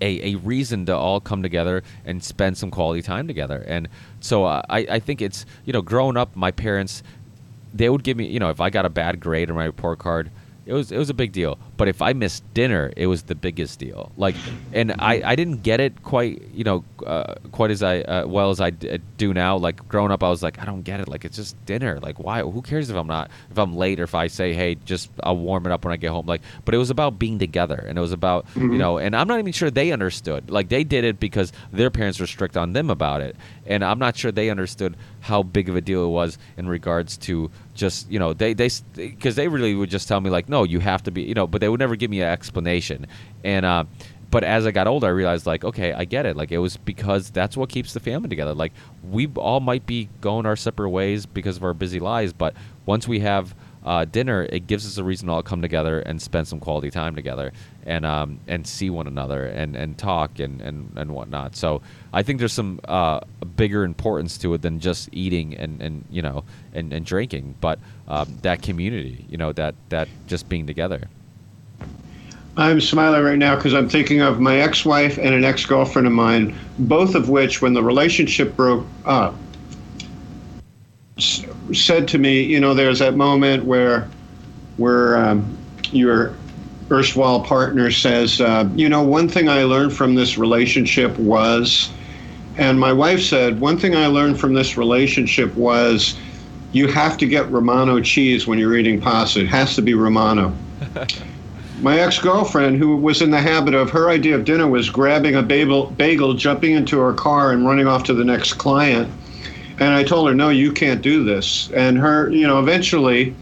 a, 0.02 0.34
a 0.34 0.36
reason 0.36 0.86
to 0.86 0.96
all 0.96 1.20
come 1.20 1.44
together 1.44 1.84
and 2.06 2.24
spend 2.24 2.58
some 2.58 2.72
quality 2.72 3.02
time 3.02 3.28
together. 3.28 3.64
And 3.68 3.90
so 4.20 4.46
uh, 4.46 4.62
I 4.70 4.80
I 4.80 5.00
think 5.00 5.22
it's 5.22 5.46
you 5.66 5.74
know 5.74 5.82
growing 5.82 6.18
up, 6.18 6.36
my 6.36 6.52
parents 6.52 7.04
they 7.74 7.90
would 7.90 8.04
give 8.04 8.18
me 8.18 8.28
you 8.28 8.40
know 8.40 8.50
if 8.50 8.62
I 8.62 8.70
got 8.70 8.86
a 8.86 8.90
bad 8.90 9.20
grade 9.20 9.50
on 9.50 9.56
my 9.56 9.66
report 9.66 10.00
card. 10.00 10.32
It 10.66 10.74
was 10.74 10.92
it 10.92 10.98
was 10.98 11.10
a 11.10 11.16
big 11.16 11.32
deal, 11.32 11.58
but 11.80 11.88
if 11.88 12.02
I 12.02 12.12
missed 12.12 12.44
dinner, 12.54 12.92
it 12.98 13.08
was 13.08 13.24
the 13.24 13.36
biggest 13.36 13.80
deal. 13.80 14.12
Like, 14.18 14.36
and 14.74 14.92
I, 15.00 15.22
I 15.24 15.36
didn't 15.38 15.64
get 15.64 15.80
it 15.80 16.04
quite 16.04 16.42
you 16.54 16.66
know 16.66 16.84
uh, 17.08 17.36
quite 17.54 17.72
as 17.72 17.82
I 17.82 18.02
uh, 18.02 18.28
well 18.28 18.50
as 18.50 18.60
I 18.60 18.72
d- 18.72 19.00
do 19.16 19.34
now. 19.34 19.56
Like 19.56 19.88
growing 19.88 20.12
up, 20.12 20.22
I 20.22 20.30
was 20.30 20.44
like 20.44 20.60
I 20.60 20.66
don't 20.66 20.82
get 20.82 21.00
it. 21.00 21.08
Like 21.08 21.24
it's 21.24 21.38
just 21.38 21.56
dinner. 21.66 21.98
Like 22.02 22.20
why? 22.20 22.42
Who 22.42 22.62
cares 22.62 22.90
if 22.90 22.98
I'm 22.98 23.08
not 23.08 23.32
if 23.50 23.58
I'm 23.58 23.78
late 23.78 24.02
or 24.02 24.04
if 24.04 24.14
I 24.14 24.28
say 24.28 24.54
hey 24.54 24.76
just 24.76 25.10
I'll 25.24 25.38
warm 25.38 25.66
it 25.66 25.72
up 25.72 25.86
when 25.86 25.94
I 25.94 25.96
get 25.96 26.12
home. 26.12 26.26
Like, 26.26 26.42
but 26.66 26.76
it 26.76 26.78
was 26.78 26.90
about 26.90 27.18
being 27.18 27.40
together, 27.40 27.82
and 27.88 27.98
it 27.98 28.02
was 28.02 28.12
about 28.12 28.46
you 28.58 28.78
know, 28.78 28.98
and 28.98 29.16
I'm 29.16 29.30
not 29.30 29.40
even 29.40 29.54
sure 29.54 29.72
they 29.72 29.94
understood. 29.94 30.52
Like 30.52 30.68
they 30.68 30.84
did 30.84 31.06
it 31.06 31.18
because 31.18 31.54
their 31.72 31.90
parents 31.90 32.20
were 32.20 32.28
strict 32.28 32.58
on 32.58 32.74
them 32.74 32.90
about 32.90 33.22
it, 33.22 33.38
and 33.66 33.86
I'm 33.86 34.00
not 34.00 34.18
sure 34.18 34.34
they 34.34 34.50
understood 34.50 34.98
how 35.22 35.44
big 35.44 35.70
of 35.70 35.78
a 35.78 35.82
deal 35.82 36.04
it 36.06 36.10
was 36.10 36.38
in 36.58 36.68
regards 36.68 37.16
to 37.18 37.50
just 37.74 38.12
you 38.12 38.20
know 38.20 38.34
they 38.34 38.54
they 38.54 38.70
because 38.96 39.36
they 39.36 39.48
really 39.48 39.74
would 39.74 39.90
just 39.90 40.08
tell 40.08 40.20
me 40.20 40.30
like 40.30 40.50
no 40.50 40.64
you 40.64 40.80
have 40.80 41.02
to 41.02 41.12
be 41.12 41.22
you 41.22 41.34
know 41.34 41.48
but 41.48 41.62
they 41.62 41.69
would 41.70 41.80
never 41.80 41.96
give 41.96 42.12
me 42.12 42.22
an 42.22 42.30
explanation 42.30 43.08
and 43.44 43.66
uh 43.66 43.84
but 44.32 44.44
as 44.44 44.68
I 44.68 44.72
got 44.72 44.88
older, 44.88 45.08
I 45.08 45.12
realized 45.12 45.46
like, 45.46 45.64
okay, 45.64 45.92
I 45.92 46.06
get 46.06 46.26
it. 46.26 46.36
Like 46.36 46.52
it 46.52 46.60
was 46.60 46.78
because 46.78 47.32
that's 47.32 47.58
what 47.58 47.70
keeps 47.70 47.94
the 47.94 48.00
family 48.00 48.30
together. 48.30 48.54
Like 48.54 48.74
we 49.04 49.28
all 49.36 49.60
might 49.60 49.86
be 49.86 50.10
going 50.22 50.46
our 50.46 50.56
separate 50.56 50.90
ways 50.90 51.26
because 51.26 51.58
of 51.58 51.64
our 51.64 51.74
busy 51.74 52.00
lives, 52.00 52.34
but 52.34 52.54
once 52.86 53.08
we 53.08 53.22
have 53.22 53.56
uh, 53.84 54.06
dinner, 54.06 54.46
it 54.52 54.68
gives 54.68 54.86
us 54.86 54.98
a 54.98 55.04
reason 55.04 55.28
to 55.28 55.34
all 55.34 55.42
come 55.42 55.62
together 55.62 56.02
and 56.02 56.22
spend 56.22 56.48
some 56.48 56.60
quality 56.60 56.92
time 56.92 57.16
together 57.16 57.54
and 57.86 58.06
um, 58.06 58.40
and 58.48 58.68
see 58.68 58.90
one 58.90 59.08
another 59.08 59.46
and, 59.46 59.76
and 59.76 59.98
talk 59.98 60.40
and, 60.40 60.62
and, 60.62 60.92
and 60.98 61.12
whatnot. 61.12 61.56
So 61.56 61.82
I 62.12 62.22
think 62.22 62.40
there's 62.40 62.54
some 62.54 62.82
uh, 62.84 63.22
bigger 63.56 63.84
importance 63.84 64.38
to 64.40 64.54
it 64.54 64.62
than 64.62 64.80
just 64.80 65.10
eating 65.12 65.56
and, 65.56 65.82
and 65.82 66.06
you 66.12 66.22
know 66.22 66.44
and, 66.74 66.92
and 66.92 67.06
drinking, 67.06 67.56
but 67.62 67.80
um, 68.08 68.38
that 68.42 68.62
community, 68.62 69.26
you 69.30 69.38
know, 69.38 69.54
that 69.54 69.76
that 69.90 70.10
just 70.28 70.50
being 70.50 70.68
together. 70.68 71.08
I'm 72.60 72.82
smiling 72.82 73.24
right 73.24 73.38
now 73.38 73.56
because 73.56 73.74
I'm 73.74 73.88
thinking 73.88 74.20
of 74.20 74.42
my 74.42 74.58
ex-wife 74.58 75.18
and 75.18 75.34
an 75.34 75.46
ex-girlfriend 75.46 76.06
of 76.06 76.12
mine, 76.12 76.54
both 76.78 77.16
of 77.16 77.30
which, 77.30 77.62
when 77.62 77.74
the 77.74 77.82
relationship 77.82 78.54
broke 78.58 78.86
up, 79.06 79.34
s- 81.18 81.46
said 81.74 82.06
to 82.10 82.18
me, 82.18 82.44
you 82.44 82.60
know, 82.60 82.74
there's 82.74 83.00
that 83.00 83.16
moment 83.16 83.64
where, 83.64 84.10
where 84.76 85.18
um, 85.18 85.58
your 85.92 86.36
erstwhile 86.92 87.40
partner 87.40 87.90
says, 87.92 88.42
uh, 88.42 88.68
you 88.76 88.90
know, 88.90 89.04
one 89.04 89.30
thing 89.30 89.48
I 89.48 89.64
learned 89.64 89.94
from 89.94 90.16
this 90.16 90.38
relationship 90.38 91.18
was, 91.18 91.90
and 92.58 92.78
my 92.78 92.92
wife 92.92 93.22
said, 93.22 93.62
one 93.62 93.78
thing 93.78 93.96
I 93.96 94.08
learned 94.08 94.38
from 94.38 94.54
this 94.54 94.76
relationship 94.76 95.56
was, 95.56 96.20
you 96.74 96.88
have 96.90 97.18
to 97.20 97.26
get 97.26 97.50
Romano 97.50 98.02
cheese 98.02 98.48
when 98.48 98.60
you're 98.60 98.76
eating 98.76 99.00
pasta. 99.00 99.40
It 99.40 99.48
has 99.48 99.76
to 99.76 99.82
be 99.82 99.94
Romano 99.94 100.54
my 101.82 102.00
ex-girlfriend 102.00 102.78
who 102.78 102.96
was 102.96 103.22
in 103.22 103.32
the 103.32 103.40
habit 103.40 103.74
of 103.74 103.90
her 103.90 104.10
idea 104.10 104.36
of 104.36 104.44
dinner 104.44 104.68
was 104.68 104.90
grabbing 104.90 105.36
a 105.36 105.42
bagel, 105.42 105.88
bagel 105.92 106.34
jumping 106.34 106.74
into 106.74 107.00
her 107.00 107.14
car 107.14 107.52
and 107.52 107.66
running 107.66 107.88
off 107.88 108.04
to 108.06 108.14
the 108.14 108.24
next 108.24 108.54
client. 108.54 109.10
And 109.80 109.94
i 109.94 110.04
told 110.04 110.28
her 110.28 110.36
no 110.36 110.50
you 110.50 110.74
can't 110.74 111.02
do 111.02 111.24
this. 111.24 111.72
And 111.72 111.98
her 111.98 112.30
you 112.30 112.46
know 112.46 112.60
eventually 112.60 113.36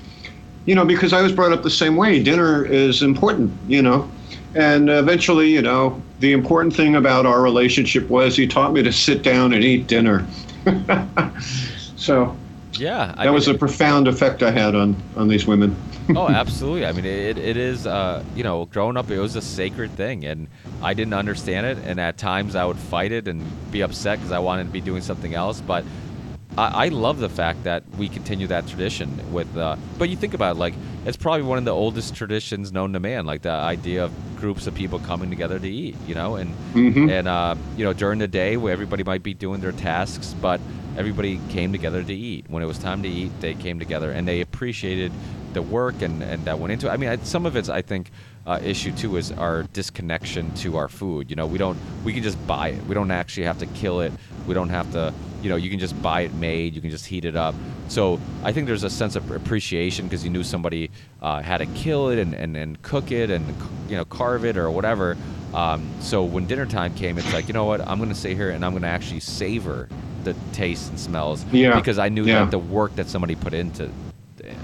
you 0.66 0.76
know 0.76 0.86
because 0.86 1.14
i 1.14 1.22
was 1.22 1.32
brought 1.32 1.52
up 1.52 1.64
the 1.64 1.70
same 1.70 1.96
way 1.96 2.22
dinner 2.22 2.64
is 2.66 3.02
important 3.02 3.52
you 3.68 3.82
know. 3.82 4.10
And 4.56 4.90
eventually 4.90 5.50
you 5.50 5.62
know 5.62 6.02
the 6.20 6.34
important 6.34 6.76
thing 6.76 6.96
about 6.96 7.26
our 7.26 7.42
relationship 7.42 8.08
was 8.10 8.36
he 8.36 8.48
taught 8.48 8.74
me 8.74 8.84
to 8.84 8.92
sit 8.92 9.24
down 9.24 9.54
and 9.54 9.64
eat 9.64 9.88
dinner. 9.88 10.26
So 11.98 12.38
Yeah, 12.74 13.14
I 13.18 13.26
that 13.26 13.34
was 13.34 13.48
a 13.48 13.54
profound 13.54 14.08
effect 14.08 14.42
i 14.44 14.52
had 14.52 14.76
on 14.76 14.96
on 15.18 15.28
these 15.28 15.46
women 15.48 15.76
oh, 16.16 16.28
absolutely. 16.30 16.86
I 16.86 16.92
mean, 16.92 17.06
it, 17.06 17.38
it 17.38 17.58
is, 17.58 17.86
uh, 17.88 18.24
you 18.36 18.44
know, 18.44 18.66
growing 18.66 18.98
up, 18.98 19.10
it 19.12 19.20
was 19.20 19.36
a 19.36 19.42
sacred 19.42 19.92
thing, 19.92 20.26
and 20.26 20.48
I 20.82 20.94
didn't 20.94 21.14
understand 21.14 21.66
it. 21.66 21.78
And 21.84 22.00
at 22.00 22.18
times 22.18 22.56
I 22.56 22.66
would 22.66 22.78
fight 22.78 23.12
it 23.12 23.28
and 23.28 23.44
be 23.72 23.82
upset 23.82 24.20
because 24.20 24.32
I 24.32 24.40
wanted 24.40 24.66
to 24.66 24.70
be 24.72 24.82
doing 24.82 25.02
something 25.02 25.34
else. 25.34 25.62
But 25.62 25.84
I, 26.58 26.86
I 26.86 26.88
love 26.90 27.20
the 27.20 27.30
fact 27.30 27.64
that 27.64 27.84
we 27.98 28.10
continue 28.10 28.48
that 28.48 28.68
tradition 28.68 29.32
with, 29.32 29.56
uh, 29.58 29.76
but 29.98 30.10
you 30.10 30.16
think 30.16 30.34
about 30.34 30.56
it, 30.56 30.60
like, 30.60 30.74
it's 31.06 31.18
probably 31.18 31.44
one 31.44 31.58
of 31.58 31.66
the 31.66 31.72
oldest 31.72 32.16
traditions 32.16 32.72
known 32.72 32.94
to 32.94 33.00
man, 33.00 33.26
like 33.26 33.42
the 33.44 33.52
idea 33.52 34.04
of 34.04 34.12
groups 34.38 34.68
of 34.68 34.76
people 34.76 35.00
coming 35.00 35.30
together 35.30 35.58
to 35.58 35.70
eat, 35.70 35.96
you 36.06 36.14
know, 36.16 36.36
and, 36.36 36.54
Mhm. 36.74 37.10
and, 37.10 37.28
uh, 37.28 37.56
you 37.78 37.86
know, 37.86 37.94
during 37.94 38.20
the 38.20 38.28
day 38.28 38.58
where 38.58 38.74
everybody 38.74 39.04
might 39.04 39.24
be 39.24 39.34
doing 39.34 39.62
their 39.62 39.72
tasks, 39.72 40.36
but 40.42 40.60
everybody 40.98 41.40
came 41.50 41.72
together 41.72 42.04
to 42.04 42.14
eat. 42.14 42.46
When 42.50 42.62
it 42.62 42.66
was 42.66 42.78
time 42.78 43.04
to 43.04 43.10
eat, 43.10 43.32
they 43.40 43.54
came 43.54 43.80
together 43.80 44.12
and 44.12 44.28
they 44.28 44.42
appreciated 44.42 45.12
the 45.58 45.62
work 45.64 46.02
and, 46.04 46.22
and 46.22 46.46
that 46.46 46.60
went 46.60 46.72
into 46.72 46.88
it. 46.88 46.92
I 46.92 46.98
mean, 46.98 47.10
I, 47.10 47.18
some 47.18 47.46
of 47.48 47.56
it's 47.56 47.68
I 47.68 47.82
think 47.82 48.12
uh, 48.46 48.60
issue 48.64 48.92
too 48.92 49.18
is 49.18 49.32
our 49.32 49.64
disconnection 49.74 50.54
to 50.56 50.78
our 50.78 50.88
food. 50.88 51.30
You 51.32 51.36
know, 51.36 51.48
we 51.48 51.58
don't 51.58 51.78
we 52.06 52.14
can 52.14 52.22
just 52.24 52.38
buy 52.48 52.70
it. 52.70 52.86
We 52.86 52.94
don't 52.94 53.10
actually 53.12 53.46
have 53.46 53.58
to 53.60 53.66
kill 53.68 54.02
it. 54.02 54.14
We 54.46 54.54
don't 54.54 54.70
have 54.70 54.92
to. 54.94 55.14
You 55.42 55.50
know, 55.50 55.56
you 55.56 55.70
can 55.70 55.80
just 55.80 56.00
buy 56.02 56.22
it 56.22 56.34
made. 56.36 56.74
You 56.76 56.82
can 56.82 56.90
just 56.92 57.06
heat 57.06 57.24
it 57.26 57.36
up. 57.36 57.54
So 57.90 58.20
I 58.44 58.52
think 58.52 58.68
there's 58.68 58.84
a 58.84 58.90
sense 58.90 59.16
of 59.16 59.30
appreciation 59.32 60.06
because 60.06 60.24
you 60.24 60.30
knew 60.30 60.44
somebody 60.44 60.90
uh, 61.22 61.42
had 61.42 61.58
to 61.60 61.66
kill 61.68 62.10
it 62.10 62.20
and, 62.20 62.34
and, 62.34 62.58
and 62.58 62.82
cook 62.82 63.12
it 63.12 63.30
and 63.30 63.46
you 63.90 63.98
know 63.98 64.06
carve 64.06 64.46
it 64.46 64.58
or 64.58 64.70
whatever. 64.72 65.18
Um, 65.54 65.90
so 66.02 66.24
when 66.24 66.46
dinner 66.46 66.66
time 66.68 66.94
came, 66.94 67.18
it's 67.18 67.34
like 67.34 67.48
you 67.48 67.54
know 67.54 67.66
what 67.66 67.82
I'm 67.88 67.98
going 67.98 68.10
to 68.10 68.16
sit 68.16 68.36
here 68.38 68.52
and 68.52 68.64
I'm 68.64 68.72
going 68.72 68.84
to 68.84 68.90
actually 68.90 69.22
savor 69.22 69.90
the 70.24 70.36
tastes 70.54 70.90
and 70.90 71.00
smells 71.00 71.44
Yeah. 71.52 71.76
because 71.76 71.98
I 72.00 72.10
knew 72.10 72.26
Yeah. 72.26 72.44
that 72.44 72.52
the 72.52 72.60
work 72.60 72.96
that 72.96 73.08
somebody 73.08 73.36
put 73.36 73.54
into 73.54 73.90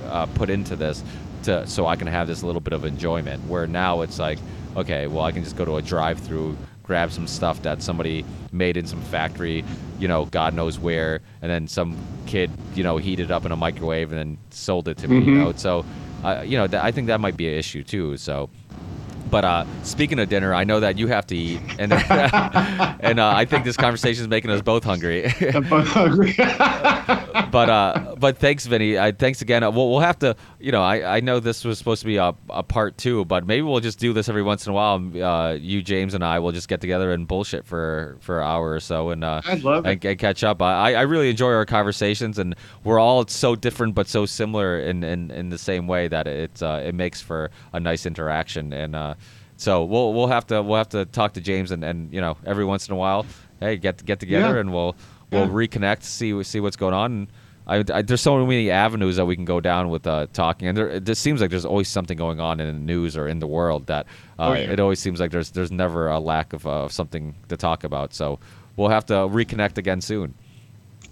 uh, 0.07 0.25
put 0.27 0.49
into 0.49 0.75
this 0.75 1.03
to 1.43 1.65
so 1.67 1.85
I 1.87 1.95
can 1.95 2.07
have 2.07 2.27
this 2.27 2.43
little 2.43 2.61
bit 2.61 2.73
of 2.73 2.85
enjoyment. 2.85 3.43
Where 3.47 3.67
now 3.67 4.01
it's 4.01 4.19
like, 4.19 4.39
okay, 4.75 5.07
well 5.07 5.23
I 5.23 5.31
can 5.31 5.43
just 5.43 5.55
go 5.57 5.65
to 5.65 5.75
a 5.77 5.81
drive-through, 5.81 6.57
grab 6.83 7.11
some 7.11 7.27
stuff 7.27 7.61
that 7.63 7.81
somebody 7.81 8.25
made 8.51 8.77
in 8.77 8.85
some 8.87 9.01
factory, 9.01 9.63
you 9.99 10.07
know, 10.07 10.25
God 10.25 10.53
knows 10.53 10.77
where, 10.79 11.21
and 11.41 11.49
then 11.51 11.67
some 11.67 11.97
kid, 12.25 12.49
you 12.75 12.83
know, 12.83 12.97
heated 12.97 13.31
up 13.31 13.45
in 13.45 13.51
a 13.51 13.55
microwave 13.55 14.11
and 14.11 14.19
then 14.19 14.37
sold 14.51 14.87
it 14.87 14.97
to 14.99 15.07
me. 15.07 15.17
You 15.19 15.21
Mhm. 15.31 15.37
know, 15.37 15.53
so 15.55 15.85
uh, 16.23 16.41
you 16.45 16.57
know, 16.57 16.67
th- 16.67 16.81
I 16.81 16.91
think 16.91 17.07
that 17.07 17.19
might 17.19 17.35
be 17.35 17.47
an 17.49 17.55
issue 17.55 17.83
too. 17.83 18.15
So. 18.17 18.49
But 19.33 19.45
uh, 19.45 19.65
speaking 19.81 20.19
of 20.19 20.29
dinner, 20.29 20.53
I 20.53 20.63
know 20.63 20.79
that 20.81 20.99
you 20.99 21.07
have 21.07 21.25
to 21.25 21.35
eat, 21.35 21.59
and 21.79 21.91
and 23.01 23.19
uh, 23.19 23.33
I 23.35 23.45
think 23.45 23.63
this 23.65 23.75
conversation 23.75 24.21
is 24.21 24.27
making 24.27 24.51
us 24.51 24.61
both 24.61 24.83
hungry. 24.83 25.25
I'm 25.55 25.67
both 25.67 25.87
hungry. 25.87 26.35
but 26.37 27.67
uh, 27.67 28.13
but 28.19 28.37
thanks, 28.37 28.67
Vinny. 28.67 28.99
I, 28.99 29.11
thanks 29.11 29.41
again. 29.41 29.63
Uh, 29.63 29.71
We'll, 29.71 29.89
we'll 29.89 30.01
have 30.01 30.19
to, 30.19 30.35
you 30.59 30.71
know, 30.71 30.83
I, 30.83 31.17
I 31.17 31.19
know 31.21 31.39
this 31.39 31.65
was 31.65 31.79
supposed 31.79 32.01
to 32.01 32.05
be 32.05 32.17
a, 32.17 32.35
a 32.51 32.61
part 32.61 32.95
two, 32.99 33.25
but 33.25 33.47
maybe 33.47 33.63
we'll 33.63 33.79
just 33.79 33.97
do 33.97 34.13
this 34.13 34.29
every 34.29 34.43
once 34.43 34.67
in 34.67 34.71
a 34.71 34.75
while. 34.75 35.01
Uh, 35.19 35.53
you, 35.53 35.81
James, 35.81 36.13
and 36.13 36.23
I 36.23 36.37
will 36.37 36.51
just 36.51 36.67
get 36.67 36.79
together 36.79 37.11
and 37.11 37.27
bullshit 37.27 37.65
for 37.65 38.17
for 38.21 38.39
an 38.39 38.45
hour 38.45 38.71
or 38.71 38.79
so, 38.79 39.09
and 39.09 39.23
uh, 39.23 39.41
I'd 39.47 39.63
love 39.63 39.87
and, 39.87 40.05
and 40.05 40.19
catch 40.19 40.43
up. 40.43 40.61
I, 40.61 40.93
I 40.93 41.01
really 41.01 41.31
enjoy 41.31 41.53
our 41.53 41.65
conversations, 41.65 42.37
and 42.37 42.55
we're 42.83 42.99
all 42.99 43.25
so 43.25 43.55
different 43.55 43.95
but 43.95 44.07
so 44.07 44.27
similar 44.27 44.79
in, 44.79 45.03
in, 45.03 45.31
in 45.31 45.49
the 45.49 45.57
same 45.57 45.87
way 45.87 46.07
that 46.07 46.27
it's 46.27 46.61
uh, 46.61 46.83
it 46.85 46.93
makes 46.93 47.19
for 47.19 47.49
a 47.71 47.79
nice 47.79 48.05
interaction. 48.05 48.73
And 48.73 48.95
uh, 48.95 49.15
so 49.57 49.83
we'll 49.85 50.13
we'll 50.13 50.27
have 50.27 50.47
to 50.47 50.61
we'll 50.61 50.77
have 50.77 50.89
to 50.89 51.05
talk 51.05 51.33
to 51.33 51.41
James, 51.41 51.71
and, 51.71 51.83
and 51.83 52.13
you 52.13 52.21
know, 52.21 52.37
every 52.45 52.65
once 52.65 52.87
in 52.87 52.93
a 52.93 52.97
while, 52.97 53.25
hey, 53.59 53.77
get 53.77 54.03
get 54.05 54.19
together, 54.19 54.55
Yeah. 54.55 54.59
and 54.61 54.73
we'll 54.73 54.95
we'll 55.31 55.43
Yeah. 55.47 55.67
reconnect, 55.67 56.03
see 56.03 56.41
see 56.43 56.59
what's 56.59 56.75
going 56.77 56.93
on. 56.93 57.27
I, 57.65 57.81
I, 57.93 58.01
there's 58.01 58.19
so 58.19 58.45
many 58.45 58.69
avenues 58.69 59.15
that 59.15 59.25
we 59.25 59.37
can 59.37 59.45
go 59.45 59.61
down 59.61 59.89
with 59.89 60.05
uh, 60.05 60.27
talking, 60.33 60.67
and 60.67 60.77
there, 60.77 60.89
it 60.89 61.05
just 61.05 61.21
seems 61.21 61.39
like 61.39 61.49
there's 61.49 61.63
always 61.63 61.87
something 61.87 62.17
going 62.17 62.41
on 62.41 62.59
in 62.59 62.67
the 62.67 62.73
news 62.73 63.15
or 63.15 63.29
in 63.29 63.39
the 63.39 63.47
world 63.47 63.85
that 63.87 64.05
uh, 64.37 64.47
Oh, 64.49 64.53
yeah. 64.53 64.69
it 64.71 64.81
always 64.81 64.99
seems 64.99 65.21
like 65.21 65.31
there's 65.31 65.51
there's 65.51 65.71
never 65.71 66.09
a 66.09 66.19
lack 66.19 66.51
of 66.51 66.67
uh, 66.67 66.89
something 66.89 67.35
to 67.47 67.55
talk 67.55 67.85
about. 67.85 68.13
So 68.13 68.39
we'll 68.75 68.89
have 68.89 69.05
to 69.05 69.13
reconnect 69.13 69.77
again 69.77 70.01
soon. 70.01 70.33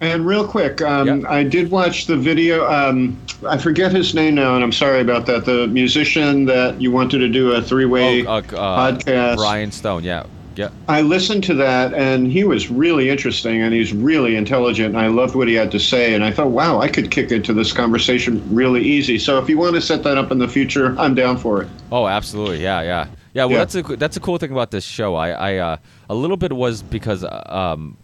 And 0.00 0.26
real 0.26 0.46
quick, 0.46 0.82
um, 0.82 1.20
Yeah. 1.22 1.28
I 1.30 1.44
did 1.44 1.70
watch 1.70 2.06
the 2.06 2.16
video. 2.16 2.66
Um, 2.68 3.16
I 3.48 3.56
forget 3.56 3.92
his 3.92 4.14
name 4.14 4.34
now, 4.34 4.54
and 4.56 4.64
I'm 4.64 4.72
sorry 4.72 5.00
about 5.00 5.26
that. 5.26 5.44
The 5.44 5.68
musician 5.68 6.44
that 6.46 6.80
you 6.80 6.90
wanted 6.90 7.18
to 7.18 7.28
do 7.28 7.52
a 7.52 7.62
three-way 7.62 8.26
Oh, 8.26 8.32
uh, 8.32 8.38
uh, 8.38 8.92
podcast. 8.92 9.36
Brian 9.36 9.70
Stone, 9.70 10.02
yeah, 10.02 10.24
yeah. 10.56 10.70
I 10.88 11.02
listened 11.02 11.44
to 11.44 11.54
that, 11.54 11.94
and 11.94 12.26
he 12.32 12.42
was 12.42 12.68
really 12.68 13.10
interesting, 13.10 13.62
and 13.62 13.72
he's 13.72 13.92
really 13.92 14.34
intelligent. 14.34 14.88
And 14.96 14.98
I 14.98 15.06
loved 15.06 15.36
what 15.36 15.46
he 15.46 15.54
had 15.54 15.70
to 15.70 15.78
say, 15.78 16.14
and 16.14 16.24
I 16.24 16.32
thought, 16.32 16.50
wow, 16.50 16.80
I 16.80 16.88
could 16.88 17.12
kick 17.12 17.30
into 17.30 17.52
this 17.52 17.72
conversation 17.72 18.42
really 18.52 18.82
easy. 18.82 19.18
So 19.20 19.38
if 19.38 19.48
you 19.48 19.56
want 19.56 19.76
to 19.76 19.80
set 19.80 20.02
that 20.02 20.18
up 20.18 20.32
in 20.32 20.38
the 20.38 20.48
future, 20.48 20.96
I'm 20.98 21.14
down 21.14 21.36
for 21.36 21.62
it. 21.62 21.68
Oh, 21.92 22.08
absolutely. 22.08 22.60
Yeah, 22.60 22.82
yeah, 22.82 23.06
yeah. 23.34 23.44
Well, 23.44 23.52
Yeah. 23.52 23.58
that's 23.58 23.74
a 23.76 23.82
that's 23.96 24.16
a 24.16 24.20
cool 24.20 24.38
thing 24.38 24.50
about 24.50 24.72
this 24.72 24.84
show. 24.84 25.14
I, 25.14 25.30
I 25.30 25.56
uh, 25.58 25.76
a 26.10 26.14
little 26.14 26.36
bit 26.36 26.52
was 26.52 26.82
because 26.82 27.24
um, 27.46 27.96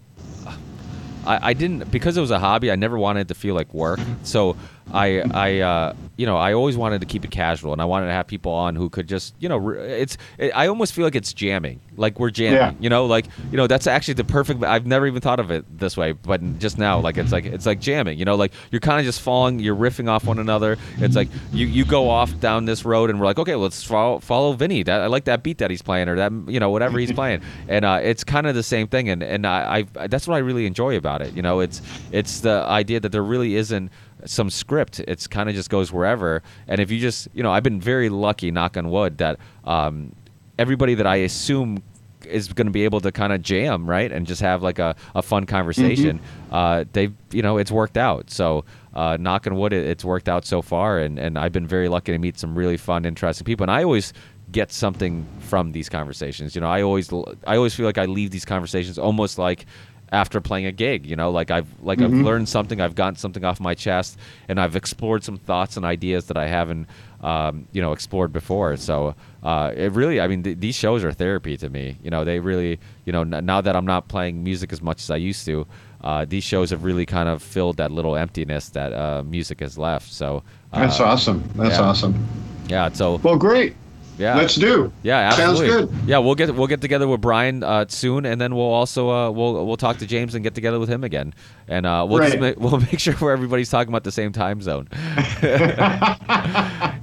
I, 1.29 1.49
I 1.49 1.53
didn't 1.53 1.91
because 1.91 2.17
it 2.17 2.21
was 2.21 2.31
a 2.31 2.39
hobby. 2.39 2.71
I 2.71 2.75
never 2.75 2.97
wanted 2.97 3.21
it 3.21 3.27
to 3.29 3.35
feel 3.35 3.55
like 3.55 3.73
work. 3.73 3.99
So 4.23 4.57
I 4.93 5.21
I 5.33 5.59
uh, 5.59 5.93
you 6.17 6.25
know 6.25 6.37
I 6.37 6.53
always 6.53 6.77
wanted 6.77 7.01
to 7.01 7.07
keep 7.07 7.25
it 7.25 7.31
casual, 7.31 7.73
and 7.73 7.81
I 7.81 7.85
wanted 7.85 8.07
to 8.07 8.13
have 8.13 8.27
people 8.27 8.51
on 8.51 8.75
who 8.75 8.89
could 8.89 9.07
just 9.07 9.35
you 9.39 9.49
know 9.49 9.57
re- 9.57 10.01
it's 10.01 10.17
it, 10.37 10.51
I 10.55 10.67
almost 10.67 10.93
feel 10.93 11.03
like 11.05 11.15
it's 11.15 11.33
jamming, 11.33 11.79
like 11.97 12.19
we're 12.19 12.29
jamming. 12.29 12.57
Yeah. 12.57 12.73
You 12.79 12.89
know, 12.89 13.05
like 13.05 13.27
you 13.51 13.57
know 13.57 13.67
that's 13.67 13.87
actually 13.87 14.15
the 14.15 14.23
perfect. 14.23 14.63
I've 14.63 14.85
never 14.85 15.05
even 15.07 15.21
thought 15.21 15.39
of 15.39 15.51
it 15.51 15.65
this 15.77 15.97
way, 15.97 16.13
but 16.13 16.59
just 16.59 16.77
now, 16.77 16.99
like 16.99 17.17
it's 17.17 17.31
like 17.31 17.45
it's 17.45 17.65
like 17.65 17.79
jamming. 17.79 18.17
You 18.17 18.25
know, 18.25 18.35
like 18.35 18.53
you're 18.71 18.79
kind 18.79 18.99
of 18.99 19.05
just 19.05 19.21
falling, 19.21 19.59
you're 19.59 19.75
riffing 19.75 20.09
off 20.09 20.25
one 20.25 20.39
another. 20.39 20.77
It's 20.97 21.15
like 21.15 21.29
you 21.51 21.67
you 21.67 21.85
go 21.85 22.09
off 22.09 22.39
down 22.39 22.65
this 22.65 22.85
road, 22.85 23.09
and 23.09 23.19
we're 23.19 23.25
like, 23.25 23.39
okay, 23.39 23.55
let's 23.55 23.83
follow 23.83 24.19
follow 24.19 24.53
Vinny. 24.53 24.83
That 24.83 25.01
I 25.01 25.07
like 25.07 25.25
that 25.25 25.43
beat 25.43 25.59
that 25.59 25.69
he's 25.69 25.81
playing, 25.81 26.09
or 26.09 26.15
that 26.15 26.31
you 26.47 26.59
know 26.59 26.69
whatever 26.69 26.97
he's 26.99 27.11
playing, 27.19 27.41
and 27.67 27.85
uh, 27.85 27.99
it's 28.01 28.23
kind 28.23 28.47
of 28.47 28.55
the 28.55 28.63
same 28.63 28.87
thing. 28.87 29.09
And 29.09 29.21
and 29.21 29.45
I, 29.45 29.85
I 29.97 30.07
that's 30.07 30.27
what 30.27 30.35
I 30.35 30.39
really 30.39 30.65
enjoy 30.65 30.97
about 30.97 31.21
it. 31.21 31.33
You 31.33 31.41
know, 31.41 31.59
it's 31.59 31.81
it's 32.11 32.39
the 32.39 32.63
idea 32.67 32.99
that 32.99 33.11
there 33.11 33.23
really 33.23 33.55
isn't 33.55 33.91
some 34.25 34.49
script. 34.49 34.99
It's 35.01 35.27
kind 35.27 35.49
of 35.49 35.55
just 35.55 35.69
goes 35.69 35.91
wherever. 35.91 36.41
And 36.67 36.79
if 36.81 36.91
you 36.91 36.99
just, 36.99 37.27
you 37.33 37.43
know, 37.43 37.51
I've 37.51 37.63
been 37.63 37.81
very 37.81 38.09
lucky, 38.09 38.51
knock 38.51 38.77
on 38.77 38.89
wood, 38.89 39.17
that 39.19 39.39
um, 39.63 40.13
everybody 40.57 40.95
that 40.95 41.07
I 41.07 41.17
assume 41.17 41.81
is 42.25 42.51
going 42.51 42.67
to 42.67 42.71
be 42.71 42.83
able 42.83 42.99
to 43.01 43.11
kind 43.11 43.31
of 43.31 43.41
jam, 43.41 43.89
right, 43.89 44.11
and 44.11 44.27
just 44.27 44.41
have 44.41 44.61
like 44.61 44.79
a, 44.79 44.95
a 45.15 45.21
fun 45.21 45.45
conversation. 45.45 46.19
Uh, 46.51 46.83
they, 46.93 47.09
you 47.31 47.41
know, 47.41 47.57
it's 47.57 47.71
worked 47.71 47.97
out. 47.97 48.29
So, 48.29 48.65
uh, 48.93 49.17
knock 49.19 49.47
on 49.47 49.55
wood, 49.55 49.71
it, 49.71 49.85
it's 49.85 50.03
worked 50.03 50.27
out 50.27 50.45
so 50.45 50.61
far, 50.61 50.99
and 50.99 51.19
and 51.19 51.37
I've 51.37 51.51
been 51.51 51.67
very 51.67 51.87
lucky 51.87 52.11
to 52.11 52.17
meet 52.17 52.37
some 52.39 52.57
really 52.57 52.77
fun, 52.77 53.05
interesting 53.05 53.45
people. 53.45 53.63
And 53.63 53.71
I 53.71 53.83
always 53.83 54.13
get 54.51 54.71
something 54.71 55.27
from 55.39 55.71
these 55.71 55.89
conversations. 55.89 56.55
You 56.55 56.61
know, 56.61 56.69
I 56.69 56.81
always 56.81 57.11
I 57.45 57.55
always 57.55 57.73
feel 57.75 57.85
like 57.85 57.97
I 57.97 58.05
leave 58.05 58.31
these 58.31 58.45
conversations 58.45 58.97
almost 58.97 59.37
like 59.37 59.65
after 60.11 60.41
playing 60.41 60.65
a 60.65 60.71
gig 60.71 61.05
you 61.05 61.15
know 61.15 61.29
like 61.29 61.51
i've 61.51 61.67
like 61.81 62.01
i've 62.01 62.11
learned 62.11 62.47
something 62.49 62.81
i've 62.81 62.95
gotten 62.95 63.15
something 63.15 63.43
off 63.45 63.59
my 63.59 63.73
chest 63.73 64.17
and 64.47 64.59
i've 64.59 64.75
explored 64.75 65.23
some 65.23 65.37
thoughts 65.37 65.77
and 65.77 65.85
ideas 65.85 66.25
that 66.25 66.37
i 66.37 66.47
haven't 66.47 66.87
um, 67.21 67.67
you 67.73 67.81
know 67.81 67.91
explored 67.91 68.31
before 68.31 68.75
so 68.77 69.13
uh, 69.43 69.71
it 69.75 69.91
really 69.91 70.19
i 70.21 70.27
mean 70.27 70.41
th- 70.41 70.57
these 70.59 70.75
shows 70.75 71.03
are 71.03 71.11
therapy 71.11 71.57
to 71.57 71.69
me 71.69 71.97
you 72.01 72.09
know 72.09 72.23
they 72.23 72.39
really 72.39 72.79
you 73.05 73.11
know 73.11 73.21
n- 73.21 73.45
now 73.45 73.59
that 73.61 73.75
i'm 73.75 73.85
not 73.85 74.07
playing 74.07 74.43
music 74.43 74.71
as 74.73 74.81
much 74.81 75.01
as 75.01 75.11
i 75.11 75.15
used 75.17 75.45
to 75.45 75.67
uh, 76.01 76.23
these 76.25 76.43
shows 76.45 76.69
have 76.69 76.83
really 76.85 77.05
kind 77.05 77.27
of 77.27 77.43
filled 77.43 77.75
that 77.77 77.91
little 77.91 78.15
emptiness 78.15 78.69
that 78.69 78.93
uh, 78.93 79.21
music 79.23 79.59
has 79.59 79.77
left 79.77 80.09
so 80.11 80.41
uh, 80.71 80.79
That's 80.79 80.99
awesome. 81.01 81.43
That's 81.55 81.77
yeah. 81.77 81.81
awesome. 81.85 82.27
yeah 82.67 82.89
so 82.91 83.15
Well, 83.17 83.35
great. 83.37 83.75
Yeah 84.19 84.35
Let's 84.35 84.53
do. 84.55 84.91
yeah, 85.01 85.31
Sounds 85.31 85.59
good. 85.61 85.89
Yeah, 86.05 86.19
we'll 86.19 86.35
get 86.35 86.53
we'll 86.53 86.67
get 86.67 86.81
together 86.81 87.07
with 87.07 87.21
Brian 87.21 87.63
uh, 87.63 87.85
soon, 87.87 88.25
and 88.25 88.39
then 88.39 88.53
we'll 88.55 88.65
also 88.65 89.09
uh, 89.09 89.31
we'll 89.31 89.65
we'll 89.65 89.77
talk 89.77 89.97
to 89.97 90.05
James 90.05 90.35
and 90.35 90.43
get 90.43 90.53
together 90.53 90.79
with 90.79 90.89
him 90.89 91.03
again, 91.03 91.33
and 91.67 91.85
uh, 91.87 92.05
we'll 92.07 92.19
just 92.19 92.37
Right. 92.37 92.57
ma- 92.59 92.69
we'll 92.69 92.79
make 92.91 92.99
sure 92.99 93.13
where 93.15 93.33
everybody's 93.33 93.69
talking 93.69 93.89
about 93.89 94.03
the 94.03 94.11
same 94.11 94.31
time 94.31 94.61
zone. 94.61 94.87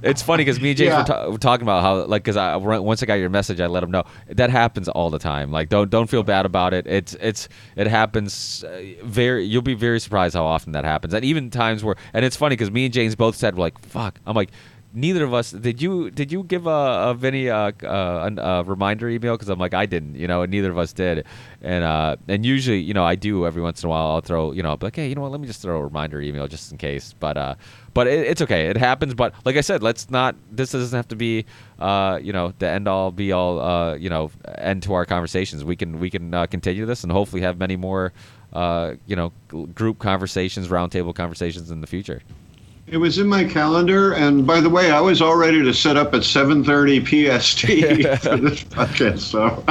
it's 0.03 0.21
funny 0.21 0.43
because 0.43 0.59
me 0.61 0.69
and 0.69 0.77
James 0.77 0.89
Yeah. 0.89 0.99
were, 0.99 1.05
ta- 1.05 1.29
were 1.29 1.37
talking 1.37 1.63
about 1.63 1.81
how 1.81 2.05
like 2.05 2.23
because 2.23 2.37
I 2.37 2.55
once 2.55 3.01
I 3.03 3.05
got 3.05 3.15
your 3.15 3.29
message, 3.29 3.59
I 3.59 3.67
let 3.67 3.83
him 3.83 3.91
know 3.91 4.03
that 4.29 4.49
happens 4.49 4.87
all 4.87 5.09
the 5.09 5.19
time. 5.19 5.51
Like 5.51 5.69
don't 5.69 5.89
don't 5.89 6.09
feel 6.09 6.23
bad 6.23 6.45
about 6.45 6.73
it. 6.73 6.87
It's 6.87 7.15
it's 7.15 7.49
it 7.75 7.87
happens 7.87 8.63
uh, 8.63 8.81
very. 9.03 9.43
You'll 9.45 9.61
be 9.61 9.73
very 9.73 9.99
surprised 9.99 10.35
how 10.35 10.45
often 10.45 10.71
that 10.73 10.85
happens, 10.85 11.13
and 11.13 11.23
even 11.25 11.49
times 11.49 11.83
where 11.83 11.95
and 12.13 12.23
it's 12.23 12.35
funny 12.35 12.53
because 12.55 12.71
me 12.71 12.85
and 12.85 12.93
James 12.93 13.15
both 13.15 13.35
said 13.35 13.57
like 13.57 13.77
fuck. 13.79 14.19
I'm 14.25 14.35
like 14.35 14.49
neither 14.93 15.23
of 15.23 15.33
us 15.33 15.51
did 15.51 15.81
you 15.81 16.09
did 16.11 16.31
you 16.31 16.43
give 16.43 16.65
a, 16.67 17.09
a 17.09 17.13
Vinny 17.13 17.47
a, 17.47 17.73
a, 17.83 18.33
a 18.37 18.63
reminder 18.63 19.09
email? 19.09 19.35
Because 19.35 19.49
I'm 19.49 19.59
like 19.59 19.73
I 19.73 19.85
didn't 19.85 20.15
you 20.15 20.27
know 20.27 20.41
and 20.41 20.51
neither 20.51 20.71
of 20.71 20.77
us 20.77 20.93
did. 20.93 21.25
And 21.61 21.83
uh 21.83 22.15
and 22.27 22.45
usually 22.45 22.79
you 22.79 22.93
know 22.93 23.03
I 23.03 23.15
do 23.15 23.45
every 23.45 23.61
once 23.61 23.83
in 23.83 23.87
a 23.87 23.89
while 23.89 24.07
I'll 24.07 24.21
throw 24.21 24.51
you 24.51 24.63
know 24.63 24.77
like 24.81 24.95
hey 24.95 25.07
you 25.07 25.15
know 25.15 25.21
what? 25.21 25.31
Let 25.31 25.41
me 25.41 25.47
just 25.47 25.61
throw 25.61 25.77
a 25.77 25.83
reminder 25.83 26.21
email 26.21 26.47
just 26.47 26.71
in 26.71 26.77
case. 26.77 27.13
But 27.19 27.37
uh 27.37 27.55
but 27.93 28.07
it, 28.07 28.27
it's 28.27 28.41
okay. 28.41 28.67
It 28.67 28.77
happens. 28.77 29.13
But 29.13 29.33
like 29.45 29.55
I 29.57 29.61
said 29.61 29.83
let's 29.83 30.09
not 30.09 30.35
this 30.51 30.71
doesn't 30.71 30.95
have 30.95 31.07
to 31.09 31.15
be 31.15 31.45
uh 31.79 32.19
you 32.21 32.33
know 32.33 32.53
the 32.59 32.67
end 32.67 32.87
all 32.87 33.11
be 33.11 33.31
all 33.31 33.59
uh 33.59 33.95
you 33.95 34.09
know 34.09 34.31
end 34.57 34.83
to 34.83 34.93
our 34.93 35.05
conversations. 35.05 35.63
We 35.63 35.75
can 35.75 35.99
we 35.99 36.09
can 36.09 36.33
uh, 36.33 36.47
continue 36.47 36.85
this 36.85 37.03
and 37.03 37.11
hopefully 37.11 37.41
have 37.41 37.57
many 37.57 37.75
more 37.75 38.13
uh 38.53 38.95
you 39.05 39.15
know 39.15 39.31
group 39.75 39.99
conversations 39.99 40.69
roundtable 40.69 41.13
conversations 41.13 41.69
in 41.69 41.81
the 41.81 41.87
future 41.87 42.21
It 42.89 42.95
was 42.95 43.17
in 43.17 43.27
my 43.27 43.43
calendar, 43.43 44.13
and 44.13 44.47
by 44.47 44.61
the 44.61 44.69
way, 44.69 44.91
I 44.91 45.01
was 45.01 45.21
all 45.21 45.35
ready 45.35 45.61
to 45.61 45.73
set 45.73 45.97
up 45.97 46.13
at 46.13 46.21
7:30 46.21 47.01
PST 47.03 47.59
for 48.23 48.37
this 48.37 48.63
podcast. 48.63 49.19
So, 49.19 49.61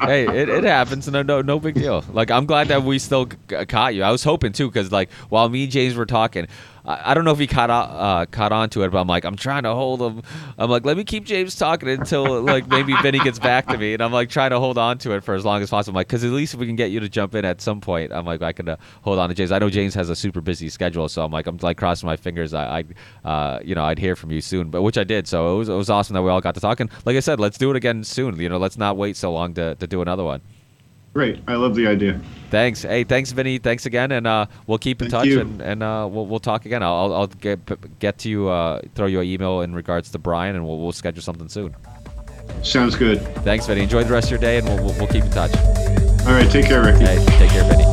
hey, 0.06 0.28
it, 0.28 0.48
it 0.48 0.62
happens. 0.62 1.08
No, 1.08 1.22
no, 1.22 1.42
no 1.42 1.58
big 1.58 1.74
deal. 1.74 2.04
Like 2.12 2.30
I'm 2.30 2.46
glad 2.46 2.68
that 2.68 2.84
we 2.84 3.00
still 3.00 3.26
caught 3.48 3.96
you. 3.96 4.04
I 4.04 4.12
was 4.12 4.22
hoping 4.22 4.52
too, 4.52 4.68
because 4.68 4.92
like 4.92 5.10
while 5.28 5.48
me 5.48 5.64
and 5.64 5.72
James 5.72 5.96
were 5.96 6.06
talking, 6.06 6.46
I, 6.86 7.10
I 7.10 7.14
don't 7.14 7.24
know 7.24 7.32
if 7.32 7.38
he 7.38 7.46
caught 7.46 7.70
on, 7.70 7.90
uh, 7.90 8.26
caught 8.26 8.52
on 8.52 8.70
to 8.70 8.82
it, 8.82 8.90
but 8.90 8.98
I'm 8.98 9.06
like, 9.06 9.24
I'm 9.24 9.36
trying 9.36 9.64
to 9.64 9.74
hold 9.74 10.00
him. 10.00 10.22
I'm 10.56 10.70
like, 10.70 10.84
let 10.84 10.96
me 10.96 11.04
keep 11.04 11.24
James 11.24 11.56
talking 11.56 11.88
until 11.88 12.42
like 12.42 12.68
maybe 12.68 12.94
Vinny 13.02 13.18
gets 13.18 13.38
back 13.38 13.66
to 13.68 13.78
me, 13.78 13.94
and 13.94 14.02
I'm 14.02 14.12
like 14.12 14.30
trying 14.30 14.50
to 14.50 14.60
hold 14.60 14.78
on 14.78 14.98
to 14.98 15.12
it 15.12 15.24
for 15.24 15.34
as 15.34 15.44
long 15.44 15.62
as 15.62 15.70
possible. 15.70 15.92
I'm 15.92 15.96
like, 15.96 16.08
because 16.08 16.24
at 16.24 16.30
least 16.30 16.54
if 16.54 16.60
we 16.60 16.66
can 16.66 16.76
get 16.76 16.90
you 16.90 17.00
to 17.00 17.08
jump 17.08 17.34
in 17.34 17.44
at 17.44 17.60
some 17.60 17.80
point, 17.80 18.12
I'm 18.12 18.24
like, 18.24 18.42
I 18.42 18.52
can 18.52 18.68
uh, 18.68 18.76
hold 19.02 19.18
on 19.18 19.28
to 19.28 19.34
James. 19.34 19.52
I 19.52 19.58
know 19.58 19.70
James 19.70 19.94
has 19.94 20.10
a 20.10 20.16
super 20.16 20.40
busy 20.40 20.68
schedule, 20.68 21.08
so 21.08 21.24
I'm 21.24 21.32
like, 21.32 21.46
I'm 21.46 21.58
like 21.58 21.76
crossing 21.76 22.06
my 22.06 22.16
fingers. 22.16 22.54
I, 22.54 22.84
I 23.24 23.28
uh, 23.28 23.60
you 23.64 23.74
know, 23.74 23.84
I'd 23.84 23.98
hear 23.98 24.16
from 24.16 24.30
you 24.30 24.40
soon, 24.40 24.70
but 24.70 24.82
which 24.82 24.98
I 24.98 25.04
did. 25.04 25.26
So 25.26 25.54
it 25.54 25.58
was, 25.58 25.68
it 25.68 25.74
was 25.74 25.90
awesome 25.90 26.14
that 26.14 26.22
we 26.22 26.30
all 26.30 26.40
got 26.40 26.54
to 26.54 26.60
talk. 26.60 26.80
And 26.80 26.90
like 27.04 27.16
I 27.16 27.20
said, 27.20 27.40
let's 27.40 27.58
do 27.58 27.70
it 27.70 27.76
again 27.76 28.04
soon. 28.04 28.38
You 28.38 28.48
know, 28.48 28.58
let's 28.58 28.78
not 28.78 28.96
wait 28.96 29.16
so 29.16 29.32
long 29.32 29.54
to, 29.54 29.74
to 29.74 29.86
do 29.86 30.02
another 30.02 30.24
one. 30.24 30.40
Great. 31.16 31.40
I 31.48 31.54
love 31.54 31.74
the 31.74 31.86
idea. 31.86 32.20
Thanks. 32.50 32.82
Hey, 32.82 33.04
thanks, 33.04 33.32
Vinny. 33.32 33.58
Thanks 33.58 33.86
again, 33.86 34.12
and 34.12 34.26
uh, 34.26 34.46
we'll 34.66 34.78
keep 34.78 35.02
in 35.02 35.10
Thank 35.10 35.22
touch, 35.22 35.26
you. 35.26 35.40
and, 35.40 35.60
and 35.60 35.82
uh, 35.82 36.08
we'll, 36.10 36.26
we'll 36.26 36.40
talk 36.40 36.64
again. 36.64 36.82
I'll, 36.82 37.12
I'll 37.12 37.26
get 37.26 37.98
get 37.98 38.18
to 38.18 38.28
you, 38.28 38.48
uh, 38.48 38.80
throw 38.94 39.06
you 39.06 39.20
an 39.20 39.26
email 39.26 39.62
in 39.62 39.74
regards 39.74 40.10
to 40.12 40.18
Brian, 40.18 40.54
and 40.54 40.66
we'll, 40.66 40.78
we'll 40.78 40.92
schedule 40.92 41.22
something 41.22 41.48
soon. 41.48 41.74
Sounds 42.62 42.94
good. 42.94 43.20
Thanks, 43.44 43.66
Vinny. 43.66 43.82
Enjoy 43.82 44.04
the 44.04 44.12
rest 44.12 44.26
of 44.26 44.30
your 44.32 44.40
day, 44.40 44.58
and 44.58 44.68
we'll, 44.68 44.94
we'll, 44.94 45.08
keep 45.08 45.24
in 45.24 45.30
touch. 45.30 45.56
All 46.26 46.32
right. 46.32 46.50
Take 46.50 46.66
care, 46.66 46.84
Ricky. 46.84 47.04
Hey, 47.04 47.24
take 47.38 47.50
care, 47.50 47.64
Vinny. 47.64 47.84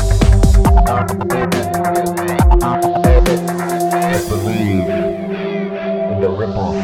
The 6.21 6.29
ripple. 6.29 6.82